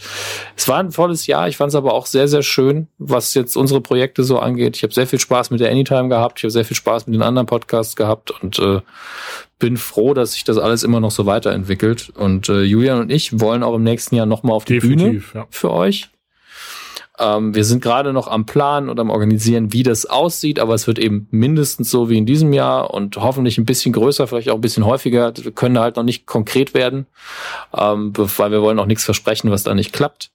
es 0.54 0.68
war 0.68 0.78
ein 0.78 0.92
volles 0.92 1.26
Jahr. 1.26 1.48
Ich 1.48 1.56
fand 1.56 1.70
es 1.70 1.74
aber 1.74 1.94
auch 1.94 2.06
sehr, 2.06 2.28
sehr 2.28 2.42
schön, 2.42 2.88
was 2.98 3.34
jetzt 3.34 3.56
unsere 3.56 3.80
Projekte 3.80 4.22
so 4.22 4.38
angeht. 4.38 4.76
Ich 4.76 4.82
habe 4.82 4.92
sehr 4.92 5.06
viel 5.06 5.18
Spaß 5.18 5.50
mit 5.50 5.60
der 5.60 5.70
Anytime 5.70 6.08
gehabt. 6.08 6.38
Ich 6.38 6.44
habe 6.44 6.52
sehr 6.52 6.64
viel 6.64 6.76
Spaß 6.76 7.06
mit 7.06 7.14
den 7.14 7.22
anderen 7.22 7.46
Podcasts 7.46 7.96
gehabt 7.96 8.30
und 8.42 8.58
äh, 8.58 8.80
bin 9.58 9.76
froh, 9.76 10.14
dass 10.14 10.34
sich 10.34 10.44
das 10.44 10.58
alles 10.58 10.82
immer 10.82 11.00
noch 11.00 11.10
so 11.10 11.26
weiterentwickelt. 11.26 12.10
Und 12.14 12.48
äh, 12.50 12.62
Julian 12.62 13.00
und 13.00 13.10
ich 13.10 13.40
wollen 13.40 13.62
auch 13.62 13.74
im 13.74 13.82
nächsten 13.82 14.14
Jahr 14.14 14.26
nochmal 14.26 14.54
auf 14.54 14.66
die 14.66 14.74
Definitiv, 14.74 15.32
Bühne 15.32 15.44
ja. 15.44 15.46
für 15.50 15.72
euch. 15.72 16.10
Ähm, 17.18 17.54
wir 17.54 17.64
sind 17.64 17.82
gerade 17.82 18.12
noch 18.12 18.26
am 18.26 18.44
Plan 18.44 18.88
und 18.88 18.98
am 18.98 19.10
Organisieren, 19.10 19.72
wie 19.72 19.84
das 19.84 20.06
aussieht, 20.06 20.58
aber 20.58 20.74
es 20.74 20.86
wird 20.86 20.98
eben 20.98 21.28
mindestens 21.30 21.90
so 21.90 22.10
wie 22.10 22.18
in 22.18 22.26
diesem 22.26 22.52
Jahr 22.52 22.92
und 22.92 23.16
hoffentlich 23.16 23.56
ein 23.58 23.64
bisschen 23.64 23.92
größer, 23.92 24.26
vielleicht 24.26 24.50
auch 24.50 24.56
ein 24.56 24.60
bisschen 24.60 24.84
häufiger. 24.84 25.32
Wir 25.36 25.52
können 25.52 25.78
halt 25.78 25.96
noch 25.96 26.02
nicht 26.02 26.26
konkret 26.26 26.74
werden, 26.74 27.06
ähm, 27.72 28.12
weil 28.16 28.50
wir 28.50 28.62
wollen 28.62 28.78
auch 28.80 28.86
nichts 28.86 29.04
versprechen, 29.04 29.50
was 29.50 29.62
da 29.62 29.74
nicht 29.74 29.92
klappt. 29.92 30.30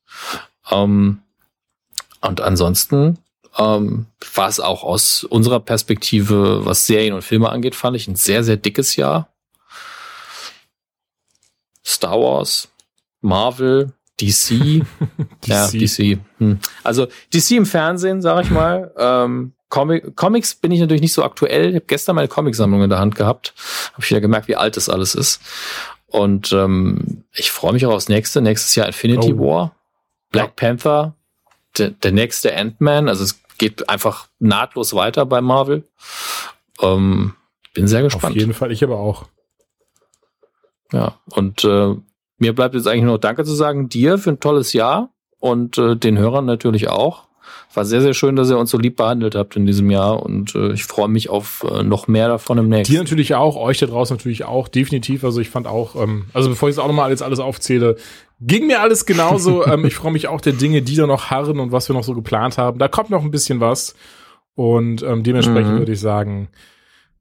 Ähm, 0.72 1.20
und 2.22 2.42
ansonsten 2.42 3.18
ähm, 3.58 4.06
war 4.36 4.48
es 4.48 4.60
auch 4.60 4.84
aus 4.84 5.26
unserer 5.26 5.60
Perspektive, 5.60 6.66
was 6.66 6.86
Serien 6.86 7.14
und 7.14 7.24
Filme 7.24 7.50
angeht, 7.50 7.76
fand 7.76 7.98
ich 7.98 8.08
ein 8.08 8.16
sehr, 8.16 8.44
sehr 8.44 8.58
dickes 8.58 8.96
Jahr. 8.96 9.30
Star 11.86 12.20
Wars, 12.20 12.70
Marvel, 13.22 13.94
DC, 14.22 14.84
ja, 15.46 15.68
DC. 15.68 16.20
Hm. 16.40 16.60
Also 16.84 17.08
DC 17.34 17.52
im 17.52 17.66
Fernsehen, 17.66 18.22
sag 18.22 18.44
ich 18.46 18.52
mal. 18.52 18.94
Ähm, 18.98 19.54
Comic 19.70 20.16
Comics 20.16 20.56
bin 20.56 20.72
ich 20.72 20.80
natürlich 20.80 21.02
nicht 21.02 21.14
so 21.14 21.24
aktuell. 21.24 21.70
Ich 21.70 21.76
habe 21.76 21.86
gestern 21.86 22.16
meine 22.16 22.28
Comicsammlung 22.28 22.82
in 22.84 22.90
der 22.90 23.00
Hand 23.00 23.16
gehabt. 23.16 23.54
Habe 23.94 24.04
ich 24.04 24.10
wieder 24.10 24.22
gemerkt, 24.22 24.48
wie 24.48 24.56
alt 24.56 24.78
das 24.78 24.90
alles 24.90 25.14
ist. 25.16 25.42
Und 26.08 26.52
ähm, 26.54 27.24
ich 27.34 27.52
freue 27.52 27.74
mich 27.74 27.86
auch 27.86 27.94
aufs 27.94 28.10
nächste. 28.10 28.42
Nächstes 28.42 28.74
Jahr 28.76 28.88
Infinity 28.88 29.34
Oh. 29.34 29.40
War, 29.40 29.76
Black 30.32 30.48
Ja. 30.48 30.54
Panther, 30.56 31.16
der, 31.78 31.92
der 31.92 32.12
nächste 32.12 32.56
Ant-Man. 32.56 33.08
Also 33.08 33.24
es 33.24 33.40
geht 33.60 33.90
einfach 33.90 34.28
nahtlos 34.40 34.96
weiter 34.96 35.26
bei 35.28 35.40
Marvel. 35.42 35.88
Ähm, 36.82 37.36
bin 37.76 37.88
sehr 37.88 38.00
Auf 38.06 38.14
gespannt. 38.14 38.36
jeden 38.38 38.56
Fall, 38.56 38.72
ich 38.72 38.84
aber 38.84 38.98
auch. 38.98 39.26
Ja, 40.92 41.20
und 41.30 41.64
äh, 41.64 41.96
mir 42.40 42.54
bleibt 42.54 42.76
jetzt 42.76 42.88
eigentlich 42.88 43.04
nur 43.04 43.14
noch 43.14 43.20
Danke 43.22 43.44
zu 43.44 43.54
sagen, 43.54 43.90
dir 43.90 44.18
für 44.18 44.32
ein 44.32 44.40
tolles 44.40 44.74
Jahr 44.74 45.10
und 45.40 45.78
äh, 45.78 45.96
den 45.96 46.18
Hörern 46.18 46.46
natürlich 46.46 46.90
auch. 46.90 47.28
War 47.74 47.86
sehr, 47.86 48.02
sehr 48.02 48.16
schön, 48.16 48.36
dass 48.36 48.50
ihr 48.50 48.58
uns 48.58 48.72
so 48.72 48.80
lieb 48.80 48.96
behandelt 48.96 49.36
habt 49.36 49.56
in 49.56 49.68
diesem 49.68 49.92
Jahr 49.92 50.24
und 50.24 50.56
äh, 50.56 50.72
ich 50.72 50.86
freue 50.86 51.08
mich 51.08 51.30
auf 51.30 51.64
äh, 51.70 51.84
noch 51.84 52.08
mehr 52.08 52.28
davon 52.28 52.58
im 52.58 52.68
nächsten. 52.68 52.94
Dir 52.94 53.00
natürlich 53.00 53.36
auch, 53.36 53.56
euch 53.58 53.78
da 53.78 53.86
draußen 53.86 54.18
natürlich 54.18 54.44
auch, 54.46 54.68
definitiv. 54.68 55.24
Also 55.24 55.40
ich 55.40 55.50
fand 55.50 55.68
auch, 55.68 55.96
ähm, 55.96 56.26
also 56.34 56.50
bevor 56.50 56.68
ich 56.70 56.76
jetzt 56.76 56.84
auch 56.84 56.88
nochmal 56.88 57.06
alles, 57.06 57.22
alles 57.22 57.40
aufzähle, 57.40 57.96
ging 58.42 58.66
mir 58.66 58.82
alles 58.82 59.06
genauso. 59.06 59.66
ähm, 59.68 59.86
ich 59.86 59.94
freue 59.96 60.12
mich 60.12 60.28
auch 60.28 60.42
der 60.42 60.54
Dinge, 60.54 60.82
die 60.82 60.96
da 60.96 61.06
noch 61.06 61.30
harren 61.30 61.60
und 61.60 61.72
was 61.72 61.88
wir 61.90 61.94
noch 61.94 62.04
so 62.04 62.16
geplant 62.16 62.58
haben. 62.58 62.80
Da 62.80 62.88
kommt 62.88 63.12
noch 63.12 63.24
ein 63.24 63.32
bisschen 63.32 63.60
was. 63.60 63.96
Und 64.56 65.04
ähm, 65.04 65.24
dementsprechend 65.24 65.76
Mhm. 65.76 65.80
würde 65.80 65.92
ich 65.94 66.00
sagen, 66.00 66.50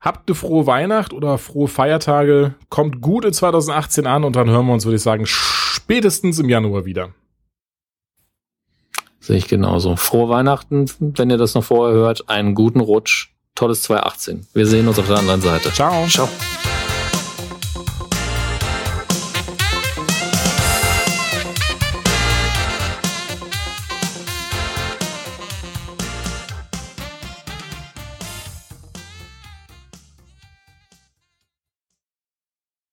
habt 0.01 0.29
eine 0.29 0.35
frohe 0.35 0.67
Weihnacht 0.67 1.13
oder 1.13 1.39
frohe 1.39 1.69
Feiertage. 1.69 2.55
Kommt 2.69 3.01
gut 3.01 3.25
in 3.25 3.33
2018 3.33 4.07
an 4.07 4.25
und 4.25 4.37
dann 4.37 4.49
hören 4.49 4.67
wir 4.67 4.73
uns, 4.73 4.85
würde 4.85 4.97
ich 4.97 5.03
sagen, 5.03 5.27
spätestens 5.27 6.39
im 6.39 6.49
Januar 6.49 6.85
wieder. 6.85 7.11
Sehe 9.21 9.37
ich 9.37 9.49
genauso. 9.49 9.97
Frohe 9.97 10.29
Weihnachten, 10.29 10.87
wenn 11.01 11.31
ihr 11.31 11.37
das 11.37 11.55
noch 11.55 11.65
vorher 11.65 11.95
hört. 11.95 12.29
Einen 12.29 12.55
guten 12.55 12.81
Rutsch. 12.81 13.31
Tolles 13.55 13.83
2018. 13.83 14.47
Wir 14.55 14.67
sehen 14.67 14.87
uns 14.87 14.99
auf 14.99 15.09
der 15.09 15.19
anderen 15.19 15.41
Seite. 15.41 15.73
Ciao. 15.73 16.07
Ciao. 16.07 16.29